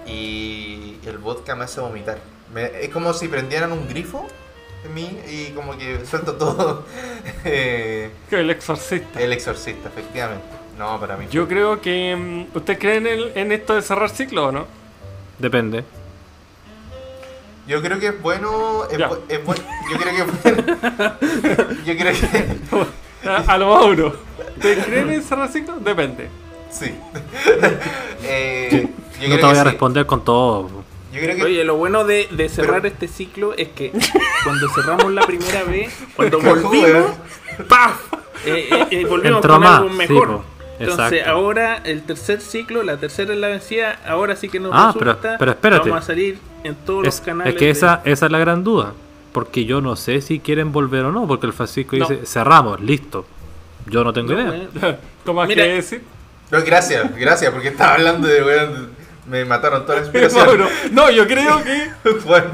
y 0.06 0.98
el 1.06 1.18
vodka 1.18 1.56
me 1.56 1.66
hace 1.66 1.80
vomitar. 1.82 2.18
Me- 2.54 2.72
es 2.84 2.90
como 2.90 3.14
si 3.14 3.28
prendieran 3.28 3.72
un 3.72 3.88
grifo 3.88 4.28
en 4.86 4.94
mí 4.94 5.20
y 5.30 5.52
como 5.52 5.78
que 5.78 6.06
suelto 6.06 6.34
todo. 6.36 6.84
Eh, 7.45 8.10
Que 8.30 8.40
el 8.40 8.50
exorcista. 8.50 9.20
el 9.22 9.32
exorcista, 9.34 9.90
efectivamente. 9.90 10.45
No, 10.78 11.00
para 11.00 11.18
mí. 11.18 11.28
Yo 11.30 11.48
creo 11.48 11.80
que. 11.82 12.16
mm, 12.16 12.56
¿Usted 12.58 12.78
cree 12.80 12.98
en, 12.98 13.08
el- 13.08 13.32
en 13.36 13.52
esto 13.52 13.76
de 13.76 13.82
cerrar 13.82 14.10
ciclo 14.10 14.48
o 14.48 14.52
no? 14.52 14.66
Depende. 15.40 15.84
Yo 17.68 17.81
creo 17.81 17.99
que 17.99 18.07
es 18.07 18.22
bueno. 18.22 18.84
Es 18.91 18.98
bu- 18.99 19.19
es 19.30 19.40
bu- 19.45 19.56
yo 19.91 19.98
creo 19.98 20.15
que 20.15 20.22
es 20.22 20.44
bueno. 20.44 20.64
yo 21.85 21.98
creo 21.98 22.14
que. 22.14 23.27
A, 23.30 23.35
a 23.53 23.57
lo 23.57 23.69
Mauro. 23.73 24.15
¿Usted 24.57 24.84
cree 24.85 24.99
en 25.15 25.23
cerrar 25.23 25.49
ciclo? 25.49 25.76
Depende. 25.80 26.30
Sí. 26.72 26.94
Eh, 28.26 28.88
yo 29.22 29.27
No 29.30 29.35
creo 29.35 29.38
te 29.38 29.44
voy 29.45 29.53
que 29.53 29.60
a 29.60 29.64
sí. 29.64 29.69
responder 29.69 30.06
con 30.06 30.23
todo. 30.23 30.69
Yo 31.14 31.19
creo 31.22 31.35
que. 31.35 31.44
Oye, 31.44 31.64
lo 31.64 31.76
bueno 31.76 32.03
de, 32.06 32.27
de 32.31 32.49
cerrar 32.49 32.81
Pero- 32.81 32.94
este 32.94 33.07
ciclo 33.07 33.53
es 33.57 33.69
que 33.69 33.91
cuando 34.44 34.68
cerramos 34.69 35.11
la 35.14 35.26
primera 35.26 35.64
vez, 35.64 35.94
cuando 36.15 36.40
volvimos, 36.41 37.11
¡paf! 37.68 38.14
Eh, 38.45 38.68
eh, 38.72 38.88
eh, 38.91 39.06
volvimos 39.06 39.38
Entró 39.38 39.53
con 39.53 39.61
más, 39.64 39.77
algo 39.80 39.90
mejor. 39.90 40.41
Entonces 40.89 41.19
Exacto. 41.19 41.31
ahora 41.31 41.81
el 41.84 42.03
tercer 42.03 42.41
ciclo, 42.41 42.84
la 42.84 42.97
tercera 42.97 43.34
es 43.34 43.39
la 43.39 43.47
vencida, 43.47 43.99
ahora 44.07 44.35
sí 44.35 44.49
que 44.49 44.60
nos 44.60 44.72
Ah, 44.73 44.91
pero- 44.97 45.11
resulta. 45.14 45.38
pero 45.38 45.51
espérate. 45.51 45.89
Vamos 45.89 46.03
a 46.03 46.07
salir 46.07 46.38
en 46.64 46.76
todos 46.76 47.07
Es, 47.07 47.15
los 47.15 47.22
canales. 47.22 47.53
es 47.53 47.60
que 47.60 47.65
de- 47.65 47.72
esa, 47.72 48.01
esa 48.05 48.26
es 48.27 48.31
la 48.31 48.38
gran 48.39 48.64
duda. 48.64 48.93
Porque 49.31 49.65
yo 49.65 49.81
no 49.81 49.95
sé 49.95 50.22
si 50.22 50.39
quieren 50.39 50.72
volver 50.72 51.05
o 51.05 51.11
no. 51.11 51.26
Porque 51.27 51.47
el 51.47 51.53
Francisco 51.53 51.95
No. 51.95 52.07
dice, 52.07 52.26
cerramos, 52.26 52.80
listo. 52.81 53.26
Yo 53.88 54.03
no 54.03 54.14
tengo 54.14 54.34
No, 54.34 54.39
idea. 54.41 54.68
weón. 54.81 54.97
¿Cómo 55.26 55.39
más 55.41 55.47
Mira. 55.47 55.64
que 55.64 55.73
decir? 55.73 56.01
No, 56.51 56.61
gracias, 56.64 57.15
gracias, 57.18 57.51
porque 57.51 57.69
estaba 57.69 57.95
hablando 57.95 58.27
de 58.27 58.43
weón. 58.43 59.03
Me 59.27 59.43
mataron 59.45 59.84
toda 59.85 59.95
la 59.95 60.01
inspiración. 60.03 60.45
Mauro. 60.45 60.68
No, 60.91 61.10
yo 61.10 61.26
creo 61.26 61.64
que. 61.64 61.89
bueno, 62.26 62.47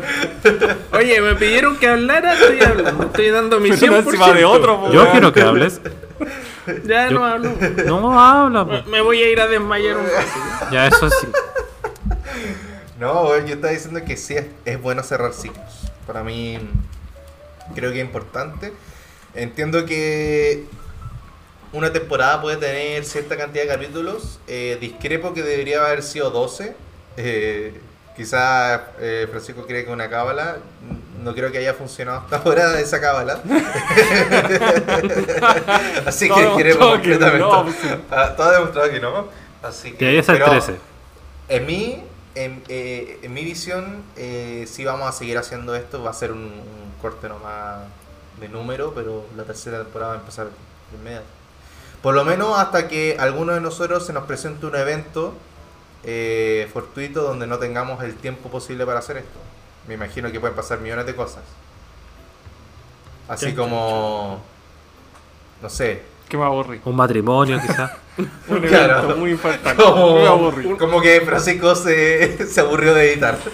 Oye, 0.93 1.19
me 1.19 1.35
pidieron 1.35 1.76
que 1.77 1.88
hablara, 1.88 2.34
estoy 2.34 2.61
hablando, 2.61 3.03
estoy 3.06 3.30
dando 3.30 3.60
mi 3.60 3.72
Pero 3.72 3.93
100%. 3.93 3.97
encima 4.06 4.31
de 4.34 4.45
otro, 4.45 4.80
po, 4.81 4.91
Yo 4.93 5.10
quiero 5.11 5.34
que 5.34 5.41
hables. 5.41 5.81
Ya 6.86 7.10
Yo- 7.10 7.20
no 7.20 7.26
hablo. 7.26 7.52
No 7.86 8.20
habla. 8.20 8.66
po. 8.66 8.90
Me 8.90 9.02
voy 9.02 9.22
a 9.22 9.30
ir 9.30 9.40
a 9.40 9.48
desmayar 9.48 9.98
un 9.98 10.06
rato. 10.06 10.70
Ya 10.72 10.88
eso 10.88 11.10
sí. 11.10 11.28
no, 13.00 13.38
yo 13.46 13.56
estaba 13.56 13.72
diciendo 13.74 14.04
que 14.06 14.18
sí 14.18 14.36
es, 14.36 14.46
es 14.66 14.82
bueno 14.82 15.04
cerrar 15.04 15.34
ciclos. 15.34 15.91
Para 16.06 16.24
mí, 16.24 16.60
creo 17.76 17.91
que 17.91 18.00
es 18.02 18.06
importante. 18.06 18.74
Entiendo 19.36 19.86
que 19.86 20.66
una 21.72 21.94
temporada 21.94 22.41
puede 22.41 22.58
tener 22.58 23.06
cierta 23.06 23.38
cantidad 23.38 23.64
de 23.64 23.70
capítulos. 23.70 24.40
Eh, 24.48 24.78
discrepo 24.82 25.34
que 25.34 25.44
debería 25.44 25.86
haber 25.86 26.04
sido 26.04 26.30
12. 26.32 26.76
Eh, 27.18 27.80
quizá 28.20 28.91
eh, 29.00 29.28
Francisco 29.30 29.66
cree 29.66 29.86
que 29.86 29.91
una 29.91 30.10
cábala. 30.10 30.58
No 31.24 31.34
creo 31.34 31.54
que 31.54 31.60
haya 31.60 31.74
funcionado 31.74 32.20
hasta 32.20 32.36
ahora 32.36 32.78
esa 32.82 33.00
cábala. 33.00 33.40
Así 36.06 36.28
que 36.28 36.34
Todo 36.34 36.58
queremos 36.58 36.86
que 37.00 37.12
completamente. 37.12 37.40
no, 37.40 37.64
pues, 37.64 37.78
sí. 37.82 37.88
Ah, 38.12 38.34
todo 38.36 38.52
demostrado 38.52 38.90
que 38.90 39.00
no. 39.00 39.30
Así 39.64 39.94
que. 39.94 40.06
Ahí 40.06 40.18
es 40.18 40.28
el 40.28 40.36
pero 40.38 40.50
13. 40.50 40.76
En 41.48 41.66
mi, 41.66 42.04
en, 42.36 42.62
eh, 42.68 43.20
en 43.22 43.34
mi 43.34 43.46
visión, 43.46 44.04
eh, 44.18 44.66
si 44.70 44.84
vamos 44.84 45.08
a 45.08 45.14
seguir 45.14 45.38
haciendo 45.38 45.74
esto, 45.76 46.04
va 46.04 46.10
a 46.10 46.14
ser 46.14 46.34
un, 46.34 46.40
un 46.40 46.94
corte 47.02 47.30
nomás 47.30 47.80
de 48.41 48.50
número, 48.50 48.94
pero 48.94 49.26
la 49.38 49.46
tercera 49.46 49.78
temporada 49.78 50.12
va 50.12 50.18
a 50.18 50.20
empezar 50.20 50.48
de 50.48 50.98
inmediato. 50.98 51.26
Por 52.02 52.16
lo 52.16 52.26
menos 52.26 52.60
hasta 52.60 52.90
que 52.90 53.16
alguno 53.18 53.54
de 53.54 53.62
nosotros 53.62 54.06
se 54.06 54.12
nos 54.12 54.26
presente 54.26 54.66
un 54.66 54.76
evento 54.76 55.36
eh, 56.03 56.69
fortuito 56.71 57.21
donde 57.23 57.47
no 57.47 57.57
tengamos 57.59 58.03
el 58.03 58.15
tiempo 58.15 58.49
posible 58.49 58.85
para 58.85 58.99
hacer 58.99 59.17
esto. 59.17 59.39
Me 59.88 59.95
imagino 59.95 60.31
que 60.31 60.39
pueden 60.39 60.55
pasar 60.55 60.80
millones 60.80 61.05
de 61.05 61.15
cosas. 61.15 61.43
Así 63.27 63.53
como, 63.53 64.41
no 65.61 65.69
sé, 65.69 66.01
Que 66.27 66.38
me 66.38 66.45
aburrí. 66.45 66.80
Un 66.85 66.95
matrimonio 66.95 67.59
quizás. 67.61 67.91
Un 68.47 68.57
evento 68.57 68.67
Claro. 68.69 69.15
muy 69.17 69.31
impactante. 69.31 69.84
Me 69.84 70.27
aburrí. 70.27 70.63
como, 70.63 70.77
como 70.77 71.01
que 71.01 71.21
Francisco 71.21 71.76
se, 71.76 72.45
se 72.51 72.61
aburrió 72.61 72.93
de 72.93 73.11
editar. 73.13 73.38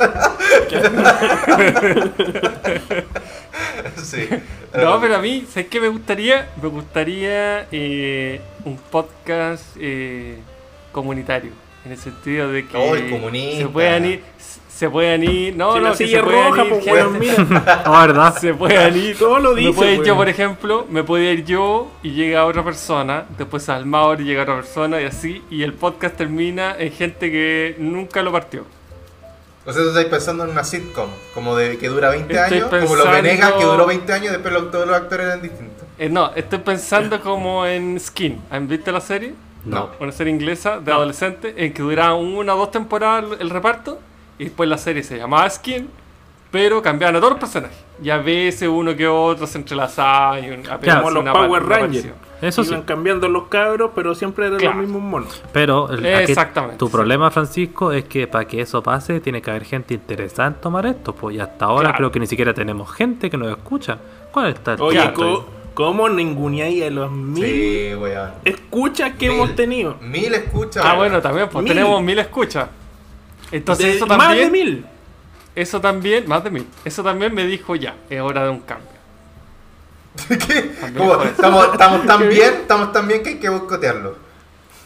sí. 4.04 4.28
No, 4.74 5.00
pero 5.00 5.16
a 5.16 5.20
mí, 5.20 5.46
¿sabes 5.50 5.68
qué 5.70 5.80
me 5.80 5.88
gustaría? 5.90 6.50
Me 6.62 6.68
gustaría 6.70 7.68
eh, 7.72 8.42
un 8.66 8.78
podcast 8.78 9.64
eh, 9.80 10.40
comunitario. 10.92 11.52
En 11.86 11.92
el 11.92 11.98
sentido 11.98 12.52
de 12.52 12.68
que 12.68 12.78
Oh, 12.78 12.96
el 12.96 13.10
comunista. 13.10 13.58
se 13.60 13.68
puedan 13.68 14.06
ir. 14.06 14.24
Se 14.70 14.90
puedan 14.90 15.24
ir. 15.24 15.56
No, 15.56 15.74
Si 15.74 15.80
no, 15.80 15.86
la 15.90 15.96
silla 15.96 16.20
se 16.20 16.22
roja, 16.26 16.64
ir 16.66 16.70
pues 16.70 16.86
weón, 16.88 17.20
mira. 17.20 17.82
No, 17.86 17.92
¿verdad? 17.92 18.38
Se 18.38 18.54
puedan 18.54 18.98
ir. 18.98 19.18
Todo 19.18 19.40
lo 19.40 19.54
dice, 19.56 19.72
puede 19.72 19.92
ir 19.94 19.98
yo, 20.00 20.04
weón. 20.08 20.18
por 20.18 20.30
ejemplo, 20.30 20.88
me 20.90 21.04
puede 21.04 21.32
ir 21.34 21.46
yo 21.46 21.92
y 22.04 22.12
llega 22.12 22.46
otra 22.46 22.64
persona, 22.64 23.26
después 23.38 23.70
al 23.70 23.86
Mauro 23.86 24.22
y 24.22 24.26
llega 24.26 24.42
otra 24.44 24.56
persona 24.56 25.00
y 25.02 25.06
así, 25.06 25.44
y 25.50 25.64
el 25.64 25.74
podcast 25.74 26.18
termina 26.18 26.76
en 26.78 26.92
gente 26.92 27.32
que 27.32 27.76
nunca 27.80 28.22
lo 28.24 28.32
partió. 28.34 28.66
O 29.68 29.72
sea, 29.74 29.82
tú 29.82 29.90
estás 29.90 30.06
pensando 30.06 30.44
en 30.44 30.50
una 30.52 30.64
sitcom, 30.64 31.10
como 31.34 31.56
de 31.56 31.78
que 31.78 31.88
dura 31.88 32.10
20 32.10 32.34
Estoy 32.34 32.58
años, 32.58 32.70
como 32.70 32.82
los 32.82 33.06
pensando- 33.06 33.12
Venegas 33.24 33.52
que 33.54 33.64
duró 33.64 33.86
20 33.88 34.14
años 34.14 34.28
y 34.28 34.32
después 34.32 34.54
los- 34.54 34.72
todos 34.72 34.88
los 34.88 34.96
actores 34.98 35.26
eran 35.26 35.42
distintos. 35.42 35.88
Eh, 35.98 36.10
no, 36.10 36.32
estoy 36.36 36.60
pensando 36.60 37.22
como 37.22 37.66
en 37.66 38.00
Skin. 38.00 38.42
¿Han 38.52 38.68
visto 38.68 38.92
la 38.92 39.00
serie? 39.02 39.34
No. 39.66 39.90
Una 40.00 40.12
serie 40.12 40.32
inglesa 40.34 40.80
de 40.80 40.92
adolescentes 40.92 41.54
en 41.58 41.74
que 41.74 41.82
duraba 41.82 42.14
una 42.16 42.54
o 42.56 42.58
dos 42.58 42.72
temporadas 42.72 43.26
el- 43.40 43.50
reparto 43.50 44.00
y 44.38 44.46
después 44.46 44.70
la 44.70 44.78
serie 44.78 45.02
se 45.04 45.18
llamaba 45.18 45.50
Skin, 45.50 45.90
pero 46.52 46.82
cambiaban 46.82 47.16
a 47.16 47.20
todos 47.20 47.32
los 47.34 47.40
personajes. 47.40 47.78
Y 48.02 48.10
a 48.10 48.18
veces 48.18 48.70
uno 48.70 48.96
que 48.96 49.08
otro 49.08 49.48
se 49.48 49.58
entrelazaba 49.58 50.40
y 50.40 50.52
un, 50.52 50.70
apenas 50.70 50.98
Como 50.98 51.10
los 51.12 51.24
una 51.24 51.34
Power 51.34 51.64
Rangers. 51.66 52.08
Eso 52.42 52.64
sí. 52.64 52.72
Iban 52.72 52.84
cambiando 52.84 53.28
los 53.30 53.48
cabros, 53.48 53.92
pero 53.96 54.14
siempre 54.14 54.48
eran 54.48 54.60
Claro. 54.60 54.76
los 54.76 54.84
mismos 54.86 55.02
monos. 55.02 55.42
Pero 55.54 55.90
el- 55.90 56.06
Exactamente, 56.06 56.78
tu 56.78 56.88
sí. 56.88 56.92
problema, 56.92 57.32
Francisco, 57.32 57.92
es 57.94 58.04
que 58.06 58.28
para 58.28 58.46
que 58.46 58.60
eso 58.62 58.84
pase 58.84 59.20
tiene 59.22 59.42
que 59.42 59.50
haber 59.50 59.64
gente 59.64 59.94
interesada 59.94 60.50
en 60.50 60.56
tomar 60.56 60.86
esto. 60.86 61.16
Pues 61.16 61.38
y 61.38 61.40
hasta 61.40 61.66
ahora 61.66 61.84
Claro. 61.90 61.98
creo 61.98 62.12
que 62.12 62.20
ni 62.20 62.28
siquiera 62.28 62.54
tenemos 62.54 62.92
gente 62.92 63.30
que 63.30 63.38
nos 63.38 63.50
escucha. 63.50 63.98
¿Cuál 64.32 64.48
está 64.50 64.74
el 64.74 64.82
Oye, 64.82 65.00
¿cómo 65.76 66.10
ninguneáis 66.10 66.84
a 66.84 66.90
los 66.90 67.12
mil 67.12 67.46
Sí, 67.46 67.94
weón. 67.96 68.32
escuchas 68.44 69.12
que 69.20 69.28
Mil. 69.30 69.38
hemos 69.38 69.56
tenido? 69.56 69.98
Mil 70.02 70.34
escuchas. 70.34 70.84
Ah, 70.84 70.88
weón. 70.90 70.98
bueno, 70.98 71.22
también, 71.22 71.48
pues 71.50 71.64
Mil. 71.64 71.74
tenemos 71.74 72.02
mil 72.02 72.18
escuchas. 72.18 72.68
Entonces 73.52 73.86
De- 73.86 73.96
eso 73.98 74.08
Más 74.08 74.18
también, 74.18 74.52
de 74.52 74.52
mil. 74.52 74.86
eso 75.56 75.80
también, 75.80 76.28
más 76.28 76.44
de 76.44 76.50
mil, 76.50 76.68
eso 76.84 77.04
también 77.04 77.34
me 77.36 77.46
dijo 77.46 77.76
ya, 77.76 77.96
es 78.10 78.20
hora 78.20 78.44
de 78.46 78.50
un 78.50 78.60
cambio. 78.62 78.88
¿Qué? 80.28 80.72
Estamos, 81.28 81.66
estamos 81.68 82.06
tan 82.06 82.28
bien, 82.30 82.54
estamos 82.62 82.92
tan 82.92 83.08
bien 83.08 83.22
que 83.22 83.30
hay 83.30 83.36
que 83.36 83.50
boicotearlo. 83.50 84.16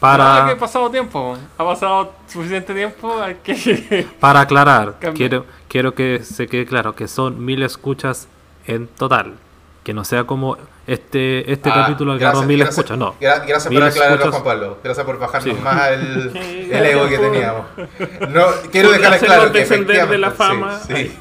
Ahora 0.02 0.24
que 0.24 0.30
ha 0.30 0.44
Para, 0.44 0.58
pasado 0.58 0.90
tiempo, 0.90 1.36
ha 1.58 1.64
pasado 1.64 2.14
suficiente 2.26 2.72
tiempo, 2.74 3.20
hay 3.22 3.36
que... 3.44 4.06
para 4.20 4.40
aclarar, 4.40 4.96
Cambio. 4.98 5.12
quiero, 5.14 5.46
quiero 5.68 5.94
que 5.94 6.20
se 6.24 6.46
quede 6.46 6.64
claro 6.66 6.94
que 6.96 7.06
son 7.06 7.44
mil 7.44 7.62
escuchas 7.62 8.26
en 8.66 8.86
total. 8.88 9.34
Que 9.84 9.92
no 9.94 10.04
sea 10.04 10.24
como 10.24 10.56
este, 10.92 11.52
este 11.52 11.68
Ah, 11.70 11.74
capítulo 11.86 12.12
agarró 12.12 12.40
gracias, 12.40 12.46
mil 12.48 12.60
escuchas, 12.62 12.98
no. 12.98 13.14
gra- 13.20 13.44
gracias 13.46 13.72
por 13.72 13.82
aclararlo, 13.82 14.16
escuchas- 14.16 14.30
Juan 14.30 14.44
Pablo. 14.44 14.78
Gracias 14.82 15.06
por 15.06 15.18
bajarnos 15.18 15.56
Sí. 15.56 15.62
más 15.62 15.88
el, 15.92 16.32
ego 16.72 17.08
que 17.08 17.18
teníamos. 17.18 17.66
No, 18.30 18.46
quiero 18.72 18.88
por 18.90 18.98
dejar 19.00 19.18
claro 19.20 19.52
que 19.52 19.58
de 19.64 19.66
la 19.66 19.74
efectivamente- 19.74 20.30
fama. 20.36 20.80
Sí, 20.86 20.94
sí. 20.94 21.16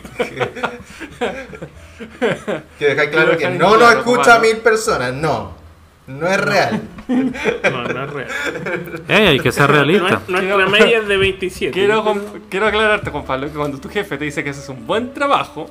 quiero 2.78 2.96
dejar 2.96 3.12
claro 3.12 3.38
que 3.38 3.50
no 3.50 3.70
nos 3.70 3.78
claro, 3.78 4.00
escucha 4.00 4.36
a 4.36 4.40
mil 4.40 4.58
personas, 4.58 5.14
no. 5.14 5.58
No 6.08 6.28
es 6.28 6.42
real. 6.42 6.82
No, 7.10 7.84
no 7.84 8.04
es 8.04 8.10
real. 8.12 8.30
Ey, 9.08 9.28
hay 9.28 9.40
que 9.40 9.52
ser 9.52 9.70
realista. 9.70 10.22
Nue- 10.28 10.42
Nuestra 10.44 10.68
media 10.68 11.00
es 11.00 11.08
de 11.08 11.18
27. 11.18 11.72
Quiero, 11.74 12.04
quiero 12.50 12.68
aclararte, 12.68 13.10
Juan 13.10 13.26
Pablo, 13.26 13.48
que 13.48 13.54
cuando 13.54 13.80
tu 13.80 13.90
jefe 13.90 14.18
te 14.18 14.26
dice 14.26 14.44
que 14.44 14.52
haces 14.52 14.70
un 14.70 14.86
buen 14.86 15.12
trabajo, 15.14 15.70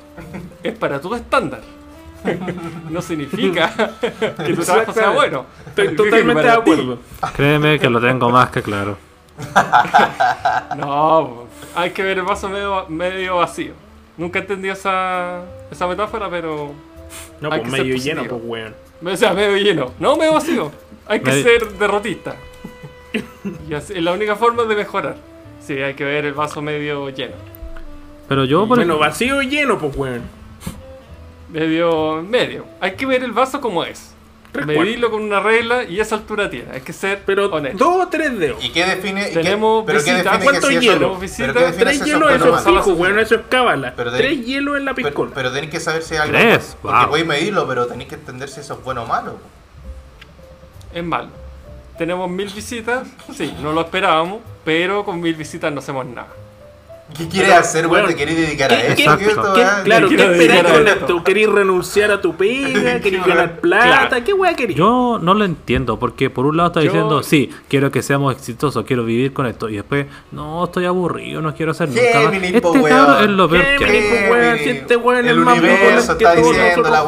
es 0.63 0.73
para 0.77 0.99
tu 0.99 1.13
estándar. 1.15 1.61
No 2.89 3.01
significa 3.01 3.71
que 4.45 4.53
tu 4.53 4.61
trabajo 4.63 4.93
sea 4.93 5.11
bueno. 5.11 5.45
Estoy 5.67 5.95
totalmente 5.95 6.43
de 6.43 6.49
acuerdo. 6.51 6.99
Créeme 7.35 7.79
que 7.79 7.89
lo 7.89 8.01
tengo 8.01 8.29
más 8.29 8.49
que 8.49 8.61
claro. 8.61 8.97
No, 10.77 11.45
hay 11.75 11.91
que 11.91 12.03
ver 12.03 12.17
el 12.19 12.25
vaso 12.25 12.49
medio, 12.49 12.85
medio 12.89 13.37
vacío. 13.37 13.73
Nunca 14.17 14.39
entendí 14.39 14.69
esa, 14.69 15.41
esa 15.71 15.87
metáfora, 15.87 16.29
pero. 16.29 16.73
No, 17.39 17.51
Hay 17.51 17.61
pues 17.61 17.71
que 17.71 17.77
ser 17.77 17.85
medio 17.85 17.95
lleno, 17.97 18.23
pues 18.25 18.41
weón. 18.43 18.75
O 19.05 19.17
sea, 19.17 19.33
medio 19.33 19.57
lleno. 19.57 19.91
No, 19.99 20.17
medio 20.17 20.33
vacío. 20.33 20.71
Hay 21.07 21.21
que 21.21 21.31
Medio- 21.31 21.43
ser 21.43 21.69
derrotista. 21.79 22.35
Y 23.67 23.73
así, 23.73 23.93
es 23.93 24.03
la 24.03 24.11
única 24.11 24.35
forma 24.35 24.63
de 24.63 24.75
mejorar. 24.75 25.15
Sí, 25.65 25.73
hay 25.81 25.93
que 25.93 26.03
ver 26.03 26.25
el 26.25 26.33
vaso 26.33 26.61
medio 26.61 27.09
lleno. 27.09 27.35
Pero 28.27 28.45
yo, 28.45 28.67
por 28.67 28.77
Bueno, 28.77 28.97
vacío 28.99 29.41
y 29.41 29.47
lleno, 29.47 29.77
pues 29.79 29.95
weón. 29.95 30.21
Medio, 31.51 32.21
medio. 32.23 32.65
Hay 32.79 32.91
que 32.95 33.05
ver 33.05 33.23
el 33.23 33.31
vaso 33.31 33.59
como 33.61 33.83
es. 33.83 34.13
Tres 34.51 34.65
Medirlo 34.65 35.11
con 35.11 35.21
una 35.21 35.39
regla 35.39 35.83
y 35.83 35.99
esa 35.99 36.15
altura 36.15 36.49
tiene. 36.49 36.71
Hay 36.73 36.81
que 36.81 36.91
ser 36.91 37.21
Pero 37.23 37.45
honesto. 37.53 37.77
dos 37.85 38.05
o 38.05 38.07
tres 38.07 38.37
dedos. 38.39 38.63
¿Y 38.65 38.71
qué 38.71 38.83
define? 38.83 39.25
Tenemos 39.27 39.83
pero 39.85 39.99
qué 40.03 40.11
visitas. 40.11 40.23
define 40.23 40.39
que 40.39 40.43
¿Cuánto 40.59 40.67
si 40.67 40.73
eso- 40.73 40.81
hielo? 40.81 41.19
pero 41.19 41.53
define 41.53 41.77
Tres 41.83 41.95
eso 41.97 42.05
hielos, 42.05 42.29
es 42.31 42.35
eso 42.37 42.45
bueno 42.45 42.57
es 42.57 42.65
o 42.65 42.71
malo? 42.71 42.83
fijo, 42.83 42.95
weón. 42.97 43.19
Eso 43.19 43.35
es 43.35 43.41
cábala. 43.47 43.93
Pero 43.95 44.11
Tres 44.11 44.45
hielos 44.45 44.77
en 44.77 44.85
la 44.85 44.93
piscola. 44.95 45.31
pero 45.35 45.51
tenéis 45.51 45.71
que 45.71 45.79
saber 45.79 46.01
si 46.01 46.15
hay 46.15 46.21
algo 46.21 46.33
Tres, 46.37 46.55
más, 46.57 46.77
Porque 46.81 46.97
wow. 46.97 47.07
podéis 47.09 47.27
medirlo, 47.27 47.67
pero 47.67 47.85
tenéis 47.85 48.09
que 48.09 48.15
entender 48.15 48.49
si 48.49 48.59
eso 48.61 48.73
es 48.73 48.83
bueno 48.83 49.03
o 49.03 49.05
malo. 49.05 49.37
Es 50.93 51.03
malo. 51.03 51.29
Tenemos 51.99 52.27
mil 52.29 52.49
visitas. 52.49 53.07
Sí, 53.35 53.53
no 53.61 53.71
lo 53.71 53.81
esperábamos. 53.81 54.39
Pero 54.65 55.05
con 55.05 55.19
mil 55.21 55.35
visitas 55.35 55.71
no 55.71 55.77
hacemos 55.79 56.05
nada. 56.07 56.27
¿Qué 57.17 57.27
quieres 57.27 57.49
Pero, 57.49 57.59
hacer, 57.61 57.87
weón? 57.87 58.03
weón, 58.05 58.07
¿Te 58.09 58.15
querés 58.15 58.37
dedicar 58.37 58.71
a 58.71 58.77
¿qué- 58.77 58.87
eso? 58.87 58.95
qué- 59.17 59.25
¿Qué 59.25 59.29
esto, 59.31 59.53
¿Qué- 59.53 59.59
weón? 59.61 59.83
claro, 59.83 60.09
¿qué 60.09 60.15
a 60.15 60.63
con 60.73 60.87
esto. 60.87 61.23
¿Querís 61.23 61.49
renunciar 61.49 62.11
a 62.11 62.21
tu 62.21 62.35
pega? 62.35 62.99
¿Querís 63.01 63.25
ganar 63.25 63.59
plata? 63.59 64.07
Claro. 64.09 64.25
¿Qué 64.25 64.33
weá 64.33 64.53
querís? 64.55 64.77
Yo 64.77 65.19
no 65.21 65.33
lo 65.33 65.43
entiendo, 65.43 65.97
porque 65.99 66.29
por 66.29 66.45
un 66.45 66.55
lado 66.57 66.67
está 66.69 66.79
Yo- 66.81 66.91
diciendo, 66.91 67.23
sí, 67.23 67.49
quiero 67.67 67.91
que 67.91 68.01
seamos 68.03 68.33
exitosos, 68.35 68.85
quiero 68.85 69.03
vivir 69.03 69.33
con 69.33 69.47
esto, 69.47 69.69
y 69.69 69.75
después, 69.77 70.05
no, 70.31 70.63
estoy 70.65 70.85
aburrido, 70.85 71.41
no 71.41 71.53
quiero 71.55 71.71
hacer 71.71 71.89
nunca 71.89 72.01
más. 72.21 72.33
Este 72.33 72.61
cabrón 72.61 72.81
weón. 72.83 73.23
es 73.23 73.29
lo 73.29 73.49
peor 73.49 73.65
que 73.79 73.85
hay. 73.85 74.29
weón, 74.31 74.57
si 74.59 74.69
este 74.69 74.95
weón 74.95 75.25
es 75.25 75.31
El 75.31 75.39
más 75.39 75.57
universo 75.59 75.85
weón 75.85 76.17
que 76.17 76.23
está 76.23 76.35
diciendo 76.35 76.89
la 76.89 77.03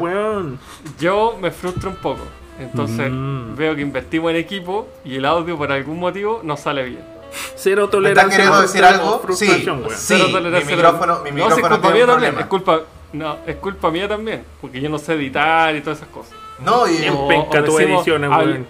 weón. 0.00 0.58
Yo 0.98 1.36
me 1.40 1.50
frustro 1.50 1.90
un 1.90 1.96
poco. 1.96 2.22
Entonces 2.58 3.10
Mm. 3.10 3.56
veo 3.56 3.74
que 3.74 3.82
invertimos 3.82 4.30
en 4.30 4.36
equipo 4.36 4.88
y 5.04 5.16
el 5.16 5.24
audio 5.24 5.56
por 5.58 5.70
algún 5.72 5.98
motivo 5.98 6.40
no 6.44 6.56
sale 6.56 6.84
bien. 6.84 7.13
Cero 7.56 7.82
¿Me 7.82 7.84
estás 7.84 7.90
tolerancia. 7.90 8.36
queriendo 8.36 8.60
decir 8.62 8.84
algo? 8.84 9.22
Sí, 9.32 9.46
sí. 9.46 9.66
Cero 9.96 10.24
mi 10.26 10.32
tolerancia. 10.32 10.76
micrófono, 10.76 11.20
mi 11.24 11.30
no, 11.30 11.36
si 11.50 11.56
micrófono 11.56 11.74
es 11.74 11.80
culpa 11.80 11.90
mía 11.94 12.06
también. 12.06 12.38
Es 12.38 12.46
culpa, 12.46 12.80
no, 13.12 13.36
es 13.46 13.56
culpa 13.56 13.90
mía 13.90 14.08
también. 14.08 14.44
Porque 14.60 14.80
yo 14.80 14.88
no 14.88 14.98
sé 14.98 15.14
editar 15.14 15.74
y 15.74 15.80
todas 15.80 15.98
esas 15.98 16.08
cosas. 16.10 16.32
No, 16.60 16.86
y 16.86 16.96
Bien 16.98 17.14
O- 17.16 17.28
penca 17.28 17.60
o 17.60 17.64
tus 17.64 17.76
decimos, 17.78 18.02
ediciones, 18.06 18.30
weón. 18.30 18.66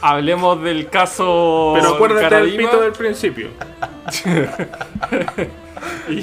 Hablemos 0.00 0.60
del 0.62 0.88
caso. 0.88 1.72
Pero 1.76 1.94
acuérdate 1.94 2.34
del 2.34 2.56
pito 2.56 2.80
del 2.80 2.92
principio. 2.92 3.48
y, 6.08 6.20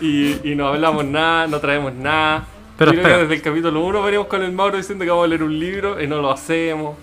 y, 0.00 0.40
y 0.44 0.54
no 0.54 0.68
hablamos 0.68 1.04
nada, 1.04 1.46
no 1.46 1.58
traemos 1.60 1.92
nada. 1.94 2.44
Pero 2.76 2.90
creo 2.92 3.04
que 3.04 3.22
desde 3.22 3.34
el 3.34 3.42
capítulo 3.42 3.80
1 3.84 4.02
venimos 4.02 4.26
con 4.26 4.42
el 4.42 4.52
Mauro 4.52 4.76
diciendo 4.76 5.04
que 5.04 5.10
vamos 5.10 5.24
a 5.24 5.28
leer 5.28 5.42
un 5.44 5.58
libro 5.58 6.00
y 6.02 6.06
no 6.06 6.20
lo 6.20 6.30
hacemos. 6.30 6.96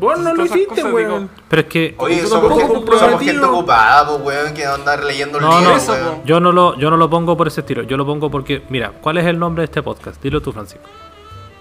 Vos 0.00 0.18
no 0.18 0.34
lo 0.34 0.44
hiciste, 0.46 0.66
cosas, 0.66 0.92
weón. 0.92 1.22
digo, 1.28 1.28
Pero 1.48 1.62
es 1.62 1.68
que 1.68 1.94
Oye, 1.98 2.26
somos, 2.26 2.58
gente, 2.58 2.98
somos 2.98 3.20
gente 3.22 3.44
ocupada, 3.44 4.06
pues, 4.08 4.20
weón, 4.24 4.54
que 4.54 4.64
andar 4.64 5.04
leyendo 5.04 5.38
No, 5.40 5.58
libros, 5.60 5.86
no. 5.86 5.92
Weón. 5.92 6.24
yo 6.24 6.40
no, 6.40 6.52
lo, 6.52 6.76
yo 6.78 6.90
no 6.90 6.96
lo 6.96 7.08
pongo 7.10 7.36
por 7.36 7.46
ese 7.48 7.60
estilo, 7.60 7.82
yo 7.82 7.96
lo 7.96 8.06
pongo 8.06 8.30
porque, 8.30 8.62
mira, 8.70 8.92
¿cuál 9.00 9.18
es 9.18 9.26
el 9.26 9.38
nombre 9.38 9.60
de 9.62 9.66
este 9.66 9.82
podcast? 9.82 10.20
Dilo 10.22 10.40
tú, 10.40 10.52
Francisco. 10.52 10.88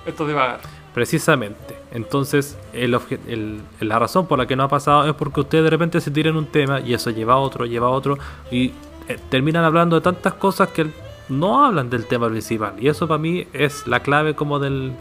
Esto 0.06 0.26
de 0.26 0.34
vagar. 0.34 0.62
Precisamente. 0.94 1.78
Entonces, 1.92 2.58
el 2.74 3.00
el- 3.28 3.62
la 3.80 4.00
razón 4.00 4.26
por 4.28 4.38
la 4.40 4.48
que 4.48 4.56
no 4.56 4.64
ha 4.64 4.68
pasado 4.68 5.08
es 5.08 5.14
porque 5.14 5.42
ustedes 5.42 5.64
de 5.66 5.70
repente 5.70 6.02
se 6.02 6.10
tiran 6.12 6.36
un 6.36 6.46
tema 6.48 6.80
y 6.80 6.94
eso 6.94 7.10
lleva 7.12 7.34
a 7.34 7.38
otro, 7.38 7.66
lleva 7.66 7.88
a 7.88 7.92
otro 7.92 8.18
y 8.52 8.74
eh, 9.08 9.18
terminan 9.30 9.64
hablando 9.64 9.96
de 9.96 10.02
tantas 10.02 10.34
cosas 10.34 10.70
que 10.70 10.88
no 11.30 11.64
hablan 11.66 11.90
del 11.90 12.06
tema 12.06 12.28
principal. 12.28 12.74
Y 12.80 12.88
eso 12.90 13.08
para 13.08 13.18
mí 13.20 13.48
es 13.54 13.86
la 13.88 14.00
clave 14.02 14.34
como 14.36 14.58
del, 14.60 14.94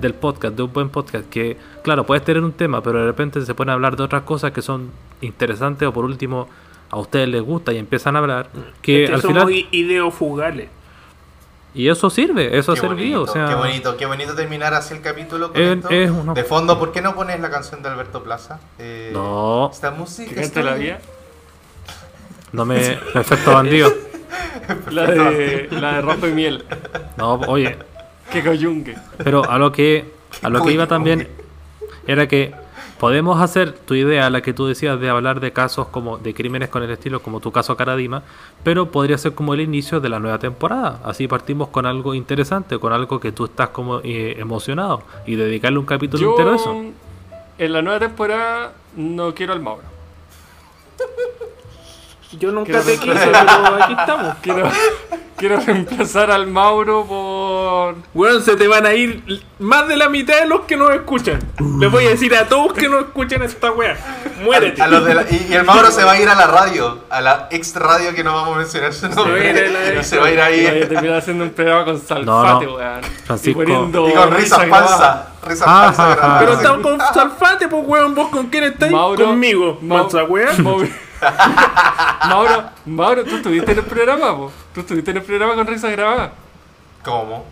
del 0.00 0.14
podcast, 0.14 0.54
de 0.56 0.62
un 0.62 0.72
buen 0.72 0.88
podcast. 0.88 1.28
Que, 1.28 1.56
claro, 1.82 2.04
puedes 2.06 2.24
tener 2.24 2.42
un 2.42 2.52
tema, 2.52 2.82
pero 2.82 2.98
de 3.00 3.06
repente 3.06 3.40
se 3.44 3.54
pueden 3.54 3.70
hablar 3.70 3.96
de 3.96 4.02
otras 4.02 4.22
cosas 4.22 4.52
que 4.52 4.62
son 4.62 4.90
interesantes 5.20 5.86
o 5.88 5.92
por 5.92 6.04
último 6.04 6.48
a 6.90 6.98
ustedes 6.98 7.28
les 7.28 7.42
gusta 7.42 7.72
y 7.72 7.78
empiezan 7.78 8.16
a 8.16 8.18
hablar. 8.20 8.48
Que 8.82 9.04
Es 9.04 9.10
que 9.10 9.14
al 9.16 9.22
somos 9.22 9.44
final... 9.46 9.52
i- 9.52 9.68
ideofugales. 9.72 10.68
Y 11.74 11.88
eso 11.88 12.10
sirve, 12.10 12.58
eso 12.58 12.72
ha 12.72 12.74
Qué 12.74 12.82
servido. 12.82 13.20
bonito, 13.20 13.30
o 13.30 13.34
sea, 13.34 13.46
qué 13.48 13.54
bonito, 13.54 13.96
qué 13.96 14.04
bonito 14.04 14.34
terminar 14.34 14.74
así 14.74 14.92
el 14.92 15.00
capítulo 15.00 15.52
con 15.52 15.62
Es- 15.62 15.76
esto. 15.78 15.88
es 15.88 16.10
una- 16.10 16.34
De 16.34 16.44
fondo, 16.44 16.78
¿por 16.78 16.92
qué 16.92 17.00
no 17.00 17.14
pones 17.14 17.40
la 17.40 17.48
canción 17.50 17.82
de 17.82 17.88
Alberto 17.88 18.22
Plaza? 18.22 18.60
Eh, 18.78 19.10
No. 19.14 19.70
Esta 19.72 19.90
música 19.90 20.28
cante 20.34 20.42
está 20.42 20.62
la 20.62 20.74
vía. 20.74 21.00
no 22.52 22.66
me... 22.66 22.76
Efecto 23.14 23.52
bandido. 23.54 23.90
La 24.90 25.06
de, 25.06 25.68
la 25.70 25.94
de 25.94 26.00
rojo 26.02 26.26
y 26.28 26.32
miel. 26.32 26.64
No, 27.16 27.34
oye, 27.34 27.76
Que 28.32 28.96
pero 29.22 29.48
a 29.50 29.58
lo 29.58 29.72
que 29.72 30.06
a 30.42 30.48
lo 30.48 30.64
que 30.64 30.72
iba 30.72 30.86
también 30.86 31.28
era 32.06 32.26
que 32.26 32.52
podemos 33.02 33.40
hacer 33.40 33.72
tu 33.72 33.94
idea, 33.94 34.30
la 34.30 34.42
que 34.42 34.52
tú 34.52 34.66
decías 34.66 35.00
de 35.00 35.08
hablar 35.08 35.40
de 35.40 35.52
casos 35.52 35.88
como 35.88 36.18
de 36.18 36.34
crímenes 36.34 36.68
con 36.68 36.84
el 36.84 36.90
estilo, 36.92 37.20
como 37.20 37.40
tu 37.40 37.50
caso 37.50 37.76
Caradima, 37.76 38.22
pero 38.62 38.92
podría 38.92 39.18
ser 39.18 39.34
como 39.34 39.54
el 39.54 39.60
inicio 39.60 39.98
de 39.98 40.08
la 40.08 40.20
nueva 40.20 40.38
temporada. 40.38 41.00
Así 41.04 41.26
partimos 41.26 41.68
con 41.68 41.84
algo 41.84 42.14
interesante, 42.14 42.78
con 42.78 42.92
algo 42.92 43.18
que 43.18 43.32
tú 43.32 43.46
estás 43.46 43.70
como 43.70 43.98
eh, 44.04 44.36
emocionado 44.38 45.02
y 45.26 45.34
dedicarle 45.34 45.80
un 45.80 45.84
capítulo 45.84 46.30
entero 46.30 46.52
a 46.52 46.54
eso. 46.54 46.84
En 47.58 47.72
la 47.72 47.82
nueva 47.82 47.98
temporada 47.98 48.72
no 48.96 49.34
quiero 49.34 49.52
al 49.52 49.60
Mauro. 49.60 49.82
Yo 52.38 52.50
nunca 52.52 52.80
Quiero 52.80 52.84
te 52.84 52.98
quise, 52.98 53.26
pero 53.26 53.82
aquí 53.82 53.94
estamos. 53.98 54.34
Quiero, 54.42 54.70
quiero 55.36 55.56
reemplazar 55.60 56.30
al 56.30 56.46
Mauro 56.46 57.04
por. 57.06 57.96
Weón, 58.14 58.42
se 58.42 58.56
te 58.56 58.66
van 58.68 58.86
a 58.86 58.94
ir 58.94 59.44
más 59.58 59.86
de 59.88 59.96
la 59.96 60.08
mitad 60.08 60.38
de 60.40 60.46
los 60.46 60.62
que 60.62 60.76
nos 60.76 60.90
escuchan. 60.92 61.38
Les 61.78 61.90
voy 61.90 62.06
a 62.06 62.10
decir 62.10 62.34
a 62.34 62.48
todos 62.48 62.72
que 62.72 62.88
no 62.88 62.98
escuchen 63.00 63.42
esta 63.42 63.70
wea. 63.72 63.96
Muérete. 64.44 64.80
A 64.82 64.88
los 64.88 65.04
de 65.04 65.14
la- 65.14 65.22
y, 65.30 65.46
y 65.50 65.54
el 65.54 65.64
Mauro 65.64 65.90
se 65.90 66.02
va 66.04 66.12
a 66.12 66.20
ir 66.20 66.28
a 66.28 66.34
la 66.34 66.46
radio, 66.46 67.04
a 67.10 67.20
la 67.20 67.48
ex 67.50 67.74
radio 67.76 68.14
que 68.14 68.24
no 68.24 68.34
vamos 68.34 68.54
a 68.56 68.58
mencionar 68.58 68.92
su 68.92 69.06
va 69.06 69.12
a 69.12 69.12
ir 69.12 69.18
a 69.18 69.24
nombre. 69.26 69.94
la 69.94 70.00
y 70.00 70.04
se 70.04 70.18
va 70.18 70.26
a 70.26 70.30
ir 70.30 70.36
Voy 70.38 70.42
a 70.66 70.70
ahí. 70.70 70.86
terminar 70.88 71.18
haciendo 71.18 71.44
un 71.44 71.50
programa 71.50 71.84
con 71.84 71.98
Salfate, 72.00 72.24
No, 72.26 72.60
no. 72.62 72.74
weón. 72.76 73.00
Francisco. 73.26 73.62
Y 73.62 73.64
poniendo 73.66 74.08
Y 74.08 74.12
con 74.14 74.30
risas 74.32 74.58
grabadas. 74.66 74.90
falsas. 74.90 75.26
Risas 75.44 75.66
Ah, 75.68 75.92
falsas. 75.94 76.18
ah. 76.22 76.36
Pero 76.40 76.52
estamos 76.54 76.80
con 76.82 76.98
Salfate, 77.12 77.68
pues 77.68 77.82
weón, 77.86 78.14
vos 78.14 78.28
con 78.30 78.46
quién 78.48 78.64
estáis? 78.64 78.90
Mauro- 78.92 79.24
Conmigo, 79.26 79.78
Mau- 79.82 79.98
mansa 80.02 80.24
wea. 80.24 80.52
Mauro, 80.58 80.88
Mauro, 82.28 82.64
Mauro, 82.86 83.24
tú 83.24 83.36
estuviste 83.36 83.72
en 83.72 83.78
el 83.78 83.84
programa, 83.84 84.36
po. 84.36 84.52
Tú 84.74 84.80
estuviste 84.80 85.10
en 85.10 85.16
el 85.18 85.22
programa 85.22 85.54
con 85.54 85.66
risas 85.66 85.90
grabadas. 85.92 86.30
¿Cómo? 87.04 87.44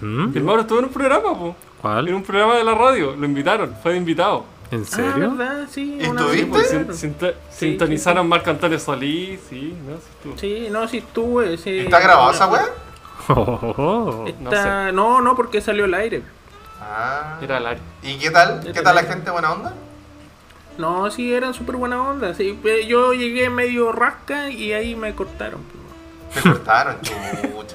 ¿Mm? 0.00 0.36
El 0.36 0.42
Mauro 0.42 0.62
estuvo 0.62 0.78
en 0.80 0.84
un 0.86 0.92
programa, 0.92 1.34
po. 1.38 1.46
En 1.48 1.54
¿Cuál? 1.80 2.14
un 2.14 2.22
programa 2.22 2.54
de 2.56 2.64
la 2.64 2.74
radio. 2.74 3.14
Lo 3.16 3.24
invitaron, 3.26 3.74
fue 3.82 3.92
de 3.92 3.98
invitado. 3.98 4.44
¿En 4.70 4.82
Ah, 4.82 4.86
serio? 4.86 5.34
¿verdad? 5.36 5.66
Sí, 5.70 5.98
¿Y 6.00 6.06
una 6.08 6.22
tú 6.22 6.28
vez, 6.28 6.50
viste? 6.50 6.80
Pues, 6.80 6.98
sinto- 6.98 7.32
sintonizaron 7.50 8.28
Marco 8.28 8.50
Antonio 8.50 8.78
Solís, 8.80 9.38
sí, 9.48 9.76
no, 9.86 9.96
sí 9.96 10.02
estuvo. 10.10 10.38
Sí, 10.38 10.68
no, 10.72 10.88
sí 10.88 10.98
estuve. 10.98 11.56
Sí, 11.56 11.78
¿Está 11.80 12.00
grabado 12.00 12.32
esa 12.32 12.48
weá? 12.48 12.66
Oh. 13.28 14.24
Está... 14.26 14.90
No, 14.92 15.20
no, 15.20 15.36
porque 15.36 15.60
salió 15.60 15.84
al 15.84 15.94
aire. 15.94 16.22
Ah. 16.80 17.38
Era 17.40 17.58
al 17.58 17.66
aire. 17.68 17.80
¿Y 18.02 18.18
qué 18.18 18.30
tal? 18.30 18.60
¿Qué 18.72 18.82
tal 18.82 18.94
la 18.96 19.02
gente? 19.04 19.30
¿Buena 19.30 19.52
onda? 19.52 19.72
No, 20.78 21.10
sí, 21.10 21.32
eran 21.32 21.54
súper 21.54 21.76
buena 21.76 22.02
onda. 22.02 22.34
Sí, 22.34 22.58
yo 22.86 23.12
llegué 23.14 23.48
medio 23.50 23.92
rasca 23.92 24.50
y 24.50 24.72
ahí 24.72 24.94
me 24.94 25.14
cortaron. 25.14 25.60
pues. 25.62 26.42
Te 26.42 26.50
cortaron, 26.50 27.00
chucha, 27.02 27.16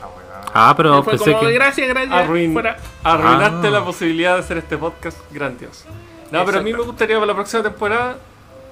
weón. 0.07 0.21
Ah, 0.53 0.73
pero 0.75 1.01
Fue 1.03 1.13
pensé 1.13 1.31
como, 1.33 1.47
que. 1.47 1.53
gracias, 1.53 1.87
gracias. 1.87 2.13
Arruin- 2.29 2.53
fuera. 2.53 2.77
arruinaste 3.03 3.67
Ah. 3.67 3.71
la 3.71 3.85
posibilidad 3.85 4.33
de 4.35 4.39
hacer 4.41 4.57
este 4.57 4.77
podcast 4.77 5.17
grandioso. 5.31 5.85
No, 6.29 6.45
pero 6.45 6.59
a 6.59 6.61
mí 6.61 6.71
me 6.73 6.81
gustaría 6.83 7.15
para 7.15 7.27
la 7.27 7.33
próxima 7.33 7.63
temporada 7.63 8.17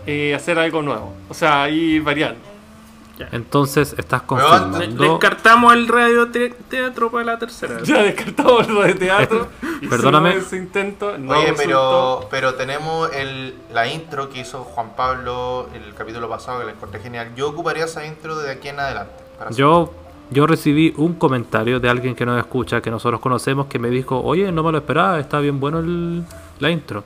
eh, 0.05 0.33
hacer 0.35 0.57
algo 0.59 0.81
nuevo. 0.81 1.13
O 1.29 1.33
sea, 1.33 1.69
ir 1.69 2.01
variando. 2.03 2.39
Entonces 3.31 3.95
estás 3.97 4.21
confirmando. 4.23 4.79
Descartamos 4.79 5.73
el 5.73 5.87
radio 5.87 6.29
te- 6.29 6.49
teatro 6.69 7.11
para 7.11 7.23
la 7.25 7.39
tercera. 7.39 7.77
Ya 7.83 8.03
descartamos 8.03 8.67
lo 8.69 8.81
de 8.83 8.93
teatro. 8.95 9.47
Hicimos 9.61 9.89
Perdóname. 9.89 10.35
ese 10.35 10.57
intento. 10.57 11.17
No 11.17 11.37
Oye, 11.37 11.53
pero, 11.57 12.27
pero 12.31 12.55
tenemos 12.55 13.11
el, 13.13 13.53
la 13.73 13.87
intro 13.87 14.29
que 14.29 14.41
hizo 14.41 14.63
Juan 14.63 14.95
Pablo 14.95 15.67
el 15.73 15.93
capítulo 15.93 16.27
pasado 16.29 16.59
que 16.59 16.65
la 16.65 16.71
encontré 16.71 16.99
genial. 17.01 17.31
Yo 17.35 17.49
ocuparía 17.49 17.85
esa 17.85 18.05
intro 18.05 18.37
de 18.37 18.51
aquí 18.51 18.67
en 18.69 18.79
adelante. 18.79 19.13
para 19.37 19.51
Yo, 19.51 19.93
yo 20.31 20.47
recibí 20.47 20.93
un 20.97 21.13
comentario 21.15 21.79
de 21.79 21.89
alguien 21.89 22.15
que 22.15 22.25
nos 22.25 22.37
escucha, 22.39 22.81
que 22.81 22.91
nosotros 22.91 23.19
conocemos, 23.19 23.67
que 23.67 23.79
me 23.79 23.89
dijo, 23.89 24.21
oye, 24.21 24.51
no 24.51 24.63
me 24.63 24.71
lo 24.71 24.77
esperaba, 24.77 25.19
está 25.19 25.39
bien 25.39 25.59
bueno 25.59 25.79
el- 25.79 26.23
la 26.59 26.69
intro. 26.69 27.03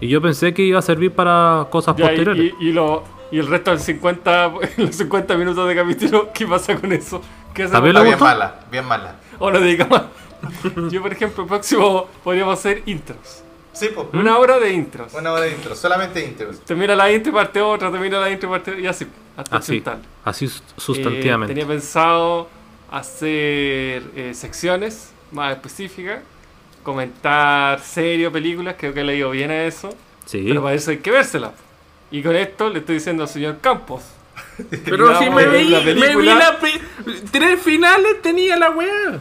Y 0.00 0.08
yo 0.08 0.22
pensé 0.22 0.54
que 0.54 0.62
iba 0.62 0.78
a 0.78 0.82
servir 0.82 1.12
para 1.12 1.66
cosas 1.70 1.96
Ya, 1.96 2.04
y, 2.04 2.08
posteriores. 2.08 2.52
y- 2.60 2.68
y 2.68 2.72
lo, 2.72 3.02
y 3.30 3.38
el 3.38 3.46
resto 3.46 3.70
del 3.70 3.80
50, 3.80 4.52
los 4.78 4.94
50 4.96 5.36
minutos 5.36 5.68
de 5.68 5.74
capítulo, 5.74 6.30
¿qué 6.32 6.46
pasa 6.46 6.76
con 6.76 6.92
eso? 6.92 7.20
¿Qué 7.54 7.64
hacemos? 7.64 7.86
Está 7.86 7.98
¿Le 7.98 8.04
bien 8.04 8.14
gustó? 8.18 8.24
mala, 8.24 8.60
bien 8.70 8.84
mala. 8.84 9.16
¿O 9.38 9.50
lo 9.50 9.60
dedicamos? 9.60 10.02
Yo, 10.90 11.02
por 11.02 11.12
ejemplo, 11.12 11.42
el 11.44 11.48
próximo 11.48 12.06
podríamos 12.24 12.58
hacer 12.58 12.82
intros. 12.86 13.42
Sí, 13.72 13.90
pues. 13.94 14.08
Una 14.12 14.38
hora 14.38 14.58
de 14.58 14.72
intros. 14.72 15.14
Una 15.14 15.32
hora 15.32 15.42
de 15.42 15.52
intro, 15.52 15.74
solamente 15.76 16.24
intros. 16.24 16.60
Termina 16.64 16.96
la 16.96 17.12
intro 17.12 17.30
y 17.30 17.34
parte 17.34 17.60
otra, 17.60 17.90
termina 17.92 18.18
la 18.18 18.30
intro 18.30 18.48
y 18.48 18.52
parte 18.52 18.80
y 18.80 18.86
así, 18.86 19.06
hasta 19.36 19.56
Así, 19.56 19.74
sentar. 19.74 19.98
así 20.24 20.48
sus- 20.48 20.60
Eh, 20.60 20.64
sustantivamente. 20.76 21.54
tenía 21.54 21.66
pensado 21.68 22.48
hacer 22.90 24.02
eh, 24.16 24.32
secciones 24.34 25.12
más 25.30 25.52
específicas, 25.52 26.20
comentar 26.82 27.80
series 27.80 28.28
o 28.28 28.32
películas, 28.32 28.76
creo 28.78 28.94
que 28.94 29.04
le 29.04 29.12
digo 29.14 29.30
bien 29.30 29.50
a 29.50 29.64
eso, 29.64 29.90
sí. 30.24 30.44
pero 30.48 30.62
para 30.62 30.74
eso 30.74 30.90
hay 30.90 30.98
que 30.98 31.10
vérselas. 31.10 31.52
Y 32.10 32.22
con 32.22 32.34
esto 32.36 32.70
le 32.70 32.78
estoy 32.80 32.96
diciendo 32.96 33.22
al 33.24 33.28
señor 33.28 33.58
Campos. 33.60 34.02
Pero 34.84 35.18
si 35.18 35.30
me 35.30 35.46
vi, 35.46 35.64
la 35.68 35.80
me 35.80 35.92
vi 35.94 36.00
película. 36.00 36.34
la 36.34 36.58
pe- 36.58 36.80
tres 37.30 37.60
finales 37.60 38.22
tenía 38.22 38.56
la 38.56 38.70
weá. 38.70 39.18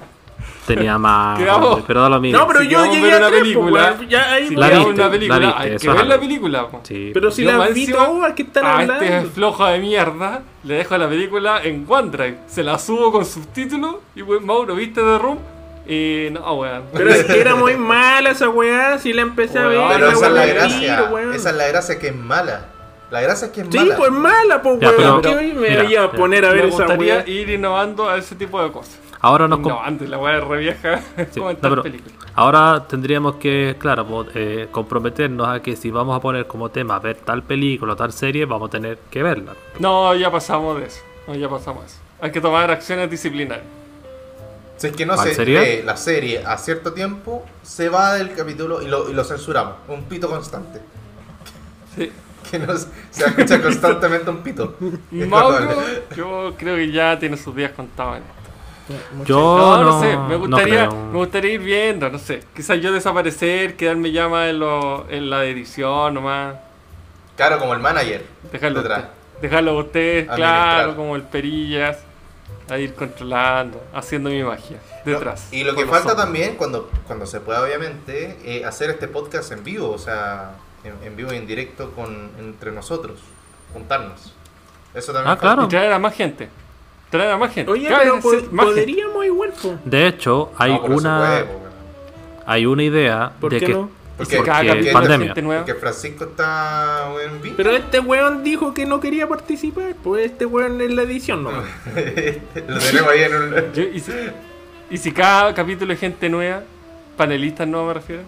Tenía 0.66 0.98
más. 0.98 1.38
Quedamos- 1.40 1.84
Pero 1.88 2.02
da 2.02 2.10
lo 2.10 2.20
mismo. 2.20 2.40
No, 2.40 2.48
pero 2.48 2.60
Si 2.62 2.68
yo 2.68 2.86
llegué 2.92 3.14
a 3.14 3.18
una 3.18 3.28
tres, 3.28 3.40
película, 3.42 3.88
pues, 3.88 3.98
weón, 4.00 4.10
ya 4.10 4.34
ahí 4.34 4.48
Si 4.50 4.56
La 4.56 4.66
queremos 4.68 4.88
viste, 4.90 5.02
una 5.02 5.12
película, 5.12 5.40
la 5.40 5.46
viste, 5.48 5.62
hay 5.64 5.70
que 5.70 5.76
es 5.76 5.94
ver 5.94 6.08
la 6.08 6.20
película. 6.20 6.68
po. 6.68 6.80
Sí. 6.84 7.12
Pero 7.14 7.32
si 7.32 7.44
la 7.46 7.68
vi 7.70 7.88
todas, 7.92 8.34
¿qué 8.34 8.42
están 8.44 8.66
A 8.66 8.74
hablando? 8.80 9.04
este 9.04 9.30
flojo 9.30 9.66
de 9.66 9.80
mierda 9.80 10.42
le 10.64 10.74
dejo 10.76 10.98
la 10.98 11.08
película 11.10 11.62
en 11.64 11.86
OneDrive. 11.88 12.38
Se 12.48 12.64
la 12.64 12.78
subo 12.80 13.12
con 13.12 13.26
subtítulos 13.26 13.96
y 14.16 14.24
pues, 14.24 14.42
Mauro, 14.42 14.76
¿viste 14.76 15.02
The 15.02 15.18
Room? 15.20 15.40
Y 15.88 16.28
no, 16.32 16.54
weón. 16.56 16.84
Pero 16.94 17.10
es 17.12 17.24
que 17.26 17.40
era 17.40 17.56
muy 17.56 17.76
mala 17.78 18.32
esa 18.32 18.50
weá, 18.50 18.98
si 19.00 19.14
la 19.14 19.22
empecé 19.22 19.60
a 19.60 19.68
ver. 19.68 19.80
Pero 19.88 20.06
la 20.08 20.12
esa 20.14 20.28
es 20.28 20.34
la 20.34 20.46
gracia. 20.46 21.12
Esa 21.34 21.50
es 21.52 21.56
la 21.56 21.68
gracia 21.68 21.98
que 22.00 22.08
es 22.08 22.16
mala. 22.16 22.66
La 23.12 23.22
gracia 23.22 23.48
es 23.48 23.54
que 23.54 23.62
es 23.62 23.68
Sí, 23.72 23.78
mala. 23.78 23.96
pues 23.98 24.12
mala, 24.12 24.62
pues 24.62 24.80
Ya, 24.80 24.90
weón. 24.90 25.22
pero- 25.22 25.22
¿Qué 25.22 25.46
hoy 25.46 25.54
me 25.54 25.70
mira, 25.70 25.84
iba 25.86 26.04
a 26.04 26.12
poner 26.12 26.44
a 26.46 26.50
ver 26.52 26.64
Me 26.64 26.70
esa 26.70 26.78
gustaría 26.84 27.16
weá? 27.16 27.28
ir 27.30 27.50
innovando 27.50 28.10
a 28.10 28.18
ese 28.18 28.36
tipo 28.36 28.62
de 28.62 28.72
cosas. 28.72 29.00
Ahora 29.22 29.48
nos 29.48 29.60
com- 29.60 29.72
Innovando, 29.72 30.06
la 30.06 30.18
weá 30.20 30.38
es 30.38 30.44
re 30.44 30.58
vieja. 30.60 31.00
Sí, 31.32 31.40
comentar 31.40 31.72
no, 31.72 31.76
pero 31.78 31.84
películas. 31.84 32.18
ahora 32.36 32.86
tendríamos 32.88 33.36
que, 33.36 33.76
claro, 33.80 34.26
eh, 34.36 34.68
comprometernos 34.72 35.48
a 35.48 35.62
que 35.62 35.76
si 35.76 35.90
vamos 35.90 36.16
a 36.18 36.20
poner 36.22 36.46
como 36.48 36.70
tema 36.70 37.00
ver 37.00 37.16
tal 37.18 37.44
película 37.44 37.94
o 37.94 37.96
tal 37.96 38.12
serie, 38.14 38.46
vamos 38.46 38.68
a 38.68 38.72
tener 38.72 39.00
que 39.10 39.24
verla. 39.24 39.54
No, 39.80 40.14
ya 40.14 40.30
pasamos 40.30 40.80
de 40.80 40.86
eso. 40.88 41.02
No, 41.28 41.34
ya 41.36 41.50
pasamos 41.50 41.82
de 41.84 41.88
eso. 41.88 41.98
Hay 42.22 42.32
que 42.32 42.42
tomar 42.42 42.70
acciones 42.70 43.10
disciplinarias. 43.10 43.66
Si 44.78 44.88
es 44.88 44.96
que 44.96 45.06
no 45.08 45.16
¿Cuál 45.16 45.30
se 45.30 45.34
sería? 45.34 45.62
ve 45.62 45.82
la 45.84 45.98
serie 45.98 46.44
a 46.46 46.56
cierto 46.58 46.94
tiempo, 46.94 47.44
se 47.64 47.90
va 47.90 48.14
del 48.14 48.34
capítulo 48.36 48.82
y 48.84 48.88
lo, 48.88 49.10
y 49.10 49.14
lo 49.14 49.24
censuramos. 49.24 49.74
Un 49.88 50.04
pito 50.04 50.30
constante. 50.30 50.80
Sí. 51.96 52.12
Que 52.52 52.60
no 52.60 52.76
se 52.78 53.26
escucha 53.26 53.62
constantemente 53.62 54.30
un 54.30 54.38
pito. 54.44 54.76
Mauro, 55.12 55.70
yo 56.16 56.54
creo 56.58 56.76
que 56.76 56.92
ya 56.92 57.18
tiene 57.20 57.38
sus 57.38 57.56
días 57.56 57.72
contados 57.72 58.18
en 58.18 58.24
esto. 58.24 59.26
Yo 59.26 59.58
No, 59.58 59.78
no, 59.78 59.84
no, 59.84 60.00
sé, 60.02 60.16
me 60.18 60.36
gustaría, 60.38 60.90
me 60.90 61.18
gustaría 61.18 61.54
ir 61.54 61.60
viendo, 61.62 62.10
no 62.10 62.18
sé. 62.20 62.44
Quizás 62.56 62.80
yo 62.80 62.92
desaparecer, 62.94 63.76
quedarme 63.76 64.12
ya 64.12 64.30
más 64.30 64.50
en, 64.50 64.60
lo, 64.60 65.10
en 65.10 65.30
la 65.30 65.44
edición 65.46 66.14
nomás. 66.14 66.56
Claro, 67.36 67.60
como 67.60 67.74
el 67.74 67.80
manager. 67.82 68.26
Dejarlo 68.52 68.80
a 68.80 68.84
Detrás. 68.84 69.04
usted. 69.04 69.10
Dejarlo 69.42 69.72
a 69.72 69.80
usted, 69.84 70.30
Administrar. 70.30 70.36
claro, 70.36 70.96
como 70.96 71.16
el 71.16 71.24
perillas. 71.24 71.98
A 72.70 72.78
ir 72.80 72.96
controlando, 72.96 73.82
haciendo 73.94 74.30
mi 74.30 74.44
magia. 74.44 74.82
Detrás. 75.06 75.48
Y 75.52 75.64
lo 75.64 75.74
que 75.74 75.86
falta 75.86 76.14
ojos. 76.14 76.24
también, 76.24 76.56
cuando, 76.56 76.90
cuando 77.06 77.26
se 77.26 77.40
pueda, 77.40 77.62
obviamente, 77.64 78.38
eh, 78.44 78.66
hacer 78.66 78.90
este 78.90 79.08
podcast 79.08 79.52
en 79.54 79.64
vivo, 79.64 79.90
o 79.92 79.98
sea, 79.98 80.56
en, 80.88 80.96
en 81.04 81.16
vivo 81.16 81.34
y 81.34 81.38
en 81.38 81.46
directo 81.48 81.92
con, 81.92 82.30
entre 82.40 82.72
nosotros, 82.72 83.20
juntarnos. 83.74 84.34
Eso 84.94 85.14
también 85.14 85.32
Ah, 85.32 85.36
falta. 85.38 85.42
claro. 85.42 85.64
Y 85.66 85.70
traer 85.70 85.92
a 85.94 86.00
más 86.00 86.14
gente. 86.16 86.50
Traer 87.10 87.32
a 87.32 87.38
más 87.38 87.54
gente. 87.54 87.72
Oye, 87.72 87.88
Cada 87.88 88.00
pero 88.02 88.22
gente. 88.22 88.92
igual, 89.26 89.54
po. 89.62 89.78
De 89.86 90.08
hecho, 90.08 90.52
hay 90.58 90.74
No, 90.74 90.84
se 90.88 90.92
una 90.94 91.18
puede, 91.20 91.46
hay 92.46 92.66
una 92.66 92.84
idea 92.84 93.32
¿Por 93.40 93.52
de 93.52 93.60
qué 93.60 93.66
que 93.68 93.74
no? 93.74 93.90
Porque, 94.18 94.38
Cada 94.38 94.58
porque 94.58 94.68
capítulo 94.70 94.94
pandemia. 94.94 95.28
gente 95.28 95.42
nueva. 95.44 95.64
porque 95.66 95.80
Francisco 95.80 96.24
está 96.26 97.08
en 97.24 97.40
vivo. 97.42 97.54
Pero 97.56 97.70
este 97.72 98.00
weón 98.00 98.44
dijo 98.44 98.74
que 98.74 98.86
no 98.88 99.00
quería 99.00 99.30
participar, 99.30 99.94
pues 100.04 100.26
este 100.32 100.46
weón 100.48 100.82
es 100.82 100.92
la 100.92 101.04
edición, 101.04 101.44
¿no? 101.44 101.52
Lo 102.68 102.80
tenemos 102.80 103.12
ahí 103.12 103.22
en 103.22 103.36
un... 103.36 103.74
Yo- 103.74 103.84
y, 103.84 104.00
si, 104.00 104.12
y 104.90 104.98
si 104.98 105.12
cada 105.12 105.54
capítulo 105.54 105.94
es 105.94 106.00
gente 106.00 106.30
nueva, 106.30 106.64
panelistas 107.16 107.68
no 107.68 107.86
me 107.86 107.94
refiero, 107.94 108.24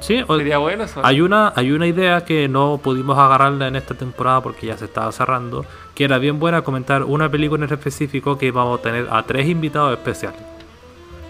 sí, 0.00 0.22
sería 0.26 0.58
bueno 0.58 0.84
eso. 0.84 1.00
hay 1.04 1.20
una 1.20 1.52
hay 1.54 1.72
una 1.72 1.86
idea 1.86 2.24
que 2.24 2.48
no 2.48 2.80
pudimos 2.82 3.18
agarrarla 3.18 3.68
en 3.68 3.76
esta 3.76 3.94
temporada 3.94 4.40
porque 4.40 4.66
ya 4.66 4.76
se 4.76 4.86
estaba 4.86 5.10
cerrando, 5.12 5.64
que 5.94 6.04
era 6.04 6.18
bien 6.18 6.38
buena 6.38 6.62
comentar 6.62 7.04
una 7.04 7.30
película 7.30 7.64
en 7.64 7.72
específico 7.72 8.38
que 8.38 8.46
íbamos 8.46 8.78
a 8.78 8.82
tener 8.82 9.08
a 9.10 9.22
tres 9.22 9.48
invitados 9.48 9.92
especiales 9.92 10.40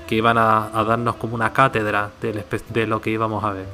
que 0.07 0.17
iban 0.17 0.37
a, 0.37 0.79
a 0.79 0.85
darnos 0.85 1.17
como 1.17 1.35
una 1.35 1.55
cátedra 1.55 2.11
del 2.21 2.45
de 2.69 2.87
lo 2.87 3.01
que 3.01 3.11
íbamos 3.11 3.43
a 3.45 3.53
ver. 3.53 3.67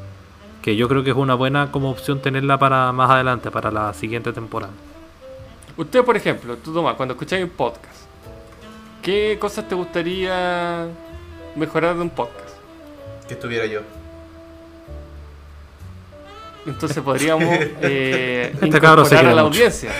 Que 0.62 0.76
yo 0.76 0.88
creo 0.88 1.02
que 1.02 1.10
es 1.10 1.16
una 1.16 1.34
buena 1.34 1.72
como 1.72 1.90
opción 1.90 2.20
tenerla 2.20 2.58
para 2.58 2.92
más 2.92 3.10
adelante, 3.10 3.50
para 3.50 3.70
la 3.72 3.92
siguiente 3.92 4.32
temporada. 4.32 4.72
Usted, 5.76 6.04
por 6.04 6.16
ejemplo, 6.16 6.56
tú 6.56 6.72
Tomás, 6.72 6.94
cuando 6.94 7.14
escucháis 7.14 7.42
un 7.42 7.50
podcast, 7.50 8.02
¿qué 9.02 9.36
cosas 9.40 9.68
te 9.68 9.74
gustaría 9.74 10.86
mejorar 11.56 11.96
de 11.96 12.02
un 12.02 12.10
podcast? 12.10 12.50
Que 13.26 13.34
estuviera 13.34 13.66
yo. 13.66 13.80
Entonces 16.68 17.02
podríamos 17.02 17.44
eh, 17.82 18.50
Este 18.54 18.66
incorporar 18.66 18.98
a 19.18 19.22
la 19.22 19.42
mucho. 19.42 19.46
audiencia. 19.58 19.90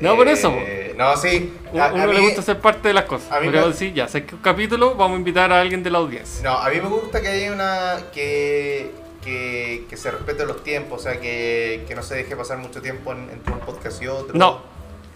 No, 0.00 0.14
por 0.16 0.28
eso. 0.28 0.50
po. 0.50 0.56
Eh, 0.60 0.94
No, 0.96 1.16
sí. 1.16 1.52
A, 1.78 1.86
a 1.86 1.92
uno 1.94 2.06
le 2.12 2.20
mí- 2.20 2.26
gusta 2.26 2.42
ser 2.42 2.58
parte 2.60 2.88
de 2.88 2.94
las 2.94 3.04
cosas. 3.04 3.30
a 3.32 3.40
mí 3.40 3.48
me- 3.48 3.60
decir, 3.60 3.92
ya, 3.94 4.08
sé 4.08 4.24
que 4.24 4.34
un 4.34 4.40
capítulo 4.40 4.94
vamos 4.94 5.16
a 5.16 5.18
invitar 5.18 5.52
a 5.52 5.60
alguien 5.60 5.82
de 5.82 5.90
la 5.90 5.98
audiencia. 5.98 6.42
No, 6.42 6.56
a 6.58 6.70
mí 6.70 6.76
me 6.80 6.88
gusta 6.88 7.20
que 7.20 7.28
haya 7.28 7.52
una. 7.52 7.96
que. 8.14 8.90
que, 9.24 9.84
que 9.90 9.96
se 9.96 10.10
respeten 10.10 10.46
los 10.46 10.62
tiempos, 10.64 11.00
o 11.00 11.02
sea, 11.02 11.20
que, 11.20 11.84
que 11.86 11.94
no 11.94 12.02
se 12.02 12.14
deje 12.14 12.34
pasar 12.36 12.58
mucho 12.58 12.80
tiempo 12.80 13.12
en- 13.12 13.28
entre 13.30 13.52
un 13.52 13.60
podcast 13.60 14.00
y 14.02 14.06
otro. 14.06 14.34
No. 14.36 14.62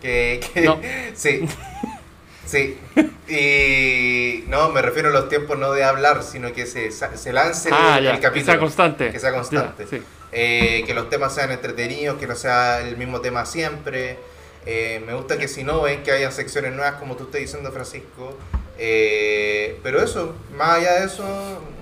Que. 0.02 0.40
que 0.52 0.60
No. 0.62 0.78
Sí. 1.14 1.46
Sí. 2.44 2.76
Y. 3.28 4.44
No, 4.48 4.68
me 4.70 4.82
refiero 4.82 5.08
a 5.08 5.12
los 5.12 5.28
tiempos 5.28 5.58
no 5.58 5.72
de 5.72 5.84
hablar, 5.84 6.22
sino 6.22 6.52
que 6.52 6.66
se, 6.66 6.90
se 6.90 7.32
lance 7.32 7.68
el, 7.68 7.74
Ah, 7.78 7.98
el 7.98 8.04
ya, 8.04 8.14
que 8.16 8.20
capítulo. 8.20 8.52
sea 8.52 8.58
constante. 8.60 9.10
Que 9.10 9.18
sea 9.20 9.32
constante. 9.32 9.84
Ya, 9.84 9.90
sí. 9.90 10.02
Eh, 10.32 10.84
que 10.86 10.94
los 10.94 11.10
temas 11.10 11.34
sean 11.34 11.50
entretenidos, 11.52 12.18
que 12.18 12.26
no 12.26 12.34
sea 12.34 12.80
el 12.80 12.96
mismo 12.96 13.20
tema 13.20 13.44
siempre. 13.44 14.18
Eh, 14.64 15.02
me 15.06 15.14
gusta 15.14 15.36
que 15.38 15.48
si 15.48 15.62
no 15.62 15.82
ven 15.82 16.02
que 16.02 16.12
haya 16.12 16.30
secciones 16.30 16.72
nuevas, 16.72 16.94
como 16.94 17.16
tú 17.16 17.24
estás 17.24 17.40
diciendo, 17.40 17.70
Francisco. 17.70 18.36
Eh, 18.78 19.78
pero 19.82 20.02
eso, 20.02 20.34
más 20.56 20.78
allá 20.78 21.00
de 21.00 21.06
eso, 21.06 21.24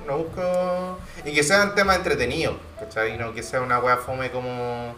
no 0.06 0.18
busco. 0.18 0.98
Y 1.24 1.32
que 1.32 1.42
sean 1.42 1.74
temas 1.74 1.98
entretenidos, 1.98 2.56
¿cachai? 2.78 3.14
Y 3.14 3.18
no 3.18 3.32
que 3.32 3.42
sea 3.42 3.60
una 3.60 3.78
wea 3.78 3.96
fome 3.98 4.30
como 4.30 4.96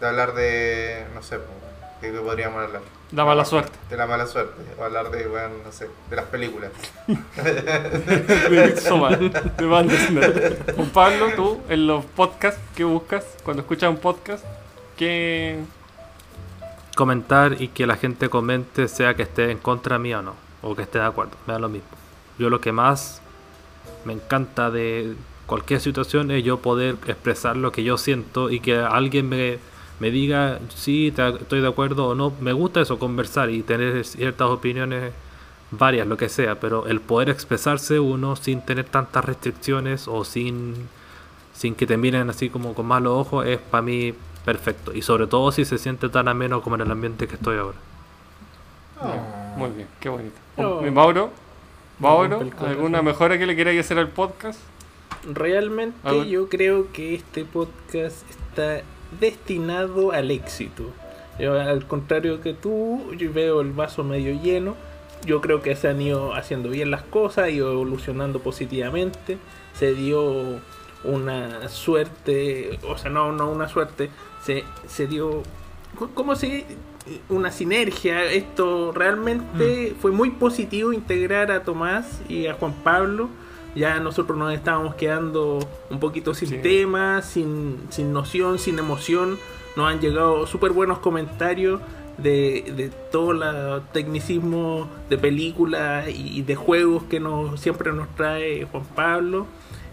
de 0.00 0.06
hablar 0.06 0.34
de. 0.34 1.04
No 1.14 1.22
sé, 1.22 1.38
¿qué 2.00 2.10
podríamos 2.10 2.64
hablar? 2.64 2.82
La 3.12 3.24
mala 3.24 3.44
suerte. 3.44 3.72
De 3.88 3.96
la 3.96 4.06
mala 4.06 4.26
suerte, 4.26 4.60
o 4.78 4.84
hablar 4.84 5.10
de, 5.10 5.26
weón, 5.26 5.62
no 5.64 5.72
sé, 5.72 5.88
de 6.10 6.16
las 6.16 6.26
películas. 6.26 6.70
de 7.06 8.48
Midsommar, 8.50 9.18
de 9.18 10.84
Pablo, 10.92 11.28
tú, 11.34 11.60
en 11.68 11.86
los 11.86 12.04
podcasts, 12.04 12.60
¿qué 12.74 12.84
buscas? 12.84 13.24
Cuando 13.42 13.62
escuchas 13.62 13.90
un 13.90 13.96
podcast, 13.96 14.44
¿qué, 14.96 15.58
Comentar 16.94 17.62
y 17.62 17.68
que 17.68 17.86
la 17.86 17.96
gente 17.96 18.28
comente 18.28 18.88
sea 18.88 19.14
que 19.14 19.22
esté 19.22 19.52
en 19.52 19.58
contra 19.58 19.98
mía 19.98 20.18
o 20.18 20.22
no, 20.22 20.34
o 20.62 20.74
que 20.74 20.82
esté 20.82 20.98
de 20.98 21.04
acuerdo, 21.04 21.32
me 21.46 21.54
da 21.54 21.58
lo 21.60 21.68
mismo. 21.68 21.88
Yo 22.38 22.50
lo 22.50 22.60
que 22.60 22.72
más 22.72 23.22
me 24.04 24.12
encanta 24.12 24.70
de, 24.70 25.14
cualquier 25.48 25.80
situación 25.80 26.30
es 26.30 26.44
yo 26.44 26.58
poder 26.58 26.96
expresar 27.06 27.56
lo 27.56 27.72
que 27.72 27.82
yo 27.82 27.96
siento 27.96 28.50
y 28.50 28.60
que 28.60 28.76
alguien 28.76 29.28
me, 29.28 29.58
me 30.00 30.10
diga, 30.10 30.58
sí, 30.74 31.12
te- 31.14 31.28
estoy 31.28 31.60
de 31.60 31.68
acuerdo 31.68 32.08
o 32.08 32.14
no. 32.14 32.32
Me 32.40 32.52
gusta 32.52 32.80
eso, 32.80 32.98
conversar 32.98 33.50
y 33.50 33.62
tener 33.62 34.04
ciertas 34.04 34.48
opiniones 34.48 35.12
varias, 35.70 36.06
lo 36.06 36.16
que 36.16 36.28
sea, 36.28 36.60
pero 36.60 36.86
el 36.86 37.00
poder 37.00 37.28
expresarse 37.28 37.98
uno 38.00 38.36
sin 38.36 38.62
tener 38.62 38.84
tantas 38.86 39.24
restricciones 39.24 40.08
o 40.08 40.24
sin, 40.24 40.74
sin 41.52 41.74
que 41.74 41.86
te 41.86 41.96
miren 41.96 42.30
así 42.30 42.48
como 42.48 42.74
con 42.74 42.86
malos 42.86 43.12
ojos 43.26 43.46
es 43.46 43.58
para 43.58 43.82
mí 43.82 44.14
perfecto. 44.44 44.94
Y 44.94 45.02
sobre 45.02 45.26
todo 45.26 45.52
si 45.52 45.64
se 45.64 45.76
siente 45.78 46.08
tan 46.08 46.28
ameno 46.28 46.62
como 46.62 46.76
en 46.76 46.82
el 46.82 46.90
ambiente 46.90 47.26
que 47.26 47.34
estoy 47.34 47.58
ahora. 47.58 47.76
Ya, 49.02 49.54
Muy 49.56 49.70
bien, 49.70 49.88
qué 50.00 50.08
bonito. 50.08 50.36
Oh. 50.56 50.84
¿Y 50.86 50.90
Mauro? 50.90 51.30
Mauro. 51.98 52.40
¿alguna 52.60 53.02
mejora 53.02 53.38
que 53.38 53.46
le 53.46 53.56
queráis 53.56 53.80
hacer 53.80 53.98
al 53.98 54.08
podcast? 54.08 54.60
Realmente 55.32 56.28
yo 56.28 56.48
creo 56.48 56.90
que 56.92 57.14
este 57.16 57.44
podcast 57.44 58.24
está 58.30 58.82
destinado 59.20 60.12
al 60.12 60.30
éxito. 60.30 60.84
Yo, 61.38 61.58
al 61.58 61.86
contrario 61.86 62.40
que 62.40 62.52
tú, 62.52 63.12
yo 63.16 63.32
veo 63.32 63.60
el 63.60 63.72
vaso 63.72 64.04
medio 64.04 64.40
lleno. 64.40 64.74
Yo 65.24 65.40
creo 65.40 65.62
que 65.62 65.74
se 65.76 65.88
han 65.88 66.00
ido 66.00 66.34
haciendo 66.34 66.70
bien 66.70 66.90
las 66.90 67.02
cosas, 67.02 67.50
ido 67.50 67.72
evolucionando 67.72 68.40
positivamente. 68.40 69.38
Se 69.74 69.94
dio 69.94 70.60
una 71.04 71.68
suerte, 71.68 72.78
o 72.88 72.98
sea, 72.98 73.10
no, 73.10 73.32
no 73.32 73.50
una 73.50 73.68
suerte, 73.68 74.10
se, 74.42 74.64
se 74.86 75.06
dio, 75.06 75.42
¿cómo 76.14 76.34
se 76.34 76.66
Una 77.28 77.50
sinergia. 77.50 78.24
Esto 78.24 78.92
realmente 78.92 79.94
fue 80.00 80.10
muy 80.10 80.30
positivo 80.30 80.92
integrar 80.92 81.50
a 81.50 81.62
Tomás 81.62 82.20
y 82.28 82.46
a 82.46 82.54
Juan 82.54 82.74
Pablo. 82.84 83.28
Ya 83.78 84.00
nosotros 84.00 84.36
nos 84.36 84.52
estábamos 84.52 84.94
quedando 84.96 85.58
un 85.90 86.00
poquito 86.00 86.34
sin 86.34 86.48
Sí. 86.48 86.56
tema, 86.58 87.22
sin, 87.22 87.78
sin 87.90 88.12
noción, 88.12 88.58
sin 88.58 88.78
emoción. 88.78 89.38
Nos 89.76 89.90
han 89.90 90.00
llegado 90.00 90.46
súper 90.46 90.72
buenos 90.72 90.98
comentarios 90.98 91.80
de, 92.18 92.72
de 92.76 92.90
todo 93.12 93.30
el 93.32 93.82
tecnicismo 93.92 94.88
de 95.08 95.16
películas 95.18 96.08
y 96.08 96.42
de 96.42 96.56
juegos 96.56 97.04
que 97.04 97.20
nos, 97.20 97.60
siempre 97.60 97.92
nos 97.92 98.08
trae 98.16 98.64
Juan 98.70 98.84
Pablo. 98.96 99.46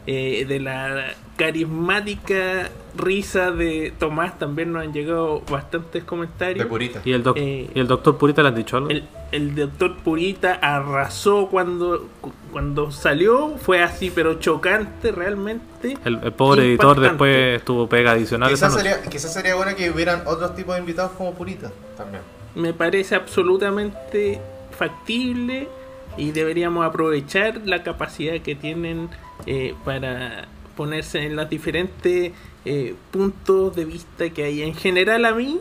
Eh, 0.07 0.45
de 0.47 0.59
la 0.59 1.13
carismática 1.35 2.69
risa 2.97 3.51
de 3.51 3.91
Tomás 3.97 4.37
también 4.37 4.71
nos 4.71 4.83
han 4.83 4.93
llegado 4.93 5.41
bastantes 5.49 6.03
comentarios. 6.03 6.63
De 6.63 6.69
purita. 6.69 7.01
¿Y 7.03 7.11
el, 7.13 7.23
doc- 7.23 7.37
Eh, 7.37 7.69
¿y 7.73 7.79
el 7.79 7.87
doctor 7.87 8.17
Purita 8.17 8.41
le 8.43 8.49
han 8.49 8.55
dicho 8.55 8.77
algo? 8.77 8.89
El, 8.89 9.03
el 9.35 9.55
doctor 9.55 9.97
Purita 9.97 10.53
arrasó 10.53 11.47
cuando, 11.47 12.07
cuando 12.51 12.91
salió, 12.91 13.57
fue 13.57 13.83
así, 13.83 14.11
pero 14.13 14.39
chocante 14.39 15.11
realmente. 15.11 15.97
El, 16.05 16.19
el 16.23 16.33
pobre 16.33 16.65
editor 16.65 16.99
después 16.99 17.63
tuvo 17.63 17.87
pega 17.87 18.11
adicional. 18.11 18.49
Quizás 18.49 18.73
sería, 18.73 19.01
quizás 19.03 19.33
sería 19.33 19.55
bueno 19.55 19.75
que 19.75 19.89
hubieran 19.89 20.23
otros 20.25 20.55
tipos 20.55 20.75
de 20.75 20.81
invitados 20.81 21.11
como 21.17 21.33
purita 21.33 21.71
también. 21.97 22.21
Me 22.55 22.73
parece 22.73 23.15
absolutamente 23.15 24.39
factible 24.71 25.67
y 26.17 26.31
deberíamos 26.31 26.85
aprovechar 26.85 27.61
la 27.65 27.83
capacidad 27.83 28.39
que 28.41 28.55
tienen 28.55 29.09
eh, 29.45 29.75
para 29.83 30.47
ponerse 30.77 31.25
en 31.25 31.35
los 31.35 31.49
diferentes 31.49 32.31
eh, 32.65 32.95
puntos 33.11 33.75
de 33.75 33.85
vista 33.85 34.29
que 34.29 34.43
hay. 34.43 34.61
En 34.61 34.75
general 34.75 35.25
a 35.25 35.33
mí, 35.33 35.59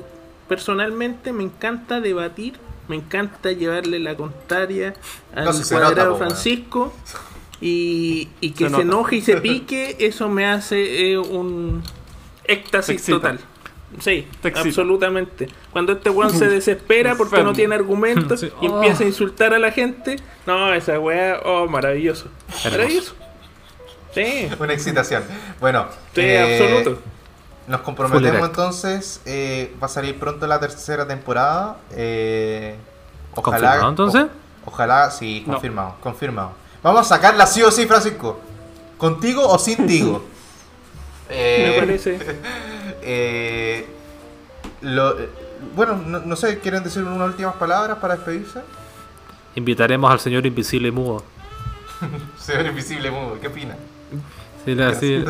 personalmente, 0.48 1.32
me 1.32 1.44
encanta 1.44 2.00
debatir, 2.00 2.54
me 2.88 2.96
encanta 2.96 3.52
llevarle 3.52 3.98
la 3.98 4.14
contraria 4.16 4.94
al 5.34 5.44
No, 5.46 5.52
si 5.52 5.64
se 5.64 5.74
cuadrado 5.74 6.12
nota. 6.12 6.26
Francisco 6.26 6.92
y, 7.60 8.28
y 8.40 8.50
que 8.50 8.68
Se 8.68 8.80
enoje 8.82 9.16
y 9.16 9.20
se 9.22 9.36
pique, 9.38 9.96
eso 10.00 10.28
me 10.28 10.46
hace 10.46 11.12
eh, 11.12 11.18
un 11.18 11.82
éxtasis 12.44 13.04
total. 13.04 13.40
Sí, 14.00 14.26
absolutamente. 14.42 15.48
Cuando 15.72 15.92
este 15.92 16.10
weón 16.10 16.30
se 16.36 16.48
desespera 16.48 17.14
porque 17.14 17.42
no 17.42 17.52
tiene 17.52 17.74
argumentos 17.76 18.40
Sí. 18.40 18.50
y 18.60 18.66
Oh. 18.66 18.76
empieza 18.76 19.04
a 19.04 19.06
insultar 19.06 19.54
a 19.54 19.58
la 19.58 19.70
gente, 19.70 20.16
no, 20.46 20.74
esa 20.74 20.98
weá, 20.98 21.40
oh, 21.44 21.68
maravilloso. 21.68 22.26
Maravilloso. 22.64 23.14
Sí, 24.12 24.48
Una 24.58 24.72
excitación. 24.72 25.22
Bueno, 25.60 25.86
sí, 26.14 26.20
eh, 26.22 26.58
absoluto. 26.60 27.02
Nos 27.66 27.80
comprometemos 27.80 28.46
entonces. 28.48 29.20
eh, 29.24 29.74
va 29.82 29.86
a 29.86 29.88
salir 29.88 30.18
pronto 30.18 30.46
la 30.46 30.60
tercera 30.60 31.06
temporada. 31.06 31.76
eh, 31.92 32.76
¿Confirmado, 33.34 33.88
entonces? 33.88 34.24
o- 34.64 34.70
ojalá, 34.70 35.10
sí, 35.10 35.42
No. 35.46 35.54
confirmado, 35.54 35.94
confirmado. 36.00 36.52
Vamos 36.82 37.00
a 37.02 37.04
sacarla 37.16 37.46
sí 37.46 37.62
o 37.62 37.70
sí, 37.70 37.86
Francisco. 37.86 38.38
¿Contigo 38.98 39.46
o 39.48 39.58
sin 39.58 39.86
tigo? 39.86 40.24
Eh, 41.30 41.70
Me 41.72 41.80
parece. 41.80 42.18
eh, 43.02 43.88
lo- 44.82 45.18
eh, 45.18 45.28
bueno, 45.74 45.94
no, 45.96 46.20
no 46.20 46.36
sé, 46.36 46.58
¿quieren 46.58 46.84
decir 46.84 47.02
unas 47.02 47.28
últimas 47.28 47.54
palabras 47.54 47.96
para 47.98 48.16
despedirse? 48.16 48.60
Invitaremos 49.54 50.10
al 50.10 50.20
señor 50.20 50.44
invisible 50.44 50.88
y 50.88 50.90
mudo. 50.90 51.22
Señor 52.38 52.66
Invisible 52.66 53.10
Mudo, 53.10 53.38
¿qué 53.40 53.46
opina? 53.48 53.74
Sí, 54.64 54.74
sí, 54.98 55.22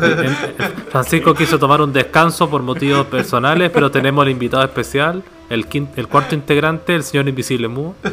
Francisco 0.89 1.33
quiso 1.33 1.59
tomar 1.59 1.81
un 1.81 1.91
descanso 1.91 2.49
por 2.49 2.61
motivos 2.61 3.05
personales, 3.07 3.69
pero 3.69 3.91
tenemos 3.91 4.23
el 4.25 4.31
invitado 4.31 4.63
especial, 4.63 5.23
el, 5.49 5.67
quin- 5.69 5.89
el 5.97 6.07
cuarto 6.07 6.35
integrante, 6.35 6.95
el 6.95 7.03
señor 7.03 7.27
invisible 7.27 7.67
mudo. 7.67 7.95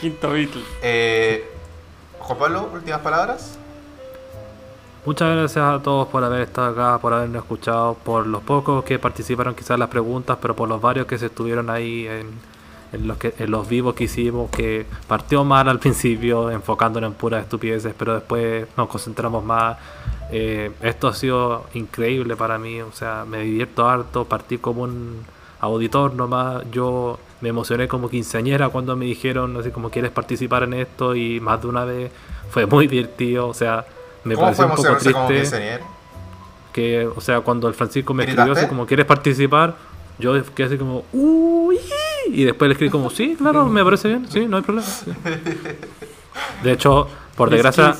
Quinto 0.00 0.30
Beatle. 0.30 0.62
Eh, 0.82 1.48
Juan 2.18 2.38
Pablo, 2.38 2.68
últimas 2.72 3.00
palabras. 3.00 3.58
Muchas 5.04 5.36
gracias 5.36 5.64
a 5.64 5.82
todos 5.82 6.06
por 6.08 6.22
haber 6.22 6.42
estado 6.42 6.68
acá, 6.68 6.98
por 7.00 7.12
habernos 7.12 7.42
escuchado, 7.42 7.94
por 7.94 8.24
los 8.26 8.42
pocos 8.42 8.84
que 8.84 8.98
participaron 9.00 9.54
quizás 9.54 9.72
en 9.72 9.80
las 9.80 9.88
preguntas, 9.88 10.38
pero 10.40 10.54
por 10.54 10.68
los 10.68 10.80
varios 10.80 11.06
que 11.06 11.18
se 11.18 11.26
estuvieron 11.26 11.70
ahí 11.70 12.06
en, 12.06 12.28
en 12.92 13.08
los, 13.08 13.16
que, 13.16 13.34
en 13.38 13.50
los 13.50 13.68
vivos 13.68 13.94
que 13.94 14.04
hicimos, 14.04 14.50
que 14.50 14.86
partió 15.06 15.44
mal 15.44 15.68
al 15.68 15.78
principio, 15.80 16.50
enfocándonos 16.50 17.12
en 17.12 17.14
puras 17.16 17.42
estupideces, 17.42 17.94
pero 17.96 18.14
después 18.14 18.66
nos 18.76 18.88
concentramos 18.88 19.44
más. 19.44 19.76
Eh, 20.30 20.70
esto 20.80 21.08
ha 21.08 21.14
sido 21.14 21.66
increíble 21.74 22.36
para 22.36 22.58
mí, 22.58 22.80
o 22.80 22.92
sea, 22.92 23.24
me 23.28 23.42
divierto 23.42 23.88
harto, 23.88 24.24
partí 24.24 24.58
como 24.58 24.82
un 24.82 25.24
auditor 25.60 26.14
nomás, 26.14 26.64
yo 26.72 27.18
me 27.40 27.50
emocioné 27.50 27.86
como 27.86 28.08
quinceañera 28.08 28.68
cuando 28.68 28.96
me 28.96 29.04
dijeron 29.04 29.56
así 29.56 29.70
como 29.70 29.90
quieres 29.90 30.10
participar 30.10 30.62
en 30.62 30.74
esto 30.74 31.14
y 31.14 31.38
más 31.38 31.60
de 31.60 31.68
una 31.68 31.84
vez 31.84 32.10
fue 32.50 32.66
muy 32.66 32.86
divertido, 32.86 33.48
o 33.48 33.54
sea, 33.54 33.84
me 34.24 34.34
¿Cómo 34.34 34.46
pareció 34.46 34.66
un 34.66 34.74
poco 34.74 34.96
triste 34.96 35.80
que, 36.72 37.06
o 37.06 37.20
sea, 37.20 37.40
cuando 37.40 37.68
el 37.68 37.74
Francisco 37.74 38.14
me 38.14 38.24
escribió 38.24 38.54
así 38.54 38.66
como 38.66 38.86
quieres 38.86 39.06
participar, 39.06 39.76
yo 40.18 40.32
quedé 40.54 40.66
así 40.68 40.78
como 40.78 41.04
uy 41.12 41.78
y 42.28 42.44
después 42.44 42.68
le 42.68 42.72
escribí 42.72 42.90
como 42.90 43.10
sí, 43.10 43.34
claro, 43.38 43.66
me 43.66 43.84
parece 43.84 44.08
bien, 44.08 44.26
sí, 44.30 44.46
no 44.46 44.56
hay 44.58 44.62
problema. 44.62 44.86
sí". 44.86 45.10
De 46.62 46.72
hecho, 46.72 47.08
por 47.36 47.50
desgracia, 47.50 47.94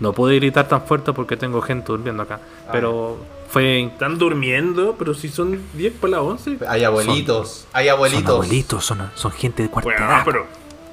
no 0.00 0.12
pude 0.12 0.36
gritar 0.36 0.68
tan 0.68 0.82
fuerte 0.82 1.12
porque 1.12 1.36
tengo 1.36 1.60
gente 1.62 1.86
durmiendo 1.88 2.22
acá, 2.22 2.40
pero 2.70 3.18
fue 3.48 3.84
Están 3.84 4.18
durmiendo, 4.18 4.96
pero 4.98 5.14
si 5.14 5.28
son 5.28 5.60
10 5.74 5.94
para 5.94 6.12
las 6.12 6.20
11. 6.20 6.58
Hay 6.68 6.84
abuelitos, 6.84 7.66
hay 7.72 7.88
abuelitos. 7.88 8.84
son, 8.84 9.10
son 9.14 9.30
gente 9.32 9.62
de 9.62 9.70
cuarta 9.70 9.90
Bueno, 9.90 10.22
pero, 10.24 10.46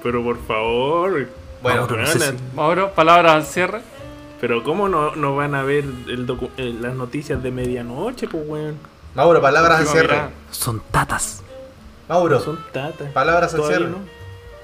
pero 0.04 0.24
por 0.24 0.38
favor. 0.46 1.28
Bueno, 1.64 1.82
Mauro, 1.82 1.98
no 1.98 2.08
sé 2.08 2.18
weón, 2.20 2.38
si- 2.38 2.56
Mauro, 2.56 2.92
palabras 2.94 3.34
al 3.34 3.46
cierre. 3.46 3.82
Pero 4.40 4.64
¿cómo 4.64 4.90
no, 4.90 5.16
no 5.16 5.36
van 5.36 5.54
a 5.54 5.62
ver 5.62 5.84
el 6.08 6.26
docu- 6.26 6.50
eh, 6.58 6.76
las 6.82 6.96
noticias 6.96 7.44
de 7.44 7.52
medianoche, 7.52 8.28
pues 8.28 8.44
weón? 8.48 8.76
Mauro, 9.14 9.40
palabras 9.42 9.82
al 9.82 9.88
cierre. 9.88 10.20
son 10.50 10.82
tatas. 10.90 11.44
Mauro, 12.12 12.40
Son 12.42 12.60
tatas. 12.74 13.10
palabras 13.14 13.54
al 13.54 13.64
cierre. 13.64 13.88
no. 13.90 13.98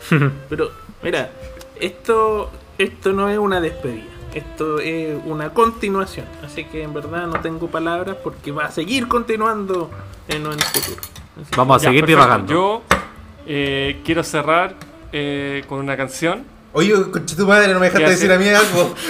Pero, 0.50 0.69
mira, 1.01 1.32
esto, 1.80 2.51
esto 2.77 3.14
no 3.14 3.30
es 3.30 3.38
una 3.38 3.61
despedida. 3.61 4.03
Esto 4.34 4.80
es 4.80 5.17
una 5.26 5.51
continuación. 5.53 6.26
Así 6.45 6.66
que 6.66 6.84
en 6.84 6.93
verdad 6.93 7.26
no 7.27 7.40
tengo 7.40 7.67
palabras 7.67 8.17
porque 8.24 8.51
va 8.51 8.66
a 8.66 8.72
seguir 8.72 9.08
continuando 9.08 9.90
en 10.27 10.45
el 10.45 10.61
futuro. 10.61 11.01
Así 11.42 11.51
Vamos 11.56 11.77
a 11.77 11.85
Ya, 11.85 11.90
seguir 11.90 12.01
perfecto. 12.06 12.22
divagando. 12.24 12.53
Yo 12.53 12.82
eh, 13.48 14.01
quiero 14.03 14.24
cerrar 14.24 14.76
eh, 15.14 15.64
con 15.69 15.80
una 15.80 15.95
canción. 15.95 16.43
Oye, 16.77 16.93
concha 17.11 17.35
tu 17.35 17.47
madre, 17.47 17.73
no 17.73 17.80
me 17.80 17.88
dejaste 17.88 18.06
¿Qué 18.06 18.11
decir 18.11 18.31
a 18.31 18.38
mí 18.38 18.47
algo. 18.49 18.93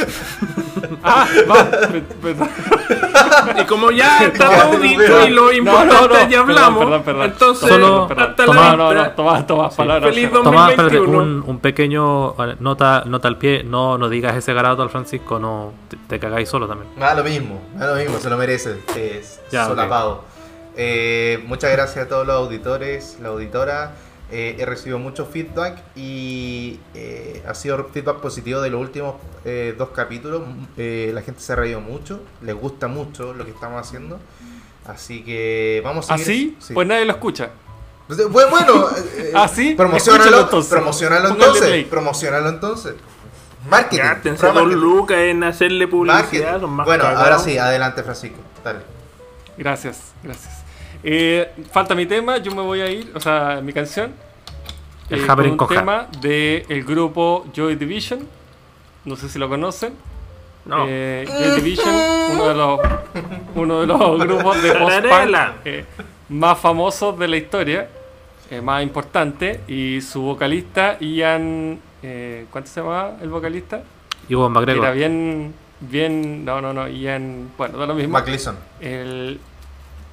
Ah, 1.04 1.28
va. 1.50 1.66
pe- 1.70 2.02
perdón. 2.22 2.50
Y 3.62 3.66
como 3.66 3.92
ya 3.92 4.20
está 4.26 4.46
No, 4.46 4.64
todo 4.64 4.74
no, 4.74 4.80
dicho 4.80 5.08
no, 5.20 5.28
y 5.28 5.30
lo 5.32 5.52
importante 5.52 5.96
no, 5.96 6.24
no, 6.24 6.30
ya 6.30 6.40
hablamos, 6.40 6.84
perdón, 6.86 7.04
perdón. 7.04 7.24
entonces 7.26 7.70
Solo- 7.70 8.04
hasta 8.10 8.36
toma- 8.46 8.56
la 8.72 8.76
No, 8.78 8.94
no, 8.94 9.12
toma, 9.12 9.46
toma 9.48 9.70
palabras. 9.70 10.10
Feliz 10.14 10.26
al 10.26 10.30
cierre. 10.32 10.44
Tomás, 10.44 10.70
espérate, 10.72 10.96
2021. 10.98 11.44
un, 11.44 11.50
un 11.50 11.60
pequeño 11.60 12.30
eh, 12.46 12.56
nota, 12.60 13.04
nota 13.06 13.28
al 13.28 13.38
pie, 13.38 13.64
no, 13.64 13.98
no 13.98 14.08
digas 14.10 14.36
ese 14.36 14.54
grado 14.54 14.82
al 14.84 14.90
Francisco, 14.90 15.40
no 15.40 15.74
te, 15.90 15.98
te 16.08 16.20
cagáis 16.20 16.48
solo 16.50 16.68
también. 16.68 16.90
Da 16.98 17.14
lo 17.16 17.24
mismo, 17.24 17.62
da 17.76 17.88
lo 17.88 17.96
mismo, 17.96 18.18
se 18.20 18.30
lo 18.30 18.38
merece. 18.38 18.78
Es 18.96 19.42
Ya, 19.52 19.66
solapado. 19.68 20.24
Eh, 20.76 21.44
muchas 21.48 21.72
gracias 21.72 22.06
a 22.06 22.08
todos 22.08 22.26
los 22.28 22.36
auditores, 22.36 23.18
la 23.22 23.30
auditora. 23.30 23.92
Eh, 24.30 24.58
he 24.60 24.66
recibido 24.66 25.00
mucho 25.00 25.26
feedback 25.26 25.82
y 25.96 26.80
eh, 26.94 27.42
ha 27.48 27.54
sido 27.54 27.88
feedback 27.94 28.18
positivo 28.18 28.60
de 28.60 28.70
los 28.70 28.82
últimos 28.82 29.16
eh, 29.46 29.74
dos 29.78 29.90
capítulos. 29.90 30.42
Eh, 30.78 31.12
la 31.14 31.22
gente 31.22 31.40
se 31.42 31.54
ha 31.54 31.56
reído 31.56 31.80
mucho, 31.80 32.20
les 32.42 32.54
gusta 32.56 32.88
mucho 32.88 33.34
lo 33.34 33.46
que 33.46 33.52
estamos 33.52 33.80
haciendo. 33.80 34.20
Así 34.86 35.24
que 35.24 35.82
vamos 35.84 36.10
a 36.12 36.18
seguir. 36.18 36.56
¿Así? 36.60 36.74
Pues 36.74 36.88
nadie 36.88 37.06
lo 37.06 37.14
escucha. 37.14 37.50
Pues, 38.08 38.30
Bueno, 38.30 38.50
bueno 38.50 38.90
eh, 39.18 39.32
¿Ah, 39.36 39.50
promocionalo, 39.76 40.42
entonces. 40.42 40.70
promocionalo 40.72 41.30
entonces. 41.30 41.86
Promocionalo 41.86 42.50
entonces. 42.50 42.96
Marketing. 43.70 44.36
Dos 44.36 44.68
lucas 44.74 45.18
en 45.18 45.44
hacerle 45.44 45.88
publicidad. 45.88 46.22
Marketing. 46.24 46.60
son 46.62 46.70
más 46.72 46.86
Bueno, 46.86 47.04
cagados. 47.04 47.24
ahora 47.24 47.40
sí, 47.40 47.58
adelante 47.58 48.04
Francisco. 48.04 48.40
Dale. 48.64 48.80
Gracias, 49.58 50.14
gracias. 50.24 50.67
Eh, 51.03 51.51
falta 51.72 51.95
mi 51.95 52.06
tema, 52.06 52.38
yo 52.38 52.53
me 52.53 52.61
voy 52.61 52.82
a 52.82 52.90
ir, 52.90 53.11
o 53.16 53.19
sea, 53.19 53.61
mi 53.64 53.74
canción. 53.74 54.11
El 55.09 55.24
eh, 55.24 55.27
con 55.27 55.40
un 55.50 55.58
Coja. 55.58 55.76
tema 55.76 56.08
del 56.22 56.84
grupo 56.84 57.45
Joy 57.53 57.76
Division. 57.76 58.27
No 59.06 59.16
sé 59.16 59.30
si 59.30 59.40
lo 59.40 59.48
conocen. 59.48 59.93
No. 60.66 60.85
Eh, 60.88 61.26
Joy 61.27 61.61
Division, 61.61 61.95
uno 62.34 62.48
de 62.50 62.53
los, 62.56 62.80
uno 63.56 63.80
de 63.82 63.88
los 63.88 64.19
grupos 64.19 64.61
de 64.61 64.74
post-punk 64.74 65.35
eh, 65.64 65.85
más 66.30 66.59
famosos 66.59 67.17
de 67.17 67.27
la 67.30 67.38
historia, 67.38 67.88
eh, 68.51 68.59
más 68.59 68.84
importante. 68.84 69.61
Y 69.67 70.01
su 70.01 70.22
vocalista, 70.22 70.98
Ian. 71.00 71.80
Eh, 72.03 72.45
¿Cuánto 72.51 72.69
se 72.69 72.82
llama 72.82 73.11
el 73.22 73.30
vocalista? 73.30 73.82
Iwan 74.27 74.51
Era 74.51 74.59
McGregor. 74.59 74.93
bien. 74.93 75.53
Bien. 75.80 76.43
No, 76.43 76.59
no, 76.59 76.74
no. 76.74 76.88
Ian. 76.90 77.50
Bueno, 77.58 77.77
da 77.77 77.85
lo 77.85 77.93
mismo. 77.95 78.17
McLeison. 78.17 78.58
El. 78.82 79.40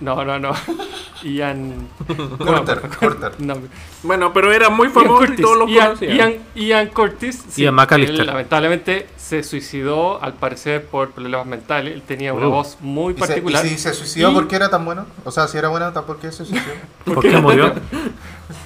No, 0.04 0.22
no, 0.24 0.38
no. 0.38 0.52
Ian. 1.22 1.88
Curter, 2.06 2.82
no, 2.84 2.98
Curter. 2.98 3.32
no. 3.40 3.54
Bueno, 4.02 4.32
pero 4.34 4.52
era 4.52 4.68
muy 4.68 4.88
Ian 4.88 4.94
famoso 4.94 5.24
y 5.32 5.36
todos 5.36 5.56
lo 5.56 5.66
Ian. 5.68 5.96
Ian, 6.00 6.34
Ian 6.54 6.88
Curtis. 6.88 7.42
sí, 7.48 7.62
Ian 7.62 7.74
McAllister. 7.74 8.20
él, 8.20 8.26
lamentablemente 8.26 9.06
se 9.16 9.42
suicidó, 9.42 10.22
al 10.22 10.34
parecer, 10.34 10.84
por 10.84 11.12
problemas 11.12 11.46
mentales. 11.46 11.94
Él 11.94 12.02
tenía 12.02 12.34
una 12.34 12.48
Uh. 12.48 12.50
voz 12.50 12.76
muy 12.80 13.14
¿Y, 13.14 13.16
se, 13.16 13.24
y 13.24 13.26
particular. 13.28 13.62
si 13.66 13.78
se 13.78 13.94
suicidó, 13.94 14.30
Y- 14.30 14.34
¿por 14.34 14.46
qué 14.48 14.56
era 14.56 14.68
tan 14.68 14.84
bueno? 14.84 15.06
O 15.24 15.30
sea, 15.30 15.48
si 15.48 15.56
era 15.56 15.68
bueno, 15.68 15.90
¿por 15.94 16.18
qué 16.18 16.30
se 16.30 16.44
suicidó? 16.44 16.60
¿Por 17.06 17.20
qué 17.22 17.36
murió? 17.38 17.72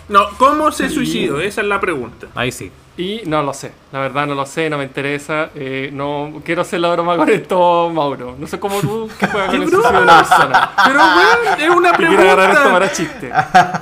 No, 0.09 0.21
¿cómo 0.39 0.73
se 0.73 0.89
suicidó? 0.89 1.41
Esa 1.41 1.61
es 1.61 1.67
la 1.69 1.81
pregunta. 1.81 2.27
Ahí 2.35 2.51
sí. 2.51 2.73
Y 2.99 3.23
no 3.27 3.43
lo 3.45 3.55
sé, 3.55 3.71
la 3.93 4.01
verdad 4.01 4.27
no 4.27 4.35
lo 4.35 4.45
sé, 4.45 4.69
no 4.69 4.77
me 4.77 4.83
interesa. 4.83 5.51
eh, 5.55 5.89
no 5.93 6.43
quiero 6.45 6.63
hacer 6.63 6.81
la 6.81 6.91
broma 6.93 7.17
con 7.17 7.29
esto, 7.31 7.89
Mauro. 7.95 8.35
No 8.37 8.47
sé 8.49 8.59
cómo 8.59 8.81
tú 8.81 9.09
que 9.21 9.27
juegas 9.29 9.51
con 9.51 9.63
el 9.63 9.71
suicidio 9.71 9.93
de 9.93 10.03
una 10.03 10.19
persona. 10.19 10.71
Pero, 10.85 10.99
weón, 10.99 11.61
es 11.61 11.71
una 11.71 11.93
Que 11.93 12.07
quiera 12.09 12.23
agarrar 12.23 12.51
esto 12.51 12.63
pregunta. 12.63 12.73
para 12.81 12.93
chiste. 12.93 13.33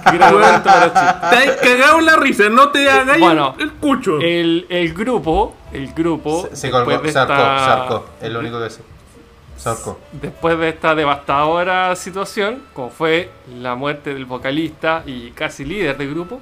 Que 0.05 0.11
quiera 0.11 0.29
agarrar 0.29 0.55
esto 0.57 0.69
para 0.71 0.87
chiste. 0.93 1.37
Te 1.45 1.51
has 1.51 1.57
cagado 1.57 2.01
la 2.03 2.17
risa, 2.17 2.49
no 2.51 2.69
te 2.69 2.91
hagáis 2.91 3.21
Bueno, 3.23 3.55
el, 3.59 3.65
el 3.65 3.73
cucho. 3.73 4.21
El, 4.21 4.67
el 4.69 4.93
grupo, 4.93 5.55
el 5.73 5.93
grupo, 5.95 6.43
Se, 6.51 6.57
se 6.57 6.67
después 6.67 6.85
colgó, 6.85 7.03
de 7.03 7.13
se 7.13 7.19
ahorcó, 7.19 7.33
esta- 7.35 7.65
se 7.65 7.71
ahorcó. 7.71 8.07
Es 8.21 8.31
lo 8.31 8.39
único 8.41 8.63
que 8.63 8.69
sé. 8.71 8.83
Se 9.57 9.69
ahorcó. 9.71 9.99
después 10.13 10.59
de 10.59 10.69
esta 10.69 10.95
devastadora 10.95 11.97
situación, 11.97 12.63
como 12.75 12.91
fue 12.91 13.31
la 13.59 13.75
muerte 13.77 14.13
del 14.13 14.27
vocalista 14.27 15.03
y 15.07 15.31
casi 15.31 15.65
líder 15.65 15.97
del 15.97 16.11
grupo, 16.11 16.39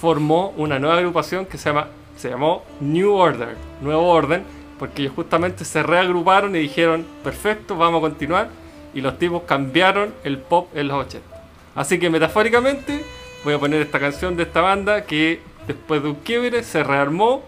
formó 0.00 0.52
una 0.56 0.78
nueva 0.78 0.98
agrupación 0.98 1.46
que 1.46 1.58
se 1.58 1.70
llama 1.70 1.88
se 2.16 2.30
llamó 2.30 2.64
New 2.80 3.12
Order, 3.12 3.56
Nuevo 3.82 4.08
Orden, 4.08 4.42
porque 4.78 5.02
ellos 5.02 5.14
justamente 5.14 5.64
se 5.66 5.82
reagruparon 5.82 6.56
y 6.56 6.60
dijeron, 6.60 7.04
perfecto, 7.22 7.76
vamos 7.76 7.98
a 7.98 8.00
continuar, 8.08 8.48
y 8.94 9.02
los 9.02 9.18
tipos 9.18 9.42
cambiaron 9.42 10.14
el 10.24 10.38
pop 10.38 10.68
en 10.74 10.88
los 10.88 11.06
80. 11.06 11.26
Así 11.74 11.98
que 11.98 12.08
metafóricamente 12.08 13.04
voy 13.44 13.52
a 13.52 13.58
poner 13.58 13.82
esta 13.82 14.00
canción 14.00 14.34
de 14.36 14.44
esta 14.44 14.62
banda 14.62 15.04
que 15.04 15.40
después 15.66 16.02
de 16.02 16.08
un 16.08 16.14
quiebre 16.16 16.62
se 16.62 16.82
rearmó 16.82 17.42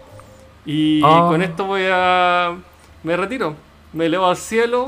y 0.65 1.01
Ah. 1.03 1.27
con 1.29 1.41
esto 1.41 1.65
voy 1.65 1.83
a... 1.91 2.53
me 3.01 3.17
retiro. 3.17 3.55
Me 3.91 4.05
elevo 4.05 4.27
al 4.27 4.37
cielo 4.37 4.87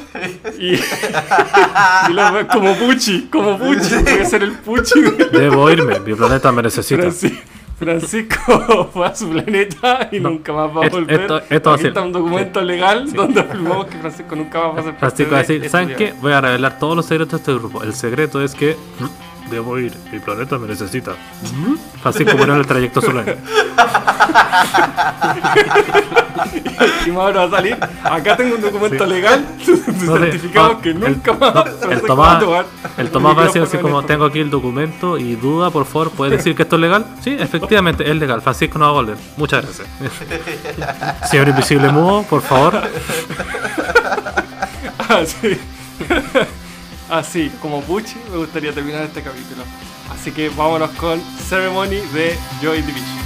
y, 0.60 0.74
y 2.10 2.14
lo 2.14 2.32
veo 2.34 2.48
como 2.48 2.76
Pucci, 2.76 3.28
como 3.32 3.58
Pucci. 3.58 3.96
Voy 3.96 4.20
a 4.22 4.26
ser 4.26 4.44
el 4.44 4.52
Pucci. 4.54 5.02
Debo 5.32 5.70
irme. 5.72 6.00
Mi 6.02 6.14
planeta 6.14 6.52
me 6.52 6.62
necesita. 6.62 7.04
Franci- 7.08 7.40
Francisco 7.80 8.90
fue 8.94 9.08
a 9.08 9.16
su 9.16 9.28
planeta 9.30 10.08
y 10.12 10.20
No. 10.20 10.30
nunca 10.30 10.54
más 10.54 10.68
va 10.70 10.86
a 10.86 10.90
volver. 10.90 11.22
esto- 11.22 11.42
esto 11.50 11.70
va 11.72 11.74
a 11.74 11.76
Aquí 11.78 11.82
ser- 11.82 11.90
está 11.90 12.02
un 12.04 12.12
documento 12.12 12.62
legal 12.62 13.12
donde 13.12 13.42
afirmamos 13.42 13.88
que 13.88 13.98
Francisco 13.98 14.36
nunca 14.36 14.60
más 14.68 14.76
va 14.76 14.80
a 14.80 14.84
ser 14.84 14.96
Francisco 14.98 15.32
va 15.32 15.38
a 15.38 15.42
de 15.42 15.48
decir, 15.48 15.56
este 15.66 15.70
¿saben 15.70 15.96
qué? 15.96 16.14
Voy 16.22 16.34
a 16.34 16.42
revelar 16.42 16.78
todos 16.78 16.96
los 16.96 17.06
secretos 17.08 17.32
de 17.32 17.38
este 17.38 17.54
grupo. 17.56 17.82
El 17.82 17.96
secreto 17.96 18.40
es 18.44 18.54
que 18.54 18.76
mm, 19.00 19.06
debo 19.50 19.78
ir. 19.80 19.94
Mi 20.12 20.20
planeta 20.20 20.58
me 20.58 20.68
necesita. 20.68 21.12
Mm. 21.12 21.76
Francisco 22.02 22.38
murió 22.38 22.54
en 22.54 22.60
el 22.62 22.68
trayecto 22.68 23.02
solar. 23.02 23.38
Y 27.06 27.12
Mauro 27.12 27.40
va 27.40 27.46
a 27.46 27.50
salir. 27.50 27.78
Acá 28.04 28.38
tengo 28.38 28.56
un 28.56 28.62
documento 28.62 29.04
Sí. 29.06 29.10
legal. 29.10 29.46
No 30.02 30.18
no, 30.70 30.82
que 30.82 30.90
el- 30.90 31.00
nunca 31.00 31.34
más. 31.34 31.54
no, 31.54 31.92
el 31.92 32.02
Tomás, 32.02 32.40
tomar 32.40 32.66
el 32.98 33.10
Tomás 33.10 33.38
va 33.38 33.42
a 33.42 33.46
decir 33.46 33.62
así 33.62 33.78
como 33.78 34.00
en 34.02 34.06
tengo 34.08 34.26
aquí 34.26 34.40
el 34.40 34.50
documento 34.50 35.18
y 35.18 35.36
duda, 35.36 35.70
por 35.72 35.86
favor, 35.86 36.12
¿puedes 36.12 36.38
decir 36.38 36.56
que 36.56 36.64
esto 36.64 36.76
es 36.76 36.82
legal? 36.82 37.06
Sí, 37.22 37.36
efectivamente, 37.40 38.10
es 38.10 38.16
legal. 38.16 38.42
Francisco 38.42 38.78
no 38.80 38.86
va 38.86 38.92
a 38.92 38.94
volver. 38.94 39.18
Muchas 39.38 39.64
gracias. 39.66 39.88
Señor 41.30 41.48
Invisible 41.50 41.90
Mudo, 41.90 42.24
por 42.24 42.42
favor. 42.42 42.82
Así. 45.10 45.60
Así, 47.12 47.52
como 47.62 47.82
Pucci, 47.82 48.16
me 48.32 48.38
gustaría 48.38 48.74
terminar 48.74 49.04
este 49.04 49.22
capítulo. 49.22 49.64
Así 50.10 50.32
que 50.32 50.48
vámonos 50.48 50.92
con 50.92 51.22
Ceremony 51.50 52.00
de 52.14 52.40
Joy 52.62 52.82
Division. 52.84 53.20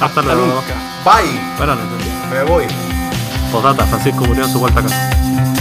Hasta 0.00 0.20
Hasta 0.20 0.34
luego. 0.34 0.62
Bye. 1.04 1.56
Buenas 1.56 1.76
noches. 1.76 2.06
Me 2.30 2.44
voy. 2.44 2.64
Postdata, 3.50 3.84
Francisco 3.86 4.24
murió 4.26 4.44
en 4.44 4.52
su 4.52 4.60
vuelta 4.60 4.78
a 4.78 4.82
casa. 4.84 5.55